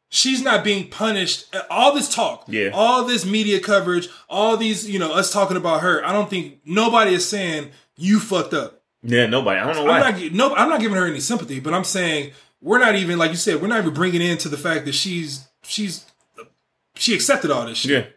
she's 0.10 0.42
not 0.44 0.64
being 0.64 0.90
punished. 0.90 1.54
All 1.70 1.94
this 1.94 2.14
talk, 2.14 2.46
Yeah. 2.48 2.70
all 2.74 3.04
this 3.06 3.26
media 3.26 3.60
coverage, 3.60 4.08
all 4.30 4.58
these, 4.58 4.90
you 4.90 5.00
know, 5.00 5.12
us 5.14 5.32
talking 5.32 5.58
about 5.58 5.82
her. 5.82 6.04
I 6.06 6.12
don't 6.14 6.30
think 6.30 6.60
nobody 6.66 7.14
is 7.14 7.28
saying 7.28 7.70
you 7.96 8.20
fucked 8.20 8.54
up. 8.54 8.82
Yeah, 9.04 9.28
nobody. 9.28 9.60
I 9.60 9.66
don't 9.66 9.76
know 9.76 9.84
why. 9.86 10.02
I'm 10.02 10.20
not, 10.22 10.32
no, 10.34 10.56
I'm 10.56 10.70
not 10.70 10.82
giving 10.82 10.98
her 10.98 11.06
any 11.08 11.20
sympathy, 11.22 11.60
but 11.60 11.74
I'm 11.74 11.84
saying 11.86 12.32
we're 12.62 12.80
not 12.80 12.96
even 12.96 13.18
like 13.18 13.32
you 13.32 13.38
said. 13.38 13.62
We're 13.62 13.68
not 13.68 13.80
even 13.80 13.94
bringing 13.94 14.22
into 14.22 14.50
the 14.50 14.58
fact 14.58 14.86
that 14.86 14.94
she's 14.96 15.48
she's 15.64 16.06
she 16.96 17.14
accepted 17.14 17.50
all 17.52 17.66
this 17.66 17.78
shit. 17.78 18.14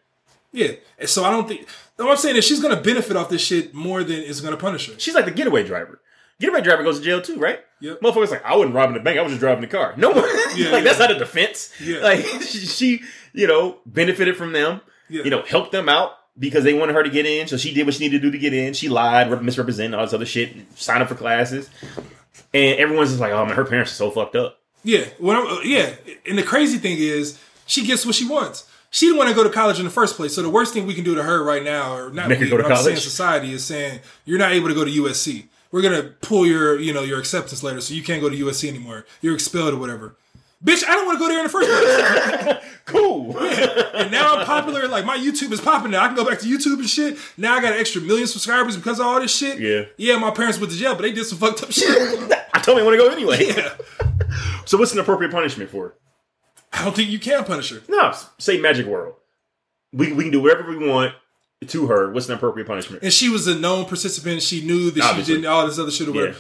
yeah, 0.53 0.67
Yeah. 0.67 0.75
And 0.99 1.09
so 1.09 1.25
I 1.25 1.31
don't 1.31 1.47
think. 1.47 1.69
What 1.97 2.11
I'm 2.11 2.17
saying 2.17 2.35
is 2.35 2.45
she's 2.45 2.59
going 2.61 2.75
to 2.75 2.83
benefit 2.83 3.17
off 3.17 3.29
this 3.29 3.43
shit 3.45 3.75
more 3.75 4.03
than 4.03 4.17
it's 4.23 4.41
going 4.41 4.51
to 4.53 4.57
punish 4.61 4.89
her. 4.89 4.99
she's 4.99 5.15
like 5.15 5.25
the 5.25 5.31
getaway 5.31 5.63
driver. 5.63 6.01
Getaway 6.43 6.61
driver 6.61 6.83
goes 6.83 6.99
to 6.99 7.05
jail 7.05 7.23
too, 7.23 7.37
right? 7.39 7.61
Yep. 7.79 8.01
Motherfuckers 8.01 8.33
like 8.33 8.45
I 8.45 8.57
wasn't 8.57 8.75
robbing 8.75 8.95
the 8.95 9.01
bank. 9.01 9.17
I 9.17 9.23
was 9.23 9.31
just 9.31 9.39
driving 9.39 9.61
the 9.61 9.69
car. 9.69 9.95
No 9.97 10.11
one. 10.11 10.25
Yeah, 10.57 10.71
like 10.71 10.83
that's 10.83 10.99
not 10.99 11.13
a 11.13 11.19
defense. 11.19 11.73
Yeah. 11.81 12.01
Like 12.01 12.21
she, 12.43 12.59
she, 12.67 13.03
you 13.33 13.47
know, 13.47 13.79
benefited 13.87 14.37
from 14.37 14.53
them. 14.53 14.81
Yeah. 15.09 15.23
You 15.23 15.31
know, 15.31 15.43
helped 15.43 15.71
them 15.71 15.89
out 15.89 16.11
because 16.37 16.65
they 16.65 16.75
wanted 16.75 16.95
her 16.97 17.05
to 17.05 17.11
get 17.11 17.27
in. 17.27 17.47
So 17.47 17.57
she 17.57 17.73
did 17.73 17.87
what 17.87 17.95
she 17.95 18.01
needed 18.05 18.21
to 18.23 18.27
do 18.27 18.33
to 18.33 18.39
get 18.39 18.53
in. 18.53 18.75
She 18.75 18.89
lied, 18.89 19.31
misrepresented 19.41 19.95
all 19.95 20.05
this 20.05 20.13
other 20.13 20.27
shit, 20.27 20.53
signed 20.75 21.01
up 21.03 21.09
for 21.09 21.15
classes, 21.15 21.71
and 22.53 22.79
everyone's 22.81 23.11
just 23.11 23.21
like, 23.21 23.33
"Oh 23.33 23.47
man, 23.47 23.55
her 23.55 23.65
parents 23.65 23.93
are 23.93 23.95
so 23.95 24.11
fucked 24.11 24.35
up." 24.35 24.59
Yeah. 24.83 25.05
Yeah. 25.65 25.95
And 26.27 26.37
the 26.37 26.43
crazy 26.43 26.79
thing 26.79 26.99
is, 26.99 27.39
she 27.67 27.87
gets 27.87 28.05
what 28.05 28.17
she 28.17 28.29
wants. 28.29 28.69
She 28.91 29.07
didn't 29.07 29.19
want 29.19 29.31
to 29.31 29.35
go 29.37 29.45
to 29.45 29.49
college 29.51 29.79
in 29.79 29.85
the 29.87 29.91
first 29.91 30.17
place. 30.17 30.35
So 30.35 30.43
the 30.43 30.51
worst 30.51 30.75
thing 30.75 30.87
we 30.87 30.93
can 30.95 31.05
do 31.05 31.15
to 31.15 31.23
her 31.23 31.43
right 31.43 31.63
now, 31.63 31.95
or 31.97 32.11
not 32.11 32.29
Make 32.29 32.41
her 32.41 32.45
we, 32.45 32.51
go 32.51 32.57
to 32.59 32.65
but 32.65 32.73
I'm 32.73 32.77
saying 32.79 32.97
college? 32.97 33.05
society 33.05 33.53
is 33.53 33.65
saying 33.65 34.01
you're 34.27 34.39
not 34.39 34.53
able 34.53 34.69
to 34.69 34.75
go 34.75 34.85
to 34.85 34.91
USC. 34.91 35.47
We're 35.73 35.83
gonna 35.83 36.15
pull 36.21 36.47
your, 36.47 36.79
you 36.79 36.93
know, 36.93 37.03
your 37.03 37.19
acceptance 37.19 37.63
letter, 37.63 37.81
so 37.81 37.95
you 37.95 38.03
can't 38.03 38.21
go 38.21 38.29
to 38.29 38.37
USC 38.37 38.69
anymore. 38.69 39.05
You're 39.21 39.35
expelled 39.35 39.75
or 39.75 39.79
whatever. 39.79 40.17
Bitch, 40.65 40.85
I 40.87 40.93
don't 40.95 41.07
want 41.07 41.19
to 41.19 41.25
go 41.25 41.29
there 41.29 41.39
in 41.39 41.45
the 41.45 41.51
first 41.51 41.69
place. 41.69 42.57
Cool. 42.85 43.39
and 43.95 44.11
now 44.11 44.35
I'm 44.35 44.45
popular. 44.45 44.89
Like 44.89 45.05
my 45.05 45.17
YouTube 45.17 45.53
is 45.53 45.61
popping 45.61 45.93
now. 45.93 46.03
I 46.03 46.09
can 46.09 46.17
go 46.17 46.29
back 46.29 46.41
to 46.41 46.47
YouTube 46.47 46.81
and 46.81 46.91
shit. 46.91 47.17
Now 47.37 47.55
I 47.55 47.63
got 47.63 47.75
an 47.75 47.79
extra 47.79 48.03
million 48.03 48.27
subscribers 48.27 48.77
because 48.77 48.99
of 48.99 49.07
all 49.07 49.21
this 49.21 49.35
shit. 49.35 49.61
Yeah. 49.61 49.85
Yeah, 49.97 50.19
my 50.19 50.33
parents 50.33 50.59
went 50.59 50.73
to 50.73 50.77
jail, 50.79 50.95
but 50.97 51.03
they 51.03 51.13
did 51.13 51.25
some 51.25 51.39
fucked 51.39 51.63
up 51.63 51.71
shit. 51.71 51.89
I 52.55 52.59
told 52.61 52.77
me 52.77 52.83
I 52.83 52.85
want 52.85 52.99
to 52.99 53.07
go 53.07 53.09
anyway. 53.09 53.55
yeah. 53.55 53.75
So 54.65 54.79
what's 54.79 54.93
an 54.93 54.99
appropriate 54.99 55.31
punishment 55.31 55.71
for 55.71 55.89
her? 55.89 55.95
I 56.73 56.85
don't 56.85 56.95
think 56.95 57.09
you 57.09 57.21
can 57.21 57.45
punish 57.45 57.71
her. 57.71 57.83
No, 57.89 58.13
say 58.39 58.61
Magic 58.61 58.87
World. 58.87 59.15
We 59.93 60.13
we 60.13 60.25
can 60.25 60.33
do 60.33 60.43
whatever 60.43 60.69
we 60.69 60.89
want 60.89 61.15
to 61.71 61.87
her. 61.89 62.11
What's 62.13 62.29
an 62.29 62.35
appropriate 62.35 62.67
punishment? 62.67 63.03
And 63.03 63.13
she 63.13 63.29
was 63.29 63.47
a 63.47 63.55
known 63.59 63.85
participant. 63.87 64.43
She 64.43 64.65
knew 64.65 64.91
that 64.93 65.03
Obviously. 65.05 65.35
she 65.37 65.41
did 65.43 65.47
all 65.47 65.67
this 65.67 65.79
other 65.79 65.91
shit 65.91 66.09
or 66.09 66.13
Yeah. 66.13 66.21
whatever. 66.21 66.39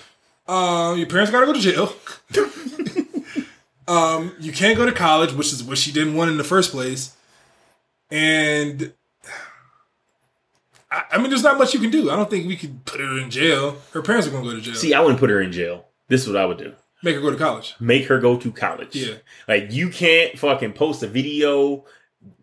Um, 0.48 0.98
your 0.98 1.06
parents 1.06 1.30
gotta 1.30 1.46
go 1.46 1.52
to 1.52 1.60
jail. 1.60 1.94
um, 3.88 4.32
you 4.40 4.52
can't 4.52 4.76
go 4.76 4.86
to 4.86 4.92
college, 4.92 5.32
which 5.32 5.52
is 5.52 5.62
what 5.62 5.78
she 5.78 5.92
didn't 5.92 6.14
want 6.14 6.30
in 6.30 6.36
the 6.36 6.44
first 6.44 6.70
place. 6.72 7.14
And 8.10 8.92
I, 10.90 11.04
I 11.12 11.18
mean, 11.18 11.30
there's 11.30 11.42
not 11.42 11.58
much 11.58 11.74
you 11.74 11.80
can 11.80 11.90
do. 11.90 12.10
I 12.10 12.16
don't 12.16 12.28
think 12.30 12.46
we 12.46 12.56
could 12.56 12.84
put 12.84 13.00
her 13.00 13.18
in 13.18 13.30
jail. 13.30 13.76
Her 13.92 14.02
parents 14.02 14.26
are 14.26 14.30
gonna 14.30 14.44
go 14.44 14.54
to 14.54 14.60
jail. 14.60 14.74
See, 14.74 14.94
I 14.94 15.00
wouldn't 15.00 15.20
put 15.20 15.30
her 15.30 15.40
in 15.40 15.52
jail. 15.52 15.86
This 16.08 16.22
is 16.22 16.28
what 16.28 16.36
I 16.36 16.46
would 16.46 16.58
do. 16.58 16.74
Make 17.02 17.16
her 17.16 17.20
go 17.22 17.30
to 17.30 17.36
college. 17.36 17.74
Make 17.80 18.06
her 18.06 18.18
go 18.20 18.36
to 18.36 18.50
college. 18.52 18.94
Yeah. 18.94 19.14
Like 19.48 19.72
you 19.72 19.88
can't 19.88 20.38
fucking 20.38 20.74
post 20.74 21.02
a 21.02 21.06
video, 21.08 21.84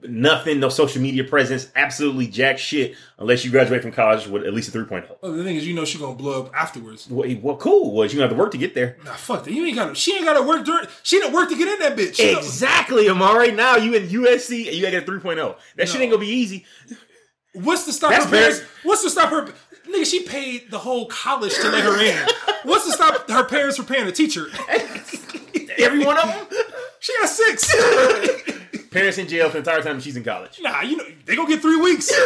nothing, 0.01 0.59
no 0.59 0.69
social 0.69 1.01
media 1.01 1.23
presence, 1.23 1.69
absolutely 1.75 2.27
jack 2.27 2.57
shit 2.57 2.95
unless 3.17 3.43
you 3.43 3.51
graduate 3.51 3.81
from 3.81 3.91
college 3.91 4.27
with 4.27 4.43
at 4.45 4.53
least 4.53 4.73
a 4.73 4.77
3.0. 4.77 5.09
Well, 5.21 5.33
the 5.33 5.43
thing 5.43 5.55
is, 5.57 5.67
you 5.67 5.73
know, 5.73 5.83
she's 5.85 5.99
gonna 6.01 6.15
blow 6.15 6.43
up 6.43 6.55
afterwards. 6.55 7.07
Well, 7.09 7.29
well, 7.41 7.57
cool. 7.57 7.93
Well, 7.93 8.05
you 8.05 8.13
gonna 8.13 8.23
have 8.23 8.31
to 8.31 8.37
work 8.37 8.51
to 8.51 8.57
get 8.57 8.73
there. 8.75 8.97
Nah, 9.03 9.13
fuck 9.13 9.43
that. 9.43 9.51
You 9.51 9.65
ain't 9.65 9.75
got. 9.75 9.89
to 9.89 9.95
She 9.95 10.15
ain't 10.15 10.25
got 10.25 10.33
to 10.33 10.43
work 10.43 10.65
during. 10.65 10.87
She 11.03 11.19
didn't 11.19 11.33
work 11.33 11.49
to 11.49 11.55
get 11.57 11.67
in 11.67 11.79
that 11.79 11.97
bitch. 11.97 12.15
She 12.15 12.31
don't- 12.31 12.37
Exactly, 12.43 13.09
Amari. 13.09 13.51
Now 13.51 13.75
you 13.75 13.93
in 13.93 14.07
USC 14.07 14.67
and 14.67 14.75
you 14.75 14.81
gotta 14.81 14.99
get 14.99 15.07
a 15.07 15.11
3.0. 15.11 15.55
That 15.75 15.89
shit 15.89 16.01
ain't 16.01 16.11
gonna 16.11 16.21
be 16.21 16.27
easy. 16.31 16.65
What's 17.53 17.85
to 17.85 17.93
stop 17.93 18.11
That's 18.11 18.25
her 18.25 18.31
parents? 18.31 18.57
very- 18.59 18.69
What's 18.83 19.03
to 19.03 19.09
stop 19.09 19.29
her? 19.31 19.53
Nigga, 19.89 20.05
she 20.05 20.21
paid 20.23 20.69
the 20.69 20.77
whole 20.77 21.07
college 21.07 21.55
to 21.55 21.67
let 21.69 21.83
her 21.83 21.99
in. 21.99 22.15
What's 22.63 22.85
to 22.85 22.91
stop 22.91 23.27
her 23.29 23.43
parents 23.43 23.75
from 23.75 23.87
paying 23.87 24.07
a 24.07 24.11
teacher? 24.11 24.45
Every 25.79 26.05
one 26.05 26.17
of 26.17 26.25
them. 26.25 26.47
She 26.99 27.13
got 27.19 27.29
six. 27.29 27.73
Parents 28.91 29.17
in 29.19 29.27
jail 29.27 29.47
for 29.47 29.53
the 29.53 29.57
entire 29.59 29.83
time 29.83 29.99
she's 29.99 30.17
in 30.17 30.23
college. 30.23 30.59
nah, 30.61 30.81
you 30.81 30.97
know 30.97 31.03
they 31.25 31.35
gonna 31.35 31.47
get 31.47 31.61
three 31.61 31.79
weeks. 31.79 32.09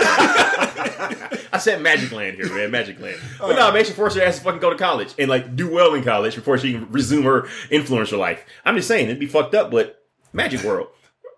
I 0.55 1.57
said 1.59 1.81
Magic 1.81 2.11
Land 2.11 2.37
here, 2.37 2.47
man. 2.53 2.71
Magic 2.71 2.99
Land. 2.99 3.17
But 3.39 3.55
no, 3.55 3.71
man, 3.71 3.83
she 3.83 3.91
forced 3.91 4.15
her 4.17 4.23
ass 4.23 4.37
to 4.37 4.43
fucking 4.43 4.61
go 4.61 4.69
to 4.69 4.77
college 4.77 5.13
and 5.19 5.29
like 5.29 5.55
do 5.55 5.69
well 5.69 5.93
in 5.93 6.03
college 6.03 6.35
before 6.35 6.57
she 6.57 6.73
can 6.73 6.89
resume 6.91 7.23
her 7.23 7.41
influencer 7.69 8.17
life. 8.17 8.45
I'm 8.63 8.75
just 8.75 8.87
saying 8.87 9.05
it'd 9.07 9.19
be 9.19 9.25
fucked 9.27 9.53
up, 9.55 9.69
but 9.71 10.03
Magic 10.31 10.63
World. 10.63 10.87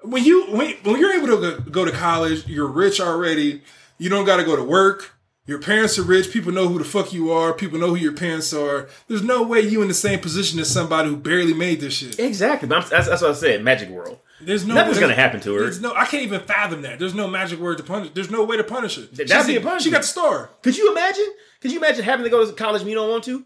when 0.04 0.24
you 0.24 0.46
when, 0.48 0.76
when 0.84 1.00
you're 1.00 1.14
able 1.14 1.28
to 1.28 1.38
go, 1.38 1.60
go 1.60 1.86
to 1.86 1.92
college, 1.92 2.48
you're 2.48 2.68
rich 2.68 3.02
already. 3.02 3.62
You 3.98 4.10
don't 4.10 4.26
got 4.26 4.38
to 4.38 4.44
go 4.44 4.56
to 4.56 4.64
work. 4.64 5.15
Your 5.48 5.60
parents 5.60 6.00
are 6.00 6.04
rich. 6.04 6.32
People 6.32 6.52
know 6.52 6.68
who 6.68 6.80
the 6.80 6.84
fuck 6.86 7.14
you 7.14 7.32
are. 7.32 7.54
People 7.54 7.78
know 7.80 7.90
who 7.90 7.96
your 7.96 8.14
parents 8.14 8.52
are. 8.52 8.90
There's 9.08 9.22
no 9.22 9.44
way 9.44 9.60
you 9.62 9.82
in 9.84 9.88
the 9.88 9.94
same 9.94 10.20
position 10.20 10.60
as 10.60 10.70
somebody 10.72 11.10
who 11.10 11.16
barely 11.18 11.54
made 11.54 11.80
this 11.82 11.94
shit. 11.94 12.18
Exactly. 12.20 12.68
That's, 12.68 12.90
that's 12.90 13.08
what 13.22 13.24
I 13.30 13.34
said. 13.34 13.64
Magic 13.64 13.90
World. 13.90 14.18
There's 14.42 14.66
no 14.66 14.74
Nothing's 14.74 15.00
gonna 15.00 15.14
happen 15.16 15.40
to 15.42 15.54
her. 15.54 15.62
There's 15.62 15.80
no. 15.82 15.94
I 15.94 16.06
can't 16.06 16.24
even 16.24 16.42
fathom 16.42 16.82
that. 16.82 17.00
There's 17.00 17.14
no 17.14 17.28
magic 17.28 17.60
word 17.60 17.78
to 17.78 17.84
punish. 17.84 18.12
There's 18.14 18.30
no 18.32 18.44
way 18.44 18.58
to 18.58 18.64
punish 18.66 18.96
her. 18.98 19.04
that'd 19.04 19.30
She's- 19.30 19.48
be 19.48 19.56
a 19.56 19.62
punishment. 19.62 19.84
She 19.84 19.92
got 19.92 20.02
the 20.02 20.08
star. 20.08 20.50
Could 20.62 20.78
you 20.78 20.92
imagine? 20.92 21.26
Could 21.62 21.72
you 21.72 21.78
imagine 21.78 22.04
having 22.04 22.26
to 22.26 22.30
go 22.30 22.46
to 22.46 22.52
college 22.52 22.82
when 22.82 22.90
you 22.90 22.96
don't 22.96 23.10
want 23.10 23.24
to? 23.26 23.46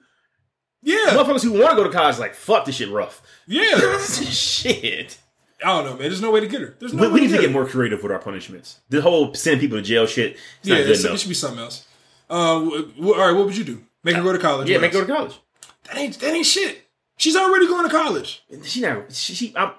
Yeah, 0.82 0.98
Motherfuckers 1.10 1.44
who 1.44 1.52
want 1.60 1.72
to 1.72 1.76
go 1.76 1.84
to 1.84 1.90
college 1.92 2.18
like 2.18 2.34
fuck 2.34 2.66
this 2.66 2.76
shit 2.76 2.90
rough. 2.90 3.22
yeah. 3.46 4.00
shit. 4.08 5.18
I 5.64 5.68
don't 5.76 5.84
know, 5.86 5.92
man. 5.92 6.00
There's 6.04 6.22
no 6.22 6.32
way 6.32 6.40
to 6.40 6.48
get 6.48 6.62
her. 6.62 6.76
There's 6.80 6.94
no 6.94 7.02
We, 7.04 7.08
way 7.08 7.14
we 7.16 7.20
need 7.22 7.28
to 7.28 7.34
get 7.34 7.42
get 7.42 7.52
more 7.52 7.66
creative 7.68 8.02
with 8.02 8.12
our 8.14 8.20
punishments. 8.20 8.80
The 8.90 9.02
whole 9.02 9.34
sending 9.34 9.60
people 9.60 9.78
to 9.78 9.84
jail 9.84 10.06
shit. 10.08 10.38
Yeah, 10.64 10.76
not 10.76 10.82
good 10.86 10.90
it's- 10.92 11.04
it 11.04 11.20
should 11.20 11.28
be 11.30 11.36
something 11.36 11.60
else. 11.60 11.86
Uh, 12.30 12.60
wh- 12.60 13.08
all 13.08 13.18
right. 13.18 13.32
What 13.32 13.46
would 13.46 13.58
you 13.58 13.64
do? 13.64 13.84
Make 14.04 14.16
her 14.16 14.24
go 14.24 14.32
to 14.32 14.40
college. 14.40 14.70
Yeah, 14.70 14.78
make 14.78 14.94
her 14.94 15.02
go 15.02 15.08
to 15.08 15.14
college. 15.14 15.40
That 15.86 15.98
ain't 15.98 16.20
that 16.20 16.34
ain't 16.34 16.46
shit. 16.46 16.86
She's 17.18 17.36
already 17.36 17.68
going 17.68 17.84
to 17.84 17.92
college. 17.92 18.44
She 18.64 18.82
not. 18.82 19.12
She, 19.12 19.34
she 19.34 19.54
I'm, 19.56 19.72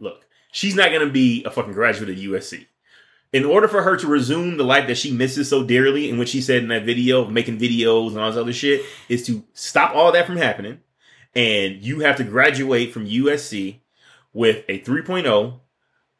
look. 0.00 0.26
She's 0.50 0.74
not 0.74 0.90
gonna 0.90 1.10
be 1.10 1.44
a 1.44 1.50
fucking 1.50 1.72
graduate 1.72 2.10
of 2.10 2.16
USC. 2.16 2.66
In 3.32 3.44
order 3.44 3.68
for 3.68 3.82
her 3.82 3.96
to 3.98 4.06
resume 4.06 4.56
the 4.56 4.64
life 4.64 4.86
that 4.86 4.96
she 4.96 5.12
misses 5.12 5.50
so 5.50 5.62
dearly, 5.62 6.08
and 6.08 6.18
what 6.18 6.28
she 6.28 6.40
said 6.40 6.62
in 6.62 6.68
that 6.68 6.84
video 6.84 7.26
making 7.26 7.58
videos 7.58 8.08
and 8.10 8.18
all 8.18 8.30
this 8.30 8.40
other 8.40 8.54
shit, 8.54 8.82
is 9.08 9.26
to 9.26 9.44
stop 9.52 9.94
all 9.94 10.10
that 10.12 10.26
from 10.26 10.38
happening. 10.38 10.80
And 11.34 11.82
you 11.82 12.00
have 12.00 12.16
to 12.16 12.24
graduate 12.24 12.92
from 12.92 13.06
USC 13.06 13.80
with 14.32 14.64
a 14.68 14.80
3.0 14.80 15.60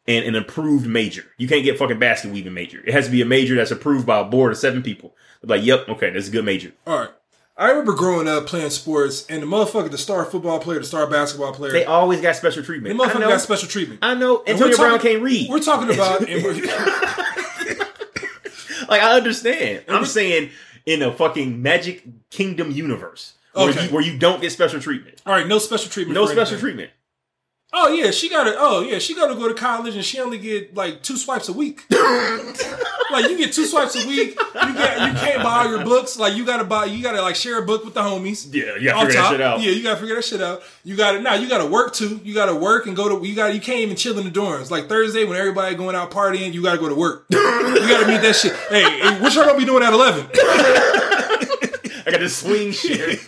and 0.08 0.24
an 0.24 0.34
approved 0.34 0.86
major. 0.88 1.24
You 1.36 1.46
can't 1.46 1.62
get 1.62 1.78
fucking 1.78 2.00
basket 2.00 2.32
weaving 2.32 2.54
major. 2.54 2.82
It 2.84 2.92
has 2.92 3.04
to 3.04 3.12
be 3.12 3.22
a 3.22 3.26
major 3.26 3.54
that's 3.54 3.70
approved 3.70 4.06
by 4.06 4.18
a 4.18 4.24
board 4.24 4.50
of 4.50 4.58
seven 4.58 4.82
people. 4.82 5.14
They're 5.42 5.56
like, 5.58 5.64
yep, 5.66 5.88
okay, 5.88 6.10
that's 6.10 6.26
a 6.28 6.32
good 6.32 6.44
major. 6.44 6.72
All 6.86 6.98
right. 6.98 7.10
I 7.56 7.70
remember 7.70 7.92
growing 7.92 8.28
up 8.28 8.46
playing 8.46 8.70
sports, 8.70 9.26
and 9.28 9.42
the 9.42 9.46
motherfucker, 9.46 9.90
the 9.90 9.98
star 9.98 10.24
football 10.24 10.60
player, 10.60 10.78
the 10.78 10.84
star 10.84 11.08
basketball 11.08 11.52
player, 11.52 11.72
They 11.72 11.84
always 11.84 12.20
got 12.20 12.36
special 12.36 12.62
treatment. 12.62 12.96
The 12.96 13.04
motherfucker 13.04 13.20
know. 13.20 13.28
got 13.30 13.40
special 13.40 13.68
treatment. 13.68 13.98
I 14.00 14.14
know. 14.14 14.38
And 14.46 14.50
Antonio 14.50 14.76
Brown 14.76 15.00
can't 15.00 15.22
read. 15.22 15.50
We're 15.50 15.58
talking 15.58 15.92
about, 15.92 16.20
we're, 16.28 16.52
like 18.88 19.02
I 19.02 19.16
understand. 19.16 19.84
I'm 19.88 20.04
saying 20.06 20.50
in 20.86 21.02
a 21.02 21.12
fucking 21.12 21.60
Magic 21.60 22.04
Kingdom 22.30 22.70
universe 22.70 23.34
where, 23.52 23.68
Okay. 23.70 23.86
you, 23.86 23.92
where 23.92 24.02
you 24.02 24.18
don't 24.18 24.40
get 24.40 24.52
special 24.52 24.80
treatment. 24.80 25.20
all 25.26 25.34
right, 25.34 25.46
no 25.46 25.58
special 25.58 25.90
treatment. 25.90 26.14
No 26.14 26.26
special 26.26 26.40
anything. 26.54 26.60
treatment. 26.60 26.90
Oh 27.70 27.92
yeah, 27.92 28.10
she 28.10 28.30
got 28.30 28.44
to. 28.44 28.54
Oh 28.56 28.80
yeah, 28.80 28.98
she 28.98 29.14
got 29.14 29.26
to 29.26 29.34
go 29.34 29.46
to 29.46 29.52
college, 29.52 29.94
and 29.94 30.02
she 30.02 30.18
only 30.20 30.38
get 30.38 30.74
like 30.74 31.02
two 31.02 31.18
swipes 31.18 31.50
a 31.50 31.52
week. 31.52 31.82
like 31.90 33.28
you 33.28 33.36
get 33.36 33.52
two 33.52 33.66
swipes 33.66 33.94
a 34.02 34.08
week. 34.08 34.38
You 34.54 34.74
get 34.74 35.06
you 35.06 35.18
can't 35.18 35.42
buy 35.42 35.64
all 35.64 35.68
your 35.68 35.84
books. 35.84 36.18
Like 36.18 36.34
you 36.34 36.46
got 36.46 36.58
to 36.58 36.64
buy. 36.64 36.86
You 36.86 37.02
got 37.02 37.12
to 37.12 37.20
like 37.20 37.36
share 37.36 37.58
a 37.62 37.66
book 37.66 37.84
with 37.84 37.92
the 37.92 38.00
homies. 38.00 38.48
Yeah, 38.54 38.76
you 38.76 38.86
gotta 38.86 39.00
on 39.00 39.06
figure 39.06 39.20
that 39.20 39.30
shit 39.30 39.40
out. 39.42 39.60
Yeah, 39.60 39.70
you 39.72 39.82
gotta 39.82 40.00
figure 40.00 40.14
that 40.14 40.24
shit 40.24 40.40
out. 40.40 40.62
You 40.82 40.96
gotta 40.96 41.20
now 41.20 41.34
you 41.34 41.46
gotta 41.46 41.66
work 41.66 41.92
too. 41.92 42.22
You 42.24 42.32
gotta 42.32 42.54
work 42.54 42.86
and 42.86 42.96
go 42.96 43.20
to 43.20 43.26
you 43.26 43.34
got 43.34 43.48
to 43.48 43.54
you 43.54 43.60
can't 43.60 43.80
even 43.80 43.96
chill 43.96 44.18
in 44.18 44.24
the 44.24 44.30
dorms. 44.30 44.70
Like 44.70 44.88
Thursday 44.88 45.24
when 45.24 45.36
everybody 45.36 45.74
going 45.74 45.94
out 45.94 46.10
partying, 46.10 46.54
you 46.54 46.62
gotta 46.62 46.78
go 46.78 46.88
to 46.88 46.94
work. 46.94 47.26
you 47.30 47.38
gotta 47.38 48.08
meet 48.08 48.22
that 48.22 48.34
shit. 48.34 48.54
Hey, 48.70 48.98
hey, 48.98 49.20
what 49.20 49.34
y'all 49.34 49.44
gonna 49.44 49.58
be 49.58 49.66
doing 49.66 49.82
at 49.82 49.92
eleven? 49.92 50.26
I 50.34 52.12
got 52.12 52.20
this 52.20 52.38
swing 52.38 52.72
shit. 52.72 53.20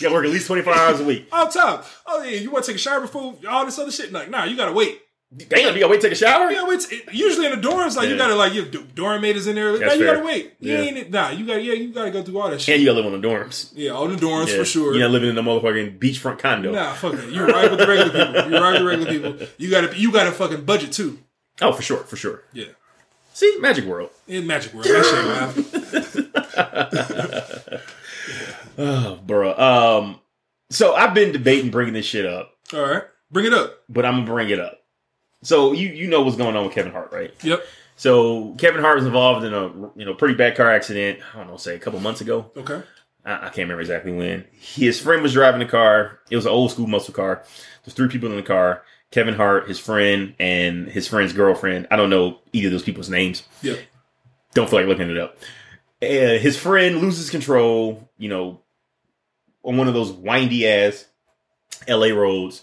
You 0.00 0.08
gotta 0.08 0.14
work 0.14 0.24
at 0.24 0.30
least 0.32 0.46
24 0.46 0.74
hours 0.74 1.00
a 1.00 1.04
week. 1.04 1.28
On 1.32 1.50
top. 1.50 1.86
Oh 2.06 2.22
yeah, 2.22 2.38
you 2.38 2.50
wanna 2.50 2.64
take 2.64 2.76
a 2.76 2.78
shower 2.78 3.00
before 3.00 3.34
all 3.48 3.64
this 3.64 3.78
other 3.78 3.90
shit? 3.92 4.12
Like, 4.12 4.30
nah, 4.30 4.44
you 4.44 4.56
gotta 4.56 4.72
wait. 4.72 5.00
Damn, 5.36 5.74
you 5.74 5.80
gotta 5.80 5.88
wait 5.90 6.00
to 6.00 6.06
take 6.06 6.12
a 6.12 6.14
shower? 6.14 6.48
Yeah, 6.52 6.64
it's 6.68 6.86
it, 6.92 7.12
usually 7.12 7.46
in 7.46 7.60
the 7.60 7.68
dorms, 7.68 7.96
like 7.96 8.08
you 8.08 8.16
gotta 8.16 8.36
like 8.36 8.54
your 8.54 8.66
dorm 8.66 9.20
mate 9.22 9.36
is 9.36 9.48
in 9.48 9.56
there. 9.56 9.72
Nah, 9.72 9.92
you 9.92 10.04
fair. 10.04 10.14
gotta 10.14 10.24
wait. 10.24 10.54
You 10.60 10.72
Yeah. 10.72 10.80
ain't 10.80 11.10
nah, 11.10 11.30
you 11.30 11.44
gotta 11.44 11.60
yeah, 11.60 11.72
you 11.72 11.92
gotta 11.92 12.12
go 12.12 12.22
through 12.22 12.40
all 12.40 12.50
that 12.50 12.60
shit. 12.60 12.74
And 12.74 12.82
you 12.82 12.88
gotta 12.88 13.00
live 13.02 13.12
on 13.12 13.20
the 13.20 13.26
dorms. 13.26 13.72
yeah, 13.74 13.90
all 13.90 14.06
the 14.06 14.14
dorms 14.14 14.48
Yeah. 14.48 14.58
for 14.58 14.64
sure. 14.64 14.92
You're 14.92 15.02
not 15.02 15.10
living 15.10 15.30
in 15.30 15.38
a 15.38 15.42
motherfucking 15.42 15.98
beachfront 15.98 16.38
condo. 16.38 16.70
Nah, 16.70 16.92
fuck 16.92 17.14
it. 17.14 17.30
You're 17.30 17.46
right 17.48 17.68
with 17.68 17.80
the 17.80 17.86
regular 17.86 18.10
people. 18.10 18.50
You're 18.52 18.60
right 18.62 18.72
with 18.72 18.80
the 18.82 18.86
regular 18.86 19.10
people. 19.32 19.48
You 19.58 19.70
gotta 19.70 19.98
you 19.98 20.12
gotta 20.12 20.30
fucking 20.30 20.64
budget 20.64 20.92
too. 20.92 21.18
Oh, 21.60 21.72
for 21.72 21.82
sure, 21.82 21.98
for 22.04 22.16
sure. 22.16 22.44
Yeah. 22.52 22.66
See, 23.32 23.56
Magic 23.58 23.86
World. 23.86 24.10
In 24.28 24.46
Magic 24.46 24.72
World. 24.72 24.86
That 24.86 26.04
shit, 26.14 26.34
man. 27.74 27.80
Oh, 28.78 29.20
bro. 29.24 29.54
Um, 29.56 30.20
so 30.70 30.94
I've 30.94 31.14
been 31.14 31.30
debating 31.32 31.70
bringing 31.70 31.94
this 31.94 32.06
shit 32.06 32.26
up, 32.26 32.52
All 32.72 32.80
right. 32.80 33.04
Bring 33.30 33.46
it 33.46 33.52
up. 33.54 33.82
but 33.88 34.04
I'm 34.04 34.14
gonna 34.14 34.26
bring 34.26 34.50
it 34.50 34.58
up. 34.58 34.80
So 35.42 35.72
you 35.72 35.88
you 35.90 36.08
know 36.08 36.22
what's 36.22 36.36
going 36.36 36.56
on 36.56 36.64
with 36.64 36.74
Kevin 36.74 36.90
Hart, 36.92 37.12
right? 37.12 37.32
Yep. 37.44 37.62
So 37.96 38.54
Kevin 38.58 38.80
Hart 38.80 38.96
was 38.96 39.06
involved 39.06 39.44
in 39.44 39.54
a 39.54 39.68
you 39.96 40.04
know 40.04 40.14
pretty 40.14 40.34
bad 40.34 40.56
car 40.56 40.70
accident. 40.70 41.20
I 41.34 41.38
don't 41.38 41.46
know, 41.48 41.56
say 41.56 41.76
a 41.76 41.78
couple 41.78 42.00
months 42.00 42.20
ago. 42.20 42.50
Okay. 42.56 42.82
I, 43.24 43.32
I 43.34 43.38
can't 43.44 43.58
remember 43.58 43.80
exactly 43.80 44.12
when. 44.12 44.44
His 44.58 45.00
friend 45.00 45.22
was 45.22 45.32
driving 45.34 45.60
the 45.60 45.66
car. 45.66 46.18
It 46.30 46.36
was 46.36 46.46
an 46.46 46.52
old 46.52 46.70
school 46.72 46.86
muscle 46.88 47.14
car. 47.14 47.44
There's 47.84 47.94
three 47.94 48.08
people 48.08 48.30
in 48.30 48.36
the 48.36 48.42
car. 48.42 48.82
Kevin 49.12 49.34
Hart, 49.34 49.68
his 49.68 49.78
friend, 49.78 50.34
and 50.40 50.88
his 50.88 51.06
friend's 51.06 51.32
girlfriend. 51.32 51.86
I 51.92 51.96
don't 51.96 52.10
know 52.10 52.40
either 52.52 52.66
of 52.68 52.72
those 52.72 52.82
people's 52.82 53.08
names. 53.10 53.44
Yep. 53.62 53.78
Don't 54.54 54.68
feel 54.68 54.80
like 54.80 54.88
looking 54.88 55.10
it 55.10 55.18
up. 55.18 55.36
Uh, 56.04 56.38
his 56.38 56.56
friend 56.56 56.98
loses 56.98 57.30
control, 57.30 58.08
you 58.18 58.28
know, 58.28 58.60
on 59.62 59.76
one 59.76 59.88
of 59.88 59.94
those 59.94 60.12
windy 60.12 60.68
ass 60.68 61.06
LA 61.88 62.08
roads. 62.08 62.62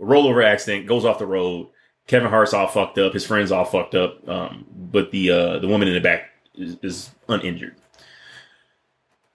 Rollover 0.00 0.44
accident, 0.44 0.86
goes 0.86 1.04
off 1.04 1.18
the 1.18 1.26
road. 1.26 1.68
Kevin 2.06 2.28
Hart's 2.28 2.52
all 2.52 2.66
fucked 2.66 2.98
up. 2.98 3.12
His 3.12 3.26
friend's 3.26 3.50
all 3.50 3.64
fucked 3.64 3.94
up. 3.94 4.28
Um, 4.28 4.66
but 4.70 5.10
the 5.10 5.30
uh, 5.30 5.58
the 5.58 5.68
woman 5.68 5.88
in 5.88 5.94
the 5.94 6.00
back 6.00 6.30
is, 6.54 6.76
is 6.82 7.10
uninjured. 7.28 7.74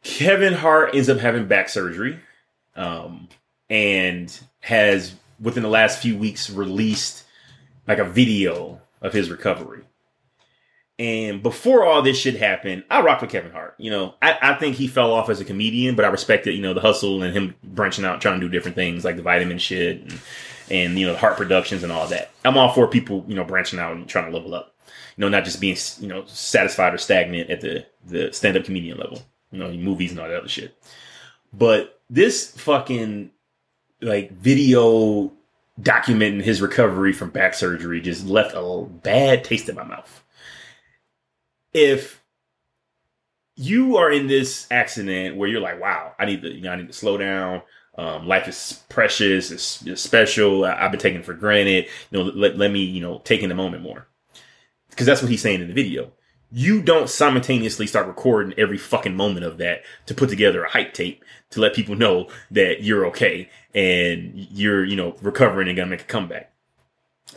Kevin 0.03 0.53
Hart 0.53 0.95
ends 0.95 1.09
up 1.09 1.19
having 1.19 1.47
back 1.47 1.69
surgery, 1.69 2.19
um, 2.75 3.27
and 3.69 4.39
has 4.61 5.15
within 5.39 5.63
the 5.63 5.69
last 5.69 6.01
few 6.01 6.17
weeks 6.17 6.49
released 6.49 7.25
like 7.87 7.97
a 7.97 8.05
video 8.05 8.79
of 9.01 9.13
his 9.13 9.29
recovery. 9.29 9.83
And 11.01 11.41
before 11.41 11.83
all 11.83 12.03
this 12.03 12.15
shit 12.15 12.35
happened, 12.35 12.83
I 12.91 13.01
rocked 13.01 13.23
with 13.23 13.31
Kevin 13.31 13.51
Hart. 13.51 13.73
You 13.79 13.89
know, 13.89 14.13
I, 14.21 14.37
I 14.39 14.53
think 14.53 14.75
he 14.75 14.85
fell 14.85 15.13
off 15.13 15.31
as 15.31 15.39
a 15.39 15.45
comedian, 15.45 15.95
but 15.95 16.05
I 16.05 16.09
respected, 16.09 16.53
you 16.53 16.61
know, 16.61 16.75
the 16.75 16.79
hustle 16.79 17.23
and 17.23 17.35
him 17.35 17.55
branching 17.63 18.05
out, 18.05 18.21
trying 18.21 18.39
to 18.39 18.45
do 18.45 18.51
different 18.51 18.75
things 18.75 19.03
like 19.03 19.15
the 19.15 19.23
vitamin 19.23 19.57
shit 19.57 19.99
and, 19.99 20.19
and 20.69 20.99
you 20.99 21.07
know, 21.07 21.13
the 21.13 21.17
Hart 21.17 21.37
Productions 21.37 21.81
and 21.81 21.91
all 21.91 22.05
that. 22.09 22.29
I'm 22.45 22.55
all 22.55 22.71
for 22.71 22.87
people, 22.87 23.25
you 23.27 23.33
know, 23.33 23.43
branching 23.43 23.79
out 23.79 23.93
and 23.93 24.07
trying 24.07 24.29
to 24.29 24.37
level 24.37 24.53
up. 24.53 24.75
You 25.17 25.21
know, 25.21 25.29
not 25.29 25.43
just 25.43 25.59
being, 25.59 25.75
you 26.01 26.07
know, 26.07 26.23
satisfied 26.27 26.93
or 26.93 26.99
stagnant 26.99 27.49
at 27.49 27.61
the, 27.61 27.83
the 28.05 28.31
stand 28.31 28.55
up 28.55 28.65
comedian 28.65 28.99
level, 28.99 29.23
you 29.49 29.57
know, 29.57 29.73
movies 29.73 30.11
and 30.11 30.19
all 30.19 30.27
that 30.27 30.37
other 30.37 30.49
shit. 30.49 30.77
But 31.51 31.99
this 32.11 32.51
fucking 32.51 33.31
like 34.01 34.33
video 34.33 35.33
documenting 35.81 36.43
his 36.43 36.61
recovery 36.61 37.11
from 37.11 37.31
back 37.31 37.55
surgery 37.55 38.01
just 38.01 38.27
left 38.27 38.53
a 38.55 38.85
bad 39.01 39.43
taste 39.43 39.67
in 39.67 39.73
my 39.73 39.83
mouth 39.83 40.21
if 41.73 42.21
you 43.55 43.97
are 43.97 44.11
in 44.11 44.27
this 44.27 44.67
accident 44.71 45.35
where 45.35 45.47
you're 45.47 45.61
like, 45.61 45.79
wow, 45.79 46.13
I 46.17 46.25
need 46.25 46.41
to, 46.41 46.51
you 46.51 46.61
know, 46.61 46.71
I 46.71 46.75
need 46.75 46.87
to 46.87 46.93
slow 46.93 47.17
down. 47.17 47.61
Um, 47.97 48.25
life 48.25 48.47
is 48.47 48.83
precious. 48.89 49.51
It's, 49.51 49.85
it's 49.85 50.01
special. 50.01 50.65
I, 50.65 50.75
have 50.75 50.91
been 50.91 50.99
taken 50.99 51.23
for 51.23 51.33
granted. 51.33 51.87
You 52.09 52.17
know, 52.17 52.31
let, 52.33 52.57
let 52.57 52.71
me, 52.71 52.83
you 52.83 53.01
know, 53.01 53.19
take 53.19 53.43
in 53.43 53.49
the 53.49 53.55
moment 53.55 53.83
more. 53.83 54.07
Cause 54.95 55.05
that's 55.05 55.21
what 55.21 55.31
he's 55.31 55.41
saying 55.41 55.61
in 55.61 55.67
the 55.67 55.73
video. 55.73 56.11
You 56.51 56.81
don't 56.81 57.09
simultaneously 57.09 57.87
start 57.87 58.07
recording 58.07 58.53
every 58.57 58.77
fucking 58.77 59.15
moment 59.15 59.45
of 59.45 59.57
that 59.59 59.83
to 60.07 60.13
put 60.13 60.29
together 60.29 60.63
a 60.63 60.69
hype 60.69 60.93
tape 60.93 61.23
to 61.51 61.61
let 61.61 61.73
people 61.73 61.95
know 61.95 62.27
that 62.51 62.83
you're 62.83 63.05
okay 63.07 63.49
and 63.73 64.31
you're, 64.35 64.83
you 64.83 64.97
know, 64.97 65.15
recovering 65.21 65.69
and 65.69 65.77
gonna 65.77 65.89
make 65.89 66.01
a 66.01 66.05
comeback. 66.05 66.51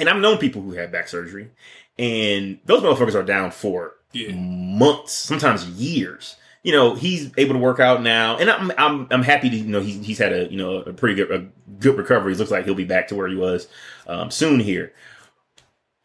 And 0.01 0.09
I've 0.09 0.21
known 0.21 0.39
people 0.39 0.63
who 0.63 0.73
had 0.73 0.91
back 0.91 1.07
surgery 1.07 1.51
and 1.99 2.59
those 2.65 2.83
motherfuckers 2.83 3.15
are 3.15 3.23
down 3.23 3.51
for 3.53 3.95
Yeah. 4.15 4.33
months, 4.35 5.13
sometimes 5.13 5.67
years. 5.67 6.37
You 6.63 6.73
know, 6.73 6.95
he's 6.95 7.31
able 7.37 7.53
to 7.53 7.59
work 7.59 7.79
out 7.79 8.03
now, 8.03 8.39
and 8.39 8.51
I'm 8.51 8.73
I'm 8.79 9.07
I'm 9.11 9.23
happy 9.23 9.51
to 9.51 9.57
you 9.57 9.65
know 9.65 9.81
he's 9.81 10.05
he's 10.05 10.19
had 10.19 10.33
a 10.33 10.51
you 10.51 10.57
know 10.57 10.77
a 10.77 10.95
pretty 10.95 11.15
good 11.15 11.31
a 11.31 11.47
good 11.79 11.99
recovery. 11.99 12.33
It 12.33 12.39
looks 12.39 12.51
like 12.51 12.65
he'll 12.65 12.75
be 12.75 12.85
back 12.85 13.09
to 13.09 13.15
where 13.15 13.29
he 13.29 13.37
was 13.37 13.69
um, 14.07 14.31
soon 14.31 14.61
here. 14.61 14.95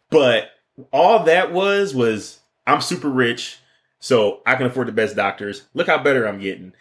But 0.09 0.51
all 0.91 1.23
that 1.23 1.53
was 1.53 1.95
was 1.95 2.39
I'm 2.67 2.81
super 2.81 3.09
rich, 3.09 3.59
so 3.99 4.41
I 4.45 4.55
can 4.55 4.65
afford 4.65 4.89
the 4.89 4.93
best 4.93 5.15
doctors. 5.15 5.63
Look 5.73 5.87
how 5.87 6.01
better 6.03 6.27
I'm 6.27 6.39
getting. 6.39 6.73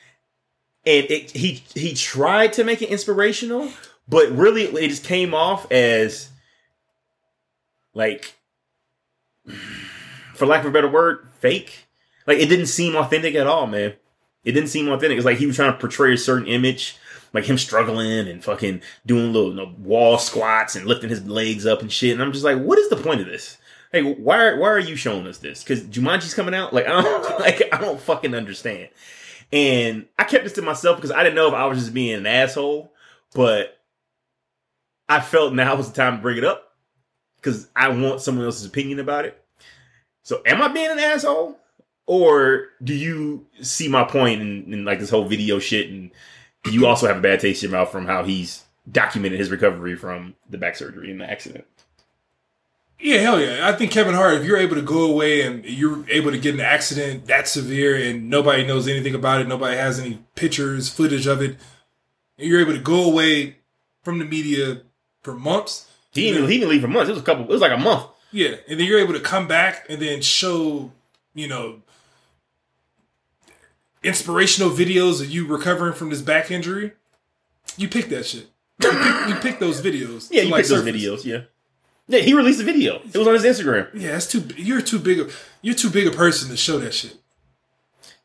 And 0.84 1.06
it, 1.10 1.30
he 1.30 1.62
he 1.74 1.94
tried 1.94 2.54
to 2.54 2.64
make 2.64 2.82
it 2.82 2.88
inspirational, 2.88 3.70
but 4.08 4.30
really 4.32 4.64
it 4.64 4.88
just 4.88 5.04
came 5.04 5.34
off 5.34 5.70
as 5.70 6.30
like 7.94 8.34
for 10.38 10.46
lack 10.46 10.60
of 10.60 10.70
a 10.70 10.72
better 10.72 10.88
word, 10.88 11.28
fake. 11.40 11.86
Like 12.26 12.38
it 12.38 12.46
didn't 12.46 12.66
seem 12.66 12.94
authentic 12.94 13.34
at 13.34 13.46
all, 13.46 13.66
man. 13.66 13.94
It 14.44 14.52
didn't 14.52 14.68
seem 14.68 14.88
authentic. 14.88 15.16
It's 15.16 15.26
like 15.26 15.38
he 15.38 15.46
was 15.46 15.56
trying 15.56 15.72
to 15.72 15.78
portray 15.78 16.14
a 16.14 16.18
certain 16.18 16.46
image, 16.46 16.96
like 17.34 17.44
him 17.44 17.58
struggling 17.58 18.28
and 18.28 18.42
fucking 18.42 18.82
doing 19.04 19.32
little 19.32 19.50
you 19.50 19.56
know, 19.56 19.74
wall 19.78 20.16
squats 20.18 20.76
and 20.76 20.86
lifting 20.86 21.10
his 21.10 21.26
legs 21.26 21.66
up 21.66 21.80
and 21.82 21.92
shit. 21.92 22.12
And 22.12 22.22
I'm 22.22 22.32
just 22.32 22.44
like, 22.44 22.58
what 22.58 22.78
is 22.78 22.88
the 22.88 22.96
point 22.96 23.20
of 23.20 23.26
this? 23.26 23.58
Hey, 23.92 24.02
why 24.02 24.54
why 24.54 24.68
are 24.68 24.78
you 24.78 24.96
showing 24.96 25.26
us 25.26 25.38
this? 25.38 25.64
Because 25.64 25.82
Jumanji's 25.82 26.34
coming 26.34 26.54
out. 26.54 26.72
Like 26.72 26.86
I 26.86 27.02
don't 27.02 27.40
like 27.40 27.62
I 27.72 27.80
don't 27.80 28.00
fucking 28.00 28.34
understand. 28.34 28.90
And 29.52 30.06
I 30.18 30.24
kept 30.24 30.44
this 30.44 30.52
to 30.54 30.62
myself 30.62 30.96
because 30.96 31.10
I 31.10 31.22
didn't 31.22 31.36
know 31.36 31.48
if 31.48 31.54
I 31.54 31.66
was 31.66 31.78
just 31.78 31.94
being 31.94 32.14
an 32.14 32.26
asshole, 32.26 32.92
but 33.34 33.78
I 35.08 35.20
felt 35.20 35.54
now 35.54 35.74
was 35.74 35.90
the 35.90 35.96
time 35.96 36.16
to 36.16 36.22
bring 36.22 36.36
it 36.36 36.44
up 36.44 36.72
because 37.36 37.68
I 37.74 37.88
want 37.88 38.20
someone 38.20 38.44
else's 38.44 38.66
opinion 38.66 38.98
about 38.98 39.24
it. 39.24 39.42
So 40.28 40.42
am 40.44 40.60
I 40.60 40.68
being 40.68 40.90
an 40.90 40.98
asshole? 40.98 41.58
Or 42.04 42.66
do 42.84 42.92
you 42.92 43.46
see 43.62 43.88
my 43.88 44.04
point 44.04 44.42
in, 44.42 44.70
in 44.70 44.84
like 44.84 44.98
this 44.98 45.08
whole 45.08 45.24
video 45.24 45.58
shit 45.58 45.88
and 45.88 46.10
you 46.70 46.84
also 46.84 47.06
have 47.06 47.16
a 47.16 47.20
bad 47.22 47.40
taste 47.40 47.64
in 47.64 47.70
your 47.70 47.78
mouth 47.78 47.90
from 47.90 48.04
how 48.04 48.24
he's 48.24 48.62
documented 48.92 49.40
his 49.40 49.50
recovery 49.50 49.96
from 49.96 50.34
the 50.50 50.58
back 50.58 50.76
surgery 50.76 51.10
and 51.10 51.18
the 51.18 51.30
accident? 51.30 51.64
Yeah, 53.00 53.20
hell 53.20 53.40
yeah. 53.40 53.66
I 53.66 53.72
think 53.72 53.90
Kevin 53.90 54.14
Hart, 54.14 54.34
if 54.34 54.44
you're 54.44 54.58
able 54.58 54.74
to 54.74 54.82
go 54.82 55.10
away 55.10 55.46
and 55.46 55.64
you're 55.64 56.04
able 56.10 56.30
to 56.30 56.38
get 56.38 56.52
an 56.52 56.60
accident 56.60 57.24
that 57.28 57.48
severe 57.48 57.96
and 57.96 58.28
nobody 58.28 58.66
knows 58.66 58.86
anything 58.86 59.14
about 59.14 59.40
it, 59.40 59.48
nobody 59.48 59.78
has 59.78 59.98
any 59.98 60.18
pictures, 60.34 60.90
footage 60.90 61.26
of 61.26 61.40
it, 61.40 61.56
and 62.36 62.46
you're 62.46 62.60
able 62.60 62.74
to 62.74 62.80
go 62.80 63.10
away 63.10 63.56
from 64.02 64.18
the 64.18 64.26
media 64.26 64.82
for 65.22 65.32
months. 65.32 65.90
He 66.10 66.30
didn't, 66.30 66.50
he 66.50 66.58
didn't 66.58 66.68
leave 66.68 66.82
for 66.82 66.88
months. 66.88 67.08
It 67.08 67.12
was 67.12 67.22
a 67.22 67.24
couple. 67.24 67.44
It 67.44 67.50
was 67.50 67.62
like 67.62 67.72
a 67.72 67.78
month. 67.78 68.04
Yeah, 68.30 68.56
and 68.68 68.78
then 68.78 68.86
you're 68.86 68.98
able 68.98 69.14
to 69.14 69.20
come 69.20 69.48
back 69.48 69.86
and 69.88 70.00
then 70.02 70.20
show, 70.20 70.92
you 71.34 71.48
know, 71.48 71.80
inspirational 74.02 74.70
videos 74.70 75.20
of 75.20 75.30
you 75.30 75.46
recovering 75.46 75.94
from 75.94 76.10
this 76.10 76.22
back 76.22 76.50
injury. 76.50 76.92
You 77.76 77.88
pick 77.88 78.08
that 78.10 78.26
shit. 78.26 78.48
You 78.82 78.90
pick, 78.90 79.28
you 79.28 79.34
pick 79.36 79.58
those 79.58 79.80
videos. 79.80 80.28
Yeah, 80.30 80.42
you 80.42 80.50
like, 80.50 80.60
picked 80.60 80.70
those 80.70 80.84
surface. 80.84 81.02
videos. 81.02 81.24
Yeah, 81.24 81.40
yeah. 82.06 82.20
He 82.20 82.34
released 82.34 82.60
a 82.60 82.64
video. 82.64 83.00
It 83.12 83.16
was 83.16 83.26
on 83.26 83.34
his 83.34 83.44
Instagram. 83.44 83.88
Yeah, 83.94 84.12
that's 84.12 84.26
too. 84.26 84.46
You're 84.56 84.82
too 84.82 84.98
big. 84.98 85.20
Of, 85.20 85.48
you're 85.62 85.74
too 85.74 85.90
big 85.90 86.06
a 86.06 86.10
person 86.10 86.50
to 86.50 86.56
show 86.56 86.78
that 86.78 86.94
shit. 86.94 87.16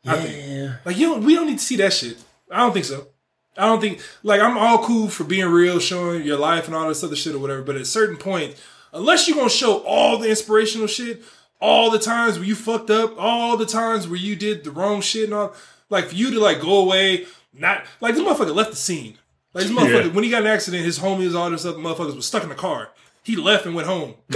Think. 0.04 0.72
Like 0.84 0.98
you 0.98 1.08
don't, 1.08 1.24
we 1.24 1.34
don't 1.34 1.46
need 1.46 1.58
to 1.58 1.64
see 1.64 1.76
that 1.76 1.92
shit. 1.94 2.22
I 2.50 2.58
don't 2.58 2.72
think 2.72 2.84
so. 2.84 3.08
I 3.56 3.66
don't 3.66 3.80
think 3.80 4.00
like 4.22 4.40
I'm 4.40 4.58
all 4.58 4.84
cool 4.84 5.08
for 5.08 5.24
being 5.24 5.46
real, 5.46 5.78
showing 5.78 6.24
your 6.24 6.38
life 6.38 6.66
and 6.66 6.74
all 6.74 6.88
this 6.88 7.02
other 7.02 7.16
shit 7.16 7.34
or 7.34 7.38
whatever. 7.38 7.62
But 7.62 7.76
at 7.76 7.82
a 7.82 7.86
certain 7.86 8.16
point, 8.16 8.54
unless 8.94 9.28
you're 9.28 9.36
gonna 9.36 9.50
show 9.50 9.78
all 9.80 10.16
the 10.16 10.30
inspirational 10.30 10.86
shit, 10.86 11.22
all 11.60 11.90
the 11.90 11.98
times 11.98 12.38
where 12.38 12.46
you 12.46 12.54
fucked 12.54 12.88
up, 12.90 13.14
all 13.18 13.56
the 13.58 13.66
times 13.66 14.06
where 14.08 14.18
you 14.18 14.34
did 14.36 14.64
the 14.64 14.70
wrong 14.70 15.00
shit 15.02 15.24
and 15.24 15.34
all, 15.34 15.54
like 15.90 16.06
for 16.06 16.14
you 16.14 16.30
to 16.30 16.40
like 16.40 16.60
go 16.60 16.78
away, 16.78 17.26
not 17.52 17.84
like 18.00 18.14
this 18.14 18.22
motherfucker 18.24 18.54
left 18.54 18.70
the 18.70 18.76
scene. 18.76 19.18
Like 19.52 19.64
this 19.66 19.72
motherfucker, 19.72 20.06
Yeah. 20.06 20.12
when 20.12 20.24
he 20.24 20.30
got 20.30 20.42
an 20.42 20.48
accident, 20.48 20.84
his 20.84 20.98
homies, 20.98 21.34
all 21.34 21.50
this 21.50 21.64
other 21.66 21.78
motherfuckers 21.78 22.16
was 22.16 22.26
stuck 22.26 22.42
in 22.42 22.48
the 22.48 22.54
car. 22.54 22.88
He 23.22 23.36
left 23.36 23.66
and 23.66 23.74
went 23.74 23.86
home. 23.88 24.14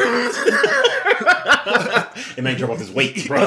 And 2.36 2.46
then 2.46 2.56
drop 2.56 2.70
off 2.70 2.78
his 2.78 2.90
weight, 2.90 3.26
bro. 3.26 3.44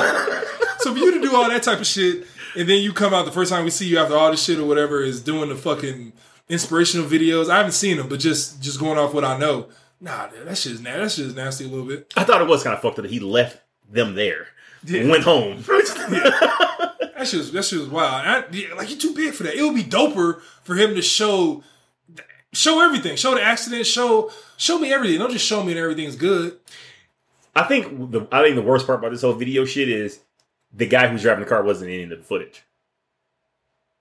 So 0.80 0.92
for 0.94 0.98
you 0.98 1.12
to 1.14 1.22
do 1.22 1.36
all 1.36 1.48
that 1.50 1.64
type 1.64 1.80
of 1.80 1.88
shit, 1.88 2.26
and 2.56 2.68
then 2.68 2.82
you 2.82 2.92
come 2.94 3.14
out 3.14 3.26
the 3.26 3.32
first 3.32 3.52
time 3.52 3.64
we 3.64 3.70
see 3.70 3.88
you 3.88 3.98
after 4.00 4.16
all 4.16 4.32
this 4.32 4.44
shit 4.44 4.60
or 4.60 4.66
whatever 4.66 5.02
is 5.02 5.22
doing 5.22 5.50
the 5.50 5.56
fucking 5.56 6.14
inspirational 6.50 7.06
videos. 7.08 7.50
I 7.50 7.58
haven't 7.58 7.72
seen 7.74 7.98
them, 7.98 8.08
but 8.10 8.20
just 8.20 8.62
just 8.62 8.80
going 8.80 8.98
off 8.98 9.14
what 9.14 9.24
I 9.24 9.38
know. 9.38 9.68
Nah, 10.02 10.28
dude, 10.28 10.48
that 10.48 10.58
shit's 10.58 10.82
nasty. 10.82 11.00
That 11.02 11.12
shit's 11.12 11.36
nasty 11.36 11.66
a 11.66 11.68
little 11.68 11.86
bit. 11.86 12.12
I 12.18 12.24
thought 12.24 12.42
it 12.42 12.48
was 12.48 12.64
kind 12.64 12.74
of 12.76 12.82
fucked 12.82 12.98
up 12.98 13.04
that 13.04 13.12
he 13.12 13.20
left 13.20 13.62
them 13.90 14.16
there. 14.16 14.48
Went 14.90 15.24
home. 15.24 15.64
That 17.22 17.28
shit 17.28 17.38
was 17.38 17.52
that 17.52 17.64
shit 17.66 17.78
was 17.80 17.88
wild. 17.88 18.26
I, 18.26 18.44
yeah, 18.52 18.74
like 18.74 18.90
you're 18.90 18.98
too 18.98 19.14
big 19.14 19.36
for 19.36 19.44
that. 19.44 19.54
It 19.54 19.62
would 19.62 19.76
be 19.76 19.84
doper 19.84 20.42
for 20.64 20.74
him 20.74 20.96
to 20.96 21.04
show 21.04 21.62
show 22.52 22.82
everything. 22.84 23.16
Show 23.16 23.36
the 23.36 23.44
accident. 23.44 23.86
Show 23.86 24.32
show 24.58 24.80
me 24.80 24.92
everything. 24.92 25.20
Don't 25.20 25.32
just 25.32 25.46
show 25.46 25.62
me 25.64 25.74
that 25.76 25.80
everything's 25.82 26.16
good. 26.16 26.58
I 27.56 27.62
think 27.66 28.12
the 28.12 28.28
I 28.32 28.42
think 28.42 28.56
the 28.56 28.64
worst 28.64 28.88
part 28.88 28.98
about 28.98 29.12
this 29.12 29.22
whole 29.22 29.34
video 29.34 29.66
shit 29.66 29.88
is 29.88 30.20
the 30.74 30.88
guy 30.88 31.10
who's 31.10 31.22
driving 31.22 31.44
the 31.44 31.50
car 31.50 31.62
wasn't 31.62 31.92
in 31.92 31.96
any 32.02 32.04
of 32.12 32.18
the 32.18 32.26
footage. 32.26 32.64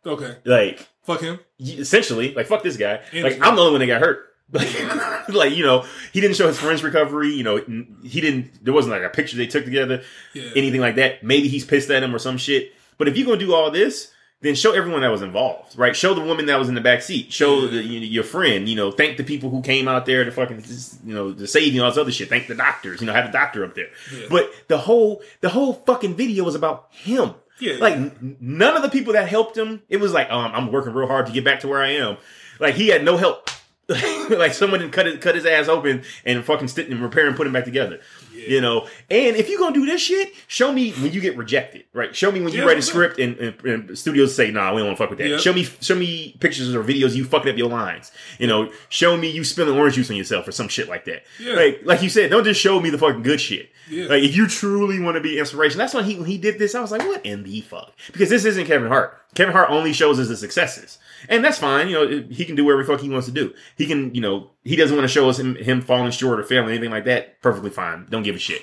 Okay, 0.07 0.37
Like 0.47 0.89
fuck 1.03 1.21
him. 1.21 1.41
essentially, 1.61 2.33
like 2.33 2.47
fuck 2.47 2.63
this 2.63 2.79
guy. 2.79 3.01
And- 3.13 3.23
Like 3.25 3.35
I'm 3.47 3.55
the 3.55 3.61
only 3.61 3.73
one 3.73 3.81
that 3.81 3.87
got 3.87 4.01
hurt. 4.01 4.30
Like, 4.53 5.29
like 5.29 5.55
you 5.55 5.65
know, 5.65 5.85
he 6.13 6.21
didn't 6.21 6.37
show 6.37 6.47
his 6.49 6.59
friend's 6.59 6.83
recovery. 6.83 7.31
You 7.31 7.45
know, 7.45 7.57
he 8.03 8.21
didn't. 8.21 8.65
There 8.65 8.75
wasn't 8.75 8.93
like 8.95 9.03
a 9.03 9.09
picture 9.09 9.37
they 9.37 9.47
took 9.47 9.65
together, 9.65 10.03
Yeah. 10.35 10.51
anything 10.57 10.81
like 10.81 10.97
that. 10.97 11.23
Maybe 11.23 11.49
he's 11.49 11.65
pissed 11.65 11.91
at 11.91 12.03
him 12.03 12.15
or 12.15 12.19
some 12.19 12.37
shit. 12.39 12.73
But 12.99 13.09
if 13.09 13.17
you're 13.17 13.27
gonna 13.27 13.39
do 13.39 13.55
all 13.55 13.71
this, 13.71 14.13
then 14.43 14.55
show 14.55 14.73
everyone 14.73 15.03
that 15.03 15.11
was 15.11 15.23
involved, 15.23 15.77
right? 15.79 15.95
Show 15.95 16.15
the 16.15 16.21
woman 16.23 16.47
that 16.47 16.59
was 16.59 16.69
in 16.69 16.75
the 16.75 16.81
back 16.81 17.03
seat. 17.03 17.33
Show 17.33 17.67
the, 17.67 17.83
you- 17.83 18.01
your 18.01 18.25
friend. 18.25 18.69
You 18.69 18.75
know, 18.77 18.91
thank 18.91 19.17
the 19.19 19.23
people 19.25 19.51
who 19.51 19.63
came 19.63 19.87
out 19.87 20.05
there 20.07 20.25
to 20.25 20.31
fucking, 20.33 20.65
you 21.05 21.15
know, 21.15 21.33
to 21.33 21.47
save 21.47 21.73
you 21.75 21.81
and 21.81 21.85
all 21.87 21.91
this 21.91 21.99
other 21.99 22.11
shit. 22.11 22.29
Thank 22.29 22.47
the 22.49 22.55
doctors. 22.55 23.01
You 23.01 23.07
know, 23.07 23.13
have 23.13 23.27
the 23.27 23.33
doctor 23.33 23.65
up 23.65 23.75
there. 23.75 23.89
Yeah. 24.15 24.27
But 24.31 24.51
the 24.69 24.79
whole 24.79 25.23
the 25.43 25.49
whole 25.51 25.75
fucking 25.75 26.15
video 26.17 26.45
was 26.45 26.55
about 26.55 26.89
him. 26.91 27.35
Yeah. 27.61 27.75
Like 27.79 27.95
n- 27.95 28.37
none 28.41 28.75
of 28.77 28.83
the 28.83 28.89
people 28.89 29.13
that 29.13 29.29
helped 29.29 29.57
him, 29.57 29.83
it 29.91 29.99
was 29.99 30.13
like, 30.15 30.31
um, 30.31 30.51
I'm 30.55 30.73
working 30.73 30.93
real 30.95 31.07
hard 31.07 31.27
to 31.27 31.33
get 31.33 31.45
back 31.45 31.61
to 31.61 31.69
where 31.69 31.83
I 31.83 31.91
am. 31.91 32.17
Like 32.59 32.75
he 32.75 32.89
had 32.89 33.05
no 33.05 33.17
help. 33.19 33.49
like 34.31 34.55
someone 34.55 34.89
cut 34.91 35.07
it, 35.07 35.21
cut 35.21 35.35
his 35.35 35.45
ass 35.45 35.69
open 35.69 36.03
and 36.25 36.45
fucking 36.45 36.69
stick 36.69 36.89
and 36.89 37.01
repair 37.01 37.27
and 37.27 37.37
put 37.37 37.47
him 37.47 37.53
back 37.53 37.65
together. 37.65 38.01
You 38.33 38.61
know, 38.61 38.87
and 39.11 39.37
if 39.37 39.51
you're 39.51 39.59
gonna 39.59 39.75
do 39.75 39.85
this 39.85 40.01
shit, 40.01 40.33
show 40.47 40.73
me 40.73 40.93
when 40.93 41.13
you 41.13 41.21
get 41.21 41.37
rejected, 41.37 41.85
right? 41.93 42.15
Show 42.17 42.33
me 42.33 42.41
when 42.41 42.53
you 42.53 42.61
Yeah, 42.61 42.67
write 42.67 42.79
a 42.79 42.83
script 42.83 43.19
and, 43.19 43.37
and, 43.37 43.65
and 43.65 43.99
studios 43.99 44.35
say, 44.35 44.51
"Nah, 44.51 44.73
we 44.73 44.79
don't 44.79 44.87
want 44.87 44.97
to 44.99 45.03
fuck 45.03 45.11
with 45.11 45.19
that." 45.19 45.29
Yeah. 45.29 45.37
Show 45.37 45.53
me, 45.53 45.65
show 45.65 45.95
me 45.95 46.37
pictures 46.41 46.75
or 46.75 46.83
videos 46.83 47.15
you 47.15 47.25
fucking 47.25 47.51
up 47.51 47.59
your 47.59 47.69
lines. 47.69 48.13
You 48.39 48.47
know, 48.47 48.73
show 48.89 49.17
me 49.17 49.29
you 49.29 49.45
spilling 49.45 49.77
orange 49.79 49.97
juice 49.97 50.09
on 50.11 50.17
yourself 50.17 50.49
or 50.49 50.53
some 50.53 50.69
shit 50.69 50.89
like 50.89 51.05
that. 51.05 51.25
Yeah. 51.39 51.55
Like, 51.55 51.81
like 51.85 52.03
you 52.03 52.09
said, 52.09 52.31
don't 52.31 52.45
just 52.45 52.61
show 52.61 52.81
me 52.81 52.89
the 52.89 52.99
fucking 52.99 53.23
good 53.25 53.41
shit. 53.41 53.71
Yeah. 53.91 54.07
Like, 54.07 54.23
if 54.23 54.35
you 54.35 54.47
truly 54.47 55.01
want 55.01 55.17
to 55.17 55.21
be 55.21 55.39
inspiration, 55.39 55.77
that's 55.77 55.93
why 55.93 56.03
he 56.03 56.15
when 56.17 56.27
he 56.27 56.39
did 56.39 56.59
this, 56.59 56.75
I 56.75 56.81
was 56.81 56.93
like, 56.93 57.03
"What 57.03 57.27
in 57.27 57.43
the 57.43 57.61
fuck?" 57.61 57.93
Because 58.13 58.31
this 58.31 58.45
isn't 58.47 58.67
Kevin 58.67 58.89
Hart. 58.89 59.19
Kevin 59.35 59.53
Hart 59.53 59.69
only 59.71 59.93
shows 59.93 60.19
us 60.19 60.29
the 60.29 60.37
successes, 60.37 60.99
and 61.29 61.45
that's 61.45 61.59
fine. 61.59 61.89
You 61.89 61.95
know, 61.95 62.25
he 62.31 62.45
can 62.45 62.57
do 62.57 62.65
whatever 62.65 62.85
fuck 62.85 63.01
he 63.01 63.09
wants 63.09 63.27
to 63.27 63.33
do. 63.33 63.55
He 63.77 63.87
can, 63.87 64.15
you 64.15 64.21
know, 64.21 64.51
he 64.65 64.77
doesn't 64.77 64.97
want 64.97 65.09
to 65.09 65.13
show 65.13 65.29
us 65.29 65.39
him, 65.39 65.57
him 65.57 65.81
falling 65.81 66.11
short 66.11 66.41
or 66.41 66.45
failing 66.45 66.71
anything 66.71 66.91
like 66.91 67.05
that. 67.05 67.41
Perfectly 67.43 67.71
fine. 67.71 68.07
Don't 68.11 68.23
give 68.23 68.37
a 68.37 68.39
shit. 68.39 68.63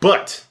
But 0.00 0.44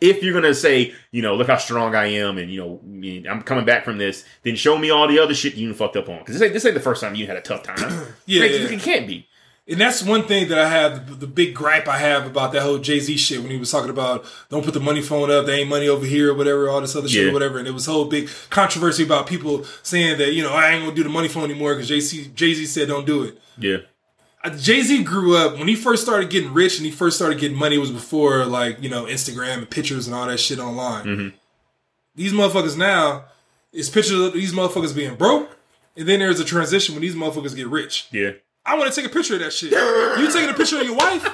if 0.00 0.22
you're 0.22 0.34
gonna 0.34 0.54
say, 0.54 0.94
you 1.10 1.22
know, 1.22 1.34
look 1.34 1.48
how 1.48 1.56
strong 1.56 1.94
I 1.94 2.06
am, 2.06 2.38
and 2.38 2.52
you 2.52 2.60
know, 2.60 3.30
I'm 3.30 3.42
coming 3.42 3.64
back 3.64 3.84
from 3.84 3.98
this, 3.98 4.24
then 4.42 4.54
show 4.54 4.78
me 4.78 4.90
all 4.90 5.08
the 5.08 5.18
other 5.18 5.34
shit 5.34 5.54
you 5.54 5.72
fucked 5.74 5.96
up 5.96 6.08
on. 6.08 6.18
Because 6.20 6.34
this 6.34 6.42
ain't, 6.42 6.52
this 6.52 6.64
ain't 6.64 6.74
the 6.74 6.80
first 6.80 7.00
time 7.00 7.14
you 7.14 7.26
had 7.26 7.36
a 7.36 7.40
tough 7.40 7.62
time. 7.62 7.78
Yeah, 8.26 8.44
yeah. 8.44 8.68
it 8.68 8.80
can't 8.80 9.06
be. 9.06 9.26
And 9.70 9.78
that's 9.78 10.02
one 10.02 10.22
thing 10.22 10.48
that 10.48 10.58
I 10.58 10.66
have, 10.70 11.20
the 11.20 11.26
big 11.26 11.54
gripe 11.54 11.88
I 11.88 11.98
have 11.98 12.26
about 12.26 12.52
that 12.52 12.62
whole 12.62 12.78
Jay 12.78 13.00
Z 13.00 13.16
shit 13.18 13.42
when 13.42 13.50
he 13.50 13.58
was 13.58 13.70
talking 13.70 13.90
about 13.90 14.24
don't 14.48 14.64
put 14.64 14.72
the 14.72 14.80
money 14.80 15.02
phone 15.02 15.30
up, 15.30 15.44
there 15.44 15.56
ain't 15.56 15.68
money 15.68 15.88
over 15.88 16.06
here 16.06 16.30
or 16.32 16.34
whatever, 16.34 16.70
all 16.70 16.80
this 16.80 16.96
other 16.96 17.06
shit 17.08 17.24
Yeah. 17.24 17.30
or 17.30 17.34
whatever. 17.34 17.58
And 17.58 17.68
it 17.68 17.72
was 17.72 17.86
a 17.86 17.90
whole 17.90 18.06
big 18.06 18.30
controversy 18.48 19.02
about 19.02 19.26
people 19.26 19.64
saying 19.82 20.16
that, 20.18 20.32
you 20.32 20.42
know, 20.42 20.52
I 20.54 20.70
ain't 20.70 20.84
gonna 20.84 20.96
do 20.96 21.02
the 21.02 21.10
money 21.10 21.28
phone 21.28 21.44
anymore 21.44 21.74
because 21.74 21.88
Jay 21.88 22.00
Z 22.00 22.30
Jay 22.34 22.54
Z 22.54 22.64
said 22.64 22.88
don't 22.88 23.04
do 23.06 23.24
it. 23.24 23.38
Yeah. 23.58 23.78
Jay 24.58 24.80
Z 24.80 25.02
grew 25.02 25.36
up 25.36 25.58
when 25.58 25.68
he 25.68 25.74
first 25.74 26.02
started 26.02 26.30
getting 26.30 26.54
rich 26.54 26.78
and 26.78 26.86
he 26.86 26.92
first 26.92 27.16
started 27.16 27.38
getting 27.38 27.58
money 27.58 27.76
was 27.76 27.90
before 27.90 28.46
like 28.46 28.82
you 28.82 28.88
know 28.88 29.04
Instagram 29.04 29.58
and 29.58 29.68
pictures 29.68 30.06
and 30.06 30.16
all 30.16 30.26
that 30.28 30.40
shit 30.40 30.58
online. 30.58 31.04
Mm-hmm. 31.04 31.36
These 32.14 32.32
motherfuckers 32.32 32.76
now 32.78 33.26
is 33.72 33.90
pictures 33.90 34.18
of 34.18 34.32
these 34.32 34.54
motherfuckers 34.54 34.94
being 34.96 35.14
broke, 35.16 35.58
and 35.94 36.08
then 36.08 36.20
there's 36.20 36.40
a 36.40 36.44
transition 36.44 36.94
when 36.94 37.02
these 37.02 37.14
motherfuckers 37.14 37.54
get 37.54 37.66
rich. 37.68 38.08
Yeah. 38.12 38.30
I 38.68 38.76
want 38.76 38.92
to 38.92 39.00
take 39.00 39.10
a 39.10 39.12
picture 39.12 39.34
of 39.34 39.40
that 39.40 39.52
shit. 39.52 39.72
You 39.72 40.30
taking 40.30 40.50
a 40.50 40.54
picture 40.54 40.78
of 40.78 40.84
your 40.84 40.96
wife? 40.96 41.24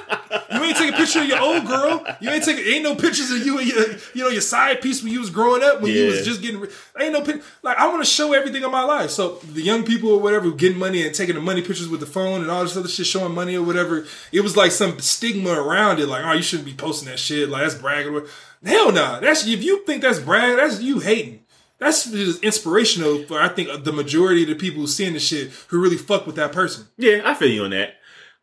You 0.53 0.63
ain't 0.63 0.77
taking 0.77 0.93
a 0.93 0.97
picture 0.97 1.19
of 1.19 1.27
your 1.27 1.41
old 1.41 1.65
girl. 1.65 2.05
You 2.21 2.29
ain't 2.29 2.45
taking 2.45 2.65
ain't 2.65 2.83
no 2.83 2.95
pictures 2.95 3.29
of 3.29 3.45
you 3.45 3.59
and 3.59 3.67
your 3.67 3.85
you 4.13 4.23
know 4.23 4.29
your 4.29 4.41
side 4.41 4.81
piece 4.81 5.03
when 5.03 5.11
you 5.11 5.19
was 5.19 5.29
growing 5.29 5.61
up 5.61 5.81
when 5.81 5.91
you 5.91 6.07
was 6.07 6.23
just 6.25 6.41
getting. 6.41 6.65
Ain't 6.99 7.13
no. 7.13 7.19
Like 7.61 7.77
I 7.77 7.87
want 7.87 8.03
to 8.03 8.09
show 8.09 8.33
everything 8.33 8.63
of 8.63 8.71
my 8.71 8.83
life. 8.83 9.09
So 9.09 9.39
the 9.51 9.61
young 9.61 9.83
people 9.83 10.11
or 10.11 10.21
whatever 10.21 10.49
getting 10.51 10.79
money 10.79 11.05
and 11.05 11.13
taking 11.13 11.35
the 11.35 11.41
money 11.41 11.61
pictures 11.61 11.89
with 11.89 11.99
the 11.99 12.05
phone 12.05 12.41
and 12.41 12.49
all 12.49 12.63
this 12.63 12.77
other 12.77 12.87
shit, 12.87 13.05
showing 13.05 13.33
money 13.33 13.55
or 13.55 13.63
whatever. 13.63 14.05
It 14.31 14.41
was 14.41 14.55
like 14.55 14.71
some 14.71 14.99
stigma 14.99 15.51
around 15.51 15.99
it. 15.99 16.07
Like 16.07 16.23
oh, 16.25 16.33
you 16.33 16.41
shouldn't 16.41 16.67
be 16.67 16.73
posting 16.73 17.09
that 17.09 17.19
shit. 17.19 17.49
Like 17.49 17.63
that's 17.63 17.75
bragging. 17.75 18.25
Hell 18.65 18.91
nah. 18.91 19.19
That's 19.19 19.45
if 19.45 19.63
you 19.63 19.83
think 19.85 20.01
that's 20.01 20.19
bragging. 20.19 20.57
that's 20.57 20.81
you 20.81 20.99
hating. 20.99 21.44
That's 21.77 22.09
just 22.09 22.43
inspirational 22.43 23.23
for 23.23 23.39
I 23.39 23.49
think 23.49 23.83
the 23.83 23.91
majority 23.91 24.43
of 24.43 24.49
the 24.49 24.55
people 24.55 24.81
who 24.81 24.87
seeing 24.87 25.13
the 25.13 25.19
shit 25.19 25.51
who 25.67 25.81
really 25.81 25.97
fuck 25.97 26.25
with 26.25 26.35
that 26.37 26.51
person. 26.51 26.87
Yeah, 26.97 27.21
I 27.25 27.33
feel 27.33 27.49
you 27.49 27.63
on 27.65 27.71
that. 27.71 27.95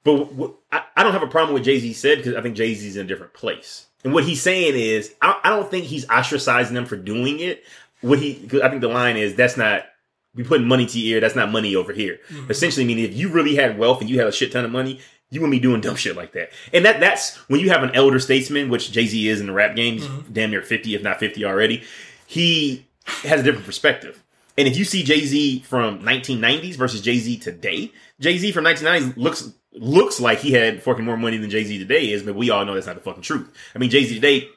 But 0.04 0.30
I, 0.70 0.82
I 0.96 1.02
don't 1.02 1.12
have 1.12 1.22
a 1.22 1.28
problem 1.28 1.54
with 1.54 1.64
Jay 1.64 1.78
Z 1.78 1.92
said 1.94 2.18
because 2.18 2.34
I 2.34 2.42
think 2.42 2.56
Jay 2.56 2.74
Z's 2.74 2.96
in 2.96 3.06
a 3.06 3.08
different 3.08 3.34
place. 3.34 3.86
And 4.04 4.12
what 4.12 4.24
he's 4.24 4.42
saying 4.42 4.74
is, 4.74 5.14
I, 5.22 5.38
I 5.44 5.50
don't 5.50 5.70
think 5.70 5.84
he's 5.84 6.06
ostracizing 6.06 6.72
them 6.72 6.86
for 6.86 6.96
doing 6.96 7.40
it. 7.40 7.64
What 8.00 8.18
he, 8.18 8.48
I 8.62 8.68
think 8.68 8.80
the 8.80 8.88
line 8.88 9.16
is, 9.16 9.36
that's 9.36 9.56
not, 9.56 9.84
we 10.34 10.42
putting 10.42 10.66
money 10.66 10.86
to 10.86 10.98
your 10.98 11.16
ear, 11.16 11.20
that's 11.20 11.36
not 11.36 11.52
money 11.52 11.76
over 11.76 11.92
here. 11.92 12.18
Mm-hmm. 12.28 12.50
Essentially, 12.50 12.84
meaning 12.84 13.04
if 13.04 13.14
you 13.14 13.28
really 13.28 13.54
had 13.54 13.78
wealth 13.78 14.00
and 14.00 14.10
you 14.10 14.18
had 14.18 14.26
a 14.26 14.32
shit 14.32 14.50
ton 14.50 14.64
of 14.64 14.72
money, 14.72 14.98
you 15.30 15.40
wouldn't 15.40 15.52
be 15.52 15.60
doing 15.60 15.80
dumb 15.80 15.94
shit 15.94 16.16
like 16.16 16.32
that. 16.32 16.50
And 16.72 16.84
that 16.84 16.98
that's 16.98 17.36
when 17.48 17.60
you 17.60 17.70
have 17.70 17.84
an 17.84 17.94
elder 17.94 18.18
statesman, 18.18 18.68
which 18.68 18.90
Jay 18.90 19.06
Z 19.06 19.28
is 19.28 19.40
in 19.40 19.46
the 19.46 19.52
rap 19.52 19.76
game, 19.76 19.94
he's 19.94 20.06
mm-hmm. 20.06 20.32
damn 20.32 20.50
near 20.50 20.62
50, 20.62 20.94
if 20.96 21.02
not 21.02 21.20
50 21.20 21.44
already. 21.44 21.84
He 22.26 22.88
has 23.06 23.40
a 23.40 23.42
different 23.42 23.66
perspective. 23.66 24.22
And 24.58 24.68
if 24.68 24.76
you 24.76 24.84
see 24.84 25.02
Jay 25.02 25.20
Z 25.24 25.60
from 25.60 26.00
1990s 26.00 26.76
versus 26.76 27.00
Jay 27.00 27.18
Z 27.18 27.38
today, 27.38 27.90
Jay 28.20 28.36
Z 28.38 28.52
from 28.52 28.64
1990s 28.64 29.16
looks 29.16 29.52
looks 29.74 30.20
like 30.20 30.38
he 30.40 30.52
had 30.52 30.82
fucking 30.82 31.04
more 31.04 31.16
money 31.16 31.38
than 31.38 31.48
Jay 31.48 31.64
Z 31.64 31.78
today 31.78 32.10
is, 32.10 32.22
but 32.22 32.34
we 32.34 32.50
all 32.50 32.64
know 32.66 32.74
that's 32.74 32.86
not 32.86 32.94
the 32.96 33.00
fucking 33.02 33.22
truth. 33.22 33.50
I 33.74 33.78
mean, 33.78 33.88
Jay 33.88 34.04
Z 34.04 34.14
today 34.14 34.48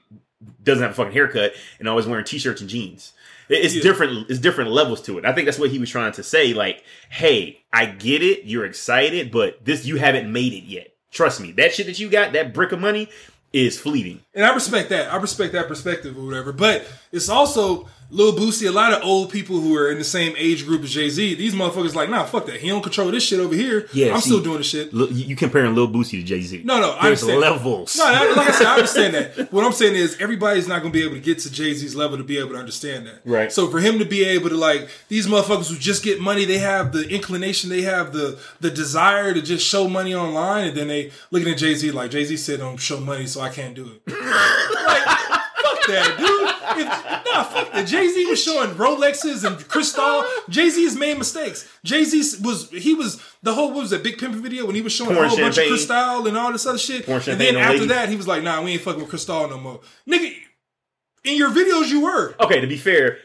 doesn't 0.63 0.81
have 0.83 0.91
a 0.91 0.95
fucking 0.95 1.13
haircut 1.13 1.53
and 1.79 1.87
always 1.87 2.05
wearing 2.05 2.25
t-shirts 2.25 2.59
and 2.59 2.69
jeans. 2.69 3.13
It's 3.47 3.75
Yeah. 3.75 3.83
different. 3.83 4.29
It's 4.29 4.39
different 4.39 4.71
levels 4.71 5.01
to 5.03 5.17
it. 5.17 5.25
I 5.25 5.31
think 5.31 5.45
that's 5.45 5.59
what 5.59 5.69
he 5.69 5.79
was 5.79 5.89
trying 5.89 6.11
to 6.13 6.23
say. 6.23 6.53
Like, 6.53 6.83
hey, 7.09 7.61
I 7.71 7.85
get 7.85 8.21
it. 8.21 8.43
You're 8.43 8.65
excited, 8.65 9.31
but 9.31 9.63
this 9.63 9.85
you 9.85 9.95
haven't 9.97 10.31
made 10.31 10.51
it 10.53 10.63
yet. 10.65 10.93
Trust 11.11 11.39
me. 11.39 11.51
That 11.53 11.73
shit 11.73 11.85
that 11.85 11.99
you 11.99 12.09
got, 12.09 12.33
that 12.33 12.53
brick 12.53 12.71
of 12.73 12.79
money, 12.81 13.07
is 13.53 13.79
fleeting. 13.79 14.19
And 14.33 14.43
I 14.43 14.53
respect 14.53 14.89
that. 14.89 15.13
I 15.13 15.15
respect 15.17 15.53
that 15.53 15.69
perspective 15.69 16.17
or 16.17 16.25
whatever. 16.25 16.51
But 16.51 16.85
it's 17.13 17.29
also 17.29 17.87
Lil 18.11 18.33
Boosie, 18.33 18.67
a 18.67 18.71
lot 18.71 18.93
of 18.93 19.03
old 19.03 19.31
people 19.31 19.59
who 19.59 19.75
are 19.75 19.89
in 19.91 19.97
the 19.97 20.03
same 20.03 20.35
age 20.37 20.65
group 20.65 20.83
as 20.83 20.93
Jay 20.93 21.09
Z. 21.09 21.35
These 21.35 21.53
motherfuckers 21.55 21.95
like, 21.95 22.09
nah, 22.09 22.23
fuck 22.25 22.45
that. 22.45 22.59
He 22.61 22.67
don't 22.69 22.81
control 22.83 23.09
this 23.11 23.23
shit 23.23 23.39
over 23.39 23.55
here. 23.55 23.87
Yeah, 23.93 24.13
I'm 24.13 24.21
see- 24.21 24.29
still 24.29 24.41
doing 24.43 24.59
the 24.59 24.63
shit. 24.63 24.93
You 24.93 25.35
comparing 25.35 25.73
Lil 25.75 25.87
Boosie 25.87 26.11
to 26.19 26.23
Jay 26.23 26.41
Z. 26.41 26.61
No, 26.63 26.79
no, 26.79 26.91
I 26.93 27.07
There's 27.07 27.23
understand. 27.23 27.41
levels. 27.41 27.97
No, 27.97 28.03
like 28.35 28.49
I 28.49 28.51
said, 28.51 28.67
I 28.67 28.73
understand 28.75 29.13
that. 29.15 29.51
What 29.51 29.65
I'm 29.65 29.71
saying 29.73 29.95
is 29.95 30.17
everybody's 30.19 30.67
not 30.67 30.81
going 30.81 30.93
to 30.93 30.97
be 30.99 31.03
able 31.03 31.15
to 31.15 31.21
get 31.21 31.39
to 31.39 31.51
Jay 31.51 31.73
Z's 31.73 31.95
level 31.95 32.17
to 32.17 32.23
be 32.23 32.37
able 32.37 32.51
to 32.51 32.57
understand 32.57 33.07
that. 33.07 33.21
Right. 33.25 33.51
So 33.51 33.67
for 33.69 33.79
him 33.79 33.99
to 33.99 34.05
be 34.05 34.23
able 34.23 34.49
to 34.49 34.57
like 34.57 34.87
these 35.09 35.27
motherfuckers 35.27 35.69
who 35.69 35.77
just 35.77 36.03
get 36.03 36.21
money, 36.21 36.45
they 36.45 36.59
have 36.59 36.91
the 36.91 37.07
inclination, 37.09 37.69
they 37.69 37.81
have 37.81 38.13
the 38.13 38.39
the 38.61 38.69
desire 38.69 39.33
to 39.33 39.41
just 39.41 39.65
show 39.65 39.87
money 39.87 40.13
online, 40.13 40.67
and 40.67 40.77
then 40.77 40.87
they 40.87 41.11
looking 41.31 41.49
at 41.51 41.57
Jay 41.57 41.73
Z 41.73 41.89
like 41.91 42.11
Jay 42.11 42.23
Z 42.23 42.37
said 42.37 42.59
don't 42.59 42.77
show 42.77 42.99
money, 42.99 43.25
so 43.25 43.41
I 43.41 43.49
can't 43.49 43.73
do 43.75 43.89
it. 44.05 44.13
like, 44.85 45.34
that, 45.87 46.17
dude. 46.17 46.81
If, 46.81 46.87
nah, 47.33 47.43
fuck 47.43 47.71
that. 47.73 47.87
Jay 47.87 48.07
Z 48.07 48.25
was 48.25 48.41
showing 48.43 48.71
Rolexes 48.71 49.45
and 49.45 49.57
Cristal. 49.67 50.23
Jay 50.49 50.69
Z 50.69 50.83
has 50.83 50.95
made 50.95 51.17
mistakes. 51.17 51.67
Jay 51.83 52.03
Z 52.03 52.41
was 52.43 52.69
he 52.71 52.93
was 52.93 53.21
the 53.43 53.53
whole 53.53 53.69
what 53.69 53.81
was 53.81 53.89
that 53.91 54.03
Big 54.03 54.17
Pimpin' 54.17 54.41
video 54.41 54.65
when 54.65 54.75
he 54.75 54.81
was 54.81 54.91
showing 54.93 55.11
Pouring 55.15 55.25
a 55.25 55.29
whole 55.29 55.37
bunch 55.39 55.57
of. 55.57 55.67
Cristal 55.67 56.27
and 56.27 56.37
all 56.37 56.51
this 56.51 56.65
other 56.65 56.77
shit. 56.77 57.05
Pouring 57.05 57.21
And 57.29 57.39
then 57.39 57.55
after 57.55 57.73
ladies. 57.73 57.87
that, 57.89 58.09
he 58.09 58.15
was 58.15 58.27
like, 58.27 58.43
"Nah, 58.43 58.61
we 58.63 58.71
ain't 58.73 58.81
fucking 58.81 58.99
with 59.01 59.09
Cristal 59.09 59.47
no 59.49 59.57
more, 59.59 59.79
nigga." 60.09 60.33
In 61.23 61.37
your 61.37 61.49
videos, 61.49 61.89
you 61.89 62.01
were. 62.01 62.35
Okay, 62.39 62.61
to 62.61 62.67
be 62.67 62.77
fair, 62.77 63.17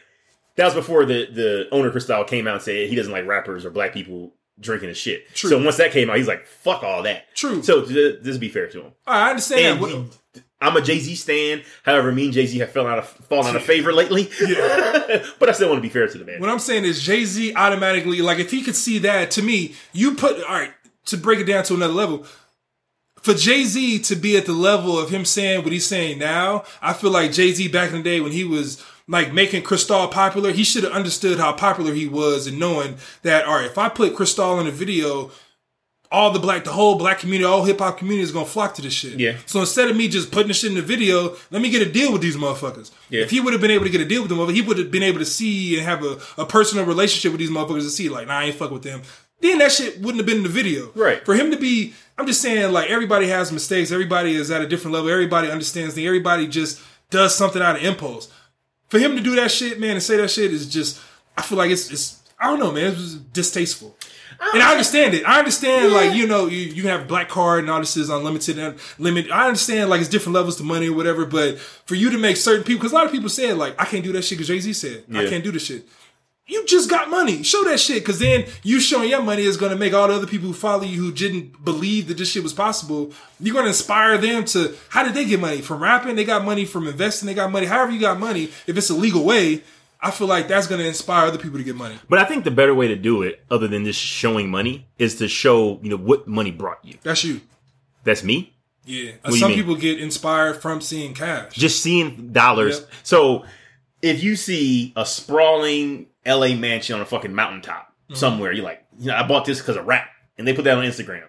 that 0.56 0.64
was 0.64 0.74
before 0.74 1.04
the 1.04 1.26
the 1.32 1.68
owner 1.72 1.90
Cristal 1.90 2.24
came 2.24 2.46
out 2.46 2.54
and 2.54 2.62
said 2.62 2.88
he 2.88 2.94
doesn't 2.96 3.12
like 3.12 3.26
rappers 3.26 3.64
or 3.64 3.70
black 3.70 3.92
people 3.92 4.32
drinking 4.58 4.88
his 4.90 4.98
shit. 4.98 5.26
True. 5.34 5.50
So 5.50 5.62
once 5.62 5.76
that 5.78 5.90
came 5.92 6.08
out, 6.10 6.16
he's 6.16 6.28
like, 6.28 6.44
"Fuck 6.46 6.82
all 6.82 7.02
that." 7.04 7.34
True. 7.34 7.62
So 7.62 7.84
th- 7.84 8.18
this 8.22 8.36
be 8.38 8.48
fair 8.48 8.68
to 8.68 8.82
him. 8.82 8.92
I 9.06 9.30
understand 9.30 9.60
And 9.82 9.90
that. 9.92 9.96
What- 10.04 10.16
I'm 10.60 10.76
a 10.76 10.82
Jay 10.82 10.98
Z 10.98 11.14
stan. 11.14 11.62
However, 11.84 12.12
me 12.12 12.24
and 12.24 12.32
Jay 12.32 12.46
Z 12.46 12.58
have 12.58 12.72
fallen 12.72 12.92
out 12.92 12.98
of 12.98 13.08
fallen 13.08 13.46
out 13.46 13.56
of 13.56 13.62
favor 13.62 13.92
lately. 13.92 14.28
Yeah. 14.40 15.24
but 15.38 15.48
I 15.48 15.52
still 15.52 15.68
want 15.68 15.78
to 15.78 15.82
be 15.82 15.88
fair 15.88 16.06
to 16.06 16.18
the 16.18 16.24
man. 16.24 16.40
What 16.40 16.50
I'm 16.50 16.58
saying 16.58 16.84
is 16.84 17.02
Jay 17.02 17.24
Z 17.24 17.54
automatically, 17.54 18.20
like, 18.20 18.38
if 18.38 18.50
he 18.50 18.62
could 18.62 18.76
see 18.76 18.98
that, 18.98 19.30
to 19.32 19.42
me, 19.42 19.74
you 19.92 20.14
put, 20.14 20.42
all 20.44 20.54
right, 20.54 20.72
to 21.06 21.16
break 21.16 21.40
it 21.40 21.44
down 21.44 21.64
to 21.64 21.74
another 21.74 21.94
level, 21.94 22.26
for 23.22 23.34
Jay 23.34 23.64
Z 23.64 24.00
to 24.00 24.16
be 24.16 24.36
at 24.36 24.46
the 24.46 24.52
level 24.52 24.98
of 24.98 25.10
him 25.10 25.24
saying 25.24 25.62
what 25.62 25.72
he's 25.72 25.86
saying 25.86 26.18
now, 26.18 26.64
I 26.82 26.92
feel 26.92 27.10
like 27.10 27.32
Jay 27.32 27.52
Z 27.52 27.68
back 27.68 27.90
in 27.90 27.98
the 27.98 28.02
day 28.02 28.20
when 28.20 28.32
he 28.32 28.44
was 28.44 28.84
like 29.08 29.32
making 29.32 29.62
Cristal 29.62 30.08
popular, 30.08 30.52
he 30.52 30.62
should 30.62 30.84
have 30.84 30.92
understood 30.92 31.38
how 31.38 31.52
popular 31.52 31.92
he 31.92 32.06
was 32.06 32.46
and 32.46 32.58
knowing 32.58 32.96
that, 33.22 33.44
all 33.44 33.56
right, 33.56 33.66
if 33.66 33.76
I 33.76 33.88
put 33.88 34.14
Cristal 34.14 34.60
in 34.60 34.66
a 34.66 34.70
video, 34.70 35.30
all 36.12 36.32
the 36.32 36.40
black, 36.40 36.64
the 36.64 36.72
whole 36.72 36.96
black 36.96 37.20
community, 37.20 37.44
all 37.44 37.64
hip 37.64 37.78
hop 37.78 37.98
community 37.98 38.22
is 38.22 38.32
gonna 38.32 38.44
flock 38.44 38.74
to 38.74 38.82
this 38.82 38.92
shit. 38.92 39.18
Yeah. 39.18 39.36
So 39.46 39.60
instead 39.60 39.88
of 39.88 39.96
me 39.96 40.08
just 40.08 40.32
putting 40.32 40.48
this 40.48 40.58
shit 40.58 40.70
in 40.70 40.76
the 40.76 40.82
video, 40.82 41.36
let 41.50 41.62
me 41.62 41.70
get 41.70 41.86
a 41.86 41.90
deal 41.90 42.12
with 42.12 42.20
these 42.20 42.36
motherfuckers. 42.36 42.90
Yeah. 43.10 43.22
If 43.22 43.30
he 43.30 43.40
would 43.40 43.52
have 43.52 43.62
been 43.62 43.70
able 43.70 43.84
to 43.84 43.90
get 43.90 44.00
a 44.00 44.04
deal 44.04 44.22
with 44.22 44.30
them, 44.30 44.48
he 44.48 44.62
would 44.62 44.78
have 44.78 44.90
been 44.90 45.04
able 45.04 45.20
to 45.20 45.24
see 45.24 45.78
and 45.78 45.86
have 45.86 46.04
a, 46.04 46.18
a 46.36 46.44
personal 46.44 46.84
relationship 46.84 47.30
with 47.32 47.38
these 47.38 47.50
motherfuckers 47.50 47.82
to 47.82 47.90
see, 47.90 48.08
like, 48.08 48.26
nah, 48.26 48.40
I 48.40 48.44
ain't 48.44 48.56
fuck 48.56 48.72
with 48.72 48.82
them. 48.82 49.02
Then 49.40 49.58
that 49.58 49.72
shit 49.72 50.00
wouldn't 50.00 50.18
have 50.18 50.26
been 50.26 50.38
in 50.38 50.42
the 50.42 50.48
video. 50.48 50.90
Right. 50.94 51.24
For 51.24 51.34
him 51.34 51.50
to 51.52 51.56
be, 51.56 51.94
I'm 52.18 52.26
just 52.26 52.42
saying, 52.42 52.72
like, 52.72 52.90
everybody 52.90 53.28
has 53.28 53.52
mistakes. 53.52 53.92
Everybody 53.92 54.34
is 54.34 54.50
at 54.50 54.60
a 54.60 54.66
different 54.66 54.94
level. 54.94 55.10
Everybody 55.10 55.48
understands 55.50 55.94
things. 55.94 56.06
Everybody 56.06 56.46
just 56.46 56.80
does 57.08 57.34
something 57.34 57.62
out 57.62 57.76
of 57.76 57.82
impulse. 57.82 58.30
For 58.88 58.98
him 58.98 59.16
to 59.16 59.22
do 59.22 59.36
that 59.36 59.50
shit, 59.50 59.78
man, 59.78 59.92
and 59.92 60.02
say 60.02 60.16
that 60.16 60.30
shit 60.30 60.52
is 60.52 60.68
just, 60.68 61.00
I 61.38 61.42
feel 61.42 61.56
like 61.56 61.70
it's, 61.70 61.90
it's 61.90 62.20
I 62.40 62.46
don't 62.46 62.58
know, 62.58 62.72
man, 62.72 62.92
it 62.92 62.96
was 62.96 63.16
distasteful. 64.40 64.60
And 64.60 64.62
I 64.62 64.70
understand 64.72 65.14
it. 65.14 65.24
I 65.26 65.38
understand, 65.38 65.92
like 65.92 66.14
you 66.14 66.26
know, 66.26 66.46
you, 66.46 66.58
you 66.58 66.88
have 66.88 67.06
black 67.06 67.28
card 67.28 67.60
and 67.60 67.70
all 67.70 67.80
this 67.80 67.96
is 67.96 68.08
unlimited 68.08 68.58
and 68.58 68.78
limit. 68.98 69.30
I 69.30 69.46
understand, 69.46 69.90
like 69.90 70.00
it's 70.00 70.10
different 70.10 70.34
levels 70.34 70.56
to 70.56 70.64
money 70.64 70.88
or 70.88 70.96
whatever. 70.96 71.26
But 71.26 71.58
for 71.58 71.94
you 71.94 72.10
to 72.10 72.18
make 72.18 72.36
certain 72.36 72.64
people, 72.64 72.80
because 72.80 72.92
a 72.92 72.94
lot 72.94 73.06
of 73.06 73.12
people 73.12 73.28
said, 73.28 73.56
like, 73.56 73.80
I 73.80 73.84
can't 73.84 74.04
do 74.04 74.12
that 74.12 74.22
shit 74.22 74.38
because 74.38 74.48
Jay 74.48 74.60
Z 74.60 74.72
said 74.72 75.04
I 75.14 75.28
can't 75.28 75.44
do 75.44 75.52
this 75.52 75.64
shit. 75.64 75.86
You 76.46 76.66
just 76.66 76.90
got 76.90 77.08
money. 77.08 77.44
Show 77.44 77.62
that 77.64 77.78
shit, 77.78 78.02
because 78.02 78.18
then 78.18 78.44
you 78.64 78.80
showing 78.80 79.08
your 79.08 79.22
money 79.22 79.42
is 79.42 79.56
going 79.56 79.70
to 79.70 79.78
make 79.78 79.94
all 79.94 80.08
the 80.08 80.14
other 80.14 80.26
people 80.26 80.48
who 80.48 80.52
follow 80.52 80.82
you 80.82 81.00
who 81.00 81.12
didn't 81.12 81.64
believe 81.64 82.08
that 82.08 82.18
this 82.18 82.32
shit 82.32 82.42
was 82.42 82.52
possible. 82.52 83.12
You're 83.38 83.52
going 83.52 83.66
to 83.66 83.70
inspire 83.70 84.18
them 84.18 84.44
to. 84.46 84.74
How 84.88 85.04
did 85.04 85.14
they 85.14 85.24
get 85.24 85.38
money 85.38 85.60
from 85.60 85.80
rapping? 85.80 86.16
They 86.16 86.24
got 86.24 86.44
money 86.44 86.64
from 86.64 86.88
investing. 86.88 87.28
They 87.28 87.34
got 87.34 87.52
money. 87.52 87.66
However, 87.66 87.92
you 87.92 88.00
got 88.00 88.18
money. 88.18 88.50
If 88.66 88.76
it's 88.76 88.90
a 88.90 88.94
legal 88.94 89.24
way, 89.24 89.62
I 90.02 90.10
feel 90.10 90.26
like 90.26 90.48
that's 90.48 90.66
going 90.66 90.80
to 90.80 90.86
inspire 90.86 91.26
other 91.26 91.38
people 91.38 91.58
to 91.58 91.64
get 91.64 91.76
money. 91.76 91.96
But 92.08 92.18
I 92.18 92.24
think 92.24 92.44
the 92.44 92.50
better 92.50 92.74
way 92.74 92.88
to 92.88 92.96
do 92.96 93.22
it, 93.22 93.44
other 93.50 93.68
than 93.68 93.84
just 93.84 94.00
showing 94.00 94.50
money, 94.50 94.86
is 94.98 95.16
to 95.16 95.28
show 95.28 95.78
you 95.82 95.90
know 95.90 95.96
what 95.98 96.26
money 96.26 96.50
brought 96.50 96.84
you. 96.84 96.96
That's 97.02 97.22
you. 97.24 97.40
That's 98.04 98.24
me. 98.24 98.54
Yeah. 98.86 99.12
Some 99.30 99.52
people 99.52 99.76
get 99.76 100.00
inspired 100.00 100.62
from 100.62 100.80
seeing 100.80 101.12
cash. 101.14 101.54
Just 101.54 101.82
seeing 101.82 102.32
dollars. 102.32 102.80
Yep. 102.80 102.90
So 103.02 103.44
if 104.02 104.22
you 104.22 104.36
see 104.36 104.92
a 104.96 105.04
sprawling 105.04 106.06
LA 106.26 106.54
mansion 106.54 106.94
on 106.96 107.02
a 107.02 107.06
fucking 107.06 107.34
mountaintop 107.34 107.86
Mm-hmm. 108.10 108.18
somewhere, 108.18 108.50
you're 108.50 108.64
like, 108.64 108.84
you 108.98 109.06
know, 109.06 109.14
I 109.14 109.24
bought 109.24 109.44
this 109.44 109.60
because 109.60 109.76
of 109.76 109.86
rap, 109.86 110.08
and 110.36 110.44
they 110.48 110.52
put 110.52 110.64
that 110.64 110.76
on 110.76 110.82
Instagram. 110.84 111.22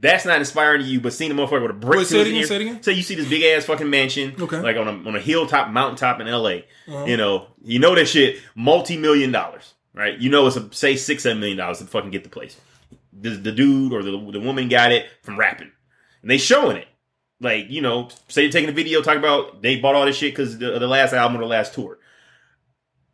That's 0.00 0.24
not 0.24 0.38
inspiring 0.38 0.80
to 0.80 0.86
you, 0.86 0.98
but 1.00 1.12
seeing 1.12 1.34
the 1.34 1.40
motherfucker 1.40 1.62
with 1.62 1.70
a 1.72 1.74
brick 1.74 1.98
Wait, 1.98 2.04
to 2.04 2.08
say 2.08 2.20
it 2.22 2.26
his 2.26 2.28
again, 2.28 2.40
ear- 2.40 2.46
say 2.46 2.56
it 2.56 2.62
again. 2.62 2.82
So 2.82 2.90
you 2.90 3.02
see 3.02 3.14
this 3.16 3.28
big 3.28 3.42
ass 3.42 3.66
fucking 3.66 3.90
mansion, 3.90 4.34
Okay. 4.40 4.56
Uh-huh. 4.56 4.64
like 4.64 4.76
on 4.76 4.88
a 4.88 5.08
on 5.08 5.14
a 5.14 5.20
hilltop, 5.20 5.68
mountaintop 5.70 6.20
in 6.20 6.26
LA. 6.26 6.60
You 7.06 7.16
know, 7.18 7.48
you 7.62 7.78
know 7.78 7.94
that 7.94 8.06
shit, 8.06 8.40
multi 8.54 8.96
million 8.96 9.30
dollars, 9.30 9.74
right? 9.94 10.18
You 10.18 10.30
know 10.30 10.46
it's 10.46 10.56
a 10.56 10.72
say 10.72 10.96
six 10.96 11.22
seven 11.24 11.38
million 11.40 11.58
dollars 11.58 11.78
to 11.80 11.84
fucking 11.84 12.10
get 12.10 12.22
the 12.24 12.30
place. 12.30 12.56
The, 13.12 13.30
the 13.30 13.52
dude 13.52 13.92
or 13.92 14.02
the 14.02 14.12
the 14.32 14.40
woman 14.40 14.68
got 14.68 14.90
it 14.90 15.06
from 15.22 15.38
rapping, 15.38 15.70
and 16.22 16.30
they 16.30 16.38
showing 16.38 16.78
it. 16.78 16.88
Like 17.42 17.68
you 17.68 17.82
know, 17.82 18.08
say 18.28 18.42
you're 18.42 18.52
taking 18.52 18.70
a 18.70 18.72
video 18.72 19.02
talking 19.02 19.18
about 19.18 19.60
they 19.60 19.76
bought 19.76 19.94
all 19.94 20.06
this 20.06 20.16
shit 20.16 20.32
because 20.32 20.58
the, 20.58 20.78
the 20.78 20.86
last 20.86 21.12
album 21.12 21.36
or 21.36 21.40
the 21.40 21.46
last 21.46 21.74
tour. 21.74 21.98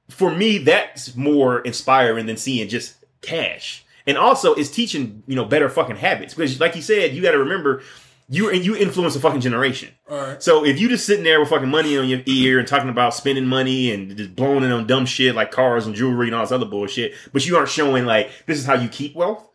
For 0.09 0.31
me, 0.33 0.59
that's 0.59 1.17
more 1.17 1.61
inspiring 1.61 2.27
than 2.27 2.37
seeing 2.37 2.69
just 2.69 2.95
cash. 3.23 3.85
And 4.07 4.17
also, 4.17 4.55
it's 4.55 4.71
teaching 4.71 5.23
you 5.27 5.37
know 5.37 5.45
better 5.45 5.69
fucking 5.69 5.97
habits 5.97 6.35
because, 6.35 6.61
like 6.61 6.77
you 6.77 6.83
said, 6.83 7.15
you 7.15 7.23
got 7.23 7.33
to 7.33 7.39
remember 7.39 7.83
you 8.29 8.51
and 8.51 8.65
you 8.65 8.77
influence 8.77 9.15
a 9.15 9.21
fucking 9.21 9.41
generation. 9.41 9.91
All 10.11 10.19
right. 10.19 10.43
So 10.43 10.65
if 10.65 10.81
you 10.81 10.89
just 10.89 11.07
sitting 11.07 11.25
there 11.25 11.39
with 11.39 11.49
fucking 11.49 11.69
money 11.69 11.97
on 11.97 12.09
your 12.09 12.23
ear 12.27 12.59
and 12.59 12.67
talking 12.67 12.89
about 12.89 13.15
spending 13.15 13.47
money 13.47 13.93
and 13.93 14.17
just 14.17 14.35
blowing 14.35 14.65
it 14.65 14.73
on 14.73 14.87
dumb 14.87 15.07
shit 15.07 15.35
like 15.35 15.53
cars 15.53 15.87
and 15.87 15.95
jewelry 15.95 16.27
and 16.27 16.35
all 16.35 16.43
this 16.43 16.53
other 16.53 16.67
bullshit, 16.67 17.15
but 17.33 17.47
you 17.47 17.57
aren't 17.57 17.69
showing 17.69 18.05
like 18.05 18.31
this 18.47 18.59
is 18.59 18.67
how 18.67 18.75
you 18.75 18.89
keep 18.89 19.15
wealth. 19.15 19.49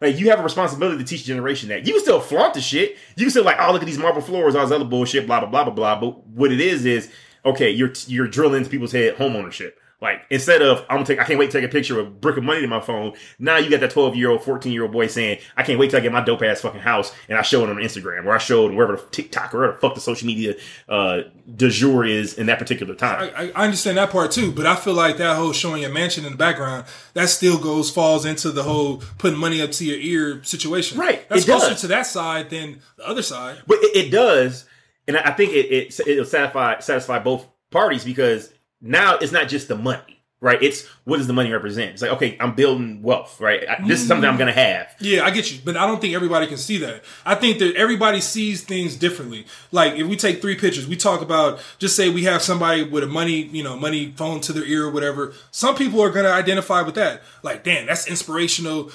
Like 0.00 0.18
you 0.18 0.28
have 0.30 0.40
a 0.40 0.42
responsibility 0.42 0.98
to 0.98 1.04
teach 1.04 1.24
generation 1.24 1.68
that 1.70 1.86
you 1.86 1.94
can 1.94 2.02
still 2.02 2.20
flaunt 2.20 2.54
the 2.54 2.60
shit. 2.60 2.96
You 3.16 3.24
can 3.24 3.30
still 3.30 3.44
like, 3.44 3.56
oh 3.60 3.72
look 3.72 3.82
at 3.82 3.86
these 3.86 3.98
marble 3.98 4.20
floors, 4.20 4.54
all 4.54 4.66
this 4.66 4.74
other 4.74 4.84
bullshit, 4.84 5.26
blah 5.26 5.40
blah 5.40 5.48
blah 5.48 5.64
blah 5.64 5.72
blah. 5.72 6.00
But 6.00 6.26
what 6.26 6.52
it 6.52 6.60
is 6.60 6.84
is 6.84 7.10
okay, 7.44 7.70
you're 7.70 7.92
you're 8.06 8.28
drilling 8.28 8.58
into 8.58 8.70
people's 8.70 8.92
head 8.92 9.14
home 9.14 9.36
ownership. 9.36 9.78
Like 10.06 10.22
instead 10.30 10.62
of 10.62 10.82
I'm 10.88 10.98
gonna 10.98 11.04
take, 11.04 11.18
I 11.18 11.24
can't 11.24 11.36
wait 11.36 11.50
to 11.50 11.60
take 11.60 11.68
a 11.68 11.72
picture 11.72 11.98
of 11.98 12.06
a 12.06 12.10
brick 12.10 12.36
of 12.36 12.44
money 12.44 12.60
to 12.60 12.68
my 12.68 12.78
phone. 12.78 13.14
Now 13.40 13.56
you 13.56 13.68
got 13.68 13.80
that 13.80 13.90
12 13.90 14.14
year 14.14 14.30
old, 14.30 14.40
14 14.44 14.70
year 14.72 14.84
old 14.84 14.92
boy 14.92 15.08
saying, 15.08 15.40
I 15.56 15.64
can't 15.64 15.80
wait 15.80 15.90
till 15.90 15.98
I 15.98 16.00
get 16.00 16.12
my 16.12 16.20
dope 16.20 16.42
ass 16.42 16.60
fucking 16.60 16.80
house 16.80 17.12
and 17.28 17.36
I 17.36 17.42
show 17.42 17.64
it 17.64 17.70
on 17.70 17.74
Instagram 17.76 18.24
or 18.24 18.32
I 18.32 18.38
show 18.38 18.68
it 18.68 18.74
wherever 18.74 18.94
the 18.94 19.02
TikTok 19.10 19.52
or 19.52 19.58
wherever 19.58 19.74
the 19.74 19.80
fuck 19.80 19.96
the 19.96 20.00
social 20.00 20.28
media 20.28 20.54
uh, 20.88 21.22
de 21.52 21.70
jour 21.70 22.04
is 22.04 22.34
in 22.34 22.46
that 22.46 22.60
particular 22.60 22.94
time. 22.94 23.32
I, 23.34 23.50
I 23.50 23.64
understand 23.64 23.98
that 23.98 24.10
part 24.10 24.30
too, 24.30 24.52
but 24.52 24.64
I 24.64 24.76
feel 24.76 24.94
like 24.94 25.16
that 25.16 25.34
whole 25.34 25.50
showing 25.50 25.82
your 25.82 25.92
mansion 25.92 26.24
in 26.24 26.30
the 26.30 26.38
background 26.38 26.86
that 27.14 27.28
still 27.28 27.58
goes 27.58 27.90
falls 27.90 28.24
into 28.24 28.52
the 28.52 28.62
whole 28.62 29.02
putting 29.18 29.40
money 29.40 29.60
up 29.60 29.72
to 29.72 29.84
your 29.84 29.98
ear 29.98 30.44
situation. 30.44 31.00
Right, 31.00 31.28
That's 31.28 31.42
it 31.42 31.50
closer 31.50 31.74
to 31.74 31.86
that 31.88 32.06
side 32.06 32.50
than 32.50 32.78
the 32.96 33.08
other 33.08 33.22
side. 33.22 33.58
But 33.66 33.78
it, 33.78 34.06
it 34.06 34.10
does, 34.12 34.66
and 35.08 35.16
I 35.16 35.30
I 35.30 35.32
think 35.32 35.50
it, 35.52 35.66
it 35.72 36.00
it'll 36.06 36.24
satisfy 36.24 36.78
satisfy 36.78 37.18
both 37.18 37.44
parties 37.70 38.04
because 38.04 38.52
now 38.86 39.16
it's 39.16 39.32
not 39.32 39.48
just 39.48 39.68
the 39.68 39.76
money, 39.76 40.20
right? 40.40 40.62
It's 40.62 40.86
what 41.04 41.18
does 41.18 41.26
the 41.26 41.32
money 41.32 41.50
represent? 41.50 41.92
It's 41.92 42.02
like 42.02 42.12
okay, 42.12 42.36
I'm 42.40 42.54
building 42.54 43.02
wealth, 43.02 43.40
right? 43.40 43.68
I, 43.68 43.86
this 43.86 44.00
is 44.00 44.08
something 44.08 44.24
I'm 44.24 44.32
mm-hmm. 44.32 44.40
gonna 44.40 44.52
have. 44.52 44.94
Yeah, 45.00 45.24
I 45.24 45.30
get 45.30 45.50
you, 45.52 45.60
but 45.64 45.76
I 45.76 45.86
don't 45.86 46.00
think 46.00 46.14
everybody 46.14 46.46
can 46.46 46.58
see 46.58 46.78
that. 46.78 47.02
I 47.24 47.34
think 47.34 47.58
that 47.58 47.76
everybody 47.76 48.20
sees 48.20 48.62
things 48.62 48.96
differently. 48.96 49.46
Like 49.72 49.94
if 49.94 50.06
we 50.06 50.16
take 50.16 50.40
three 50.40 50.56
pictures, 50.56 50.86
we 50.86 50.96
talk 50.96 51.20
about 51.20 51.60
just 51.78 51.96
say 51.96 52.08
we 52.08 52.24
have 52.24 52.42
somebody 52.42 52.84
with 52.84 53.02
a 53.02 53.08
money, 53.08 53.42
you 53.42 53.62
know, 53.62 53.76
money 53.76 54.12
phone 54.16 54.40
to 54.42 54.52
their 54.52 54.64
ear 54.64 54.84
or 54.84 54.90
whatever. 54.90 55.32
Some 55.50 55.74
people 55.74 56.00
are 56.02 56.10
going 56.10 56.24
to 56.24 56.32
identify 56.32 56.82
with 56.82 56.94
that. 56.96 57.22
Like, 57.42 57.64
damn, 57.64 57.86
that's 57.86 58.06
inspirational. 58.06 58.90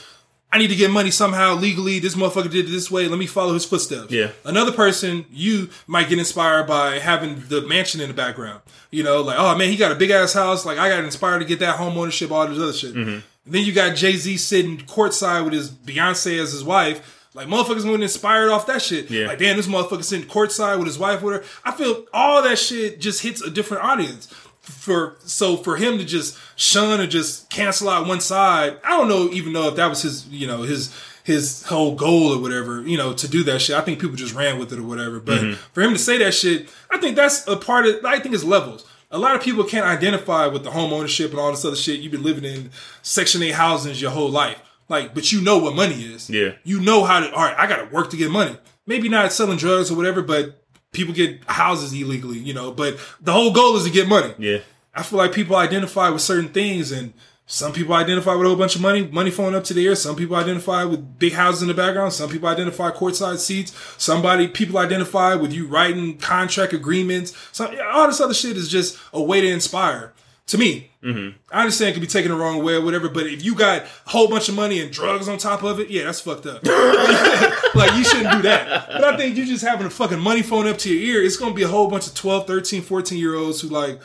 I 0.54 0.58
need 0.58 0.68
to 0.68 0.76
get 0.76 0.92
money 0.92 1.12
somehow 1.12 1.56
legally. 1.56 2.00
This 2.00 2.16
motherfucker 2.16 2.52
did 2.52 2.68
it 2.68 2.72
this 2.72 2.92
way. 2.92 3.08
Let 3.08 3.18
me 3.18 3.26
follow 3.26 3.54
his 3.54 3.64
footsteps. 3.64 4.12
Yeah. 4.12 4.32
Another 4.44 4.74
person, 4.74 5.26
you 5.32 5.70
might 5.88 6.10
get 6.10 6.20
inspired 6.20 6.68
by 6.68 7.00
having 7.00 7.42
the 7.48 7.62
mansion 7.62 8.02
in 8.02 8.10
the 8.10 8.14
background. 8.14 8.62
You 8.90 9.04
know, 9.04 9.22
like, 9.22 9.38
oh 9.40 9.58
man, 9.58 9.70
he 9.70 9.78
got 9.78 9.94
a 9.94 9.96
big 9.96 10.10
ass 10.10 10.34
house. 10.34 10.66
Like, 10.66 10.78
I 10.78 10.90
got 10.90 11.04
inspired 11.06 11.40
to 11.40 11.46
get 11.46 11.60
that 11.60 11.78
home 11.78 11.98
ownership, 11.98 12.32
all 12.32 12.46
this 12.48 12.58
other 12.58 12.74
shit. 12.74 12.94
Mm-hmm. 12.94 13.20
Then 13.46 13.66
you 13.66 13.72
got 13.72 13.96
Jay 13.96 14.18
Z 14.18 14.38
sitting 14.38 14.80
courtside 14.80 15.46
with 15.46 15.54
his 15.54 15.72
Beyonce 15.72 16.38
as 16.40 16.52
his 16.52 16.64
wife. 16.64 17.20
Like, 17.34 17.48
motherfuckers 17.48 17.84
getting 17.84 18.02
inspired 18.02 18.50
off 18.50 18.68
that 18.68 18.82
shit. 18.82 19.10
Yeah. 19.10 19.28
Like, 19.28 19.40
damn, 19.40 19.56
this 19.56 19.68
motherfucker 19.68 20.04
sitting 20.04 20.28
courtside 20.28 20.78
with 20.80 20.88
his 20.88 21.00
wife 21.00 21.22
with 21.22 21.36
her. 21.36 21.44
I 21.64 21.72
feel 21.72 22.06
all 22.14 22.44
that 22.44 22.60
shit 22.60 23.00
just 23.00 23.22
hits 23.22 23.42
a 23.42 23.50
different 23.50 23.86
audience. 23.86 24.28
For 24.72 25.18
so 25.20 25.58
for 25.58 25.76
him 25.76 25.98
to 25.98 26.06
just 26.06 26.38
shun 26.56 27.00
or 27.00 27.08
just 27.08 27.50
cancel 27.50 27.90
out 27.90 28.08
one 28.08 28.22
side, 28.22 28.80
I 28.84 28.98
don't 28.98 29.08
know 29.08 29.30
even 29.32 29.54
know 29.54 29.68
if 29.68 29.76
that 29.76 29.88
was 29.88 30.02
his 30.02 30.28
you 30.28 30.48
know 30.48 30.64
his 30.64 30.94
his 31.24 31.64
whole 31.64 31.96
goal 31.96 32.34
or 32.34 32.42
whatever, 32.42 32.82
you 32.82 32.98
know, 32.98 33.14
to 33.14 33.28
do 33.28 33.44
that 33.44 33.62
shit. 33.62 33.76
I 33.76 33.82
think 33.82 34.00
people 34.00 34.16
just 34.16 34.34
ran 34.34 34.60
with 34.60 34.74
it 34.74 34.80
or 34.80 34.84
whatever. 34.84 35.20
But 35.20 35.40
mm-hmm. 35.40 35.54
for 35.74 35.82
him 35.82 35.94
to 35.94 36.00
say 36.00 36.18
that 36.20 36.34
shit, 36.34 36.70
I 36.90 36.98
think 36.98 37.16
that's 37.16 37.48
a 37.48 37.56
part 37.56 37.86
of. 37.86 38.04
I 38.06 38.20
think 38.20 38.34
it's 38.34 38.44
levels. 38.44 38.86
A 39.12 39.20
lot 39.20 39.36
of 39.36 39.42
people 39.42 39.64
can't 39.66 39.86
identify 39.86 40.48
with 40.48 40.64
the 40.64 40.72
home 40.72 40.94
ownership 40.94 41.32
and 41.32 41.40
all 41.40 41.52
this 41.52 41.66
other 41.66 41.76
shit. 41.76 42.00
You've 42.00 42.14
been 42.14 42.24
living 42.24 42.46
in 42.46 42.72
Section 43.02 43.44
Eight 43.44 43.56
housings 43.56 44.02
your 44.02 44.12
whole 44.12 44.30
life, 44.30 44.58
like, 44.88 45.14
but 45.14 45.32
you 45.32 45.42
know 45.42 45.58
what 45.58 45.76
money 45.76 45.96
is. 45.96 46.30
Yeah. 46.30 46.54
you 46.64 46.80
know 46.80 47.04
how 47.04 47.20
to. 47.20 47.32
All 47.32 47.44
right, 47.44 47.56
I 47.58 47.68
got 47.68 47.78
to 47.78 47.94
work 47.94 48.10
to 48.12 48.18
get 48.18 48.32
money. 48.32 48.58
Maybe 48.88 49.10
not 49.10 49.32
selling 49.32 49.58
drugs 49.58 49.92
or 49.92 49.96
whatever, 49.96 50.22
but 50.22 50.61
people 50.92 51.14
get 51.14 51.44
houses 51.46 51.94
illegally, 51.94 52.40
you 52.40 52.54
know. 52.54 52.72
But 52.72 53.00
the 53.22 53.32
whole 53.32 53.52
goal 53.52 53.76
is 53.78 53.84
to 53.86 53.90
get 53.90 54.08
money. 54.08 54.34
Yeah, 54.38 54.60
I 54.94 55.04
feel 55.04 55.18
like 55.18 55.34
people 55.34 55.56
identify 55.56 56.10
with 56.10 56.22
certain 56.22 56.50
things, 56.50 56.92
and 56.92 57.14
some 57.46 57.74
people 57.74 57.94
identify 57.94 58.34
with 58.36 58.46
a 58.46 58.50
whole 58.50 58.58
bunch 58.58 58.76
of 58.76 58.82
money, 58.82 59.08
money 59.08 59.30
flowing 59.30 59.56
up 59.56 59.64
to 59.66 59.74
the 59.74 59.86
air. 59.86 59.96
Some 59.96 60.16
people 60.16 60.36
identify 60.36 60.84
with 60.86 61.20
big 61.20 61.34
houses 61.34 61.62
in 61.62 61.68
the 61.68 61.74
background. 61.74 62.14
Some 62.14 62.30
people 62.30 62.48
identify 62.48 62.92
courtside 62.92 63.40
seats. 63.40 63.74
Somebody 63.98 64.48
people 64.48 64.78
identify 64.78 65.36
with 65.36 65.52
you 65.52 65.68
writing 65.68 66.18
contract 66.18 66.74
agreements. 66.74 67.36
So 67.52 67.74
all 67.92 68.08
this 68.08 68.22
other 68.22 68.34
shit 68.34 68.58
is 68.58 68.70
just 68.70 68.98
a 69.12 69.22
way 69.22 69.42
to 69.42 69.48
inspire. 69.48 70.14
To 70.48 70.58
me, 70.58 70.92
Mm-hmm. 71.04 71.36
I 71.52 71.62
understand 71.62 71.90
it 71.90 71.94
can 71.94 72.02
be 72.02 72.08
taken 72.08 72.32
the 72.32 72.38
wrong 72.38 72.64
way 72.64 72.76
or 72.76 72.82
whatever, 72.82 73.10
but 73.10 73.26
if 73.26 73.44
you 73.44 73.56
got 73.56 73.82
a 73.82 74.10
whole 74.10 74.28
bunch 74.28 74.50
of 74.50 74.56
money 74.56 74.80
and 74.82 74.92
drugs 74.92 75.28
on 75.28 75.40
top 75.40 75.64
of 75.64 75.80
it, 75.80 75.90
yeah, 75.90 76.04
that's 76.04 76.22
fucked 76.22 76.46
up. 76.46 76.64
like 77.76 77.96
you 77.96 78.04
shouldn't 78.04 78.32
do 78.34 78.42
that. 78.44 78.88
But 78.88 79.04
I 79.04 79.18
think 79.18 79.36
you 79.36 79.46
just 79.46 79.66
having 79.66 79.88
a 79.88 79.90
fucking 79.90 80.20
money 80.20 80.44
phone 80.44 80.68
up 80.68 80.78
to 80.80 80.94
your 80.94 81.16
ear, 81.16 81.24
it's 81.24 81.38
going 81.38 81.54
to 81.54 81.56
be 81.56 81.64
a 81.64 81.68
whole 81.68 81.90
bunch 81.90 82.06
of 82.06 82.14
12, 82.14 82.46
13, 82.46 82.84
14 82.84 83.18
year 83.18 83.34
olds 83.34 83.62
who 83.62 83.70
like, 83.70 84.00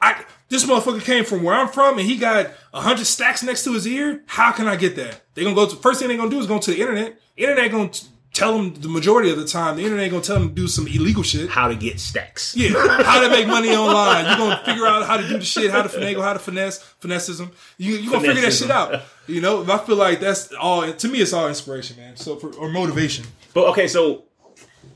I 0.00 0.24
this 0.48 0.64
motherfucker 0.64 1.02
came 1.02 1.24
from 1.24 1.42
where 1.42 1.54
I'm 1.54 1.68
from 1.68 1.98
and 1.98 2.06
he 2.06 2.16
got 2.16 2.50
hundred 2.74 3.04
stacks 3.04 3.42
next 3.42 3.64
to 3.64 3.72
his 3.74 3.86
ear. 3.86 4.22
How 4.26 4.50
can 4.50 4.66
I 4.66 4.76
get 4.76 4.96
that? 4.96 5.20
They're 5.34 5.44
gonna 5.44 5.54
go 5.54 5.66
to 5.66 5.76
first 5.76 6.00
thing 6.00 6.08
they're 6.08 6.16
gonna 6.16 6.30
do 6.30 6.40
is 6.40 6.46
go 6.46 6.58
to 6.58 6.70
the 6.72 6.80
internet. 6.80 7.20
Internet 7.36 7.70
gonna 7.70 7.90
tell 8.32 8.56
them 8.56 8.74
the 8.74 8.88
majority 8.88 9.30
of 9.30 9.38
the 9.38 9.46
time. 9.46 9.76
The 9.76 9.82
internet 9.84 10.10
gonna 10.10 10.22
tell 10.22 10.38
them 10.38 10.48
to 10.48 10.54
do 10.54 10.66
some 10.66 10.86
illegal 10.86 11.22
shit. 11.22 11.50
How 11.50 11.68
to 11.68 11.74
get 11.74 12.00
stacks? 12.00 12.56
Yeah, 12.56 12.70
how 13.02 13.20
to 13.20 13.28
make 13.28 13.46
money 13.46 13.70
online. 13.70 14.26
You're 14.26 14.36
gonna 14.36 14.64
figure 14.64 14.86
out 14.86 15.06
how 15.06 15.16
to 15.16 15.28
do 15.28 15.38
the 15.38 15.44
shit, 15.44 15.70
how 15.70 15.82
to 15.82 15.88
finagle, 15.88 16.22
how 16.22 16.32
to 16.32 16.38
finesse, 16.38 16.78
finesseism. 17.00 17.50
You 17.78 17.96
you 17.96 18.10
gonna 18.10 18.26
figure 18.26 18.42
that 18.42 18.52
shit 18.52 18.70
out. 18.70 19.02
You 19.26 19.40
know, 19.40 19.64
I 19.70 19.78
feel 19.78 19.96
like 19.96 20.20
that's 20.20 20.52
all. 20.52 20.90
To 20.92 21.08
me, 21.08 21.20
it's 21.20 21.32
all 21.32 21.48
inspiration, 21.48 21.96
man. 21.96 22.16
So 22.16 22.36
for 22.36 22.52
or 22.54 22.68
motivation. 22.68 23.24
But 23.54 23.68
okay, 23.70 23.86
so 23.86 24.24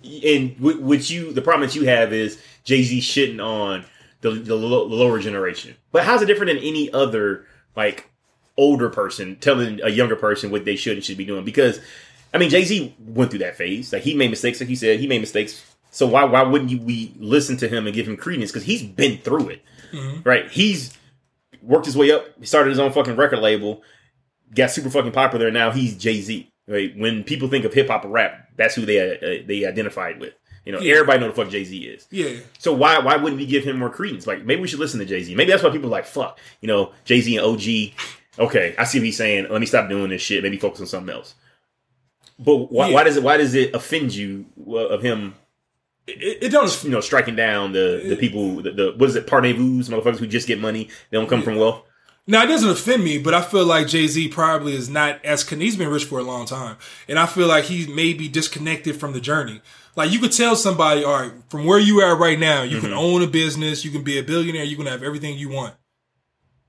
and 0.03 0.53
wh- 0.53 0.81
what 0.83 1.09
you 1.11 1.33
the 1.33 1.43
problem 1.43 1.69
that 1.69 1.77
you 1.77 1.85
have 1.87 2.13
is 2.13 2.41
Jay 2.65 2.83
Z 2.83 3.01
shitting 3.01 3.45
on 3.45 3.85
the, 4.21 4.31
the 4.31 4.57
lower 4.57 5.19
generation. 5.21 5.77
But 5.93 6.05
how's 6.05 6.23
it 6.23 6.27
different 6.27 6.55
than 6.55 6.63
any 6.63 6.93
other 6.93 7.47
like 7.77 8.09
older 8.57 8.89
person 8.89 9.37
telling 9.37 9.81
a 9.83 9.91
younger 9.91 10.17
person 10.17 10.51
what 10.51 10.65
they 10.65 10.77
should 10.77 10.95
and 10.97 11.05
should 11.05 11.19
be 11.19 11.25
doing? 11.25 11.45
Because 11.45 11.81
I 12.37 12.39
mean, 12.39 12.51
Jay 12.51 12.65
Z 12.65 12.95
went 13.01 13.31
through 13.31 13.41
that 13.41 13.57
phase. 13.57 13.93
Like 13.93 14.03
he 14.03 14.15
made 14.15 14.31
mistakes, 14.31 14.61
like 14.61 14.69
he 14.69 14.77
said, 14.77 15.01
he 15.01 15.07
made 15.07 15.21
mistakes. 15.21 15.65
So 15.91 16.07
why 16.07 16.25
why 16.25 16.43
wouldn't 16.43 16.71
you 16.71 16.79
we 16.81 17.15
listen 17.19 17.57
to 17.59 17.69
him 17.69 17.87
and 17.87 17.95
give 17.95 18.07
him 18.07 18.17
credence? 18.17 18.53
Because 18.53 18.65
he's 18.65 18.83
been 18.83 19.19
through 19.19 19.49
it, 19.49 19.63
right? 20.25 20.51
He's 20.51 20.97
worked 21.63 21.87
his 21.87 21.97
way 21.97 22.11
up. 22.13 22.27
He 22.39 22.47
started 22.47 22.71
his 22.71 22.79
own 22.79 22.93
fucking 22.93 23.17
record 23.17 23.39
label, 23.39 23.83
got 24.55 24.71
super 24.71 24.91
fucking 24.91 25.13
popular. 25.13 25.47
And 25.47 25.55
now 25.55 25.71
he's 25.71 25.97
Jay 25.97 26.21
Z. 26.21 26.51
Right? 26.69 26.93
When 26.99 27.23
people 27.25 27.49
think 27.49 27.65
of 27.65 27.73
hip 27.73 27.89
hop 27.89 28.05
or 28.05 28.09
rap, 28.09 28.49
that's 28.57 28.75
who 28.75 28.85
they 28.85 28.99
uh, 29.01 29.47
they 29.47 29.65
identified 29.65 30.19
with. 30.21 30.35
You 30.65 30.73
know, 30.73 30.81
Yeah. 30.81 30.95
everybody 30.97 31.21
know 31.21 31.29
the 31.29 31.33
fuck 31.35 31.49
Jay 31.49 31.63
Z 31.65 31.79
is. 31.79 32.07
Yeah, 32.11 32.41
So 32.59 32.73
why 32.73 32.99
why 32.99 33.17
wouldn't 33.17 33.41
we 33.41 33.47
give 33.47 33.63
him 33.65 33.79
more 33.79 33.89
credence? 33.89 34.27
Like 34.27 34.45
maybe 34.45 34.61
we 34.61 34.67
should 34.69 34.81
listen 34.81 34.99
to 35.01 35.07
Jay 35.07 35.23
Z. 35.23 35.35
Maybe 35.37 35.53
that's 35.53 35.63
why 35.63 35.71
people 35.71 35.87
are 35.89 35.93
like 35.93 36.07
fuck. 36.07 36.39
You 36.61 36.67
know, 36.69 36.93
Jay 37.05 37.21
Z 37.21 37.37
and 37.37 37.47
OG. 37.47 37.93
Okay, 38.39 38.75
I 38.77 38.85
see 38.85 38.99
what 38.99 39.05
he's 39.07 39.17
saying. 39.17 39.47
Let 39.49 39.61
me 39.61 39.67
stop 39.67 39.89
doing 39.89 40.11
this 40.11 40.21
shit. 40.21 40.43
Maybe 40.43 40.59
focus 40.59 40.81
on 40.81 40.87
something 40.89 41.15
else. 41.15 41.35
But 42.39 42.71
why, 42.73 42.89
Yeah. 42.89 42.95
why 42.95 43.05
does 43.05 43.17
it 43.17 43.23
why 43.23 43.37
does 43.37 43.55
it 43.55 43.75
offend 43.75 44.15
you 44.15 44.47
uh, 44.69 44.75
of 44.89 45.03
him? 45.03 45.35
it, 46.07 46.39
it 46.45 46.49
don't. 46.51 46.85
You 46.85 46.91
know, 46.91 47.01
striking 47.01 47.35
down 47.37 47.73
the 47.73 48.03
the 48.09 48.17
people 48.17 48.57
the, 48.63 48.71
the 48.73 48.95
what 48.97 49.09
is 49.09 49.17
it 49.17 49.27
parvenu 49.27 49.83
motherfuckers 49.89 50.19
who 50.19 50.27
just 50.27 50.47
get 50.47 50.61
money. 50.61 50.89
They 51.11 51.17
don't 51.19 51.29
come 51.29 51.43
from 51.43 51.57
wealth. 51.57 51.83
Now 52.29 52.43
it 52.43 52.49
doesn't 52.49 52.69
offend 52.69 53.05
me, 53.05 53.19
but 53.19 53.35
I 53.35 53.41
feel 53.41 53.65
like 53.65 53.87
Jay 53.87 54.07
Z 54.09 54.29
probably 54.29 54.75
is 54.75 54.89
not 54.89 55.25
as 55.25 55.45
con- 55.45 55.61
he's 55.61 55.77
been 55.77 55.89
rich 55.89 56.05
for 56.07 56.19
a 56.19 56.25
long 56.25 56.45
time, 56.45 56.77
and 57.09 57.19
I 57.21 57.27
feel 57.27 57.47
like 57.47 57.65
he 57.65 57.87
may 57.87 58.13
be 58.15 58.29
disconnected 58.29 58.97
from 58.97 59.13
the 59.13 59.21
journey. 59.21 59.61
Like 59.95 60.11
you 60.11 60.19
could 60.19 60.33
tell 60.33 60.57
somebody, 60.57 61.05
all 61.05 61.21
right, 61.23 61.33
from 61.49 61.65
where 61.65 61.79
you 61.79 62.01
are 62.01 62.17
right 62.17 62.39
now, 62.39 62.63
you 62.65 62.81
can 62.81 62.93
own 62.93 63.23
a 63.23 63.27
business, 63.29 63.85
you 63.85 63.91
can 63.93 64.03
be 64.03 64.19
a 64.19 64.23
billionaire, 64.23 64.65
you 64.65 64.77
can 64.77 64.87
have 64.87 65.03
everything 65.05 65.39
you 65.39 65.49
want. 65.49 65.75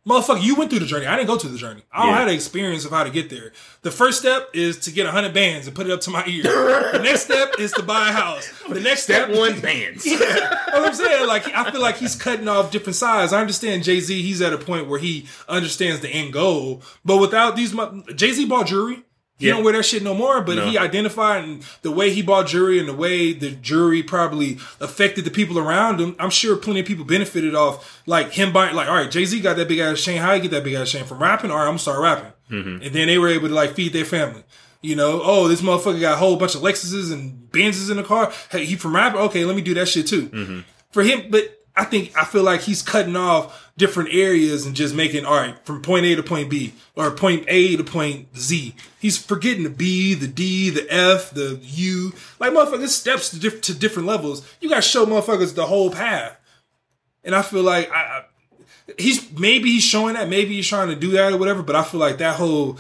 Motherfucker, 0.08 0.42
you 0.42 0.56
went 0.56 0.70
through 0.70 0.80
the 0.80 0.86
journey. 0.86 1.06
I 1.06 1.18
didn't 1.18 1.28
go 1.28 1.38
through 1.38 1.50
the 1.50 1.58
journey. 1.58 1.82
I 1.92 2.00
don't 2.04 2.10
Yeah. 2.14 2.18
have 2.20 2.28
the 2.30 2.34
experience 2.34 2.86
of 2.86 2.92
how 2.92 3.04
to 3.04 3.10
get 3.10 3.30
there. 3.30 3.52
The 3.82 3.92
first 3.92 4.20
step 4.20 4.50
is 4.54 4.78
to 4.80 4.92
get 4.92 5.06
a 5.06 5.12
hundred 5.12 5.34
bands 5.34 5.68
and 5.68 5.76
put 5.76 5.86
it 5.86 5.92
up 5.92 6.00
to 6.02 6.10
my 6.10 6.24
ear. 6.26 6.44
the 6.94 7.00
next 7.04 7.24
step 7.26 7.56
is 7.60 7.74
to 7.74 7.84
buy 7.84 8.08
a 8.08 8.12
house. 8.14 8.50
The 8.70 8.80
next 8.80 9.04
Step 9.04 9.26
step, 9.30 9.38
one 9.38 9.60
bands. 9.62 10.06
you 10.06 10.18
know 10.18 10.26
what 10.26 10.76
I'm 10.88 10.94
saying? 10.94 11.28
Like, 11.28 11.54
I 11.54 11.70
feel 11.72 11.82
like 11.82 11.98
he's 11.98 12.16
cutting 12.16 12.48
off 12.48 12.72
different 12.72 12.96
sides. 12.96 13.34
I 13.34 13.42
understand 13.42 13.84
Jay 13.84 14.00
Z. 14.00 14.22
He's 14.22 14.42
at 14.42 14.54
a 14.54 14.58
point 14.58 14.88
where 14.88 15.00
he 15.00 15.28
understands 15.50 16.00
the 16.00 16.10
end 16.10 16.32
goal, 16.32 16.82
but 17.04 17.18
without 17.18 17.58
these, 17.58 17.76
Jay 18.16 18.32
Z 18.32 18.46
bought 18.46 18.68
jewelry. 18.68 19.04
He 19.40 19.48
Yeah. 19.48 19.54
don't 19.54 19.64
wear 19.64 19.74
that 19.74 19.84
shit 19.84 20.02
no 20.04 20.14
more. 20.16 20.42
But 20.42 20.56
No. 20.58 20.68
he 20.68 20.78
identified 20.78 21.44
and 21.44 21.64
the 21.84 21.92
way 21.92 22.12
he 22.12 22.22
bought 22.24 22.48
jewelry 22.48 22.80
and 22.80 22.88
the 22.90 22.94
way 22.94 23.34
the 23.34 23.52
jewelry 23.52 24.02
probably 24.02 24.58
affected 24.80 25.26
the 25.26 25.32
people 25.32 25.60
around 25.60 26.00
him. 26.02 26.16
I'm 26.20 26.32
sure 26.32 26.56
plenty 26.56 26.80
of 26.80 26.86
people 26.88 27.06
benefited 27.06 27.54
off 27.54 28.02
like 28.08 28.32
him 28.34 28.52
buying. 28.52 28.76
Like, 28.76 28.88
all 28.90 28.96
right, 28.96 29.12
Jay 29.12 29.26
Z 29.26 29.40
got 29.42 29.58
that 29.58 29.68
big 29.68 29.80
ass 29.80 30.02
chain. 30.04 30.18
How 30.20 30.34
you 30.34 30.42
get 30.42 30.52
that 30.52 30.64
big 30.64 30.74
ass 30.74 30.90
chain 30.92 31.06
from 31.06 31.20
rapping? 31.20 31.52
All 31.52 31.58
right, 31.58 31.64
I'm 31.64 31.70
gonna 31.70 31.80
start 31.80 32.00
rapping, 32.02 32.32
Mm-hmm. 32.52 32.84
and 32.84 32.96
then 32.96 33.08
they 33.08 33.18
were 33.20 33.28
able 33.28 33.48
to 33.50 33.54
like 33.54 33.76
feed 33.76 33.94
their 33.94 34.06
family. 34.06 34.44
You 34.82 34.96
know, 34.96 35.22
oh, 35.24 35.48
this 35.48 35.62
motherfucker 35.62 36.00
got 36.00 36.14
a 36.14 36.18
whole 36.18 36.36
bunch 36.38 36.56
of 36.56 36.62
Lexuses 36.62 37.12
and 37.12 37.50
Benzes 37.52 37.90
in 37.92 37.98
the 37.98 38.04
car. 38.04 38.32
Hey, 38.52 38.66
he 38.66 38.76
from 38.76 38.96
rapping? 38.96 39.20
Okay, 39.22 39.44
let 39.46 39.56
me 39.56 39.62
do 39.62 39.74
that 39.76 39.88
shit 39.88 40.08
too. 40.08 40.28
Mm-hmm. 40.28 40.60
For 40.92 41.04
him, 41.04 41.24
but 41.30 41.60
I 41.76 41.84
think 41.84 42.12
I 42.18 42.26
feel 42.26 42.44
like 42.44 42.62
he's 42.62 42.82
cutting 42.82 43.16
off 43.16 43.67
different 43.78 44.10
areas 44.12 44.66
and 44.66 44.76
just 44.76 44.96
making 44.96 45.26
all 45.26 45.36
right 45.36 45.56
from 45.64 45.82
point 45.82 46.06
A 46.06 46.16
to 46.16 46.24
point 46.24 46.50
B 46.50 46.74
or 46.96 47.12
point 47.12 47.46
A 47.48 47.78
to 47.78 47.84
point 47.84 48.36
Z. 48.36 48.76
He's 49.00 49.18
forgetting 49.18 49.64
the 49.64 49.70
B, 49.70 50.16
the 50.16 50.28
D, 50.28 50.70
the 50.70 50.92
F, 50.92 51.32
the 51.32 51.60
U. 51.62 52.14
Like 52.40 52.52
motherfuckers 52.54 52.90
steps 52.90 53.30
to, 53.30 53.40
diff- 53.40 53.62
to 53.62 53.78
different 53.78 54.08
levels. 54.08 54.48
You 54.60 54.70
got 54.70 54.78
to 54.78 54.82
show 54.82 55.06
motherfuckers 55.06 55.54
the 55.54 55.68
whole 55.68 55.92
path. 55.92 56.40
And 57.24 57.36
I 57.36 57.44
feel 57.44 57.64
like 57.64 57.92
I, 57.92 57.96
I 58.02 58.24
he's 58.98 59.32
maybe 59.38 59.72
he's 59.72 59.84
showing 59.84 60.16
that, 60.16 60.30
maybe 60.30 60.56
he's 60.56 60.68
trying 60.68 60.90
to 60.90 60.96
do 60.96 61.12
that 61.12 61.34
or 61.34 61.38
whatever. 61.38 61.62
But 61.62 61.76
I 61.76 61.84
feel 61.84 62.00
like 62.00 62.18
that 62.18 62.36
whole 62.36 62.78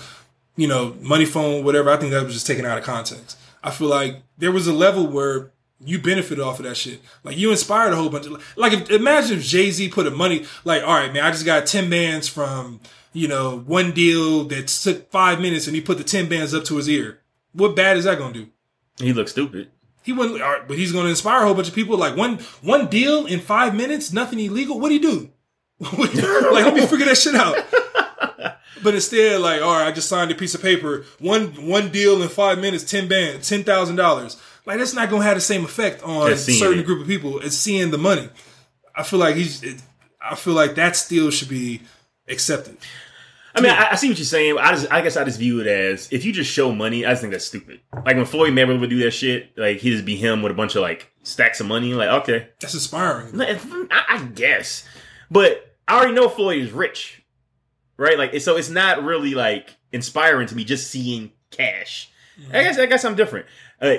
you 0.55 0.67
know 0.67 0.95
money 1.01 1.25
phone 1.25 1.63
whatever. 1.63 1.91
I 1.91 1.97
think 1.97 2.11
that 2.11 2.23
was 2.23 2.33
just 2.33 2.47
taken 2.47 2.65
out 2.65 2.77
of 2.77 2.83
context. 2.83 3.37
I 3.63 3.71
feel 3.71 3.87
like 3.87 4.23
there 4.37 4.51
was 4.51 4.67
a 4.67 4.73
level 4.73 5.05
where 5.05 5.51
you 5.79 5.99
benefited 5.99 6.43
off 6.43 6.59
of 6.59 6.65
that 6.65 6.75
shit. 6.75 7.01
Like 7.23 7.37
you 7.37 7.51
inspired 7.51 7.93
a 7.93 7.95
whole 7.95 8.09
bunch 8.09 8.25
of 8.25 8.43
like. 8.55 8.73
If, 8.73 8.89
imagine 8.89 9.37
if 9.37 9.43
Jay 9.43 9.71
Z 9.71 9.89
put 9.89 10.07
a 10.07 10.11
money 10.11 10.45
like, 10.65 10.83
all 10.83 10.93
right, 10.93 11.13
man, 11.13 11.23
I 11.23 11.31
just 11.31 11.45
got 11.45 11.65
ten 11.65 11.89
bands 11.89 12.27
from 12.27 12.79
you 13.13 13.27
know 13.27 13.59
one 13.59 13.91
deal 13.91 14.43
that 14.45 14.67
took 14.67 15.11
five 15.11 15.39
minutes, 15.39 15.67
and 15.67 15.75
he 15.75 15.81
put 15.81 15.97
the 15.97 16.03
ten 16.03 16.27
bands 16.29 16.53
up 16.53 16.65
to 16.65 16.77
his 16.77 16.89
ear. 16.89 17.19
What 17.53 17.75
bad 17.75 17.97
is 17.97 18.05
that 18.05 18.17
gonna 18.17 18.33
do? 18.33 18.47
He 18.99 19.13
looks 19.13 19.31
stupid. 19.31 19.69
He 20.03 20.13
wouldn't, 20.13 20.41
all 20.41 20.51
right, 20.51 20.67
but 20.67 20.77
he's 20.77 20.93
gonna 20.93 21.09
inspire 21.09 21.43
a 21.43 21.45
whole 21.45 21.53
bunch 21.53 21.67
of 21.67 21.75
people. 21.75 21.97
Like 21.97 22.15
one 22.15 22.39
one 22.61 22.87
deal 22.87 23.25
in 23.25 23.39
five 23.39 23.75
minutes, 23.75 24.13
nothing 24.13 24.39
illegal. 24.39 24.79
What 24.79 24.89
do 24.89 24.93
he 24.93 24.99
do? 24.99 25.29
like 25.79 26.15
let 26.15 26.73
me 26.73 26.85
figure 26.85 27.05
that 27.05 27.17
shit 27.17 27.35
out. 27.35 27.57
But 28.83 28.95
instead, 28.95 29.41
like, 29.41 29.61
all 29.61 29.73
right, 29.73 29.87
I 29.87 29.91
just 29.91 30.09
signed 30.09 30.31
a 30.31 30.35
piece 30.35 30.55
of 30.55 30.61
paper. 30.61 31.05
One 31.19 31.47
one 31.67 31.89
deal 31.89 32.21
in 32.21 32.29
five 32.29 32.59
minutes, 32.59 32.83
ten 32.83 33.07
band, 33.07 33.43
ten 33.43 33.63
thousand 33.63 33.95
dollars. 33.95 34.41
Like 34.67 34.79
that's 34.79 34.93
not 34.93 35.09
gonna 35.09 35.23
have 35.23 35.35
the 35.37 35.41
same 35.41 35.63
effect 35.63 36.03
on 36.03 36.29
a 36.29 36.37
certain 36.37 36.79
it. 36.79 36.85
group 36.85 36.99
of 36.99 37.07
people 37.07 37.39
as 37.39 37.57
seeing 37.57 37.89
the 37.89 37.97
money. 37.97 38.29
I 38.93 39.03
feel 39.03 39.17
like 39.17 39.35
he's. 39.35 39.63
It, 39.63 39.81
I 40.21 40.35
feel 40.35 40.53
like 40.53 40.75
that 40.75 40.97
still 40.97 41.31
should 41.31 41.47
be 41.47 41.81
accepted. 42.27 42.77
I 43.55 43.61
mean, 43.61 43.71
I, 43.71 43.91
I 43.91 43.95
see 43.95 44.09
what 44.09 44.17
you're 44.17 44.25
saying. 44.25 44.57
I 44.59 44.71
just, 44.71 44.91
I 44.91 45.01
guess 45.01 45.15
I 45.15 45.23
just 45.23 45.39
view 45.39 45.61
it 45.61 45.67
as 45.67 46.11
if 46.11 46.25
you 46.25 46.33
just 46.33 46.51
show 46.51 46.73
money, 46.73 47.05
I 47.05 47.11
just 47.11 47.21
think 47.21 47.31
that's 47.31 47.45
stupid. 47.45 47.79
Like 48.05 48.17
when 48.17 48.25
Floyd 48.25 48.51
Mayweather 48.51 48.79
would 48.79 48.89
do 48.89 48.99
that 49.03 49.11
shit, 49.11 49.57
like 49.57 49.77
he 49.77 49.89
just 49.89 50.03
be 50.03 50.17
him 50.17 50.41
with 50.41 50.51
a 50.51 50.55
bunch 50.55 50.75
of 50.75 50.81
like 50.81 51.11
stacks 51.23 51.61
of 51.61 51.67
money. 51.67 51.93
Like, 51.93 52.09
okay, 52.23 52.49
That's 52.59 52.73
inspiring. 52.73 53.39
I, 53.89 54.03
I 54.09 54.23
guess, 54.25 54.85
but 55.31 55.77
I 55.87 55.97
already 55.97 56.13
know 56.13 56.27
Floyd 56.27 56.61
is 56.61 56.71
rich, 56.73 57.23
right? 57.95 58.17
Like, 58.17 58.39
so 58.41 58.57
it's 58.57 58.69
not 58.69 59.01
really 59.01 59.33
like 59.33 59.77
inspiring 59.93 60.47
to 60.47 60.55
me 60.55 60.65
just 60.65 60.91
seeing 60.91 61.31
cash. 61.51 62.11
I 62.37 62.41
mm-hmm. 62.41 62.51
guess, 62.51 62.79
I 62.79 62.85
guess 62.85 63.05
I'm 63.05 63.15
different. 63.15 63.47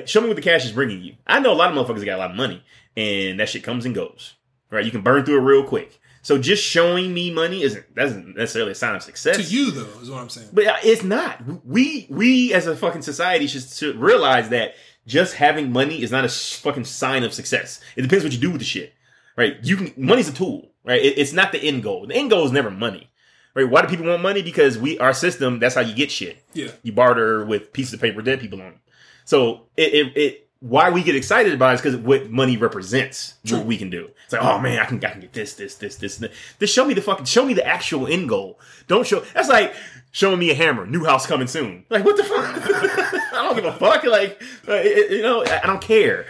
Show 0.06 0.20
me 0.20 0.26
what 0.28 0.36
the 0.36 0.42
cash 0.42 0.64
is 0.64 0.72
bringing 0.72 1.02
you. 1.02 1.14
I 1.26 1.38
know 1.40 1.52
a 1.52 1.55
lot 1.55 1.70
of 1.70 1.76
motherfuckers 1.76 2.05
got 2.05 2.16
a 2.16 2.18
lot 2.18 2.30
of 2.30 2.36
money, 2.36 2.62
and 2.96 3.38
that 3.40 3.48
shit 3.48 3.62
comes 3.62 3.84
and 3.86 3.94
goes, 3.94 4.34
right? 4.70 4.84
You 4.84 4.90
can 4.90 5.02
burn 5.02 5.24
through 5.24 5.38
it 5.38 5.42
real 5.42 5.64
quick. 5.64 6.00
So 6.22 6.36
just 6.36 6.62
showing 6.62 7.14
me 7.14 7.30
money 7.32 7.62
isn't 7.62 7.94
doesn't 7.94 8.36
necessarily 8.36 8.72
a 8.72 8.74
sign 8.74 8.96
of 8.96 9.02
success 9.02 9.36
To 9.36 9.42
you 9.42 9.70
though, 9.70 10.00
is 10.00 10.10
what 10.10 10.20
I'm 10.20 10.28
saying. 10.28 10.48
but 10.52 10.66
uh, 10.66 10.76
it's 10.82 11.02
not. 11.05 11.40
We 11.64 12.06
we 12.10 12.52
as 12.52 12.66
a 12.66 12.76
fucking 12.76 13.02
society 13.02 13.46
should, 13.46 13.62
should 13.62 13.96
realize 13.96 14.48
that 14.50 14.74
just 15.06 15.34
having 15.36 15.72
money 15.72 16.02
is 16.02 16.10
not 16.10 16.24
a 16.24 16.28
fucking 16.28 16.84
sign 16.84 17.22
of 17.24 17.32
success. 17.32 17.80
It 17.96 18.02
depends 18.02 18.24
what 18.24 18.32
you 18.32 18.38
do 18.38 18.50
with 18.50 18.59
the 18.60 18.64
shit, 18.66 18.92
right? 19.36 19.56
You 19.62 19.76
can 19.76 19.94
money's 19.96 20.28
a 20.28 20.32
tool, 20.32 20.72
right? 20.84 21.00
It, 21.00 21.16
it's 21.18 21.32
not 21.32 21.52
the 21.52 21.62
end 21.62 21.82
goal. 21.84 22.06
The 22.09 22.16
end 22.16 22.30
goal 22.30 22.44
is 22.44 22.52
never 22.52 22.70
money, 22.70 23.09
right? 23.55 23.70
Why 23.70 23.80
do 23.82 23.88
people 23.88 24.06
want 24.06 24.20
money? 24.20 24.42
Because 24.42 24.76
we 24.76 24.98
our 24.98 25.14
system. 25.14 25.60
That's 25.60 25.76
how 25.76 25.82
you 25.82 25.94
get 25.94 26.10
shit. 26.10 26.42
Yeah. 26.52 26.72
You 26.82 26.92
barter 26.92 27.44
with 27.46 27.72
pieces 27.72 27.94
of 27.94 28.00
paper 28.00 28.22
dead 28.22 28.40
people 28.40 28.60
on. 28.60 28.80
So 29.28 29.66
it 29.76 29.92
it. 29.94 30.16
it 30.16 30.44
why 30.60 30.90
we 30.90 31.05
get 31.05 31.14
excited 31.14 31.52
about 31.55 31.70
it 31.70 31.74
is 31.74 31.80
because 31.82 31.96
what 31.98 32.30
money 32.32 32.56
represents, 32.56 33.34
what 33.48 33.64
we 33.64 33.78
can 33.78 33.90
do. 33.90 34.10
It's 34.24 34.32
like, 34.32 34.42
oh 34.42 34.59
man, 34.59 34.80
I 34.80 34.86
can, 34.86 34.96
I 35.05 35.10
can 35.10 35.20
get 35.20 35.32
this, 35.32 35.55
this, 35.55 35.76
this, 35.76 35.94
this. 35.94 36.16
that. 36.16 36.32
Just 36.59 36.74
show 36.74 36.84
me 36.84 36.94
the 36.94 37.00
fucking, 37.00 37.26
show 37.26 37.44
me 37.44 37.55
the 37.55 37.64
actual 37.64 38.09
end 38.09 38.28
goal. 38.28 38.59
Don't 38.88 39.06
show. 39.06 39.20
That's 39.34 39.48
like 39.48 39.72
showing 40.10 40.40
me 40.40 40.50
a 40.50 40.55
hammer, 40.56 40.84
new 40.84 41.05
house 41.05 41.26
coming 41.26 41.46
soon. 41.46 41.84
Like 41.90 42.05
what 42.05 42.16
the 42.16 42.24
fuck? 42.24 42.44
I 42.44 43.42
don't 43.44 43.55
give 43.55 43.66
a 43.66 43.72
fuck. 43.72 44.02
Like 44.02 44.42
uh, 44.66 44.72
it- 44.72 45.12
you 45.12 45.22
know, 45.22 45.44
I 45.44 45.60
I 45.62 45.66
don't 45.68 45.80
care. 45.80 46.26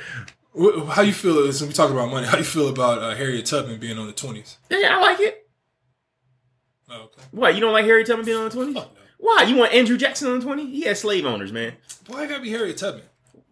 How 0.91 1.01
you 1.01 1.15
feel? 1.15 1.39
As 1.49 1.63
we 1.65 1.73
talk 1.73 1.91
about 1.91 2.11
money, 2.11 2.27
how 2.27 2.37
you 2.37 2.45
feel 2.45 2.69
about 2.69 2.99
uh, 2.99 3.15
Harriet 3.15 3.47
Tubman 3.47 3.81
being 3.81 3.97
on 3.97 4.09
the 4.09 4.13
twenties? 4.13 4.59
Yeah, 4.69 4.97
I 4.99 5.01
like 5.01 5.21
it. 5.21 5.49
Oh, 6.91 7.03
okay. 7.05 7.23
What 7.31 7.55
you 7.55 7.63
don't 7.63 7.73
like 7.73 7.87
Harriet 7.87 8.09
Tubman 8.09 8.27
being 8.27 8.37
on 8.37 8.45
the 8.45 8.51
twenty? 8.51 8.75
Why 9.19 9.43
you 9.45 9.57
want 9.57 9.73
Andrew 9.73 9.97
Jackson 9.97 10.31
on 10.31 10.41
twenty? 10.41 10.67
He 10.71 10.83
has 10.83 11.01
slave 11.01 11.27
owners, 11.27 11.53
man. 11.53 11.75
Why 12.07 12.27
gotta 12.27 12.43
be 12.43 12.51
Harriet 12.51 12.79
Tubman? 12.79 13.03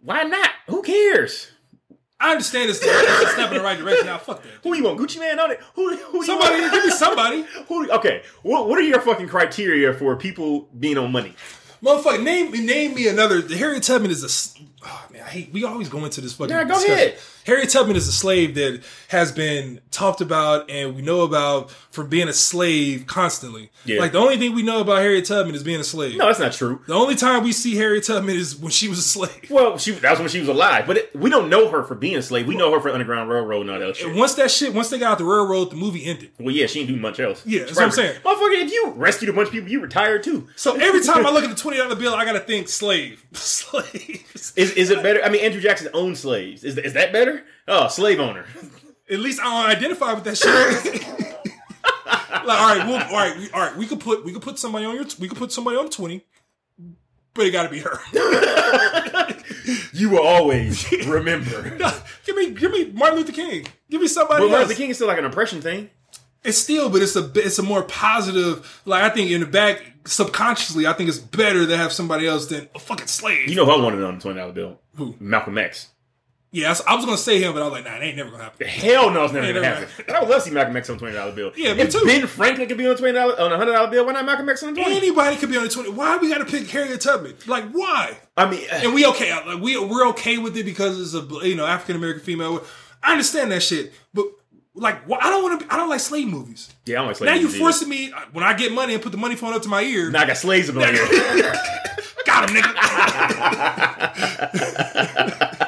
Why 0.01 0.23
not? 0.23 0.49
Who 0.67 0.81
cares? 0.81 1.51
I 2.19 2.31
understand 2.31 2.69
it's, 2.71 2.79
it's 2.81 3.23
a 3.23 3.33
step 3.33 3.51
in 3.51 3.57
the 3.57 3.63
right 3.63 3.77
direction. 3.77 4.07
Now, 4.07 4.17
fuck 4.17 4.41
that. 4.41 4.49
Who 4.63 4.73
you 4.75 4.83
want? 4.83 4.99
Gucci 4.99 5.19
Mane 5.19 5.37
on 5.37 5.51
it? 5.51 5.59
Who? 5.75 5.95
who 5.97 6.23
Somebody, 6.25 6.55
You 6.55 6.61
want? 6.63 6.73
give 6.73 6.85
me 6.85 6.89
somebody. 6.91 7.45
Who? 7.67 7.91
Okay. 7.91 8.23
What? 8.41 8.67
What 8.67 8.79
are 8.79 8.83
your 8.83 9.01
fucking 9.01 9.27
criteria 9.27 9.93
for 9.93 10.15
people 10.15 10.67
being 10.79 10.97
on 10.97 11.11
money? 11.11 11.35
Motherfucker, 11.83 12.23
name 12.23 12.51
name 12.65 12.95
me 12.95 13.07
another. 13.07 13.41
Harriet 13.47 13.83
Tubman 13.83 14.09
is 14.09 14.23
a. 14.23 14.63
Oh 14.87 15.05
man, 15.11 15.21
I 15.23 15.29
hate. 15.29 15.53
We 15.53 15.63
always 15.63 15.89
go 15.89 16.03
into 16.05 16.21
this 16.21 16.33
fucking. 16.33 16.49
Yeah, 16.55 16.63
go 16.63 16.73
discussion. 16.75 16.93
ahead. 16.95 17.19
Harriet 17.47 17.69
Tubman 17.69 17.95
is 17.95 18.09
a 18.09 18.11
slave 18.11 18.55
that 18.55 18.83
has 19.07 19.31
been 19.31 19.79
talked 19.89 20.19
about 20.19 20.69
and 20.69 20.97
we 20.97 21.01
know 21.01 21.21
about 21.21 21.71
from 21.71 22.09
being 22.09 22.27
a 22.27 22.33
slave 22.33 23.07
constantly. 23.07 23.71
Yeah. 23.85 24.01
Like 24.01 24.11
the 24.11 24.17
only 24.17 24.35
thing 24.35 24.53
we 24.53 24.63
know 24.63 24.81
about 24.81 24.97
Harriet 24.97 25.23
Tubman 25.23 25.55
is 25.55 25.63
being 25.63 25.79
a 25.79 25.83
slave. 25.85 26.17
No, 26.17 26.25
that's 26.25 26.39
not 26.39 26.51
true. 26.51 26.81
The 26.87 26.93
only 26.93 27.15
time 27.15 27.45
we 27.45 27.53
see 27.53 27.77
Harriet 27.77 28.03
Tubman 28.03 28.35
is 28.35 28.57
when 28.57 28.69
she 28.69 28.89
was 28.89 28.99
a 28.99 29.01
slave. 29.01 29.49
Well, 29.49 29.77
she 29.77 29.91
that 29.91 30.11
was 30.11 30.19
when 30.19 30.27
she 30.27 30.41
was 30.41 30.49
alive, 30.49 30.85
but 30.85 30.97
it, 30.97 31.15
we 31.15 31.29
don't 31.29 31.49
know 31.49 31.69
her 31.69 31.83
for 31.83 31.95
being 31.95 32.17
a 32.17 32.21
slave. 32.21 32.47
We 32.47 32.57
know 32.57 32.69
her 32.73 32.81
for 32.81 32.89
Underground 32.89 33.29
Railroad 33.29 33.61
and 33.61 33.71
all 33.71 33.79
that 33.79 33.95
shit. 33.95 34.07
And 34.07 34.17
once 34.17 34.33
that 34.33 34.51
shit, 34.51 34.73
once 34.73 34.89
they 34.89 34.99
got 34.99 35.13
out 35.13 35.17
the 35.17 35.23
railroad, 35.23 35.69
the 35.69 35.77
movie 35.77 36.03
ended. 36.03 36.31
Well, 36.37 36.53
yeah, 36.53 36.67
she 36.67 36.79
didn't 36.79 36.95
do 36.95 37.01
much 37.01 37.21
else. 37.21 37.45
Yeah, 37.45 37.61
that's 37.61 37.77
what 37.77 37.85
I'm 37.85 37.91
saying. 37.91 38.19
Motherfucker, 38.25 38.61
if 38.61 38.73
you 38.73 38.91
rescued 38.97 39.29
a 39.29 39.33
bunch 39.33 39.47
of 39.47 39.53
people, 39.53 39.71
you 39.71 39.79
retired 39.79 40.23
too. 40.23 40.49
So 40.57 40.75
every 40.75 41.01
time 41.01 41.25
I 41.25 41.31
look 41.31 41.45
at 41.45 41.49
the 41.49 41.55
twenty 41.55 41.77
dollar 41.77 41.95
bill, 41.95 42.13
I 42.13 42.25
gotta 42.25 42.41
think 42.41 42.67
slave, 42.67 43.25
slaves. 43.31 44.51
Is, 44.57 44.71
is 44.71 44.89
it 44.89 45.01
better? 45.01 45.23
I 45.23 45.29
mean, 45.29 45.45
Andrew 45.45 45.61
Jackson 45.61 45.87
owned 45.93 46.17
slaves. 46.17 46.65
Is, 46.65 46.77
is 46.77 46.91
that 46.91 47.13
better? 47.13 47.36
Oh, 47.67 47.87
slave 47.87 48.19
owner. 48.19 48.45
At 49.09 49.19
least 49.19 49.39
I 49.39 49.43
don't 49.45 49.77
identify 49.77 50.13
with 50.13 50.23
that 50.25 50.37
shit. 50.37 51.07
like, 52.45 52.59
all 52.59 52.75
right, 52.75 52.85
well, 52.87 53.07
all 53.07 53.15
right, 53.15 53.37
we, 53.37 53.49
all 53.51 53.61
right. 53.61 53.75
We 53.77 53.87
could 53.87 53.99
put 54.01 54.25
we 54.25 54.33
could 54.33 54.41
put 54.41 54.59
somebody 54.59 54.85
on 54.85 54.95
your 54.95 55.05
we 55.19 55.29
could 55.29 55.37
put 55.37 55.51
somebody 55.51 55.77
on 55.77 55.89
twenty, 55.89 56.25
but 57.33 57.45
it 57.45 57.51
got 57.51 57.63
to 57.63 57.69
be 57.69 57.79
her. 57.79 57.99
You 59.91 60.11
will 60.11 60.21
always 60.25 60.89
remember. 61.07 61.61
give 62.25 62.35
me 62.35 62.51
give 62.51 62.71
me 62.71 62.91
Martin 62.91 63.17
Luther 63.17 63.31
King. 63.33 63.65
Give 63.89 63.99
me 63.99 64.07
somebody 64.07 64.43
But 64.43 64.51
Martin. 64.51 64.67
Luther 64.69 64.77
King 64.77 64.89
is 64.91 64.97
still 64.97 65.07
like 65.07 65.17
an 65.17 65.25
oppression 65.25 65.61
thing. 65.61 65.89
It's 66.43 66.57
still, 66.57 66.89
but 66.89 67.01
it's 67.01 67.15
a 67.17 67.29
it's 67.35 67.59
a 67.59 67.63
more 67.63 67.83
positive. 67.83 68.81
Like 68.85 69.03
I 69.03 69.09
think 69.09 69.31
in 69.31 69.41
the 69.41 69.45
back 69.47 69.81
subconsciously, 70.05 70.87
I 70.87 70.93
think 70.93 71.09
it's 71.09 71.17
better 71.17 71.65
to 71.67 71.75
have 71.75 71.91
somebody 71.91 72.27
else 72.27 72.45
than 72.45 72.69
a 72.75 72.79
fucking 72.79 73.07
slave. 73.07 73.49
You 73.49 73.55
know 73.55 73.65
who 73.65 73.71
I 73.71 73.83
wanted 73.83 74.03
on 74.03 74.15
the 74.15 74.21
twenty 74.21 74.39
dollar 74.39 74.53
bill? 74.53 74.79
Who? 74.95 75.15
Malcolm 75.19 75.57
X. 75.57 75.89
yeah, 76.51 76.73
I 76.87 76.95
was, 76.95 77.05
gonna 77.05 77.17
say 77.17 77.41
him, 77.41 77.53
but 77.53 77.61
I 77.61 77.65
was 77.65 77.73
like, 77.73 77.83
nah, 77.83 77.97
it 77.97 78.03
ain't 78.03 78.17
never 78.17 78.31
gonna 78.31 78.43
happen. 78.43 78.67
Hell 78.67 79.11
no, 79.11 79.25
it's 79.25 79.33
never 79.33 79.45
Yeah, 79.47 79.53
gonna 79.53 79.69
never 79.69 79.85
happen. 79.85 80.15
I 80.15 80.19
would 80.21 80.29
love 80.29 80.43
to 80.43 80.49
see 80.49 80.55
Malcolm 80.55 80.77
X 80.77 80.89
on 80.89 80.95
a 80.95 80.99
twenty 80.99 81.15
dollar 81.15 81.31
bill. 81.33 81.51
Yeah, 81.55 81.73
me 81.73 81.81
if 81.81 81.91
too. 81.91 82.03
Ben 82.05 82.25
Franklin 82.25 82.67
could 82.67 82.77
be 82.77 82.85
on 82.87 82.93
a 82.93 82.97
twenty 82.97 83.13
dollar 83.13 83.39
on 83.39 83.51
a 83.51 83.57
hundred 83.57 83.73
dollar 83.73 83.91
bill, 83.91 84.05
why 84.05 84.13
not 84.13 84.25
Malcolm 84.25 84.47
X 84.49 84.63
on 84.63 84.69
a 84.69 84.73
twenty? 84.75 84.97
Anybody 84.97 85.35
could 85.35 85.49
be 85.49 85.57
on 85.57 85.63
the 85.63 85.69
twenty. 85.69 85.89
Why 85.91 86.17
we 86.17 86.29
got 86.29 86.37
to 86.39 86.45
pick 86.45 86.67
Harriet 86.69 87.01
Tubman? 87.01 87.35
Like 87.47 87.69
why? 87.71 88.17
I 88.37 88.49
mean, 88.49 88.61
uh, 88.71 88.79
and 88.83 88.93
we 88.93 89.05
okay. 89.07 89.31
Uh, 89.31 89.45
like 89.45 89.61
we 89.61 89.77
we're 89.77 90.07
okay 90.09 90.37
with 90.37 90.55
it 90.57 90.63
because 90.63 90.99
it's 90.99 91.13
a 91.13 91.47
you 91.47 91.55
know 91.55 91.65
African 91.65 91.95
American 91.97 92.23
female. 92.23 92.63
I 93.03 93.11
understand 93.11 93.51
that 93.51 93.61
shit, 93.61 93.93
but 94.13 94.25
like 94.73 95.05
why- 95.07 95.19
I 95.19 95.29
don't 95.29 95.43
want 95.43 95.61
to. 95.61 95.73
I 95.73 95.77
don't 95.77 95.89
like 95.89 95.99
slave 95.99 96.27
movies. 96.27 96.69
yeah, 96.85 96.95
I 96.95 96.99
don't 96.99 97.07
like 97.07 97.15
slave 97.17 97.31
movies. 97.31 97.45
Now 97.45 97.51
you 97.51 97.59
forcing 97.59 97.89
me 97.89 98.11
uh, 98.11 98.19
when 98.31 98.43
I 98.45 98.53
get 98.53 98.71
money 98.71 98.93
and 98.93 99.03
put 99.03 99.11
the 99.11 99.17
money 99.17 99.35
phone 99.35 99.53
up 99.53 99.63
to 99.63 99.69
my 99.69 99.81
ear. 99.81 100.09
Now 100.11 100.21
I 100.21 100.25
got 100.27 100.37
slaves 100.37 100.69
up 100.69 100.77
on 100.77 100.83
ear. 100.83 101.53
Got 102.25 102.49
him, 102.49 102.57
nigga. 102.57 102.73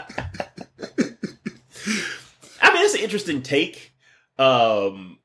I 2.61 2.73
mean, 2.73 2.84
it's 2.85 2.93
an 2.95 3.01
interesting 3.30 3.41
take. 3.41 3.93
Um, 4.38 5.19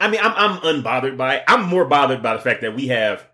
I 0.00 0.08
mean, 0.08 0.20
I'm 0.22 0.32
I'm 0.36 0.82
unbothered 0.82 1.16
by 1.16 1.36
it. 1.36 1.44
I'm 1.48 1.64
more 1.64 1.84
bothered 1.84 2.22
by 2.22 2.34
the 2.34 2.40
fact 2.42 2.60
that 2.62 2.74
we 2.74 2.88
have 2.88 3.26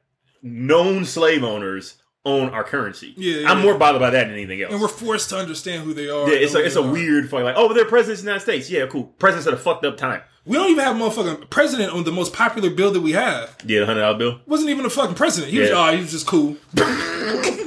known 0.42 1.05
slave 1.05 1.44
owners 1.44 1.96
own 2.26 2.48
our 2.51 2.64
currency. 2.64 3.12
Yeah, 3.16 3.40
yeah, 3.40 3.51
I'm 3.52 3.60
more 3.60 3.76
bothered 3.76 4.01
by 4.01 4.10
that 4.10 4.24
than 4.24 4.32
anything 4.32 4.62
else. 4.62 4.72
and 4.72 4.80
we're 4.80 4.88
forced 4.88 5.28
to 5.30 5.36
understand 5.38 5.84
who 5.84 5.92
they 5.92 6.09
are. 6.09 6.28
yeah, 6.28 6.36
it's 6.36 6.55
a 6.55 6.64
it's 6.64 6.76
a 6.76 6.82
are. 6.82 6.90
weird 6.90 7.28
fucking 7.28 7.44
like, 7.44 7.56
oh, 7.59 7.72
they're 7.74 7.84
presidents 7.84 8.20
of 8.20 8.24
the 8.26 8.30
United 8.30 8.44
States. 8.44 8.70
Yeah, 8.70 8.86
cool. 8.86 9.05
Presidents 9.18 9.46
at 9.46 9.55
a 9.55 9.59
fucked 9.59 9.84
up 9.84 9.96
time. 9.96 10.22
We 10.46 10.56
don't 10.59 10.70
even 10.70 10.84
have 10.84 10.96
a 10.96 10.98
motherfucking 10.98 11.48
president 11.48 11.92
on 11.92 12.05
the 12.05 12.12
most 12.12 12.34
popular 12.34 12.68
bill 12.70 12.92
that 12.92 13.01
we 13.01 13.12
have. 13.12 13.56
Yeah, 13.66 13.80
the 13.80 13.86
hundred 13.86 14.01
dollar 14.02 14.18
bill. 14.18 14.40
Wasn't 14.46 14.70
even 14.70 14.84
a 14.84 14.90
fucking 14.90 15.16
president. 15.16 15.52
He 15.52 15.59
was 15.59 15.70
Yeah. 15.70 15.88
oh, 15.88 15.94
he 15.94 16.01
was 16.02 16.10
just 16.12 16.26
cool. 16.26 16.56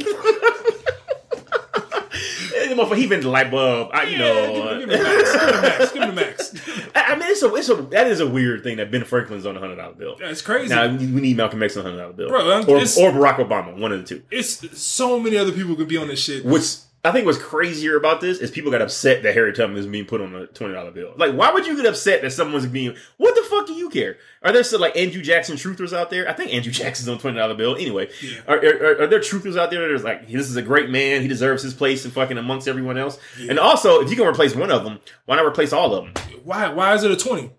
The 2.77 2.83
motherfucker, 2.83 2.97
He 2.97 3.07
been 3.07 3.21
the 3.21 3.29
light 3.29 3.51
bulb. 3.51 3.89
I, 3.93 4.03
you 4.03 4.17
know. 4.17 4.79
give, 4.79 4.89
him, 4.89 4.89
give 4.89 4.99
him 4.99 5.03
the 5.43 5.57
uh, 5.57 5.61
max. 5.61 5.91
Give 5.91 6.03
him 6.03 6.15
the 6.15 6.21
max. 6.21 6.51
Give 6.51 6.63
him 6.65 6.75
the 6.75 6.81
max. 6.85 6.91
I 6.95 7.07
I 7.07 7.15
mean, 7.15 7.29
it's 7.29 7.41
a, 7.41 7.55
it's 7.55 7.69
a 7.69 7.75
that 7.75 8.07
is 8.07 8.19
a 8.19 8.27
weird 8.27 8.63
thing 8.63 8.77
that 8.77 8.91
Ben 8.91 9.03
Franklin's 9.03 9.45
on 9.45 9.55
a 9.55 9.59
hundred 9.59 9.77
dollar 9.77 9.93
bill. 9.93 10.15
That's 10.19 10.41
crazy. 10.41 10.73
Now 10.73 10.87
we 10.87 11.05
need 11.05 11.37
Malcolm 11.37 11.63
X 11.63 11.77
on 11.77 11.85
a 11.85 11.89
hundred 11.89 12.01
dollar 12.01 12.13
bill, 12.13 12.29
Bro, 12.29 12.61
or, 12.67 12.77
or 12.77 13.11
Barack 13.11 13.37
Obama, 13.37 13.77
one 13.79 13.91
of 13.91 14.01
the 14.01 14.05
two. 14.05 14.23
it's 14.29 14.79
so 14.79 15.19
many 15.19 15.37
other 15.37 15.51
people 15.51 15.75
could 15.75 15.87
be 15.87 15.97
on 15.97 16.07
this 16.07 16.21
shit. 16.21 16.45
What's 16.45 16.86
I 17.07 17.11
think 17.13 17.25
what's 17.25 17.37
crazier 17.37 17.95
about 17.95 18.21
this 18.21 18.39
is 18.39 18.51
people 18.51 18.71
got 18.71 18.81
upset 18.81 19.23
that 19.23 19.33
Harry 19.33 19.53
Tubman 19.53 19.77
is 19.77 19.87
being 19.87 20.05
put 20.05 20.21
on 20.21 20.35
a 20.35 20.47
twenty 20.47 20.73
dollar 20.73 20.91
bill. 20.91 21.13
Like, 21.15 21.33
why 21.33 21.51
would 21.51 21.65
you 21.65 21.75
get 21.75 21.85
upset 21.85 22.21
that 22.21 22.31
someone's 22.31 22.65
being? 22.65 22.95
What 23.17 23.33
the 23.35 23.41
fuck 23.43 23.65
do 23.67 23.73
you 23.73 23.89
care? 23.89 24.17
Are 24.43 24.51
there 24.51 24.63
still 24.63 24.79
like 24.79 24.95
Andrew 24.97 25.21
Jackson 25.21 25.55
truthers 25.55 25.95
out 25.95 26.09
there? 26.09 26.27
I 26.29 26.33
think 26.33 26.53
Andrew 26.53 26.71
Jackson's 26.73 27.07
on 27.09 27.17
twenty 27.19 27.37
dollar 27.37 27.53
bill. 27.55 27.75
Anyway, 27.75 28.09
Yeah. 28.21 28.39
are, 28.47 28.57
are, 28.57 29.01
are 29.03 29.07
there 29.07 29.19
truthers 29.19 29.57
out 29.57 29.71
there 29.71 29.81
that 29.87 29.91
are 29.91 29.99
like, 30.03 30.27
this 30.27 30.49
is 30.49 30.55
a 30.55 30.61
great 30.61 30.89
man, 30.89 31.21
he 31.21 31.27
deserves 31.27 31.63
his 31.63 31.73
place 31.73 32.03
and 32.05 32.13
fucking 32.13 32.37
amongst 32.37 32.67
everyone 32.67 32.97
else? 32.97 33.17
And 33.39 33.57
also, 33.59 34.01
if 34.01 34.09
you 34.09 34.15
can 34.15 34.27
replace 34.27 34.55
one 34.55 34.71
of 34.71 34.83
them, 34.83 34.99
why 35.25 35.37
not 35.37 35.45
replace 35.45 35.73
all 35.73 35.93
of 35.95 36.03
them? 36.13 36.23
Why? 36.43 36.69
Why 36.69 36.93
is 36.93 37.03
it 37.03 37.11
a 37.11 37.15
twenty? 37.15 37.51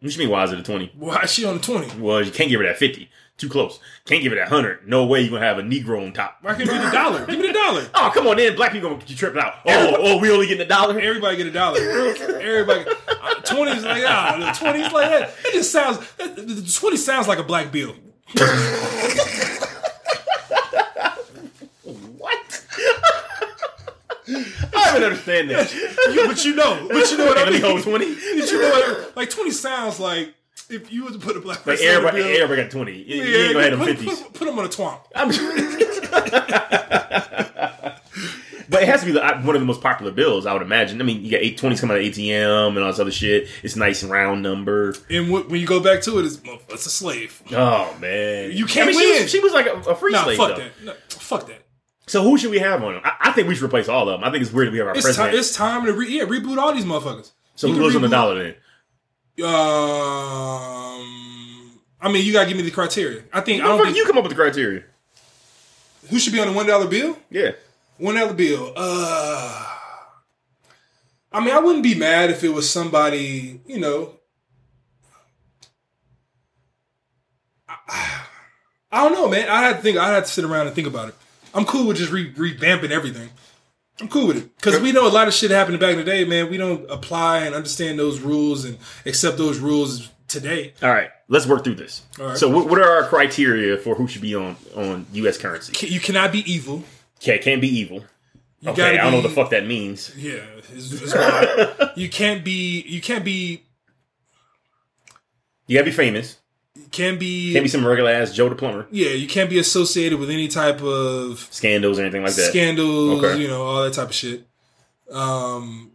What 0.00 0.12
you 0.12 0.18
mean? 0.18 0.30
Why 0.30 0.44
is 0.44 0.52
it 0.52 0.58
a 0.58 0.62
twenty? 0.62 0.90
Why 0.96 1.22
is 1.22 1.32
she 1.32 1.44
on 1.44 1.56
a 1.56 1.60
twenty? 1.60 2.00
Well, 2.00 2.22
you 2.24 2.30
can't 2.30 2.48
give 2.50 2.60
her 2.60 2.66
that 2.66 2.78
fifty. 2.78 3.10
Too 3.40 3.48
close. 3.48 3.80
Can't 4.04 4.22
give 4.22 4.32
it 4.34 4.36
that 4.36 4.48
hundred. 4.48 4.86
No 4.86 5.06
way 5.06 5.22
you 5.22 5.30
gonna 5.30 5.46
have 5.46 5.56
a 5.58 5.62
Negro 5.62 6.04
on 6.04 6.12
top. 6.12 6.36
Why 6.42 6.50
can't 6.52 6.68
it 6.68 6.72
be 6.72 6.78
the 6.78 6.90
dollar? 6.90 7.24
Give 7.24 7.38
me 7.38 7.46
the 7.46 7.54
dollar. 7.54 7.88
Oh, 7.94 8.10
come 8.12 8.26
on 8.26 8.38
in. 8.38 8.54
Black 8.54 8.72
people 8.72 8.90
gonna 8.90 9.00
get 9.00 9.08
you 9.08 9.16
tripped 9.16 9.38
out. 9.38 9.54
Oh, 9.66 9.94
oh, 9.98 10.18
we 10.18 10.30
only 10.30 10.46
getting 10.46 10.66
a 10.66 10.68
dollar? 10.68 11.00
Everybody 11.00 11.38
get 11.38 11.46
a 11.46 11.50
dollar. 11.50 11.78
Everybody. 11.80 12.84
Twenties 13.44 13.82
like 13.84 14.04
ah, 14.06 14.54
twenties 14.58 14.92
like 14.92 15.08
that. 15.08 15.34
It 15.46 15.54
just 15.54 15.72
sounds. 15.72 15.98
the- 16.18 16.26
the 16.42 16.70
Twenty 16.78 16.98
sounds 16.98 17.28
like 17.28 17.38
a 17.38 17.42
black 17.42 17.72
bill. 17.72 17.94
What? 21.84 22.64
I 24.28 24.92
don't 24.94 25.02
understand 25.04 25.50
that. 25.50 25.72
You- 25.74 26.26
but 26.26 26.44
you 26.44 26.54
know, 26.54 26.86
but 26.90 27.10
you 27.10 27.16
know 27.18 27.26
what 27.26 27.38
I 27.38 27.50
mean. 27.50 27.60
hold 27.62 27.82
20. 27.82 28.04
But 28.14 28.50
you 28.50 28.60
know 28.60 28.70
what? 28.70 29.16
Like 29.16 29.30
twenty 29.30 29.50
sounds 29.50 29.98
like 29.98 30.34
if 30.70 30.92
you 30.92 31.04
were 31.04 31.10
to 31.10 31.18
put 31.18 31.36
a 31.36 31.40
black 31.40 31.66
Like 31.66 31.80
everybody, 31.80 32.22
bill. 32.22 32.42
everybody 32.42 32.62
got 32.62 32.70
20. 32.70 32.92
You, 32.92 32.98
you 33.04 33.22
yeah, 33.22 33.38
ain't 33.44 33.52
gonna 33.54 33.70
have 33.70 33.78
them 33.78 33.96
put, 33.96 34.06
50s. 34.06 34.22
put, 34.24 34.32
put 34.34 34.44
them 34.46 34.58
on 34.58 34.64
a 34.64 34.68
twomp. 34.68 35.00
But 38.68 38.84
it 38.84 38.88
has 38.88 39.00
to 39.00 39.06
be 39.06 39.10
the, 39.12 39.20
one 39.42 39.56
of 39.56 39.60
the 39.60 39.66
most 39.66 39.80
popular 39.80 40.12
bills, 40.12 40.46
I 40.46 40.52
would 40.52 40.62
imagine. 40.62 41.00
I 41.00 41.04
mean, 41.04 41.24
you 41.24 41.30
got 41.32 41.40
eight 41.40 41.58
twenties 41.58 41.80
coming 41.80 41.96
out 41.96 42.00
of 42.04 42.06
ATM 42.06 42.68
and 42.68 42.78
all 42.78 42.86
this 42.86 43.00
other 43.00 43.10
shit. 43.10 43.48
It's 43.64 43.74
nice 43.74 44.02
and 44.04 44.12
round 44.12 44.44
number. 44.44 44.94
And 45.10 45.26
wh- 45.26 45.50
when 45.50 45.60
you 45.60 45.66
go 45.66 45.80
back 45.80 46.02
to 46.02 46.20
it, 46.20 46.24
it's, 46.26 46.40
it's 46.68 46.86
a 46.86 46.90
slave. 46.90 47.42
Oh 47.50 47.92
man, 48.00 48.52
You 48.52 48.66
can't 48.66 48.88
I 48.88 48.92
mean, 48.92 49.00
She 49.00 49.10
win. 49.12 49.22
was, 49.22 49.30
she 49.32 49.40
was 49.40 49.52
like 49.52 49.66
a, 49.66 49.72
a 49.90 49.96
free 49.96 50.12
Nah, 50.12 50.22
slave. 50.22 50.36
fuck 50.36 50.50
though. 50.56 50.62
that. 50.62 50.84
No, 50.84 50.92
fuck 51.08 51.48
that. 51.48 51.62
So 52.06 52.22
who 52.22 52.38
should 52.38 52.52
we 52.52 52.60
have 52.60 52.80
on 52.84 52.92
them? 52.94 53.02
I, 53.04 53.14
I 53.22 53.32
think 53.32 53.48
we 53.48 53.56
should 53.56 53.64
replace 53.64 53.88
all 53.88 54.08
of 54.08 54.20
them. 54.20 54.28
I 54.28 54.30
think 54.30 54.42
it's 54.44 54.52
weird 54.52 54.68
that 54.68 54.72
we 54.72 54.78
have 54.78 54.86
our 54.86 54.94
It's 54.94 55.02
president. 55.02 55.30
time. 55.32 55.38
It's 55.40 55.52
time 55.52 55.84
to 55.86 55.92
re- 55.92 56.18
yeah 56.18 56.24
reboot 56.26 56.56
all 56.58 56.72
these 56.72 56.84
motherfuckers. 56.84 57.32
so 57.56 57.66
You 57.66 57.74
who 57.74 57.80
goes 57.80 57.96
on 57.96 58.02
the 58.02 58.08
dollar 58.08 58.40
then? 58.40 58.54
Um, 59.38 59.46
I 62.00 62.10
mean, 62.10 62.24
you 62.24 62.32
gotta 62.32 62.48
give 62.48 62.56
me 62.56 62.62
the 62.62 62.70
criteria. 62.70 63.22
I 63.32 63.40
think 63.40 63.62
I 63.62 63.68
don't 63.68 63.84
think 63.84 63.96
you 63.96 64.04
come 64.06 64.18
up 64.18 64.24
with 64.24 64.32
the 64.32 64.36
criteria. 64.42 64.82
who 66.08 66.18
should 66.18 66.32
be 66.32 66.40
on 66.40 66.48
the 66.48 66.52
one 66.54 66.66
dollar 66.66 66.86
bill. 66.88 67.16
Yeah. 67.30 67.52
One 67.98 68.14
dollar 68.16 68.34
bill. 68.34 68.72
Uh, 68.76 69.66
I 71.32 71.40
mean, 71.40 71.50
I 71.54 71.58
wouldn't 71.60 71.82
be 71.84 71.94
mad 71.94 72.30
if 72.30 72.42
it 72.44 72.48
was 72.50 72.68
somebody. 72.68 73.60
You 73.66 73.78
know, 73.78 74.14
I, 77.68 78.22
I 78.90 79.02
don't 79.08 79.12
know, 79.12 79.28
man. 79.28 79.48
I 79.48 79.62
had 79.62 79.76
to 79.76 79.82
think. 79.82 79.96
I 79.98 80.10
had 80.12 80.24
to 80.24 80.30
sit 80.30 80.44
around 80.44 80.66
and 80.66 80.74
think 80.74 80.86
about 80.88 81.08
it. 81.10 81.14
I'm 81.54 81.64
cool 81.64 81.86
with 81.88 81.96
just 81.96 82.12
re- 82.12 82.32
revamping 82.34 82.90
everything. 82.90 83.30
I'm 84.00 84.08
cool 84.08 84.28
with 84.28 84.38
it 84.38 84.56
because 84.56 84.80
we 84.80 84.92
know 84.92 85.06
a 85.06 85.10
lot 85.10 85.28
of 85.28 85.34
shit 85.34 85.50
happened 85.50 85.78
back 85.78 85.92
in 85.92 85.98
the 85.98 86.04
day, 86.04 86.24
man. 86.24 86.50
We 86.50 86.56
don't 86.56 86.90
apply 86.90 87.40
and 87.40 87.54
understand 87.54 87.98
those 87.98 88.20
rules 88.20 88.64
and 88.64 88.78
accept 89.04 89.36
those 89.36 89.58
rules 89.58 90.08
today. 90.26 90.72
All 90.82 90.90
right, 90.90 91.10
let's 91.28 91.46
work 91.46 91.64
through 91.64 91.74
this. 91.74 92.02
All 92.18 92.28
right. 92.28 92.36
So, 92.36 92.48
what, 92.48 92.68
what 92.68 92.78
are 92.78 92.88
our 92.88 93.08
criteria 93.08 93.76
for 93.76 93.94
who 93.94 94.08
should 94.08 94.22
be 94.22 94.34
on 94.34 94.56
on 94.74 95.06
U.S. 95.12 95.36
currency? 95.36 95.86
You 95.86 96.00
cannot 96.00 96.32
be 96.32 96.50
evil. 96.50 96.82
Okay, 97.18 97.38
can't 97.38 97.60
be 97.60 97.68
evil. 97.68 98.04
You 98.60 98.70
Okay, 98.70 98.98
I 98.98 99.02
don't 99.02 99.12
know 99.12 99.18
what 99.18 99.28
the 99.28 99.34
fuck 99.34 99.50
that 99.50 99.66
means. 99.66 100.14
Yeah, 100.16 100.40
it's, 100.68 100.92
it's 100.92 101.96
you 101.96 102.08
can't 102.08 102.44
be. 102.44 102.80
You 102.82 103.00
can't 103.00 103.24
be. 103.24 103.62
You 105.66 105.76
gotta 105.78 105.84
be 105.84 105.92
famous. 105.92 106.39
Can't 106.92 107.18
be. 107.18 107.52
Can't 107.52 107.64
be 107.64 107.68
some 107.68 107.86
regular 107.86 108.10
ass 108.10 108.32
Joe 108.32 108.48
the 108.48 108.54
plumber. 108.54 108.86
yeah, 108.90 109.10
you 109.10 109.26
can't 109.26 109.50
be 109.50 109.58
associated 109.58 110.18
with 110.18 110.30
any 110.30 110.48
type 110.48 110.80
of 110.82 111.40
Scandals 111.50 111.98
or 111.98 112.02
anything 112.02 112.22
like 112.22 112.34
that. 112.34 112.50
scandals. 112.50 113.22
Okay. 113.22 113.40
You 113.40 113.48
know 113.48 113.62
all 113.62 113.82
that 113.84 113.92
type 113.94 114.08
of 114.08 114.14
shit. 114.14 114.46
Um, 115.10 115.90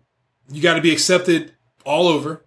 you 0.51 0.61
got 0.61 0.73
to 0.75 0.81
be 0.81 0.91
accepted 0.91 1.53
all 1.85 2.07
over. 2.07 2.43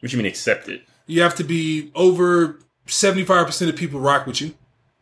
what 0.00 0.12
you 0.12 0.18
mean 0.18 0.26
accepted? 0.26 0.82
You 1.06 1.22
have 1.22 1.34
to 1.36 1.44
be 1.44 1.90
over 1.94 2.60
seventy 2.86 3.24
five 3.24 3.46
percent 3.46 3.70
of 3.70 3.76
people 3.76 3.98
rock 3.98 4.26
with 4.26 4.40
you. 4.40 4.54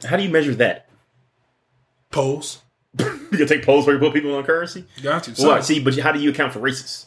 How 0.05 0.17
do 0.17 0.23
you 0.23 0.31
measure 0.31 0.55
that? 0.55 0.89
Polls. 2.11 2.63
You 3.33 3.39
can 3.39 3.49
take 3.49 3.65
polls 3.67 3.85
where 3.87 3.95
you 3.97 4.01
put 4.01 4.15
people 4.15 4.35
on 4.37 4.45
currency. 4.45 4.85
You 4.97 5.03
got 5.03 5.25
to. 5.25 5.31
Well, 5.43 5.57
So, 5.57 5.61
see, 5.75 5.81
but 5.81 5.99
how 5.99 6.13
do 6.13 6.21
you 6.21 6.31
account 6.31 6.53
for 6.53 6.61
racists? 6.61 7.07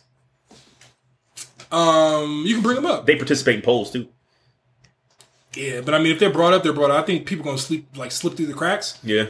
um, 1.72 2.44
you 2.46 2.56
can 2.56 2.62
bring 2.62 2.76
them 2.76 2.86
up. 2.86 3.06
They 3.06 3.16
participate 3.16 3.56
in 3.56 3.62
polls 3.62 3.90
too. 3.92 4.08
Yeah, 5.60 5.82
but 5.82 5.94
I 5.94 6.00
mean, 6.00 6.12
if 6.14 6.20
they're 6.20 6.30
brought 6.32 6.54
up, 6.54 6.64
they're 6.64 6.74
brought 6.74 6.92
up. 6.92 7.04
I 7.04 7.06
think 7.06 7.26
people 7.26 7.44
gonna 7.46 7.58
sleep 7.58 7.88
like 7.98 8.12
slip 8.12 8.36
through 8.36 8.46
the 8.48 8.54
cracks. 8.54 8.98
Yeah. 9.04 9.26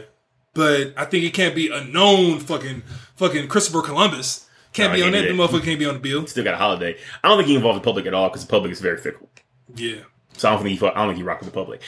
But 0.54 0.94
I 0.96 1.04
think 1.04 1.24
it 1.24 1.34
can't 1.34 1.54
be 1.54 1.68
a 1.70 1.84
known 1.84 2.38
fucking 2.40 2.82
fucking 3.16 3.48
Christopher 3.48 3.82
Columbus. 3.82 4.46
Can't 4.72 4.92
No, 4.92 4.96
be 4.98 5.02
on 5.02 5.12
that. 5.12 5.22
The 5.22 5.28
motherfucker 5.30 5.64
can't 5.64 5.78
be 5.78 5.86
on 5.86 5.94
the 5.94 6.00
bill. 6.00 6.26
Still 6.26 6.44
got 6.44 6.54
a 6.54 6.56
holiday. 6.56 6.96
I 7.24 7.28
don't 7.28 7.38
think 7.38 7.48
he 7.48 7.56
involved 7.56 7.80
the 7.80 7.84
public 7.84 8.06
at 8.06 8.14
all 8.14 8.28
because 8.28 8.44
the 8.46 8.50
public 8.50 8.70
is 8.72 8.80
very 8.80 8.98
fickle. 8.98 9.28
Yeah. 9.74 10.00
So 10.36 10.48
I 10.48 10.54
don't 10.54 10.62
think 10.62 10.78
he. 10.78 10.86
I 10.86 10.90
don't 10.94 11.08
think 11.08 11.16
he 11.18 11.22
rocked 11.22 11.42
with 11.42 11.52
the 11.52 11.54
public. 11.58 11.82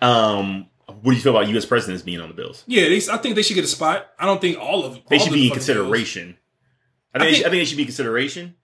Um, 0.00 0.66
what 0.86 1.02
do 1.12 1.12
you 1.12 1.20
feel 1.22 1.36
about 1.36 1.48
U.S. 1.48 1.64
presidents 1.64 2.02
being 2.02 2.20
on 2.20 2.28
the 2.28 2.34
bills? 2.34 2.64
Yeah, 2.66 2.88
they, 2.88 2.96
I 3.10 3.16
think 3.18 3.34
they 3.34 3.42
should 3.42 3.54
get 3.54 3.64
a 3.64 3.68
spot. 3.68 4.08
I 4.18 4.26
don't 4.26 4.40
think 4.40 4.58
all 4.58 4.84
of 4.84 4.92
them. 4.94 5.02
They 5.08 5.16
all 5.18 5.24
should 5.24 5.32
be 5.32 5.46
in 5.48 5.52
consideration. 5.52 6.36
I 7.14 7.18
I 7.18 7.20
think, 7.20 7.22
they 7.22 7.24
think- 7.24 7.36
should, 7.36 7.46
I 7.46 7.50
think 7.50 7.60
they 7.60 7.64
should 7.64 7.76
be 7.76 7.82
in 7.82 7.86
consideration. 7.88 8.54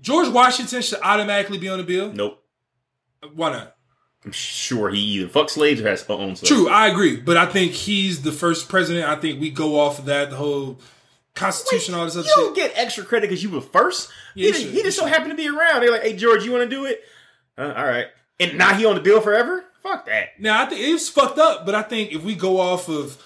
George 0.00 0.28
Washington 0.28 0.82
should 0.82 1.00
automatically 1.02 1.58
be 1.58 1.68
on 1.68 1.78
the 1.78 1.84
bill. 1.84 2.12
Nope. 2.12 2.42
Why 3.34 3.52
not? 3.52 3.76
I'm 4.24 4.32
sure 4.32 4.90
he 4.90 4.98
either 4.98 5.28
fucks 5.28 5.50
slaves 5.50 5.80
or 5.80 5.88
has 5.88 6.04
own 6.08 6.36
slaves. 6.36 6.48
True, 6.48 6.68
I 6.68 6.88
agree, 6.88 7.16
but 7.16 7.36
I 7.36 7.46
think 7.46 7.72
he's 7.72 8.22
the 8.22 8.32
first 8.32 8.68
president. 8.68 9.08
I 9.08 9.16
think 9.16 9.40
we 9.40 9.50
go 9.50 9.80
off 9.80 9.98
of 9.98 10.04
that. 10.06 10.30
The 10.30 10.36
whole 10.36 10.78
Constitution, 11.34 11.94
all 11.94 12.04
this 12.04 12.16
other 12.16 12.28
You 12.28 12.34
don't 12.36 12.54
get 12.54 12.72
extra 12.76 13.04
credit 13.04 13.28
because 13.28 13.42
you 13.42 13.50
were 13.50 13.62
first. 13.62 14.10
Yeah, 14.34 14.42
he, 14.42 14.46
you 14.46 14.52
just, 14.52 14.66
he 14.66 14.76
you 14.78 14.82
just 14.82 14.98
so 14.98 15.06
happened 15.06 15.30
to 15.30 15.36
be 15.36 15.48
around. 15.48 15.80
They're 15.80 15.90
like, 15.90 16.02
"Hey, 16.02 16.14
George, 16.14 16.44
you 16.44 16.52
want 16.52 16.68
to 16.68 16.76
do 16.76 16.84
it?" 16.84 17.00
Uh, 17.56 17.72
all 17.76 17.86
right. 17.86 18.06
And 18.38 18.58
now 18.58 18.74
he 18.74 18.84
on 18.84 18.94
the 18.94 19.00
bill 19.00 19.20
forever. 19.20 19.64
Fuck 19.82 20.06
that. 20.06 20.38
Now 20.38 20.62
I 20.62 20.66
think 20.66 20.80
it's 20.82 21.08
fucked 21.08 21.38
up, 21.38 21.64
but 21.64 21.74
I 21.74 21.82
think 21.82 22.12
if 22.12 22.22
we 22.22 22.34
go 22.34 22.60
off 22.60 22.88
of, 22.88 23.22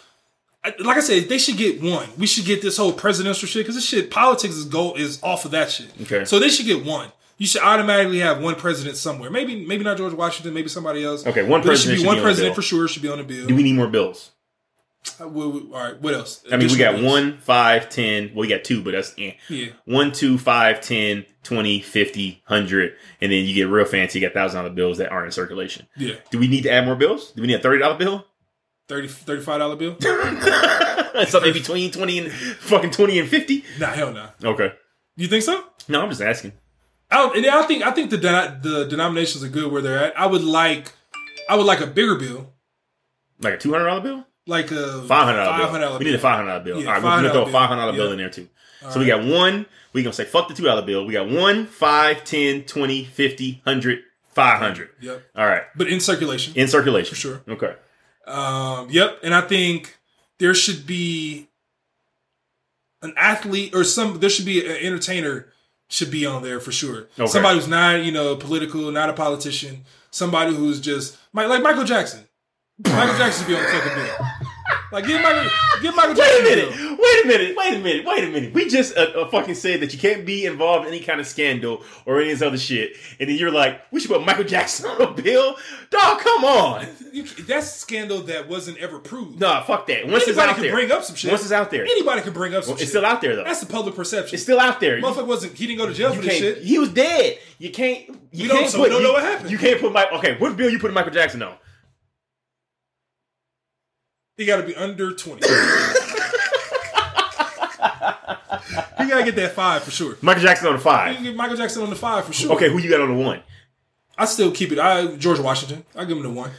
like 0.79 0.97
I 0.97 1.01
said, 1.01 1.29
they 1.29 1.39
should 1.39 1.57
get 1.57 1.83
one. 1.83 2.09
We 2.17 2.27
should 2.27 2.45
get 2.45 2.63
this 2.63 2.77
whole 2.77 2.93
presidential 2.93 3.49
shit 3.49 3.63
because 3.65 3.75
this 3.75 3.87
shit 3.87 4.11
politics 4.11 4.55
is 4.55 4.65
go 4.65 4.95
is 4.95 5.21
off 5.23 5.45
of 5.45 5.51
that 5.51 5.71
shit. 5.71 5.89
Okay. 6.03 6.25
so 6.25 6.39
they 6.39 6.49
should 6.49 6.67
get 6.67 6.85
one. 6.85 7.11
You 7.39 7.47
should 7.47 7.63
automatically 7.63 8.21
have 8.21 8.41
one 8.41 8.55
president 8.55 8.97
somewhere. 8.97 9.31
Maybe 9.31 9.65
maybe 9.67 9.83
not 9.85 9.97
George 9.97 10.13
Washington. 10.15 10.55
Maybe 10.55 10.69
somebody 10.69 11.05
else. 11.05 11.27
Okay, 11.27 11.43
one 11.43 11.63
But 11.63 11.73
it 11.73 11.79
should 11.79 11.89
president 11.89 11.97
be 11.97 12.01
should 12.03 12.07
one 12.07 12.17
be 12.17 12.23
president 12.23 12.51
bill. 12.51 12.55
for 12.55 12.63
sure. 12.63 12.89
Should 12.89 13.03
be 13.03 13.09
on 13.09 13.19
the 13.19 13.25
bill. 13.25 13.47
Do 13.47 13.55
we 13.57 13.63
need 13.63 13.75
more 13.75 13.89
bills? 13.89 14.31
Uh, 15.21 15.29
we- 15.29 15.47
we- 15.47 15.61
all 15.75 15.83
right. 15.85 16.01
What 16.01 16.15
else? 16.15 16.43
I 16.51 16.57
mean, 16.57 16.69
we 16.69 16.79
got 16.79 16.93
bills. 16.97 17.05
one, 17.05 17.37
five, 17.39 17.91
ten. 17.91 18.31
Well, 18.35 18.41
we 18.43 18.49
got 18.49 18.65
two, 18.65 18.83
but 18.83 18.93
that's 18.93 19.13
eh. 19.19 19.33
Yeah. 19.51 19.67
One, 19.85 20.13
two, 20.13 20.39
five, 20.39 20.81
ten, 20.81 21.27
twenty, 21.43 21.81
fifty, 21.83 22.41
hundred, 22.47 22.95
and 23.21 23.31
then 23.31 23.45
you 23.45 23.55
get 23.55 23.69
real 23.69 23.85
fancy. 23.85 24.19
You 24.21 24.27
got 24.27 24.33
thousand 24.33 24.63
dollar 24.63 24.75
bills 24.75 24.99
that 24.99 25.11
aren't 25.13 25.27
in 25.27 25.33
circulation. 25.33 25.87
Yeah. 25.97 26.15
Do 26.31 26.39
we 26.39 26.47
need 26.49 26.63
to 26.63 26.71
add 26.71 26.87
more 26.87 26.95
bills? 26.97 27.33
Do 27.33 27.43
we 27.43 27.49
need 27.49 27.55
a 27.55 27.59
thirty 27.61 27.81
dollar 27.81 27.99
bill? 27.99 28.25
30 28.89 29.09
$35 29.09 29.79
bill. 29.79 29.97
Something 31.27 31.53
between 31.53 31.91
twenty 31.91 32.19
and 32.19 32.31
fucking 32.33 32.91
twenty 32.93 33.19
and 33.19 33.29
fifty. 33.29 33.65
nah, 33.79 33.87
hell 33.89 34.13
no. 34.13 34.29
Okay. 34.43 34.73
You 35.17 35.27
think 35.29 35.43
so? 35.43 35.65
No, 35.89 36.03
I'm 36.03 36.09
just 36.11 36.21
asking. 36.23 36.53
I, 37.11 37.31
and 37.37 37.47
I 37.47 37.63
think 37.65 37.83
I 37.85 37.91
think 37.93 38.11
the 38.11 38.17
de- 38.19 38.59
the 38.63 38.85
denominations 38.87 39.45
are 39.45 39.49
good 39.49 39.71
where 39.71 39.83
they're 39.83 39.99
at. 40.05 40.19
I 40.19 40.27
would 40.27 40.43
like 40.43 40.93
I 41.49 41.57
would 41.57 41.67
like 41.67 41.81
a 41.81 41.87
bigger 41.87 42.17
bill, 42.17 42.53
Like 43.41 43.55
a 43.55 43.59
two 43.59 43.73
hundred 43.73 43.87
dollar 43.87 44.01
bill, 44.01 44.27
like 44.47 44.71
a 44.73 45.03
five 45.03 45.25
hundred 45.27 45.45
dollar 45.45 45.79
bill. 45.79 45.91
$500 45.91 45.99
We 46.01 46.05
need 46.07 46.15
a 46.15 46.19
five 46.19 46.37
hundred 46.37 46.49
dollar 46.51 46.65
bill. 46.65 46.81
Yeah, 46.81 46.87
All 46.87 46.93
right, 46.95 47.03
we're 47.03 47.11
gonna 47.17 47.31
throw 47.31 47.43
a 47.45 47.53
five 47.53 47.69
hundred 47.69 47.83
dollar 47.83 47.93
bill. 47.93 48.05
bill 48.07 48.13
in 48.13 48.19
there 48.19 48.31
too. 48.31 48.49
so 48.91 48.99
we 49.01 49.07
got 49.07 49.25
one. 49.25 49.67
We 49.93 50.03
gonna 50.03 50.13
say 50.13 50.25
fuck 50.25 50.49
the 50.49 50.55
two 50.55 50.65
dollar 50.65 50.83
bill. 50.83 51.05
We 51.07 51.13
got 51.13 51.29
one, 51.29 51.67
five, 51.67 52.25
ten, 52.25 52.63
twenty, 52.65 53.05
fifty, 53.05 53.63
hundred, 53.65 54.01
five 54.33 54.59
hundred. 54.59 54.91
Yep. 55.01 55.23
All 55.37 55.47
right, 55.47 55.63
But 55.77 55.89
in 55.89 56.01
circulation. 56.01 56.55
in 56.57 56.67
circulation 56.69 57.15
For 57.15 57.21
sure. 57.21 57.43
Okay. 57.49 57.75
Um, 58.27 58.89
yep. 58.91 59.21
And 59.23 59.35
I 59.35 59.43
think 59.43 59.97
there 60.39 60.55
should 60.55 60.87
be 60.87 61.49
an 63.03 63.13
athlete 63.17 63.75
or 63.75 63.85
some 63.85 64.19
there 64.19 64.31
should 64.31 64.47
be 64.47 64.65
an 64.67 64.77
entertainer 64.85 65.49
should 65.89 66.11
be 66.11 66.27
on 66.27 66.43
there 66.43 66.61
for 66.61 66.73
sure. 66.73 67.09
Okay. 67.19 67.27
Somebody 67.27 67.59
who's 67.59 67.69
not, 67.69 68.03
you 68.03 68.13
know, 68.13 68.37
political, 68.37 68.91
not 68.91 69.11
a 69.11 69.13
politician, 69.13 69.85
somebody 70.11 70.55
who's 70.55 70.81
just 70.81 71.17
like 71.33 71.49
like 71.49 71.63
Michael 71.63 71.85
Jackson. 71.85 72.27
Michael 72.85 73.17
Jackson 73.17 73.45
should 73.45 73.49
be 73.49 73.57
on 73.57 73.63
the 73.63 73.69
fucking 73.69 73.95
bill. 73.95 74.27
Like 74.95 75.07
give 75.07 75.21
Michael 75.21 75.51
give 75.83 75.97
Michael 75.97 76.15
Wait 76.15 76.41
a 76.41 76.43
minute. 76.45 76.71
Wait 76.99 77.25
a 77.25 77.27
minute. 77.27 77.57
Wait 77.57 77.75
a 77.75 77.79
minute. 77.81 78.05
Wait 78.07 78.25
a 78.25 78.29
minute. 78.29 78.55
We 78.55 78.69
just 78.69 78.97
uh, 78.97 79.01
uh, 79.01 79.29
fucking 79.29 79.57
said 79.57 79.81
that 79.81 79.93
you 79.93 79.99
can't 79.99 80.25
be 80.25 80.47
involved 80.47 80.87
in 80.87 80.95
any 80.95 81.03
kind 81.03 81.19
of 81.21 81.27
scandal 81.27 81.83
or 82.07 82.21
any 82.21 82.31
of 82.31 82.39
this 82.39 82.47
other 82.47 82.57
shit, 82.57 82.97
and 83.19 83.29
then 83.29 83.37
you're 83.37 83.51
like, 83.51 83.81
we 83.91 83.99
should 83.99 84.11
put 84.11 84.25
Michael 84.25 84.45
Jackson 84.45 84.87
on 84.91 85.03
a 85.03 85.11
bill. 85.11 85.57
Dog, 85.91 86.21
come 86.21 86.45
on. 86.45 86.87
You, 87.13 87.25
that's 87.25 87.67
a 87.77 87.79
scandal 87.81 88.21
that 88.23 88.49
wasn't 88.49 88.79
ever 88.79 88.99
proved. 89.01 89.41
Nah, 89.41 89.63
fuck 89.63 89.87
that. 89.89 90.07
Once 90.07 90.29
it's 90.29 90.39
out 90.39 90.55
can 90.55 90.63
there, 90.63 90.73
bring 90.73 90.91
up 90.93 91.03
some 91.03 91.17
shit. 91.17 91.31
once 91.33 91.43
it's 91.43 91.53
out 91.53 91.71
there, 91.73 91.83
Anybody 91.85 92.23
can 92.23 92.33
bring 92.33 92.55
up 92.55 92.63
some 92.65 92.75
it's 92.75 92.83
shit. 92.83 92.89
still 92.91 93.05
out 93.05 93.21
there 93.21 93.35
though. 93.37 93.45
That's 93.45 93.61
the 93.61 93.67
public 93.67 93.97
perception. 93.97 94.35
It's 94.35 94.43
still 94.45 94.61
out 94.61 94.79
there. 94.79 94.99
You, 94.99 95.05
Motherfucker 95.05 95.27
wasn't. 95.27 95.55
He 95.55 95.67
didn't 95.67 95.79
go 95.81 95.87
to 95.87 95.95
jail 95.95 96.13
for 96.15 96.23
this 96.23 96.37
shit. 96.39 96.59
He 96.63 96.79
was 96.79 96.91
dead. 96.91 97.39
You 97.59 97.71
can't. 97.71 98.09
You 98.31 98.45
We 98.45 98.49
don't- 98.49 98.59
can't 98.59 98.71
so 98.71 98.79
put. 98.79 98.85
we 98.85 98.89
don't 98.91 99.01
you, 99.03 99.07
know 99.09 99.13
what 99.15 99.23
happened. 99.25 99.51
You 99.51 99.59
can't 99.59 99.81
put 99.81 99.93
Mike. 99.93 100.13
Okay, 100.13 100.37
what 100.39 100.57
bill 100.57 100.71
you 100.71 100.79
putting 100.79 100.95
Michael 100.95 101.13
Jackson 101.13 101.43
on? 101.43 101.55
He 104.37 104.45
got 104.47 104.57
to 104.57 104.63
be 104.67 104.75
under 104.75 105.13
twenty. 105.13 105.47
he 105.49 105.55
got 109.09 109.19
to 109.19 109.25
get 109.25 109.37
that 109.37 109.53
five 109.55 109.83
for 109.83 109.91
sure. 109.91 110.17
Michael 110.23 110.43
Jackson 110.43 110.69
on 110.69 110.75
the 110.75 110.81
five. 110.81 111.23
get 111.23 111.37
Michael 111.37 111.57
Jackson 111.57 111.83
on 111.83 111.91
the 111.91 111.97
five 111.97 112.25
for 112.25 112.33
sure. 112.33 112.53
Okay, 112.55 112.69
who 112.71 112.79
you 112.79 112.91
got 112.91 113.01
on 113.01 113.17
the 113.17 113.23
one? 113.23 113.43
I 114.17 114.25
still 114.27 114.51
keep 114.53 114.73
it. 114.73 114.79
I 114.79 115.17
George 115.17 115.39
Washington. 115.41 115.85
I 115.95 116.05
give 116.05 116.17
him 116.17 116.23
the 116.23 116.31
one. 116.31 116.51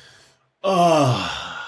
Oh, 0.63 1.61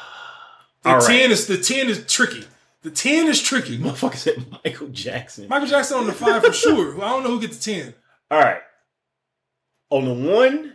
The 0.83 0.89
all 0.89 0.97
right. 0.97 1.05
ten 1.05 1.31
is 1.31 1.47
the 1.47 1.57
ten 1.57 1.89
is 1.89 2.05
tricky. 2.05 2.45
The 2.83 2.91
ten 2.91 3.27
is 3.27 3.41
tricky. 3.41 3.77
Motherfucker 3.77 4.15
said 4.15 4.45
Michael 4.63 4.87
Jackson. 4.89 5.47
Michael 5.49 5.67
Jackson 5.67 5.97
on 5.97 6.07
the 6.07 6.13
five 6.13 6.43
for 6.43 6.53
sure. 6.53 6.95
I 7.03 7.09
don't 7.09 7.23
know 7.23 7.29
who 7.31 7.41
gets 7.41 7.57
the 7.57 7.73
ten. 7.73 7.93
All 8.31 8.39
right. 8.39 8.61
On 9.89 10.03
the 10.05 10.13
one, 10.13 10.73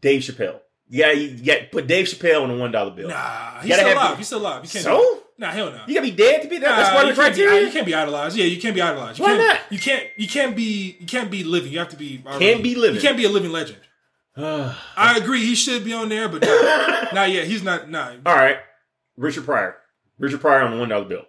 Dave 0.00 0.22
Chappelle. 0.22 0.60
Yeah, 0.94 1.10
you 1.10 1.44
got 1.44 1.72
put 1.72 1.88
Dave 1.88 2.06
Chappelle 2.06 2.42
on 2.42 2.50
the 2.50 2.56
one 2.56 2.70
dollar 2.70 2.92
bill. 2.92 3.08
Nah, 3.08 3.60
he's 3.62 3.74
still 3.74 3.92
alive. 3.94 4.16
He's 4.16 4.26
still 4.28 4.38
alive. 4.40 4.64
You 4.64 4.70
can't. 4.70 4.84
So? 4.84 5.22
Nah, 5.36 5.50
hell 5.50 5.72
no. 5.72 5.80
You 5.88 5.94
gotta 5.94 6.06
be 6.06 6.12
dead 6.12 6.42
to 6.42 6.48
be 6.48 6.58
that. 6.58 6.76
That's 6.76 6.88
Nah, 6.90 6.94
part 6.94 7.04
you 7.06 7.10
of 7.10 7.16
the 7.16 7.22
can't 7.22 7.34
be- 7.34 7.66
you 7.66 7.72
can't 7.72 7.86
be 7.86 7.94
idolized. 7.94 8.36
Yeah, 8.36 8.44
you 8.44 8.60
can't 8.60 8.76
be 8.76 8.80
idolized. 8.80 9.18
You 9.18 9.24
Why 9.24 9.36
can't, 9.36 9.48
not? 9.48 9.72
You 9.72 9.78
can't. 9.80 10.06
You 10.16 10.28
can't 10.28 10.54
be. 10.54 10.96
You 11.00 11.06
can't 11.06 11.32
be 11.32 11.42
living. 11.42 11.72
You 11.72 11.80
have 11.80 11.88
to 11.88 11.96
be. 11.96 12.22
Can't 12.38 12.62
be 12.62 12.76
living. 12.76 12.94
You 12.94 13.00
can't 13.00 13.16
be 13.16 13.24
a 13.24 13.28
living 13.28 13.50
legend. 13.50 13.80
I 14.36 15.18
agree. 15.20 15.44
He 15.44 15.56
should 15.56 15.84
be 15.84 15.92
on 15.92 16.10
there, 16.10 16.28
but 16.28 16.42
nah, 16.42 17.08
not 17.12 17.30
yet. 17.32 17.48
He's 17.48 17.64
not. 17.64 17.90
Nah. 17.90 18.12
right, 18.24 18.58
Richard 19.16 19.46
Pryor. 19.46 19.76
Richard 20.20 20.40
Pryor 20.42 20.60
on 20.62 20.70
the 20.70 20.78
one 20.78 20.90
dollar 20.90 21.06
bill. 21.06 21.24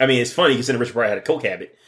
I 0.00 0.06
mean, 0.06 0.20
it's 0.20 0.32
funny 0.32 0.54
considering 0.56 0.80
Richard 0.80 0.94
Pryor 0.94 1.08
had 1.08 1.18
a 1.18 1.22
coke 1.22 1.44
habit. 1.44 1.78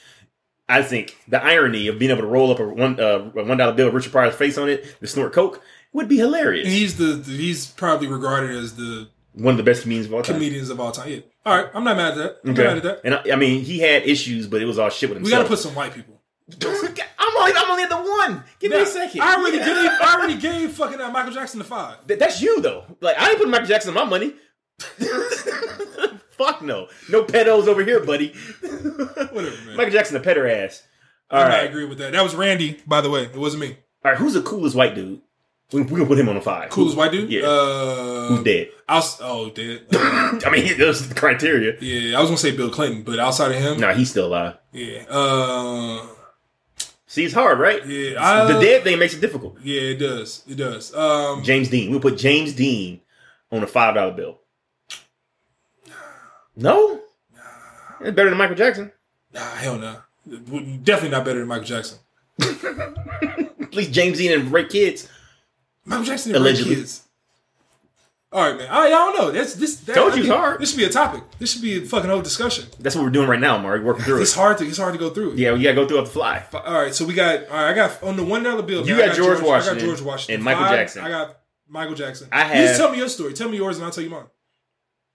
I 0.68 0.82
think 0.82 1.16
the 1.28 1.42
irony 1.42 1.86
of 1.88 1.98
being 1.98 2.10
able 2.10 2.22
to 2.22 2.26
roll 2.26 2.50
up 2.50 2.58
a 2.60 2.66
one 2.66 2.98
uh, 2.98 3.30
a 3.36 3.44
one 3.44 3.56
dollar 3.56 3.72
bill 3.72 3.86
with 3.86 3.94
Richard 3.94 4.12
Pryor's 4.12 4.34
face 4.34 4.58
on 4.58 4.68
it, 4.68 4.98
to 5.00 5.06
snort 5.06 5.32
coke, 5.32 5.62
would 5.92 6.08
be 6.08 6.16
hilarious. 6.16 6.66
And 6.66 6.74
he's 6.74 6.96
the, 6.98 7.22
he's 7.24 7.66
probably 7.66 8.08
regarded 8.08 8.50
as 8.56 8.74
the 8.76 9.08
one 9.34 9.52
of 9.52 9.58
the 9.58 9.62
best 9.62 9.82
comedians 9.82 10.06
of 10.06 10.14
all 10.14 10.22
time. 10.22 10.34
comedians 10.36 10.70
of 10.70 10.80
all 10.80 10.90
time. 10.92 11.08
Yeah. 11.10 11.18
All 11.44 11.56
right, 11.56 11.70
I'm 11.74 11.84
not 11.84 11.96
mad 11.96 12.12
at 12.12 12.16
that. 12.18 12.36
I'm 12.44 12.50
Okay. 12.50 12.64
not 12.64 12.68
mad 12.68 12.76
at 12.78 12.82
that. 12.82 13.00
And 13.04 13.14
I, 13.14 13.34
I 13.34 13.36
mean, 13.36 13.62
he 13.62 13.78
had 13.78 14.02
issues, 14.04 14.48
but 14.48 14.60
it 14.60 14.64
was 14.64 14.78
all 14.78 14.90
shit 14.90 15.08
with 15.10 15.18
himself. 15.18 15.32
We 15.32 15.36
got 15.38 15.42
to 15.44 15.48
put 15.48 15.58
some 15.60 15.74
white 15.76 15.94
people. 15.94 16.20
I'm 16.62 17.36
only 17.38 17.52
I'm 17.56 17.70
only 17.70 17.82
at 17.84 17.88
the 17.90 17.96
one. 17.96 18.42
Give 18.58 18.70
me 18.72 18.80
a 18.80 18.86
second. 18.86 19.20
I 19.20 19.36
already 19.36 19.58
gave. 19.58 19.68
I 19.68 20.14
already 20.16 20.36
gave 20.40 20.72
fucking 20.72 21.00
uh, 21.00 21.10
Michael 21.10 21.32
Jackson 21.32 21.58
the 21.58 21.64
five. 21.64 22.04
Th- 22.08 22.18
That's 22.18 22.40
you 22.42 22.60
though. 22.60 22.84
Like 23.00 23.16
I 23.20 23.28
ain't 23.28 23.36
putting 23.38 23.50
Michael 23.52 23.66
Jackson 23.68 23.96
on 23.96 24.04
my 24.04 24.10
money. 24.10 24.34
Fuck 26.36 26.62
no. 26.62 26.88
No 27.10 27.24
pedos 27.24 27.66
over 27.66 27.82
here, 27.84 28.00
buddy. 28.04 28.28
Whatever, 28.60 29.56
man. 29.66 29.76
Michael 29.76 29.92
Jackson, 29.92 30.16
a 30.16 30.20
petter 30.20 30.46
ass. 30.48 30.82
All 31.30 31.42
I 31.42 31.60
agree 31.62 31.84
with 31.84 31.98
that. 31.98 32.12
That 32.12 32.22
was 32.22 32.34
Randy, 32.34 32.80
by 32.86 33.00
the 33.00 33.10
way. 33.10 33.24
It 33.24 33.36
wasn't 33.36 33.62
me. 33.62 33.76
All 34.04 34.10
right. 34.12 34.18
Who's 34.18 34.34
the 34.34 34.42
coolest 34.42 34.76
white 34.76 34.94
dude? 34.94 35.20
We 35.72 35.82
we 35.82 35.88
gonna 35.90 36.06
put 36.06 36.18
him 36.18 36.28
on 36.28 36.36
a 36.36 36.40
five. 36.40 36.70
Coolest 36.70 36.96
white 36.96 37.10
dude. 37.10 37.28
Yeah. 37.28 37.42
Uh, 37.42 38.28
Who's 38.28 38.44
dead? 38.44 38.68
I 38.88 38.94
was, 38.94 39.18
oh, 39.20 39.50
dead. 39.50 39.86
Uh, 39.92 40.38
I 40.46 40.50
mean, 40.50 40.78
those 40.78 41.02
are 41.04 41.08
the 41.08 41.14
criteria. 41.16 41.76
yeah, 41.80 42.16
I 42.16 42.20
was 42.20 42.28
gonna 42.30 42.38
say 42.38 42.52
Bill 42.56 42.70
Clinton, 42.70 43.02
but 43.02 43.18
outside 43.18 43.50
of 43.50 43.60
him, 43.60 43.80
Nah, 43.80 43.92
he's 43.92 44.10
still 44.10 44.26
alive. 44.28 44.58
yeah, 44.72 45.00
uh, 45.08 46.06
See, 47.08 47.24
it's 47.24 47.34
hard, 47.34 47.58
right? 47.58 47.84
yeah, 47.86 48.14
I, 48.22 48.52
the 48.52 48.60
dead 48.60 48.84
thing 48.84 48.98
makes 49.00 49.14
it 49.14 49.20
difficult. 49.20 49.56
Yeah, 49.62 49.80
it 49.80 49.96
does. 49.96 50.44
It 50.48 50.56
does. 50.56 50.94
Um, 50.94 51.42
James 51.42 51.68
Dean. 51.68 51.90
We'll 51.90 51.98
put 52.00 52.16
James 52.18 52.52
Dean 52.52 53.00
on 53.50 53.62
a 53.64 53.66
five 53.66 53.94
dollar 53.96 54.12
bill. 54.12 54.38
No. 56.56 57.00
It's 58.00 58.14
better 58.14 58.28
than 58.30 58.38
Michael 58.38 58.56
Jackson. 58.56 58.92
nah, 59.32 59.40
hell 59.56 59.78
no. 59.78 59.96
Definitely 60.28 61.10
not 61.10 61.24
better 61.24 61.38
than 61.40 61.48
Michael 61.48 61.64
Jackson. 61.66 61.98
At 62.40 63.74
least 63.74 63.92
James 63.92 64.18
Dean 64.18 64.32
and 64.32 64.52
Ray 64.52 64.66
Kids. 64.66 65.08
Michael 65.84 66.04
Jackson 66.04 66.32
and 66.32 66.38
Allegedly. 66.38 66.74
Allegedly. 66.74 66.82
kids. 66.82 67.02
All 68.32 68.42
right, 68.42 68.58
man. 68.58 68.68
I, 68.70 68.86
I 68.86 68.88
don't 68.90 69.16
know. 69.16 69.30
That's 69.30 69.54
this. 69.54 69.76
That, 69.80 69.94
Told 69.94 70.12
I 70.12 70.16
you 70.16 70.22
it's 70.24 70.30
hard. 70.30 70.60
This 70.60 70.70
should 70.70 70.78
be 70.78 70.84
a 70.84 70.88
topic. 70.90 71.22
This 71.38 71.52
should 71.52 71.62
be 71.62 71.78
a 71.78 71.86
fucking 71.86 72.10
whole 72.10 72.20
discussion. 72.22 72.66
That's 72.80 72.94
what 72.96 73.04
we're 73.04 73.10
doing 73.10 73.28
right 73.28 73.38
now, 73.40 73.56
Mark. 73.56 73.82
Working 73.82 74.04
through 74.04 74.20
It's 74.20 74.32
it. 74.32 74.38
hard 74.38 74.58
to. 74.58 74.66
It's 74.66 74.78
hard 74.78 74.92
to 74.94 74.98
go 74.98 75.10
through. 75.10 75.32
it. 75.32 75.38
Yeah, 75.38 75.52
we 75.52 75.62
gotta 75.62 75.76
go 75.76 75.86
through 75.86 76.00
up 76.00 76.06
the 76.06 76.10
fly. 76.10 76.44
All 76.52 76.74
right, 76.74 76.92
so 76.94 77.04
we 77.06 77.14
got. 77.14 77.46
All 77.48 77.54
right, 77.54 77.70
I 77.70 77.74
got 77.74 78.02
on 78.02 78.16
the 78.16 78.24
one 78.24 78.42
dollar 78.42 78.62
bill. 78.62 78.86
You 78.86 78.96
I 78.96 79.06
got 79.06 79.16
George 79.16 79.40
Washington. 79.40 79.78
I 79.78 79.80
got 79.80 79.86
George 79.86 80.02
Washington 80.02 80.34
and 80.34 80.44
Michael 80.44 80.64
Five, 80.64 80.72
Jackson. 80.76 81.04
I 81.04 81.08
got 81.08 81.38
Michael 81.68 81.94
Jackson. 81.94 82.28
I 82.32 82.40
have. 82.42 82.56
You 82.56 82.62
just 82.64 82.80
tell 82.80 82.90
me 82.90 82.98
your 82.98 83.08
story. 83.08 83.32
Tell 83.32 83.48
me 83.48 83.56
yours, 83.58 83.76
and 83.76 83.86
I'll 83.86 83.92
tell 83.92 84.04
you 84.04 84.10
mine. 84.10 84.24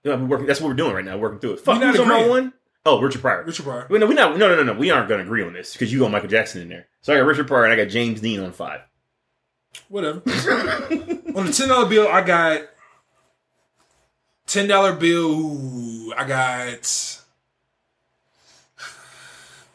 Yeah, 0.04 0.16
we're 0.16 0.24
working, 0.26 0.46
that's 0.46 0.60
what 0.60 0.68
we're 0.68 0.74
doing 0.74 0.94
right 0.94 1.04
now. 1.04 1.16
Working 1.16 1.38
through 1.38 1.52
it. 1.54 1.60
Fuck, 1.60 1.80
who's 1.82 1.98
on 2.00 2.08
my 2.08 2.26
one? 2.26 2.52
Oh, 2.84 3.00
Richard 3.00 3.20
Pryor. 3.20 3.44
Richard 3.44 3.62
Pryor. 3.64 3.86
Wait, 3.88 4.00
no, 4.00 4.06
we 4.06 4.14
not. 4.14 4.36
No, 4.36 4.48
no, 4.48 4.56
no, 4.56 4.64
no. 4.64 4.72
We 4.72 4.90
aren't 4.90 5.08
going 5.08 5.20
to 5.20 5.24
agree 5.24 5.44
on 5.44 5.52
this 5.52 5.72
because 5.72 5.92
you 5.92 6.00
got 6.00 6.10
Michael 6.10 6.28
Jackson 6.28 6.62
in 6.62 6.68
there. 6.68 6.88
So 7.02 7.14
I 7.14 7.18
got 7.18 7.26
Richard 7.26 7.46
Pryor 7.46 7.64
and 7.64 7.72
I 7.72 7.76
got 7.76 7.88
James 7.90 8.20
Dean 8.20 8.40
on 8.40 8.50
five. 8.52 8.80
Whatever. 9.88 10.18
on 11.36 11.46
the 11.46 11.52
ten 11.56 11.68
dollar 11.68 11.88
bill, 11.88 12.08
I 12.08 12.22
got 12.22 12.62
ten 14.46 14.66
dollar 14.66 14.92
bill. 14.94 15.30
Ooh, 15.30 16.12
I 16.14 16.26
got. 16.26 17.18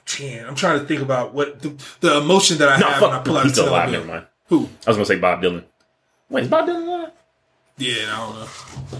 ten. 0.06 0.45
I'm 0.45 0.56
trying 0.56 0.80
to 0.80 0.86
think 0.86 1.02
about 1.02 1.34
what 1.34 1.62
the, 1.62 1.74
the 2.02 2.18
emotion 2.18 2.58
that 2.58 2.70
I 2.70 2.78
No, 2.78 2.88
have 2.90 3.02
when 3.02 3.12
I 3.12 3.16
fuck. 3.16 3.26
pull 3.26 3.38
out 3.38 3.44
He's 3.44 3.54
still 3.54 3.70
alive. 3.70 3.86
dollar 3.86 3.91
Never 3.91 4.06
bill. 4.06 4.14
mind. 4.16 4.28
Who? 4.48 4.58
I 4.86 4.90
was 4.90 4.98
gonna 4.98 5.06
say 5.06 5.18
Bob 5.20 5.41
Dylan. 5.41 5.64
Wait, 6.30 6.44
is 6.44 6.49
Bob 6.49 6.68
Dylan 6.68 6.88
alive? 6.88 7.12
Yeah, 7.78 7.94
I 8.12 8.18
don't 8.18 8.36
know. 8.36 8.99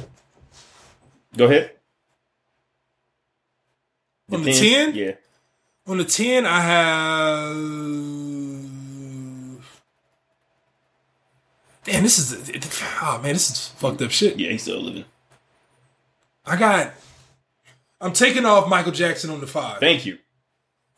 Go 1.38 1.46
ahead. 1.46 1.72
On 4.32 4.44
the 4.44 4.52
10? 4.52 4.96
Yeah. 4.96 5.12
On 5.88 5.98
the 5.98 6.04
ten, 6.04 6.46
I 6.46 6.60
have. 6.60 7.56
Damn, 11.86 12.04
this 12.04 12.20
is 12.20 12.52
oh 13.02 13.20
man, 13.24 13.32
this 13.32 13.50
is 13.50 13.70
fucked 13.70 14.02
up 14.02 14.12
shit. 14.12 14.38
Yeah, 14.38 14.50
he's 14.50 14.64
still 14.64 14.82
living. 14.82 15.06
I 16.46 16.58
got. 16.58 16.92
I'm 18.02 18.12
taking 18.12 18.46
off 18.46 18.68
Michael 18.68 18.92
Jackson 18.92 19.30
on 19.30 19.40
the 19.40 19.48
five. 19.48 19.80
Thank 19.80 20.06
you. 20.06 20.18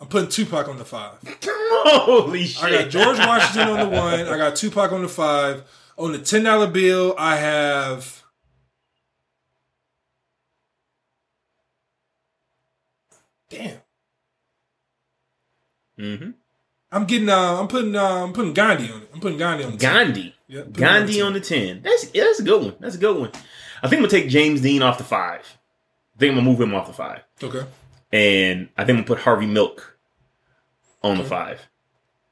I'm 0.01 0.07
putting 0.07 0.29
Tupac 0.29 0.67
on 0.67 0.79
the 0.79 0.85
five. 0.85 1.17
Holy 1.45 2.45
shit. 2.45 2.63
I 2.63 2.71
got 2.83 2.89
George 2.89 3.19
Washington 3.19 3.69
on 3.69 3.79
the 3.79 3.89
one. 3.95 4.21
I 4.21 4.37
got 4.37 4.55
Tupac 4.55 4.91
on 4.91 5.03
the 5.03 5.07
five. 5.07 5.63
On 5.99 6.11
the 6.13 6.17
ten 6.17 6.41
dollar 6.43 6.65
bill, 6.65 7.13
I 7.15 7.35
have. 7.35 8.18
Damn, 13.49 13.77
Mm-hmm. 15.99 16.29
I'm 16.91 17.05
getting. 17.05 17.29
Uh, 17.29 17.59
I'm 17.59 17.67
putting. 17.67 17.95
Uh, 17.95 18.23
I'm 18.23 18.33
putting 18.33 18.53
Gandhi 18.53 18.91
on 18.91 19.01
it. 19.01 19.09
I'm 19.13 19.19
putting 19.19 19.37
Gandhi 19.37 19.63
on 19.65 19.71
the 19.71 19.77
Gandhi. 19.77 20.35
Put 20.51 20.73
Gandhi 20.73 21.21
on 21.21 21.27
on 21.27 21.33
the 21.33 21.39
10. 21.39 21.81
That's 21.83 22.13
yeah, 22.13 22.23
that's 22.23 22.39
a 22.39 22.43
good 22.43 22.61
one. 22.63 22.75
That's 22.79 22.95
a 22.95 22.99
good 22.99 23.19
one. 23.19 23.31
I 23.83 23.87
think 23.87 23.99
I'm 23.99 24.07
gonna 24.07 24.07
take 24.09 24.29
James 24.29 24.61
Dean 24.61 24.81
off 24.81 24.97
the 24.97 25.03
five. 25.03 25.41
I 26.15 26.19
think 26.19 26.31
I'm 26.31 26.37
gonna 26.37 26.49
move 26.49 26.59
him 26.59 26.73
off 26.73 26.87
the 26.87 26.93
five. 26.93 27.21
Okay. 27.43 27.63
And 28.11 28.69
I 28.77 28.83
think 28.85 28.97
I'm 28.97 29.03
gonna 29.03 29.07
put 29.07 29.19
Harvey 29.19 29.45
Milk 29.45 29.97
on 31.03 31.17
the 31.17 31.23
five. 31.23 31.67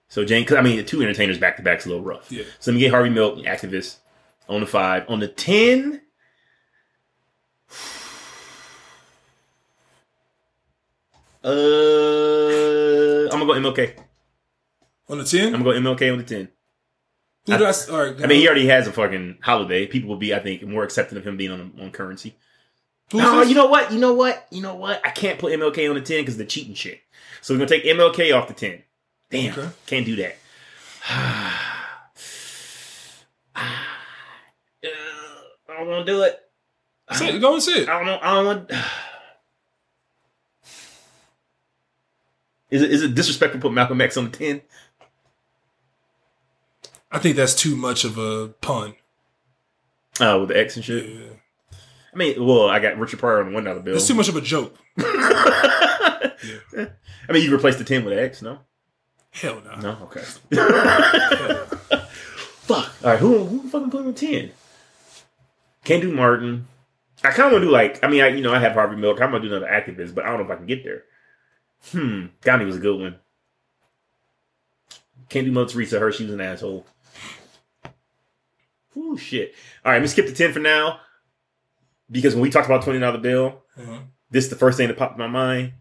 So 0.10 0.26
James, 0.26 0.48
cause 0.48 0.58
I 0.58 0.62
mean, 0.62 0.78
the 0.78 0.84
two 0.84 1.02
entertainers 1.02 1.38
back 1.38 1.58
to 1.58 1.64
back's 1.64 1.86
a 1.86 1.90
little 1.90 2.04
rough. 2.04 2.32
Yeah. 2.32 2.44
So 2.60 2.72
let 2.72 2.76
me 2.76 2.80
get 2.82 2.92
Harvey 2.92 3.10
Milk, 3.10 3.38
activist, 3.40 3.98
on 4.50 4.62
the 4.62 4.68
five. 4.68 5.04
On 5.10 5.20
the 5.20 5.28
ten, 5.28 6.02
uh, 11.48 13.30
I'm 13.34 13.46
gonna 13.48 13.62
go 13.62 13.72
MLK. 13.72 13.94
On 15.10 15.18
the 15.18 15.24
ten. 15.24 15.54
I'm 15.56 15.64
gonna 15.64 15.80
go 15.82 15.90
MLK 15.96 16.12
on 16.12 16.18
the 16.18 16.24
ten. 16.24 16.50
Who 17.46 17.54
I? 17.54 17.70
s- 17.70 17.90
All 17.90 18.00
right. 18.02 18.16
I 18.22 18.28
mean, 18.28 18.40
he 18.42 18.48
already 18.48 18.68
has 18.68 18.88
a 18.88 18.92
fucking 18.92 19.38
holiday. 19.42 19.88
People 19.88 20.10
will 20.10 20.18
be, 20.18 20.34
I 20.34 20.40
think, 20.40 20.64
more 20.64 20.84
accepting 20.84 21.18
of 21.18 21.26
him 21.26 21.38
being 21.38 21.52
on 21.52 21.72
on 21.82 21.92
currency. 21.92 22.36
Who's 23.12 23.22
No, 23.22 23.40
this? 23.40 23.48
you 23.50 23.56
know 23.56 23.68
what? 23.68 23.92
You 23.94 24.00
know 24.00 24.14
what? 24.14 24.46
You 24.52 24.62
know 24.62 24.76
what? 24.76 25.00
I 25.06 25.12
can't 25.12 25.40
put 25.40 25.54
MLK 25.54 25.88
on 25.90 25.96
the 25.96 26.02
10 26.02 26.22
because 26.24 26.36
the 26.36 26.44
cheating 26.44 26.74
shit. 26.74 27.00
So 27.42 27.54
we're 27.54 27.60
gonna 27.60 27.70
take 27.70 27.86
MLK 27.86 28.36
off 28.36 28.50
the 28.50 28.54
10. 28.54 28.84
Damn. 29.30 29.54
Okay. 29.58 29.70
Can't 29.86 30.06
do 30.06 30.16
that. 30.18 30.36
Uh, 34.84 34.90
I 35.70 35.78
don't 35.80 35.88
wanna 35.88 36.06
do 36.06 36.22
it. 36.22 36.40
Say 37.14 37.40
go 37.40 37.54
and 37.56 37.64
say 37.64 37.82
it. 37.84 37.90
I 37.90 37.98
don't 37.98 38.06
know. 38.06 38.20
I 38.22 38.34
don't 38.36 38.46
want 38.46 38.72
Is 42.70 42.82
it 42.82 42.92
is 42.92 43.04
it 43.04 43.16
disrespectful 43.16 43.60
to 43.60 43.64
put 43.64 43.74
Malcolm 43.74 44.02
X 44.02 44.18
on 44.18 44.26
the 44.30 44.38
10? 44.38 44.62
I 47.12 47.20
think 47.20 47.36
that's 47.36 47.56
too 47.56 47.76
much 47.76 48.04
of 48.04 48.18
a 48.18 48.50
pun. 48.62 48.96
Uh 50.20 50.38
with 50.40 50.50
the 50.50 50.60
X 50.60 50.76
and 50.76 50.84
shit. 50.84 51.08
Yeah. 51.08 51.78
I 52.14 52.18
mean, 52.18 52.44
well, 52.44 52.68
I 52.70 52.80
got 52.80 52.98
Richard 52.98 53.20
Pryor 53.20 53.42
on 53.42 53.50
the 53.50 53.54
one 53.56 53.64
dollar 53.64 53.80
bill. 53.80 53.94
That's 53.94 54.08
too 54.08 54.16
much 54.16 54.28
of 54.30 54.36
a 54.36 54.42
joke. 54.42 54.76
I 54.98 56.90
mean, 57.30 57.44
you 57.44 57.52
replaced 57.52 57.78
the 57.78 57.84
10 57.84 58.04
with 58.06 58.14
an 58.14 58.20
X, 58.20 58.42
no? 58.42 58.60
Hell 59.32 59.62
no. 59.64 59.76
No? 59.80 59.98
Okay. 60.04 60.22
Fuck. 62.68 62.92
All 63.04 63.12
right, 63.12 63.20
who 63.20 63.46
who 63.46 63.70
fucking 63.70 63.92
put 63.92 64.06
on 64.06 64.14
ten? 64.14 64.52
Can't 65.86 66.02
do 66.02 66.12
Martin. 66.12 66.68
I 67.24 67.30
kind 67.30 67.48
of 67.48 67.54
want 67.54 67.62
to 67.62 67.68
do 67.68 67.72
like 67.72 68.04
I 68.04 68.08
mean 68.08 68.22
I 68.22 68.28
you 68.28 68.42
know 68.42 68.54
I 68.54 68.60
have 68.60 68.74
Harvey 68.74 68.98
Milk. 68.98 69.22
I'm 69.22 69.32
gonna 69.32 69.42
do 69.42 69.56
another 69.56 69.68
activist, 69.68 70.14
but 70.14 70.26
I 70.26 70.30
don't 70.30 70.40
know 70.40 70.46
if 70.46 70.52
I 70.52 70.56
can 70.56 70.66
get 70.66 70.84
there. 70.84 71.04
Hmm. 71.92 72.26
Gandhi 72.42 72.66
was 72.66 72.76
a 72.76 72.80
good 72.80 73.00
one. 73.00 73.16
Can't 75.30 75.46
do 75.46 75.52
Mother 75.52 75.72
Teresa. 75.72 76.00
Her 76.00 76.12
she 76.12 76.26
was 76.26 76.34
an 76.34 76.42
asshole. 76.42 76.86
Ooh 78.96 79.18
shit. 79.18 79.54
All 79.86 79.92
right, 79.92 80.02
let's 80.02 80.14
skip 80.14 80.26
the 80.28 80.34
ten 80.34 80.54
for 80.54 80.60
now 80.60 81.00
because 82.10 82.34
when 82.34 82.42
we 82.42 82.50
talked 82.50 82.66
about 82.66 82.84
twenty 82.84 83.00
dollar 83.00 83.18
bill, 83.20 83.62
Uh-huh. 83.78 84.00
this 84.32 84.46
is 84.46 84.50
the 84.50 84.56
first 84.56 84.78
thing 84.78 84.88
that 84.88 84.98
popped 84.98 85.14
in 85.14 85.20
my 85.20 85.28
mind. 85.28 85.74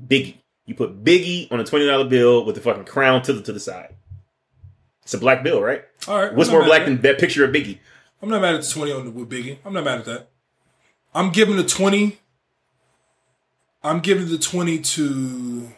Biggie. 0.00 0.36
You 0.66 0.74
put 0.74 1.02
Biggie 1.04 1.50
on 1.50 1.58
a 1.60 1.64
twenty 1.64 1.86
dollar 1.86 2.04
bill 2.04 2.44
with 2.44 2.54
the 2.54 2.60
fucking 2.60 2.84
crown 2.84 3.22
tilted 3.22 3.44
to 3.46 3.52
the 3.52 3.60
side. 3.60 3.94
It's 5.02 5.14
a 5.14 5.18
black 5.18 5.42
bill, 5.42 5.60
right? 5.62 5.82
All 6.06 6.20
right. 6.22 6.32
What's 6.34 6.50
more 6.50 6.64
black 6.64 6.84
than 6.84 7.00
that 7.00 7.18
picture 7.18 7.44
of 7.44 7.50
Biggie? 7.52 7.78
I'm 8.22 8.28
not 8.28 8.42
mad 8.42 8.54
at 8.54 8.62
the 8.62 8.68
20 8.70 8.92
on 8.92 9.04
the 9.06 9.10
with 9.10 9.30
Biggie. 9.30 9.58
I'm 9.64 9.72
not 9.72 9.84
mad 9.84 10.00
at 10.00 10.04
that. 10.04 10.28
I'm 11.14 11.30
giving 11.30 11.56
the 11.56 11.64
20. 11.64 12.18
I'm 13.82 14.00
giving 14.00 14.28
the 14.28 14.38
20 14.38 14.78
to. 14.80 15.68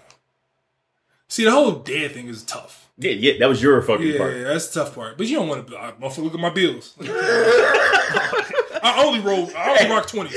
See, 1.29 1.45
the 1.45 1.51
whole 1.51 1.73
dead 1.73 2.13
thing 2.13 2.29
is 2.29 2.43
tough. 2.43 2.91
Yeah, 2.99 3.13
yeah, 3.13 3.39
that 3.39 3.49
was 3.49 3.63
your 3.63 3.81
fucking 3.83 4.07
Yeah, 4.07 4.19
part. 4.19 4.37
Yeah, 4.37 4.45
that's 4.45 4.69
the 4.69 4.85
tough 4.85 4.95
part. 4.95 5.17
But 5.17 5.27
you 5.27 5.37
don't 5.37 5.49
want 5.49 5.67
to. 5.69 5.77
Uh, 5.77 5.93
motherfucker, 5.93 6.25
look 6.25 6.35
at 6.35 6.41
my 6.41 6.51
bills. 6.51 6.95
I 7.01 8.95
only 9.05 9.21
roll. 9.21 9.51
I 9.57 9.79
only 9.81 9.91
rock 9.95 10.07
20s. 10.09 10.35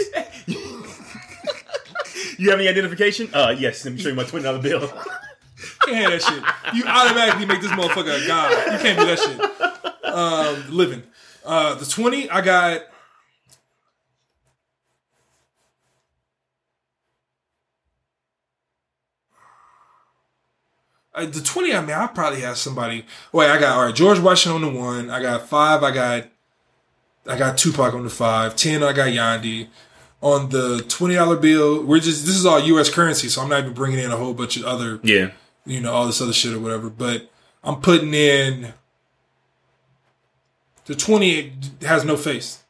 You 2.37 2.49
have 2.49 2.59
any 2.59 2.67
identification? 2.67 3.29
Uh, 3.33 3.55
yes. 3.57 3.85
Let 3.85 3.93
me 3.93 3.99
show 4.01 4.09
you 4.09 4.15
my 4.15 4.25
twenty 4.25 4.43
dollar 4.43 4.59
bill. 4.61 4.89
Can't 5.85 5.95
have 5.95 6.11
that 6.11 6.21
shit. 6.21 6.43
You 6.75 6.83
automatically 6.85 7.45
make 7.45 7.61
this 7.61 7.71
motherfucker 7.71 8.21
a 8.23 8.27
god. 8.27 8.73
You 8.73 8.79
can't 8.79 8.99
do 8.99 9.05
that 9.05 9.19
shit. 9.19 9.39
Um, 10.13 10.65
living. 10.75 11.03
Uh, 11.45 11.75
the 11.75 11.85
20, 11.85 12.29
I 12.29 12.41
got. 12.41 12.81
Uh, 21.15 21.25
the 21.25 21.41
20, 21.41 21.73
I 21.73 21.81
mean, 21.81 21.91
I 21.95 22.07
probably 22.07 22.41
have 22.41 22.57
somebody. 22.57 23.05
Wait, 23.31 23.49
I 23.49 23.59
got, 23.59 23.77
all 23.77 23.85
right, 23.85 23.95
George 23.95 24.19
Washington 24.19 24.63
on 24.65 24.73
the 24.73 24.79
one. 24.79 25.09
I 25.09 25.21
got 25.21 25.47
five, 25.47 25.83
I 25.83 25.91
got. 25.91 26.25
I 27.27 27.37
got 27.37 27.57
Tupac 27.57 27.93
on 27.95 28.03
the 28.03 28.09
five. 28.09 28.55
Ten, 28.55 28.83
I 28.83 28.93
got 28.93 29.11
Gandhi. 29.11 29.69
On 30.21 30.49
the 30.49 30.77
$20 30.87 31.41
bill, 31.41 31.83
we're 31.83 31.99
just, 31.99 32.25
this 32.25 32.35
is 32.35 32.45
all 32.45 32.59
US 32.59 32.89
currency, 32.89 33.29
so 33.29 33.41
I'm 33.41 33.49
not 33.49 33.59
even 33.61 33.73
bringing 33.73 33.99
in 33.99 34.11
a 34.11 34.17
whole 34.17 34.33
bunch 34.33 34.57
of 34.57 34.63
other 34.65 34.99
Yeah. 35.03 35.31
you 35.65 35.79
know, 35.81 35.91
all 35.93 36.05
this 36.05 36.21
other 36.21 36.33
shit 36.33 36.53
or 36.53 36.59
whatever. 36.59 36.89
But 36.89 37.29
I'm 37.63 37.81
putting 37.81 38.13
in 38.13 38.73
the 40.85 40.95
20 40.95 41.53
has 41.81 42.05
no 42.05 42.15
face. 42.17 42.63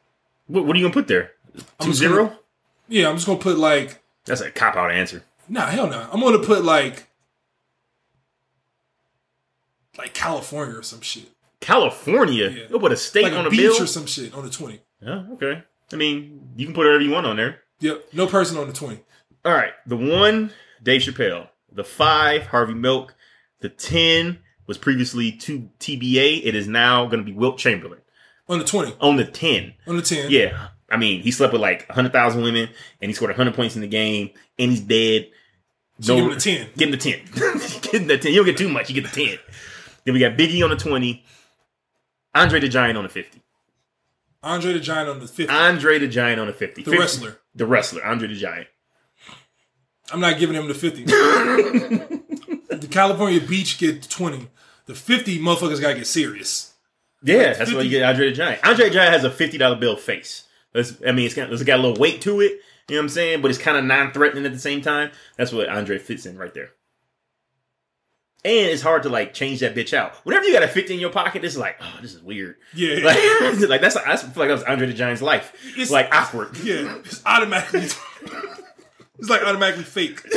What, 0.46 0.64
what 0.66 0.74
are 0.76 0.78
you 0.78 0.84
gonna 0.84 0.94
put 0.94 1.08
there? 1.08 1.32
I'm 1.80 1.86
Two 1.88 1.92
zero? 1.94 2.24
gonna- 2.26 2.38
Yeah, 2.88 3.08
I'm 3.08 3.16
just 3.16 3.26
gonna 3.26 3.38
put 3.38 3.58
like 3.58 4.02
That's 4.24 4.40
a 4.40 4.50
cop 4.50 4.76
out 4.76 4.90
answer. 4.90 5.22
nah, 5.48 5.66
hell 5.66 5.86
no. 5.88 6.08
I'm 6.12 6.20
gonna 6.20 6.38
put 6.38 6.64
like 6.64 7.05
like 9.98 10.14
California 10.14 10.78
or 10.78 10.82
some 10.82 11.00
shit, 11.00 11.24
California. 11.60 12.48
Yeah. 12.50 12.78
Put 12.78 12.92
a 12.92 12.96
state 12.96 13.24
like 13.24 13.32
on 13.32 13.44
a 13.44 13.48
a 13.48 13.50
beach 13.50 13.60
bill. 13.60 13.82
or 13.82 13.86
some 13.86 14.06
shit 14.06 14.34
on 14.34 14.44
the 14.44 14.50
20. 14.50 14.80
Yeah, 15.02 15.24
okay. 15.32 15.62
I 15.92 15.96
mean, 15.96 16.50
you 16.56 16.66
can 16.66 16.74
put 16.74 16.86
whatever 16.86 17.02
you 17.02 17.10
want 17.10 17.26
on 17.26 17.36
there. 17.36 17.60
Yep, 17.80 18.06
no 18.12 18.26
person 18.26 18.56
on 18.56 18.66
the 18.66 18.72
20. 18.72 19.00
All 19.44 19.52
right. 19.52 19.72
The 19.86 19.96
one, 19.96 20.50
Dave 20.82 21.02
Chappelle. 21.02 21.48
The 21.70 21.84
five, 21.84 22.46
Harvey 22.46 22.74
Milk. 22.74 23.14
The 23.60 23.68
ten 23.68 24.38
was 24.66 24.78
previously 24.78 25.30
two 25.32 25.68
TBA. 25.78 26.44
It 26.44 26.54
is 26.54 26.66
now 26.66 27.06
going 27.06 27.18
to 27.18 27.24
be 27.24 27.32
Wilt 27.32 27.58
Chamberlain 27.58 28.00
On 28.48 28.58
the 28.58 28.64
20. 28.64 28.96
on 29.00 29.16
the 29.16 29.24
ten. 29.24 29.74
On 29.86 29.96
the 29.96 30.02
10. 30.02 30.30
Yeah. 30.30 30.68
I 30.90 30.96
mean, 30.96 31.22
he 31.22 31.30
slept 31.30 31.52
with 31.52 31.62
like 31.62 31.86
100,000 31.88 32.42
women 32.42 32.68
and 33.00 33.08
he 33.08 33.12
scored 33.14 33.30
100 33.30 33.54
points 33.54 33.74
in 33.76 33.80
the 33.82 33.88
game 33.88 34.30
and 34.58 34.70
he's 34.70 34.80
dead. 34.80 35.28
So 36.00 36.14
give 36.16 36.24
him 36.24 36.30
the 36.30 36.40
10. 36.40 36.68
Give 36.76 36.88
him 36.88 36.90
the 36.92 36.96
10. 36.96 37.80
Give 37.82 38.02
him 38.02 38.06
the 38.08 38.18
10. 38.18 38.32
You 38.32 38.38
don't 38.38 38.46
get 38.46 38.56
too 38.56 38.68
much. 38.68 38.88
You 38.90 39.00
get 39.00 39.10
the 39.12 39.26
10. 39.26 39.38
Then 40.06 40.14
we 40.14 40.20
got 40.20 40.38
Biggie 40.38 40.62
on 40.62 40.70
the 40.70 40.76
20. 40.76 41.22
Andre 42.34 42.60
the 42.60 42.68
Giant 42.68 42.96
on 42.96 43.02
the 43.02 43.10
50. 43.10 43.42
Andre 44.42 44.72
the 44.72 44.80
Giant 44.80 45.08
on 45.10 45.18
the 45.18 45.26
50. 45.26 45.52
Andre 45.52 45.98
the 45.98 46.08
Giant 46.08 46.40
on 46.40 46.46
the 46.46 46.52
50. 46.52 46.82
the 46.82 46.90
50. 46.90 46.98
wrestler. 46.98 47.38
The 47.54 47.66
wrestler. 47.66 48.04
Andre 48.04 48.28
the 48.28 48.36
Giant. 48.36 48.68
I'm 50.12 50.20
not 50.20 50.38
giving 50.38 50.54
him 50.54 50.68
the 50.68 50.74
50. 50.74 51.04
the 51.04 52.88
California 52.88 53.40
Beach 53.40 53.78
get 53.78 54.02
the 54.02 54.08
20. 54.08 54.48
The 54.86 54.94
50 54.94 55.40
motherfuckers 55.40 55.80
gotta 55.80 55.96
get 55.96 56.06
serious. 56.06 56.72
Yeah, 57.22 57.54
that's 57.54 57.72
why 57.72 57.80
you 57.80 57.90
get 57.90 58.04
Andre 58.04 58.30
the 58.30 58.36
Giant. 58.36 58.64
Andre 58.64 58.84
the 58.88 58.94
Giant 58.94 59.12
has 59.12 59.24
a 59.24 59.30
$50 59.30 59.80
bill 59.80 59.96
face. 59.96 60.44
That's, 60.72 60.94
I 61.04 61.10
mean, 61.10 61.26
it's 61.26 61.34
got, 61.34 61.52
it's 61.52 61.64
got 61.64 61.80
a 61.80 61.82
little 61.82 62.00
weight 62.00 62.20
to 62.20 62.40
it. 62.40 62.60
You 62.88 62.94
know 62.94 63.00
what 63.00 63.04
I'm 63.04 63.08
saying? 63.08 63.42
But 63.42 63.50
it's 63.50 63.58
kind 63.58 63.76
of 63.76 63.84
non 63.84 64.12
threatening 64.12 64.46
at 64.46 64.52
the 64.52 64.60
same 64.60 64.82
time. 64.82 65.10
That's 65.36 65.52
what 65.52 65.68
Andre 65.68 65.98
fits 65.98 66.26
in 66.26 66.38
right 66.38 66.54
there. 66.54 66.70
And 68.46 68.70
it's 68.70 68.80
hard 68.82 69.02
to 69.02 69.08
like 69.08 69.34
change 69.34 69.58
that 69.60 69.74
bitch 69.74 69.92
out. 69.92 70.14
Whenever 70.24 70.46
you 70.46 70.52
got 70.52 70.62
a 70.62 70.68
50 70.68 70.94
in 70.94 71.00
your 71.00 71.10
pocket, 71.10 71.42
it's 71.44 71.56
like, 71.56 71.76
oh, 71.80 71.98
this 72.00 72.14
is 72.14 72.22
weird. 72.22 72.56
Yeah. 72.74 73.00
Like, 73.02 73.58
like 73.68 73.80
that's 73.80 73.96
I 73.96 74.16
feel 74.16 74.28
like 74.36 74.48
that 74.48 74.52
was 74.54 74.62
Andre 74.62 74.86
the 74.86 74.92
Giant's 74.94 75.20
life. 75.20 75.52
It's 75.76 75.90
like 75.90 76.08
awkward. 76.14 76.56
Yeah, 76.64 76.96
it's 77.04 77.26
automatically. 77.26 77.80
it's 79.18 79.28
like 79.28 79.42
automatically 79.42 79.82
fake. 79.82 80.22
like, 80.24 80.34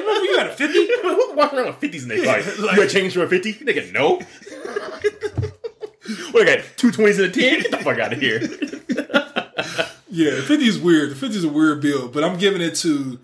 remember 0.00 0.24
you 0.24 0.36
got 0.36 0.46
a 0.46 0.52
fifty? 0.54 0.86
Who 1.02 1.34
walking 1.34 1.58
around 1.58 1.66
with 1.68 1.76
fifties 1.78 2.04
in 2.04 2.08
their 2.10 2.18
Yeah, 2.18 2.32
like, 2.32 2.46
like- 2.58 2.76
you 2.76 2.82
got 2.84 2.90
change 2.90 3.14
for 3.14 3.24
a 3.24 3.28
fifty? 3.28 3.52
Nigga, 3.54 3.92
no. 3.92 4.20
what 6.30 6.48
I 6.48 6.56
got? 6.56 6.64
Two 6.76 6.92
twenties 6.92 7.18
and 7.18 7.28
a 7.28 7.32
ten? 7.32 7.62
Get 7.62 7.70
the 7.72 7.78
fuck 7.78 7.98
out 7.98 8.12
of 8.12 8.20
here. 8.20 8.40
Yeah, 10.08 10.40
fifty 10.42 10.66
is 10.66 10.78
weird. 10.78 11.10
The 11.10 11.14
fifty 11.16 11.36
is 11.36 11.44
a 11.44 11.48
weird 11.48 11.80
bill, 11.82 12.06
but 12.08 12.22
I'm 12.22 12.38
giving 12.38 12.62
it 12.62 12.76
to. 12.76 13.18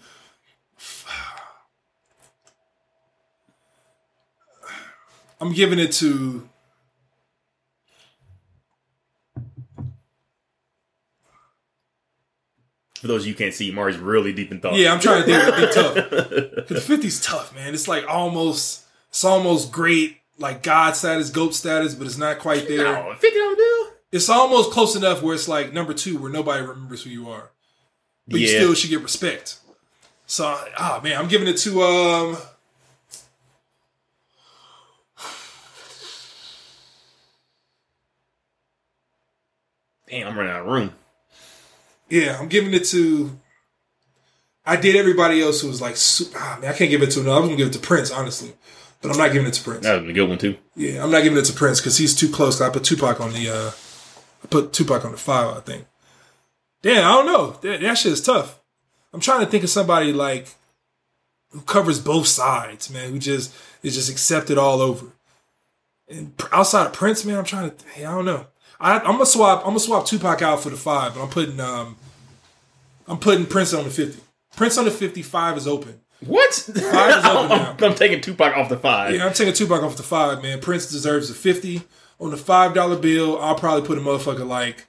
I'm 5.43 5.53
giving 5.53 5.81
it 5.81 5.91
to. 5.95 6.49
For 13.01 13.09
those 13.09 13.23
of 13.23 13.27
you 13.27 13.33
who 13.33 13.39
can't 13.39 13.53
see, 13.55 13.73
Mari's 13.73 13.97
really 13.97 14.33
deep 14.33 14.53
in 14.53 14.61
thought. 14.61 14.75
Yeah, 14.77 14.93
I'm 14.93 15.01
trying 15.01 15.25
to 15.25 15.29
think. 15.29 15.57
Be 15.57 15.75
tough. 15.75 15.95
'Cause 16.69 16.87
the 16.87 16.95
50's 16.97 17.21
tough, 17.21 17.55
man. 17.55 17.75
It's 17.75 17.89
like 17.89 18.07
almost, 18.09 18.83
it's 19.09 19.25
almost 19.25 19.73
great, 19.73 20.19
like 20.39 20.63
God 20.63 20.95
status, 20.95 21.31
GOAT 21.31 21.55
status, 21.55 21.95
but 21.97 22.07
it's 22.07 22.17
not 22.17 22.39
quite 22.39 22.69
there. 22.69 22.85
No, 22.85 23.13
fifty 23.19 23.39
dollar 23.41 23.57
bill. 23.57 23.89
It's 24.13 24.29
almost 24.29 24.71
close 24.71 24.95
enough 24.95 25.23
where 25.23 25.35
it's 25.35 25.49
like 25.49 25.73
number 25.73 25.93
two, 25.95 26.19
where 26.19 26.31
nobody 26.31 26.65
remembers 26.65 27.03
who 27.03 27.11
you 27.11 27.29
are, 27.29 27.51
but 28.29 28.39
you 28.39 28.47
still 28.47 28.75
should 28.75 28.91
get 28.91 29.03
respect. 29.03 29.59
So, 30.27 30.45
ah, 30.79 31.01
man, 31.03 31.19
I'm 31.19 31.29
giving 31.29 31.49
it 31.49 31.57
to 31.59 31.83
um. 31.83 32.37
Damn, 40.13 40.29
I'm 40.29 40.37
running 40.37 40.53
out 40.53 40.61
of 40.61 40.67
room. 40.67 40.93
Yeah, 42.11 42.39
I'm 42.39 42.49
giving 42.49 42.75
it 42.75 42.85
to. 42.89 43.31
I 44.67 44.77
did 44.77 44.95
everybody 44.95 45.43
else 45.43 45.63
who 45.63 45.69
was 45.69 45.81
like, 45.81 45.97
ah, 46.37 46.59
man, 46.61 46.71
I 46.71 46.77
can't 46.77 46.91
give 46.91 47.03
it 47.03 47.11
to 47.13 47.21
another. 47.21 47.39
I'm 47.39 47.45
gonna 47.45 47.57
give 47.57 47.69
it 47.69 47.73
to 47.73 47.79
Prince, 47.79 48.11
honestly, 48.11 48.53
but 49.01 49.11
I'm 49.11 49.17
not 49.17 49.33
giving 49.33 49.49
it 49.49 49.55
to 49.55 49.65
Prince. 49.65 49.85
That 49.85 50.03
was 50.03 50.11
a 50.11 50.13
good 50.13 50.29
one 50.29 50.37
too. 50.37 50.59
Yeah, 50.77 51.03
I'm 51.03 51.11
not 51.11 51.23
giving 51.23 51.39
it 51.39 51.47
to 51.47 51.55
Prince 51.55 51.81
because 51.81 51.97
he's 51.97 52.15
too 52.15 52.29
close. 52.29 52.61
I 52.61 52.69
put 52.69 52.85
Tupac 52.85 53.23
on 53.23 53.33
the, 53.33 53.49
uh 53.49 53.71
I 54.45 54.49
put 54.49 54.75
Tupac 54.75 55.03
on 55.03 55.13
the 55.13 55.17
five. 55.17 55.57
I 55.57 55.61
think. 55.61 55.87
Damn, 56.83 57.07
I 57.07 57.13
don't 57.13 57.27
know. 57.27 57.53
That, 57.63 57.81
that 57.81 57.97
shit 57.97 58.13
is 58.13 58.21
tough. 58.21 58.61
I'm 59.15 59.21
trying 59.21 59.41
to 59.41 59.51
think 59.51 59.65
of 59.65 59.71
somebody 59.71 60.13
like 60.13 60.49
who 61.53 61.63
covers 61.63 62.01
both 62.01 62.27
sides, 62.27 62.91
man. 62.91 63.13
Who 63.13 63.19
just 63.19 63.55
is 63.83 63.95
just 63.95 64.11
accepted 64.11 64.59
all 64.59 64.83
over. 64.83 65.07
And 66.07 66.35
outside 66.53 66.85
of 66.85 66.93
Prince, 66.93 67.25
man, 67.25 67.39
I'm 67.39 67.45
trying 67.47 67.71
to. 67.71 67.89
Hey, 67.95 68.05
I 68.05 68.15
don't 68.15 68.27
know. 68.27 68.47
I, 68.83 68.99
I'm 68.99 69.13
gonna 69.13 69.25
swap. 69.27 69.61
I'm 69.61 69.67
gonna 69.69 69.81
swap 69.81 70.05
Tupac 70.07 70.43
out 70.43 70.61
for 70.63 70.69
the 70.71 70.77
five, 70.77 71.15
but 71.15 71.23
I'm 71.23 71.29
putting 71.31 71.59
um, 71.61 71.97
I'm 73.09 73.19
putting 73.19 73.47
Prince 73.47 73.73
on 73.73 73.85
the 73.85 73.91
fifty. 73.91 74.21
Prince 74.57 74.77
on 74.77 74.85
the 74.85 74.91
55 74.91 75.57
is 75.57 75.67
open. 75.67 75.99
What? 76.27 76.53
Five 76.53 76.75
is 77.19 77.25
open 77.25 77.53
I'm, 77.53 77.77
now. 77.79 77.87
I'm 77.87 77.95
taking 77.95 78.21
Tupac 78.21 78.55
off 78.55 78.69
the 78.69 78.77
five. 78.77 79.15
Yeah, 79.15 79.25
I'm 79.27 79.33
taking 79.33 79.55
Tupac 79.55 79.83
off 79.83 79.97
the 79.97 80.03
five, 80.03 80.43
man. 80.43 80.61
Prince 80.61 80.91
deserves 80.91 81.31
a 81.31 81.35
50. 81.35 81.83
On 82.21 82.31
the 82.31 82.37
five 82.37 82.75
dollar 82.75 82.97
bill, 82.97 83.41
I'll 83.41 83.55
probably 83.55 83.87
put 83.87 83.97
a 83.97 84.01
motherfucker 84.03 84.47
like, 84.47 84.87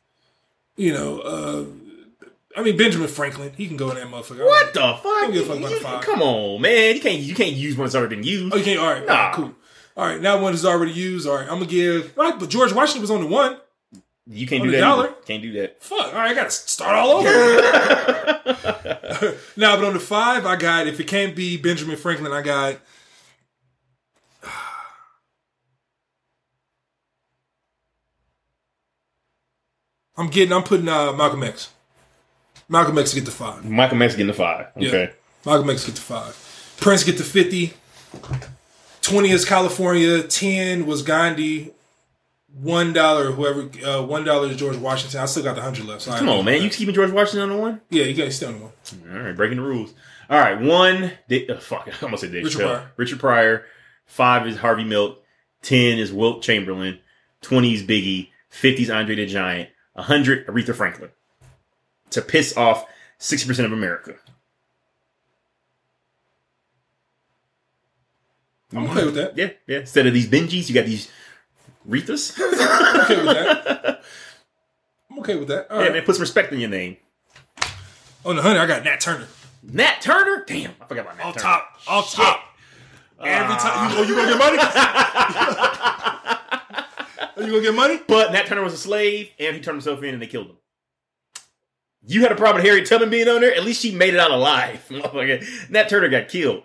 you 0.76 0.92
know, 0.94 1.20
uh 1.22 1.66
I 2.56 2.62
mean 2.62 2.76
Benjamin 2.78 3.08
Franklin. 3.08 3.54
He 3.56 3.68
can 3.68 3.78
go 3.78 3.90
in 3.90 3.96
that 3.96 4.08
motherfucker. 4.08 4.46
What 4.46 4.74
the 4.74 4.82
fuck? 4.82 5.06
a 5.06 5.46
fuck 5.46 5.60
You- 5.60 5.70
the 5.70 5.76
five. 5.82 6.04
come 6.04 6.22
on, 6.22 6.62
man. 6.62 6.96
You 6.96 7.02
can't 7.02 7.20
you 7.20 7.34
can't 7.36 7.54
use 7.54 7.78
one 7.78 7.86
that's 7.86 7.96
already 7.96 8.16
been 8.18 8.26
used. 8.26 8.54
Oh, 8.54 8.58
you 8.58 8.64
can't. 8.66 8.80
All 8.80 8.86
right, 8.88 9.02
all 9.02 9.08
right, 9.08 9.30
Nah. 9.30 9.34
cool. 9.34 9.54
All 9.96 10.06
right, 10.06 10.20
now 10.22 10.42
one 10.42 10.54
is 10.54 10.66
already 10.66 10.92
used. 10.92 11.26
All 11.28 11.36
right, 11.36 11.44
I'm 11.44 11.60
gonna 11.60 11.68
give. 11.68 12.14
All 12.18 12.30
right, 12.30 12.40
but 12.40 12.50
George 12.50 12.74
Washington 12.74 13.02
was 13.02 13.12
on 13.12 13.22
the 13.22 13.28
one. 13.28 13.58
You 14.26 14.48
can't 14.48 14.64
do 14.64 14.72
that. 14.72 14.80
dollar? 14.80 15.08
either. 15.08 15.16
Can't 15.26 15.44
do 15.44 15.52
that. 15.54 15.82
Fuck. 15.82 16.08
All 16.08 16.14
right, 16.14 16.32
I 16.32 16.34
gotta 16.34 16.50
start 16.50 16.96
all 16.96 17.18
over. 17.18 17.30
now, 19.58 19.76
but 19.76 19.84
on 19.84 19.94
the 19.94 20.00
five, 20.00 20.46
I 20.46 20.56
got. 20.56 20.88
If 20.88 20.98
it 21.02 21.08
can't 21.08 21.36
be 21.36 21.58
Benjamin 21.58 21.98
Franklin, 21.98 22.32
I 22.32 22.42
got. 22.42 22.78
I'm 30.16 30.30
getting. 30.30 30.54
I'm 30.54 30.64
putting 30.64 30.88
uh, 30.88 31.12
Malcolm 31.12 31.44
X. 31.44 31.72
Malcolm 32.70 32.98
X 32.98 33.14
get 33.14 33.26
the 33.26 33.32
five. 33.32 33.66
Malcolm 33.66 34.02
X 34.02 34.14
getting 34.14 34.28
the 34.28 34.34
five. 34.34 34.68
Yeah. 34.78 34.88
Okay. 34.88 35.12
Malcolm 35.46 35.70
X 35.70 35.86
get 35.86 35.96
the 35.96 36.02
five. 36.02 36.76
Prince 36.80 37.04
get 37.04 37.18
the 37.18 37.26
fifty. 37.26 37.74
Twenty 39.02 39.32
is 39.32 39.44
California. 39.44 40.24
Ten 40.24 40.86
was 40.86 41.02
Gandhi. 41.02 41.74
One 42.62 42.94
dollar, 42.94 43.32
whoever. 43.32 43.68
Uh, 43.84 44.04
one 44.04 44.24
dollar 44.24 44.48
is 44.50 44.58
George 44.58 44.78
Washington. 44.78 45.20
I 45.22 45.26
still 45.26 45.44
got 45.44 45.56
the 45.56 45.62
hundred 45.64 45.86
left. 45.86 46.04
So 46.04 46.16
Come 46.16 46.30
on, 46.30 46.46
man. 46.46 46.62
You 46.62 46.70
keeping 46.70 46.94
George 46.94 47.12
Washington 47.12 47.50
on 47.50 47.56
the 47.58 47.62
one? 47.62 47.82
yeah, 47.90 48.04
you 48.04 48.14
guys 48.14 48.36
still 48.36 48.50
on 48.50 48.56
the 48.60 48.64
one. 48.66 48.72
All 49.12 49.24
right, 49.24 49.36
breaking 49.36 49.58
the 49.58 49.64
rules. 49.64 49.94
All 50.30 50.40
right, 50.40 50.60
one. 50.62 51.12
Uh, 51.32 51.60
fuck, 51.60 51.90
I 51.92 52.06
almost 52.06 52.22
said 52.22 52.32
Dave 52.32 52.44
Richard 52.44 52.62
Chappelle. 52.62 52.66
Pryor. 52.76 52.92
Richard 52.98 53.20
Pryor. 53.20 53.66
Five 54.06 54.46
is 54.48 54.58
Harvey 54.58 54.84
Milk. 54.84 55.20
Ten 55.64 55.98
is 55.98 56.14
Wilt 56.14 56.44
Chamberlain. 56.44 57.00
Twenty 57.42 57.74
is 57.74 57.82
Biggie. 57.82 58.30
Fifty 58.50 58.84
is 58.84 58.90
Andre 58.92 59.16
the 59.16 59.26
Giant. 59.26 59.70
hundred 59.96 60.46
Aretha 60.46 60.76
Franklin. 60.76 61.10
To 62.12 62.22
piss 62.22 62.56
off 62.56 62.86
sixty 63.18 63.48
percent 63.48 63.66
of 63.66 63.74
America. 63.74 64.14
I'm 68.72 68.90
okay 68.90 69.06
with 69.06 69.16
that. 69.16 69.38
Yeah, 69.38 69.50
yeah. 69.68 69.80
Instead 69.80 70.08
of 70.08 70.14
these 70.14 70.28
Benjis, 70.28 70.68
you 70.68 70.76
got 70.76 70.86
these 70.86 71.10
Rethas. 71.88 72.38
I'm 72.40 73.02
okay 73.02 73.16
with 73.16 73.36
that. 73.36 74.04
I'm 75.10 75.20
okay 75.20 75.36
with 75.36 75.48
that. 75.50 75.72
All 75.72 75.78
yeah, 75.78 75.84
right. 75.86 75.94
man, 75.94 76.04
put 76.04 76.16
some 76.16 76.22
respect 76.22 76.54
in 76.54 76.60
your 76.60 76.70
name. 76.70 76.98
On 78.26 78.36
the 78.36 78.42
hundred, 78.42 78.60
I 78.60 78.68
got 78.68 78.84
Nat 78.84 79.02
Turner. 79.02 79.28
Nat 79.64 80.02
Turner. 80.02 80.44
Damn, 80.48 80.72
I 80.82 80.86
forgot 80.86 81.06
about 81.06 81.18
Nat 81.18 81.24
Turner. 81.34 81.42
top. 81.42 81.80
On 81.88 82.04
top. 82.04 82.44
Every 83.22 83.56
time. 83.56 83.92
You, 83.92 83.98
oh, 83.98 84.04
you 84.04 84.16
gonna 84.16 84.30
get 84.30 84.38
money? 84.38 84.58
Are 84.58 84.68
oh, 87.38 87.46
you 87.46 87.52
gonna 87.52 87.62
get 87.62 87.76
money? 87.76 88.00
But 88.08 88.32
Nat 88.32 88.46
Turner 88.48 88.64
was 88.64 88.74
a 88.74 88.78
slave, 88.78 89.30
and 89.40 89.56
he 89.56 89.62
turned 89.62 89.76
himself 89.76 90.04
in, 90.04 90.14
and 90.14 90.22
they 90.22 90.28
killed 90.28 90.48
him. 90.48 90.58
You 92.06 92.22
had 92.22 92.32
a 92.32 92.36
problem 92.36 92.58
with 92.58 92.66
Harriet 92.66 92.88
Tubman 92.88 93.10
being 93.10 93.30
on 93.30 93.42
there. 93.42 93.56
At 93.56 93.64
least 93.64 93.82
she 93.82 93.96
made 93.96 94.14
it 94.14 94.20
out 94.20 94.32
alive. 94.32 94.90
Nat 95.70 95.90
Turner 95.90 96.10
got 96.10 96.28
killed. 96.28 96.64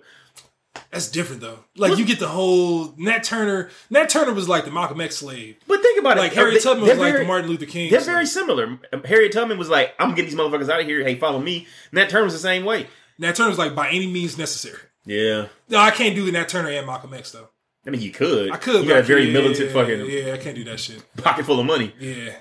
That's 0.90 1.08
different 1.10 1.40
though. 1.42 1.58
Like 1.76 1.98
you 1.98 2.04
get 2.04 2.18
the 2.18 2.28
whole 2.28 2.94
Nat 2.96 3.24
Turner. 3.24 3.70
Nat 3.90 4.08
Turner 4.08 4.32
was 4.32 4.48
like 4.48 4.64
the 4.64 4.70
Malcolm 4.70 5.00
X 5.00 5.16
slave. 5.16 5.56
But 5.66 5.80
think 5.82 5.98
about 6.00 6.16
Like 6.16 6.18
it. 6.18 6.20
Like 6.22 6.32
Harriet 6.34 6.62
Tubman 6.62 6.88
was 6.88 6.98
like 6.98 7.14
the 7.18 7.24
Martin 7.24 7.50
Luther 7.50 7.66
King. 7.66 7.90
They're 7.90 8.00
slave. 8.00 8.14
very 8.14 8.26
similar. 8.26 8.78
Harriet 9.04 9.32
Tubman 9.32 9.58
was 9.58 9.68
like, 9.68 9.94
"I'm 9.98 10.10
getting 10.14 10.30
these 10.30 10.38
motherfuckers 10.38 10.68
out 10.68 10.80
of 10.80 10.86
here. 10.86 11.02
Hey, 11.04 11.16
follow 11.16 11.38
me." 11.40 11.66
Nat 11.92 12.08
Turner 12.10 12.24
was 12.24 12.32
the 12.34 12.38
same 12.38 12.64
way. 12.64 12.86
Nat 13.18 13.34
Turner 13.36 13.48
was 13.50 13.58
like 13.58 13.74
by 13.74 13.88
any 13.88 14.06
means 14.06 14.38
necessary. 14.38 14.78
Yeah, 15.04 15.46
No, 15.70 15.78
I 15.78 15.90
can't 15.90 16.14
do 16.14 16.30
Nat 16.30 16.48
Turner 16.50 16.68
and 16.70 16.86
Malcolm 16.86 17.14
X 17.14 17.32
though. 17.32 17.48
I 17.86 17.90
mean, 17.90 18.02
you 18.02 18.10
could. 18.10 18.50
I 18.52 18.58
could. 18.58 18.82
You 18.82 18.88
got 18.90 18.98
a 18.98 19.02
very 19.02 19.22
can't- 19.22 19.32
militant 19.32 19.68
yeah, 19.68 19.72
fucking 19.72 20.06
Yeah, 20.10 20.34
I 20.34 20.36
can't 20.36 20.54
do 20.56 20.64
that 20.64 20.78
shit. 20.80 21.02
pocket 21.16 21.46
full 21.46 21.58
of 21.58 21.64
money. 21.66 21.94
Yeah. 21.98 22.34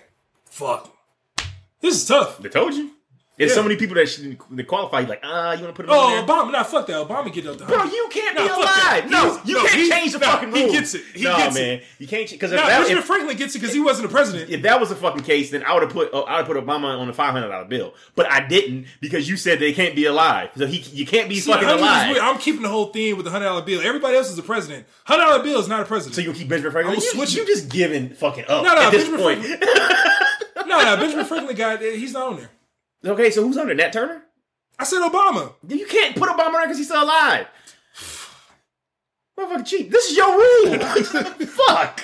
Fuck. 0.50 0.94
This 1.80 1.96
is 1.96 2.06
tough. 2.06 2.40
They 2.40 2.50
told 2.50 2.74
you. 2.74 2.92
There's 3.38 3.52
Yeah. 3.52 3.56
so 3.58 3.64
many 3.64 3.76
people 3.76 3.96
that 3.98 4.08
should 4.10 4.36
that 4.52 4.68
qualify. 4.68 5.02
Like, 5.02 5.22
ah, 5.24 5.54
you 5.54 5.62
want 5.64 5.76
to 5.76 5.84
put 5.84 5.88
on 5.88 5.96
Oh, 5.96 6.10
there? 6.10 6.24
Obama. 6.24 6.52
Nah, 6.52 6.64
fuck 6.64 6.88
that. 6.88 6.96
Obama 7.08 7.32
get 7.32 7.46
up 7.46 7.60
Bro, 7.68 7.84
you 7.84 8.08
can't 8.10 8.36
Nah, 8.36 8.44
be 8.44 8.50
alive. 8.50 9.10
No, 9.12 9.40
you 9.46 9.54
no, 9.54 9.62
can't 9.66 9.80
he- 9.80 9.90
change 9.92 10.14
the 10.14 10.18
no, 10.20 10.26
fucking 10.26 10.52
he 10.56 10.72
gets 10.72 10.96
it. 10.96 11.04
He 11.14 11.24
no, 11.24 11.38
gets 11.38 11.56
it. 11.56 11.60
man, 11.60 11.82
you 12.00 12.08
can't 12.08 12.28
because 12.28 12.52
if, 12.52 12.60
Nah, 12.60 12.66
that, 12.66 12.80
Benjamin 12.80 12.98
if, 12.98 13.06
Franklin 13.06 13.38
gets 13.38 13.56
it 13.56 13.60
because 13.60 13.76
he 13.76 13.80
wasn't 13.80 14.08
the 14.10 14.12
president. 14.12 14.50
if 14.50 14.64
that 14.64 14.80
was 14.80 14.90
the 14.90 14.96
fucking 14.96 15.22
case, 15.24 15.52
then 15.52 15.62
I 15.64 15.74
would 15.76 15.84
have 15.84 15.92
put 15.92 16.12
uh, 16.16 16.22
I 16.22 16.38
would 16.38 16.48
put 16.48 16.58
Obama 16.58 16.98
on 16.98 17.06
the 17.06 17.14
five 17.14 17.32
hundred 17.32 17.50
dollar 17.50 17.66
bill. 17.66 17.94
But 18.16 18.32
I 18.32 18.48
didn't 18.48 18.88
because 19.02 19.30
you 19.30 19.38
said 19.38 19.60
they 19.60 19.72
can't 19.72 19.96
be 19.96 20.06
alive. 20.06 20.50
So 20.58 20.66
he 20.66 20.78
you 20.98 21.06
can't 21.06 21.30
be 21.30 21.40
See, 21.40 21.52
fucking 21.52 21.68
100 21.68 21.76
is 21.78 22.18
alive. 22.18 22.34
I'm 22.34 22.40
keeping 22.40 22.64
the 22.64 22.70
whole 22.70 22.88
thing 22.88 23.16
with 23.18 23.26
the 23.26 23.32
hundred 23.32 23.46
dollar 23.46 23.62
bill. 23.62 23.82
Everybody 23.84 24.18
else 24.18 24.30
is 24.32 24.36
the 24.36 24.42
president. 24.42 24.88
Hundred 25.06 25.26
dollar 25.26 25.44
bill 25.44 25.60
is 25.60 25.68
not 25.68 25.82
a 25.82 25.86
president. 25.86 26.16
So 26.16 26.22
you 26.22 26.34
keep 26.34 26.50
Benjamin 26.50 26.72
Franklin? 26.72 26.96
I'm 26.98 27.04
You, 27.04 27.12
switching. 27.12 27.46
you 27.46 27.46
just 27.46 27.70
giving 27.70 28.10
fucking 28.16 28.46
up 28.48 28.64
No, 28.64 28.74
no, 28.74 28.82
at 28.82 28.92
this 28.92 29.08
Benjamin 29.08 29.22
point. 29.22 29.62
no, 30.66 30.80
no, 30.84 30.98
Benjamin 30.98 31.26
Franklin 31.26 31.56
got 31.56 31.82
he's 31.82 32.14
not 32.14 32.30
on 32.30 32.38
there. 32.38 32.50
Okay, 33.06 33.32
so 33.32 33.44
who's 33.44 33.58
under? 33.58 33.74
Nat 33.74 33.94
Turner? 33.94 34.24
I 34.80 34.84
said 34.84 35.02
Obama. 35.02 35.54
You 35.68 35.86
can't 35.88 36.16
put 36.16 36.30
Obama 36.30 36.56
on 36.56 36.64
because 36.64 36.78
he's 36.78 36.88
still 36.88 37.04
alive. 37.04 37.48
Motherfucking 39.38 39.66
cheap. 39.68 39.92
This 39.92 40.12
is 40.12 40.18
your 40.18 40.36
rule. 40.36 40.80
Fuck. 40.80 42.00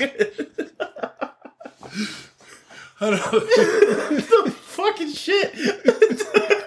fucking 4.63 5.11
shit. 5.11 5.53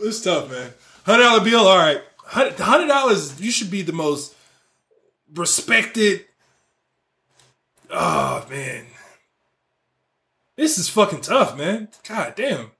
It's 0.00 0.20
tough, 0.20 0.50
man. 0.50 0.72
Hundred 1.04 1.24
dollar 1.24 1.44
bill, 1.44 1.66
all 1.66 1.76
right. 1.76 2.00
Hundred 2.24 2.86
dollars, 2.86 3.40
you 3.40 3.50
should 3.50 3.70
be 3.70 3.82
the 3.82 3.92
most 3.92 4.34
respected. 5.34 6.24
Oh 7.90 8.46
man, 8.48 8.86
this 10.58 10.76
is 10.76 10.88
fucking 10.88 11.20
tough, 11.20 11.56
man. 11.56 11.88
God 12.08 12.34
damn. 12.36 12.72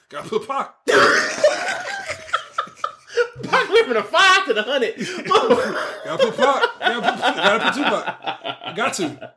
Gotta 0.10 0.30
put 0.30 0.48
Pac. 0.48 0.76
Pac 3.44 3.70
went 3.70 3.86
from 3.86 3.96
the 3.96 4.04
five 4.04 4.46
to 4.46 4.54
the 4.54 4.62
hundred. 4.62 4.96
Gotta 6.06 6.24
put 6.24 6.38
Pac. 6.38 6.64
Gotta 6.80 7.02
put, 7.02 7.20
gotta 7.36 7.64
put 7.64 7.74
Tupac. 7.74 8.76
Got 8.76 8.94
to. 8.94 9.34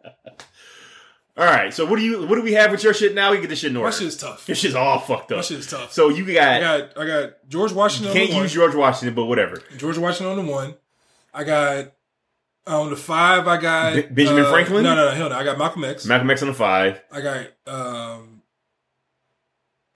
All 1.36 1.44
right, 1.44 1.74
so 1.74 1.84
what 1.84 1.98
do 1.98 2.04
you 2.04 2.26
what 2.26 2.36
do 2.36 2.42
we 2.42 2.52
have 2.52 2.70
with 2.70 2.84
your 2.84 2.94
shit 2.94 3.12
now? 3.14 3.32
We 3.32 3.40
get 3.40 3.50
this 3.50 3.58
shit 3.58 3.70
in 3.72 3.76
order. 3.76 3.88
My 3.90 3.96
shit 3.96 4.06
is 4.06 4.16
tough. 4.16 4.46
Your 4.48 4.54
shit's 4.54 4.76
all 4.76 5.00
fucked 5.00 5.32
up. 5.32 5.38
My 5.38 5.42
shit 5.42 5.58
is 5.58 5.66
tough. 5.68 5.92
So 5.92 6.08
you 6.08 6.24
got, 6.32 6.48
I 6.48 6.60
got 6.60 6.98
I 6.98 7.06
got 7.06 7.48
George 7.48 7.72
Washington 7.72 8.10
on 8.10 8.16
can't 8.16 8.28
the 8.30 8.34
one. 8.36 8.42
use 8.44 8.52
George 8.52 8.74
Washington, 8.76 9.14
but 9.16 9.24
whatever. 9.24 9.60
George 9.76 9.98
Washington 9.98 10.38
on 10.38 10.46
the 10.46 10.52
one. 10.52 10.76
I 11.32 11.42
got 11.42 11.92
on 12.68 12.90
the 12.90 12.96
five. 12.96 13.48
I 13.48 13.56
got 13.60 13.94
B- 13.96 14.02
Benjamin 14.02 14.44
uh, 14.44 14.50
Franklin? 14.50 14.84
No, 14.84 14.94
no, 14.94 15.06
no. 15.06 15.10
Hell 15.10 15.28
no. 15.30 15.36
I 15.36 15.42
got 15.42 15.58
Malcolm 15.58 15.82
X. 15.82 16.06
Malcolm 16.06 16.30
X 16.30 16.42
on 16.42 16.48
the 16.48 16.54
five, 16.54 17.02
I 17.10 17.20
got 17.20 17.46
um, 17.66 18.42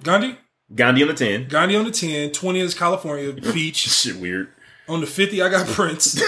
Gandhi. 0.03 0.37
Gandhi 0.75 1.03
on 1.03 1.09
the 1.09 1.15
ten. 1.15 1.47
Gandhi 1.47 1.77
on 1.77 1.85
the 1.85 1.93
ten. 1.93 2.33
Twenty 2.33 2.59
is 2.59 2.75
California 2.75 3.33
Beach. 3.53 3.77
Shit 3.77 4.17
weird. 4.17 4.49
on 4.89 5.01
the 5.01 5.07
fifty, 5.07 5.41
I 5.41 5.49
got 5.51 5.69
Prince. 5.69 6.21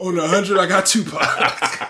on 0.00 0.14
the 0.16 0.26
hundred, 0.26 0.58
I 0.58 0.66
got 0.66 0.86
Tupac. 0.86 1.88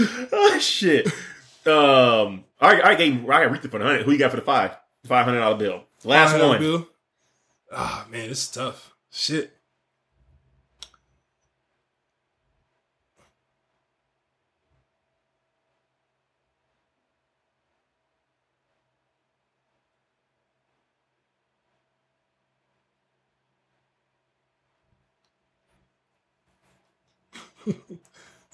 oh 0.00 0.58
shit. 0.60 1.06
Um, 1.66 2.44
I 2.60 2.80
I 2.82 2.94
gave 2.94 3.24
I 3.28 3.44
got 3.44 3.50
Rita 3.52 3.68
for 3.68 3.78
the 3.78 3.84
hundred. 3.84 4.02
Who 4.04 4.12
you 4.12 4.18
got 4.18 4.30
for 4.30 4.36
the 4.36 4.42
five? 4.42 4.76
Five 5.06 5.24
hundred 5.24 5.40
dollar 5.40 5.56
bill. 5.56 5.84
Last 6.04 6.34
$500 6.34 6.48
one. 6.48 6.58
Bill. 6.60 6.88
Ah 7.72 8.06
man, 8.10 8.28
this 8.28 8.44
is 8.44 8.50
tough. 8.50 8.94
Shit. 9.10 9.52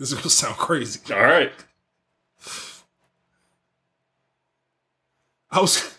This 0.04 0.12
is 0.12 0.18
gonna 0.18 0.28
sound 0.28 0.56
crazy. 0.56 1.00
All 1.14 1.22
right. 1.22 1.50
I 5.50 5.60
was 5.62 5.96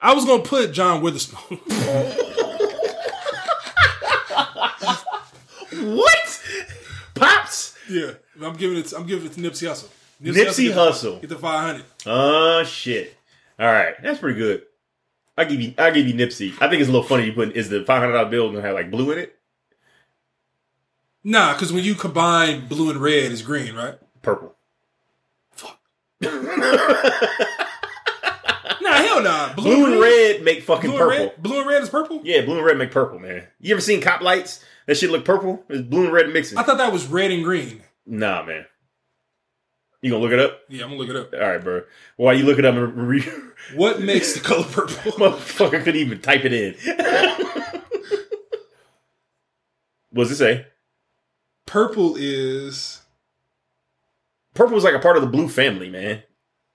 I 0.00 0.12
was 0.12 0.24
gonna 0.24 0.42
put 0.42 0.72
John 0.72 1.02
Witherspoon. 1.02 1.58
What? 5.76 6.42
Pops. 7.14 7.76
yeah, 7.88 8.12
I'm 8.42 8.56
giving 8.56 8.78
it. 8.78 8.92
I'm 8.92 9.06
giving 9.06 9.26
it 9.26 9.32
to 9.34 9.40
Nipsey 9.40 9.68
Hussle. 9.68 9.88
Nipsey 10.22 10.68
get- 10.68 10.76
Hussle. 10.76 11.20
Get 11.20 11.30
the 11.30 11.38
500. 11.38 11.84
Oh 12.06 12.64
shit. 12.64 13.16
All 13.58 13.66
right, 13.66 13.94
that's 14.02 14.18
pretty 14.18 14.38
good. 14.38 14.62
I 15.38 15.44
give 15.44 15.60
you 15.60 15.74
I 15.78 15.90
give 15.90 16.08
you 16.08 16.14
Nipsey. 16.14 16.54
I 16.60 16.68
think 16.68 16.80
it's 16.80 16.88
a 16.88 16.92
little 16.92 17.06
funny. 17.06 17.26
You 17.26 17.32
put 17.34 17.52
is 17.54 17.68
the 17.68 17.84
five 17.84 18.00
hundred 18.00 18.14
dollar 18.14 18.30
bill 18.30 18.50
gonna 18.50 18.62
have 18.62 18.74
like 18.74 18.90
blue 18.90 19.12
in 19.12 19.18
it? 19.18 19.33
Nah, 21.24 21.54
because 21.54 21.72
when 21.72 21.84
you 21.84 21.94
combine 21.94 22.66
blue 22.68 22.90
and 22.90 23.00
red, 23.00 23.32
it's 23.32 23.40
green, 23.42 23.74
right? 23.74 23.94
Purple. 24.22 24.54
Fuck. 25.52 25.78
nah, 26.20 26.30
hell 28.92 29.22
nah. 29.22 29.54
Blue, 29.54 29.64
Blue 29.64 29.84
and 29.86 29.94
green- 29.98 30.02
red 30.02 30.42
make 30.42 30.62
fucking 30.62 30.90
Blue 30.90 30.98
purple. 30.98 31.18
red. 31.18 31.42
Blue 31.42 31.58
and 31.60 31.68
red 31.68 31.82
is 31.82 31.88
purple. 31.88 32.20
Yeah, 32.24 32.42
blue 32.44 32.56
and 32.58 32.66
red 32.66 32.76
make 32.76 32.90
purple, 32.90 33.18
man. 33.18 33.44
You 33.60 33.72
ever 33.74 33.80
seen 33.80 34.00
cop 34.02 34.20
lights? 34.20 34.62
That 34.86 34.96
shit 34.98 35.10
look 35.10 35.24
purple. 35.24 35.64
It's 35.70 35.80
blue 35.80 36.04
and 36.04 36.12
red 36.12 36.28
mixing. 36.28 36.58
I 36.58 36.62
thought 36.62 36.76
that 36.78 36.92
was 36.92 37.06
red 37.06 37.30
and 37.30 37.42
green. 37.42 37.82
Nah, 38.06 38.42
man. 38.44 38.66
You 40.02 40.10
gonna 40.10 40.22
look 40.22 40.32
it 40.32 40.38
up? 40.38 40.60
Yeah, 40.68 40.82
I'm 40.84 40.90
gonna 40.90 41.00
look 41.00 41.08
it 41.08 41.16
up. 41.16 41.32
All 41.32 41.48
right, 41.48 41.64
bro. 41.64 41.82
While 42.16 42.34
you 42.36 42.44
look 42.44 42.58
it 42.58 42.66
up, 42.66 42.74
re- 42.76 43.24
What 43.74 44.02
makes 44.02 44.34
the 44.34 44.40
color 44.40 44.64
purple? 44.64 45.12
motherfucker 45.12 45.82
couldn't 45.82 45.96
even 45.96 46.20
type 46.20 46.44
it 46.44 46.52
in. 46.52 46.74
What's 50.10 50.30
it 50.30 50.36
say? 50.36 50.66
Purple 51.66 52.16
is 52.18 53.02
Purple 54.54 54.76
is 54.76 54.84
like 54.84 54.94
a 54.94 54.98
part 55.00 55.16
of 55.16 55.22
the 55.22 55.28
blue 55.28 55.48
family, 55.48 55.88
man. 55.88 56.22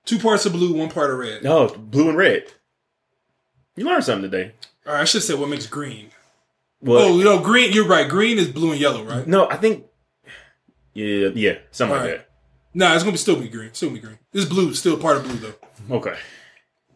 two 0.05 0.19
parts 0.19 0.45
of 0.45 0.53
blue, 0.53 0.73
one 0.73 0.89
part 0.89 1.11
of 1.11 1.17
red. 1.19 1.43
No, 1.43 1.67
blue 1.69 2.09
and 2.09 2.17
red. 2.17 2.45
You 3.75 3.85
learned 3.85 4.03
something 4.03 4.29
today. 4.29 4.53
All 4.85 4.93
right, 4.93 5.01
I 5.01 5.05
should 5.05 5.23
say 5.23 5.33
what 5.35 5.49
makes 5.49 5.67
green. 5.67 6.09
Well, 6.81 7.05
Oh, 7.13 7.17
you 7.17 7.23
know, 7.23 7.39
green. 7.39 7.71
You're 7.71 7.87
right. 7.87 8.09
Green 8.09 8.37
is 8.37 8.47
blue 8.47 8.71
and 8.71 8.79
yellow, 8.79 9.03
right? 9.03 9.25
no, 9.27 9.49
I 9.49 9.57
think. 9.57 9.85
Yeah, 10.93 11.29
yeah, 11.35 11.59
something 11.71 11.95
All 11.97 12.03
like 12.03 12.11
right. 12.17 12.25
Nah, 12.73 12.93
it's 12.93 13.03
gonna 13.03 13.13
be 13.13 13.17
still 13.17 13.39
be 13.39 13.47
green. 13.47 13.73
Still 13.73 13.91
be 13.91 13.99
green. 13.99 14.17
This 14.31 14.45
blue, 14.45 14.69
is 14.69 14.79
still 14.79 14.97
part 14.97 15.17
of 15.17 15.23
blue 15.23 15.35
though. 15.37 15.95
Okay. 15.97 16.15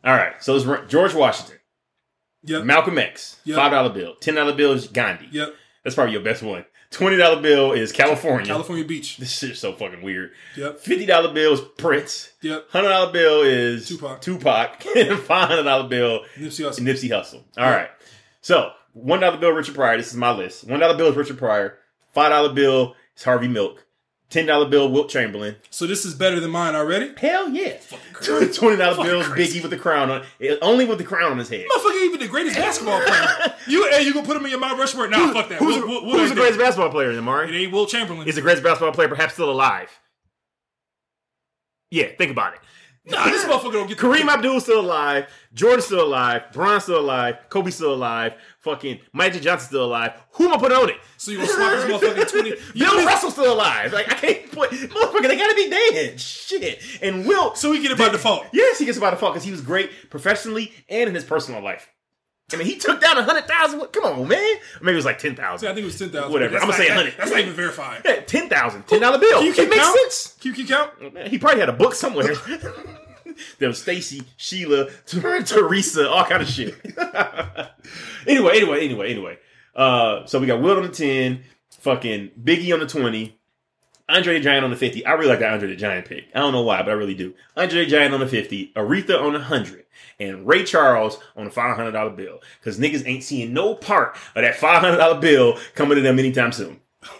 All 0.03 0.13
right. 0.15 0.33
So 0.43 0.55
it's 0.55 0.65
George 0.91 1.13
Washington, 1.13 1.57
Yep. 2.43 2.63
Malcolm 2.65 2.97
X, 2.97 3.37
Yep. 3.45 3.55
five 3.55 3.71
dollar 3.71 3.89
bill, 3.89 4.15
ten 4.15 4.35
dollar 4.35 4.53
bill 4.53 4.73
is 4.73 4.87
Gandhi. 4.87 5.27
Yep. 5.31 5.53
That's 5.83 5.95
probably 5.95 6.13
your 6.13 6.21
best 6.23 6.43
one. 6.43 6.65
Twenty 6.93 7.17
dollar 7.17 7.41
bill 7.41 7.71
is 7.71 7.91
California. 7.91 8.45
California 8.45 8.85
Beach. 8.85 9.17
This 9.19 9.31
shit's 9.39 9.59
so 9.59 9.73
fucking 9.73 10.03
weird. 10.03 10.31
Yep. 10.55 10.79
Fifty 10.79 11.05
dollar 11.07 11.33
bill 11.33 11.53
is 11.53 11.61
Prince. 11.77 12.31
Yep. 12.41 12.69
Hundred 12.69 12.89
dollar 12.89 13.11
bill 13.11 13.41
is 13.41 13.87
Tupac. 13.87 14.21
Tupac, 14.21 14.81
five 15.25 15.49
hundred 15.49 15.63
dollar 15.63 15.89
bill 15.89 16.21
Nipsey 16.37 16.63
Hussle. 16.65 16.79
Nipsey 16.81 17.09
Hussle. 17.09 17.41
All 17.57 17.69
right. 17.69 17.89
So 18.41 18.71
one 18.93 19.21
dollar 19.21 19.37
bill 19.37 19.51
Richard 19.51 19.73
Pryor. 19.75 19.97
This 19.97 20.11
is 20.11 20.15
my 20.17 20.31
list. 20.31 20.65
One 20.65 20.79
dollar 20.79 20.95
bill 20.95 21.07
is 21.09 21.15
Richard 21.15 21.39
Pryor. 21.39 21.79
Five 22.13 22.29
dollar 22.29 22.53
bill 22.53 22.95
is 23.17 23.23
Harvey 23.23 23.47
Milk. 23.47 23.85
Ten 24.33 24.47
dollar 24.47 24.65
bill 24.67 24.89
Wilt 24.89 25.09
Chamberlain. 25.11 25.57
So 25.69 25.85
this 25.85 26.05
is 26.05 26.15
better 26.15 26.39
than 26.39 26.49
mine 26.49 26.73
already. 26.73 27.13
Hell 27.17 27.49
yeah. 27.49 27.77
Twenty 28.23 28.77
dollar 28.77 28.95
Fucking 28.95 29.03
bill 29.03 29.21
is 29.21 29.27
crazy. 29.27 29.59
Biggie 29.59 29.61
with 29.61 29.69
the 29.69 29.77
crown 29.77 30.09
on. 30.09 30.23
it. 30.39 30.57
Only 30.63 30.85
with 30.85 30.97
the 30.97 31.03
crown 31.03 31.33
on 31.33 31.37
his 31.37 31.49
head. 31.49 31.67
Motherfucker, 31.77 32.03
even 32.03 32.19
the 32.19 32.27
greatest 32.27 32.55
basketball 32.57 32.99
player. 33.05 33.53
You 33.67 33.89
hey, 33.91 34.01
you 34.01 34.11
gonna 34.13 34.25
put 34.25 34.35
him 34.35 34.43
in 34.43 34.49
your 34.51 34.59
Mount 34.59 34.77
Rushmore? 34.77 35.07
Nah, 35.07 35.31
fuck 35.31 35.47
that. 35.47 35.59
Who's, 35.59 35.81
we'll 35.85 36.01
who's 36.01 36.29
the 36.29 36.35
greatest 36.35 36.59
basketball 36.59 36.89
player 36.89 37.11
in 37.11 37.25
It 37.25 37.55
ain't 37.55 37.71
Wilt 37.71 37.87
Chamberlain. 37.89 38.27
Is 38.27 38.35
the 38.35 38.41
greatest 38.41 38.63
basketball 38.63 38.91
player 38.91 39.07
perhaps 39.07 39.35
still 39.35 39.49
alive? 39.49 39.89
Yeah, 41.91 42.07
think 42.17 42.31
about 42.31 42.55
it. 42.55 42.59
Nah, 43.05 43.25
this 43.25 43.43
motherfucker 43.45 43.73
don't 43.73 43.87
get 43.87 43.97
Kareem 43.97 44.27
Abdul's 44.27 44.63
still 44.63 44.81
alive. 44.81 45.27
Jordan's 45.53 45.85
still 45.85 46.03
alive. 46.05 46.43
Bron's 46.51 46.83
still 46.83 46.99
alive. 46.99 47.37
Kobe's 47.49 47.75
still 47.75 47.93
alive. 47.93 48.35
Fucking 48.59 48.99
Magic 49.13 49.41
Johnson's 49.41 49.67
still 49.67 49.85
alive. 49.85 50.13
Who 50.33 50.47
am 50.47 50.53
I 50.53 50.57
putting 50.57 50.77
on 50.77 50.89
it? 50.89 50.97
So 51.17 51.31
you 51.31 51.37
gonna 51.37 51.49
swap 51.49 51.71
this 51.71 51.85
motherfucker 51.85 52.29
twenty? 52.31 52.53
Bill 52.79 52.97
know, 52.97 53.05
Russell's 53.05 53.33
still 53.33 53.53
alive. 53.53 53.93
Like 53.93 54.11
I 54.11 54.15
can't 54.15 54.51
put 54.51 54.71
motherfucker. 54.71 55.27
They 55.27 55.37
gotta 55.37 55.55
be 55.55 55.69
dead. 55.69 56.19
Shit. 56.19 56.79
And 57.01 57.25
Wilt. 57.27 57.57
so 57.57 57.71
we 57.71 57.81
get 57.81 57.91
it 57.91 57.97
by 57.97 58.09
default. 58.09 58.45
Yes, 58.53 58.79
he 58.79 58.85
gets 58.85 58.99
by 58.99 59.11
default 59.11 59.33
because 59.33 59.45
he 59.45 59.51
was 59.51 59.61
great 59.61 60.09
professionally 60.09 60.71
and 60.89 61.07
in 61.09 61.15
his 61.15 61.23
personal 61.23 61.61
life. 61.61 61.89
I 62.51 62.55
mean, 62.57 62.67
he 62.67 62.77
took 62.77 63.01
down 63.01 63.17
a 63.17 63.23
hundred 63.23 63.47
thousand. 63.47 63.79
Come 63.91 64.03
on, 64.03 64.27
man. 64.27 64.39
Or 64.79 64.83
maybe 64.83 64.93
it 64.93 64.95
was 64.95 65.05
like 65.05 65.17
ten 65.17 65.35
thousand. 65.35 65.67
Thousand. 65.67 65.69
I 65.69 65.73
think 65.73 65.83
it 65.83 65.85
was 65.85 65.99
ten 65.99 66.09
thousand. 66.09 66.31
Whatever. 66.31 66.57
I'ma 66.59 66.73
say 66.73 66.87
100. 66.87 67.15
That's 67.17 67.31
not 67.31 67.39
even 67.39 67.53
verified. 67.53 68.01
Yeah, 68.05 68.21
ten 68.21 68.49
thousand. 68.49 68.85
Ten 68.87 69.01
dollar 69.01 69.17
bill. 69.17 69.37
Can 69.39 69.45
you 69.45 69.51
it 69.53 69.55
keep 69.55 69.69
makes 69.69 69.81
count? 69.81 69.99
sense. 69.99 70.37
Can 70.41 70.55
you 70.55 70.65
count? 70.67 71.13
Man, 71.13 71.29
he 71.29 71.37
probably 71.39 71.61
had 71.61 71.69
a 71.69 71.73
book 71.73 71.95
somewhere. 71.95 72.35
there 73.59 73.69
was 73.69 73.81
Stacy, 73.81 74.23
Sheila, 74.37 74.89
Ter- 75.05 75.41
Teresa, 75.41 76.09
all 76.09 76.25
kind 76.25 76.43
of 76.43 76.49
shit. 76.49 76.75
anyway, 78.27 78.57
anyway, 78.57 78.83
anyway, 78.85 79.11
anyway. 79.11 79.37
Uh, 79.75 80.25
so 80.25 80.39
we 80.39 80.45
got 80.45 80.61
Will 80.61 80.77
on 80.77 80.83
the 80.83 80.89
ten, 80.89 81.43
fucking 81.79 82.31
Biggie 82.41 82.73
on 82.73 82.79
the 82.81 82.87
twenty, 82.87 83.39
Andre 84.09 84.35
the 84.35 84.39
Giant 84.41 84.65
on 84.65 84.71
the 84.71 84.77
fifty. 84.77 85.05
I 85.05 85.13
really 85.13 85.29
like 85.29 85.39
that 85.39 85.53
Andre 85.53 85.69
the 85.69 85.75
Giant 85.75 86.07
pick. 86.07 86.25
I 86.35 86.39
don't 86.39 86.51
know 86.51 86.61
why, 86.63 86.81
but 86.81 86.89
I 86.89 86.93
really 86.93 87.13
do. 87.15 87.33
Andre 87.55 87.85
the 87.85 87.89
Giant 87.91 88.13
on 88.13 88.19
the 88.19 88.27
fifty, 88.27 88.71
Aretha 88.75 89.21
on 89.21 89.33
the 89.33 89.39
hundred, 89.39 89.85
and 90.19 90.45
Ray 90.47 90.63
Charles 90.63 91.17
on 91.35 91.49
hundred 91.49 91.91
dollar 91.91 92.09
bill. 92.11 92.39
Because 92.59 92.79
niggas 92.79 93.07
ain't 93.07 93.23
seeing 93.23 93.53
no 93.53 93.75
part 93.75 94.15
of 94.35 94.41
that 94.43 94.55
five 94.55 94.81
hundred 94.81 94.97
dollar 94.97 95.19
bill 95.19 95.57
coming 95.75 95.95
to 95.95 96.01
them 96.01 96.19
anytime 96.19 96.51
soon. 96.51 96.79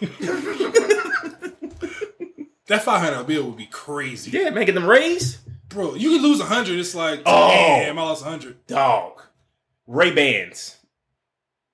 That 2.66 2.82
$500 2.82 3.26
bill 3.26 3.44
would 3.44 3.58
be 3.58 3.66
crazy, 3.66 4.30
Yeah, 4.30 4.48
making 4.50 4.74
them 4.74 4.86
raise. 4.86 5.38
bro. 5.68 5.94
You 5.94 6.12
could 6.12 6.22
lose 6.22 6.40
a 6.40 6.44
hundred. 6.46 6.78
It's 6.78 6.94
like, 6.94 7.20
Oh. 7.26 7.48
damn, 7.48 7.98
I 7.98 8.02
lost 8.02 8.22
a 8.24 8.28
hundred. 8.28 8.66
Dog. 8.66 9.20
Ray 9.86 10.12
Bans. 10.12 10.76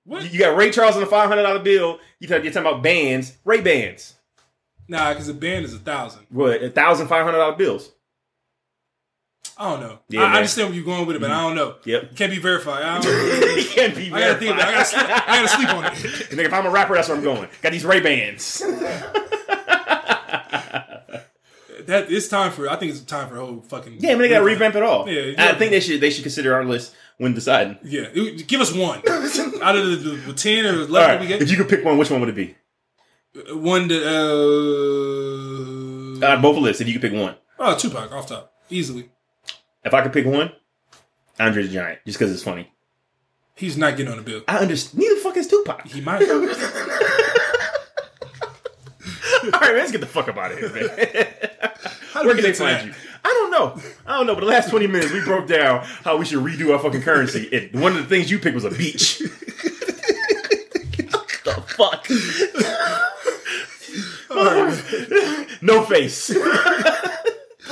What? 0.03 0.31
You 0.33 0.39
got 0.39 0.57
Ray 0.57 0.69
Charles 0.71 0.97
on 0.97 1.03
hundred 1.09 1.43
dollar 1.43 1.59
bill. 1.59 1.99
You 2.19 2.27
talk, 2.27 2.43
you're 2.43 2.51
talking 2.51 2.69
about 2.69 2.83
bands. 2.83 3.37
Ray 3.45 3.61
Bans. 3.61 4.15
Nah, 4.87 5.13
because 5.13 5.29
a 5.29 5.33
band 5.33 5.65
is 5.65 5.73
a 5.73 5.79
thousand. 5.79 6.25
What? 6.29 6.61
A 6.61 6.69
thousand 6.69 7.07
five 7.07 7.23
hundred 7.23 7.37
dollar 7.37 7.55
bills. 7.55 7.91
I 9.57 9.69
don't 9.69 9.79
know. 9.79 9.99
Yeah, 10.09 10.21
I, 10.21 10.33
I 10.33 10.35
understand 10.37 10.69
where 10.69 10.75
you're 10.75 10.85
going 10.85 11.05
with 11.05 11.15
it, 11.15 11.19
but 11.19 11.29
I 11.29 11.41
don't 11.41 11.55
know. 11.55 11.75
Yep. 11.85 12.15
Can't 12.15 12.31
be 12.31 12.39
verified. 12.39 12.83
I, 12.83 12.99
can't 13.75 13.95
be. 13.95 14.11
I 14.11 14.19
gotta 14.19 14.39
think 14.39 14.55
about 14.55 14.67
it. 14.67 14.67
I 14.67 14.71
gotta, 14.71 14.85
sleep, 14.85 15.07
verified. 15.07 15.23
I 15.27 15.35
gotta 15.35 15.47
sleep 15.47 15.69
on 15.69 15.85
it. 15.85 15.91
Nigga, 16.31 16.45
if 16.45 16.53
I'm 16.53 16.65
a 16.65 16.69
rapper, 16.71 16.95
that's 16.95 17.09
where 17.09 17.17
I'm 17.17 17.23
going. 17.23 17.47
Got 17.61 17.71
these 17.71 17.85
Ray 17.85 17.99
Bans. 17.99 18.63
That 21.87 22.11
it's 22.11 22.27
time 22.27 22.51
for. 22.51 22.69
I 22.69 22.75
think 22.75 22.91
it's 22.91 23.01
time 23.01 23.27
for 23.27 23.37
a 23.37 23.45
whole 23.45 23.61
fucking. 23.61 23.97
yeah, 23.99 24.09
man, 24.09 24.19
they 24.19 24.29
got 24.29 24.39
to 24.39 24.45
revamp 24.45 24.75
it 24.75 24.83
all. 24.83 25.09
Yeah, 25.09 25.33
I 25.37 25.55
think 25.55 25.71
they 25.71 25.79
should. 25.79 25.99
They 25.99 26.11
should 26.11 26.23
consider 26.23 26.53
our 26.53 26.63
list 26.63 26.93
when 27.17 27.33
deciding. 27.33 27.79
Yeah, 27.83 28.07
give 28.47 28.61
us 28.61 28.71
one 28.71 28.99
out 28.99 29.75
of 29.75 29.89
the, 29.89 29.95
the, 29.95 30.15
the 30.27 30.33
ten 30.33 30.65
or 30.65 30.81
eleven 30.81 30.93
right. 30.93 31.19
we 31.19 31.27
get. 31.27 31.41
If 31.41 31.49
you 31.49 31.57
could 31.57 31.67
pick 31.67 31.83
one, 31.83 31.97
which 31.97 32.11
one 32.11 32.19
would 32.19 32.29
it 32.29 32.35
be? 32.35 32.55
One 33.33 33.87
that 33.87 34.03
uh, 36.21 36.25
Out 36.25 36.35
of 36.37 36.41
both 36.41 36.57
lists, 36.57 36.81
if 36.81 36.87
you 36.87 36.93
could 36.99 37.01
pick 37.09 37.13
one. 37.19 37.35
oh 37.59 37.77
Tupac 37.77 38.11
off 38.11 38.27
top 38.27 38.51
easily. 38.69 39.09
If 39.85 39.93
I 39.93 40.01
could 40.01 40.11
pick 40.13 40.25
one, 40.25 40.51
Andre 41.39 41.63
the 41.63 41.69
Giant, 41.69 41.99
just 42.05 42.19
because 42.19 42.31
it's 42.33 42.43
funny. 42.43 42.71
He's 43.55 43.77
not 43.77 43.95
getting 43.95 44.11
on 44.11 44.17
the 44.17 44.23
bill. 44.23 44.41
I 44.47 44.57
understand. 44.57 44.99
Neither 45.01 45.15
the 45.15 45.21
fuck 45.21 45.37
is 45.37 45.47
Tupac. 45.47 45.87
He 45.87 46.01
might. 46.01 46.21
All 46.29 46.39
right, 49.49 49.61
man, 49.61 49.75
let's 49.77 49.91
get 49.91 50.01
the 50.01 50.07
fuck 50.07 50.27
up 50.27 50.37
out 50.37 50.51
of 50.51 50.59
here, 50.59 50.69
man. 50.69 50.87
Where 52.25 52.35
can 52.35 52.43
they 52.43 52.51
to 52.51 52.53
find 52.53 52.75
that? 52.75 52.85
you? 52.85 52.93
I 53.23 53.29
don't 53.29 53.51
know. 53.51 53.81
I 54.05 54.17
don't 54.17 54.27
know. 54.27 54.33
But 54.35 54.41
the 54.41 54.47
last 54.47 54.69
twenty 54.69 54.87
minutes, 54.87 55.11
we 55.13 55.21
broke 55.23 55.47
down 55.47 55.83
how 56.03 56.17
we 56.17 56.25
should 56.25 56.39
redo 56.43 56.73
our 56.73 56.79
fucking 56.79 57.01
currency. 57.01 57.49
And 57.51 57.81
one 57.81 57.93
of 57.93 57.97
the 57.99 58.05
things 58.05 58.29
you 58.29 58.39
picked 58.39 58.55
was 58.55 58.65
a 58.65 58.71
beach. 58.71 59.21
What 61.43 61.55
the 61.55 61.61
fuck? 61.75 62.05
no 65.61 65.83
face. 65.83 66.31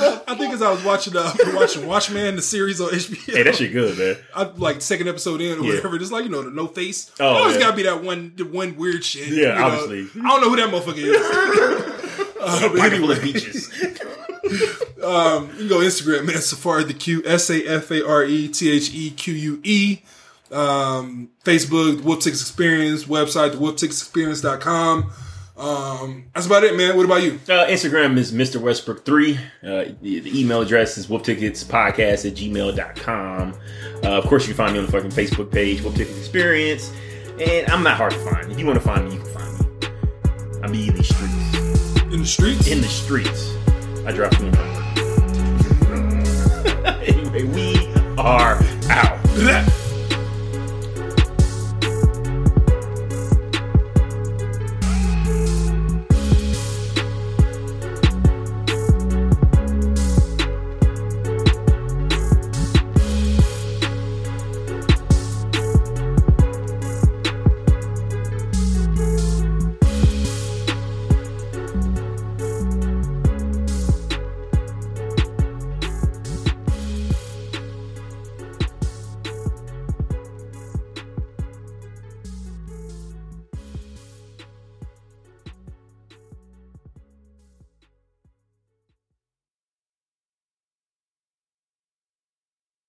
I 0.02 0.34
think 0.36 0.54
as 0.54 0.62
I 0.62 0.70
was 0.70 0.82
watching 0.84 1.16
uh, 1.16 1.32
watching 1.54 1.86
Watchmen, 1.86 2.36
the 2.36 2.42
series 2.42 2.80
on 2.80 2.90
HBO. 2.90 3.34
Hey, 3.34 3.42
that 3.42 3.56
shit 3.56 3.72
good, 3.72 3.98
man. 3.98 4.16
I 4.34 4.44
like 4.44 4.80
second 4.80 5.08
episode 5.08 5.40
in 5.40 5.58
or 5.58 5.62
Yeah. 5.64 5.74
whatever. 5.76 5.98
Just 5.98 6.12
like 6.12 6.24
you 6.24 6.30
know, 6.30 6.42
the 6.42 6.50
no 6.50 6.66
face. 6.68 7.10
Oh, 7.20 7.26
always 7.26 7.56
yeah. 7.56 7.60
gotta 7.62 7.76
be 7.76 7.82
that 7.82 8.02
one, 8.02 8.32
the 8.36 8.44
one 8.44 8.76
weird 8.76 9.04
shit. 9.04 9.28
Yeah, 9.28 9.34
you 9.34 9.42
know? 9.54 9.64
obviously. 9.66 10.22
I 10.22 10.28
don't 10.28 10.40
know 10.40 10.50
who 10.50 10.56
that 10.56 10.70
motherfucker 10.70 10.96
is. 10.98 12.36
uh, 12.40 12.68
but 12.68 12.78
Pocket 12.78 12.98
full 12.98 13.12
anyway, 13.12 13.16
of 13.16 13.22
beaches. 13.22 13.70
um, 15.02 15.48
you 15.50 15.56
can 15.58 15.68
go 15.68 15.78
Instagram, 15.78 16.26
man. 16.26 16.40
Safari 16.40 16.84
the 16.84 16.94
Q 16.94 17.22
S 17.26 17.50
A 17.50 17.66
F 17.66 17.90
A 17.90 18.06
R 18.06 18.24
E 18.24 18.48
T 18.48 18.70
H 18.70 18.94
E 18.94 19.10
Q 19.10 19.34
U 19.34 19.60
E. 19.64 19.98
Um, 20.52 21.30
Facebook, 21.44 21.98
the 21.98 22.02
Wolf 22.02 22.20
Tickets 22.20 22.40
Experience, 22.40 23.04
website, 23.04 23.52
the 23.52 23.58
wolfticketsexperience.com. 23.58 25.12
Um, 25.60 26.24
that's 26.34 26.46
about 26.46 26.64
it, 26.64 26.74
man. 26.74 26.96
What 26.96 27.04
about 27.04 27.22
you? 27.22 27.32
Uh, 27.46 27.66
Instagram 27.66 28.16
is 28.16 28.32
Mr. 28.32 28.58
Westbrook3. 28.58 29.36
Uh, 29.36 29.94
the, 30.00 30.20
the 30.20 30.40
email 30.40 30.62
address 30.62 30.96
is 30.96 31.06
wolfticketspodcast 31.06 32.26
at 32.26 32.34
gmail.com. 32.34 33.54
Uh, 34.02 34.08
of 34.08 34.24
course, 34.24 34.48
you 34.48 34.54
can 34.54 34.56
find 34.56 34.72
me 34.72 34.78
on 34.78 34.86
the 34.86 34.92
fucking 34.92 35.10
Facebook 35.10 35.52
page, 35.52 35.82
Wolf 35.82 35.94
Tickets 35.94 36.16
Experience. 36.18 36.90
And 37.38 37.68
I'm 37.70 37.82
not 37.82 37.98
hard 37.98 38.12
to 38.12 38.18
find. 38.18 38.50
If 38.50 38.58
you 38.58 38.64
want 38.66 38.78
to 38.78 38.84
find 38.84 39.06
me, 39.06 39.16
you 39.16 39.20
can 39.20 39.34
find 39.34 39.60
me. 39.60 39.66
I 40.62 40.68
be 40.68 40.88
in 40.88 40.94
these 40.94 41.14
streets. 41.14 42.00
In 42.04 42.20
the 42.20 42.26
streets? 42.26 42.66
In 42.66 42.80
the 42.80 42.88
streets. 42.88 43.54
I 44.06 44.12
drop 44.12 44.32
me 44.40 44.48
in 44.48 44.54
my 44.54 44.80
anyway, 47.04 47.44
we 47.44 47.76
are 48.16 48.62
out. 48.88 49.80